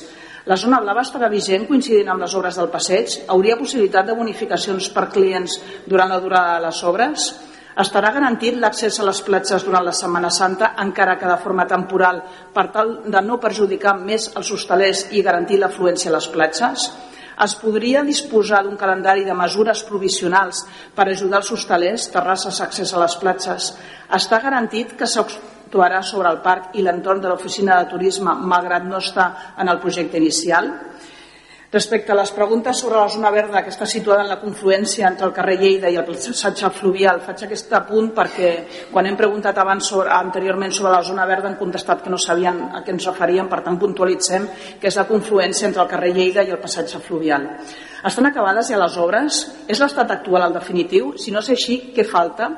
La 0.51 0.57
zona 0.59 0.81
blava 0.83 1.05
estarà 1.07 1.29
vigent 1.31 1.69
coincidint 1.69 2.11
amb 2.11 2.25
les 2.25 2.35
obres 2.35 2.59
del 2.59 2.73
passeig? 2.73 3.15
Hauria 3.31 3.59
possibilitat 3.61 4.09
de 4.09 4.17
bonificacions 4.19 4.89
per 4.91 5.07
clients 5.15 5.55
durant 5.87 6.11
la 6.11 6.19
durada 6.25 6.57
de 6.57 6.65
les 6.65 6.81
obres? 6.91 7.29
Estarà 7.79 8.11
garantit 8.17 8.59
l'accés 8.59 8.99
a 8.99 9.07
les 9.07 9.21
platges 9.23 9.63
durant 9.63 9.87
la 9.87 9.95
Setmana 9.95 10.33
Santa, 10.35 10.73
encara 10.83 11.15
que 11.21 11.31
de 11.31 11.39
forma 11.39 11.69
temporal, 11.71 12.19
per 12.51 12.67
tal 12.75 12.97
de 13.07 13.23
no 13.23 13.39
perjudicar 13.39 13.95
més 14.01 14.27
els 14.35 14.51
hostalers 14.59 15.07
i 15.15 15.23
garantir 15.23 15.63
l'afluència 15.63 16.11
a 16.11 16.17
les 16.17 16.29
platges? 16.35 16.91
Es 17.41 17.55
podria 17.57 18.03
disposar 18.05 18.59
d'un 18.67 18.77
calendari 18.77 19.23
de 19.25 19.35
mesures 19.37 19.81
provisionals 19.89 20.65
per 20.97 21.07
ajudar 21.09 21.39
els 21.41 21.53
hostalers, 21.55 22.11
terrasses, 22.13 22.61
accés 22.61 22.93
a 22.93 23.01
les 23.01 23.15
platges? 23.23 23.71
Està 24.13 24.43
garantit 24.45 24.93
que 24.99 25.09
s'actuarà 25.09 26.03
sobre 26.05 26.29
el 26.29 26.43
parc 26.45 26.77
i 26.77 26.85
l'entorn 26.85 27.23
de 27.25 27.31
l'oficina 27.33 27.79
de 27.81 27.89
turisme, 27.95 28.35
malgrat 28.53 28.85
no 28.85 29.01
estar 29.01 29.31
en 29.57 29.73
el 29.73 29.81
projecte 29.81 30.21
inicial? 30.21 30.69
Respecte 31.73 32.11
a 32.11 32.17
les 32.19 32.33
preguntes 32.35 32.81
sobre 32.83 32.99
la 32.99 33.09
zona 33.09 33.31
verda 33.31 33.61
que 33.63 33.71
està 33.71 33.87
situada 33.87 34.25
en 34.25 34.31
la 34.33 34.41
confluència 34.41 35.07
entre 35.07 35.29
el 35.29 35.35
carrer 35.37 35.55
Lleida 35.61 35.87
i 35.87 35.99
el 36.01 36.09
passatge 36.09 36.67
fluvial, 36.75 37.21
faig 37.23 37.45
aquest 37.47 37.71
apunt 37.79 38.09
perquè 38.17 38.49
quan 38.91 39.07
hem 39.07 39.15
preguntat 39.15 39.61
abans 39.63 39.87
sobre, 39.93 40.11
anteriorment 40.11 40.75
sobre 40.75 40.97
la 40.97 41.05
zona 41.07 41.29
verda 41.31 41.47
han 41.47 41.61
contestat 41.61 42.03
que 42.03 42.11
no 42.11 42.19
sabien 42.19 42.59
a 42.75 42.83
què 42.83 42.91
ens 42.91 43.07
referíem, 43.07 43.47
per 43.47 43.63
tant 43.63 43.79
puntualitzem 43.79 44.51
que 44.83 44.91
és 44.91 44.99
la 44.99 45.07
confluència 45.07 45.71
entre 45.71 45.85
el 45.85 45.93
carrer 45.95 46.11
Lleida 46.17 46.43
i 46.43 46.51
el 46.51 46.59
passatge 46.59 46.99
fluvial. 47.07 47.47
Estan 48.03 48.27
acabades 48.27 48.75
ja 48.75 48.83
les 48.83 48.99
obres? 48.99 49.45
És 49.71 49.79
l'estat 49.79 50.11
actual 50.11 50.49
el 50.49 50.59
definitiu? 50.59 51.15
Si 51.23 51.31
no 51.31 51.39
és 51.39 51.55
així, 51.55 51.85
què 51.95 52.03
falta? 52.03 52.51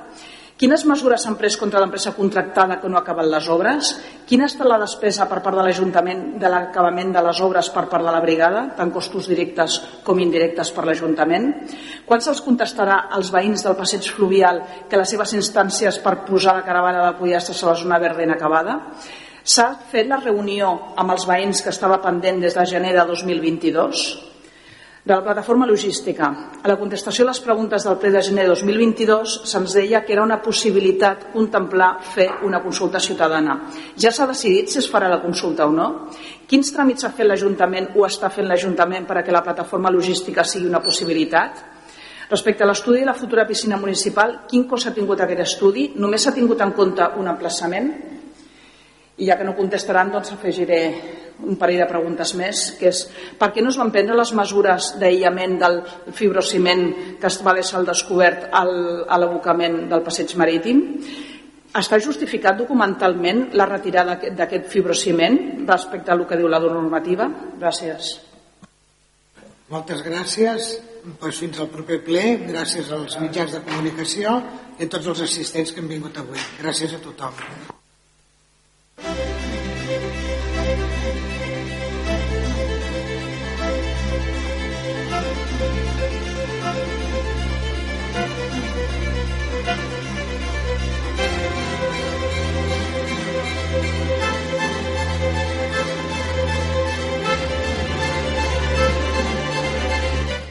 Quines 0.63 0.85
mesures 0.87 1.25
s'han 1.25 1.35
pres 1.35 1.57
contra 1.59 1.81
l'empresa 1.83 2.13
contractada 2.15 2.77
que 2.79 2.87
no 2.87 2.95
ha 2.95 3.01
acabat 3.03 3.27
les 3.27 3.49
obres? 3.51 3.89
Quina 4.29 4.45
ha 4.47 4.51
estat 4.53 4.69
la 4.71 4.77
despesa 4.79 5.27
per 5.27 5.41
part 5.43 5.59
de 5.59 5.65
l'Ajuntament 5.67 6.21
de 6.39 6.53
l'acabament 6.53 7.11
de 7.17 7.25
les 7.27 7.41
obres 7.43 7.73
per 7.75 7.89
part 7.91 8.07
de 8.07 8.15
la 8.15 8.21
brigada, 8.23 8.63
tant 8.79 8.95
costos 8.95 9.27
directes 9.27 9.81
com 10.07 10.23
indirectes 10.23 10.71
per 10.71 10.87
l'Ajuntament? 10.87 11.51
Quan 12.07 12.23
se'ls 12.23 12.45
contestarà 12.47 13.09
als 13.11 13.35
veïns 13.35 13.67
del 13.67 13.75
passeig 13.75 14.07
fluvial 14.15 14.63
que 14.87 15.03
les 15.03 15.11
seves 15.11 15.35
instàncies 15.35 15.99
per 15.99 16.21
posar 16.31 16.61
la 16.61 16.67
caravana 16.71 17.09
de 17.09 17.19
pollastres 17.19 17.59
a 17.65 17.73
la 17.73 17.79
zona 17.83 17.99
verda 17.99 18.23
inacabada? 18.23 18.85
S'ha 19.43 19.73
fet 19.91 20.07
la 20.07 20.23
reunió 20.23 20.77
amb 20.95 21.11
els 21.11 21.27
veïns 21.27 21.67
que 21.67 21.75
estava 21.75 21.99
pendent 22.07 22.39
des 22.39 22.55
de 22.55 22.71
gener 22.71 22.95
de 23.01 23.11
2022? 23.11 24.32
De 25.05 25.13
la 25.15 25.25
plataforma 25.25 25.67
logística. 25.67 26.29
A 26.63 26.69
la 26.71 26.77
contestació 26.79 27.25
a 27.25 27.33
les 27.33 27.41
preguntes 27.43 27.83
del 27.83 27.97
ple 27.99 28.13
de 28.15 28.21
gener 28.23 28.45
de 28.47 28.53
2022 28.53 29.33
se'ns 29.51 29.73
deia 29.75 30.05
que 30.07 30.13
era 30.15 30.23
una 30.23 30.37
possibilitat 30.45 31.25
contemplar 31.33 31.89
fer 32.07 32.29
una 32.47 32.61
consulta 32.63 33.01
ciutadana. 33.03 33.57
Ja 33.99 34.13
s'ha 34.15 34.29
decidit 34.31 34.71
si 34.71 34.79
es 34.79 34.87
farà 34.87 35.09
la 35.11 35.19
consulta 35.19 35.67
o 35.67 35.75
no? 35.75 35.89
Quins 36.47 36.71
tràmits 36.71 37.03
ha 37.03 37.11
fet 37.11 37.27
l'Ajuntament 37.27 37.91
o 37.99 38.07
està 38.07 38.31
fent 38.31 38.47
l'Ajuntament 38.47 39.11
perquè 39.11 39.35
la 39.35 39.43
plataforma 39.43 39.91
logística 39.91 40.47
sigui 40.47 40.71
una 40.71 40.85
possibilitat? 40.87 41.59
Respecte 42.31 42.63
a 42.63 42.71
l'estudi 42.71 43.03
de 43.03 43.11
la 43.11 43.19
futura 43.19 43.45
piscina 43.45 43.83
municipal, 43.83 44.45
quin 44.47 44.69
cost 44.71 44.87
ha 44.87 44.95
tingut 44.95 45.21
aquest 45.21 45.49
estudi? 45.51 45.91
Només 45.97 46.23
s'ha 46.23 46.39
tingut 46.39 46.63
en 46.63 46.79
compte 46.79 47.11
un 47.19 47.27
emplaçament? 47.27 47.91
I 49.19 49.29
ja 49.29 49.37
que 49.37 49.45
no 49.45 49.57
contestaran, 49.57 50.13
doncs 50.13 50.33
afegiré 50.33 50.81
un 51.43 51.59
parell 51.59 51.83
de 51.83 51.89
preguntes 51.91 52.33
més, 52.39 52.63
que 52.79 52.89
és 52.93 53.03
per 53.39 53.51
què 53.53 53.65
no 53.65 53.73
es 53.73 53.79
van 53.81 53.91
prendre 53.95 54.17
les 54.17 54.33
mesures 54.37 54.93
d'aïllament 55.01 55.59
del 55.61 55.81
fibrociment 56.15 56.85
que 57.21 57.29
es 57.29 57.39
va 57.45 57.57
deixar 57.57 57.81
al 57.81 57.89
descobert 57.89 58.49
al, 58.53 58.73
a 59.09 59.19
l'abocament 59.21 59.87
del 59.91 60.05
passeig 60.07 60.35
marítim? 60.39 60.83
Està 61.73 61.99
justificat 62.05 62.59
documentalment 62.59 63.47
la 63.57 63.67
retirada 63.69 64.19
d'aquest 64.37 64.69
fibrociment 64.69 65.65
respecte 65.67 66.13
a 66.13 66.19
el 66.19 66.27
que 66.29 66.37
diu 66.37 66.51
la 66.53 66.61
normativa? 66.61 67.31
Gràcies. 67.61 68.19
Moltes 69.73 70.05
gràcies. 70.05 70.73
Pues 71.19 71.41
fins 71.41 71.59
al 71.59 71.73
proper 71.73 72.03
ple. 72.07 72.23
Gràcies 72.47 72.93
als 72.95 73.17
mitjans 73.19 73.57
de 73.57 73.65
comunicació 73.65 74.39
i 74.79 74.85
a 74.85 74.91
tots 74.93 75.15
els 75.15 75.27
assistents 75.27 75.73
que 75.73 75.83
han 75.83 75.91
vingut 75.91 76.21
avui. 76.21 76.39
Gràcies 76.61 76.95
a 76.95 77.01
tothom. 77.03 77.41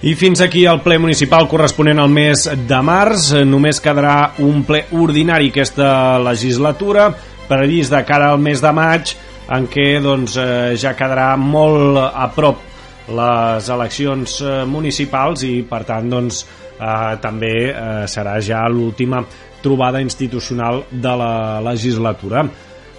I 0.02 0.16
fins 0.18 0.42
aquí 0.42 0.64
el 0.66 0.80
ple 0.82 0.96
municipal 0.98 1.46
corresponent 1.48 2.00
al 2.02 2.10
mes 2.10 2.48
de 2.68 2.80
març. 2.82 3.28
Només 3.46 3.78
quedarà 3.84 4.34
un 4.42 4.64
ple 4.66 4.88
ordinari 4.98 5.52
aquesta 5.54 6.18
legislatura 6.26 7.12
previst 7.52 7.92
de 7.92 8.02
cara 8.08 8.32
al 8.32 8.40
mes 8.40 8.64
de 8.64 8.72
maig 8.72 9.16
en 9.52 9.68
què 9.68 10.00
doncs, 10.04 10.38
eh, 10.40 10.74
ja 10.80 10.96
quedarà 10.96 11.36
molt 11.38 12.00
a 12.00 12.30
prop 12.32 12.68
les 13.12 13.70
eleccions 13.70 14.40
eh, 14.42 14.58
municipals 14.70 15.44
i 15.48 15.54
per 15.68 15.84
tant 15.88 16.10
doncs, 16.12 16.44
eh, 16.78 17.14
també 17.22 17.54
eh, 17.70 18.04
serà 18.08 18.40
ja 18.42 18.64
l'última 18.70 19.24
trobada 19.62 20.02
institucional 20.02 20.86
de 20.90 21.16
la 21.18 21.34
legislatura 21.62 22.46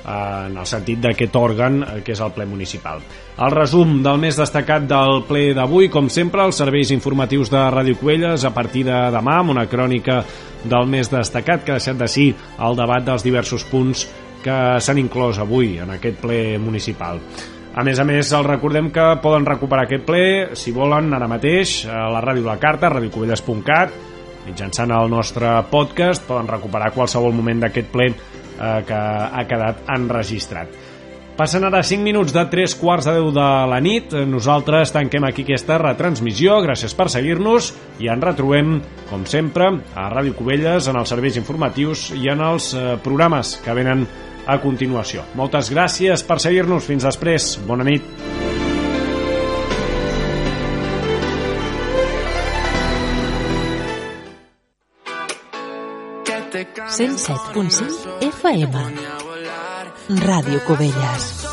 en 0.02 0.56
el 0.58 0.66
sentit 0.66 0.98
d'aquest 0.98 1.36
òrgan 1.38 1.76
que 2.02 2.10
és 2.10 2.20
el 2.20 2.32
ple 2.34 2.42
municipal. 2.50 2.98
El 3.38 3.52
resum 3.54 4.00
del 4.02 4.18
més 4.18 4.34
destacat 4.34 4.88
del 4.90 5.20
ple 5.28 5.52
d'avui, 5.54 5.86
com 5.94 6.08
sempre, 6.10 6.42
els 6.42 6.58
serveis 6.58 6.90
informatius 6.90 7.52
de 7.52 7.60
Ràdio 7.70 8.00
Covelles 8.00 8.42
a 8.42 8.50
partir 8.50 8.82
de 8.88 8.98
demà 9.14 9.36
amb 9.38 9.54
una 9.54 9.68
crònica 9.70 10.24
del 10.64 10.90
més 10.90 11.10
destacat 11.10 11.62
que 11.62 11.74
ha 11.74 11.78
deixat 11.78 12.02
de 12.02 12.10
sí 12.10 12.32
el 12.58 12.78
debat 12.78 13.06
dels 13.06 13.22
diversos 13.22 13.62
punts 13.70 14.08
que 14.44 14.58
s'han 14.82 15.00
inclòs 15.02 15.40
avui 15.42 15.76
en 15.82 15.94
aquest 15.94 16.20
ple 16.22 16.58
municipal. 16.62 17.20
A 17.72 17.84
més 17.86 17.96
a 17.96 18.04
més, 18.04 18.28
els 18.36 18.46
recordem 18.46 18.90
que 18.92 19.04
poden 19.24 19.46
recuperar 19.48 19.86
aquest 19.86 20.04
ple, 20.04 20.24
si 20.58 20.74
volen, 20.76 21.08
ara 21.16 21.28
mateix, 21.30 21.86
a 21.88 22.04
la 22.12 22.20
ràdio 22.20 22.44
La 22.44 22.58
Carta, 22.60 22.90
radiocovelles.cat, 22.92 23.94
mitjançant 24.44 24.92
el 24.92 25.08
nostre 25.08 25.54
podcast, 25.70 26.26
poden 26.28 26.50
recuperar 26.50 26.92
qualsevol 26.92 27.32
moment 27.32 27.64
d'aquest 27.64 27.92
ple 27.94 28.10
eh, 28.12 28.80
que 28.86 28.98
ha 28.98 29.44
quedat 29.48 29.86
enregistrat. 29.96 30.80
Passen 31.32 31.64
ara 31.64 31.80
5 31.80 32.04
minuts 32.04 32.34
de 32.36 32.42
3 32.52 32.74
quarts 32.76 33.06
de 33.08 33.14
10 33.16 33.30
de 33.32 33.44
la 33.70 33.78
nit. 33.80 34.12
Nosaltres 34.28 34.92
tanquem 34.92 35.24
aquí 35.24 35.46
aquesta 35.46 35.78
retransmissió. 35.80 36.58
Gràcies 36.60 36.92
per 36.92 37.06
seguir-nos 37.08 37.70
i 38.04 38.10
ens 38.12 38.26
retrobem, 38.26 38.74
com 39.08 39.24
sempre, 39.24 39.70
a 39.96 40.10
Ràdio 40.12 40.36
Cubelles, 40.36 40.90
en 40.92 41.00
els 41.00 41.08
serveis 41.08 41.40
informatius 41.40 42.10
i 42.18 42.28
en 42.28 42.44
els 42.44 42.74
eh, 42.76 42.84
programes 43.00 43.56
que 43.64 43.78
venen 43.80 44.04
a 44.46 44.58
continuació. 44.62 45.26
Moltes 45.38 45.70
gràcies 45.72 46.24
per 46.26 46.40
seguir-nos. 46.42 46.86
Fins 46.88 47.06
després. 47.08 47.56
Bona 47.66 47.84
nit. 47.88 48.02
107.5 56.92 58.20
FM. 58.20 58.74
Ràdio 60.26 60.60
Cubelles. 60.66 61.51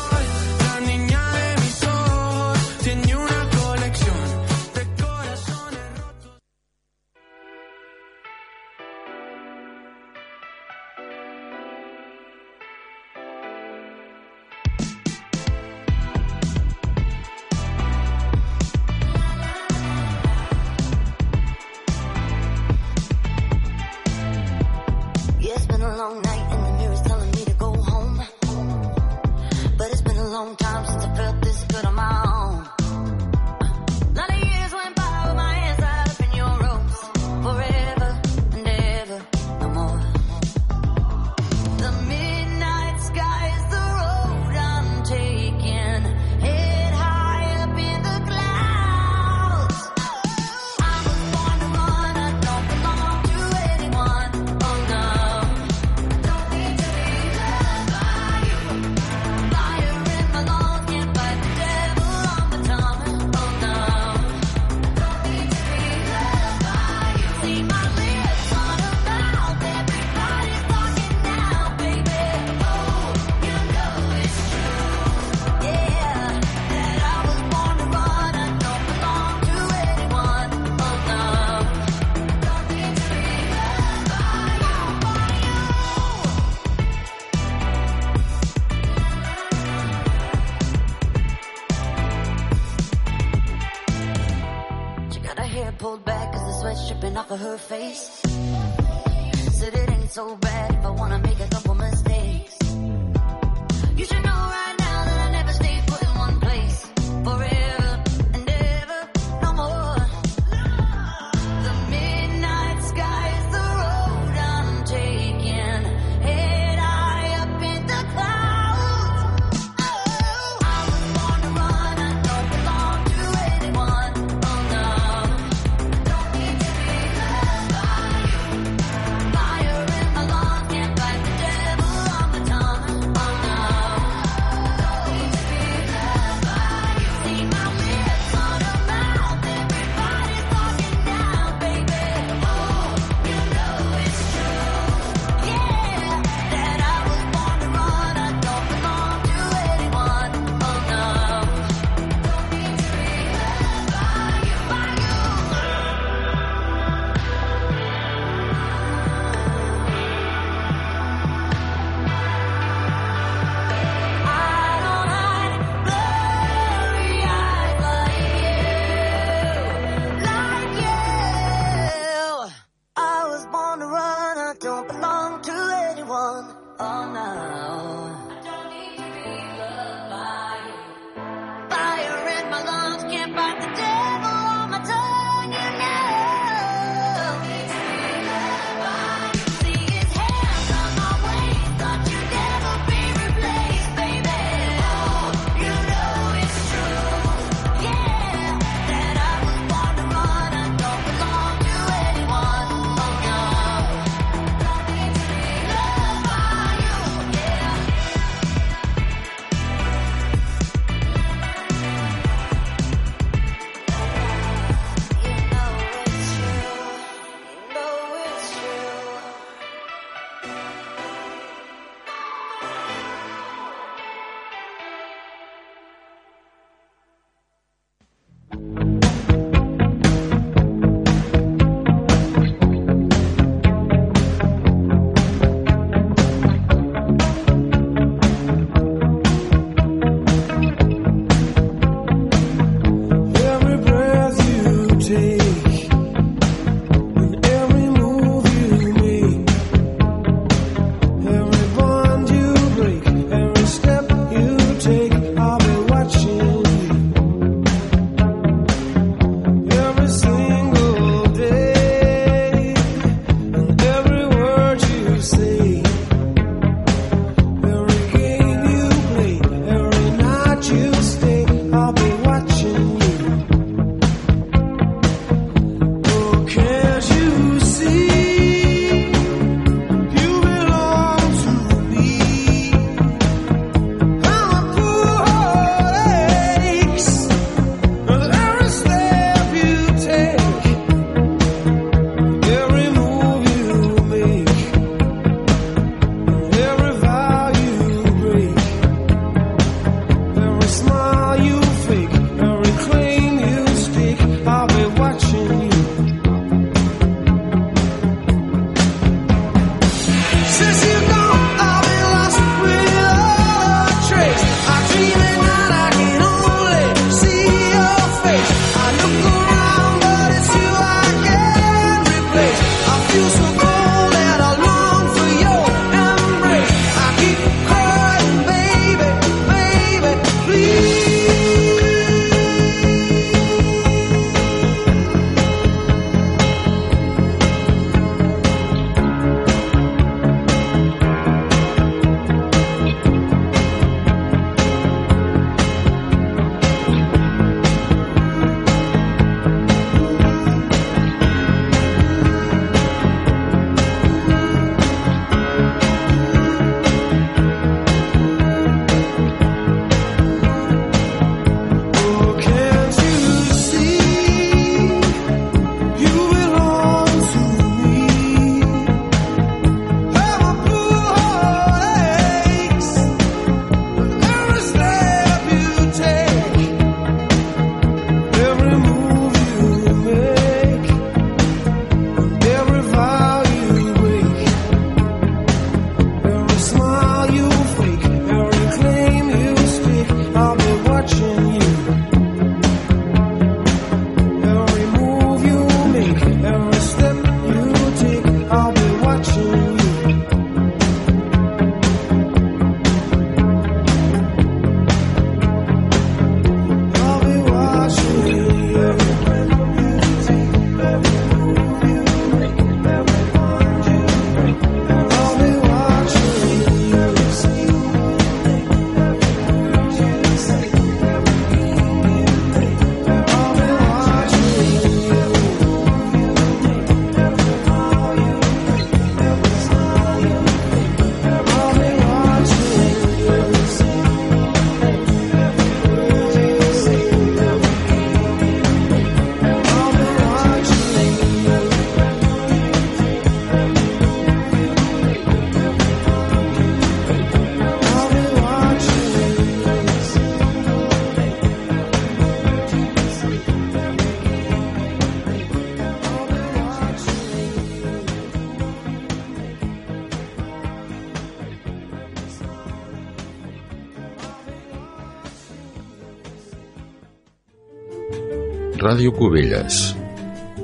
Ràdio 468.90 469.12
Cubelles 469.14 469.76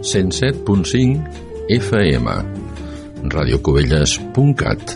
107.5 0.03 1.69
FM 1.77 2.33
radiocubelles.cat 3.35 4.95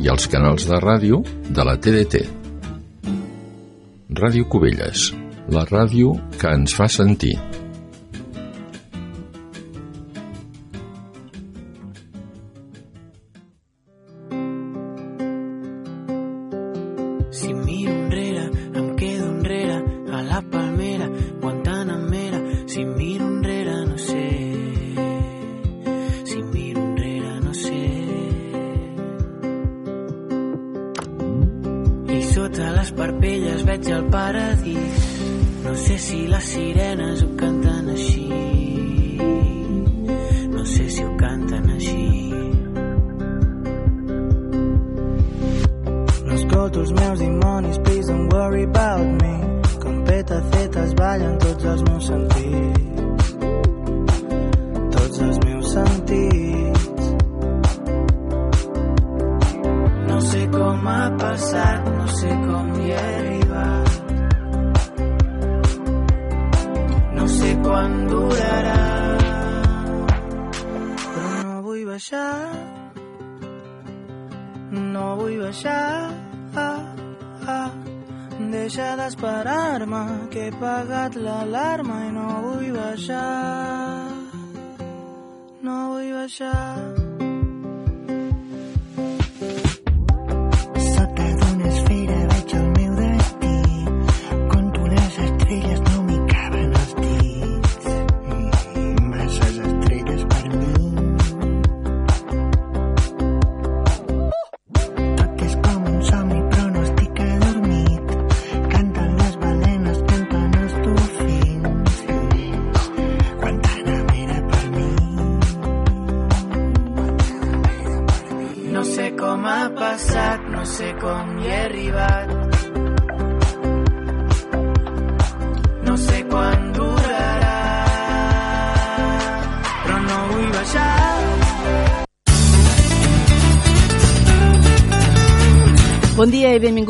i 0.00 0.08
els 0.08 0.24
canals 0.32 0.64
de 0.70 0.78
ràdio 0.80 1.18
de 1.58 1.66
la 1.68 1.74
TDT. 1.76 2.22
Ràdio 4.22 4.48
Cubelles, 4.54 5.10
la 5.52 5.66
ràdio 5.68 6.14
que 6.40 6.54
ens 6.56 6.72
fa 6.78 6.88
sentir. 6.88 7.34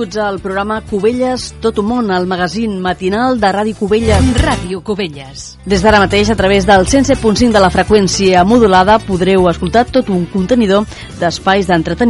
Benvinguts 0.03 0.19
al 0.19 0.41
programa 0.41 0.81
Cubelles, 0.83 1.45
tot 1.63 1.77
un 1.79 1.87
món, 1.87 2.09
al 2.11 2.25
magazín 2.27 2.73
matinal 2.83 3.37
de 3.39 3.51
Ràdio 3.55 3.77
Cubelles. 3.79 4.25
Ràdio 4.43 4.81
Cubelles. 4.83 5.45
Des 5.63 5.85
d'ara 5.85 6.01
mateix, 6.03 6.27
a 6.33 6.35
través 6.35 6.67
del 6.67 6.89
107.5 6.91 7.53
de 7.55 7.61
la 7.63 7.71
freqüència 7.71 8.43
modulada, 8.43 8.97
podreu 8.99 9.47
escoltar 9.47 9.85
tot 9.95 10.11
un 10.11 10.25
contenidor 10.27 10.89
d'espais 11.21 11.71
d'entreteniment 11.71 12.01